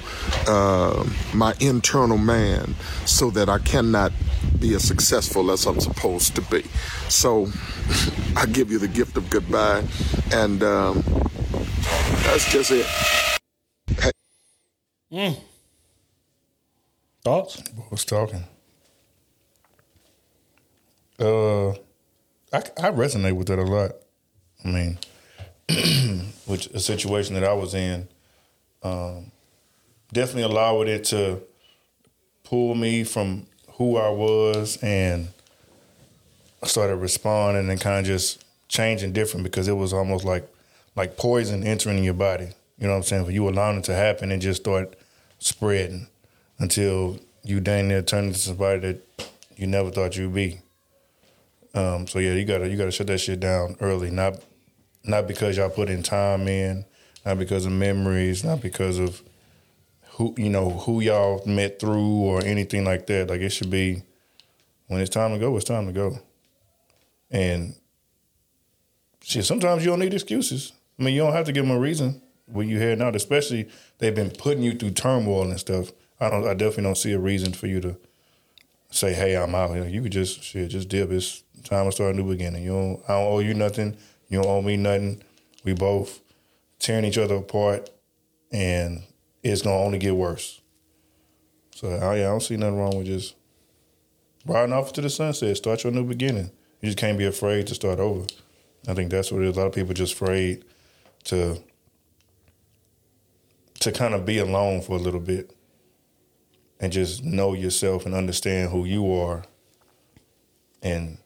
uh, 0.47 1.05
my 1.35 1.55
internal 1.61 2.19
man 2.19 2.74
so 3.07 3.31
that 3.31 3.49
I 3.49 3.59
cannot 3.59 4.12
be 4.59 4.74
as 4.74 4.85
successful 4.85 5.51
as 5.51 5.66
I'm 5.66 5.81
supposed 5.81 6.35
to 6.37 6.43
be. 6.43 6.62
So 7.09 7.49
I 8.37 8.47
give 8.47 8.70
you 8.70 8.78
the 8.78 8.89
gift 8.89 9.16
of 9.16 9.31
goodbye, 9.31 9.85
and 10.32 10.62
um, 10.62 11.03
that's 12.24 12.51
just 12.51 12.70
it. 12.70 12.87
Hey. 13.99 14.11
Mm. 15.12 15.37
Thoughts? 17.23 17.62
was 17.91 18.05
talking. 18.05 18.45
Uh, 21.19 21.74
I, 22.53 22.59
I 22.59 22.91
resonate 22.91 23.37
with 23.37 23.49
that 23.49 23.59
a 23.59 23.63
lot. 23.63 23.93
I 24.65 24.69
mean, 24.69 24.99
which 26.47 26.67
a 26.69 26.81
situation 26.81 27.35
that 27.35 27.45
I 27.45 27.53
was 27.53 27.75
in, 27.75 28.09
um, 28.83 29.31
definitely 30.13 30.43
allowed 30.43 30.89
it 30.89 31.05
to 31.05 31.43
pull 32.45 32.75
me 32.75 33.05
from 33.05 33.47
who 33.75 33.97
I 33.97 34.11
was, 34.11 34.79
and 34.83 35.29
I 36.63 36.67
started 36.67 36.97
responding 36.97 37.71
and 37.71 37.81
kind 37.81 38.01
of 38.01 38.07
just 38.07 38.45
changing 38.69 39.13
different 39.13 39.45
because 39.45 39.69
it 39.69 39.73
was 39.73 39.93
almost 39.93 40.25
like 40.25 40.49
like 40.97 41.17
poison 41.17 41.65
entering 41.65 42.03
your 42.03 42.15
body. 42.15 42.49
You 42.79 42.87
know 42.87 42.93
what 42.93 42.99
I'm 42.99 43.03
saying? 43.05 43.25
For 43.27 43.31
you 43.31 43.49
allowing 43.49 43.79
it 43.79 43.85
to 43.85 43.95
happen 43.95 44.33
and 44.33 44.43
just 44.43 44.63
start 44.63 44.95
spreading 45.39 46.09
until 46.59 47.19
you 47.43 47.61
dang 47.61 47.89
near 47.89 48.03
turn 48.03 48.27
into 48.27 48.39
somebody 48.39 48.81
that 48.81 49.29
you 49.57 49.67
never 49.67 49.91
thought 49.91 50.17
you'd 50.17 50.35
be. 50.35 50.61
Um, 51.75 52.07
so 52.07 52.19
yeah, 52.19 52.33
you 52.35 52.45
gotta 52.45 52.69
you 52.69 52.77
gotta 52.77 52.91
shut 52.91 53.07
that 53.09 53.19
shit 53.19 53.41
down 53.41 53.77
early. 53.81 54.11
Not 54.11 54.43
not 55.05 55.27
because 55.27 55.57
y'all 55.57 55.71
put 55.71 55.89
in 55.89 56.03
time 56.03 56.49
in, 56.49 56.85
not 57.25 57.39
because 57.39 57.67
of 57.67 57.73
memories, 57.73 58.45
not 58.45 58.61
because 58.61 58.99
of 58.99 59.23
who 60.13 60.35
you 60.37 60.51
know 60.51 60.71
who 60.71 61.01
y'all 61.01 61.43
met 61.47 61.79
through 61.81 62.21
or 62.23 62.45
anything 62.45 62.85
like 62.85 63.07
that. 63.07 63.31
Like 63.31 63.41
it 63.41 63.51
should 63.51 63.71
be 63.71 64.03
when 64.89 65.01
it's 65.01 65.11
time 65.11 65.33
to 65.33 65.39
go, 65.39 65.57
it's 65.57 65.65
time 65.65 65.87
to 65.87 65.93
go. 65.93 66.19
And 67.31 67.75
shit, 69.23 69.45
sometimes 69.45 69.85
you 69.85 69.91
don't 69.91 70.01
need 70.01 70.13
excuses. 70.13 70.73
I 70.99 71.05
mean, 71.05 71.15
you 71.15 71.23
don't 71.23 71.33
have 71.33 71.47
to 71.47 71.53
give 71.53 71.65
them 71.65 71.77
a 71.77 71.81
reason 71.81 72.21
when 72.47 72.69
you're 72.69 72.81
heading 72.81 73.03
out. 73.03 73.15
Especially 73.15 73.69
they've 73.99 74.15
been 74.15 74.31
putting 74.31 74.63
you 74.63 74.75
through 74.75 74.91
turmoil 74.91 75.49
and 75.49 75.59
stuff. 75.61 75.93
I 76.21 76.29
don't. 76.29 76.47
I 76.47 76.55
definitely 76.55 76.85
don't 76.85 76.99
see 76.99 77.13
a 77.13 77.19
reason 77.19 77.53
for 77.53 77.67
you 77.67 77.81
to 77.81 77.97
say, 78.91 79.15
"Hey, 79.15 79.37
I'm 79.37 79.55
out 79.55 79.71
here." 79.71 79.87
You 79.87 80.03
could 80.03 80.13
just 80.13 80.43
shit, 80.43 80.71
just 80.71 80.89
dip. 80.89 81.11
It's 81.11 81.43
time 81.65 81.87
to 81.87 81.93
start 81.93 82.15
a 82.15 82.19
new 82.19 82.28
beginning. 82.28 82.62
You 82.62 82.70
don't. 82.70 83.03
I 83.09 83.12
don't 83.12 83.32
owe 83.32 83.39
you 83.41 83.55
nothing. 83.55 83.97
You 84.28 84.43
don't 84.43 84.51
owe 84.51 84.62
me 84.62 84.77
nothing. 84.77 85.23
We 85.65 85.74
both 85.74 86.20
tearing 86.78 87.05
each 87.05 87.19
other 87.19 87.37
apart, 87.37 87.91
and 88.53 89.03
it's 89.43 89.62
gonna 89.62 89.77
only 89.77 89.99
get 89.99 90.16
worse. 90.16 90.61
So 91.74 91.89
I, 91.89 92.16
yeah, 92.16 92.27
I 92.27 92.31
don't 92.31 92.43
see 92.43 92.57
nothing 92.57 92.78
wrong 92.78 92.97
with 92.97 93.07
just 93.07 93.35
riding 94.47 94.73
off 94.73 94.93
to 94.95 95.01
the 95.01 95.11
sunset. 95.11 95.57
Start 95.57 95.85
your 95.85 95.93
new 95.93 96.05
beginning. 96.05 96.51
You 96.81 96.89
just 96.89 96.99
can't 96.99 97.19
be 97.19 97.27
afraid 97.27 97.66
to 97.69 97.74
start 97.74 97.99
over. 97.99 98.27
I 98.89 98.95
think 98.95 99.11
that's 99.11 99.31
what 99.31 99.43
it 99.43 99.49
is. 99.49 99.57
A 99.57 99.61
lot 99.61 99.66
of 99.66 99.74
people 99.74 99.95
just 99.95 100.15
afraid 100.15 100.65
to 101.24 101.62
to 103.81 103.93
kind 103.93 104.15
of 104.15 104.27
be 104.27 104.39
alone 104.39 104.82
for 104.82 104.93
a 104.93 104.99
little 105.01 105.20
bit 105.20 105.55
and 106.81 106.93
just 106.93 107.24
know 107.24 107.55
yourself 107.55 108.05
and 108.07 108.15
understand 108.15 108.70
who 108.70 108.85
you 108.85 109.12
are 109.12 109.45
and 110.82 111.19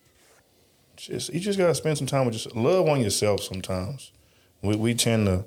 just 0.96 1.32
you 1.32 1.40
just 1.40 1.58
gotta 1.58 1.74
spend 1.74 1.98
some 1.98 2.06
time 2.06 2.26
with 2.26 2.34
just 2.34 2.54
love 2.54 2.88
on 2.88 3.00
yourself 3.00 3.42
sometimes. 3.42 4.12
We 4.62 4.76
we 4.76 4.94
tend 4.94 5.26
to 5.26 5.44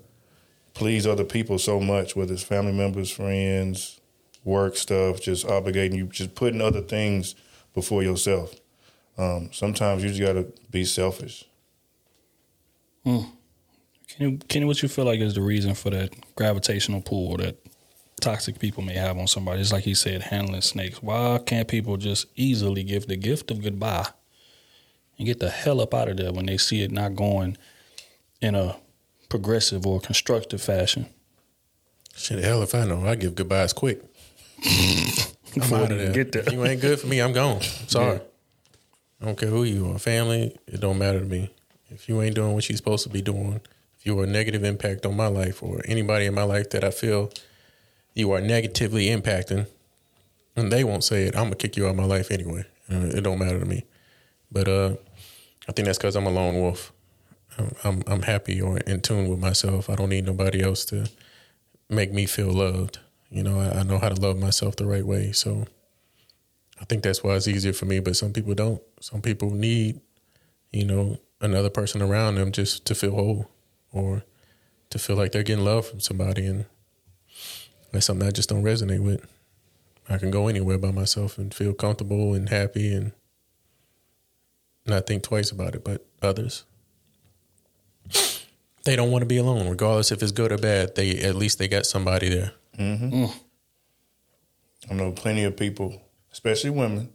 please 0.74 1.08
other 1.08 1.24
people 1.24 1.58
so 1.58 1.80
much, 1.80 2.16
whether 2.16 2.34
it's 2.34 2.44
family 2.44 2.72
members, 2.72 3.10
friends, 3.10 4.00
work 4.44 4.76
stuff, 4.76 5.22
just 5.22 5.46
obligating 5.48 5.96
you, 5.96 6.06
just 6.06 6.36
putting 6.36 6.62
other 6.62 6.82
things 6.82 7.36
before 7.74 8.04
yourself. 8.04 8.54
Um, 9.18 9.50
sometimes 9.52 10.04
you 10.04 10.10
just 10.10 10.22
gotta 10.22 10.48
be 10.70 10.86
selfish. 10.86 11.46
Hmm. 13.04 13.22
Can 14.08 14.32
you, 14.32 14.38
Kenny, 14.48 14.66
what 14.66 14.82
you 14.82 14.90
feel 14.90 15.06
like 15.06 15.20
is 15.20 15.34
the 15.34 15.42
reason 15.42 15.74
for 15.74 15.90
that 15.90 16.14
gravitational 16.36 17.02
pull 17.02 17.38
that 17.38 17.58
toxic 18.22 18.58
people 18.58 18.84
may 18.84 18.94
have 18.94 19.18
on 19.18 19.28
somebody? 19.28 19.62
It's 19.62 19.72
like 19.72 19.84
he 19.84 19.96
said, 19.96 20.22
handling 20.22 20.62
snakes. 20.62 21.02
Why 21.04 21.40
can't 21.46 21.68
people 21.68 21.98
just 21.98 22.28
easily 22.36 22.84
give 22.84 23.08
the 23.08 23.18
gift 23.18 23.52
of 23.52 23.62
goodbye 23.62 24.08
and 25.18 25.26
get 25.26 25.40
the 25.40 25.50
hell 25.50 25.82
up 25.82 25.94
out 25.94 26.10
of 26.10 26.18
there 26.18 26.32
when 26.32 26.46
they 26.46 26.58
see 26.58 26.82
it 26.84 26.92
not 26.92 27.16
going 27.16 27.58
in 28.42 28.56
a 28.56 28.76
progressive 29.30 29.86
or 29.86 30.00
constructive 30.00 30.62
fashion? 30.62 31.08
Shit, 32.16 32.44
hell 32.44 32.62
if 32.64 32.74
I 32.74 32.86
know. 32.86 33.06
I 33.06 33.16
give 33.16 33.36
goodbyes 33.36 33.74
quick. 33.74 34.02
I'm 34.66 35.74
out 35.74 35.92
of 35.92 35.98
there. 35.98 36.12
get 36.14 36.32
there. 36.32 36.44
If 36.44 36.52
you 36.54 36.64
ain't 36.66 36.82
good 36.82 37.00
for 37.00 37.08
me, 37.08 37.20
I'm 37.22 37.34
gone. 37.34 37.62
Sorry. 37.62 38.18
Yeah. 38.18 38.22
I 39.22 39.26
don't 39.26 39.38
care 39.38 39.50
who 39.50 39.64
you 39.64 39.92
are. 39.92 40.00
Family, 40.00 40.56
it 40.68 40.80
don't 40.80 40.98
matter 40.98 41.20
to 41.20 41.26
me. 41.26 41.52
If 41.90 42.08
you 42.10 42.22
ain't 42.22 42.36
doing 42.36 42.54
what 42.54 42.68
you're 42.70 42.78
supposed 42.78 43.04
to 43.04 43.10
be 43.10 43.22
doing, 43.22 43.62
if 43.98 44.06
you 44.06 44.20
are 44.20 44.24
a 44.26 44.28
negative 44.28 44.64
impact 44.64 45.06
on 45.06 45.16
my 45.16 45.28
life 45.28 45.64
or 45.64 45.82
anybody 45.86 46.26
in 46.26 46.34
my 46.36 46.44
life 46.44 46.70
that 46.72 46.84
I 46.84 46.92
feel 46.92 47.32
you 48.14 48.32
are 48.32 48.42
negatively 48.42 49.08
impacting, 49.08 49.68
and 50.56 50.72
they 50.72 50.84
won't 50.84 51.04
say 51.04 51.24
it, 51.24 51.36
I'm 51.36 51.46
gonna 51.46 51.56
kick 51.56 51.78
you 51.78 51.86
out 51.86 51.92
of 51.92 51.96
my 51.96 52.06
life 52.06 52.30
anyway. 52.32 52.66
Uh, 52.92 53.06
It 53.16 53.22
don't 53.22 53.40
matter 53.40 53.60
to 53.60 53.66
me. 53.66 53.86
But 54.52 54.68
uh, 54.68 54.96
I 55.68 55.72
think 55.72 55.86
that's 55.86 55.98
because 55.98 56.16
I'm 56.16 56.28
a 56.28 56.32
lone 56.32 56.56
wolf. 56.56 56.94
I'm, 57.58 57.72
I'm 57.84 58.04
I'm 58.08 58.22
happy 58.22 58.62
or 58.62 58.78
in 58.80 59.02
tune 59.02 59.28
with 59.28 59.40
myself. 59.40 59.90
I 59.90 59.96
don't 59.96 60.10
need 60.10 60.26
nobody 60.26 60.62
else 60.62 60.86
to 60.86 61.10
make 61.90 62.12
me 62.12 62.26
feel 62.26 62.52
loved. 62.52 63.00
You 63.30 63.44
know, 63.44 63.60
I, 63.60 63.80
I 63.80 63.84
know 63.84 63.98
how 63.98 64.10
to 64.10 64.22
love 64.22 64.38
myself 64.38 64.76
the 64.76 64.86
right 64.86 65.06
way. 65.06 65.32
So 65.32 65.66
I 66.80 66.86
think 66.86 67.04
that's 67.04 67.24
why 67.24 67.36
it's 67.36 67.48
easier 67.48 67.74
for 67.74 67.86
me. 67.86 68.00
But 68.00 68.16
some 68.16 68.34
people 68.34 68.54
don't. 68.54 68.82
Some 69.02 69.22
people 69.22 69.50
need, 69.50 70.00
you 70.72 70.86
know, 70.86 71.20
another 71.42 71.70
person 71.70 72.02
around 72.02 72.36
them 72.36 72.52
just 72.52 72.86
to 72.86 72.96
feel 72.96 73.12
whole 73.12 73.50
or 73.92 74.24
to 74.90 75.00
feel 75.00 75.16
like 75.16 75.32
they're 75.32 75.44
getting 75.44 75.66
love 75.66 75.88
from 75.88 76.00
somebody. 76.00 76.46
And 76.46 76.66
that's 77.92 78.06
something 78.06 78.28
I 78.28 78.32
just 78.32 78.50
don't 78.50 78.64
resonate 78.64 79.02
with. 79.02 79.26
I 80.10 80.18
can 80.18 80.32
go 80.32 80.48
anywhere 80.48 80.78
by 80.78 80.92
myself 80.92 81.38
and 81.38 81.54
feel 81.54 81.74
comfortable 81.74 82.34
and 82.34 82.48
happy 82.48 82.94
and 82.94 83.12
not 84.88 85.08
think 85.08 85.24
twice 85.24 85.52
about 85.52 85.76
it. 85.76 85.84
But 85.84 86.06
others, 86.22 86.64
they 88.84 88.96
don't 88.96 89.12
want 89.12 89.22
to 89.22 89.28
be 89.28 89.38
alone, 89.38 89.70
regardless 89.70 90.12
if 90.12 90.24
it's 90.24 90.32
good 90.32 90.52
or 90.52 90.58
bad. 90.58 90.96
They 90.96 91.20
at 91.20 91.36
least 91.36 91.60
they 91.60 91.68
got 91.68 91.86
somebody 91.86 92.30
there. 92.30 92.54
Mm-hmm. 92.78 93.26
I 94.90 94.94
know 94.94 95.12
plenty 95.12 95.44
of 95.44 95.58
people, 95.58 96.02
especially 96.32 96.70
women, 96.70 97.10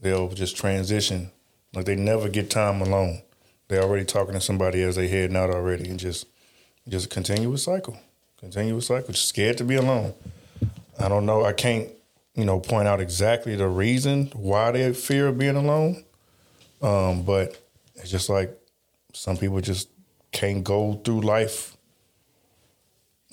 they'll 0.00 0.28
just 0.28 0.56
transition. 0.56 1.30
Like 1.74 1.84
they 1.84 1.96
never 1.96 2.28
get 2.28 2.50
time 2.50 2.80
alone. 2.80 3.22
They're 3.68 3.82
already 3.82 4.04
talking 4.04 4.34
to 4.34 4.40
somebody 4.40 4.82
as 4.82 4.96
they 4.96 5.08
heading 5.08 5.36
out 5.36 5.50
already 5.50 5.88
and 5.88 5.98
just 5.98 6.26
just 6.88 7.06
a 7.06 7.08
continuous 7.08 7.64
cycle. 7.64 7.98
Continuous 8.38 8.86
cycle. 8.86 9.12
Just 9.12 9.28
scared 9.28 9.58
to 9.58 9.64
be 9.64 9.76
alone. 9.76 10.14
I 10.98 11.08
don't 11.08 11.26
know. 11.26 11.44
I 11.44 11.52
can't, 11.52 11.88
you 12.34 12.44
know, 12.44 12.58
point 12.58 12.88
out 12.88 13.00
exactly 13.00 13.54
the 13.54 13.68
reason 13.68 14.30
why 14.34 14.70
they 14.72 14.92
fear 14.92 15.28
of 15.28 15.38
being 15.38 15.56
alone. 15.56 16.04
Um, 16.82 17.22
but 17.22 17.60
it's 17.96 18.10
just 18.10 18.28
like 18.28 18.56
some 19.12 19.36
people 19.36 19.60
just 19.60 19.88
can't 20.32 20.64
go 20.64 21.00
through 21.04 21.20
life 21.20 21.76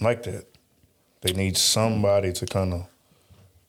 like 0.01 0.23
that. 0.23 0.45
They 1.21 1.33
need 1.33 1.57
somebody 1.57 2.33
to 2.33 2.45
kind 2.45 2.73
of 2.73 2.87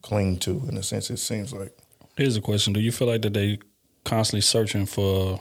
cling 0.03 0.39
to. 0.39 0.63
In 0.69 0.77
a 0.77 0.83
sense, 0.83 1.11
it 1.11 1.19
seems 1.19 1.53
like. 1.53 1.77
Here's 2.17 2.37
a 2.37 2.41
question: 2.41 2.73
Do 2.73 2.81
you 2.81 2.93
feel 2.93 3.09
like 3.09 3.23
that 3.23 3.35
they 3.35 3.59
constantly 4.05 4.41
searching 4.41 4.87
for, 4.87 5.41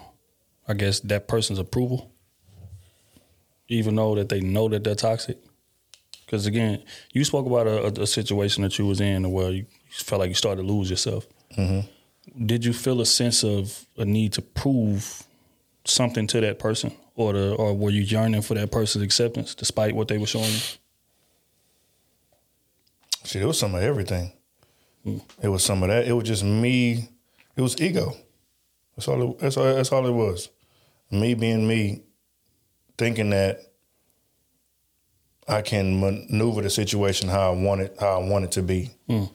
I 0.67 0.73
guess, 0.73 0.99
that 1.01 1.27
person's 1.27 1.59
approval, 1.59 2.11
even 3.67 3.95
though 3.95 4.15
that 4.15 4.29
they 4.29 4.41
know 4.41 4.69
that 4.69 4.83
they're 4.83 4.95
toxic? 4.95 5.37
Because 6.25 6.45
again, 6.45 6.83
you 7.13 7.23
spoke 7.23 7.45
about 7.45 7.67
a, 7.67 7.85
a, 7.85 8.03
a 8.03 8.07
situation 8.07 8.63
that 8.63 8.77
you 8.77 8.85
was 8.85 8.99
in 8.99 9.31
where 9.31 9.49
you 9.49 9.65
felt 9.89 10.19
like 10.19 10.27
you 10.27 10.35
started 10.35 10.61
to 10.61 10.67
lose 10.67 10.89
yourself. 10.89 11.25
Mm-hmm. 11.57 11.87
Did 12.45 12.65
you 12.65 12.73
feel 12.73 13.01
a 13.01 13.05
sense 13.05 13.43
of 13.43 13.85
a 13.97 14.05
need 14.05 14.33
to 14.33 14.41
prove 14.41 15.23
something 15.85 16.27
to 16.27 16.41
that 16.41 16.59
person, 16.59 16.91
or 17.15 17.33
the, 17.33 17.55
or 17.55 17.73
were 17.73 17.89
you 17.89 18.01
yearning 18.01 18.41
for 18.41 18.53
that 18.55 18.71
person's 18.71 19.03
acceptance 19.03 19.55
despite 19.55 19.95
what 19.95 20.07
they 20.07 20.17
were 20.17 20.27
showing 20.27 20.45
you? 20.45 20.59
Shit, 23.23 23.41
it 23.41 23.45
was 23.45 23.59
some 23.59 23.75
of 23.75 23.81
everything. 23.81 24.31
It 25.41 25.47
was 25.47 25.63
some 25.63 25.83
of 25.83 25.89
that. 25.89 26.07
It 26.07 26.13
was 26.13 26.27
just 26.27 26.43
me. 26.43 27.09
It 27.55 27.61
was 27.61 27.79
ego. 27.81 28.15
That's 28.95 29.07
all. 29.07 29.31
It, 29.31 29.39
that's 29.39 29.57
all. 29.57 29.63
That's 29.63 29.91
all 29.91 30.05
it 30.05 30.11
was. 30.11 30.49
Me 31.09 31.33
being 31.33 31.67
me, 31.67 32.03
thinking 32.97 33.29
that 33.29 33.59
I 35.47 35.61
can 35.61 35.99
maneuver 35.99 36.61
the 36.61 36.69
situation 36.69 37.29
how 37.29 37.53
I 37.53 37.55
want 37.55 37.81
it, 37.81 37.95
how 37.99 38.21
I 38.21 38.29
want 38.29 38.45
it 38.45 38.51
to 38.51 38.61
be. 38.61 38.91
Mm. 39.09 39.31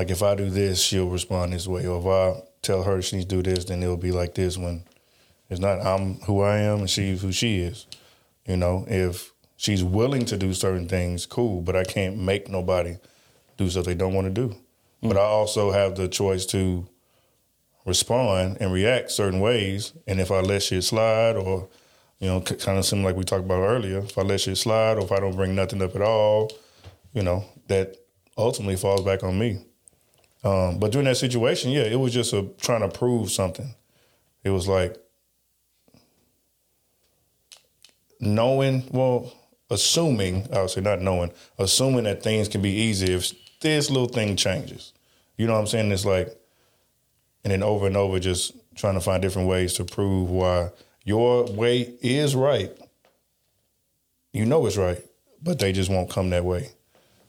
Like 0.00 0.08
if 0.08 0.22
I 0.22 0.34
do 0.34 0.48
this, 0.48 0.80
she'll 0.80 1.10
respond 1.10 1.52
this 1.52 1.68
way, 1.68 1.86
or 1.86 2.00
if 2.00 2.06
I 2.06 2.42
tell 2.62 2.84
her 2.84 3.02
she 3.02 3.16
needs 3.16 3.28
to 3.28 3.42
do 3.42 3.42
this, 3.42 3.66
then 3.66 3.82
it'll 3.82 3.98
be 3.98 4.12
like 4.12 4.34
this. 4.34 4.56
When 4.56 4.82
it's 5.50 5.60
not, 5.60 5.84
I'm 5.84 6.14
who 6.20 6.40
I 6.40 6.56
am 6.56 6.78
and 6.78 6.88
she's 6.88 7.20
who 7.20 7.32
she 7.32 7.58
is. 7.58 7.86
You 8.46 8.56
know, 8.56 8.86
if 8.88 9.30
she's 9.58 9.84
willing 9.84 10.24
to 10.24 10.38
do 10.38 10.54
certain 10.54 10.88
things, 10.88 11.26
cool. 11.26 11.60
But 11.60 11.76
I 11.76 11.84
can't 11.84 12.16
make 12.16 12.48
nobody 12.48 12.96
do 13.58 13.68
stuff 13.68 13.84
they 13.84 13.94
don't 13.94 14.14
want 14.14 14.34
to 14.34 14.48
do. 14.48 14.56
Hmm. 15.02 15.08
But 15.08 15.18
I 15.18 15.24
also 15.24 15.70
have 15.70 15.96
the 15.96 16.08
choice 16.08 16.46
to 16.46 16.88
respond 17.84 18.56
and 18.58 18.72
react 18.72 19.10
certain 19.10 19.40
ways. 19.40 19.92
And 20.06 20.18
if 20.18 20.30
I 20.30 20.40
let 20.40 20.62
shit 20.62 20.82
slide, 20.82 21.36
or 21.36 21.68
you 22.20 22.28
know, 22.28 22.40
kind 22.40 22.78
of 22.78 22.86
similar 22.86 23.10
like 23.10 23.18
we 23.18 23.24
talked 23.24 23.44
about 23.44 23.64
earlier, 23.64 23.98
if 23.98 24.16
I 24.16 24.22
let 24.22 24.40
shit 24.40 24.56
slide, 24.56 24.96
or 24.96 25.02
if 25.02 25.12
I 25.12 25.20
don't 25.20 25.36
bring 25.36 25.54
nothing 25.54 25.82
up 25.82 25.94
at 25.94 26.00
all, 26.00 26.50
you 27.12 27.22
know, 27.22 27.44
that 27.68 27.98
ultimately 28.38 28.76
falls 28.76 29.02
back 29.02 29.22
on 29.22 29.38
me. 29.38 29.66
Um, 30.42 30.78
but 30.78 30.92
during 30.92 31.06
that 31.06 31.16
situation, 31.16 31.70
yeah, 31.70 31.82
it 31.82 31.98
was 31.98 32.12
just 32.12 32.32
a 32.32 32.48
trying 32.60 32.80
to 32.80 32.88
prove 32.88 33.30
something. 33.30 33.74
It 34.42 34.50
was 34.50 34.66
like 34.66 34.96
knowing, 38.20 38.84
well, 38.90 39.32
assuming, 39.70 40.48
I 40.52 40.62
would 40.62 40.70
say 40.70 40.80
not 40.80 41.00
knowing, 41.00 41.32
assuming 41.58 42.04
that 42.04 42.22
things 42.22 42.48
can 42.48 42.62
be 42.62 42.70
easy 42.70 43.12
if 43.12 43.32
this 43.60 43.90
little 43.90 44.08
thing 44.08 44.36
changes. 44.36 44.92
You 45.36 45.46
know 45.46 45.54
what 45.54 45.60
I'm 45.60 45.66
saying? 45.66 45.92
It's 45.92 46.04
like, 46.04 46.28
and 47.44 47.52
then 47.52 47.62
over 47.62 47.86
and 47.86 47.96
over, 47.96 48.18
just 48.18 48.52
trying 48.74 48.94
to 48.94 49.00
find 49.00 49.22
different 49.22 49.48
ways 49.48 49.74
to 49.74 49.84
prove 49.84 50.30
why 50.30 50.70
your 51.04 51.44
way 51.44 51.94
is 52.02 52.34
right. 52.34 52.70
You 54.32 54.44
know 54.44 54.66
it's 54.66 54.76
right, 54.76 55.02
but 55.42 55.58
they 55.58 55.72
just 55.72 55.90
won't 55.90 56.10
come 56.10 56.30
that 56.30 56.44
way. 56.44 56.70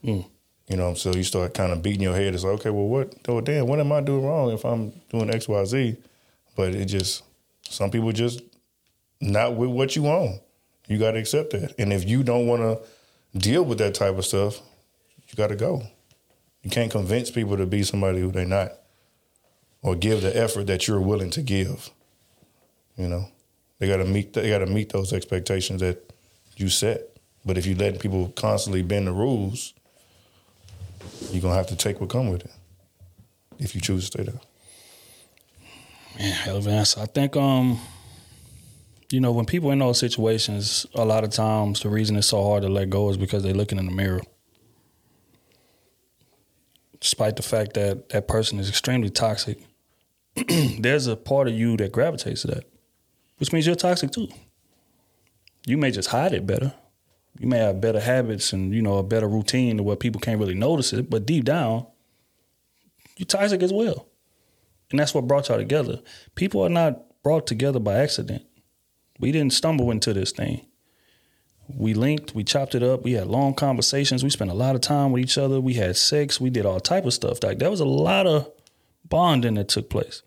Mm. 0.04 0.28
You 0.72 0.78
know, 0.78 0.94
so 0.94 1.14
you 1.14 1.24
start 1.24 1.54
kind 1.54 1.74
of 1.74 1.82
beating 1.82 2.02
your 2.02 2.16
head. 2.16 2.34
It's 2.34 2.46
like, 2.46 2.54
okay, 2.54 2.70
well, 2.70 2.88
what? 2.88 3.14
Oh, 3.28 3.42
damn, 3.42 3.68
what 3.68 3.82
am 3.82 3.92
I 3.92 4.00
doing 4.00 4.26
wrong 4.26 4.52
if 4.52 4.64
I'm 4.64 4.94
doing 5.10 5.30
X, 5.30 5.50
Y, 5.50 5.66
Z? 5.66 5.98
But 6.56 6.74
it 6.74 6.86
just, 6.86 7.24
some 7.68 7.92
people 7.92 8.14
just 8.14 8.42
not 9.20 9.58
with 9.58 9.70
what 9.70 9.98
you 9.98 10.08
own. 10.08 10.40
You 10.88 10.98
got 10.98 11.12
to 11.12 11.20
accept 11.20 11.52
that. 11.52 11.76
And 11.78 11.92
if 11.92 12.08
you 12.08 12.24
don't 12.24 12.48
want 12.48 12.62
to 12.62 13.38
deal 13.38 13.66
with 13.66 13.80
that 13.80 13.96
type 13.96 14.18
of 14.18 14.26
stuff, 14.26 14.62
you 15.28 15.36
got 15.36 15.48
to 15.48 15.58
go. 15.58 15.84
You 16.64 16.70
can't 16.70 16.90
convince 16.90 17.30
people 17.30 17.58
to 17.58 17.66
be 17.66 17.84
somebody 17.84 18.22
who 18.22 18.32
they're 18.32 18.46
not, 18.46 18.72
or 19.82 19.96
give 19.96 20.22
the 20.22 20.34
effort 20.38 20.68
that 20.68 20.88
you're 20.88 21.02
willing 21.02 21.32
to 21.32 21.42
give. 21.42 21.90
You 22.96 23.10
know, 23.10 23.28
they 23.80 23.90
got 23.90 23.98
to 23.98 24.06
meet. 24.06 24.32
They 24.32 24.48
got 24.48 24.60
to 24.60 24.68
meet 24.68 24.94
those 24.94 25.12
expectations 25.12 25.82
that 25.82 26.14
you 26.56 26.70
set. 26.70 27.10
But 27.44 27.58
if 27.58 27.66
you 27.66 27.76
let 27.76 28.00
people 28.00 28.30
constantly 28.38 28.84
bend 28.84 29.08
the 29.08 29.12
rules, 29.12 29.74
you're 31.34 31.42
gonna 31.42 31.56
have 31.56 31.68
to 31.68 31.76
take 31.76 32.00
what 32.00 32.10
come 32.10 32.30
with 32.30 32.46
it. 32.46 32.52
If 33.60 33.76
you 33.76 33.82
choose 33.82 34.10
to 34.10 34.18
stay 34.18 34.24
there. 34.24 34.42
Man, 36.18 36.32
hell 36.34 36.58
of 36.58 36.68
an 36.68 36.74
answer. 36.74 37.02
I 37.02 37.06
think 37.06 37.36
um, 37.36 37.80
you 39.12 39.20
know, 39.20 39.32
when 39.32 39.46
people 39.46 39.72
in 39.72 39.80
those 39.80 40.00
situations, 40.00 40.86
a 40.96 41.06
lot 41.06 41.24
of 41.24 41.32
times 41.32 41.82
the 41.82 41.90
reason 41.90 42.16
it's 42.16 42.28
so 42.28 42.44
hard 42.44 42.64
to 42.64 42.70
let 42.70 42.90
go 42.90 43.10
is 43.10 43.18
because 43.18 43.44
they're 43.44 43.54
looking 43.54 43.78
in 43.78 43.86
the 43.86 43.92
mirror. 43.92 44.22
Despite 47.00 47.36
the 47.36 47.44
fact 47.44 47.74
that 47.74 48.10
that 48.10 48.28
person 48.28 48.60
is 48.60 48.70
extremely 48.70 49.10
toxic, 49.10 49.60
there's 50.80 51.08
a 51.08 51.16
part 51.16 51.48
of 51.48 51.54
you 51.54 51.76
that 51.78 51.92
gravitates 51.92 52.42
to 52.42 52.48
that, 52.48 52.64
which 53.38 53.52
means 53.52 53.66
you're 53.66 53.76
toxic 53.76 54.12
too. 54.12 54.28
You 55.66 55.78
may 55.78 55.92
just 55.92 56.10
hide 56.10 56.34
it 56.34 56.46
better. 56.46 56.74
You 57.40 57.48
may 57.48 57.58
have 57.58 57.82
better 57.82 58.00
habits 58.00 58.54
and 58.54 58.74
you 58.74 58.82
know 58.82 58.98
a 58.98 59.04
better 59.04 59.28
routine 59.28 59.78
to 59.78 59.84
where 59.84 59.96
people 59.96 60.22
can't 60.22 60.40
really 60.40 60.54
notice 60.54 60.94
it, 60.94 61.10
but 61.10 61.26
deep 61.26 61.46
down, 61.46 61.88
you're 63.18 63.26
toxic 63.26 63.64
as 63.64 63.74
well. 63.74 64.08
And 64.92 65.00
that's 65.00 65.14
what 65.14 65.28
brought 65.28 65.48
y'all 65.48 65.58
together. 65.58 66.00
People 66.36 66.62
are 66.62 66.70
not 66.70 67.22
brought 67.24 67.48
together 67.48 67.80
by 67.80 67.96
accident. 67.96 68.46
We 69.20 69.32
didn't 69.32 69.54
stumble 69.54 69.92
into 69.92 70.14
this 70.14 70.32
thing. 70.32 70.66
We 71.70 71.94
linked, 71.94 72.36
we 72.36 72.44
chopped 72.44 72.76
it 72.76 72.84
up, 72.84 73.04
we 73.04 73.14
had 73.14 73.28
long 73.28 73.54
conversations, 73.54 74.24
we 74.24 74.30
spent 74.30 74.52
a 74.52 74.56
lot 74.56 74.76
of 74.76 74.82
time 74.82 75.12
with 75.12 75.24
each 75.24 75.38
other, 75.38 75.62
we 75.62 75.76
had 75.76 75.96
sex, 75.96 76.42
we 76.42 76.50
did 76.50 76.66
all 76.66 76.82
type 76.82 77.06
of 77.06 77.14
stuff. 77.14 77.42
Like 77.42 77.60
there 77.60 77.70
was 77.70 77.80
a 77.80 77.86
lot 77.86 78.28
of 78.28 78.52
bonding 79.08 79.54
that 79.54 79.70
took 79.70 79.90
place. 79.90 80.22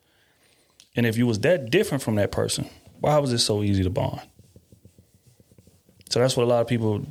And 0.97 1.05
if 1.05 1.18
you 1.18 1.26
was 1.26 1.40
that 1.40 1.70
different 1.70 2.02
from 2.02 2.14
that 2.14 2.32
person, 2.32 2.70
why 3.01 3.18
was 3.18 3.32
it 3.32 3.39
so 3.39 3.62
easy 3.62 3.82
to 3.82 3.90
bond? 3.90 4.22
So 6.10 6.20
that's 6.20 6.36
what 6.36 6.44
a 6.44 6.47
lot 6.47 6.60
of 6.60 6.66
people 6.66 7.05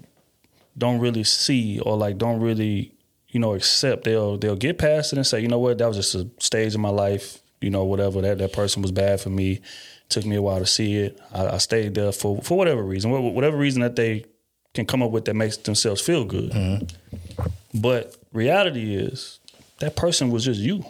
don't 0.77 0.99
really 0.99 1.23
see 1.23 1.79
or 1.79 1.97
like 1.97 2.17
don't 2.17 2.39
really, 2.39 2.93
you 3.29 3.39
know, 3.39 3.53
accept. 3.53 4.05
They'll 4.05 4.37
they'll 4.37 4.55
get 4.55 4.77
past 4.77 5.13
it 5.13 5.17
and 5.17 5.27
say, 5.27 5.39
you 5.41 5.47
know 5.47 5.59
what, 5.59 5.77
that 5.77 5.87
was 5.87 5.97
just 5.97 6.15
a 6.15 6.29
stage 6.39 6.75
in 6.75 6.81
my 6.81 6.89
life, 6.89 7.39
you 7.61 7.69
know, 7.69 7.83
whatever. 7.85 8.21
That 8.21 8.37
that 8.39 8.53
person 8.53 8.81
was 8.81 8.91
bad 8.91 9.19
for 9.21 9.29
me. 9.29 9.61
Took 10.09 10.25
me 10.25 10.35
a 10.35 10.41
while 10.41 10.59
to 10.59 10.65
see 10.65 10.97
it. 10.97 11.19
I, 11.33 11.47
I 11.47 11.57
stayed 11.57 11.95
there 11.95 12.11
for 12.11 12.41
for 12.41 12.57
whatever 12.57 12.83
reason, 12.83 13.11
whatever 13.11 13.57
reason 13.57 13.81
that 13.81 13.95
they 13.95 14.25
can 14.73 14.85
come 14.85 15.03
up 15.03 15.11
with 15.11 15.25
that 15.25 15.35
makes 15.35 15.57
themselves 15.57 16.01
feel 16.01 16.25
good. 16.25 16.51
Mm-hmm. 16.51 17.79
But 17.79 18.15
reality 18.31 18.95
is 18.95 19.39
that 19.79 19.95
person 19.95 20.31
was 20.31 20.45
just 20.45 20.59
you 20.59 20.83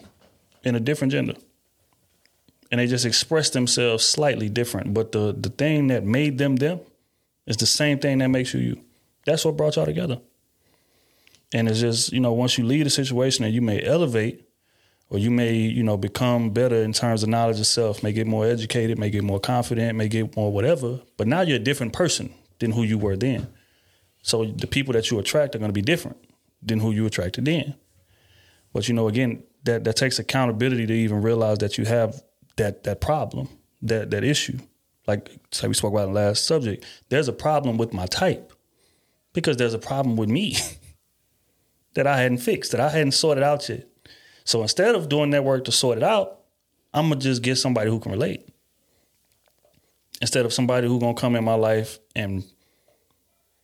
in 0.63 0.75
a 0.75 0.79
different 0.79 1.11
gender. 1.11 1.35
And 2.71 2.79
they 2.79 2.87
just 2.87 3.05
expressed 3.05 3.53
themselves 3.53 4.03
slightly 4.03 4.49
different. 4.49 4.93
But 4.93 5.11
the 5.11 5.35
the 5.37 5.49
thing 5.49 5.87
that 5.87 6.03
made 6.03 6.37
them 6.37 6.55
them 6.55 6.79
is 7.45 7.57
the 7.57 7.65
same 7.65 7.99
thing 7.99 8.19
that 8.19 8.29
makes 8.29 8.53
you 8.53 8.59
you. 8.59 8.81
That's 9.25 9.45
what 9.45 9.57
brought 9.57 9.75
y'all 9.75 9.85
together. 9.85 10.19
And 11.53 11.69
it's 11.69 11.79
just, 11.79 12.11
you 12.11 12.19
know, 12.19 12.33
once 12.33 12.57
you 12.57 12.65
leave 12.65 12.85
a 12.85 12.89
situation 12.89 13.45
and 13.45 13.53
you 13.53 13.61
may 13.61 13.81
elevate 13.81 14.47
or 15.09 15.19
you 15.19 15.29
may, 15.29 15.53
you 15.53 15.83
know, 15.83 15.97
become 15.97 16.49
better 16.49 16.77
in 16.77 16.93
terms 16.93 17.21
of 17.21 17.29
knowledge 17.29 17.59
of 17.59 17.67
self, 17.67 18.01
may 18.01 18.11
get 18.11 18.25
more 18.25 18.45
educated, 18.45 18.97
may 18.97 19.09
get 19.09 19.23
more 19.23 19.39
confident, 19.39 19.95
may 19.95 20.07
get 20.07 20.35
more 20.35 20.51
whatever. 20.51 20.99
But 21.15 21.27
now 21.27 21.41
you're 21.41 21.57
a 21.57 21.59
different 21.59 21.93
person 21.93 22.33
than 22.59 22.71
who 22.71 22.83
you 22.83 22.97
were 22.97 23.15
then. 23.15 23.47
So 24.23 24.45
the 24.45 24.67
people 24.67 24.93
that 24.93 25.11
you 25.11 25.19
attract 25.19 25.53
are 25.53 25.59
going 25.59 25.69
to 25.69 25.73
be 25.73 25.81
different 25.81 26.17
than 26.61 26.79
who 26.79 26.91
you 26.91 27.05
attracted 27.05 27.45
then. 27.45 27.75
But 28.73 28.87
you 28.87 28.95
know, 28.95 29.07
again, 29.07 29.43
that 29.63 29.83
that 29.83 29.95
takes 29.95 30.17
accountability 30.17 30.87
to 30.87 30.93
even 30.93 31.21
realize 31.21 31.59
that 31.59 31.77
you 31.77 31.85
have 31.85 32.21
that 32.55 32.83
that 32.83 33.01
problem, 33.01 33.49
that 33.81 34.11
that 34.11 34.23
issue. 34.23 34.57
Like 35.07 35.29
like 35.61 35.67
we 35.67 35.73
spoke 35.73 35.93
about 35.93 36.07
in 36.07 36.13
the 36.13 36.19
last 36.21 36.45
subject, 36.45 36.85
there's 37.09 37.27
a 37.27 37.33
problem 37.33 37.77
with 37.77 37.93
my 37.93 38.05
type 38.05 38.53
because 39.33 39.57
there's 39.57 39.73
a 39.73 39.79
problem 39.79 40.15
with 40.15 40.29
me 40.29 40.57
that 41.95 42.07
I 42.07 42.17
hadn't 42.17 42.39
fixed, 42.39 42.71
that 42.71 42.81
I 42.81 42.89
hadn't 42.89 43.11
sorted 43.11 43.43
out 43.43 43.67
yet. 43.67 43.87
So 44.45 44.61
instead 44.61 44.95
of 44.95 45.09
doing 45.09 45.31
that 45.31 45.43
work 45.43 45.65
to 45.65 45.71
sort 45.71 45.97
it 45.97 46.03
out, 46.03 46.39
I'm 46.93 47.09
gonna 47.09 47.19
just 47.19 47.41
get 47.41 47.57
somebody 47.57 47.89
who 47.89 47.99
can 47.99 48.11
relate. 48.11 48.47
Instead 50.21 50.45
of 50.45 50.53
somebody 50.53 50.87
who 50.87 50.99
gonna 50.99 51.13
come 51.15 51.35
in 51.35 51.43
my 51.43 51.55
life 51.55 51.99
and, 52.15 52.43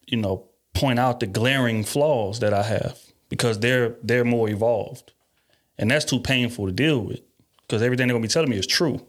you 0.07 0.17
know, 0.17 0.45
point 0.73 0.99
out 0.99 1.19
the 1.19 1.27
glaring 1.27 1.83
flaws 1.83 2.39
that 2.39 2.53
I 2.53 2.63
have 2.63 2.99
because 3.29 3.59
they're 3.59 3.95
they're 4.03 4.25
more 4.25 4.49
evolved, 4.49 5.13
and 5.77 5.91
that's 5.91 6.05
too 6.05 6.19
painful 6.19 6.65
to 6.65 6.71
deal 6.71 6.99
with 6.99 7.21
because 7.61 7.81
everything 7.81 8.07
they're 8.07 8.15
gonna 8.15 8.23
be 8.23 8.27
telling 8.27 8.49
me 8.49 8.57
is 8.57 8.67
true, 8.67 9.05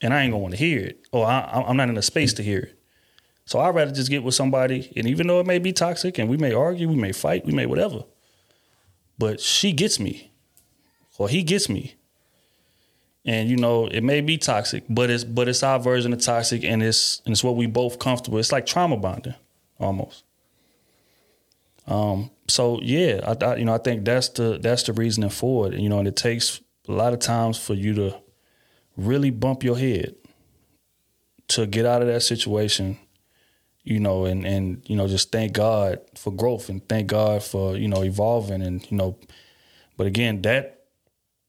and 0.00 0.12
I 0.12 0.22
ain't 0.22 0.32
gonna 0.32 0.42
want 0.42 0.54
to 0.54 0.58
hear 0.58 0.80
it, 0.80 1.06
or 1.12 1.26
I, 1.26 1.64
I'm 1.66 1.76
not 1.76 1.88
in 1.88 1.96
a 1.96 2.02
space 2.02 2.32
to 2.34 2.42
hear 2.42 2.60
it. 2.60 2.78
So 3.44 3.60
I'd 3.60 3.74
rather 3.74 3.92
just 3.92 4.10
get 4.10 4.24
with 4.24 4.34
somebody, 4.34 4.92
and 4.96 5.06
even 5.06 5.26
though 5.28 5.40
it 5.40 5.46
may 5.46 5.58
be 5.58 5.72
toxic, 5.72 6.18
and 6.18 6.28
we 6.28 6.36
may 6.36 6.52
argue, 6.52 6.88
we 6.88 6.96
may 6.96 7.12
fight, 7.12 7.46
we 7.46 7.52
may 7.52 7.66
whatever, 7.66 8.04
but 9.18 9.40
she 9.40 9.72
gets 9.72 10.00
me, 10.00 10.32
or 11.16 11.28
he 11.28 11.42
gets 11.42 11.68
me, 11.68 11.94
and 13.24 13.48
you 13.48 13.56
know 13.56 13.86
it 13.86 14.02
may 14.02 14.20
be 14.20 14.36
toxic, 14.36 14.84
but 14.88 15.10
it's 15.10 15.24
but 15.24 15.48
it's 15.48 15.62
our 15.62 15.78
version 15.78 16.12
of 16.12 16.20
toxic, 16.20 16.64
and 16.64 16.82
it's 16.82 17.22
and 17.24 17.32
it's 17.32 17.44
what 17.44 17.56
we 17.56 17.66
both 17.66 17.98
comfortable. 17.98 18.38
It's 18.38 18.52
like 18.52 18.66
trauma 18.66 18.96
bonding, 18.96 19.34
almost. 19.78 20.24
Um. 21.86 22.30
So 22.48 22.80
yeah, 22.82 23.20
I, 23.24 23.44
I 23.44 23.56
you 23.56 23.64
know 23.64 23.74
I 23.74 23.78
think 23.78 24.04
that's 24.04 24.28
the 24.30 24.58
that's 24.60 24.84
the 24.84 24.92
reasoning 24.92 25.30
for 25.30 25.66
it. 25.68 25.74
And, 25.74 25.82
you 25.82 25.88
know, 25.88 25.98
and 25.98 26.08
it 26.08 26.16
takes 26.16 26.60
a 26.88 26.92
lot 26.92 27.12
of 27.12 27.20
times 27.20 27.58
for 27.58 27.74
you 27.74 27.94
to 27.94 28.20
really 28.96 29.30
bump 29.30 29.62
your 29.62 29.78
head 29.78 30.14
to 31.48 31.66
get 31.66 31.86
out 31.86 32.02
of 32.02 32.08
that 32.08 32.22
situation 32.22 32.98
you 33.86 34.00
know, 34.00 34.24
and 34.24 34.44
and 34.44 34.82
you 34.86 34.96
know, 34.96 35.06
just 35.06 35.30
thank 35.30 35.52
God 35.52 36.00
for 36.16 36.32
growth 36.32 36.68
and 36.68 36.86
thank 36.88 37.06
God 37.06 37.42
for 37.42 37.76
you 37.76 37.86
know 37.86 38.02
evolving 38.02 38.60
and 38.60 38.84
you 38.90 38.96
know, 38.96 39.16
but 39.96 40.08
again, 40.08 40.42
that 40.42 40.82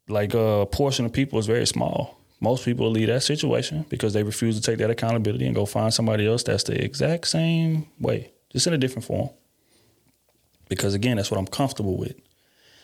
like 0.08 0.36
a 0.36 0.62
uh, 0.62 0.66
portion 0.66 1.04
of 1.06 1.12
people 1.12 1.40
is 1.40 1.48
very 1.48 1.66
small. 1.66 2.16
Most 2.40 2.64
people 2.64 2.92
leave 2.92 3.08
that 3.08 3.24
situation 3.24 3.86
because 3.90 4.14
they 4.14 4.22
refuse 4.22 4.56
to 4.56 4.62
take 4.62 4.78
that 4.78 4.92
accountability 4.92 5.48
and 5.48 5.56
go 5.56 5.66
find 5.66 5.92
somebody 5.92 6.28
else 6.28 6.44
that's 6.44 6.64
the 6.64 6.80
exact 6.82 7.28
same 7.28 7.88
way, 8.00 8.32
just 8.52 8.68
in 8.68 8.74
a 8.74 8.78
different 8.78 9.06
form. 9.06 9.32
Because 10.70 10.94
again, 10.94 11.18
that's 11.18 11.32
what 11.32 11.40
I'm 11.40 11.48
comfortable 11.48 11.98
with. 11.98 12.14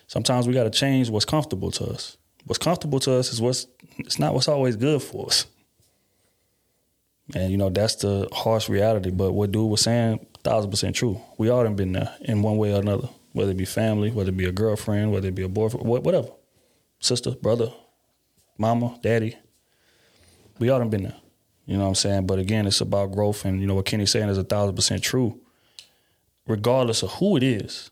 Sometimes 0.07 0.47
we 0.47 0.55
got 0.55 0.63
to 0.63 0.71
change 0.71 1.11
what's 1.11 1.25
comfortable 1.25 1.69
to 1.71 1.85
us. 1.85 2.17
What's 2.45 2.57
comfortable 2.57 2.99
to 3.01 3.13
us 3.13 3.31
is 3.31 3.39
what's 3.39 3.67
it's 3.97 4.19
not 4.19 4.33
what's 4.33 4.47
always 4.47 4.75
good 4.75 5.01
for 5.01 5.27
us. 5.27 5.45
And 7.35 7.51
you 7.51 7.57
know, 7.57 7.69
that's 7.69 7.95
the 7.95 8.27
harsh 8.31 8.69
reality. 8.69 9.11
But 9.11 9.31
what 9.31 9.51
dude 9.51 9.69
was 9.69 9.81
saying, 9.81 10.25
thousand 10.43 10.71
percent 10.71 10.95
true. 10.95 11.21
We 11.37 11.49
all 11.49 11.63
done 11.63 11.75
been 11.75 11.93
there 11.93 12.13
in 12.21 12.41
one 12.41 12.57
way 12.57 12.73
or 12.73 12.81
another. 12.81 13.09
Whether 13.31 13.51
it 13.51 13.57
be 13.57 13.65
family, 13.65 14.11
whether 14.11 14.29
it 14.29 14.37
be 14.37 14.45
a 14.45 14.51
girlfriend, 14.51 15.11
whether 15.11 15.27
it 15.27 15.35
be 15.35 15.43
a 15.43 15.49
boyfriend, 15.49 15.87
whatever. 15.87 16.29
Sister, 16.99 17.31
brother, 17.31 17.71
mama, 18.57 18.99
daddy. 19.01 19.37
We 20.59 20.69
all 20.69 20.79
done 20.79 20.89
been 20.89 21.03
there. 21.03 21.15
You 21.65 21.77
know 21.77 21.83
what 21.83 21.89
I'm 21.89 21.95
saying? 21.95 22.27
But 22.27 22.39
again, 22.39 22.67
it's 22.67 22.81
about 22.81 23.11
growth, 23.11 23.45
and 23.45 23.59
you 23.59 23.67
know 23.67 23.75
what 23.75 23.85
Kenny's 23.85 24.11
saying 24.11 24.29
is 24.29 24.37
a 24.37 24.43
thousand 24.43 24.75
percent 24.75 25.01
true. 25.01 25.39
Regardless 26.45 27.03
of 27.03 27.11
who 27.13 27.37
it 27.37 27.43
is, 27.43 27.89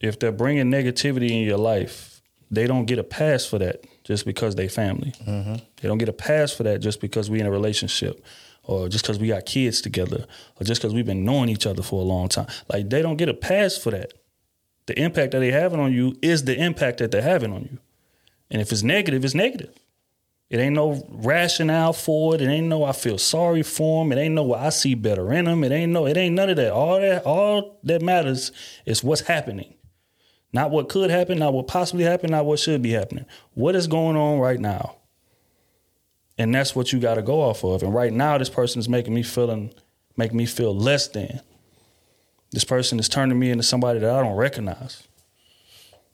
if 0.00 0.18
they're 0.18 0.32
bringing 0.32 0.70
negativity 0.70 1.30
in 1.30 1.46
your 1.46 1.58
life, 1.58 2.20
they 2.50 2.66
don't 2.66 2.84
get 2.84 2.98
a 2.98 3.04
pass 3.04 3.46
for 3.46 3.58
that 3.58 3.84
just 4.06 4.24
because 4.24 4.54
they 4.54 4.68
family. 4.68 5.12
Mm-hmm. 5.26 5.54
They 5.80 5.88
don't 5.88 5.98
get 5.98 6.08
a 6.08 6.12
pass 6.12 6.52
for 6.52 6.62
that 6.62 6.78
just 6.78 7.00
because 7.00 7.28
we 7.28 7.40
in 7.40 7.46
a 7.46 7.50
relationship, 7.50 8.24
or 8.62 8.88
just 8.88 9.04
because 9.04 9.18
we 9.18 9.28
got 9.28 9.46
kids 9.46 9.80
together, 9.80 10.26
or 10.60 10.64
just 10.64 10.80
because 10.80 10.94
we've 10.94 11.06
been 11.06 11.24
knowing 11.24 11.48
each 11.48 11.66
other 11.66 11.82
for 11.82 12.00
a 12.00 12.04
long 12.04 12.28
time. 12.28 12.46
Like 12.72 12.88
they 12.88 13.02
don't 13.02 13.16
get 13.16 13.28
a 13.28 13.34
pass 13.34 13.76
for 13.76 13.90
that. 13.90 14.12
The 14.86 14.96
impact 14.98 15.32
that 15.32 15.40
they 15.40 15.50
having 15.50 15.80
on 15.80 15.92
you 15.92 16.16
is 16.22 16.44
the 16.44 16.56
impact 16.56 16.98
that 16.98 17.10
they're 17.10 17.20
having 17.20 17.52
on 17.52 17.62
you. 17.62 17.78
And 18.48 18.62
if 18.62 18.70
it's 18.70 18.84
negative, 18.84 19.24
it's 19.24 19.34
negative. 19.34 19.74
It 20.48 20.58
ain't 20.60 20.76
no 20.76 21.04
rationale 21.08 21.92
for 21.92 22.36
it. 22.36 22.40
It 22.40 22.46
ain't 22.46 22.68
no 22.68 22.84
I 22.84 22.92
feel 22.92 23.18
sorry 23.18 23.64
for 23.64 24.04
them. 24.04 24.12
It 24.12 24.20
ain't 24.20 24.36
no 24.36 24.54
I 24.54 24.68
see 24.68 24.94
better 24.94 25.32
in 25.32 25.46
them. 25.46 25.64
It 25.64 25.72
ain't 25.72 25.90
no. 25.90 26.06
It 26.06 26.16
ain't 26.16 26.36
none 26.36 26.48
of 26.50 26.56
that. 26.56 26.72
All 26.72 27.00
that. 27.00 27.24
All 27.24 27.80
that 27.82 28.02
matters 28.02 28.52
is 28.84 29.02
what's 29.02 29.22
happening, 29.22 29.74
not 30.52 30.70
what 30.70 30.88
could 30.88 31.10
happen, 31.10 31.38
not 31.38 31.52
what 31.52 31.66
possibly 31.66 32.04
happened, 32.04 32.30
not 32.30 32.46
what 32.46 32.58
should 32.58 32.82
be 32.82 32.92
happening. 32.92 33.26
What 33.54 33.74
is 33.74 33.86
going 33.86 34.16
on 34.16 34.38
right 34.38 34.60
now? 34.60 34.96
And 36.38 36.54
that's 36.54 36.74
what 36.74 36.92
you 36.92 37.00
got 37.00 37.14
to 37.14 37.22
go 37.22 37.40
off 37.40 37.64
of. 37.64 37.82
And 37.82 37.94
right 37.94 38.12
now, 38.12 38.38
this 38.38 38.50
person 38.50 38.78
is 38.78 38.88
making 38.88 39.14
me 39.14 39.22
feeling, 39.22 39.72
making 40.16 40.36
me 40.36 40.46
feel 40.46 40.74
less 40.74 41.08
than. 41.08 41.40
This 42.52 42.64
person 42.64 42.98
is 42.98 43.08
turning 43.08 43.38
me 43.38 43.50
into 43.50 43.62
somebody 43.62 43.98
that 44.00 44.10
I 44.10 44.22
don't 44.22 44.36
recognize. 44.36 45.06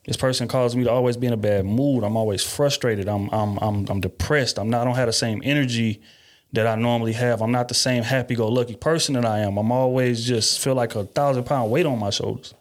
This 0.05 0.17
person 0.17 0.47
causes 0.47 0.75
me 0.75 0.83
to 0.83 0.91
always 0.91 1.15
be 1.15 1.27
in 1.27 1.33
a 1.33 1.37
bad 1.37 1.65
mood. 1.65 2.03
I'm 2.03 2.17
always 2.17 2.43
frustrated. 2.43 3.07
I'm 3.07 3.29
I'm 3.29 3.57
I'm 3.59 3.85
I'm 3.87 4.01
depressed. 4.01 4.59
I'm 4.59 4.69
not 4.69 4.81
I 4.81 4.85
don't 4.85 4.95
have 4.95 5.07
the 5.07 5.13
same 5.13 5.41
energy 5.45 6.01
that 6.51 6.67
I 6.67 6.75
normally 6.75 7.13
have. 7.13 7.41
I'm 7.41 7.51
not 7.51 7.67
the 7.67 7.73
same 7.73 8.03
happy 8.03 8.35
go 8.35 8.47
lucky 8.47 8.75
person 8.75 9.15
that 9.15 9.25
I 9.25 9.39
am. 9.39 9.57
I'm 9.57 9.71
always 9.71 10.25
just 10.25 10.59
feel 10.59 10.75
like 10.75 10.95
a 10.95 11.05
thousand 11.05 11.45
pound 11.45 11.71
weight 11.71 11.85
on 11.85 11.99
my 11.99 12.09
shoulders. 12.09 12.53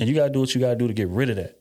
And 0.00 0.08
you 0.08 0.14
gotta 0.14 0.32
do 0.32 0.40
what 0.40 0.54
you 0.54 0.60
gotta 0.60 0.76
do 0.76 0.88
to 0.88 0.94
get 0.94 1.08
rid 1.08 1.28
of 1.28 1.36
that. 1.36 1.60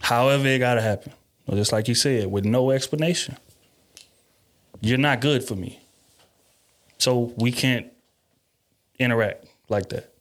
However 0.00 0.46
it 0.46 0.58
gotta 0.58 0.82
happen. 0.82 1.12
Just 1.50 1.72
like 1.72 1.88
you 1.88 1.94
said, 1.94 2.30
with 2.30 2.44
no 2.44 2.70
explanation. 2.70 3.38
You're 4.82 4.98
not 4.98 5.22
good 5.22 5.42
for 5.42 5.56
me. 5.56 5.80
So 6.98 7.32
we 7.38 7.50
can't 7.50 7.86
interact 8.98 9.46
like 9.70 9.88
that. 9.88 10.12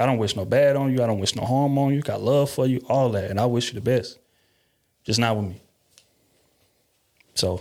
I 0.00 0.06
don't 0.06 0.16
wish 0.16 0.34
no 0.34 0.46
bad 0.46 0.76
on 0.76 0.92
you. 0.92 1.02
I 1.02 1.06
don't 1.06 1.18
wish 1.20 1.36
no 1.36 1.44
harm 1.44 1.76
on 1.78 1.92
you. 1.92 2.00
Got 2.00 2.22
love 2.22 2.50
for 2.50 2.66
you, 2.66 2.84
all 2.88 3.10
that. 3.10 3.30
And 3.30 3.38
I 3.38 3.44
wish 3.44 3.68
you 3.68 3.74
the 3.74 3.80
best. 3.80 4.18
Just 5.04 5.20
not 5.20 5.36
with 5.36 5.46
me. 5.46 5.60
So, 7.34 7.60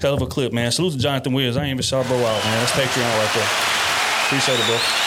hell 0.00 0.14
of 0.14 0.22
a 0.22 0.26
clip, 0.26 0.52
man. 0.52 0.70
Salute 0.70 0.92
to 0.92 0.98
Jonathan 0.98 1.32
Williams. 1.32 1.56
I 1.56 1.64
ain't 1.64 1.70
even 1.72 1.82
saw 1.82 2.04
bro 2.04 2.16
out, 2.16 2.44
man. 2.44 2.58
That's 2.60 2.72
Patreon 2.72 3.18
right 3.18 3.34
there. 3.34 3.48
Appreciate 4.26 4.60
it, 4.60 4.66
bro. 4.66 5.05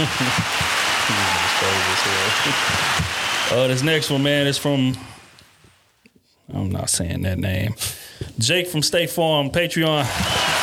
uh, 3.50 3.66
this 3.68 3.82
next 3.82 4.10
one, 4.10 4.22
man, 4.22 4.46
is 4.46 4.56
from. 4.56 4.96
I'm 6.52 6.70
not 6.70 6.88
saying 6.88 7.20
that 7.22 7.38
name. 7.38 7.74
Jake 8.38 8.66
from 8.66 8.82
State 8.82 9.10
Farm, 9.10 9.50
Patreon. 9.50 10.04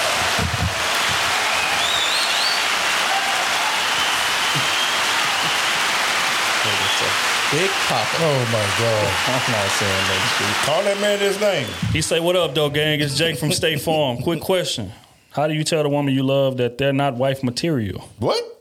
Big 7.51 7.69
Papa. 7.69 8.17
Oh 8.19 8.45
my 8.51 8.65
God. 8.77 9.13
I'm 9.27 9.51
not 9.53 9.69
saying 9.69 10.07
that 10.07 10.21
Call 10.65 10.83
that 10.83 10.99
man 10.99 11.19
his 11.19 11.39
name. 11.39 11.65
He 11.93 12.01
say, 12.01 12.19
"What 12.19 12.35
up, 12.35 12.53
though, 12.53 12.69
gang? 12.69 12.99
It's 12.99 13.15
Jake 13.15 13.37
from 13.37 13.53
State 13.53 13.79
Farm. 13.79 14.17
Quick 14.17 14.41
question: 14.41 14.91
How 15.29 15.47
do 15.47 15.53
you 15.53 15.63
tell 15.63 15.81
the 15.83 15.89
woman 15.89 16.13
you 16.13 16.23
love 16.23 16.57
that 16.57 16.77
they're 16.77 16.91
not 16.91 17.15
wife 17.15 17.43
material? 17.43 18.01
What? 18.19 18.56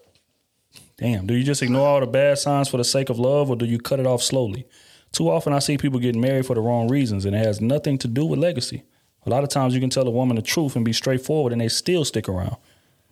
Damn. 0.99 1.27
Do 1.27 1.35
you 1.35 1.45
just 1.45 1.63
ignore 1.63 1.87
all 1.87 2.01
the 2.01 2.07
bad 2.07 2.39
signs 2.39 2.69
for 2.69 2.79
the 2.79 2.85
sake 2.85 3.11
of 3.11 3.19
love, 3.19 3.51
or 3.51 3.57
do 3.57 3.67
you 3.67 3.79
cut 3.79 4.01
it 4.01 4.07
off 4.07 4.23
slowly? 4.23 4.67
Too 5.13 5.31
often, 5.31 5.53
I 5.53 5.59
see 5.59 5.79
people 5.79 6.01
getting 6.01 6.21
married 6.21 6.47
for 6.47 6.55
the 6.55 6.61
wrong 6.61 6.89
reasons, 6.89 7.25
and 7.25 7.35
it 7.35 7.45
has 7.45 7.61
nothing 7.61 7.99
to 7.99 8.09
do 8.09 8.25
with 8.25 8.39
legacy. 8.39 8.83
A 9.25 9.31
lot 9.31 9.43
of 9.43 9.51
times, 9.51 9.75
you 9.75 9.81
can 9.81 9.91
tell 9.91 10.07
a 10.07 10.11
woman 10.11 10.37
the 10.37 10.43
truth 10.43 10.77
and 10.77 10.85
be 10.85 10.93
straightforward, 10.93 11.53
and 11.53 11.61
they 11.61 11.69
still 11.69 12.05
stick 12.05 12.29
around. 12.29 12.57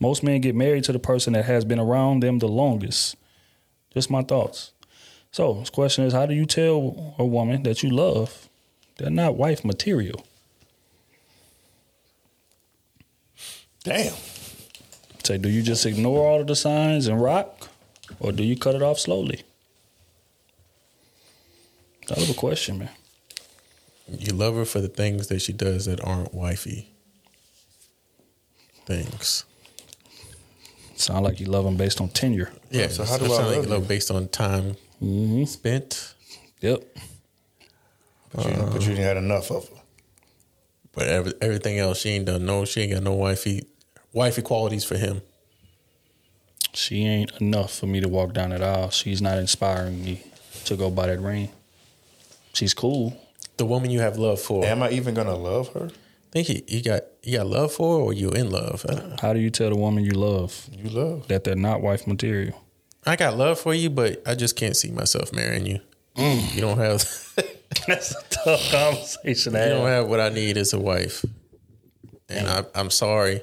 Most 0.01 0.23
men 0.23 0.41
get 0.41 0.55
married 0.55 0.85
to 0.85 0.93
the 0.93 0.99
person 0.99 1.33
that 1.35 1.45
has 1.45 1.65
been 1.65 1.79
around 1.79 2.21
them 2.21 2.39
the 2.39 2.49
longest. 2.49 3.17
Just 3.93 4.11
my 4.11 4.23
thoughts. 4.23 4.73
So, 5.31 5.55
this 5.55 5.71
question 5.71 6.05
is 6.05 6.13
how 6.13 6.27
do 6.27 6.35
you 6.35 6.47
tell 6.47 7.15
a 7.19 7.25
woman 7.25 7.65
that 7.65 7.83
you 7.83 7.91
love 7.91 8.49
they're 8.97 9.11
not 9.11 9.37
wife 9.37 9.65
material? 9.65 10.25
Damn. 13.83 14.15
Say, 15.25 15.39
do 15.39 15.49
you 15.49 15.63
just 15.63 15.87
ignore 15.87 16.27
all 16.27 16.41
of 16.41 16.47
the 16.47 16.55
signs 16.55 17.07
and 17.07 17.21
rock, 17.21 17.64
or 18.21 18.33
do 18.33 18.43
you 18.43 18.57
cut 18.57 18.75
it 18.75 18.83
off 18.83 18.99
slowly? 18.99 19.43
That 22.09 22.19
was 22.19 22.31
a 22.31 22.35
question, 22.35 22.79
man. 22.79 22.91
You 24.19 24.35
love 24.35 24.55
her 24.57 24.65
for 24.67 24.81
the 24.81 24.89
things 24.89 25.29
that 25.29 25.41
she 25.41 25.53
does 25.53 25.87
that 25.87 26.05
aren't 26.05 26.35
wifey 26.35 26.91
things. 28.85 29.45
Sound 30.97 31.25
like 31.25 31.41
you 31.41 31.47
love 31.47 31.65
them 31.65 31.77
based 31.77 32.01
on 32.01 32.09
tenure. 32.11 32.53
Yeah. 32.71 32.89
So 32.89 33.05
how 33.05 33.17
do 33.19 33.25
it 33.25 33.31
I 33.31 33.37
sound 33.37 33.47
like 33.49 33.57
love 33.57 33.65
you 33.65 33.71
love 33.71 33.83
you? 33.83 33.89
based 33.89 34.11
on 34.11 34.29
time 34.29 34.77
mm-hmm. 35.03 35.45
spent, 35.45 36.15
Yep. 36.61 36.83
But 38.35 38.47
you, 38.47 38.53
but 38.73 38.81
you 38.83 38.89
didn't 38.89 39.05
had 39.05 39.17
enough 39.17 39.51
of 39.51 39.69
her. 39.69 39.77
but 40.93 41.07
every, 41.09 41.33
everything 41.41 41.79
else 41.79 42.01
she 42.01 42.11
ain't 42.11 42.25
done. 42.25 42.45
No, 42.45 42.65
she 42.65 42.81
ain't 42.83 42.93
got 42.93 43.03
no 43.03 43.13
wifey 43.13 43.67
wifey 44.13 44.43
qualities 44.43 44.85
for 44.85 44.97
him. 44.97 45.23
She 46.75 47.05
ain't 47.05 47.33
enough 47.41 47.73
for 47.79 47.87
me 47.87 48.01
to 48.01 48.09
walk 48.09 48.33
down 48.33 48.51
that 48.51 48.63
aisle. 48.63 48.91
She's 48.91 49.23
not 49.23 49.39
inspiring 49.39 50.05
me 50.05 50.23
to 50.65 50.77
go 50.77 50.91
buy 50.91 51.07
that 51.07 51.21
ring. 51.21 51.51
She's 52.53 52.75
cool. 52.75 53.21
The 53.57 53.65
woman 53.65 53.91
you 53.91 54.01
have 54.01 54.17
love 54.17 54.41
for. 54.41 54.65
Am 54.65 54.83
I 54.83 54.91
even 54.91 55.15
gonna 55.15 55.37
love 55.37 55.73
her? 55.75 55.91
think 56.35 56.49
you, 56.49 56.63
you 56.67 56.83
got 56.83 57.03
you 57.23 57.39
got 57.39 57.47
love 57.47 57.73
for, 57.73 57.99
her 57.99 58.05
or 58.07 58.13
you 58.13 58.31
in 58.31 58.51
love? 58.51 58.85
How 59.21 59.33
do 59.33 59.39
you 59.39 59.51
tell 59.51 59.71
the 59.71 59.77
woman 59.77 60.05
you 60.05 60.11
love 60.13 60.69
You 60.73 60.91
love. 60.91 61.29
that 61.29 61.45
they're 61.45 61.55
not 61.55 61.81
wife 61.81 62.07
material? 62.07 62.61
I 63.07 63.17
got 63.17 63.37
love 63.37 63.61
for 63.61 63.73
you, 63.73 63.89
but 63.89 64.21
I 64.27 64.35
just 64.35 64.57
can't 64.57 64.77
see 64.77 64.91
myself 64.91 65.33
marrying 65.33 65.67
you. 65.67 65.81
Mm. 66.17 66.55
You 66.55 66.61
don't 66.61 66.79
have 66.79 67.05
That's 67.87 68.15
a 68.15 68.23
tough 68.31 68.71
conversation 68.71 69.53
to 69.53 69.63
you 69.63 69.69
don't 69.71 69.81
have. 69.81 70.03
have 70.03 70.09
what 70.09 70.21
I 70.21 70.29
need 70.29 70.57
as 70.57 70.73
a 70.73 70.79
wife, 70.79 71.25
and 72.29 72.49
I, 72.49 72.65
I'm 72.75 72.91
sorry. 72.91 73.43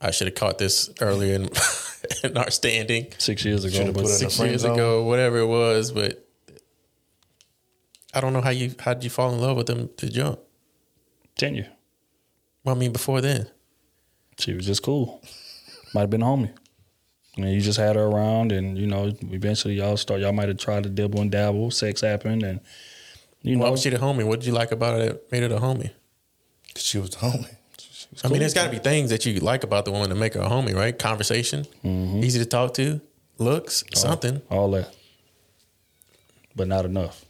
I 0.00 0.10
should 0.10 0.26
have 0.26 0.34
caught 0.34 0.58
this 0.58 0.90
earlier 1.00 1.34
in, 1.36 1.48
in 2.24 2.36
our 2.36 2.50
standing 2.50 3.12
Six 3.18 3.44
years 3.44 3.64
ago, 3.64 3.86
but 3.92 3.94
put 3.94 4.04
it 4.04 4.10
in 4.10 4.16
six 4.18 4.36
friend 4.36 4.50
years 4.50 4.62
zone. 4.62 4.72
ago, 4.74 5.02
whatever 5.04 5.38
it 5.38 5.46
was. 5.46 5.92
But 5.92 6.26
I 8.12 8.20
don't 8.20 8.32
know 8.32 8.40
how 8.40 8.50
you 8.50 8.74
how 8.78 8.94
did 8.94 9.04
you 9.04 9.10
fall 9.10 9.32
in 9.32 9.40
love 9.40 9.56
with 9.56 9.66
them 9.66 9.90
to 9.96 10.08
jump. 10.08 10.38
tenure. 11.36 11.68
Well, 12.64 12.74
I 12.74 12.78
mean, 12.78 12.92
before 12.92 13.20
then, 13.20 13.48
She 14.38 14.54
was 14.54 14.66
just 14.66 14.82
cool. 14.82 15.22
Might 15.94 16.02
have 16.02 16.10
been 16.10 16.22
a 16.22 16.26
homie. 16.26 16.52
I 17.36 17.40
mean, 17.40 17.54
you 17.54 17.60
just 17.60 17.78
had 17.78 17.96
her 17.96 18.02
around, 18.04 18.52
and 18.52 18.78
you 18.78 18.86
know, 18.86 19.12
eventually 19.22 19.74
y'all 19.74 19.96
start. 19.96 20.20
Y'all 20.20 20.32
might 20.32 20.48
have 20.48 20.58
tried 20.58 20.84
to 20.84 20.88
dibble 20.88 21.20
and 21.20 21.30
dabble. 21.30 21.70
Sex 21.72 22.00
happened, 22.00 22.42
and 22.44 22.60
you 23.42 23.58
why 23.58 23.66
know, 23.66 23.72
was 23.72 23.82
she 23.82 23.90
the 23.90 23.98
homie? 23.98 24.24
What 24.24 24.40
did 24.40 24.46
you 24.46 24.52
like 24.52 24.70
about 24.72 25.00
it 25.00 25.08
that 25.08 25.32
made 25.32 25.42
her 25.42 25.48
the 25.48 25.58
homie? 25.58 25.90
Cause 26.74 26.84
she 26.84 26.98
was 26.98 27.10
the 27.10 27.16
homie. 27.18 27.56
I 28.22 28.28
mean, 28.28 28.40
there's 28.40 28.54
got 28.54 28.64
to 28.64 28.70
be 28.70 28.78
things 28.78 29.10
that 29.10 29.26
you 29.26 29.40
like 29.40 29.64
about 29.64 29.84
the 29.84 29.92
woman 29.92 30.08
to 30.10 30.14
make 30.14 30.34
her 30.34 30.40
a 30.40 30.48
homie, 30.48 30.74
right? 30.74 30.96
Conversation, 30.96 31.64
mm-hmm. 31.84 32.22
easy 32.22 32.38
to 32.38 32.46
talk 32.46 32.74
to, 32.74 33.00
looks, 33.38 33.82
something. 33.94 34.42
all 34.50 34.70
that, 34.72 34.94
but 36.54 36.68
not 36.68 36.84
enough. 36.84 37.24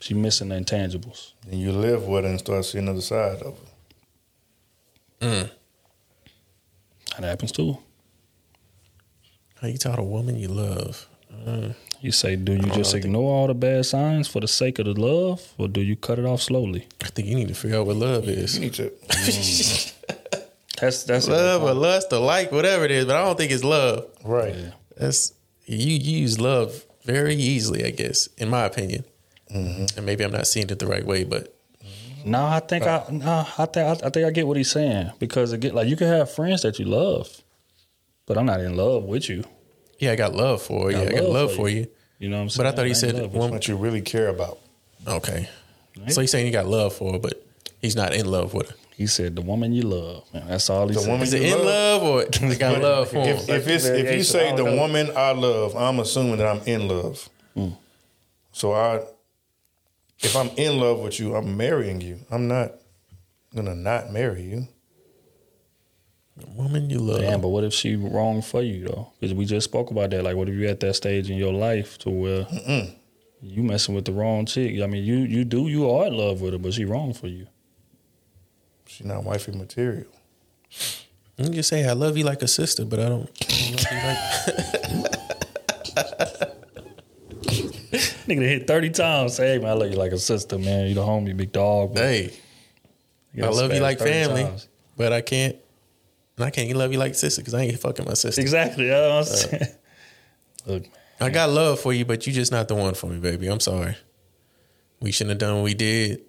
She 0.00 0.14
missing 0.14 0.48
the 0.48 0.56
intangibles. 0.56 1.32
And 1.50 1.60
you 1.60 1.72
live 1.72 2.06
with 2.06 2.24
her 2.24 2.30
and 2.30 2.38
start 2.38 2.64
seeing 2.64 2.86
the 2.86 2.92
other 2.92 3.00
side 3.00 3.42
of 3.42 3.58
her. 5.20 5.26
Mm. 5.26 5.50
That 7.16 7.26
happens 7.26 7.52
too. 7.52 7.78
How 9.60 9.66
you 9.66 9.76
tell 9.76 9.98
a 9.98 10.04
woman 10.04 10.36
you 10.36 10.48
love? 10.48 11.08
Mm. 11.32 11.74
You 12.00 12.12
say, 12.12 12.36
do 12.36 12.52
you 12.52 12.70
just 12.70 12.94
oh, 12.94 12.98
ignore 12.98 13.34
all 13.34 13.46
the 13.48 13.54
bad 13.54 13.84
signs 13.84 14.28
for 14.28 14.40
the 14.40 14.46
sake 14.46 14.78
of 14.78 14.84
the 14.84 14.94
love, 14.94 15.52
or 15.58 15.66
do 15.66 15.80
you 15.80 15.96
cut 15.96 16.18
it 16.18 16.24
off 16.24 16.42
slowly? 16.42 16.86
I 17.02 17.06
think 17.08 17.26
you 17.28 17.34
need 17.34 17.48
to 17.48 17.54
figure 17.54 17.78
out 17.78 17.86
what 17.86 17.96
love 17.96 18.28
is. 18.28 18.54
You 18.54 18.60
need 18.60 18.74
to. 18.74 18.92
That's 20.80 21.02
that's 21.02 21.26
love 21.26 21.64
or 21.64 21.74
lust 21.74 22.12
or 22.12 22.20
like, 22.20 22.52
whatever 22.52 22.84
it 22.84 22.92
is, 22.92 23.04
but 23.04 23.16
I 23.16 23.24
don't 23.24 23.36
think 23.36 23.50
it's 23.50 23.64
love. 23.64 24.06
Right. 24.24 24.54
That's 24.96 25.32
you 25.66 25.94
use 25.96 26.40
love 26.40 26.84
very 27.04 27.34
easily, 27.34 27.84
I 27.84 27.90
guess, 27.90 28.28
in 28.38 28.48
my 28.48 28.64
opinion. 28.64 29.04
Mm-hmm. 29.52 29.96
And 29.96 30.06
maybe 30.06 30.24
I'm 30.24 30.30
not 30.30 30.46
seeing 30.46 30.68
it 30.70 30.78
the 30.78 30.86
right 30.86 31.04
way, 31.04 31.24
but 31.24 31.54
No, 32.24 32.46
I 32.46 32.60
think 32.60 32.86
I 32.86 33.04
no, 33.10 33.46
I 33.58 33.66
think 33.66 34.02
I, 34.02 34.06
I 34.06 34.10
think 34.10 34.26
I 34.26 34.30
get 34.30 34.46
what 34.46 34.56
he's 34.56 34.70
saying 34.70 35.10
because 35.18 35.52
again, 35.52 35.74
like 35.74 35.88
you 35.88 35.96
can 35.96 36.06
have 36.06 36.30
friends 36.30 36.62
that 36.62 36.78
you 36.78 36.84
love, 36.84 37.42
but 38.26 38.38
I'm 38.38 38.46
not 38.46 38.60
in 38.60 38.76
love 38.76 39.04
with 39.04 39.28
you. 39.28 39.44
Yeah, 39.98 40.12
I 40.12 40.16
got 40.16 40.34
love 40.34 40.62
for 40.62 40.90
you. 40.90 40.96
Got 40.98 41.08
I 41.08 41.10
got 41.12 41.22
love 41.24 41.32
love 41.32 41.50
for 41.50 41.56
for 41.56 41.68
you. 41.68 41.76
you. 41.80 41.86
You 42.20 42.28
know 42.30 42.36
what 42.36 42.42
I'm 42.42 42.48
saying? 42.50 42.64
But? 42.64 42.72
I 42.72 42.76
thought 42.76 42.82
he 42.84 42.88
ain't 42.90 42.96
said 42.96 43.14
love 43.14 43.22
with 43.24 43.32
one- 43.34 43.48
you. 43.50 43.54
What 43.54 43.68
you 43.68 43.76
really 43.76 44.00
care 44.02 44.28
about. 44.28 44.58
Okay. 45.06 45.48
So 46.08 46.20
he's 46.20 46.30
saying 46.30 46.46
he 46.46 46.52
got 46.52 46.66
love 46.66 46.92
for 46.94 47.12
her, 47.14 47.18
but 47.18 47.44
he's 47.82 47.96
not 47.96 48.14
in 48.14 48.26
love 48.30 48.54
with 48.54 48.70
her. 48.70 48.76
He 48.96 49.06
said 49.06 49.34
the 49.36 49.42
woman 49.42 49.72
you 49.72 49.82
love. 49.82 50.24
Man, 50.34 50.46
that's 50.48 50.68
all 50.70 50.88
he 50.88 50.94
The 50.94 51.00
said. 51.00 51.08
woman 51.10 51.22
Is 51.22 51.32
it 51.32 51.42
you 51.42 51.56
in 51.58 51.64
love? 51.64 52.02
love 52.02 52.26
or 52.42 52.46
he 52.48 52.56
got 52.56 52.80
love 52.82 53.08
for 53.10 53.16
him? 53.18 53.36
If, 53.36 53.48
if 53.48 53.68
it's 53.68 53.84
if 53.86 54.12
you 54.16 54.22
say 54.24 54.54
the 54.56 54.64
woman 54.64 55.10
I 55.16 55.32
love, 55.32 55.76
I'm 55.76 55.98
assuming 56.00 56.38
that 56.38 56.46
I'm 56.48 56.62
in 56.66 56.88
love. 56.88 57.28
Hmm. 57.54 57.68
So 58.52 58.72
I, 58.72 59.00
if 60.20 60.34
I'm 60.36 60.48
in 60.56 60.78
love 60.80 60.98
with 61.00 61.20
you, 61.20 61.34
I'm 61.36 61.56
marrying 61.56 62.00
you. 62.00 62.18
I'm 62.30 62.48
not 62.48 62.72
gonna 63.54 63.74
not 63.76 64.12
marry 64.12 64.42
you. 64.42 64.68
Woman 66.54 66.90
you 66.90 66.98
love. 66.98 67.20
Damn, 67.20 67.40
but 67.40 67.48
what 67.48 67.64
if 67.64 67.72
she 67.72 67.96
wrong 67.96 68.42
for 68.42 68.62
you 68.62 68.86
though? 68.86 69.12
Because 69.18 69.34
we 69.34 69.44
just 69.44 69.64
spoke 69.64 69.90
about 69.90 70.10
that. 70.10 70.22
Like, 70.22 70.36
what 70.36 70.48
if 70.48 70.54
you 70.54 70.68
at 70.68 70.80
that 70.80 70.94
stage 70.94 71.30
in 71.30 71.36
your 71.36 71.52
life 71.52 71.98
to 71.98 72.10
where 72.10 72.46
you 73.40 73.62
messing 73.62 73.94
with 73.94 74.04
the 74.04 74.12
wrong 74.12 74.46
chick? 74.46 74.80
I 74.80 74.86
mean, 74.86 75.04
you 75.04 75.16
you 75.16 75.44
do 75.44 75.68
you 75.68 75.90
are 75.90 76.06
in 76.06 76.14
love 76.16 76.40
with 76.40 76.52
her, 76.52 76.58
but 76.58 76.74
she 76.74 76.84
wrong 76.84 77.12
for 77.14 77.28
you. 77.28 77.46
She's 78.86 79.06
not 79.06 79.24
wifey 79.24 79.52
material. 79.52 80.06
You 81.36 81.44
can 81.44 81.52
just 81.52 81.68
say 81.68 81.88
I 81.88 81.92
love 81.92 82.16
you 82.16 82.24
like 82.24 82.42
a 82.42 82.48
sister, 82.48 82.84
but 82.84 82.98
I 82.98 83.08
don't. 83.08 83.30
I 83.40 83.44
don't 83.44 83.92
love 83.92 84.92
you 84.94 85.02
like. 85.02 85.18
Nigga 88.28 88.42
hit 88.42 88.66
thirty 88.66 88.90
times. 88.90 89.34
Say, 89.36 89.54
hey 89.54 89.58
man, 89.58 89.68
I 89.68 89.72
love 89.72 89.90
you 89.90 89.96
like 89.96 90.12
a 90.12 90.18
sister, 90.18 90.58
man. 90.58 90.88
You 90.88 90.94
the 90.94 91.02
homie, 91.02 91.36
big 91.36 91.52
dog. 91.52 91.96
hey, 91.96 92.32
I 93.42 93.46
love 93.48 93.72
you 93.72 93.80
like 93.80 93.98
family, 93.98 94.42
times. 94.44 94.68
but 94.96 95.12
I 95.12 95.20
can't. 95.20 95.56
And 96.38 96.46
I 96.46 96.50
can't 96.50 96.72
love 96.76 96.92
you 96.92 96.98
like 97.00 97.16
sister 97.16 97.40
because 97.40 97.52
I 97.52 97.62
ain't 97.62 97.80
fucking 97.80 98.04
my 98.06 98.14
sister. 98.14 98.40
Exactly. 98.40 98.86
You 98.86 98.92
I'm? 98.92 99.24
Look. 100.66 100.84
I 101.20 101.30
got 101.30 101.50
love 101.50 101.80
for 101.80 101.92
you, 101.92 102.04
but 102.04 102.28
you 102.28 102.32
just 102.32 102.52
not 102.52 102.68
the 102.68 102.76
one 102.76 102.94
for 102.94 103.08
me, 103.08 103.18
baby. 103.18 103.48
I'm 103.48 103.58
sorry. 103.58 103.96
We 105.00 105.10
shouldn't 105.10 105.30
have 105.30 105.38
done 105.40 105.56
what 105.56 105.64
we 105.64 105.74
did. 105.74 106.20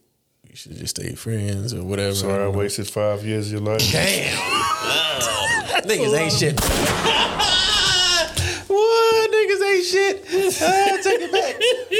We 0.49 0.55
should 0.55 0.71
have 0.71 0.81
just 0.81 0.99
stay 0.99 1.13
friends 1.13 1.75
or 1.75 1.83
whatever. 1.83 2.15
Sorry, 2.15 2.43
I 2.43 2.47
wasted 2.47 2.89
five 2.89 3.23
years 3.23 3.45
of 3.47 3.51
your 3.53 3.61
life. 3.61 3.87
Damn. 3.91 4.35
niggas 5.83 6.17
ain't 6.17 6.33
shit. 6.33 6.59
what? 8.67 9.31
Niggas 9.31 9.61
ain't 9.69 9.85
shit. 9.85 10.25
Ah, 10.59 10.97
take 11.03 11.21
it 11.21 11.31
back. 11.31 11.55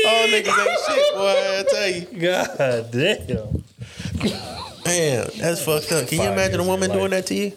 Oh, 0.06 0.28
niggas 0.32 0.66
ain't 0.66 0.80
shit, 0.90 1.14
boy. 1.14 1.36
I 1.38 1.64
tell 1.70 1.90
you. 1.94 2.06
God 2.20 2.90
damn. 2.92 3.64
Damn, 4.84 5.28
that's 5.38 5.62
fucked 5.64 5.92
up. 5.92 6.08
Can 6.08 6.18
you 6.18 6.24
Five 6.24 6.34
imagine 6.34 6.60
a 6.60 6.64
of 6.64 6.68
woman 6.68 6.90
your 6.90 6.90
doing 6.90 7.12
that 7.12 7.28
to 7.28 7.36
you? 7.36 7.54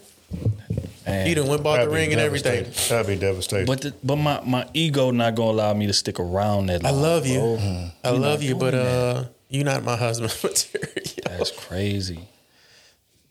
Man. 1.07 1.27
You 1.27 1.35
done 1.35 1.49
went 1.49 1.63
bought 1.63 1.73
the 1.73 1.79
That'd 1.79 1.91
be 1.93 1.97
ring 1.97 2.13
and 2.13 2.21
everything. 2.21 2.65
devastating. 2.65 2.97
That'd 2.97 3.07
be 3.21 3.27
devastating. 3.27 3.67
But 3.67 3.81
the, 3.81 3.95
but 4.05 4.17
my, 4.17 4.41
my 4.45 4.69
ego 4.75 5.11
not 5.11 5.35
gonna 5.35 5.51
allow 5.51 5.75
me 5.75 5.87
to 5.89 5.93
stick 5.93 6.21
around 6.21 6.67
that 6.67 6.85
I 6.85 6.91
long. 6.91 7.03
love 7.03 7.27
you. 7.27 7.39
bro. 7.41 7.89
I 8.05 8.11
love 8.11 8.43
you, 8.43 8.55
but 8.55 8.71
doing 8.73 8.85
that. 8.85 9.17
uh, 9.17 9.25
you 9.49 9.65
not 9.65 9.83
my 9.85 9.97
husband 9.97 10.33
material. 10.43 10.93
that's 11.25 11.51
crazy. 11.51 12.29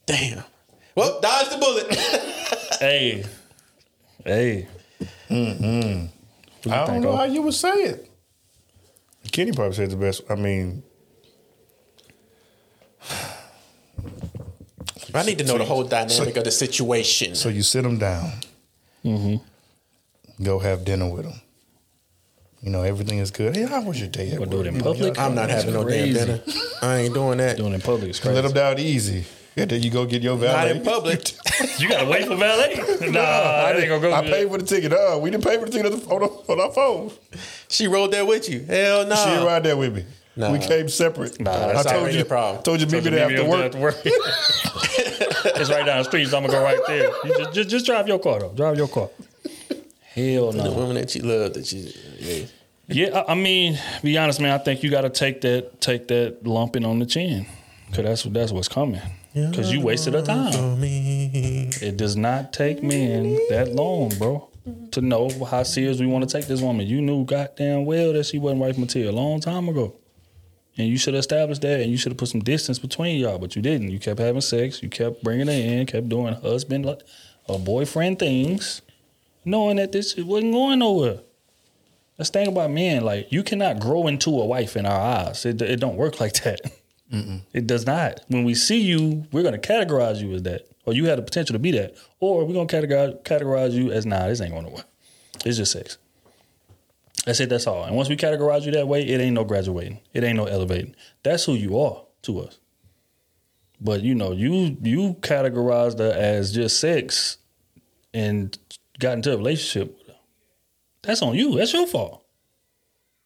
Damn. 0.05 0.43
Well, 0.95 1.19
dodge 1.21 1.49
the 1.49 1.57
bullet. 1.57 1.97
Hey, 2.81 3.23
hey. 4.25 4.67
I 5.29 6.09
don't 6.87 7.01
know 7.01 7.15
how 7.15 7.25
you 7.25 7.43
would 7.43 7.53
say 7.53 7.69
it. 7.73 8.09
Kenny 9.31 9.51
probably 9.51 9.75
said 9.75 9.91
the 9.91 9.97
best. 9.97 10.23
I 10.31 10.33
mean, 10.35 10.81
I 15.13 15.23
need 15.23 15.37
to 15.39 15.43
know 15.43 15.57
the 15.57 15.65
whole 15.65 15.83
dynamic 15.83 16.37
of 16.37 16.43
the 16.43 16.51
situation. 16.51 17.35
so 17.35 17.49
you 17.49 17.63
sit 17.63 17.83
them 17.83 17.97
down, 17.97 18.31
Mm-hmm. 19.05 20.43
go 20.43 20.59
have 20.59 20.85
dinner 20.85 21.09
with 21.09 21.23
them. 21.23 21.41
You 22.61 22.69
know, 22.69 22.83
everything 22.83 23.17
is 23.17 23.31
good. 23.31 23.55
Hey, 23.55 23.63
how 23.65 23.81
was 23.81 23.99
your 23.99 24.09
day? 24.09 24.31
at 24.31 24.39
But 24.39 24.51
do 24.51 24.57
work? 24.57 24.65
it 24.67 24.69
in 24.69 24.75
You 24.75 24.81
public? 24.83 25.15
y'all- 25.17 25.25
I'm 25.25 25.33
not 25.35 25.49
having 25.49 25.73
no 25.73 25.83
damn 25.87 26.13
dinner. 26.13 26.41
I 26.83 26.97
ain't 26.97 27.13
doing 27.15 27.39
that. 27.39 27.57
Doing 27.57 27.71
it 27.71 27.75
in 27.75 27.81
public 27.81 28.11
is 28.11 28.19
crazy. 28.19 28.35
Let 28.35 28.41
them 28.43 28.53
down 28.53 28.77
easy. 28.79 29.25
Yeah, 29.55 29.65
then 29.65 29.81
you 29.83 29.89
go 29.89 30.05
get 30.05 30.21
your 30.21 30.37
valet. 30.37 30.67
Not 30.67 30.77
in 30.77 30.83
public. 30.83 31.31
You 31.77 31.89
gotta 31.89 32.05
wait 32.09 32.25
for 32.25 32.35
valet. 32.35 32.75
nah, 33.11 33.19
I 33.19 33.73
ain't 33.73 33.87
gonna 33.89 33.99
go. 34.01 34.13
I 34.13 34.21
paid 34.21 34.49
for 34.49 34.57
the 34.59 34.65
ticket. 34.65 34.93
Uh, 34.93 35.17
we 35.21 35.29
didn't 35.31 35.43
pay 35.43 35.57
for 35.59 35.65
the 35.65 35.71
ticket 35.71 35.91
on, 35.93 35.99
the, 35.99 36.05
on, 36.07 36.23
on 36.49 36.59
our 36.59 36.71
phone. 36.71 37.11
she 37.69 37.87
rode 37.87 38.11
there 38.11 38.25
with 38.25 38.49
you. 38.49 38.63
Hell 38.63 39.05
no. 39.07 39.15
She 39.15 39.25
didn't 39.29 39.45
ride 39.45 39.63
there 39.63 39.77
with 39.77 39.95
me. 39.95 40.05
Nah. 40.35 40.51
We 40.51 40.59
came 40.59 40.87
separate. 40.87 41.39
Nah, 41.41 41.51
I 41.51 41.83
told 41.83 41.87
already 41.87 42.17
you. 42.17 42.21
a 42.21 42.25
problem. 42.25 42.63
Told 42.63 42.79
you 42.79 42.87
meet 42.87 43.03
me 43.03 43.09
there 43.09 43.25
after 43.25 43.79
work. 43.79 43.97
it's 44.05 45.69
right 45.69 45.85
down 45.85 45.97
the 45.99 46.03
street, 46.03 46.27
so 46.29 46.37
I'm 46.37 46.43
gonna 46.45 46.53
go 46.53 46.63
right 46.63 46.79
there. 46.87 47.11
You 47.25 47.37
just, 47.37 47.53
just, 47.53 47.69
just 47.69 47.85
drive 47.85 48.07
your 48.07 48.19
car 48.19 48.39
though. 48.39 48.53
Drive 48.53 48.77
your 48.77 48.87
car. 48.87 49.09
Hell 50.13 50.53
no. 50.53 50.63
The 50.63 50.71
woman 50.71 50.95
that 50.95 51.13
you 51.15 51.21
love 51.23 51.53
that 51.53 51.71
you. 51.71 51.91
Yeah. 52.19 52.45
Yeah, 52.87 53.23
I, 53.25 53.35
mean, 53.35 53.79
be 54.03 54.17
honest, 54.17 54.41
man. 54.41 54.51
I 54.51 54.57
think 54.57 54.83
you 54.83 54.89
got 54.89 55.01
to 55.01 55.09
take 55.09 55.39
that, 55.41 55.79
take 55.79 56.09
that 56.09 56.45
lumping 56.45 56.83
on 56.83 56.99
the 56.99 57.05
chin, 57.05 57.45
cause 57.93 58.03
that's 58.03 58.23
that's 58.23 58.51
what's 58.51 58.67
coming. 58.67 58.99
Cause 59.33 59.71
you 59.71 59.79
wasted 59.79 60.13
her 60.13 60.21
time. 60.21 60.81
Me. 60.81 61.69
It 61.81 61.95
does 61.95 62.17
not 62.17 62.51
take 62.51 62.83
men 62.83 63.39
that 63.49 63.73
long, 63.73 64.09
bro, 64.17 64.49
to 64.91 64.99
know 64.99 65.29
how 65.45 65.63
serious 65.63 66.01
we 66.01 66.07
want 66.07 66.27
to 66.27 66.37
take 66.37 66.47
this 66.47 66.59
woman. 66.61 66.85
You 66.85 67.01
knew 67.01 67.23
goddamn 67.23 67.85
well 67.85 68.11
that 68.11 68.25
she 68.25 68.39
wasn't 68.39 68.59
wife 68.59 68.77
material 68.77 69.13
a 69.13 69.15
long 69.15 69.39
time 69.39 69.69
ago. 69.69 69.95
And 70.77 70.87
you 70.87 70.97
should 70.97 71.13
have 71.13 71.19
established 71.19 71.61
that 71.63 71.81
and 71.81 71.91
you 71.91 71.97
should 71.97 72.11
have 72.13 72.17
put 72.17 72.29
some 72.29 72.41
distance 72.41 72.79
between 72.79 73.19
y'all, 73.19 73.37
but 73.37 73.55
you 73.55 73.61
didn't. 73.61 73.89
You 73.91 73.99
kept 73.99 74.19
having 74.19 74.41
sex, 74.41 74.81
you 74.81 74.89
kept 74.89 75.23
bringing 75.23 75.47
her 75.47 75.53
in, 75.53 75.85
kept 75.85 76.07
doing 76.09 76.33
husband 76.33 76.85
like- 76.85 77.01
or 77.47 77.59
boyfriend 77.59 78.19
things, 78.19 78.81
knowing 79.43 79.77
that 79.77 79.91
this 79.91 80.15
wasn't 80.15 80.53
going 80.53 80.79
nowhere. 80.79 81.19
Let's 82.17 82.29
think 82.29 82.47
about 82.49 82.69
men. 82.71 83.03
Like, 83.03 83.31
you 83.31 83.41
cannot 83.43 83.79
grow 83.79 84.05
into 84.07 84.29
a 84.29 84.45
wife 84.45 84.77
in 84.77 84.85
our 84.85 84.99
eyes. 84.99 85.45
It, 85.45 85.61
it 85.61 85.79
don't 85.79 85.97
work 85.97 86.19
like 86.19 86.33
that. 86.43 86.61
It 87.51 87.67
does 87.67 87.85
not. 87.85 88.21
When 88.29 88.45
we 88.45 88.53
see 88.55 88.79
you, 88.79 89.25
we're 89.33 89.41
going 89.43 89.59
to 89.59 89.67
categorize 89.67 90.21
you 90.21 90.33
as 90.33 90.43
that, 90.43 90.67
or 90.85 90.93
you 90.93 91.07
had 91.07 91.17
the 91.17 91.23
potential 91.23 91.53
to 91.53 91.59
be 91.59 91.71
that, 91.71 91.95
or 92.21 92.45
we're 92.45 92.53
going 92.53 92.67
to 92.67 92.73
categorize, 92.81 93.21
categorize 93.23 93.71
you 93.73 93.91
as 93.91 94.05
nah, 94.05 94.27
this 94.27 94.39
ain't 94.39 94.53
going 94.53 94.65
to 94.65 94.71
work. 94.71 94.85
It's 95.43 95.57
just 95.57 95.73
sex. 95.73 95.97
That's 97.25 97.39
it. 97.39 97.49
That's 97.49 97.67
all. 97.67 97.83
And 97.83 97.95
once 97.95 98.09
we 98.09 98.17
categorize 98.17 98.65
you 98.65 98.71
that 98.71 98.87
way, 98.87 99.03
it 99.03 99.19
ain't 99.19 99.35
no 99.35 99.43
graduating. 99.43 99.99
It 100.13 100.23
ain't 100.23 100.37
no 100.37 100.45
elevating. 100.45 100.95
That's 101.23 101.45
who 101.45 101.53
you 101.53 101.79
are 101.79 102.01
to 102.23 102.39
us. 102.41 102.59
But 103.79 104.01
you 104.01 104.15
know, 104.15 104.31
you 104.31 104.77
you 104.81 105.15
categorized 105.21 105.99
her 105.99 106.11
as 106.11 106.51
just 106.51 106.79
sex, 106.79 107.37
and 108.13 108.57
got 108.99 109.13
into 109.13 109.33
a 109.33 109.37
relationship 109.37 109.97
with 109.97 110.07
her. 110.07 110.21
That's 111.03 111.21
on 111.21 111.35
you. 111.35 111.57
That's 111.57 111.73
your 111.73 111.87
fault. 111.87 112.23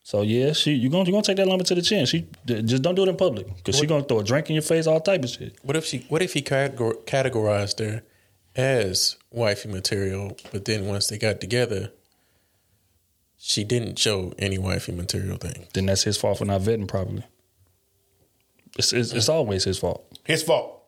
So 0.03 0.21
yeah, 0.21 0.53
she 0.53 0.73
you 0.73 0.89
gonna 0.89 1.05
you 1.05 1.11
gonna 1.11 1.23
take 1.23 1.37
that 1.37 1.47
lumber 1.47 1.63
to 1.63 1.75
the 1.75 1.81
chin. 1.81 2.05
She 2.05 2.27
just 2.45 2.83
don't 2.83 2.95
do 2.95 3.03
it 3.03 3.09
in 3.09 3.17
public 3.17 3.53
because 3.57 3.77
she 3.77 3.85
gonna 3.85 4.03
throw 4.03 4.19
a 4.19 4.23
drink 4.23 4.49
in 4.49 4.53
your 4.55 4.61
face, 4.61 4.87
all 4.87 4.99
type 4.99 5.23
of 5.23 5.29
shit. 5.29 5.57
What 5.63 5.75
if 5.75 5.85
she? 5.85 6.05
What 6.09 6.21
if 6.21 6.33
he 6.33 6.41
categorized 6.41 7.79
her 7.79 8.03
as 8.55 9.17
wifey 9.31 9.69
material, 9.69 10.37
but 10.51 10.65
then 10.65 10.85
once 10.85 11.07
they 11.07 11.17
got 11.17 11.41
together, 11.41 11.91
she 13.47 13.63
didn't 13.63 13.99
show 13.99 14.33
any 14.39 14.57
wifey 14.57 14.91
material 14.91 15.37
thing. 15.37 15.67
Then 15.73 15.85
that's 15.85 16.01
his 16.03 16.17
fault 16.17 16.39
for 16.39 16.45
not 16.45 16.61
vetting 16.61 16.87
properly. 16.87 17.23
It's 18.77 18.91
it's, 18.91 19.13
it's 19.13 19.29
always 19.29 19.63
his 19.65 19.77
fault 19.77 20.03
His 20.25 20.41
fault. 20.43 20.83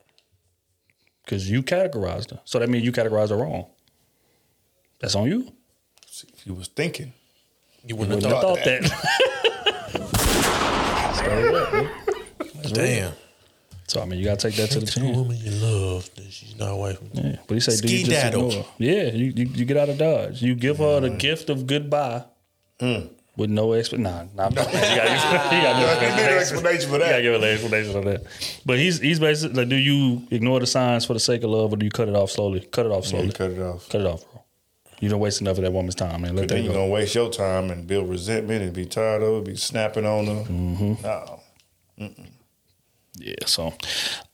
because 1.24 1.50
you 1.50 1.62
categorized 1.62 2.32
her. 2.32 2.40
So 2.46 2.58
that 2.60 2.68
means 2.70 2.84
you 2.84 2.92
categorized 2.92 3.30
her 3.30 3.38
wrong. 3.38 3.68
That's 5.00 5.14
on 5.16 5.28
you. 5.28 5.54
He 6.44 6.52
was 6.52 6.68
thinking. 6.68 7.14
You 7.86 7.96
wouldn't 7.96 8.16
Wouldn't 8.24 8.34
have 8.34 8.42
have 8.44 8.58
thought, 8.58 8.58
thought 8.58 8.66
that. 8.66 8.82
that. 9.94 11.16
Straight 11.16 11.54
up, 11.54 11.74
man. 11.74 11.90
Real. 12.64 12.74
Damn. 12.74 13.14
So 13.88 14.02
I 14.02 14.06
mean, 14.06 14.20
you 14.20 14.26
gotta 14.26 14.50
take 14.50 14.56
that 14.56 14.72
to 14.72 14.80
the 14.80 14.86
The 14.86 14.92
chin. 14.92 15.16
woman 15.16 15.38
you 15.38 15.52
love, 15.52 16.10
that 16.16 16.30
she's 16.32 16.56
not 16.58 16.72
a 16.72 16.76
wife. 16.76 16.98
Yeah, 17.14 17.38
but 17.48 17.54
he 17.54 17.60
said, 17.62 17.80
"Do 17.80 17.96
you 17.96 18.06
just 18.06 18.26
ignore?" 18.26 18.66
Yeah, 18.80 19.04
you, 19.12 19.32
you 19.34 19.46
you 19.54 19.64
get 19.66 19.78
out 19.78 19.88
of 19.90 19.98
dodge. 19.98 20.42
You 20.42 20.56
give 20.56 20.80
her 20.80 21.00
the 21.00 21.12
gift 21.12 21.50
of 21.50 21.68
goodbye 21.68 22.26
Mm. 22.80 23.10
with 23.36 23.50
no 23.50 23.74
explanation. 23.74 24.30
Nah, 24.36 24.50
nah, 24.50 24.50
you 24.62 24.66
you 24.66 24.72
gotta, 24.72 26.00
give 26.00 26.10
an 26.14 26.20
an 26.34 26.38
explanation. 26.40 26.90
for 26.90 26.96
You 26.96 27.00
gotta 27.02 27.14
that. 27.14 27.22
give 27.22 27.36
an 27.36 27.44
explanation 27.44 27.96
on 27.98 28.06
that. 28.06 28.24
But 28.66 28.78
he's 28.80 29.00
he's 29.00 29.20
basically 29.20 29.58
like, 29.62 29.70
do 29.70 29.76
you 29.76 30.28
ignore 30.32 30.60
the 30.60 30.68
signs 30.68 31.06
for 31.06 31.14
the 31.14 31.20
sake 31.20 31.44
of 31.44 31.50
love, 31.50 31.74
or 31.74 31.78
do 31.78 31.86
you 31.86 31.92
cut 31.92 32.08
it 32.10 32.16
off 32.16 32.32
slowly? 32.32 32.62
Cut 32.62 32.86
it 32.86 32.92
off 32.92 33.06
slowly. 33.06 33.28
you 33.28 33.32
cut 33.34 33.52
it 33.52 33.60
off. 33.60 33.90
Cut 33.90 34.02
it 34.02 34.08
off, 34.08 34.24
bro. 34.32 34.44
You 35.00 35.10
don't 35.10 35.20
waste 35.20 35.42
enough 35.42 35.58
of 35.58 35.64
that 35.64 35.72
woman's 35.74 35.94
time, 35.96 36.22
man. 36.22 36.36
Let 36.36 36.48
Then 36.48 36.58
that 36.58 36.64
you're 36.64 36.74
go. 36.74 36.80
gonna 36.80 36.92
waste 36.92 37.14
your 37.14 37.30
time 37.30 37.70
and 37.70 37.86
build 37.86 38.10
resentment 38.10 38.64
and 38.64 38.74
be 38.74 38.86
tired 38.86 39.22
of 39.22 39.38
it, 39.42 39.46
be 39.46 39.56
snapping 39.56 40.06
on 40.08 40.26
her. 40.26 40.44
Mm-hmm. 40.46 41.04
No. 41.04 41.40
Yeah. 43.20 43.34
So, 43.46 43.74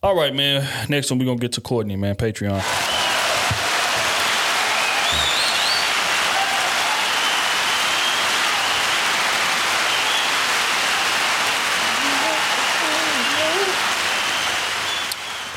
all 0.02 0.16
right, 0.16 0.34
man. 0.36 0.68
Next 0.90 1.10
one, 1.10 1.20
we're 1.20 1.26
gonna 1.26 1.38
get 1.40 1.54
to 1.54 1.62
Courtney, 1.62 1.96
man. 1.96 2.16
Patreon. 2.16 2.62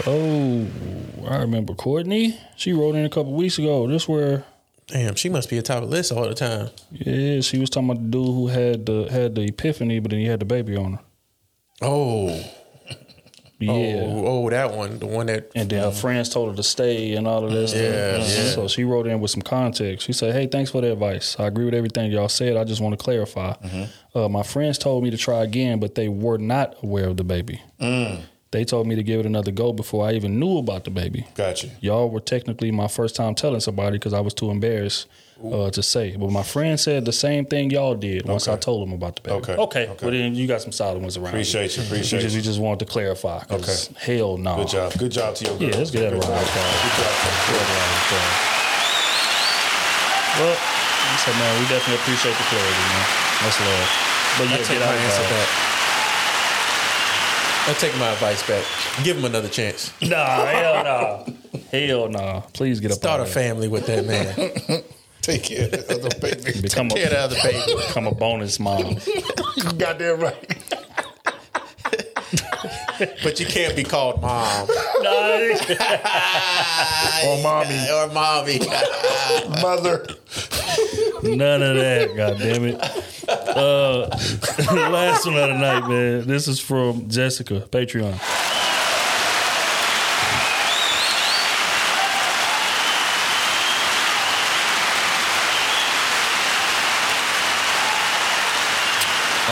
Oh, 0.06 0.66
I 1.28 1.38
remember 1.38 1.74
Courtney. 1.74 2.38
She 2.56 2.72
wrote 2.72 2.94
in 2.94 3.04
a 3.04 3.08
couple 3.10 3.32
weeks 3.32 3.58
ago. 3.58 3.88
This 3.88 4.08
where 4.08 4.44
Damn, 4.86 5.16
she 5.16 5.28
must 5.28 5.50
be 5.50 5.58
a 5.58 5.62
top 5.62 5.82
of 5.82 5.90
list 5.90 6.12
all 6.12 6.28
the 6.28 6.34
time. 6.34 6.70
Yeah, 6.92 7.40
she 7.40 7.58
was 7.58 7.70
talking 7.70 7.90
about 7.90 8.02
the 8.04 8.08
dude 8.08 8.26
who 8.26 8.46
had 8.46 8.86
the 8.86 9.08
had 9.10 9.34
the 9.34 9.42
epiphany, 9.42 9.98
but 9.98 10.12
then 10.12 10.20
he 10.20 10.26
had 10.26 10.38
the 10.40 10.44
baby 10.44 10.76
on 10.76 10.94
her. 10.94 11.00
Oh. 11.82 12.44
Yeah. 13.58 14.02
Oh, 14.04 14.44
oh, 14.44 14.50
that 14.50 14.72
one, 14.72 14.98
the 14.98 15.06
one 15.06 15.26
that. 15.26 15.50
And 15.54 15.70
then 15.70 15.82
her 15.82 15.90
friends 15.90 16.28
told 16.28 16.50
her 16.50 16.56
to 16.56 16.62
stay 16.62 17.14
and 17.14 17.26
all 17.26 17.42
of 17.42 17.50
this. 17.50 17.72
Yeah, 17.72 18.22
stuff. 18.22 18.44
yeah. 18.44 18.50
So 18.50 18.68
she 18.68 18.84
wrote 18.84 19.06
in 19.06 19.18
with 19.18 19.30
some 19.30 19.40
context. 19.40 20.06
She 20.06 20.12
said, 20.12 20.34
"Hey, 20.34 20.46
thanks 20.46 20.70
for 20.70 20.82
the 20.82 20.92
advice. 20.92 21.36
I 21.38 21.46
agree 21.46 21.64
with 21.64 21.72
everything 21.72 22.12
y'all 22.12 22.28
said. 22.28 22.58
I 22.58 22.64
just 22.64 22.82
want 22.82 22.98
to 22.98 23.02
clarify. 23.02 23.54
Uh, 24.14 24.28
my 24.28 24.42
friends 24.42 24.76
told 24.76 25.04
me 25.04 25.10
to 25.10 25.16
try 25.16 25.42
again, 25.42 25.80
but 25.80 25.94
they 25.94 26.08
were 26.08 26.36
not 26.36 26.76
aware 26.82 27.08
of 27.08 27.16
the 27.16 27.24
baby. 27.24 27.62
Mm. 27.80 28.20
They 28.56 28.64
told 28.64 28.86
me 28.86 28.94
to 28.96 29.02
give 29.02 29.20
it 29.20 29.26
another 29.26 29.50
go 29.50 29.74
before 29.74 30.08
I 30.08 30.12
even 30.12 30.40
knew 30.40 30.56
about 30.56 30.84
the 30.84 30.90
baby. 30.90 31.26
Gotcha. 31.34 31.68
Y'all 31.82 32.08
were 32.08 32.20
technically 32.20 32.70
my 32.70 32.88
first 32.88 33.14
time 33.14 33.34
telling 33.34 33.60
somebody 33.60 33.98
because 33.98 34.14
I 34.14 34.20
was 34.20 34.32
too 34.32 34.48
embarrassed 34.50 35.08
uh, 35.44 35.68
to 35.72 35.82
say. 35.82 36.16
But 36.16 36.30
my 36.30 36.42
friend 36.42 36.80
said 36.80 37.04
the 37.04 37.12
same 37.12 37.44
thing 37.44 37.68
y'all 37.70 37.94
did 37.94 38.24
once 38.24 38.48
I 38.48 38.56
told 38.56 38.88
them 38.88 38.94
about 38.94 39.16
the 39.16 39.20
baby. 39.28 39.36
Okay. 39.36 39.56
Okay. 39.60 39.84
Well, 40.00 40.10
then 40.10 40.34
you 40.34 40.46
got 40.46 40.62
some 40.62 40.72
solid 40.72 41.02
ones 41.02 41.18
around. 41.18 41.36
Appreciate 41.36 41.76
you, 41.76 41.82
We 41.82 41.88
appreciate 42.00 42.22
just, 42.22 42.34
you. 42.34 42.38
we 42.40 42.44
just 42.48 42.58
wanted 42.58 42.78
to 42.78 42.86
clarify. 42.86 43.44
'cause 43.44 43.90
Hell 44.00 44.38
no. 44.38 44.56
Good 44.56 44.68
job. 44.68 44.92
Good 44.96 45.12
job 45.12 45.34
to 45.34 45.44
your 45.44 45.58
girl. 45.58 45.68
Yeah, 45.68 45.76
let's 45.76 45.90
get 45.90 46.00
that 46.08 46.12
Good 46.16 46.24
around. 46.24 46.32
job. 46.32 46.48
Good 46.48 46.96
job. 46.96 47.12
Good 47.44 47.60
job. 48.08 48.28
Well, 50.40 50.56
like 50.56 51.12
I 51.12 51.16
said, 51.20 51.36
man, 51.36 51.52
we 51.60 51.68
definitely 51.68 52.00
appreciate 52.00 52.36
the 52.40 52.46
clarity, 52.48 52.84
man. 52.88 53.04
That's 53.44 53.60
love. 53.60 53.88
But 54.40 54.48
I 54.48 54.50
yeah, 54.50 54.56
take 54.64 54.78
get 54.80 54.88
out 54.88 54.96
answer 54.96 55.20
of 55.24 55.28
back. 55.28 55.75
I 57.68 57.72
take 57.72 57.98
my 57.98 58.10
advice 58.10 58.46
back. 58.46 58.64
Give 59.02 59.16
him 59.16 59.24
another 59.24 59.48
chance. 59.48 59.92
Nah, 60.00 60.46
hell 60.46 60.84
nah. 60.84 61.24
Hell 61.72 62.08
nah. 62.08 62.40
Please 62.52 62.78
get 62.78 62.92
up 62.92 62.98
Start 62.98 63.20
a 63.20 63.24
of 63.24 63.30
family 63.30 63.66
with 63.66 63.86
that 63.86 64.06
man. 64.06 64.84
Take 65.20 65.42
care 65.42 65.64
of 65.64 65.72
the 65.72 66.16
baby. 66.20 66.60
Become 66.60 66.90
Take 66.90 67.08
care 67.10 67.24
of 67.24 67.30
the 67.30 67.36
other 67.36 67.42
baby. 67.42 67.86
Become 67.88 68.06
a 68.06 68.14
bonus 68.14 68.60
mom. 68.60 68.98
You 69.56 69.62
got 69.62 69.98
goddamn 69.98 70.20
right. 70.20 70.66
but 73.22 73.38
you 73.40 73.46
can't 73.46 73.74
be 73.76 73.82
called 73.82 74.20
mom. 74.22 74.68
or 74.68 74.72
mommy. 77.42 77.90
Or 77.90 78.08
mommy. 78.08 78.58
Mother. 79.62 80.06
None 81.22 81.62
of 81.62 81.76
that, 81.76 82.14
god 82.16 82.38
damn 82.38 82.64
it. 82.64 82.80
Uh, 83.28 84.08
last 84.90 85.26
one 85.26 85.36
of 85.36 85.48
the 85.48 85.58
night, 85.58 85.88
man. 85.88 86.26
This 86.26 86.48
is 86.48 86.60
from 86.60 87.08
Jessica, 87.08 87.60
Patreon. 87.70 88.18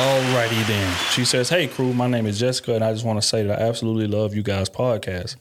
Alrighty 0.04 0.66
then. 0.66 0.94
She 1.12 1.24
says, 1.24 1.48
Hey 1.48 1.66
crew, 1.66 1.94
my 1.94 2.06
name 2.06 2.26
is 2.26 2.38
Jessica, 2.38 2.74
and 2.74 2.84
I 2.84 2.92
just 2.92 3.06
want 3.06 3.22
to 3.22 3.26
say 3.26 3.42
that 3.42 3.58
I 3.58 3.62
absolutely 3.62 4.06
love 4.06 4.34
you 4.34 4.42
guys' 4.42 4.68
podcast. 4.68 5.36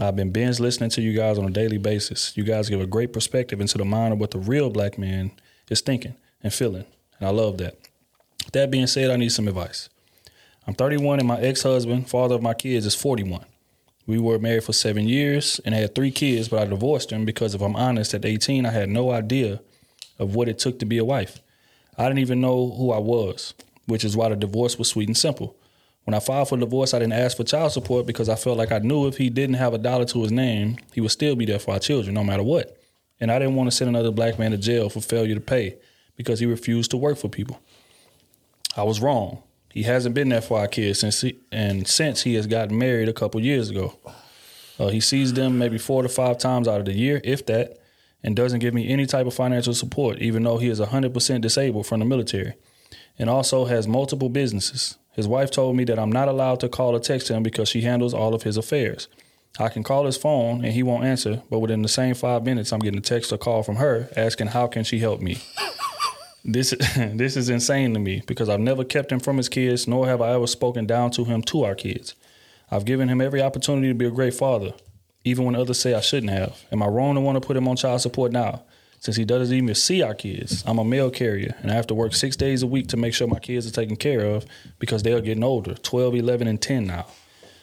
I've 0.00 0.16
been 0.16 0.32
binge 0.32 0.58
listening 0.58 0.90
to 0.90 1.00
you 1.00 1.16
guys 1.16 1.38
on 1.38 1.44
a 1.44 1.50
daily 1.50 1.78
basis. 1.78 2.36
You 2.36 2.42
guys 2.42 2.68
give 2.68 2.80
a 2.80 2.88
great 2.88 3.12
perspective 3.12 3.60
into 3.60 3.78
the 3.78 3.84
mind 3.84 4.12
of 4.12 4.18
what 4.18 4.32
the 4.32 4.40
real 4.40 4.68
black 4.68 4.98
man 4.98 5.30
is 5.68 5.80
thinking 5.80 6.16
and 6.42 6.52
feeling. 6.52 6.86
And 7.20 7.28
I 7.28 7.30
love 7.30 7.58
that. 7.58 7.76
That 8.52 8.72
being 8.72 8.88
said, 8.88 9.12
I 9.12 9.16
need 9.16 9.30
some 9.30 9.46
advice. 9.46 9.88
I'm 10.66 10.74
31 10.74 11.20
and 11.20 11.28
my 11.28 11.38
ex-husband, 11.38 12.10
father 12.10 12.34
of 12.34 12.42
my 12.42 12.54
kids, 12.54 12.86
is 12.86 12.96
41. 12.96 13.44
We 14.08 14.18
were 14.18 14.40
married 14.40 14.64
for 14.64 14.72
seven 14.72 15.06
years 15.06 15.60
and 15.64 15.72
had 15.72 15.94
three 15.94 16.10
kids, 16.10 16.48
but 16.48 16.58
I 16.58 16.64
divorced 16.64 17.12
him 17.12 17.24
because 17.24 17.54
if 17.54 17.60
I'm 17.60 17.76
honest, 17.76 18.12
at 18.14 18.24
18 18.24 18.66
I 18.66 18.72
had 18.72 18.88
no 18.88 19.12
idea 19.12 19.60
of 20.18 20.34
what 20.34 20.48
it 20.48 20.58
took 20.58 20.80
to 20.80 20.84
be 20.84 20.98
a 20.98 21.04
wife. 21.04 21.38
I 21.96 22.08
didn't 22.08 22.18
even 22.18 22.40
know 22.40 22.72
who 22.72 22.90
I 22.90 22.98
was, 22.98 23.54
which 23.90 24.04
is 24.04 24.16
why 24.16 24.28
the 24.28 24.36
divorce 24.36 24.78
was 24.78 24.88
sweet 24.88 25.08
and 25.08 25.16
simple. 25.16 25.56
When 26.04 26.14
I 26.14 26.20
filed 26.20 26.48
for 26.48 26.56
divorce, 26.56 26.94
I 26.94 26.98
didn't 26.98 27.12
ask 27.12 27.36
for 27.36 27.44
child 27.44 27.72
support 27.72 28.06
because 28.06 28.28
I 28.28 28.34
felt 28.34 28.56
like 28.56 28.72
I 28.72 28.78
knew 28.78 29.06
if 29.06 29.18
he 29.18 29.28
didn't 29.28 29.56
have 29.56 29.74
a 29.74 29.78
dollar 29.78 30.06
to 30.06 30.22
his 30.22 30.32
name, 30.32 30.78
he 30.92 31.00
would 31.00 31.10
still 31.10 31.36
be 31.36 31.44
there 31.44 31.58
for 31.58 31.72
our 31.72 31.78
children, 31.78 32.14
no 32.14 32.24
matter 32.24 32.42
what. 32.42 32.76
And 33.20 33.30
I 33.30 33.38
didn't 33.38 33.56
want 33.56 33.70
to 33.70 33.76
send 33.76 33.90
another 33.90 34.10
black 34.10 34.38
man 34.38 34.52
to 34.52 34.56
jail 34.56 34.88
for 34.88 35.00
failure 35.00 35.34
to 35.34 35.40
pay 35.40 35.76
because 36.16 36.40
he 36.40 36.46
refused 36.46 36.90
to 36.92 36.96
work 36.96 37.18
for 37.18 37.28
people. 37.28 37.60
I 38.76 38.84
was 38.84 39.00
wrong. 39.00 39.42
He 39.72 39.82
hasn't 39.82 40.14
been 40.14 40.30
there 40.30 40.40
for 40.40 40.58
our 40.58 40.68
kids 40.68 41.00
since 41.00 41.20
he, 41.20 41.38
and 41.52 41.86
since 41.86 42.22
he 42.22 42.34
has 42.34 42.46
gotten 42.46 42.78
married 42.78 43.08
a 43.08 43.12
couple 43.12 43.40
years 43.40 43.70
ago. 43.70 43.98
Uh, 44.78 44.88
he 44.88 45.00
sees 45.00 45.34
them 45.34 45.58
maybe 45.58 45.78
four 45.78 46.02
to 46.02 46.08
five 46.08 46.38
times 46.38 46.66
out 46.66 46.80
of 46.80 46.86
the 46.86 46.94
year, 46.94 47.20
if 47.22 47.44
that, 47.46 47.78
and 48.22 48.34
doesn't 48.34 48.60
give 48.60 48.74
me 48.74 48.88
any 48.88 49.06
type 49.06 49.26
of 49.26 49.34
financial 49.34 49.74
support, 49.74 50.18
even 50.18 50.42
though 50.42 50.58
he 50.58 50.68
is 50.68 50.80
100% 50.80 51.40
disabled 51.40 51.86
from 51.86 52.00
the 52.00 52.06
military, 52.06 52.54
and 53.20 53.28
also 53.28 53.66
has 53.66 53.86
multiple 53.86 54.30
businesses. 54.30 54.96
His 55.12 55.28
wife 55.28 55.50
told 55.50 55.76
me 55.76 55.84
that 55.84 55.98
I'm 55.98 56.10
not 56.10 56.28
allowed 56.28 56.58
to 56.60 56.70
call 56.70 56.96
or 56.96 57.00
text 57.00 57.28
him 57.28 57.42
because 57.42 57.68
she 57.68 57.82
handles 57.82 58.14
all 58.14 58.34
of 58.34 58.44
his 58.44 58.56
affairs. 58.56 59.08
I 59.58 59.68
can 59.68 59.82
call 59.82 60.06
his 60.06 60.16
phone 60.16 60.64
and 60.64 60.72
he 60.72 60.82
won't 60.82 61.04
answer, 61.04 61.42
but 61.50 61.58
within 61.58 61.82
the 61.82 61.88
same 61.88 62.14
five 62.14 62.44
minutes, 62.44 62.72
I'm 62.72 62.80
getting 62.80 62.98
a 62.98 63.02
text 63.02 63.30
or 63.30 63.36
call 63.36 63.62
from 63.62 63.76
her 63.76 64.08
asking 64.16 64.48
how 64.48 64.66
can 64.68 64.84
she 64.84 64.98
help 64.98 65.20
me. 65.20 65.38
This 66.42 66.70
this 66.96 67.36
is 67.36 67.50
insane 67.50 67.92
to 67.92 68.00
me 68.00 68.22
because 68.26 68.48
I've 68.48 68.60
never 68.60 68.82
kept 68.82 69.12
him 69.12 69.20
from 69.20 69.36
his 69.36 69.50
kids, 69.50 69.86
nor 69.86 70.06
have 70.06 70.22
I 70.22 70.32
ever 70.32 70.46
spoken 70.46 70.86
down 70.86 71.10
to 71.10 71.24
him 71.24 71.42
to 71.42 71.64
our 71.64 71.74
kids. 71.74 72.14
I've 72.70 72.86
given 72.86 73.10
him 73.10 73.20
every 73.20 73.42
opportunity 73.42 73.88
to 73.88 73.94
be 73.94 74.06
a 74.06 74.10
great 74.10 74.32
father, 74.32 74.72
even 75.22 75.44
when 75.44 75.54
others 75.54 75.78
say 75.78 75.92
I 75.92 76.00
shouldn't 76.00 76.32
have. 76.32 76.64
Am 76.72 76.82
I 76.82 76.86
wrong 76.86 77.14
to 77.16 77.20
want 77.20 77.36
to 77.36 77.46
put 77.46 77.58
him 77.58 77.68
on 77.68 77.76
child 77.76 78.00
support 78.00 78.32
now? 78.32 78.62
Since 79.00 79.16
he 79.16 79.24
doesn't 79.24 79.56
even 79.56 79.74
see 79.74 80.02
our 80.02 80.14
kids, 80.14 80.62
I'm 80.66 80.78
a 80.78 80.84
mail 80.84 81.10
carrier 81.10 81.56
and 81.62 81.70
I 81.70 81.74
have 81.74 81.86
to 81.86 81.94
work 81.94 82.14
six 82.14 82.36
days 82.36 82.62
a 82.62 82.66
week 82.66 82.88
to 82.88 82.98
make 82.98 83.14
sure 83.14 83.26
my 83.26 83.38
kids 83.38 83.66
are 83.66 83.70
taken 83.70 83.96
care 83.96 84.20
of 84.20 84.44
because 84.78 85.02
they 85.02 85.14
are 85.14 85.22
getting 85.22 85.42
older 85.42 85.74
12, 85.74 86.16
11, 86.16 86.46
and 86.46 86.60
10 86.60 86.86
now. 86.86 87.06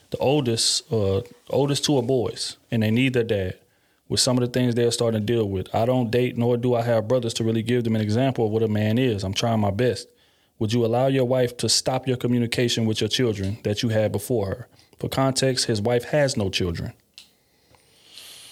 The 0.10 0.18
oldest, 0.18 0.92
uh, 0.92 1.22
oldest 1.52 1.86
two 1.86 1.96
are 1.98 2.02
boys 2.02 2.58
and 2.72 2.82
they 2.82 2.90
need 2.90 3.14
their 3.14 3.24
dad 3.24 3.56
with 4.10 4.20
some 4.20 4.36
of 4.36 4.42
the 4.42 4.48
things 4.48 4.74
they're 4.74 4.90
starting 4.90 5.22
to 5.22 5.26
deal 5.26 5.48
with. 5.48 5.74
I 5.76 5.86
don't 5.86 6.10
date 6.10 6.40
nor 6.40 6.58
do 6.58 6.74
I 6.74 6.82
have 6.82 7.08
brothers 7.08 7.36
to 7.36 7.44
really 7.44 7.62
give 7.62 7.84
them 7.84 7.96
an 7.96 8.02
example 8.02 8.48
of 8.48 8.52
what 8.52 8.64
a 8.64 8.68
man 8.68 8.98
is. 8.98 9.24
I'm 9.24 9.36
trying 9.36 9.60
my 9.60 9.72
best. 9.72 10.08
Would 10.58 10.74
you 10.74 10.84
allow 10.84 11.06
your 11.06 11.26
wife 11.26 11.56
to 11.58 11.70
stop 11.70 12.08
your 12.08 12.18
communication 12.18 12.88
with 12.88 13.00
your 13.00 13.10
children 13.10 13.60
that 13.62 13.84
you 13.84 13.90
had 13.90 14.12
before 14.12 14.48
her? 14.48 14.68
For 14.98 15.08
context, 15.08 15.66
his 15.66 15.80
wife 15.80 16.06
has 16.06 16.36
no 16.36 16.50
children. 16.50 16.94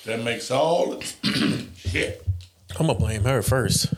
That 0.05 0.23
makes 0.23 0.51
all 0.51 0.91
the 0.91 1.65
shit. 1.75 2.24
I'm 2.77 2.87
gonna 2.87 2.99
blame 2.99 3.23
her 3.23 3.41
first. 3.41 3.93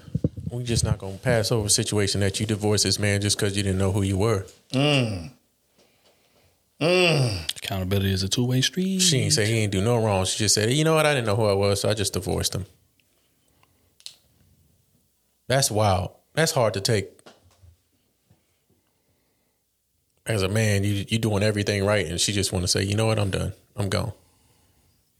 We 0.51 0.63
just 0.63 0.83
not 0.83 0.99
gonna 0.99 1.17
pass 1.17 1.51
over 1.51 1.67
a 1.67 1.69
situation 1.69 2.21
that 2.21 2.39
you 2.39 2.45
divorced 2.45 2.83
this 2.83 2.99
man 2.99 3.21
just 3.21 3.37
because 3.37 3.57
you 3.57 3.63
didn't 3.63 3.79
know 3.79 3.91
who 3.91 4.01
you 4.01 4.17
were. 4.17 4.45
Mm. 4.71 5.31
Mm. 6.79 7.57
Accountability 7.57 8.13
is 8.13 8.21
a 8.23 8.29
two 8.29 8.45
way 8.45 8.61
street. 8.61 8.99
She 8.99 9.17
ain't 9.17 9.33
say 9.33 9.45
he 9.45 9.59
ain't 9.59 9.71
do 9.71 9.81
no 9.81 9.97
wrong. 10.03 10.25
She 10.25 10.37
just 10.37 10.53
said, 10.53 10.71
you 10.71 10.83
know 10.83 10.93
what, 10.93 11.05
I 11.05 11.13
didn't 11.13 11.25
know 11.25 11.35
who 11.35 11.45
I 11.45 11.53
was, 11.53 11.81
so 11.81 11.89
I 11.89 11.95
just 11.95 12.13
divorced 12.13 12.53
him. 12.53 12.65
That's 15.47 15.71
wild. 15.71 16.11
That's 16.33 16.51
hard 16.51 16.73
to 16.75 16.81
take. 16.81 17.09
As 20.25 20.43
a 20.43 20.49
man, 20.49 20.83
you 20.83 21.05
you 21.07 21.17
doing 21.17 21.41
everything 21.41 21.85
right, 21.85 22.05
and 22.05 22.19
she 22.19 22.33
just 22.33 22.51
want 22.51 22.63
to 22.63 22.67
say, 22.67 22.83
you 22.83 22.95
know 22.95 23.07
what, 23.07 23.17
I'm 23.17 23.31
done. 23.31 23.53
I'm 23.75 23.89
gone. 23.89 24.11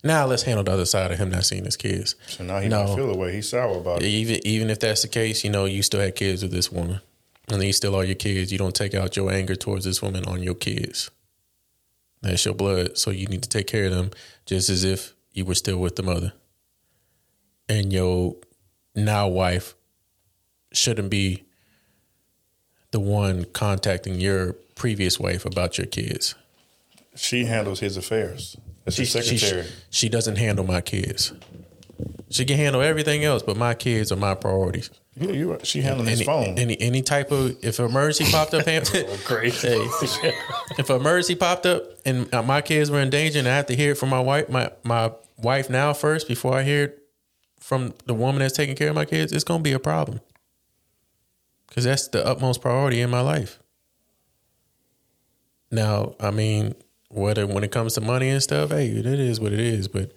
Now 0.03 0.25
let's 0.27 0.43
handle 0.43 0.63
the 0.63 0.71
other 0.71 0.85
side 0.85 1.11
of 1.11 1.17
him 1.17 1.31
not 1.31 1.45
seeing 1.45 1.65
his 1.65 1.75
kids. 1.75 2.15
So 2.27 2.43
now 2.43 2.59
he 2.59 2.69
No. 2.69 2.85
don't 2.85 2.95
feel 2.95 3.07
the 3.07 3.17
way. 3.17 3.33
He's 3.33 3.49
sour 3.49 3.77
about 3.77 4.03
it. 4.03 4.07
Even 4.07 4.45
even 4.45 4.69
if 4.69 4.79
that's 4.79 5.01
the 5.01 5.07
case, 5.07 5.43
you 5.43 5.49
know, 5.49 5.65
you 5.65 5.81
still 5.81 5.99
had 5.99 6.15
kids 6.15 6.43
with 6.43 6.51
this 6.51 6.71
woman, 6.71 7.01
and 7.49 7.61
these 7.61 7.77
still 7.77 7.95
are 7.95 8.03
your 8.03 8.15
kids. 8.15 8.51
You 8.51 8.57
don't 8.57 8.75
take 8.75 8.93
out 8.93 9.15
your 9.15 9.31
anger 9.31 9.55
towards 9.55 9.85
this 9.85 10.01
woman 10.01 10.23
on 10.25 10.43
your 10.43 10.53
kids. 10.55 11.09
That's 12.21 12.45
your 12.45 12.53
blood, 12.53 12.97
so 12.97 13.11
you 13.11 13.27
need 13.27 13.43
to 13.43 13.49
take 13.49 13.67
care 13.67 13.85
of 13.85 13.91
them 13.91 14.11
just 14.45 14.69
as 14.69 14.83
if 14.83 15.13
you 15.33 15.45
were 15.45 15.55
still 15.55 15.77
with 15.77 15.95
the 15.95 16.03
mother. 16.03 16.33
And 17.69 17.91
your 17.91 18.35
now 18.95 19.27
wife 19.27 19.75
shouldn't 20.71 21.09
be 21.09 21.43
the 22.91 22.99
one 22.99 23.45
contacting 23.45 24.19
your 24.19 24.53
previous 24.75 25.19
wife 25.19 25.45
about 25.45 25.77
your 25.77 25.87
kids. 25.87 26.33
She 27.15 27.45
handles 27.45 27.79
his 27.81 27.97
affairs. 27.97 28.55
That's 28.87 28.95
She, 28.95 29.01
his 29.01 29.11
secretary. 29.11 29.63
she, 29.63 29.69
she 29.89 30.09
doesn't 30.09 30.37
handle 30.37 30.65
my 30.65 30.79
kids. 30.79 31.33
She 32.29 32.45
can 32.45 32.55
handle 32.55 32.81
everything 32.81 33.25
else, 33.25 33.43
but 33.43 33.57
my 33.57 33.73
kids 33.73 34.13
are 34.13 34.15
my 34.15 34.33
priorities. 34.33 34.89
Yeah, 35.19 35.31
you're 35.31 35.51
right. 35.51 35.67
She 35.67 35.81
handling 35.81 36.07
his 36.07 36.21
any, 36.21 36.25
phone. 36.25 36.57
Any 36.57 36.79
any 36.79 37.01
type 37.01 37.31
of 37.31 37.57
if 37.61 37.79
an 37.79 37.85
emergency 37.85 38.31
popped 38.31 38.53
up, 38.53 38.65
hey, 38.69 38.77
if 38.85 40.89
an 40.89 40.95
emergency 40.95 41.35
popped 41.35 41.65
up 41.65 41.83
and 42.05 42.33
uh, 42.33 42.43
my 42.43 42.61
kids 42.61 42.89
were 42.89 43.01
in 43.01 43.09
danger, 43.09 43.39
and 43.39 43.47
I 43.47 43.57
have 43.57 43.65
to 43.65 43.75
hear 43.75 43.91
it 43.91 43.97
from 43.97 44.07
my 44.07 44.21
wife, 44.21 44.47
my 44.47 44.71
my 44.83 45.11
wife 45.37 45.69
now 45.69 45.91
first 45.91 46.29
before 46.29 46.53
I 46.53 46.63
hear 46.63 46.83
it 46.85 47.03
from 47.59 47.93
the 48.05 48.13
woman 48.13 48.39
that's 48.39 48.55
taking 48.55 48.77
care 48.77 48.89
of 48.89 48.95
my 48.95 49.05
kids, 49.05 49.33
it's 49.33 49.43
gonna 49.43 49.63
be 49.63 49.73
a 49.73 49.79
problem 49.79 50.21
because 51.67 51.83
that's 51.83 52.07
the 52.07 52.25
utmost 52.25 52.61
priority 52.61 53.01
in 53.01 53.09
my 53.09 53.21
life. 53.21 53.59
Now, 55.71 56.15
I 56.19 56.31
mean, 56.31 56.75
whether 57.09 57.47
when 57.47 57.63
it 57.63 57.71
comes 57.71 57.93
to 57.95 58.01
money 58.01 58.29
and 58.29 58.41
stuff, 58.43 58.69
hey, 58.69 58.87
it 58.89 59.05
is 59.05 59.39
what 59.39 59.53
it 59.53 59.59
is. 59.59 59.87
But 59.87 60.11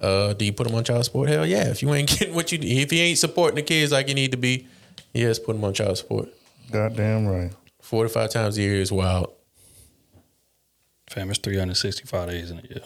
Uh, 0.00 0.32
do 0.32 0.46
you 0.46 0.52
put 0.52 0.66
them 0.66 0.74
on 0.74 0.82
child 0.82 1.04
support? 1.04 1.28
Hell 1.28 1.44
yeah. 1.44 1.68
If 1.68 1.82
you 1.82 1.92
ain't 1.92 2.08
getting 2.18 2.34
what 2.34 2.52
you 2.52 2.58
if 2.62 2.90
you 2.92 3.00
ain't 3.00 3.18
supporting 3.18 3.56
the 3.56 3.62
kids 3.62 3.92
like 3.92 4.08
you 4.08 4.14
need 4.14 4.30
to 4.30 4.38
be, 4.38 4.66
yes, 5.12 5.38
put 5.38 5.52
them 5.54 5.64
on 5.64 5.74
child 5.74 5.98
support. 5.98 6.28
Goddamn 6.70 7.26
right. 7.26 7.52
Four 7.82 8.04
to 8.04 8.08
five 8.08 8.30
times 8.30 8.56
a 8.56 8.62
year 8.62 8.80
is 8.80 8.90
wild. 8.90 9.30
Fam, 11.10 11.28
it's 11.30 11.38
365 11.40 12.28
days 12.28 12.50
in 12.50 12.58
a 12.58 12.62
year. 12.62 12.80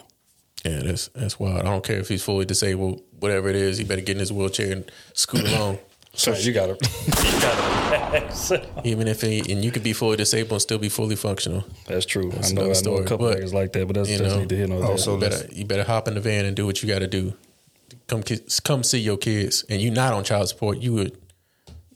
Yeah, 0.65 0.81
that's 0.81 1.07
that's 1.09 1.39
wild. 1.39 1.59
I 1.59 1.63
don't 1.63 1.83
care 1.83 1.99
if 1.99 2.09
he's 2.09 2.23
fully 2.23 2.43
disabled, 2.45 3.01
whatever 3.19 3.49
it 3.49 3.55
is, 3.55 3.77
he 3.77 3.83
better 3.83 4.01
get 4.01 4.15
in 4.15 4.19
his 4.19 4.33
wheelchair 4.33 4.71
and 4.71 4.91
scoot 5.13 5.47
along. 5.47 5.77
So 6.15 6.33
you 6.33 6.53
gotta, 6.53 6.73
you 7.07 7.41
gotta. 7.41 8.65
Even 8.83 9.07
if 9.07 9.21
he 9.21 9.39
and 9.51 9.63
you 9.63 9.71
could 9.71 9.83
be 9.83 9.93
fully 9.93 10.17
disabled 10.17 10.53
and 10.53 10.61
still 10.61 10.77
be 10.77 10.89
fully 10.89 11.15
functional. 11.15 11.63
That's 11.87 12.05
true. 12.05 12.29
That's 12.31 12.51
I 12.51 12.53
know, 12.55 12.61
I 12.61 12.65
another 12.65 12.67
know 12.67 12.73
story. 12.73 13.03
a 13.03 13.07
couple 13.07 13.27
But, 13.29 13.39
niggas 13.39 13.53
like 13.53 13.73
that, 13.73 13.85
but 13.87 13.95
that's, 13.95 14.09
you 14.09 14.17
that's 14.17 14.33
know, 14.33 14.39
neither 14.39 14.55
here 14.55 14.67
nor 14.67 14.79
there. 14.79 14.87
Oh, 14.87 14.91
also 14.91 15.15
you 15.15 15.19
better 15.19 15.47
you 15.51 15.65
better 15.65 15.83
hop 15.83 16.07
in 16.07 16.13
the 16.15 16.21
van 16.21 16.45
and 16.45 16.55
do 16.55 16.65
what 16.65 16.81
you 16.81 16.87
got 16.89 16.99
to 16.99 17.07
do. 17.07 17.33
Come 18.07 18.23
come 18.63 18.83
see 18.83 18.99
your 18.99 19.17
kids, 19.17 19.65
and 19.69 19.81
you're 19.81 19.93
not 19.93 20.13
on 20.13 20.23
child 20.23 20.47
support. 20.49 20.79
You 20.79 20.93
would 20.93 21.17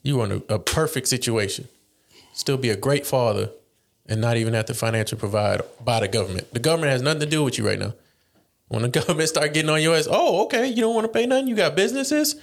you 0.03 0.17
were 0.17 0.25
in 0.25 0.31
a, 0.49 0.55
a 0.55 0.59
perfect 0.59 1.07
situation. 1.07 1.67
Still 2.33 2.57
be 2.57 2.69
a 2.69 2.75
great 2.77 3.05
father, 3.05 3.51
and 4.07 4.19
not 4.21 4.37
even 4.37 4.53
have 4.53 4.65
to 4.65 4.73
financially 4.73 5.19
provide 5.19 5.61
by 5.83 5.99
the 5.99 6.07
government. 6.07 6.53
The 6.53 6.59
government 6.59 6.91
has 6.91 7.01
nothing 7.01 7.21
to 7.21 7.25
do 7.25 7.43
with 7.43 7.57
you 7.57 7.65
right 7.67 7.79
now. 7.79 7.93
When 8.67 8.81
the 8.81 8.87
government 8.99 9.29
start 9.29 9.53
getting 9.53 9.69
on 9.69 9.81
your 9.81 9.95
ass, 9.95 10.07
oh 10.09 10.43
okay, 10.45 10.67
you 10.67 10.77
don't 10.81 10.95
want 10.95 11.05
to 11.05 11.13
pay 11.13 11.25
nothing. 11.25 11.47
You 11.47 11.55
got 11.55 11.75
businesses. 11.75 12.35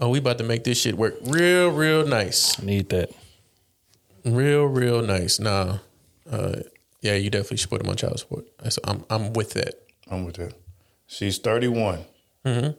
Oh, 0.00 0.08
we 0.08 0.18
about 0.18 0.38
to 0.38 0.44
make 0.44 0.64
this 0.64 0.80
shit 0.80 0.96
work 0.96 1.16
real, 1.22 1.70
real 1.70 2.06
nice. 2.06 2.60
Need 2.62 2.88
that. 2.88 3.10
Real, 4.24 4.64
real 4.64 5.02
nice. 5.02 5.38
Nah, 5.38 5.78
uh, 6.30 6.60
yeah, 7.02 7.14
you 7.14 7.30
definitely 7.30 7.58
should 7.58 7.70
put 7.70 7.82
him 7.82 7.90
on 7.90 7.96
child 7.96 8.18
support. 8.18 8.46
That's, 8.62 8.78
I'm, 8.84 9.04
I'm 9.10 9.32
with 9.32 9.52
that. 9.54 9.74
I'm 10.10 10.24
with 10.24 10.36
that. 10.36 10.54
She's 11.06 11.38
31. 11.38 12.04
Mm-hmm. 12.44 12.70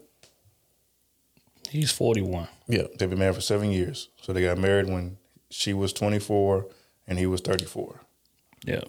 He's 1.70 1.92
41. 1.92 2.48
Yeah. 2.68 2.84
They've 2.98 3.10
been 3.10 3.20
married 3.20 3.36
for 3.36 3.42
seven 3.42 3.72
years. 3.72 4.10
So 4.22 4.34
they 4.34 4.42
got 4.42 4.58
married 4.58 4.88
when 4.88 5.18
she 5.50 5.74
was 5.74 5.94
24 5.94 6.66
and 7.08 7.20
he 7.20 7.26
was 7.26 7.42
34. 7.42 8.02
Yeah. 8.66 8.82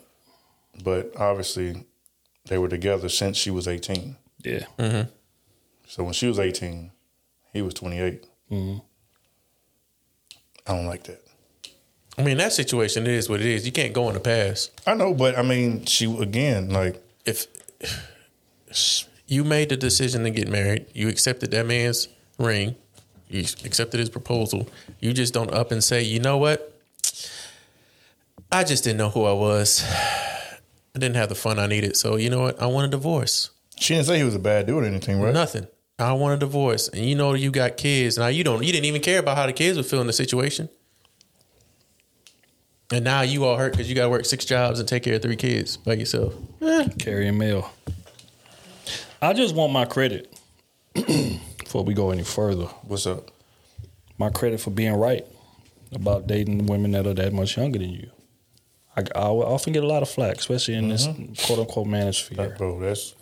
But 0.83 1.13
obviously, 1.17 1.85
they 2.47 2.59
were 2.59 2.69
together 2.69 3.09
since 3.09 3.37
she 3.37 3.51
was 3.51 3.69
18. 3.69 4.17
Yeah. 4.43 4.65
Mm-hmm. 4.79 5.11
So 5.87 6.05
when 6.05 6.13
she 6.13 6.27
was 6.27 6.39
18, 6.39 6.91
he 7.53 7.62
was 7.62 7.74
28. 7.74 8.24
Mm-hmm. 8.51 8.79
I 10.66 10.77
don't 10.77 10.87
like 10.87 11.05
that. 11.05 11.23
I 12.19 12.23
mean, 12.23 12.37
that 12.39 12.53
situation 12.53 13.07
is 13.07 13.29
what 13.29 13.41
it 13.41 13.47
is. 13.47 13.65
You 13.65 13.73
can't 13.73 13.93
go 13.93 14.09
in 14.09 14.15
the 14.15 14.20
past. 14.20 14.70
I 14.87 14.95
know, 14.95 15.15
but 15.15 15.39
I 15.39 15.43
mean, 15.43 15.87
she 15.87 16.05
again, 16.20 16.70
like 16.70 17.03
if 17.24 17.47
you 19.27 19.45
made 19.45 19.70
the 19.70 19.77
decision 19.77 20.24
to 20.24 20.31
get 20.31 20.49
married, 20.49 20.87
you 20.93 21.09
accepted 21.09 21.51
that 21.53 21.66
man's 21.66 22.09
ring, 22.39 22.77
you 23.29 23.41
accepted 23.65 23.99
his 23.99 24.11
proposal. 24.11 24.69
You 25.01 25.15
just 25.15 25.33
don't 25.33 25.53
up 25.53 25.73
and 25.73 25.83
say, 25.83 26.03
you 26.03 26.20
know 26.20 26.37
what? 26.37 26.69
I 28.51 28.65
just 28.65 28.85
didn't 28.85 28.99
know 28.99 29.09
who 29.09 29.24
I 29.24 29.33
was. 29.33 29.83
I 30.95 30.99
didn't 30.99 31.16
have 31.16 31.31
the 31.31 31.35
fun 31.35 31.59
I 31.59 31.66
needed. 31.66 31.97
So 31.97 32.16
you 32.16 32.29
know 32.29 32.43
what? 32.43 32.61
I 32.61 32.66
want 32.66 32.87
a 32.87 32.91
divorce. 32.91 33.51
She 33.77 33.95
didn't 33.95 34.07
say 34.07 34.19
he 34.19 34.24
was 34.24 34.35
a 34.35 34.39
bad 34.39 34.66
dude 34.66 34.83
or 34.83 34.87
anything, 34.87 35.19
right? 35.19 35.33
Nothing. 35.33 35.66
I 35.98 36.12
want 36.14 36.35
a 36.35 36.36
divorce. 36.39 36.89
And 36.89 37.05
you 37.05 37.14
know 37.14 37.35
you 37.35 37.51
got 37.51 37.77
kids. 37.77 38.19
Now 38.19 38.28
you 38.28 38.44
don't 38.44 38.62
you 38.62 38.73
didn't 38.73 38.86
even 38.86 39.02
care 39.02 39.20
about 39.20 39.36
how 39.36 39.47
the 39.47 39.52
kids 39.52 39.77
would 39.77 39.86
feel 39.86 40.01
in 40.01 40.06
the 40.06 40.12
situation. 40.12 40.69
And 42.90 43.05
now 43.05 43.23
you 43.23 43.44
all 43.44 43.56
hurt 43.56 43.73
because 43.73 43.89
you 43.89 43.94
gotta 43.94 44.10
work 44.10 44.24
six 44.27 44.44
jobs 44.44 44.78
and 44.78 44.89
take 44.89 45.05
care 45.05 45.14
of 45.14 45.23
three 45.23 45.36
kids 45.36 45.77
by 45.78 45.94
yourself. 45.94 46.35
Eh. 46.60 46.89
Carrying 46.98 47.39
mail. 47.39 47.73
I 49.20 49.32
just 49.32 49.55
want 49.55 49.73
my 49.73 49.85
credit 49.85 50.35
before 50.94 51.85
we 51.85 51.94
go 51.94 52.10
any 52.10 52.24
further. 52.24 52.66
What's 52.82 53.06
up? 53.06 53.31
My 54.19 54.31
credit 54.31 54.60
for 54.60 54.70
being 54.70 54.94
right 54.94 55.24
about 55.94 56.27
dating 56.27 56.66
women 56.66 56.90
that 56.93 57.06
are 57.06 57.14
that 57.14 57.32
much 57.32 57.56
younger 57.56 57.78
than 57.78 57.90
you. 57.90 58.10
I, 58.97 59.02
I 59.14 59.28
often 59.28 59.73
get 59.73 59.85
a 59.85 59.86
lot 59.86 60.02
of 60.02 60.10
flack, 60.10 60.36
especially 60.36 60.74
in 60.74 60.89
this 60.89 61.06
mm-hmm. 61.06 61.32
quote 61.47 61.60
unquote 61.60 61.86
manosphere. 61.86 62.56
Bro, 62.59 62.81
that's 62.81 63.14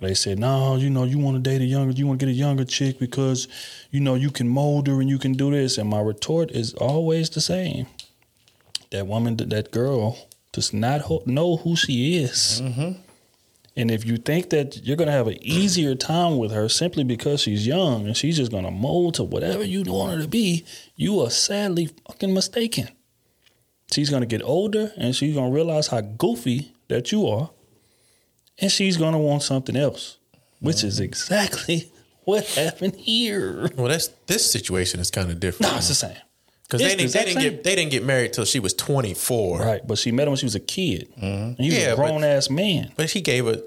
They 0.00 0.14
said, 0.14 0.38
no, 0.38 0.76
you 0.76 0.90
know, 0.90 1.04
you 1.04 1.18
want 1.18 1.42
to 1.42 1.50
date 1.50 1.62
a 1.62 1.64
younger, 1.64 1.92
you 1.92 2.06
want 2.06 2.20
to 2.20 2.26
get 2.26 2.32
a 2.32 2.36
younger 2.36 2.64
chick 2.64 2.98
because, 2.98 3.48
you 3.90 4.00
know, 4.00 4.14
you 4.14 4.30
can 4.30 4.48
mold 4.48 4.88
her 4.88 5.00
and 5.00 5.08
you 5.08 5.18
can 5.18 5.32
do 5.32 5.50
this. 5.50 5.78
And 5.78 5.88
my 5.88 6.00
retort 6.00 6.50
is 6.50 6.74
always 6.74 7.30
the 7.30 7.40
same. 7.40 7.86
That 8.90 9.06
woman, 9.06 9.36
that- 9.38 9.70
girl, 9.70 10.18
does 10.52 10.72
not 10.72 11.02
ho- 11.02 11.22
know 11.26 11.56
who 11.56 11.76
she 11.76 12.16
is. 12.16 12.60
Mm-hmm. 12.62 13.00
And 13.78 13.90
if 13.90 14.06
you 14.06 14.16
think 14.16 14.50
that 14.50 14.86
you're 14.86 14.96
going 14.96 15.08
to 15.08 15.12
have 15.12 15.28
an 15.28 15.36
easier 15.42 15.94
time 15.94 16.38
with 16.38 16.50
her 16.52 16.66
simply 16.68 17.04
because 17.04 17.42
she's 17.42 17.66
young 17.66 18.06
and 18.06 18.16
she's 18.16 18.38
just 18.38 18.50
going 18.50 18.64
to 18.64 18.70
mold 18.70 19.14
to 19.14 19.24
whatever 19.24 19.62
you 19.64 19.82
want 19.82 20.14
her 20.14 20.22
to 20.22 20.28
be, 20.28 20.64
you 20.94 21.20
are 21.20 21.28
sadly 21.30 21.90
fucking 22.06 22.32
mistaken. 22.32 22.88
She's 23.92 24.08
going 24.08 24.22
to 24.22 24.26
get 24.26 24.42
older 24.42 24.92
and 24.96 25.14
she's 25.14 25.34
going 25.34 25.50
to 25.50 25.54
realize 25.54 25.88
how 25.88 26.00
goofy 26.00 26.72
that 26.88 27.12
you 27.12 27.26
are 27.26 27.50
and 28.58 28.70
she's 28.70 28.96
gonna 28.96 29.18
want 29.18 29.42
something 29.42 29.76
else, 29.76 30.18
which 30.60 30.82
is 30.84 31.00
exactly 31.00 31.90
what 32.24 32.46
happened 32.48 32.96
here. 32.96 33.68
Well, 33.76 33.88
that's 33.88 34.08
this 34.26 34.50
situation 34.50 35.00
is 35.00 35.10
kind 35.10 35.30
of 35.30 35.40
different. 35.40 35.72
No, 35.72 35.78
it's 35.78 35.88
the 35.88 35.94
same. 35.94 36.16
Because 36.64 36.80
they 36.80 36.88
the 36.90 36.96
didn't, 36.96 37.12
they 37.12 37.24
didn't 37.24 37.42
get 37.42 37.64
they 37.64 37.74
didn't 37.76 37.90
get 37.92 38.04
married 38.04 38.32
till 38.32 38.44
she 38.44 38.58
was 38.58 38.74
twenty 38.74 39.14
four. 39.14 39.60
Right, 39.60 39.86
but 39.86 39.98
she 39.98 40.10
met 40.12 40.24
him 40.26 40.30
when 40.32 40.38
she 40.38 40.46
was 40.46 40.56
a 40.56 40.60
kid, 40.60 41.08
and 41.20 41.56
he 41.58 41.68
was 41.70 41.78
Yeah, 41.78 41.92
a 41.92 41.96
but- 41.96 42.06
grown 42.06 42.24
ass 42.24 42.50
man. 42.50 42.92
But 42.96 43.08
she 43.10 43.20
gave 43.20 43.46
her 43.46 43.62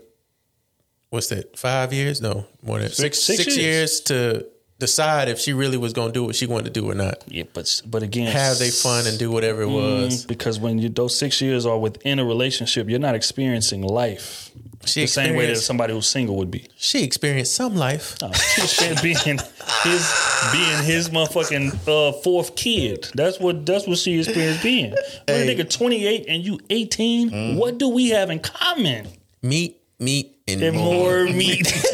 what's 1.09 1.27
that? 1.29 1.57
Five 1.57 1.93
years? 1.93 2.21
No, 2.21 2.45
more 2.61 2.79
than 2.79 2.89
six 2.89 3.19
Six- 3.19 3.43
six, 3.43 3.57
years. 3.57 3.57
years. 3.57 3.99
to 4.01 4.45
decide 4.79 5.27
if 5.27 5.39
she 5.39 5.51
really 5.51 5.75
was 5.77 5.91
going 5.91 6.07
to 6.07 6.13
do 6.13 6.23
what 6.23 6.35
she 6.37 6.45
wanted 6.45 6.63
to 6.73 6.79
do 6.81 6.89
or 6.89 6.93
not. 6.95 7.23
Yeah, 7.27 7.43
but 7.53 7.81
but 7.85 8.01
again, 8.03 8.31
Have 8.31 8.59
they 8.59 8.69
fun 8.69 9.07
and 9.07 9.17
do 9.19 9.29
whatever 9.31 9.61
it 9.61 9.67
was. 9.69 10.23
Mm, 10.23 10.27
because 10.27 10.59
when 10.59 10.79
you 10.79 10.89
those 10.89 11.17
six 11.17 11.41
years 11.41 11.65
are 11.65 11.77
within 11.77 12.19
a 12.19 12.25
relationship, 12.25 12.89
you're 12.89 12.99
not 12.99 13.15
experiencing 13.15 13.81
life 13.81 14.51
She 14.89 15.01
the 15.01 15.07
same 15.07 15.35
way 15.35 15.45
that 15.47 15.57
somebody 15.57 15.93
who's 15.93 16.07
single 16.07 16.35
would 16.37 16.51
be. 16.51 16.67
She 16.77 17.03
experienced 17.03 17.53
some 17.55 17.75
life. 17.75 18.17
No, 18.21 18.31
she 18.33 18.61
experienced 18.63 19.03
being 19.25 19.39
his 19.83 20.03
being 20.51 20.83
his 20.83 21.09
motherfucking 21.09 21.87
uh, 21.87 22.11
fourth 22.21 22.55
kid. 22.55 23.07
That's 23.15 23.39
what 23.39 23.65
that's 23.65 23.87
what 23.87 23.97
she 23.97 24.17
experienced 24.19 24.63
being. 24.63 24.91
When 25.27 25.47
a 25.49 25.55
nigga 25.55 25.69
28 25.69 26.25
and 26.27 26.43
you 26.43 26.59
18, 26.69 27.29
Mm. 27.29 27.55
what 27.57 27.77
do 27.77 27.89
we 27.89 28.09
have 28.09 28.29
in 28.29 28.39
common? 28.39 29.07
Meat, 29.41 29.77
meat, 29.99 30.37
and, 30.47 30.61
And 30.61 30.75
more. 30.77 31.23
more 31.25 31.33
meat. 31.33 31.67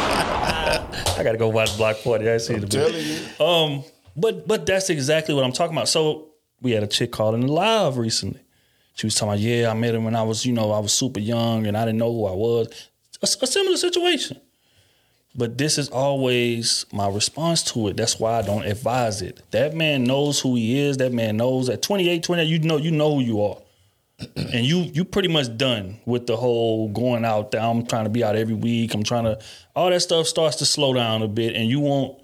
I 0.00 1.22
gotta 1.24 1.38
go 1.38 1.48
watch 1.48 1.76
Block 1.76 2.02
Party. 2.02 2.28
I 2.30 2.36
see 2.38 2.54
the 2.56 2.66
telling 2.66 2.94
you. 3.04 3.44
Um, 3.44 3.84
but 4.16 4.46
but 4.46 4.66
that's 4.66 4.90
exactly 4.90 5.34
what 5.34 5.44
I'm 5.44 5.52
talking 5.52 5.76
about. 5.76 5.88
So 5.88 6.28
we 6.60 6.72
had 6.72 6.82
a 6.82 6.86
chick 6.86 7.10
calling 7.12 7.40
the 7.42 7.52
live 7.52 7.96
recently. 7.98 8.40
She 8.98 9.06
was 9.06 9.14
talking 9.14 9.34
about, 9.34 9.40
yeah, 9.40 9.70
I 9.70 9.74
met 9.74 9.94
him 9.94 10.02
when 10.02 10.16
I 10.16 10.24
was, 10.24 10.44
you 10.44 10.52
know, 10.52 10.72
I 10.72 10.80
was 10.80 10.92
super 10.92 11.20
young 11.20 11.68
and 11.68 11.76
I 11.76 11.84
didn't 11.84 11.98
know 11.98 12.12
who 12.12 12.26
I 12.26 12.32
was. 12.32 12.90
A, 13.22 13.26
a 13.44 13.46
similar 13.46 13.76
situation. 13.76 14.40
But 15.36 15.56
this 15.56 15.78
is 15.78 15.88
always 15.88 16.84
my 16.92 17.08
response 17.08 17.62
to 17.74 17.88
it. 17.88 17.96
That's 17.96 18.18
why 18.18 18.38
I 18.38 18.42
don't 18.42 18.64
advise 18.64 19.22
it. 19.22 19.40
That 19.52 19.72
man 19.72 20.02
knows 20.02 20.40
who 20.40 20.56
he 20.56 20.80
is. 20.80 20.96
That 20.96 21.12
man 21.12 21.36
knows 21.36 21.68
at 21.68 21.80
28, 21.80 22.24
28, 22.24 22.44
you 22.48 22.58
know, 22.58 22.76
you 22.76 22.90
know 22.90 23.14
who 23.14 23.20
you 23.20 23.40
are. 23.40 23.58
and 24.36 24.66
you 24.66 24.78
you 24.78 25.04
pretty 25.04 25.28
much 25.28 25.56
done 25.56 26.00
with 26.04 26.26
the 26.26 26.36
whole 26.36 26.88
going 26.88 27.24
out 27.24 27.52
there. 27.52 27.60
I'm 27.60 27.86
trying 27.86 28.02
to 28.02 28.10
be 28.10 28.24
out 28.24 28.34
every 28.34 28.54
week. 28.54 28.94
I'm 28.94 29.04
trying 29.04 29.24
to 29.24 29.38
all 29.76 29.90
that 29.90 30.00
stuff 30.00 30.26
starts 30.26 30.56
to 30.56 30.66
slow 30.66 30.92
down 30.92 31.22
a 31.22 31.28
bit, 31.28 31.54
and 31.54 31.70
you 31.70 31.78
want 31.78 32.18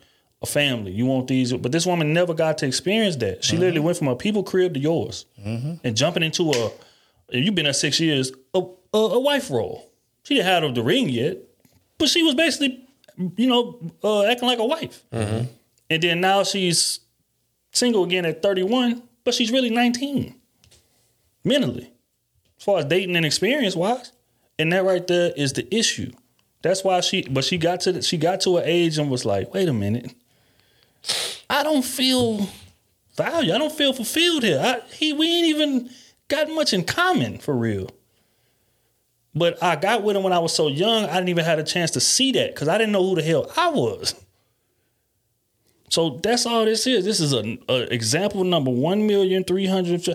a 0.45 0.47
family. 0.47 0.93
You 0.93 1.07
want 1.07 1.27
these, 1.29 1.53
but 1.53 1.73
this 1.73 1.87
woman 1.87 2.13
never 2.13 2.35
got 2.35 2.59
to 2.59 2.67
experience 2.67 3.17
that. 3.17 3.43
She 3.43 3.57
literally 3.57 3.81
went 3.81 3.97
from 3.99 4.09
a 4.09 4.15
people 4.17 4.43
crib 4.45 4.75
to 4.75 4.81
yours, 4.81 5.27
and 5.45 5.97
jumping 5.97 6.23
into 6.23 6.51
a. 6.53 6.71
You've 7.31 7.55
been 7.55 7.65
there 7.65 7.73
six 7.73 7.99
years, 7.99 8.31
a, 8.53 8.61
a, 8.93 8.99
a 8.99 9.21
wife 9.21 9.51
role. 9.51 9.91
She 10.23 10.35
didn't 10.37 10.47
have 10.47 10.75
the 10.75 10.83
ring 10.83 11.09
yet, 11.09 11.39
but 11.99 12.09
she 12.09 12.23
was 12.23 12.35
basically, 12.35 12.87
you 13.37 13.49
know, 13.49 13.81
uh, 14.03 14.25
acting 14.25 14.47
like 14.49 14.59
a 14.59 14.65
wife. 14.67 15.03
And 15.91 16.03
then 16.03 16.21
now 16.21 16.45
she's 16.45 17.01
single 17.73 18.05
again 18.05 18.25
at 18.25 18.43
31, 18.43 19.03
but 19.25 19.35
she's 19.35 19.51
really 19.51 19.71
19 19.71 20.35
mentally, 21.45 21.91
as 22.59 22.65
far 22.65 22.79
as 22.79 22.85
dating 22.87 23.17
and 23.17 23.27
experience 23.27 23.75
wise. 23.77 24.13
And 24.59 24.73
that 24.73 24.85
right 24.85 25.07
there 25.07 25.33
is 25.37 25.53
the 25.55 25.67
issue. 25.75 26.13
That's 26.63 26.83
why 26.85 27.01
she, 27.01 27.23
but 27.23 27.45
she 27.45 27.59
got 27.59 27.81
to 27.83 27.93
the, 27.93 28.03
she 28.03 28.17
got 28.17 28.41
to 28.43 28.57
an 28.59 28.65
age 28.67 28.97
and 28.99 29.11
was 29.11 29.25
like, 29.27 29.53
wait 29.53 29.69
a 29.69 29.73
minute, 29.73 30.15
I 31.49 31.63
don't 31.63 31.85
feel 31.85 32.49
value. 33.17 33.53
I 33.53 33.59
don't 33.59 33.73
feel 33.73 33.93
fulfilled 33.93 34.43
here. 34.43 34.61
I, 34.63 34.81
he, 34.93 35.13
we 35.13 35.27
ain't 35.27 35.47
even 35.47 35.91
got 36.29 36.49
much 36.51 36.73
in 36.73 36.85
common 36.85 37.39
for 37.39 37.55
real. 37.55 37.91
But 39.35 39.63
I 39.63 39.77
got 39.77 40.03
with 40.03 40.17
him 40.17 40.23
when 40.23 40.33
I 40.33 40.39
was 40.39 40.55
so 40.55 40.69
young, 40.69 41.05
I 41.05 41.15
didn't 41.15 41.29
even 41.29 41.45
have 41.45 41.59
a 41.59 41.65
chance 41.65 41.91
to 41.93 42.01
see 42.01 42.33
that 42.33 42.55
because 42.55 42.69
I 42.69 42.79
didn't 42.79 42.93
know 42.93 43.05
who 43.05 43.17
the 43.17 43.23
hell 43.23 43.51
I 43.57 43.69
was. 43.71 44.15
So 45.91 46.19
that's 46.23 46.47
all 46.47 46.65
this 46.65 46.87
is. 46.87 47.05
This 47.05 47.21
is 47.21 47.33
an 47.33 47.59
example 47.69 48.43
number 48.45 48.71
one 48.71 49.07
million 49.07 49.45
three 49.45 49.67
hundred 49.67 50.09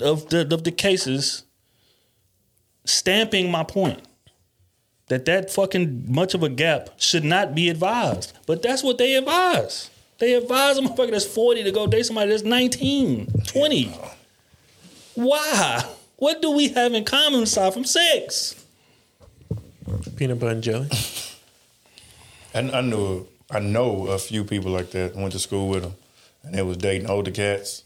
of 0.00 0.28
the 0.28 0.48
of 0.50 0.64
the 0.64 0.72
cases 0.72 1.44
stamping 2.84 3.50
my 3.50 3.64
point 3.64 4.00
that 5.08 5.24
that 5.26 5.50
fucking 5.50 6.12
much 6.12 6.34
of 6.34 6.42
a 6.42 6.48
gap 6.48 6.90
should 6.96 7.24
not 7.24 7.54
be 7.54 7.68
advised. 7.68 8.32
But 8.46 8.62
that's 8.62 8.82
what 8.82 8.98
they 8.98 9.14
advise. 9.14 9.90
They 10.18 10.34
advise 10.34 10.78
a 10.78 10.82
motherfucker 10.82 11.10
that's 11.10 11.26
40 11.26 11.64
to 11.64 11.72
go 11.72 11.86
date 11.86 12.06
somebody 12.06 12.30
that's 12.30 12.42
19, 12.42 13.26
20. 13.46 13.94
Why? 15.14 15.84
What 16.16 16.40
do 16.40 16.52
we 16.52 16.68
have 16.68 16.94
in 16.94 17.04
common 17.04 17.42
aside 17.42 17.74
from 17.74 17.84
sex? 17.84 18.54
Peanut 20.16 20.38
butter 20.38 20.52
and 20.52 20.62
jelly. 20.62 20.88
And 22.54 22.70
I 22.70 22.82
knew 22.82 23.26
I 23.50 23.58
know 23.58 24.06
a 24.06 24.18
few 24.18 24.44
people 24.44 24.70
like 24.70 24.92
that. 24.92 25.16
Went 25.16 25.32
to 25.32 25.40
school 25.40 25.68
with 25.68 25.82
them, 25.82 25.94
and 26.44 26.54
they 26.54 26.62
was 26.62 26.76
dating 26.76 27.10
older 27.10 27.32
cats. 27.32 27.82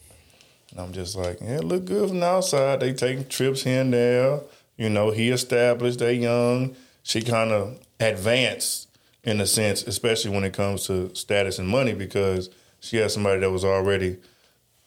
And 0.70 0.80
I'm 0.80 0.92
just 0.92 1.16
like, 1.16 1.40
yeah, 1.40 1.60
look 1.62 1.86
good 1.86 2.10
from 2.10 2.20
the 2.20 2.26
outside. 2.26 2.80
They 2.80 2.92
taking 2.92 3.26
trips 3.26 3.62
here 3.62 3.80
and 3.80 3.92
there. 3.92 4.40
You 4.76 4.90
know, 4.90 5.10
he 5.10 5.30
established. 5.30 6.00
They 6.00 6.14
young. 6.14 6.76
She 7.02 7.22
kind 7.22 7.50
of 7.50 7.78
advanced 7.98 8.87
in 9.28 9.40
a 9.40 9.46
sense, 9.46 9.82
especially 9.86 10.30
when 10.30 10.44
it 10.44 10.52
comes 10.52 10.86
to 10.86 11.14
status 11.14 11.58
and 11.58 11.68
money, 11.68 11.92
because 11.92 12.50
she 12.80 12.96
had 12.96 13.10
somebody 13.10 13.40
that 13.40 13.50
was 13.50 13.64
already 13.64 14.16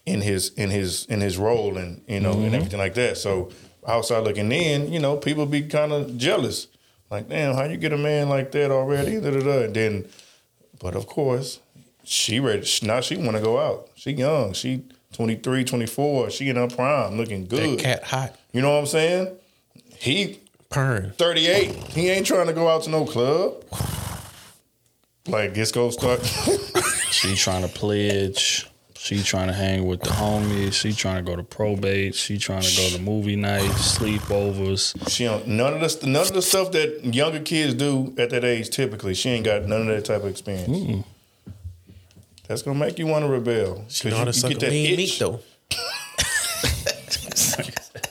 in 0.06 0.22
his 0.22 0.50
in 0.58 0.70
his 0.72 1.06
in 1.06 1.22
his 1.22 1.38
role 1.38 1.78
and 1.78 2.02
you 2.08 2.20
know 2.20 2.34
Mhm. 2.34 2.46
and 2.48 2.56
everything 2.56 2.80
like 2.80 2.96
that. 2.96 3.18
So 3.18 3.50
outside 3.88 4.24
looking 4.24 4.52
in, 4.52 4.92
you 4.92 5.00
know, 5.00 5.16
people 5.18 5.46
be 5.46 5.62
kind 5.64 5.92
of 5.92 6.18
jealous. 6.18 6.68
Like, 7.10 7.30
damn, 7.30 7.56
how 7.56 7.66
you 7.66 7.78
get 7.78 7.94
a 7.94 7.98
man 7.98 8.30
like 8.30 8.52
that 8.54 8.72
already? 8.72 9.20
Da, 9.20 9.32
da, 9.32 9.40
da. 9.42 9.60
And 9.66 9.74
then, 9.76 10.06
but 10.80 10.96
of 10.96 11.06
course, 11.08 11.60
she 12.04 12.40
ready. 12.40 12.66
Now 12.84 13.02
she 13.02 13.18
want 13.18 13.36
to 13.38 13.44
go 13.44 13.60
out. 13.60 13.90
She 13.96 14.12
young. 14.12 14.54
She 14.54 14.84
23, 15.14 15.64
24. 15.66 16.30
She 16.32 16.50
in 16.50 16.56
her 16.56 16.68
prime, 16.68 17.18
looking 17.18 17.46
good. 17.46 17.78
cat 17.80 18.04
hot. 18.06 18.36
You 18.54 18.62
know 18.62 18.72
what 18.72 18.80
I'm 18.80 18.86
saying? 18.88 19.28
He 20.00 20.40
Pern. 20.72 21.14
38. 21.16 21.70
He 21.94 22.10
ain't 22.10 22.26
trying 22.26 22.48
to 22.48 22.54
go 22.54 22.70
out 22.70 22.84
to 22.84 22.90
no 22.90 23.04
club. 23.06 23.56
Like, 25.28 25.56
it's 25.58 25.72
gonna 25.72 25.92
start. 25.92 26.26
She 27.12 27.36
trying 27.36 27.62
to 27.62 27.68
pledge. 27.68 28.68
She 28.98 29.24
trying 29.24 29.48
to 29.48 29.54
hang 29.54 29.88
with 29.88 30.02
the 30.02 30.12
homies. 30.12 30.74
She 30.74 30.94
trying 30.94 31.26
to 31.26 31.32
go 31.32 31.36
to 31.36 31.42
probate. 31.44 32.14
She 32.14 32.38
trying 32.38 32.62
to 32.62 32.78
go 32.78 32.88
to 32.96 33.02
movie 33.02 33.36
nights, 33.36 33.98
sleepovers. 33.98 35.10
She 35.10 35.24
don't, 35.24 35.48
none 35.48 35.74
of 35.74 35.80
the 35.82 36.08
none 36.08 36.22
of 36.22 36.34
the 36.34 36.42
stuff 36.42 36.72
that 36.74 37.04
younger 37.04 37.40
kids 37.40 37.74
do 37.74 38.14
at 38.20 38.30
that 38.30 38.44
age. 38.44 38.70
Typically, 38.70 39.16
she 39.16 39.30
ain't 39.30 39.46
got 39.46 39.66
none 39.66 39.82
of 39.82 39.88
that 39.88 40.06
type 40.06 40.22
of 40.22 40.30
experience. 40.30 41.04
That's 42.48 42.62
gonna 42.62 42.78
make 42.78 43.00
you 43.00 43.08
want 43.08 43.26
to 43.26 43.30
rebel. 43.30 43.86
She 43.88 44.10
know 44.10 44.18
how 44.18 44.26
to 44.26 44.34
suck 44.34 44.52
a 44.52 44.70
mean 44.70 44.96
meat 44.96 45.18
though. 45.20 45.40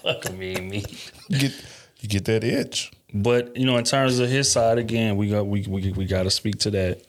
Fuck 0.03 0.29
a 0.29 0.33
mean 0.33 0.71
me. 0.71 0.85
You 1.29 1.39
get 1.39 1.53
you 2.01 2.09
get 2.09 2.25
that 2.25 2.43
itch. 2.43 2.91
But 3.13 3.57
you 3.57 3.67
know, 3.67 3.77
in 3.77 3.85
terms 3.85 4.19
of 4.19 4.29
his 4.29 4.51
side, 4.51 4.79
again, 4.79 5.17
we 5.17 5.29
got 5.31 5.47
we 5.47 5.63
we, 5.69 5.93
we 5.93 6.05
got 6.07 6.25
to 6.25 6.31
speak 6.31 6.59
to 6.61 6.71
that. 6.73 7.03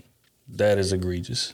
That 0.49 0.77
is 0.77 0.91
egregious. 0.93 1.53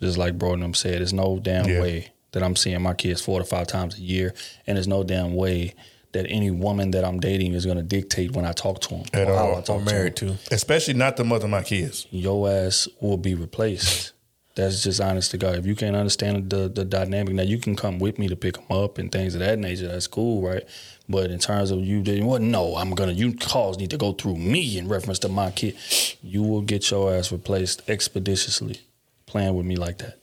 Just 0.00 0.16
like 0.16 0.38
Broadnum 0.38 0.74
said, 0.74 1.00
there's 1.00 1.12
no 1.12 1.38
damn 1.40 1.68
Yeah. 1.68 1.80
way 1.82 2.12
that 2.32 2.42
I'm 2.42 2.56
seeing 2.56 2.80
my 2.80 2.94
kids 2.94 3.20
four 3.20 3.38
to 3.40 3.44
five 3.44 3.66
times 3.66 3.98
a 3.98 4.00
year, 4.00 4.32
and 4.66 4.76
there's 4.76 4.88
no 4.88 5.02
damn 5.02 5.34
way 5.34 5.74
that 6.12 6.26
any 6.28 6.50
woman 6.50 6.90
that 6.92 7.04
I'm 7.04 7.20
dating 7.20 7.52
is 7.54 7.64
going 7.64 7.76
to 7.76 7.82
dictate 7.84 8.32
when 8.32 8.44
I 8.44 8.52
talk 8.52 8.80
to 8.82 8.88
them 8.88 9.02
At 9.12 9.28
or 9.28 9.34
how. 9.36 9.50
I 9.56 9.60
talk 9.60 9.76
Or 9.76 9.78
to 9.80 9.84
married 9.84 10.16
them. 10.16 10.38
Especially 10.50 10.94
not 10.94 11.16
the 11.16 11.22
mother 11.24 11.44
of 11.44 11.50
my 11.50 11.62
kids. 11.62 12.06
Your 12.10 12.48
ass 12.50 12.88
will 13.00 13.16
be 13.16 13.34
replaced. 13.34 14.12
That's 14.60 14.82
just 14.82 15.00
honest 15.00 15.30
to 15.32 15.38
God. 15.38 15.56
If 15.56 15.66
you 15.66 15.74
can't 15.74 15.96
understand 15.96 16.50
the 16.50 16.68
the 16.68 16.84
dynamic, 16.84 17.34
now 17.34 17.42
you 17.42 17.58
can 17.58 17.76
come 17.76 17.98
with 17.98 18.18
me 18.18 18.28
to 18.28 18.36
pick 18.36 18.54
them 18.54 18.66
up 18.70 18.98
and 18.98 19.10
things 19.10 19.34
of 19.34 19.40
that 19.40 19.58
nature. 19.58 19.88
That's 19.88 20.06
cool, 20.06 20.42
right? 20.42 20.64
But 21.08 21.30
in 21.30 21.38
terms 21.38 21.70
of 21.70 21.80
you, 21.80 22.02
doing 22.02 22.26
well, 22.26 22.40
no, 22.40 22.76
I'm 22.76 22.94
gonna. 22.94 23.12
You 23.12 23.34
calls 23.34 23.78
need 23.78 23.90
to 23.90 23.96
go 23.96 24.12
through 24.12 24.36
me 24.36 24.78
in 24.78 24.88
reference 24.88 25.18
to 25.20 25.28
my 25.28 25.50
kid. 25.50 25.76
You 26.22 26.42
will 26.42 26.62
get 26.62 26.90
your 26.90 27.12
ass 27.14 27.32
replaced 27.32 27.88
expeditiously, 27.88 28.80
playing 29.26 29.54
with 29.54 29.66
me 29.66 29.76
like 29.76 29.98
that. 29.98 30.18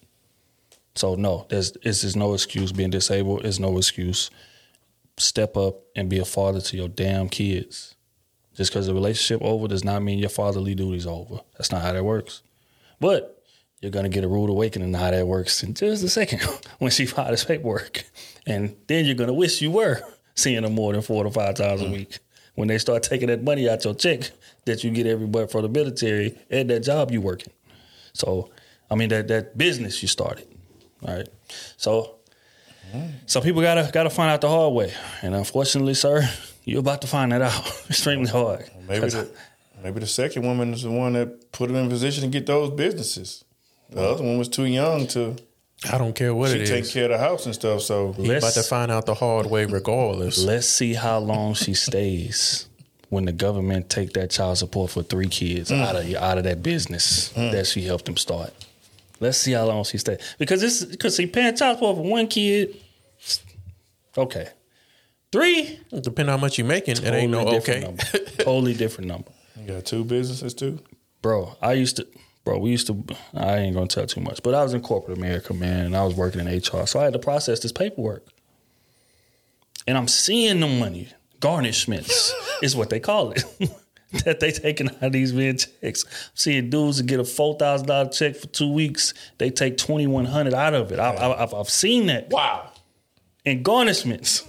So 0.95 1.15
no, 1.15 1.45
there's 1.49 1.75
it's 1.83 2.15
no 2.15 2.33
excuse 2.33 2.71
being 2.71 2.89
disabled. 2.89 3.45
It's 3.45 3.59
no 3.59 3.77
excuse. 3.77 4.29
Step 5.17 5.57
up 5.57 5.81
and 5.95 6.09
be 6.09 6.19
a 6.19 6.25
father 6.25 6.61
to 6.61 6.77
your 6.77 6.87
damn 6.87 7.27
kids. 7.27 7.95
Just 8.55 8.71
because 8.71 8.87
the 8.87 8.93
relationship 8.93 9.41
over 9.43 9.67
does 9.67 9.83
not 9.83 10.01
mean 10.01 10.17
your 10.17 10.29
fatherly 10.29 10.73
duties 10.73 11.05
over. 11.05 11.41
That's 11.53 11.71
not 11.71 11.83
how 11.83 11.93
that 11.93 12.03
works. 12.03 12.41
But 12.99 13.36
you're 13.81 13.91
gonna 13.91 14.09
get 14.09 14.23
a 14.23 14.27
rude 14.27 14.49
awakening 14.49 14.93
how 14.93 15.11
that 15.11 15.27
works 15.27 15.63
in 15.63 15.73
just 15.73 16.03
a 16.03 16.09
second 16.09 16.41
when 16.79 16.91
she 16.91 17.05
filed 17.05 17.33
this 17.33 17.43
paperwork, 17.43 18.03
and 18.45 18.75
then 18.87 19.05
you're 19.05 19.15
gonna 19.15 19.33
wish 19.33 19.61
you 19.61 19.71
were 19.71 20.01
seeing 20.35 20.63
her 20.63 20.69
more 20.69 20.93
than 20.93 21.01
four 21.01 21.23
to 21.23 21.31
five 21.31 21.55
times 21.55 21.81
a 21.81 21.85
mm. 21.85 21.93
week 21.93 22.19
when 22.55 22.67
they 22.67 22.77
start 22.77 23.03
taking 23.03 23.27
that 23.27 23.43
money 23.43 23.69
out 23.69 23.83
your 23.83 23.93
check 23.93 24.31
that 24.65 24.83
you 24.83 24.91
get 24.91 25.05
every 25.05 25.27
month 25.27 25.51
for 25.51 25.61
the 25.61 25.69
military 25.69 26.37
and 26.49 26.69
that 26.69 26.81
job 26.81 27.11
you 27.11 27.21
working. 27.21 27.53
So, 28.13 28.49
I 28.89 28.95
mean 28.95 29.09
that 29.09 29.27
that 29.27 29.57
business 29.57 30.01
you 30.01 30.07
started. 30.07 30.47
All 31.03 31.15
right. 31.15 31.29
So 31.77 32.17
some 33.25 33.43
people 33.43 33.61
gotta 33.61 33.89
gotta 33.91 34.09
find 34.09 34.31
out 34.31 34.41
the 34.41 34.49
hard 34.49 34.73
way. 34.73 34.93
And 35.21 35.35
unfortunately, 35.35 35.93
sir, 35.93 36.27
you're 36.63 36.79
about 36.79 37.01
to 37.01 37.07
find 37.07 37.31
that 37.31 37.41
out 37.41 37.65
extremely 37.89 38.29
hard. 38.29 38.69
Maybe 38.87 39.07
the 39.09 39.29
maybe 39.83 39.99
the 39.99 40.07
second 40.07 40.43
woman 40.43 40.73
is 40.73 40.83
the 40.83 40.91
one 40.91 41.13
that 41.13 41.51
put 41.51 41.69
him 41.69 41.75
in 41.75 41.89
position 41.89 42.23
to 42.23 42.29
get 42.29 42.45
those 42.45 42.71
businesses. 42.71 43.43
The 43.89 44.01
other 44.01 44.23
one 44.23 44.37
was 44.37 44.49
too 44.49 44.65
young 44.65 45.07
to. 45.07 45.35
I 45.91 45.97
don't 45.97 46.13
care 46.15 46.33
what 46.33 46.49
she 46.51 46.57
it 46.61 46.65
take 46.67 46.83
is. 46.85 46.91
care 46.93 47.05
of 47.05 47.11
the 47.11 47.17
house 47.19 47.45
and 47.45 47.53
stuff. 47.53 47.81
So 47.81 48.13
He 48.13 48.29
about 48.31 48.53
to 48.53 48.63
find 48.63 48.91
out 48.91 49.05
the 49.05 49.13
hard 49.13 49.45
way 49.45 49.65
regardless. 49.65 50.43
Let's 50.43 50.67
see 50.67 50.93
how 50.95 51.19
long 51.19 51.53
she 51.53 51.73
stays 51.75 52.67
when 53.09 53.25
the 53.25 53.31
government 53.31 53.89
take 53.89 54.13
that 54.13 54.31
child 54.31 54.57
support 54.57 54.89
for 54.91 55.03
three 55.03 55.27
kids 55.29 55.69
Mm. 55.71 55.81
out 55.85 55.95
of 55.95 56.13
out 56.15 56.37
of 56.39 56.43
that 56.45 56.61
business 56.63 57.29
that 57.29 57.67
she 57.67 57.83
helped 57.83 58.05
them 58.05 58.17
start. 58.17 58.51
Let's 59.19 59.37
see 59.37 59.53
how 59.53 59.65
long 59.65 59.83
she 59.83 59.97
stays 59.99 60.19
because 60.39 60.61
this 60.61 60.83
because 60.83 61.15
she 61.15 61.25
paying 61.27 61.55
child 61.55 61.77
support 61.77 61.97
for 61.97 62.03
one 62.03 62.27
kid, 62.27 62.75
okay, 64.17 64.49
three 65.31 65.79
depending 66.01 66.27
how 66.33 66.37
much 66.37 66.57
you 66.57 66.63
making, 66.63 66.97
it 66.97 67.03
ain't 67.13 67.31
no 67.31 67.47
okay. 67.57 67.81
number. 67.81 68.03
totally 68.39 68.73
different 68.73 69.07
number. 69.07 69.31
You 69.59 69.67
got 69.73 69.85
two 69.85 70.03
businesses 70.03 70.53
too, 70.53 70.79
bro. 71.21 71.55
I 71.61 71.73
used 71.73 71.97
to, 71.97 72.07
bro. 72.47 72.57
We 72.59 72.71
used 72.71 72.87
to. 72.87 73.03
I 73.33 73.57
ain't 73.57 73.75
gonna 73.75 73.87
tell 73.87 74.07
too 74.07 74.21
much, 74.21 74.41
but 74.41 74.55
I 74.55 74.63
was 74.63 74.73
in 74.73 74.81
corporate 74.81 75.17
America, 75.17 75.53
man, 75.53 75.85
and 75.87 75.97
I 75.97 76.05
was 76.05 76.15
working 76.15 76.39
in 76.39 76.47
HR, 76.47 76.85
so 76.85 76.99
I 76.99 77.03
had 77.03 77.13
to 77.13 77.19
process 77.19 77.59
this 77.59 77.73
paperwork, 77.73 78.25
and 79.85 79.97
I'm 79.97 80.07
seeing 80.07 80.61
the 80.61 80.67
money 80.67 81.09
garnishments 81.41 82.31
is 82.63 82.73
what 82.75 82.89
they 82.89 83.01
call 83.01 83.31
it. 83.31 83.43
that 84.23 84.39
they 84.39 84.51
taking 84.51 84.87
out 84.87 85.03
of 85.03 85.11
these 85.11 85.33
men 85.33 85.57
checks. 85.57 86.05
I'm 86.05 86.31
seeing 86.35 86.69
dudes 86.69 86.97
that 86.97 87.07
get 87.07 87.19
a 87.19 87.25
four 87.25 87.55
thousand 87.55 87.87
dollar 87.87 88.09
check 88.09 88.37
for 88.37 88.47
two 88.47 88.71
weeks, 88.71 89.13
they 89.39 89.49
take 89.49 89.75
twenty 89.77 90.07
one 90.07 90.23
hundred 90.23 90.53
out 90.53 90.73
of 90.73 90.93
it. 90.93 90.99
I, 90.99 91.43
I've 91.43 91.69
seen 91.69 92.05
that. 92.05 92.29
Wow. 92.29 92.71
And 93.45 93.63
garnishments. 93.65 94.47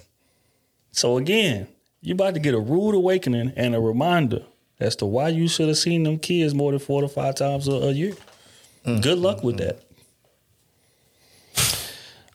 So 0.93 1.17
again, 1.17 1.67
you're 2.01 2.15
about 2.15 2.35
to 2.35 2.41
get 2.41 2.55
a 2.55 2.60
rude 2.60 2.94
awakening 2.94 3.52
and 3.57 3.75
a 3.75 3.81
reminder 3.81 4.44
as 4.81 4.97
to 4.97 5.07
why 5.07 5.28
you 5.28 5.48
should 5.48 5.68
have 5.68 5.78
seen 5.78 6.02
them 6.02 6.18
kids 6.18 6.55
more 6.55 6.70
than 6.73 6.81
four 6.81 7.02
to 7.02 7.08
five 7.08 7.34
times 7.34 7.68
a, 7.68 7.73
a 7.73 7.92
year. 7.92 8.15
Mm. 8.84 9.02
Good 9.02 9.18
luck 9.18 9.42
with 9.42 9.58
that. 9.58 9.81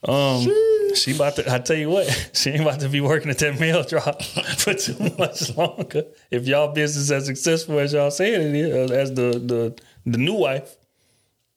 Mm-hmm. 0.04 0.48
Um, 0.50 0.94
she 0.94 1.14
about 1.14 1.36
to. 1.36 1.52
I 1.52 1.58
tell 1.58 1.76
you 1.76 1.90
what, 1.90 2.30
she 2.34 2.50
ain't 2.50 2.60
about 2.60 2.80
to 2.80 2.88
be 2.88 3.00
working 3.00 3.30
at 3.30 3.38
that 3.38 3.58
mail 3.58 3.82
drop 3.82 4.22
for 4.58 4.74
too 4.74 4.96
much 5.18 5.56
longer. 5.56 6.04
If 6.30 6.46
y'all 6.46 6.72
business 6.72 7.10
as 7.10 7.26
successful 7.26 7.78
as 7.78 7.92
y'all 7.92 8.10
saying 8.10 8.54
it 8.54 8.54
is, 8.54 8.90
uh, 8.90 8.94
as 8.94 9.14
the 9.14 9.38
the 9.38 9.78
the 10.06 10.18
new 10.18 10.34
wife 10.34 10.76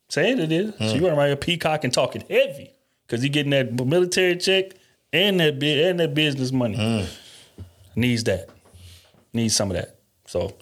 saying 0.09 0.39
it 0.39 0.51
is, 0.51 0.73
she 0.77 0.97
mm. 0.97 1.01
running 1.01 1.17
around 1.17 1.27
here 1.27 1.35
peacocking, 1.35 1.91
talking 1.91 2.23
heavy 2.29 2.71
because 3.05 3.21
he 3.21 3.29
getting 3.29 3.51
that 3.51 3.73
military 3.73 4.37
check 4.37 4.71
and 5.11 5.39
that 5.39 5.61
and 5.61 5.99
that 5.99 6.13
business 6.13 6.51
money. 6.51 6.77
Mm. 6.77 7.07
Needs 7.95 8.23
that. 8.25 8.49
Needs 9.33 9.55
some 9.55 9.71
of 9.71 9.77
that. 9.77 9.96
So, 10.27 10.55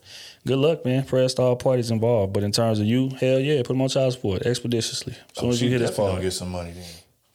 good 0.46 0.58
luck, 0.60 0.86
man. 0.86 1.04
Prayers 1.04 1.34
to 1.34 1.42
all 1.42 1.56
parties 1.56 1.92
involved. 1.92 2.32
But 2.34 2.44
in 2.44 2.52
terms 2.52 2.80
of 2.80 2.86
you, 2.86 3.10
hell 3.20 3.40
yeah, 3.40 3.62
put 3.64 3.72
him 3.76 3.82
on 3.82 3.90
child 3.90 4.14
support 4.14 4.44
expeditiously. 4.44 5.14
As 5.14 5.20
oh, 5.38 5.42
soon 5.42 5.50
Oh, 5.50 5.52
as 5.52 5.62
you 5.62 5.70
hit 5.70 5.80
this 5.80 5.90
definitely 5.90 6.06
far, 6.06 6.16
gonna 6.16 6.24
get 6.24 6.34
some 6.34 6.52
money. 6.52 6.72
Then 6.72 6.86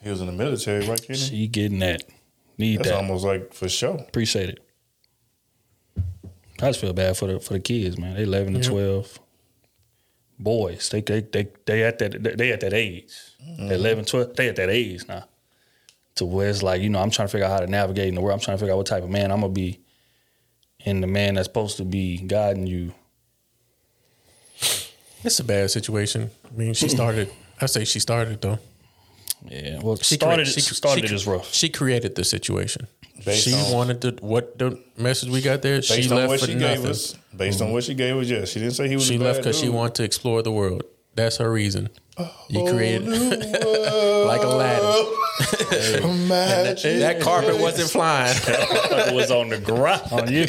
he 0.00 0.10
was 0.10 0.20
in 0.20 0.26
the 0.26 0.33
military, 0.33 0.89
right? 0.89 1.02
Kenny? 1.02 1.18
she 1.18 1.47
getting 1.49 1.81
that. 1.81 2.05
Need 2.57 2.78
That's 2.78 2.91
that. 2.91 2.97
almost 2.97 3.25
like 3.25 3.52
for 3.52 3.68
sure. 3.68 3.97
Appreciate 3.97 4.50
it. 4.50 4.60
I 6.62 6.68
just 6.68 6.81
feel 6.81 6.92
bad 6.92 7.17
for 7.17 7.26
the 7.26 7.41
for 7.41 7.55
the 7.55 7.60
kids, 7.60 7.99
man. 7.99 8.15
They 8.15 8.23
eleven 8.23 8.55
to 8.55 8.62
twelve. 8.62 9.18
Boys, 10.39 10.89
they 10.91 11.00
they 11.00 11.20
they 11.20 11.49
they 11.67 11.83
at 11.83 11.99
that 11.99 12.39
they 12.39 12.52
at 12.52 12.60
that 12.60 12.73
age. 12.73 13.15
They 13.59 13.75
11, 13.75 14.05
12, 14.05 14.36
they 14.36 14.49
at 14.49 14.57
that 14.57 14.70
age 14.70 15.07
now. 15.09 15.25
To 16.17 16.26
where 16.26 16.49
it's 16.49 16.62
like, 16.62 16.83
you 16.83 16.91
know, 16.91 17.00
I'm 17.00 17.10
trying 17.10 17.28
to 17.28 17.33
figure 17.33 17.47
out 17.47 17.52
how 17.52 17.60
to 17.60 17.67
navigate 17.67 18.09
in 18.09 18.15
the 18.15 18.20
world. 18.20 18.34
I'm 18.34 18.41
trying 18.44 18.57
to 18.57 18.60
figure 18.60 18.75
out 18.75 18.78
what 18.78 18.86
type 18.86 19.02
of 19.02 19.10
man 19.10 19.33
I'm 19.33 19.41
gonna 19.41 19.52
be. 19.52 19.81
And 20.84 21.02
the 21.02 21.07
man 21.07 21.34
that's 21.34 21.47
supposed 21.47 21.76
to 21.76 21.84
be 21.84 22.18
guiding 22.18 22.67
you. 22.67 22.94
It's 25.23 25.39
a 25.39 25.44
bad 25.44 25.70
situation. 25.70 26.31
I 26.44 26.59
mean, 26.59 26.75
she 26.75 26.89
started. 26.89 27.31
I 27.60 27.67
say 27.67 27.84
she 27.84 28.00
started 28.00 28.41
though. 28.41 28.59
Yeah, 29.49 29.81
well, 29.83 29.97
She 29.97 30.17
started 30.17 30.47
crea- 30.47 30.57
it, 30.57 30.62
started 30.62 31.05
it 31.05 31.12
as 31.12 31.26
rough. 31.26 31.52
She 31.52 31.70
created 31.70 32.15
the 32.15 32.25
situation. 32.25 32.86
Based 33.25 33.44
she 33.44 33.55
on- 33.55 33.73
wanted 33.73 34.00
to 34.02 34.25
what 34.25 34.59
the 34.59 34.78
message 34.97 35.28
we 35.31 35.41
got 35.41 35.62
there. 35.62 35.76
Based 35.76 35.92
she 35.92 36.10
on 36.10 36.17
left 36.17 36.28
what 36.28 36.41
for 36.41 36.47
she 36.47 36.55
nothing. 36.55 36.83
gave 36.83 36.91
us, 36.91 37.15
based 37.36 37.60
on 37.60 37.67
mm-hmm. 37.67 37.75
what 37.75 37.84
she 37.84 37.94
gave 37.94 38.17
us, 38.17 38.28
yes, 38.28 38.50
she 38.50 38.60
didn't 38.60 38.75
say 38.75 38.89
he 38.89 38.97
was. 38.97 39.07
She 39.07 39.17
a 39.17 39.18
left 39.18 39.39
because 39.39 39.59
she 39.59 39.68
wanted 39.68 39.94
to 39.97 40.05
explore 40.05 40.42
the 40.42 40.52
world. 40.52 40.84
That's 41.15 41.36
her 41.39 41.50
reason. 41.50 41.91
You 42.49 42.71
created 42.71 43.09
Oh, 43.09 44.25
like 44.29 44.43
Aladdin. 44.43 46.11
Imagine 46.11 46.99
that 47.01 47.21
carpet 47.21 47.59
wasn't 47.59 47.91
flying. 47.91 48.37
it 48.47 49.15
was 49.15 49.31
on 49.31 49.49
the 49.51 49.59
ground. 49.59 50.31
You, 50.31 50.47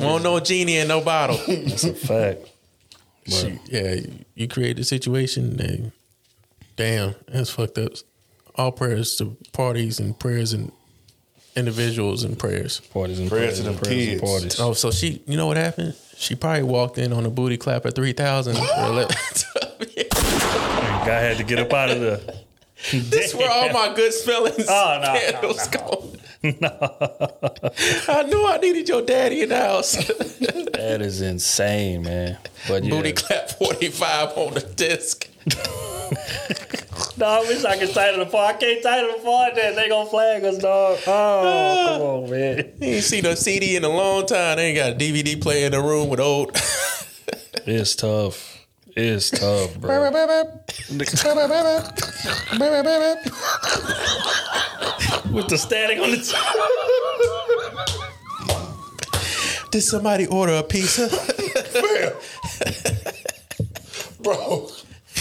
Won't 0.00 0.22
no 0.24 0.40
genie 0.40 0.78
in 0.78 0.88
no 0.88 1.00
bottle. 1.00 1.36
that's 1.46 1.84
a 1.84 1.94
fact. 1.94 2.40
She, 3.26 3.58
yeah, 3.66 3.96
you 4.34 4.46
create 4.48 4.76
the 4.76 4.84
situation. 4.84 5.60
And 5.60 5.92
damn, 6.76 7.14
that's 7.28 7.50
fucked 7.50 7.78
up. 7.78 7.92
All 8.54 8.72
prayers 8.72 9.16
to 9.16 9.36
parties 9.52 9.98
and 10.00 10.18
prayers 10.18 10.52
and 10.52 10.72
individuals 11.56 12.22
and 12.24 12.38
prayers. 12.38 12.80
Parties 12.80 13.18
and 13.18 13.28
Prayers 13.28 13.58
to 13.58 13.64
them 13.64 13.76
prayers 13.76 13.92
and 13.96 14.20
kids. 14.20 14.22
parties. 14.22 14.60
Oh, 14.60 14.72
so 14.72 14.90
she, 14.90 15.22
you 15.26 15.36
know 15.36 15.46
what 15.46 15.56
happened? 15.56 15.94
She 16.16 16.34
probably 16.34 16.62
walked 16.62 16.96
in 16.98 17.12
on 17.12 17.26
a 17.26 17.30
booty 17.30 17.58
clap 17.58 17.84
at 17.84 17.94
three 17.94 18.12
thousand. 18.14 18.56
Guy 21.06 21.20
had 21.20 21.36
to 21.36 21.44
get 21.44 21.60
up 21.60 21.72
out 21.72 21.90
of 21.90 22.00
there. 22.00 22.18
this 22.92 23.32
where 23.32 23.48
all 23.48 23.72
my 23.72 23.94
good 23.94 24.12
spellings 24.12 24.66
Oh, 24.68 25.00
no, 25.00 25.12
no, 25.14 25.20
candles 25.20 25.68
go. 25.68 26.12
I 28.12 28.22
knew 28.24 28.44
I 28.44 28.58
needed 28.60 28.88
your 28.88 29.02
daddy 29.02 29.42
in 29.42 29.50
the 29.50 29.56
house. 29.56 29.94
That 29.94 30.98
is 31.00 31.20
insane, 31.20 32.02
man. 32.02 32.38
But 32.66 32.82
yeah. 32.82 32.90
Booty 32.90 33.12
clap 33.12 33.50
forty 33.50 33.88
five 33.88 34.36
on 34.36 34.54
the 34.54 34.60
disc. 34.60 35.28
No, 37.16 37.26
I 37.26 37.40
wish 37.40 37.64
I 37.64 37.78
could 37.78 37.94
title 37.94 38.24
the 38.24 38.30
part. 38.30 38.56
I 38.56 38.58
can't 38.58 38.82
title 38.82 39.12
the 39.16 39.24
part 39.24 39.54
that 39.54 39.76
they 39.76 39.88
gonna 39.88 40.10
flag 40.10 40.44
us, 40.44 40.58
dog. 40.58 40.98
Oh, 41.06 41.86
come 41.86 42.02
on, 42.02 42.24
ah. 42.24 42.30
man. 42.30 42.72
You 42.80 42.94
ain't 42.96 43.04
seen 43.04 43.22
no 43.22 43.34
CD 43.34 43.76
in 43.76 43.84
a 43.84 43.88
long 43.88 44.26
time. 44.26 44.56
They 44.56 44.66
ain't 44.66 44.76
got 44.76 44.92
a 44.92 44.94
DVD 44.94 45.40
player 45.40 45.66
in 45.66 45.72
the 45.72 45.80
room 45.80 46.08
with 46.08 46.20
old. 46.20 46.50
It's 47.64 47.96
tough. 47.96 48.55
It's 48.96 49.28
tough, 49.28 49.78
bro. 49.78 49.90
With 55.30 55.48
the 55.48 55.58
static 55.58 55.98
on 55.98 56.12
the 56.12 56.16
top. 56.16 56.56
Did 59.70 59.82
somebody 59.82 60.26
order 60.28 60.54
a 60.54 60.62
pizza? 60.62 61.08
bro. 64.22 64.68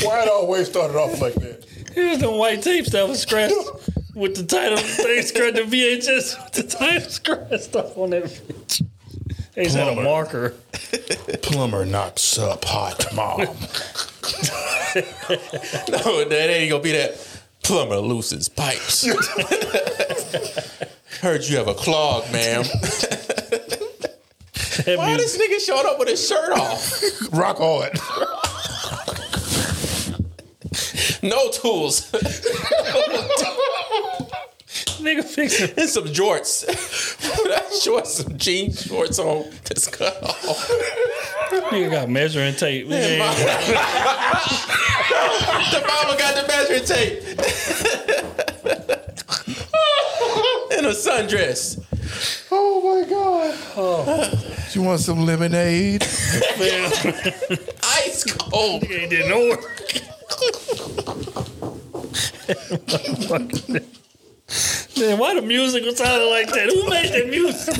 Why 0.04 0.24
it 0.24 0.30
always 0.30 0.70
started 0.70 0.95
off 0.98 1.20
like 1.20 1.34
that? 1.36 1.66
Here's 1.94 2.20
the 2.20 2.32
white 2.32 2.62
tapes 2.62 2.92
that 2.92 3.06
was 3.06 3.20
scratched 3.20 3.54
with 4.16 4.38
the 4.38 4.45
title. 4.45 4.78
They 4.78 5.22
scratched 5.22 5.56
the 5.56 5.64
VHS 5.64 6.42
with 6.45 6.54
the 6.54 6.64
title 6.64 7.10
scratched 7.10 7.76
off 7.76 7.98
on 7.98 8.12
that 8.12 8.24
bitch. 8.24 8.86
Just 9.56 9.75
had 9.75 9.88
a 9.88 9.93
Plumber. 9.93 10.03
marker. 10.03 10.50
Plumber 11.42 11.85
knocks 11.85 12.38
up 12.38 12.64
hot 12.66 13.06
mom. 13.16 13.40
no, 13.40 13.45
that 16.25 16.50
ain't 16.50 16.69
gonna 16.69 16.84
be 16.84 16.92
that. 16.92 17.17
Plumber 17.64 17.98
loosens 17.98 18.50
pipes. 18.50 19.06
Heard 21.22 21.43
you 21.45 21.58
have 21.58 21.67
a 21.67 21.74
clog, 21.74 22.32
ma'am. 22.32 22.64
Why 24.85 25.17
this 25.17 25.38
nigga 25.38 25.59
showed 25.66 25.85
up 25.90 25.98
with 26.00 26.09
his 26.09 26.27
shirt 26.27 26.51
off? 26.51 27.01
Rock 27.34 27.58
hard. 27.59 27.98
No 31.24 31.50
tools. 31.50 32.11
Nigga 35.00 35.24
fix 35.24 35.58
fixing. 35.58 35.80
and 35.80 35.90
some 35.90 36.06
jorts. 36.06 36.64
shorts, 37.84 38.14
some 38.16 38.38
jean 38.38 38.72
shorts 38.72 39.20
on. 39.20 39.46
That's 39.66 39.88
cut 39.88 40.24
off. 40.24 40.70
Nigga 41.70 41.92
got 41.92 42.10
measuring 42.10 42.56
tape. 42.56 42.88
the 42.88 43.18
mama 45.88 46.16
got 46.18 46.36
the 46.36 46.46
measuring 46.48 46.86
tape. 46.86 47.24
In 50.80 50.86
a 50.86 50.90
sundress. 50.90 51.78
Oh 52.52 52.82
my 52.82 53.04
god. 53.10 53.56
Oh. 53.76 54.32
You 54.72 54.84
want 54.84 55.00
some 55.02 55.26
lemonade? 55.26 56.04
Ice 56.04 56.40
cold. 58.24 58.84
Nigga 58.84 59.00
ain't 59.00 59.10
did 59.10 59.28
no 59.30 59.50
work. 59.50 59.72
Man, 64.98 65.18
why 65.18 65.34
the 65.34 65.42
music 65.42 65.84
was 65.84 65.98
sounding 65.98 66.30
like 66.30 66.48
that? 66.52 66.70
Who 66.70 66.90
made 66.90 67.12
that 67.12 67.30
music? 67.30 67.76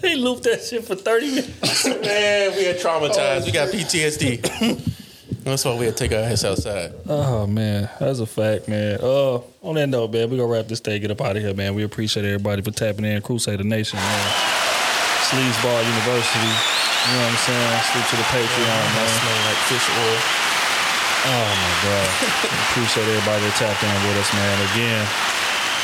they 0.00 0.16
looped 0.16 0.44
that 0.44 0.62
shit 0.62 0.84
for 0.84 0.94
30 0.96 1.28
minutes. 1.28 1.86
Man, 1.86 2.56
we 2.56 2.66
are 2.68 2.74
traumatized. 2.74 3.46
We 3.46 3.52
got 3.52 3.68
PTSD. 3.68 4.96
That's 5.44 5.64
why 5.64 5.76
we 5.76 5.86
had 5.86 5.96
to 5.96 6.08
take 6.08 6.16
our 6.16 6.24
ass 6.24 6.44
outside. 6.44 6.92
Oh 7.08 7.46
man, 7.46 7.88
that's 7.98 8.18
a 8.20 8.26
fact, 8.26 8.68
man. 8.68 8.98
Uh, 9.00 9.40
on 9.62 9.74
that 9.76 9.86
note, 9.88 10.12
man, 10.12 10.28
we 10.28 10.36
gonna 10.36 10.52
wrap 10.52 10.68
this 10.68 10.80
day, 10.80 10.98
get 10.98 11.10
up 11.10 11.20
out 11.22 11.36
of 11.36 11.42
here, 11.42 11.54
man. 11.54 11.74
We 11.74 11.82
appreciate 11.82 12.26
everybody 12.26 12.60
for 12.62 12.72
tapping 12.72 13.06
in, 13.06 13.22
Crusader 13.22 13.64
Nation, 13.64 13.98
man. 13.98 14.32
Sleazeball 15.32 15.80
University, 15.80 16.44
you 16.44 17.14
know 17.16 17.24
what 17.24 17.32
I'm 17.32 17.36
saying? 17.40 17.82
Salute 17.88 18.08
to 18.10 18.16
the 18.16 18.22
Patreon, 18.28 18.84
man. 18.94 19.08
Smell 19.08 19.40
like 19.48 19.56
fish 19.64 19.88
oil. 19.88 20.49
Oh 21.22 21.28
my 21.28 21.74
god, 21.84 22.08
appreciate 22.70 23.06
everybody 23.06 23.44
that 23.44 23.54
tapped 23.58 23.82
in 23.84 24.08
with 24.08 24.16
us, 24.16 24.32
man. 24.32 24.56
Again, 24.72 25.06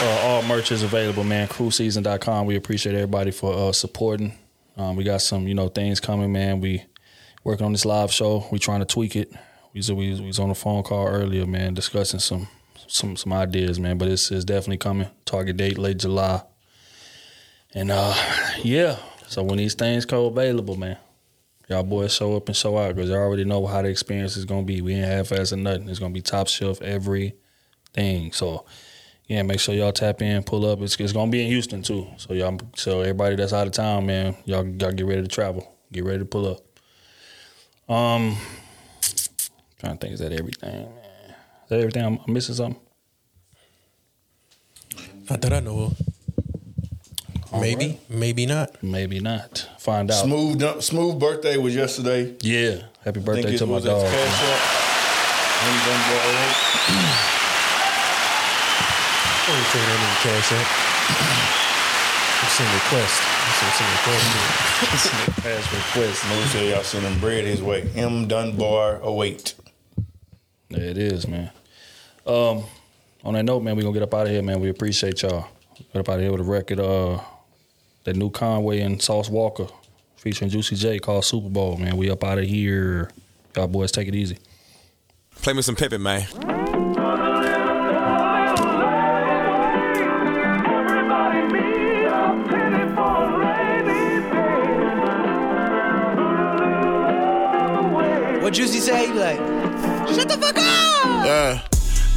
uh, 0.01 0.27
all 0.27 0.43
merch 0.43 0.73
is 0.73 0.83
available, 0.83 1.25
man. 1.25 1.47
KrewSeason.com. 1.49 2.47
We 2.47 2.57
appreciate 2.57 2.95
everybody 2.95 3.31
for 3.31 3.53
uh, 3.53 3.73
supporting. 3.73 4.33
Um, 4.79 4.97
we 4.97 5.05
got 5.05 5.21
some, 5.21 5.47
you 5.47 5.55
know, 5.55 5.69
things 5.69 6.01
coming, 6.01 6.33
man. 6.33 6.61
We 6.61 6.85
working 7.45 7.67
on 7.67 7.73
this 7.73 7.85
live 7.85 8.13
show. 8.13 8.47
We 8.51 8.59
trying 8.59 8.81
to 8.81 8.87
tweak 8.87 9.15
it. 9.15 9.31
We 9.75 9.79
was, 9.79 9.93
we 9.93 10.21
was 10.27 10.39
on 10.39 10.51
a 10.51 10.55
phone 10.55 10.83
call 10.83 11.07
earlier, 11.07 11.47
man, 11.47 11.75
discussing 11.75 12.21
some 12.21 12.49
some 12.87 13.17
some 13.17 13.33
ideas, 13.33 13.79
man. 13.79 13.99
But 13.99 14.09
it's, 14.09 14.31
it's 14.31 14.45
definitely 14.45 14.79
coming. 14.79 15.09
Target 15.27 15.57
date 15.59 15.77
late 15.77 15.99
July. 15.99 16.43
And 17.75 17.91
uh, 17.91 18.15
yeah, 18.63 18.97
so 19.27 19.43
when 19.43 19.59
these 19.59 19.75
things 19.75 20.07
come 20.07 20.25
available, 20.25 20.77
man, 20.77 20.97
y'all 21.69 21.83
boys 21.83 22.15
show 22.15 22.37
up 22.37 22.49
and 22.49 22.57
show 22.57 22.79
out 22.79 22.95
because 22.95 23.11
you 23.11 23.17
already 23.17 23.45
know 23.45 23.67
how 23.67 23.83
the 23.83 23.89
experience 23.89 24.37
is 24.37 24.45
gonna 24.45 24.63
be. 24.63 24.81
We 24.81 24.95
ain't 24.95 25.07
half 25.07 25.33
ass 25.33 25.53
or 25.53 25.57
nothing. 25.57 25.89
It's 25.89 25.99
gonna 25.99 26.15
be 26.15 26.23
top 26.23 26.49
shelf 26.49 26.81
everything. 26.83 28.33
So 28.33 28.65
yeah, 29.27 29.43
make 29.43 29.59
sure 29.59 29.75
y'all 29.75 29.93
tap 29.93 30.23
in, 30.23 30.43
pull 30.45 30.65
up. 30.67 30.81
It's, 30.81 30.99
it's 31.01 31.13
gonna 31.13 31.31
be 31.31 31.43
in 31.43 31.49
Houston 31.49 31.83
too. 31.83 32.07
So 32.17 32.33
y'all, 32.33 32.59
so 32.77 33.01
everybody 33.01 33.37
that's 33.37 33.53
out 33.53 33.67
of 33.67 33.73
town, 33.73 34.07
man, 34.07 34.37
y'all 34.45 34.63
gotta 34.63 34.95
get 34.95 35.07
ready 35.07 35.23
to 35.23 35.29
travel. 35.29 35.75
Get 35.93 36.05
ready 36.05 36.21
to 36.21 36.25
pull 36.25 36.47
up. 36.47 36.61
Um, 37.89 38.37
trying 39.79 39.97
to 39.97 39.99
think, 39.99 40.15
is 40.15 40.21
that 40.21 40.33
everything? 40.33 40.71
Man? 40.73 40.89
Is 41.65 41.69
that 41.69 41.79
everything? 41.79 42.05
I'm, 42.05 42.19
I'm 42.27 42.33
missing 42.33 42.55
something. 42.55 42.81
Not 45.29 45.41
that 45.41 45.53
I 45.53 45.61
know 45.61 45.85
of. 45.85 46.01
Maybe, 47.61 48.01
maybe 48.09 48.47
not. 48.47 48.83
Maybe 48.83 49.19
not. 49.21 49.66
Find 49.87 50.11
out. 50.11 50.25
Smooth, 50.25 50.83
smooth 50.83 51.21
birthday 51.21 51.57
was 51.59 51.73
yesterday. 51.73 52.35
Yeah. 52.41 52.87
Happy 53.05 53.21
birthday 53.21 53.57
to 53.57 53.67
my 53.67 53.75
was 53.75 53.87
at 53.87 53.91
dog. 53.91 54.03
the 54.03 54.09
Cash 54.11 54.43
man. 54.43 54.51
App. 54.51 54.87
Him 55.63 55.77
done 55.87 56.03
bought 56.11 56.27
I 59.47 59.55
ain't 59.55 59.71
taking 59.71 59.87
that 59.87 60.03
nigga 60.03 60.19
cash 60.27 60.51
out. 60.59 60.67
I'm 62.43 62.51
sending 62.51 62.75
request. 62.75 63.23
I'm 63.47 63.55
sending 63.79 63.95
request. 63.95 64.27
Pass 65.45 65.65
request. 65.73 66.19
it. 66.19 66.29
Let 66.31 66.37
me 66.43 66.47
tell 66.51 66.65
y'all 66.65 66.83
sending 66.83 67.19
bread 67.21 67.45
his 67.45 67.63
way. 67.63 67.89
M 67.95 68.27
Dunbar 68.27 69.01
08. 69.05 69.55
There 70.71 70.83
it 70.83 70.99
is, 70.99 71.29
man. 71.29 71.53
Um, 72.27 72.65
on 73.23 73.35
that 73.35 73.45
note, 73.45 73.63
man, 73.63 73.77
we're 73.77 73.83
gonna 73.83 73.95
get 73.95 74.03
up 74.03 74.15
out 74.15 74.27
of 74.27 74.33
here, 74.33 74.43
man. 74.43 74.59
We 74.59 74.69
appreciate 74.69 75.23
y'all. 75.23 75.47
Get 75.79 76.01
up 76.01 76.09
out 76.09 76.17
of 76.17 76.23
here 76.23 76.33
with 76.33 76.41
a 76.41 76.45
record, 76.45 76.81
uh, 76.81 77.21
that 78.03 78.17
new 78.17 78.31
Conway 78.31 78.81
and 78.81 79.01
Sauce 79.01 79.29
Walka 79.29 79.71
featuring 80.17 80.51
Juicy 80.51 80.77
J 80.77 80.99
called 80.99 81.25
Super 81.25 81.49
Bowl, 81.49 81.77
man. 81.77 81.97
We 81.97 82.11
up 82.11 82.25
out 82.25 82.39
of 82.39 82.45
here. 82.45 83.11
Y'all 83.57 83.69
boys 83.69 83.93
take 83.93 84.09
it 84.09 84.15
easy. 84.15 84.39
Play 85.43 85.53
me 85.53 85.63
some 85.63 85.77
Pippin, 85.77 86.03
man. 86.03 86.27
What 98.43 98.55
Juicy 98.55 98.79
say? 98.79 99.09
He 99.09 99.13
like, 99.13 99.39
shut 100.15 100.29
the 100.29 100.39
fuck 100.41 100.57
up! 100.57 101.27
Yeah. 101.27 101.63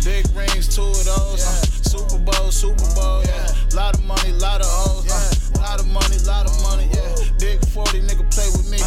Big 0.06 0.26
rings, 0.36 0.68
two 0.74 0.84
of 0.84 1.04
those. 1.04 1.44
Uh, 1.44 1.66
Super 1.90 2.20
Bowl, 2.20 2.52
Super 2.52 2.86
Bowl. 2.94 3.24
Yeah. 3.26 3.48
Lot 3.74 3.96
of 3.98 4.04
money, 4.06 4.32
lot 4.34 4.62
of 4.62 4.68
O's. 4.68 5.10
Uh, 5.10 5.60
lot 5.60 5.80
of 5.80 5.88
money, 5.88 6.18
lot 6.20 6.46
of 6.46 6.62
money. 6.62 6.88
Yeah. 6.94 6.99
Big 7.40 7.64
40, 7.72 8.02
nigga, 8.04 8.28
play 8.36 8.52
with 8.52 8.68
me. 8.70 8.78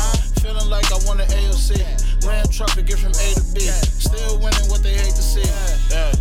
Feeling 0.44 0.68
like 0.68 0.84
I 0.92 1.00
won 1.08 1.16
the 1.16 1.24
AFC. 1.24 1.80
Ram 2.28 2.44
truck 2.52 2.70
to 2.76 2.82
get 2.82 2.98
from 2.98 3.16
A 3.16 3.28
to 3.32 3.44
B. 3.56 3.64
Still 3.96 4.36
winning 4.44 4.68
what 4.68 4.82
they 4.82 4.92
hate 4.92 5.16
to 5.16 5.24
see. 5.24 5.48
Yeah. 5.88 6.12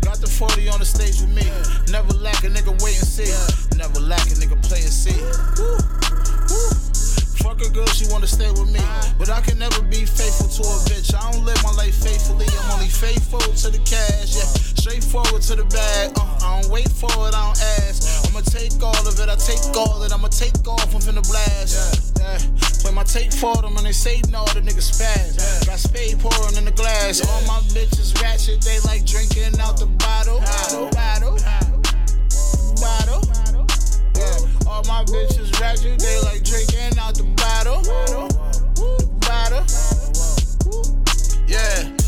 Got 0.00 0.24
the 0.24 0.26
40 0.26 0.68
on 0.70 0.80
the 0.80 0.88
stage 0.88 1.20
with 1.20 1.28
me. 1.28 1.44
Never 1.92 2.16
lack 2.16 2.44
a 2.44 2.48
nigga, 2.48 2.72
wait 2.80 2.96
and 2.96 3.04
see. 3.04 3.28
Never 3.76 4.00
lack 4.00 4.24
a 4.32 4.36
nigga, 4.40 4.56
play 4.64 4.80
and 4.80 4.88
see. 4.88 5.20
Fuck 7.44 7.60
a 7.60 7.68
girl, 7.68 7.86
she 7.92 8.08
wanna 8.08 8.26
stay 8.26 8.50
with 8.50 8.72
me. 8.72 8.80
But 9.18 9.28
I 9.28 9.40
can 9.42 9.58
never 9.58 9.82
be 9.82 10.08
faithful 10.08 10.48
to 10.48 10.62
a 10.64 10.76
bitch. 10.88 11.12
I 11.12 11.30
don't 11.30 11.44
live 11.44 11.60
my 11.62 11.72
life 11.72 11.94
faithfully. 11.94 12.46
I'm 12.56 12.80
only 12.80 12.88
faithful 12.88 13.40
to 13.40 13.68
the 13.68 13.84
cash, 13.84 14.32
yeah. 14.32 14.48
Straightforward 14.80 15.42
to 15.42 15.56
the 15.56 15.64
bag. 15.64 16.12
Uh, 16.16 16.24
I 16.40 16.60
don't 16.62 16.72
wait 16.72 16.88
for 16.88 17.12
it, 17.28 17.34
I 17.36 17.52
don't 17.52 17.60
ask. 17.84 18.19
I'ma 18.30 18.42
take 18.42 18.80
all 18.80 19.08
of 19.08 19.18
it, 19.18 19.28
I 19.28 19.34
take 19.34 19.76
all 19.76 19.98
of 19.98 20.06
it. 20.06 20.12
I'ma 20.14 20.28
take 20.28 20.54
off, 20.68 20.94
I'm 20.94 21.00
finna 21.02 21.26
blast. 21.26 22.16
Yeah. 22.20 22.38
Play 22.80 22.92
my 22.92 23.02
tape 23.02 23.32
for 23.32 23.56
them 23.56 23.76
and 23.76 23.84
they 23.84 23.92
say 23.92 24.22
no, 24.30 24.44
the 24.54 24.60
niggas 24.62 24.94
spaz. 24.94 25.66
Got 25.66 25.80
spade 25.80 26.20
pouring 26.20 26.56
in 26.56 26.64
the 26.64 26.70
glass. 26.70 27.26
All 27.26 27.42
my 27.42 27.58
bitches 27.74 28.14
ratchet, 28.22 28.60
they 28.62 28.78
like 28.86 29.04
drinking 29.04 29.58
out 29.58 29.78
the 29.78 29.86
bottle. 29.98 30.38
Bottle, 30.38 30.90
bottle, 30.94 31.38
bottle. 32.78 33.66
Yeah. 34.14 34.70
All 34.70 34.84
my 34.84 35.02
bitches 35.10 35.50
ratchet, 35.60 35.98
they 35.98 36.20
like 36.20 36.44
drinking 36.44 36.98
out 37.00 37.16
the 37.16 37.24
bottle. 37.34 37.82
Bottle. 39.26 39.66
Yeah. 41.48 41.99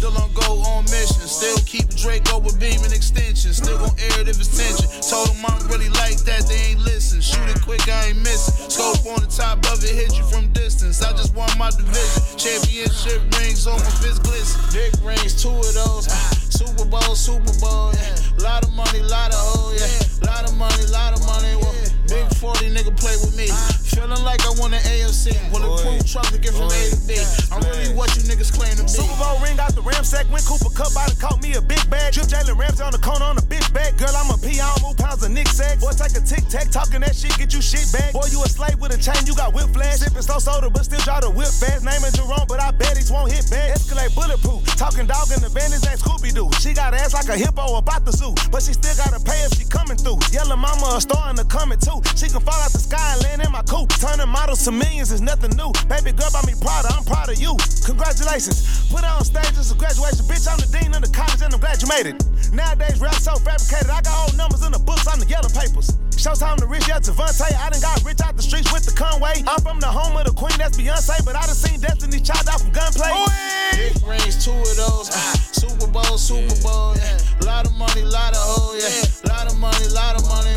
Still 0.00 0.16
on 0.16 0.32
go 0.32 0.56
on 0.64 0.84
mission. 0.88 1.28
Still 1.28 1.60
keep 1.68 1.84
Draco 1.92 2.38
with 2.40 2.58
beam 2.58 2.80
and 2.88 2.92
extension. 2.92 3.52
Still 3.52 3.76
gon' 3.76 3.92
air 4.00 4.24
it 4.24 4.32
if 4.32 4.40
it's 4.40 4.48
tension. 4.48 4.88
Told 5.04 5.28
them 5.28 5.44
I 5.44 5.52
don't 5.60 5.68
really 5.68 5.92
like 6.00 6.16
that, 6.24 6.48
they 6.48 6.72
ain't 6.72 6.80
listen. 6.80 7.20
Shoot 7.20 7.44
it 7.52 7.60
quick, 7.60 7.84
I 7.84 8.08
ain't 8.08 8.24
missing. 8.24 8.70
Scope 8.72 9.04
on 9.04 9.20
the 9.20 9.28
top 9.28 9.60
of 9.68 9.84
it, 9.84 9.92
hit 9.92 10.16
you 10.16 10.24
from 10.24 10.48
distance. 10.56 11.04
I 11.04 11.12
just 11.12 11.36
won 11.36 11.52
my 11.60 11.68
division. 11.68 12.16
Championship 12.40 13.20
rings 13.36 13.68
on 13.68 13.76
my 13.76 13.92
fist 14.00 14.24
glisten. 14.24 14.64
Big 14.72 14.88
rings, 15.04 15.36
two 15.36 15.52
of 15.52 15.68
those. 15.76 16.08
Super 16.48 16.88
Bowl, 16.88 17.12
Super 17.12 17.52
Bowl, 17.60 17.92
yeah. 17.92 18.40
Lot 18.40 18.64
of 18.64 18.72
money, 18.72 19.04
lot 19.04 19.36
of 19.36 19.42
hoe, 19.52 19.76
yeah. 19.76 20.24
Lot 20.24 20.48
of 20.48 20.56
money, 20.56 20.80
lot 20.88 21.12
of 21.12 21.20
money. 21.28 21.60
Well, 21.60 21.76
Big 22.08 22.24
40 22.40 22.72
nigga 22.72 22.96
play 22.96 23.20
with 23.20 23.36
me. 23.36 23.52
Feeling 23.90 24.22
like 24.22 24.46
I 24.46 24.54
want 24.54 24.70
an 24.70 24.82
AFC. 24.86 25.34
Bulletproof 25.50 26.06
truck 26.06 26.26
to 26.30 26.38
get 26.38 26.54
from 26.54 26.70
A 26.70 26.80
to 26.94 26.98
B. 27.10 27.18
I'm 27.50 27.58
really 27.66 27.90
what 27.98 28.14
you 28.14 28.22
niggas 28.22 28.54
claim 28.54 28.78
to 28.78 28.86
be. 28.86 28.88
Super 28.88 29.18
Bowl 29.18 29.34
ring 29.42 29.58
out 29.58 29.74
the 29.74 29.82
Ramsack. 29.82 30.30
Went 30.30 30.46
Cooper 30.46 30.70
Kupp 30.70 30.94
out 30.94 31.10
and 31.10 31.18
caught 31.18 31.42
me 31.42 31.58
a 31.58 31.62
big 31.62 31.82
bag. 31.90 32.14
Drip 32.14 32.30
Jalen 32.30 32.54
Ramsey 32.54 32.86
on 32.86 32.94
the 32.94 33.02
corner 33.02 33.26
on 33.26 33.34
a 33.34 33.42
bitch 33.42 33.66
bag. 33.74 33.98
Girl, 33.98 34.14
I'm 34.14 34.30
a 34.30 34.38
P. 34.38 34.62
I 34.62 34.70
don't 34.78 34.86
move 34.86 34.96
pounds 34.96 35.26
of 35.26 35.34
Nick 35.34 35.48
sack. 35.50 35.82
Boy, 35.82 35.90
take 35.98 36.14
a 36.14 36.22
tic 36.22 36.46
tac. 36.46 36.70
Talking 36.70 37.02
that 37.02 37.18
shit, 37.18 37.34
get 37.34 37.50
you 37.50 37.58
shit 37.58 37.90
back. 37.90 38.14
Boy, 38.14 38.30
you 38.30 38.38
a 38.42 38.48
slave 38.48 38.78
with 38.78 38.94
a 38.94 39.00
chain. 39.00 39.26
You 39.26 39.34
got 39.34 39.54
whip 39.54 39.66
flash. 39.74 39.98
Sipping 39.98 40.22
slow 40.22 40.38
soda, 40.38 40.70
but 40.70 40.86
still 40.86 41.02
draw 41.02 41.18
the 41.18 41.30
whip 41.30 41.50
fast. 41.50 41.82
Name 41.82 42.06
is 42.06 42.14
Jerome, 42.14 42.46
but 42.46 42.62
I 42.62 42.70
bet 42.70 42.94
it 42.94 43.10
won't 43.10 43.32
hit 43.34 43.50
back. 43.50 43.74
Escalade 43.74 44.14
bulletproof. 44.14 44.62
Talking 44.78 45.10
dog 45.10 45.34
in 45.34 45.42
the 45.42 45.50
van 45.50 45.74
is 45.74 45.82
that 45.82 45.98
Scooby 45.98 46.30
Doo. 46.30 46.46
She 46.62 46.78
got 46.78 46.94
ass 46.94 47.10
like 47.10 47.26
a 47.26 47.36
hippo 47.36 47.74
about 47.74 48.06
the 48.06 48.12
zoo. 48.12 48.38
But 48.54 48.62
she 48.62 48.70
still 48.70 48.94
gotta 48.94 49.18
pay 49.18 49.42
if 49.50 49.58
she 49.58 49.66
coming 49.66 49.98
through. 49.98 50.22
Yellow 50.30 50.54
mama 50.54 50.94
a 50.94 51.00
star 51.00 51.26
in 51.30 51.34
the 51.34 51.44
coming 51.50 51.82
too. 51.82 51.98
She 52.14 52.30
can 52.30 52.38
fall 52.38 52.60
out 52.62 52.70
the 52.70 52.78
sky 52.78 53.18
and 53.18 53.22
land 53.26 53.42
in 53.42 53.50
my 53.50 53.62
coupe. 53.66 53.79
Turning 53.86 54.28
models 54.28 54.64
to 54.64 54.72
millions 54.72 55.12
is 55.12 55.20
nothing 55.20 55.56
new. 55.56 55.72
Baby 55.88 56.12
girl, 56.12 56.30
buy 56.32 56.42
me 56.46 56.54
Prada, 56.60 56.88
I'm 56.92 57.04
proud 57.04 57.28
of 57.28 57.38
you. 57.38 57.56
Congratulations. 57.84 58.88
Put 58.90 59.04
her 59.04 59.12
on 59.12 59.24
stage, 59.24 59.56
it's 59.56 59.70
a 59.72 59.74
graduation. 59.74 60.24
Bitch, 60.26 60.48
I'm 60.48 60.58
the 60.58 60.68
dean 60.68 60.94
of 60.94 61.02
the 61.02 61.12
college 61.12 61.42
and 61.42 61.54
I'm 61.54 61.60
glad 61.60 61.80
you 61.82 61.88
made 61.88 62.06
it. 62.06 62.16
Nowadays, 62.52 63.00
rap 63.00 63.14
so 63.14 63.36
fabricated. 63.40 63.90
I 63.90 64.02
got 64.02 64.16
old 64.26 64.36
numbers 64.36 64.64
in 64.64 64.72
the 64.72 64.78
books 64.78 65.06
on 65.06 65.18
the 65.18 65.26
yellow 65.26 65.48
papers. 65.48 65.94
Showtime 66.20 66.60
the 66.60 66.66
rich, 66.66 66.84
yeah, 66.86 67.00
Devontae. 67.00 67.48
I 67.56 67.70
done 67.70 67.80
got 67.80 68.04
rich 68.04 68.20
out 68.20 68.36
the 68.36 68.42
streets 68.42 68.68
with 68.72 68.84
the 68.84 68.92
Conway. 68.92 69.40
I'm 69.48 69.60
from 69.64 69.80
the 69.80 69.88
home 69.88 70.16
of 70.20 70.28
the 70.28 70.36
queen, 70.36 70.52
that's 70.58 70.76
Beyonce. 70.76 71.24
But 71.24 71.34
I 71.34 71.48
done 71.48 71.56
seen 71.56 71.80
Destiny 71.80 72.20
chopped 72.20 72.48
out 72.48 72.60
from 72.60 72.72
gunplay. 72.76 73.08
Big 73.72 73.96
rings, 74.04 74.36
two 74.44 74.52
of 74.52 74.76
those. 74.76 75.08
Ah. 75.16 75.32
Super 75.56 75.88
Bowl, 75.88 76.18
Super 76.20 76.52
Bowl, 76.60 76.92
yeah. 76.96 77.16
Lot 77.48 77.64
of 77.64 77.72
money, 77.72 78.04
lot 78.04 78.36
of 78.36 78.42
hoe, 78.44 78.76
yeah. 78.76 79.32
Lot 79.32 79.48
of 79.48 79.56
money, 79.56 79.88
lot 79.96 80.20
of 80.20 80.28
money. 80.28 80.52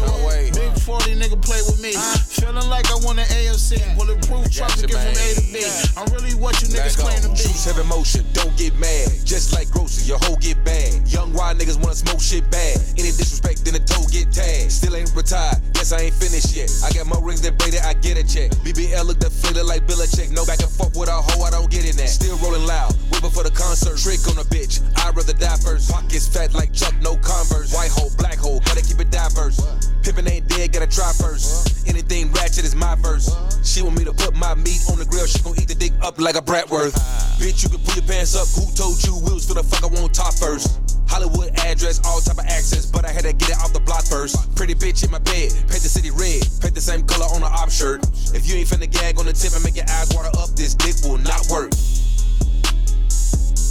Big 0.51 0.75
40 0.83 1.15
nigga 1.15 1.39
play 1.39 1.63
with 1.63 1.79
me. 1.81 1.93
Ah. 1.95 2.19
Feeling 2.27 2.67
like 2.67 2.91
I 2.91 2.99
want 3.07 3.12
an 3.19 3.25
AFC. 3.25 3.77
Bulletproof 3.95 4.50
truck 4.51 4.72
to 4.80 4.88
get 4.88 4.98
from 4.98 5.14
A 5.14 5.27
to 5.35 5.43
B. 5.53 5.61
I'm 5.98 6.08
really 6.14 6.33
what 6.33 6.59
you 6.61 6.67
niggas 6.69 6.98
claim 6.98 7.22
to 7.22 7.30
be. 7.30 7.35
Choose 7.35 7.66
heavy 7.66 7.83
motion, 7.88 8.25
don't 8.33 8.56
get 8.58 8.74
mad. 8.80 9.09
Just 9.24 9.53
like 9.53 9.69
groceries, 9.69 10.08
your 10.08 10.17
hoe 10.24 10.35
get 10.38 10.64
bad. 10.64 11.08
Young 11.08 11.33
wild 11.33 11.59
niggas 11.59 11.80
wanna 11.82 11.95
smoke 11.95 12.22
shit 12.22 12.50
bad. 12.50 12.77
Any 12.98 13.11
disrespect, 13.14 13.66
then 13.66 13.74
the 13.74 13.83
toe 13.83 14.06
get 14.11 14.32
tagged. 14.32 14.72
Still 14.72 14.95
ain't 14.95 15.14
retired, 15.16 15.61
guess 15.74 15.92
I 15.92 16.09
ain't 16.09 16.16
finished 16.16 16.56
yet. 16.56 16.69
I 16.83 16.92
got 16.92 17.08
more 17.08 17.22
rings 17.24 17.42
than 17.42 17.56
Brady, 17.58 17.80
I 17.80 17.93
get 17.93 18.17
a 18.17 18.25
check. 18.25 18.51
BBL 18.66 19.06
look 19.06 19.19
deflated 19.19 19.66
like 19.66 19.85
Belichick. 19.85 20.32
No 20.32 20.45
back 20.45 20.61
and 20.61 20.72
forth 20.72 20.95
with 20.95 21.09
a 21.09 21.17
hoe, 21.17 21.43
I 21.43 21.51
don't 21.51 21.69
get 21.69 21.85
in 21.85 21.95
that. 21.98 22.09
Still 22.09 22.38
rolling 22.38 22.66
loud, 22.66 22.93
whipping 23.11 23.32
for 23.32 23.43
the 23.43 23.51
concert. 23.51 23.98
Trick 23.98 24.22
on 24.30 24.38
a 24.42 24.48
bitch, 24.48 24.82
I'd 25.06 25.16
rather 25.16 25.33
die 25.33 25.58
first. 25.58 25.92
Pockets 25.92 26.27
fat 26.27 26.53
like 26.53 26.74
Chuck, 26.74 26.93
no 27.01 27.16
Converse. 27.17 27.74
White 27.74 27.92
hole, 27.92 28.11
black 28.17 28.38
hole, 28.38 28.59
gotta 28.61 28.82
keep 28.82 29.00
it 29.00 29.11
diverse. 29.11 29.59
Pippin' 30.03 30.27
ain't 30.27 30.48
dead, 30.49 30.73
gotta 30.73 30.88
try 30.88 31.11
first. 31.15 31.88
Anything 31.88 32.30
ratchet 32.33 32.65
is 32.65 32.75
my 32.75 32.95
verse. 32.95 33.32
She 33.64 33.82
want 33.82 33.98
me 33.98 34.03
to 34.03 34.11
put 34.11 34.35
my 34.35 34.53
meat 34.53 34.83
on 34.91 34.99
the 34.99 35.06
grill, 35.06 35.25
she 35.25 35.40
gon' 35.41 35.56
eat 35.56 35.69
the 35.69 35.75
dick 35.75 35.93
up 36.01 36.19
like 36.19 36.35
a 36.35 36.41
Bratworth. 36.41 36.91
Bitch, 37.40 37.64
you 37.64 37.69
can 37.69 37.80
pull 37.80 37.95
your 37.95 38.03
pants 38.03 38.35
up. 38.35 38.48
Who 38.59 38.67
told 38.75 38.99
you 39.07 39.15
wheels 39.23 39.48
for 39.48 39.56
the 39.56 39.64
fuck 39.64 39.83
I 39.83 39.88
want 39.88 40.14
top 40.14 40.35
first? 40.35 40.80
Hollywood 41.07 41.56
address, 41.59 42.03
all 42.03 42.19
type 42.19 42.38
of 42.38 42.45
access, 42.45 42.85
but 42.85 43.06
I 43.06 43.11
had 43.11 43.23
to 43.23 43.32
get 43.32 43.49
it 43.51 43.57
off 43.64 43.72
the 43.72 43.80
block 43.80 44.03
first. 44.03 44.35
Pretty 44.56 44.75
bitch 44.75 45.06
in 45.06 45.11
my 45.11 45.19
bed, 45.19 45.56
paint 45.72 45.80
the 45.80 45.91
city 45.91 46.11
red, 46.11 46.43
paint 46.59 46.75
the 46.75 46.82
same 46.82 47.07
color 47.07 47.32
on 47.32 47.40
the 47.40 47.48
op 47.48 47.72
shirt. 47.72 48.03
If 48.35 48.43
you 48.49 48.56
ain't 48.56 48.67
finna 48.67 48.91
gag 48.91 49.17
on 49.19 49.25
the 49.25 49.33
tip 49.33 49.53
and 49.56 49.64
make 49.64 49.77
your 49.77 49.88
eyes 49.88 50.11
water 50.11 50.35
up, 50.35 50.51
this 50.59 50.75
dick 50.75 50.99
will 51.07 51.22
not 51.23 51.48
work. 51.48 51.72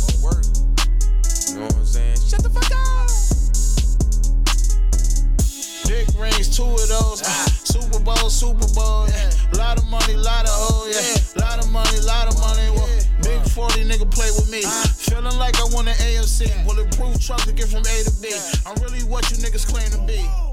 Won't 0.00 0.22
work. 0.24 0.44
You 1.52 1.60
know 1.60 1.68
what 1.68 1.76
I'm 1.76 1.84
saying? 1.84 2.16
Shut 2.24 2.42
the 2.42 2.48
fuck 2.48 2.72
up. 2.72 3.41
Big 5.86 6.08
rings, 6.14 6.48
two 6.54 6.64
of 6.64 6.88
those. 6.88 7.22
Ah. 7.24 7.46
Super 7.64 7.98
Bowl, 7.98 8.30
Super 8.30 8.66
Bowl, 8.74 9.08
yeah. 9.08 9.30
Lot 9.54 9.78
of 9.78 9.86
money, 9.86 10.14
lot 10.14 10.44
of 10.44 10.52
hoe, 10.52 10.86
yeah. 10.90 11.42
Lot 11.42 11.58
of 11.58 11.70
money, 11.70 12.00
lot 12.00 12.28
of 12.28 12.38
money. 12.40 12.70
Well, 12.74 12.88
Big 13.22 13.40
40 13.50 13.84
nigga 13.84 14.10
play 14.10 14.30
with 14.32 14.50
me. 14.50 14.62
Ah. 14.64 14.92
Feeling 14.96 15.38
like 15.38 15.58
I 15.58 15.64
want 15.72 15.88
an 15.88 15.94
AFC. 15.94 16.48
Bulletproof 16.64 17.20
truck 17.20 17.40
to 17.42 17.52
get 17.52 17.68
from 17.68 17.80
A 17.80 17.96
to 18.04 18.12
B. 18.20 18.30
I'm 18.66 18.76
really 18.82 19.04
what 19.04 19.30
you 19.30 19.36
niggas 19.38 19.66
claim 19.66 19.90
to 19.90 20.00
be. 20.06 20.51